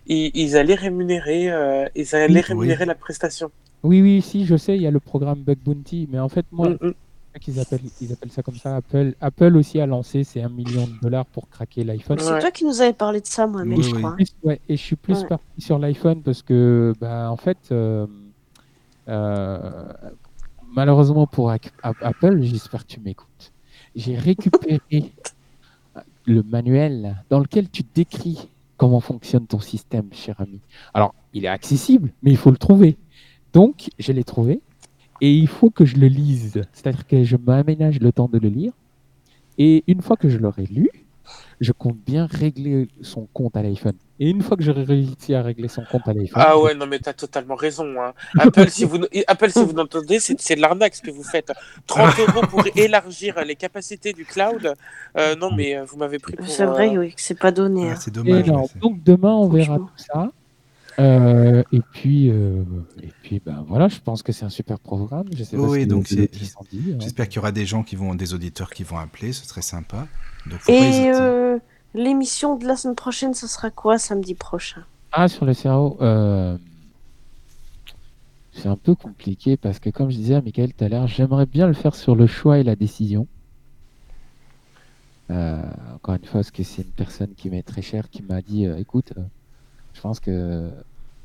ils, 0.08 0.32
ils 0.34 0.56
allaient 0.56 0.74
rémunérer, 0.74 1.50
euh, 1.52 1.86
ils 1.94 2.16
allaient 2.16 2.34
Oui. 2.34 2.40
rémunérer 2.40 2.84
la 2.84 2.96
prestation. 2.96 3.52
Oui, 3.84 4.00
oui, 4.02 4.22
si, 4.22 4.44
je 4.46 4.56
sais, 4.56 4.76
il 4.76 4.82
y 4.82 4.86
a 4.86 4.90
le 4.92 5.00
programme 5.00 5.40
Bug 5.42 5.58
Bounty. 5.64 6.08
Mais 6.10 6.18
en 6.20 6.28
fait, 6.28 6.46
moi, 6.52 6.70
Mm, 6.70 6.78
mm. 6.88 6.92
Qu'ils 7.38 7.58
appellent, 7.60 7.80
ils 8.00 8.12
appellent 8.12 8.30
ça 8.30 8.42
comme 8.42 8.56
ça. 8.56 8.76
Apple, 8.76 9.14
Apple 9.20 9.56
aussi 9.56 9.80
a 9.80 9.86
lancé, 9.86 10.24
c'est 10.24 10.42
un 10.42 10.48
million 10.48 10.86
de 10.86 10.92
dollars 11.00 11.26
pour 11.26 11.48
craquer 11.48 11.84
l'iPhone. 11.84 12.18
C'est 12.18 12.32
Ouais. 12.32 12.40
toi 12.40 12.50
qui 12.50 12.64
nous 12.64 12.80
avais 12.80 12.92
parlé 12.92 13.20
de 13.20 13.26
ça, 13.26 13.46
Mohamed, 13.46 13.78
Oui, 13.78 13.84
je 13.84 13.94
oui. 13.94 13.98
crois. 14.02 14.14
plus- 14.16 14.34
ouais, 14.44 14.60
et 14.68 14.76
je 14.76 14.82
suis 14.82 14.96
plus 14.96 15.20
Ouais. 15.22 15.26
parti 15.28 15.60
sur 15.60 15.78
l'iPhone 15.78 16.22
parce 16.22 16.42
que, 16.42 16.92
bah, 17.00 17.30
en 17.30 17.36
fait, 17.36 17.58
euh, 17.72 18.06
euh, 19.08 19.92
malheureusement 20.74 21.26
pour 21.26 21.50
A- 21.50 21.58
Apple, 21.82 22.42
j'espère 22.42 22.86
que 22.86 22.92
tu 22.92 23.00
m'écoutes, 23.00 23.52
j'ai 23.94 24.16
récupéré 24.16 25.12
le 26.24 26.42
manuel 26.42 27.16
dans 27.30 27.40
lequel 27.40 27.68
tu 27.70 27.82
décris 27.94 28.48
comment 28.76 29.00
fonctionne 29.00 29.46
ton 29.46 29.60
système, 29.60 30.08
cher 30.12 30.40
ami. 30.40 30.60
Alors, 30.94 31.14
il 31.34 31.44
est 31.44 31.48
accessible, 31.48 32.12
mais 32.22 32.30
il 32.30 32.36
faut 32.36 32.50
le 32.50 32.56
trouver. 32.56 32.96
Donc, 33.52 33.90
je 33.98 34.12
l'ai 34.12 34.24
trouvé 34.24 34.60
et 35.22 35.30
il 35.32 35.46
faut 35.48 35.70
que 35.70 35.84
je 35.86 35.96
le 35.96 36.08
lise. 36.08 36.60
C'est-à-dire 36.74 37.06
que 37.06 37.22
je 37.24 37.36
m'aménage 37.36 37.98
le 38.00 38.12
temps 38.12 38.28
de 38.30 38.38
le 38.38 38.48
lire. 38.48 38.72
Et 39.56 39.84
une 39.86 40.02
fois 40.02 40.16
que 40.16 40.28
je 40.28 40.36
l'aurai 40.36 40.64
lu, 40.66 40.90
je 41.60 41.70
compte 41.72 41.96
bien 42.04 42.26
régler 42.26 42.88
son 43.02 43.28
compte 43.32 43.56
à 43.56 43.62
l'iPhone. 43.62 43.94
Et 44.18 44.28
une 44.28 44.42
fois 44.42 44.56
que 44.56 44.64
j'aurai 44.64 44.82
réussi 44.82 45.34
à 45.34 45.42
régler 45.42 45.68
son 45.68 45.82
compte 45.90 46.06
à 46.08 46.12
l'iPhone, 46.12 46.42
Ah 46.44 46.58
ouais, 46.58 46.74
non 46.74 46.86
mais 46.86 46.98
t'as 46.98 47.12
totalement 47.12 47.54
raison. 47.54 47.86
Hein. 48.00 48.12
Apple, 48.38 48.68
si 48.68 48.84
vous 48.84 48.98
Apple, 49.28 49.50
si 49.50 49.64
vous 49.64 49.72
n'entendez, 49.72 50.18
c'est 50.18 50.40
c'est 50.40 50.56
de 50.56 50.60
l'arnaque 50.60 50.96
ce 50.96 51.02
que 51.02 51.10
vous 51.12 51.22
faites. 51.22 51.52
30 51.86 52.18
euros 52.18 52.46
pour 52.50 52.62
élargir 52.76 53.44
les 53.44 53.54
capacités 53.54 54.12
du 54.12 54.24
cloud. 54.24 54.74
Euh, 55.16 55.36
non 55.36 55.50
mais 55.54 55.76
euh, 55.76 55.84
vous 55.84 55.96
m'avez 55.98 56.18
pris 56.18 56.34
pour. 56.34 56.46
C'est 56.48 56.66
vrai, 56.66 56.96
euh, 56.96 57.00
oui, 57.00 57.14
que 57.14 57.20
c'est 57.22 57.38
pas 57.38 57.52
donné. 57.52 57.90
Ah, 57.90 57.92
hein. 57.92 57.96
c'est 58.00 58.10
Et 58.10 58.14
dommage. 58.20 58.46
non, 58.48 58.62
ouais, 58.62 58.66
c'est- 58.72 58.78
donc 58.80 59.02
demain 59.04 59.32
on 59.34 59.48
verra 59.48 59.76
tout 59.78 59.88
ça. 59.96 60.30
Euh, 60.98 61.62
et 61.72 61.80
puis, 61.80 62.30
euh, 62.30 62.62
et 63.02 63.10
puis 63.22 63.40
ben 63.44 63.64
voilà, 63.66 63.88
je 63.88 63.98
pense 64.00 64.22
que 64.22 64.32
c'est 64.32 64.44
un 64.44 64.50
super 64.50 64.78
programme. 64.78 65.26
Je 65.34 65.44
sais 65.44 65.56
Oui, 65.56 65.86
hein. 65.90 66.00
J'espère 66.98 67.28
qu'il 67.28 67.36
y 67.36 67.38
aura 67.38 67.52
des 67.52 67.64
gens 67.64 67.82
qui 67.82 67.96
vont, 67.96 68.14
des 68.14 68.34
auditeurs 68.34 68.70
qui 68.70 68.84
vont 68.84 68.98
appeler, 68.98 69.32
ce 69.32 69.46
serait 69.46 69.62
sympa. 69.62 70.06
Donc 70.46 70.60
faut 70.60 70.72
pas 70.72 70.78
Et 70.78 71.12
euh, 71.14 71.58
l'émission 71.94 72.56
de 72.56 72.66
la 72.66 72.76
semaine 72.76 72.96
prochaine, 72.96 73.32
ce 73.34 73.46
sera 73.46 73.70
quoi 73.70 73.98
samedi 73.98 74.34
prochain? 74.34 74.84
Ah, 75.12 75.28
sur 75.28 75.44
le 75.44 75.54
cerveau, 75.54 75.96
euh, 76.00 76.56
c'est 78.52 78.68
un 78.68 78.76
peu 78.76 78.94
compliqué 78.94 79.56
parce 79.56 79.78
que, 79.78 79.90
comme 79.90 80.10
je 80.10 80.16
disais 80.16 80.34
à 80.34 80.42
Michael 80.42 80.74
tout 80.74 80.84
à 80.84 80.88
l'heure, 80.88 81.06
j'aimerais 81.06 81.46
bien 81.46 81.66
le 81.66 81.74
faire 81.74 81.94
sur 81.94 82.14
le 82.14 82.26
choix 82.26 82.58
et 82.58 82.62
la 82.62 82.76
décision. 82.76 83.26
Euh, 85.30 85.62
encore 85.94 86.16
une 86.16 86.24
fois, 86.24 86.40
parce 86.40 86.50
que 86.50 86.62
c'est 86.62 86.82
une 86.82 86.90
personne 86.90 87.34
qui 87.34 87.48
m'est 87.48 87.62
très 87.62 87.80
chère 87.80 88.10
qui 88.10 88.22
m'a 88.22 88.42
dit 88.42 88.66
euh, 88.66 88.76
écoute, 88.76 89.12
euh, 89.16 89.22
je 89.94 90.00
pense 90.00 90.20
que 90.20 90.70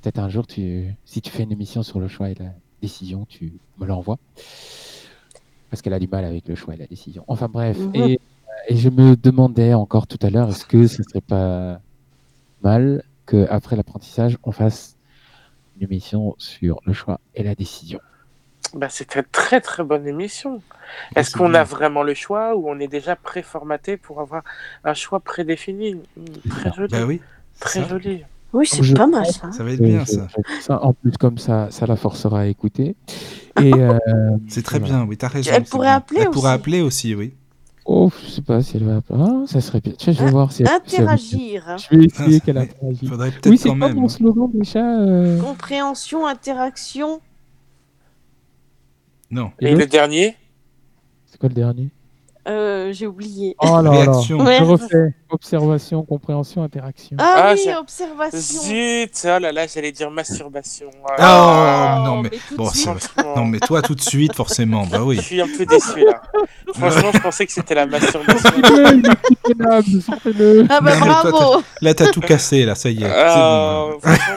peut-être 0.02 0.20
un 0.20 0.30
jour, 0.30 0.46
tu, 0.48 0.94
si 1.06 1.22
tu 1.22 1.32
fais 1.32 1.44
une 1.44 1.52
émission 1.52 1.84
sur 1.84 2.00
le 2.00 2.08
choix 2.08 2.30
et 2.30 2.36
la 2.36 2.52
décision, 2.82 3.26
tu 3.26 3.54
me 3.78 3.86
l'envoies. 3.86 4.18
Parce 5.70 5.82
qu'elle 5.82 5.94
a 5.94 6.00
du 6.00 6.08
mal 6.08 6.24
avec 6.26 6.48
le 6.48 6.56
choix 6.56 6.74
et 6.76 6.78
la 6.78 6.88
décision. 6.88 7.24
Enfin 7.28 7.50
bref, 7.50 7.78
Mhm. 7.78 7.92
et, 7.96 8.20
et 8.70 8.76
je 8.78 8.90
me 8.90 9.16
demandais 9.16 9.74
encore 9.74 10.08
tout 10.08 10.20
à 10.22 10.30
l'heure 10.30 10.50
est-ce 10.50 10.66
que 10.66 10.88
ce 10.88 11.04
serait 11.04 11.22
pas 11.22 11.80
mal 12.62 13.04
qu'après 13.26 13.76
l'apprentissage, 13.76 14.38
on 14.44 14.52
fasse 14.52 14.96
une 15.76 15.84
émission 15.84 16.36
sur 16.38 16.80
le 16.86 16.94
choix 16.94 17.20
et 17.36 17.44
la 17.44 17.56
décision? 17.56 18.00
Bah, 18.74 18.90
c'est 18.90 19.16
une 19.16 19.24
très 19.24 19.62
très 19.62 19.84
bonne 19.84 20.08
émission. 20.08 20.62
Est-ce 21.16 21.36
qu'on 21.36 21.54
a 21.54 21.64
vraiment 21.64 22.04
le 22.04 22.14
choix 22.14 22.56
ou 22.56 22.70
on 22.70 22.80
est 22.80 22.88
déjà 22.88 23.16
préformaté 23.16 23.98
pour 23.98 24.20
avoir 24.22 24.44
un 24.84 24.94
choix 24.94 25.20
prédéfini? 25.20 26.02
Très 26.50 26.74
joli. 26.74 26.92
Bah 26.92 27.06
oui, 27.06 27.22
Très 27.60 27.82
ça. 27.82 27.88
joli. 27.88 28.24
Oui, 28.58 28.66
c'est 28.68 28.94
pas 28.94 29.08
mal 29.08 29.26
ça. 29.28 29.52
ça 29.52 29.64
va 29.64 29.72
être 29.72 29.82
bien 29.82 30.06
ça. 30.06 30.28
ça, 30.62 30.84
En 30.84 30.94
plus, 30.94 31.12
comme 31.20 31.38
ça, 31.38 31.68
ça 31.70 31.86
la 31.86 31.96
forcera 31.96 32.42
à 32.42 32.46
écouter. 32.48 32.96
Et 33.62 33.74
euh, 33.74 33.98
C'est 34.48 34.64
très 34.64 34.80
voilà. 34.80 34.96
bien, 34.96 35.06
oui, 35.06 35.18
t'as 35.18 35.28
raison. 35.28 35.52
Elle 35.54 35.64
pourrait 35.64 35.88
bien. 35.88 35.96
appeler 35.96 36.20
Elle 36.22 36.30
pourrait 36.30 36.50
aussi. 36.50 36.56
appeler 36.56 36.82
aussi, 36.82 37.16
oui. 37.16 37.34
Oh, 37.90 38.12
je 38.26 38.30
sais 38.30 38.42
pas 38.42 38.62
si 38.62 38.76
elle 38.78 38.84
va. 38.84 39.00
Ah, 39.14 39.44
ça 39.48 39.62
serait 39.62 39.80
bien. 39.80 39.94
Tiens, 39.98 40.12
je 40.12 40.20
vais 40.20 40.26
Hein, 40.28 40.32
voir 40.32 40.52
si 40.52 40.64
elle. 40.64 40.68
Interagir. 40.70 41.64
hein. 41.70 41.78
Je 41.78 41.96
vais 41.98 42.06
essayer 42.06 42.38
Ah, 42.42 42.46
qu'elle 42.46 42.58
interagisse. 42.58 43.10
Faudrait 43.10 43.32
peut-être 43.32 43.50
Oui, 43.50 43.58
c'est 43.58 43.70
quoi 43.70 43.78
même. 43.88 43.96
mon 43.96 44.10
slogan 44.10 44.50
déjà 44.54 45.00
euh, 45.02 45.40
Compréhension, 45.40 46.26
interaction. 46.28 47.22
Non. 49.32 49.52
et 49.60 49.68
Et 49.72 49.76
le 49.76 49.86
dernier? 49.86 50.36
C'est 51.26 51.40
quoi 51.40 51.50
le 51.50 51.56
dernier? 51.56 51.90
Euh, 52.48 52.94
J'ai 52.94 53.08
oublié. 53.08 53.56
Oh 53.62 53.82
là 53.82 54.06
là. 54.06 54.12
Je 54.26 54.34
refais. 54.64 55.14
Observation, 55.30 56.04
compréhension, 56.04 56.64
interaction. 56.64 57.18
Ah, 57.20 57.36
Ah, 57.50 57.54
oui, 57.54 57.70
observation. 57.78 58.62
Zut 58.62 59.12
Oh 59.26 59.40
là 59.40 59.52
là, 59.52 59.68
j'allais 59.68 59.92
dire 59.92 60.10
masturbation. 60.10 60.88
Oh, 61.04 61.08
Ah, 61.18 62.04
non, 62.06 62.22
mais, 62.22 62.30
tout 62.30 62.38
de 62.54 62.56
bon, 62.58 62.70
suite. 62.70 62.84
franchement, 62.86 63.36
non, 63.36 63.46
mais 63.46 63.60
toi 63.60 63.82
tout 63.82 63.96
de 63.96 64.02
suite, 64.02 64.34
forcément, 64.36 64.86
bah 64.88 65.04
oui. 65.04 65.18
Je 65.18 65.22
suis 65.22 65.42
un 65.42 65.48
peu 65.48 65.66
déçu 65.66 66.06
là. 66.06 66.22
Franchement, 66.74 67.12
je 67.14 67.20
pensais 67.20 67.46
que 67.46 67.52
c'était 67.52 67.76
la 67.76 67.86
masturbation. 67.86 68.38
Sortez-le, 68.64 68.98
il 68.98 69.06
est 69.06 69.10
insoutenable, 69.10 70.02
sortez-le. 70.02 70.66
Ah 70.70 70.80
bah 70.82 70.92
Non, 70.96 71.06
mais 71.06 71.12
toi, 71.12 71.32
bravo. 71.32 71.64
Là, 71.82 71.94
t'as 71.94 72.12
tout 72.12 72.22
cassé, 72.22 72.64
là, 72.66 72.76
ça 72.76 72.90
y 72.90 73.04
est. 73.04 73.08
c'est 73.08 73.14
Ah, 73.14 73.86
bon, 73.92 74.00
franchement, 74.00 74.36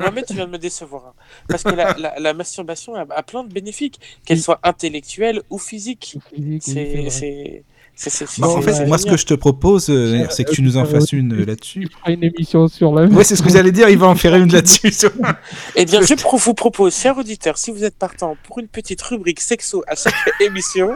Mohamed, 0.00 0.24
tu 0.26 0.34
viens 0.34 0.46
de 0.46 0.50
me 0.50 0.58
décevoir. 0.58 1.02
hein. 1.08 1.12
Parce 1.48 1.62
que 1.62 1.70
la, 1.74 1.94
la- 1.98 2.18
la 2.18 2.34
masturbation 2.34 2.94
a, 2.94 3.04
a 3.10 3.22
plein 3.22 3.44
de 3.44 3.52
bénéfiques, 3.52 4.00
qu'elle 4.24 4.40
soit 4.40 4.60
intellectuelle 4.62 5.42
ou 5.50 5.58
physique. 5.58 6.16
Oui, 6.38 6.58
c'est 6.60 7.62
c'est- 7.96 8.10
c'est- 8.10 8.24
Bah, 8.40 8.48
c'est- 8.50 8.56
en 8.58 8.60
fait, 8.62 8.86
moi, 8.86 8.98
ce 8.98 9.06
que 9.06 9.16
je 9.16 9.24
te 9.24 9.34
propose, 9.34 9.88
euh, 9.88 10.26
c'est 10.30 10.42
que 10.42 10.50
tu 10.50 10.62
nous 10.62 10.76
en 10.78 10.82
euh, 10.82 10.84
fasses 10.86 11.12
une 11.12 11.32
euh, 11.32 11.44
là-dessus. 11.44 11.88
Une 12.08 12.24
émission 12.24 12.66
sur 12.66 12.92
la. 12.92 13.04
Ouais, 13.06 13.22
c'est 13.22 13.36
ce 13.36 13.42
que 13.42 13.50
j'allais 13.50 13.70
dire, 13.70 13.88
il 13.88 13.98
va 13.98 14.08
en 14.08 14.16
faire 14.16 14.34
une 14.34 14.50
là-dessus. 14.50 14.90
Eh 15.76 15.84
bien, 15.84 16.00
je 16.02 16.14
pro- 16.14 16.36
vous 16.36 16.54
propose, 16.54 16.92
chers 16.96 17.16
auditeurs, 17.18 17.56
si 17.56 17.70
vous 17.70 17.84
êtes 17.84 17.94
partant 17.96 18.36
pour 18.48 18.58
une 18.58 18.66
petite 18.66 19.00
rubrique 19.02 19.40
sexo 19.40 19.84
à 19.86 19.94
chaque 19.94 20.14
émission, 20.40 20.90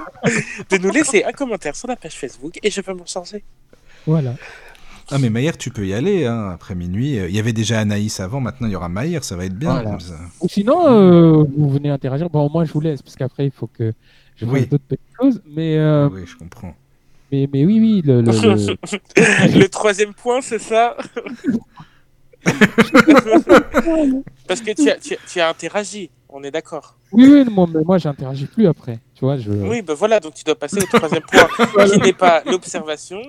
de 0.70 0.78
nous 0.78 0.90
laisser 0.90 1.22
un 1.22 1.30
commentaire 1.32 1.76
sur 1.76 1.86
la 1.86 1.94
page 1.94 2.14
Facebook 2.16 2.58
et 2.64 2.70
je 2.70 2.80
vais 2.80 2.94
m'en 2.94 3.06
charger. 3.06 3.44
Voilà. 4.04 4.34
Ah, 5.10 5.18
mais 5.18 5.30
Maïr, 5.30 5.56
tu 5.56 5.70
peux 5.70 5.86
y 5.86 5.94
aller, 5.94 6.26
hein, 6.26 6.50
après 6.52 6.74
minuit. 6.74 7.16
Il 7.16 7.30
y 7.34 7.38
avait 7.38 7.52
déjà 7.54 7.80
Anaïs 7.80 8.20
avant, 8.20 8.40
maintenant 8.40 8.66
il 8.66 8.72
y 8.72 8.76
aura 8.76 8.88
Maïr, 8.90 9.24
ça 9.24 9.36
va 9.36 9.46
être 9.46 9.54
bien. 9.58 9.70
Voilà. 9.72 9.90
comme 9.90 10.00
ça. 10.00 10.18
Ou 10.40 10.48
sinon, 10.48 10.86
euh, 10.86 11.44
vous 11.56 11.70
venez 11.70 11.88
interagir. 11.88 12.28
Bon, 12.28 12.50
moi, 12.52 12.64
je 12.66 12.72
vous 12.72 12.80
laisse, 12.80 13.00
parce 13.00 13.16
qu'après, 13.16 13.46
il 13.46 13.50
faut 13.50 13.68
que 13.68 13.92
je 14.36 14.44
fasse 14.44 14.54
Oui. 14.54 14.66
d'autres 14.66 14.84
petites 14.86 15.06
choses. 15.20 15.40
Mais, 15.48 15.78
euh, 15.78 16.08
Oui, 16.12 16.22
je 16.26 16.36
comprends. 16.36 16.74
mais, 17.32 17.48
mais 17.52 17.64
oui, 17.64 17.78
oui, 17.80 18.02
le, 18.04 18.20
le- 18.20 18.32
le- 18.32 19.58
Le 19.60 19.68
troisième 19.68 20.12
point, 20.12 20.40
c'est 20.42 20.58
ça. 20.60 20.96
Parce 24.46 24.60
que 24.60 24.72
tu 24.74 24.88
as, 24.90 24.96
tu 24.96 25.14
as- 25.14 25.18
tu 25.30 25.40
as 25.40 25.48
interagi, 25.48 26.10
on 26.28 26.42
est 26.42 26.50
d'accord. 26.50 26.96
oui, 27.12 27.26
oui, 27.28 27.44
moi, 27.50 27.66
mais 27.72 27.82
moi, 27.84 27.98
j'interagis 27.98 28.46
plus 28.46 28.66
après. 28.66 28.98
Tu 29.14 29.24
vois, 29.24 29.36
je. 29.38 29.50
Oui, 29.50 29.82
ben 29.82 29.94
voilà, 29.94 30.20
donc 30.20 30.34
tu 30.34 30.44
dois 30.44 30.54
passer 30.56 30.78
au 30.82 30.86
troisième 30.98 31.22
point, 31.22 31.48
qui 31.86 31.98
n'est 32.00 32.12
pas 32.12 32.42
l'observation, 32.44 33.20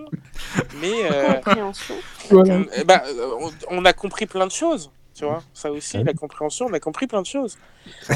mais 0.82 1.10
euh, 1.11 1.34
Compréhension. 1.36 1.95
Voilà. 2.30 2.56
euh, 2.56 2.66
eh 2.78 2.84
ben, 2.84 3.02
euh, 3.08 3.32
on, 3.69 3.80
on 3.80 3.86
a 3.86 3.94
compris 3.94 4.26
plein 4.26 4.45
de 4.48 4.52
choses. 4.52 4.92
Tu 5.16 5.26
vois, 5.26 5.44
ça 5.53 5.69
aussi, 5.72 5.98
Ah 5.98 6.00
oui. 6.02 6.06
la 6.06 6.14
compréhension, 6.14 6.68
on 6.69 6.74
a 6.74 6.80
compris 6.80 7.06
plein 7.08 7.22
de 7.22 7.26
choses. 7.26 7.58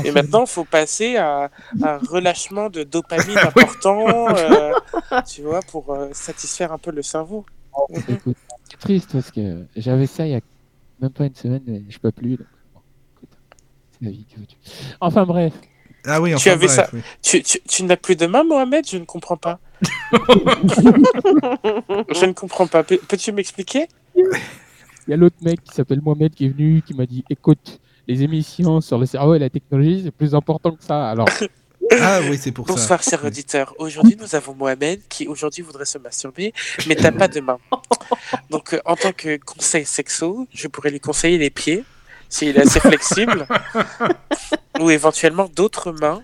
Et 0.05 0.11
maintenant, 0.11 0.41
il 0.41 0.47
faut 0.49 0.63
passer 0.63 1.17
à, 1.17 1.49
à 1.81 1.95
un 1.95 1.97
relâchement 1.97 2.69
de 2.69 2.83
dopamine 2.83 3.37
important, 3.43 4.29
euh, 4.33 4.71
tu 5.27 5.41
vois, 5.41 5.59
pour 5.69 5.91
euh, 5.93 6.09
satisfaire 6.13 6.71
un 6.71 6.77
peu 6.77 6.91
le 6.91 7.01
cerveau. 7.01 7.45
Écoute, 8.07 8.37
c'est 8.69 8.79
triste 8.79 9.09
parce 9.11 9.31
que 9.31 9.65
j'avais 9.75 10.05
ça 10.07 10.25
il 10.25 10.31
y 10.31 10.35
a 10.35 10.39
même 11.01 11.11
pas 11.11 11.25
une 11.25 11.35
semaine, 11.35 11.63
mais 11.65 11.81
je 11.89 11.99
peux 11.99 12.11
plus 12.11 12.37
bon, 12.37 12.79
écoute, 13.17 13.29
c'est 13.91 13.92
la 13.92 13.92
vie 14.09 14.25
que 14.25 14.39
veux-tu. 14.39 14.55
Enfin 15.01 15.25
bref, 15.25 15.53
Ah 16.05 16.21
oui, 16.21 16.33
Tu 16.35 16.49
avais 16.49 16.65
bref, 16.67 16.75
ça. 16.75 16.89
oui. 16.93 17.01
Tu, 17.21 17.41
tu, 17.43 17.59
tu 17.67 17.83
n'as 17.83 17.97
plus 17.97 18.15
de 18.15 18.25
main, 18.27 18.43
Mohamed? 18.43 18.85
Je 18.87 18.97
ne 18.97 19.05
comprends 19.05 19.37
pas. 19.37 19.59
Je 22.13 22.25
ne 22.25 22.33
comprends 22.33 22.67
pas. 22.67 22.83
Peux- 22.83 22.97
Peux-tu 23.07 23.31
m'expliquer? 23.31 23.87
Il 24.15 25.09
y 25.09 25.13
a 25.13 25.17
l'autre 25.17 25.35
mec 25.41 25.63
qui 25.63 25.73
s'appelle 25.73 26.01
Mohamed 26.01 26.33
qui 26.33 26.45
est 26.45 26.49
venu, 26.49 26.81
qui 26.85 26.93
m'a 26.93 27.05
dit 27.05 27.23
écoute, 27.29 27.79
les 28.07 28.23
émissions 28.23 28.81
sur 28.81 28.97
le 28.97 29.05
cerveau 29.05 29.35
et 29.35 29.39
la 29.39 29.49
technologie, 29.49 30.01
c'est 30.05 30.11
plus 30.11 30.33
important 30.35 30.71
que 30.71 30.83
ça. 30.83 31.09
Alors, 31.09 31.27
Ah 32.01 32.21
oui, 32.29 32.37
c'est 32.41 32.51
pour 32.53 32.65
ça. 32.65 32.73
Bonsoir, 32.73 33.03
chers 33.03 33.19
Oui. 33.21 33.27
auditeurs. 33.27 33.75
Aujourd'hui, 33.77 34.15
nous 34.19 34.35
avons 34.35 34.55
Mohamed 34.55 35.01
qui 35.09 35.27
aujourd'hui 35.27 35.61
voudrait 35.61 35.85
se 35.85 35.97
masturber, 35.97 36.53
mais 36.87 36.95
t'as 36.95 37.11
pas 37.11 37.27
de 37.27 37.39
main. 37.41 37.59
Donc, 38.49 38.73
euh, 38.73 38.79
en 38.85 38.95
tant 38.95 39.11
que 39.11 39.37
conseil 39.37 39.85
sexo, 39.85 40.47
je 40.51 40.67
pourrais 40.69 40.89
lui 40.91 41.01
conseiller 41.01 41.37
les 41.37 41.49
pieds, 41.49 41.83
s'il 42.33 42.57
est 42.57 42.61
assez 42.61 42.79
flexible, 42.79 43.45
ou 44.79 44.89
éventuellement 44.89 45.49
d'autres 45.55 45.91
mains. 45.91 46.21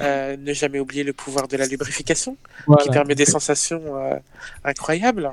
Euh, 0.00 0.38
ne 0.38 0.54
jamais 0.54 0.78
oublier 0.80 1.04
le 1.04 1.12
pouvoir 1.12 1.46
de 1.46 1.58
la 1.58 1.66
lubrification, 1.66 2.38
qui 2.80 2.88
permet 2.88 3.14
des 3.14 3.26
sensations 3.26 3.82
euh, 3.96 4.14
incroyables. 4.64 5.30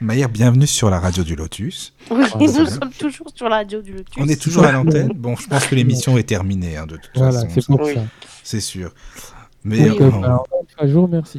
Maïr, 0.00 0.28
bienvenue 0.28 0.68
sur 0.68 0.90
la 0.90 1.00
radio 1.00 1.24
du 1.24 1.34
Lotus. 1.34 1.92
Oui, 2.08 2.24
nous 2.38 2.52
bien. 2.52 2.66
sommes 2.66 2.92
toujours 2.96 3.32
sur 3.34 3.48
la 3.48 3.56
radio 3.56 3.82
du 3.82 3.94
Lotus. 3.94 4.14
On 4.16 4.28
est 4.28 4.40
toujours 4.40 4.64
à 4.64 4.70
l'antenne. 4.70 5.10
Bon, 5.16 5.34
je 5.34 5.48
pense 5.48 5.66
que 5.66 5.74
l'émission 5.74 6.16
est 6.18 6.22
terminée, 6.28 6.76
hein, 6.76 6.86
de 6.86 6.98
toute 6.98 7.10
Voilà, 7.16 7.32
façon. 7.32 7.48
c'est 7.52 7.66
pour 7.66 7.80
Oui. 7.80 7.94
ça. 7.94 8.02
C'est 8.44 8.60
sûr. 8.60 8.92
Mais 9.64 9.88
euh, 9.88 9.94
euh, 10.00 10.10
bah, 10.10 10.42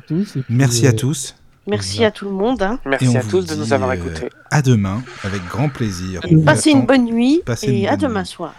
tous. 0.07 0.35
et 0.35 0.41
puis, 0.41 0.43
merci 0.49 0.87
à 0.87 0.91
euh, 0.91 0.93
tous. 0.93 1.35
Merci 1.67 2.03
à 2.03 2.11
tout 2.11 2.25
le 2.25 2.31
monde. 2.31 2.61
hein. 2.61 2.79
Merci 2.85 3.17
à 3.17 3.23
tous 3.23 3.45
de 3.45 3.55
nous 3.55 3.71
avoir 3.73 3.91
euh, 3.91 3.93
écoutés. 3.93 4.29
À 4.51 4.61
demain, 4.61 5.01
avec 5.23 5.45
grand 5.47 5.69
plaisir. 5.69 6.21
Passez 6.21 6.33
On 6.33 6.37
vous 6.39 6.43
Passez 6.45 6.71
une 6.71 6.85
bonne 6.85 7.05
nuit 7.05 7.41
Passez 7.45 7.67
et 7.71 7.87
à 7.87 7.95
demain 7.95 8.21
nuit. 8.21 8.27
soir. 8.27 8.53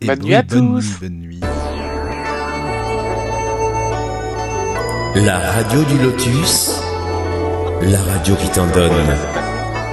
Et 0.00 0.06
Bonne 0.06 0.22
nuit 0.22 0.34
à 0.34 0.42
bonne 0.42 0.74
tous. 0.80 0.84
nuit, 0.84 0.96
bonne 1.00 1.18
nuit. 1.20 1.40
La 5.14 5.38
radio 5.38 5.82
du 5.84 5.98
lotus, 5.98 6.70
la 7.82 8.00
radio 8.02 8.34
qui 8.36 8.48
t'en 8.50 8.66
donne 8.68 8.92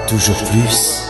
toujours 0.08 0.38
plus. 0.52 1.02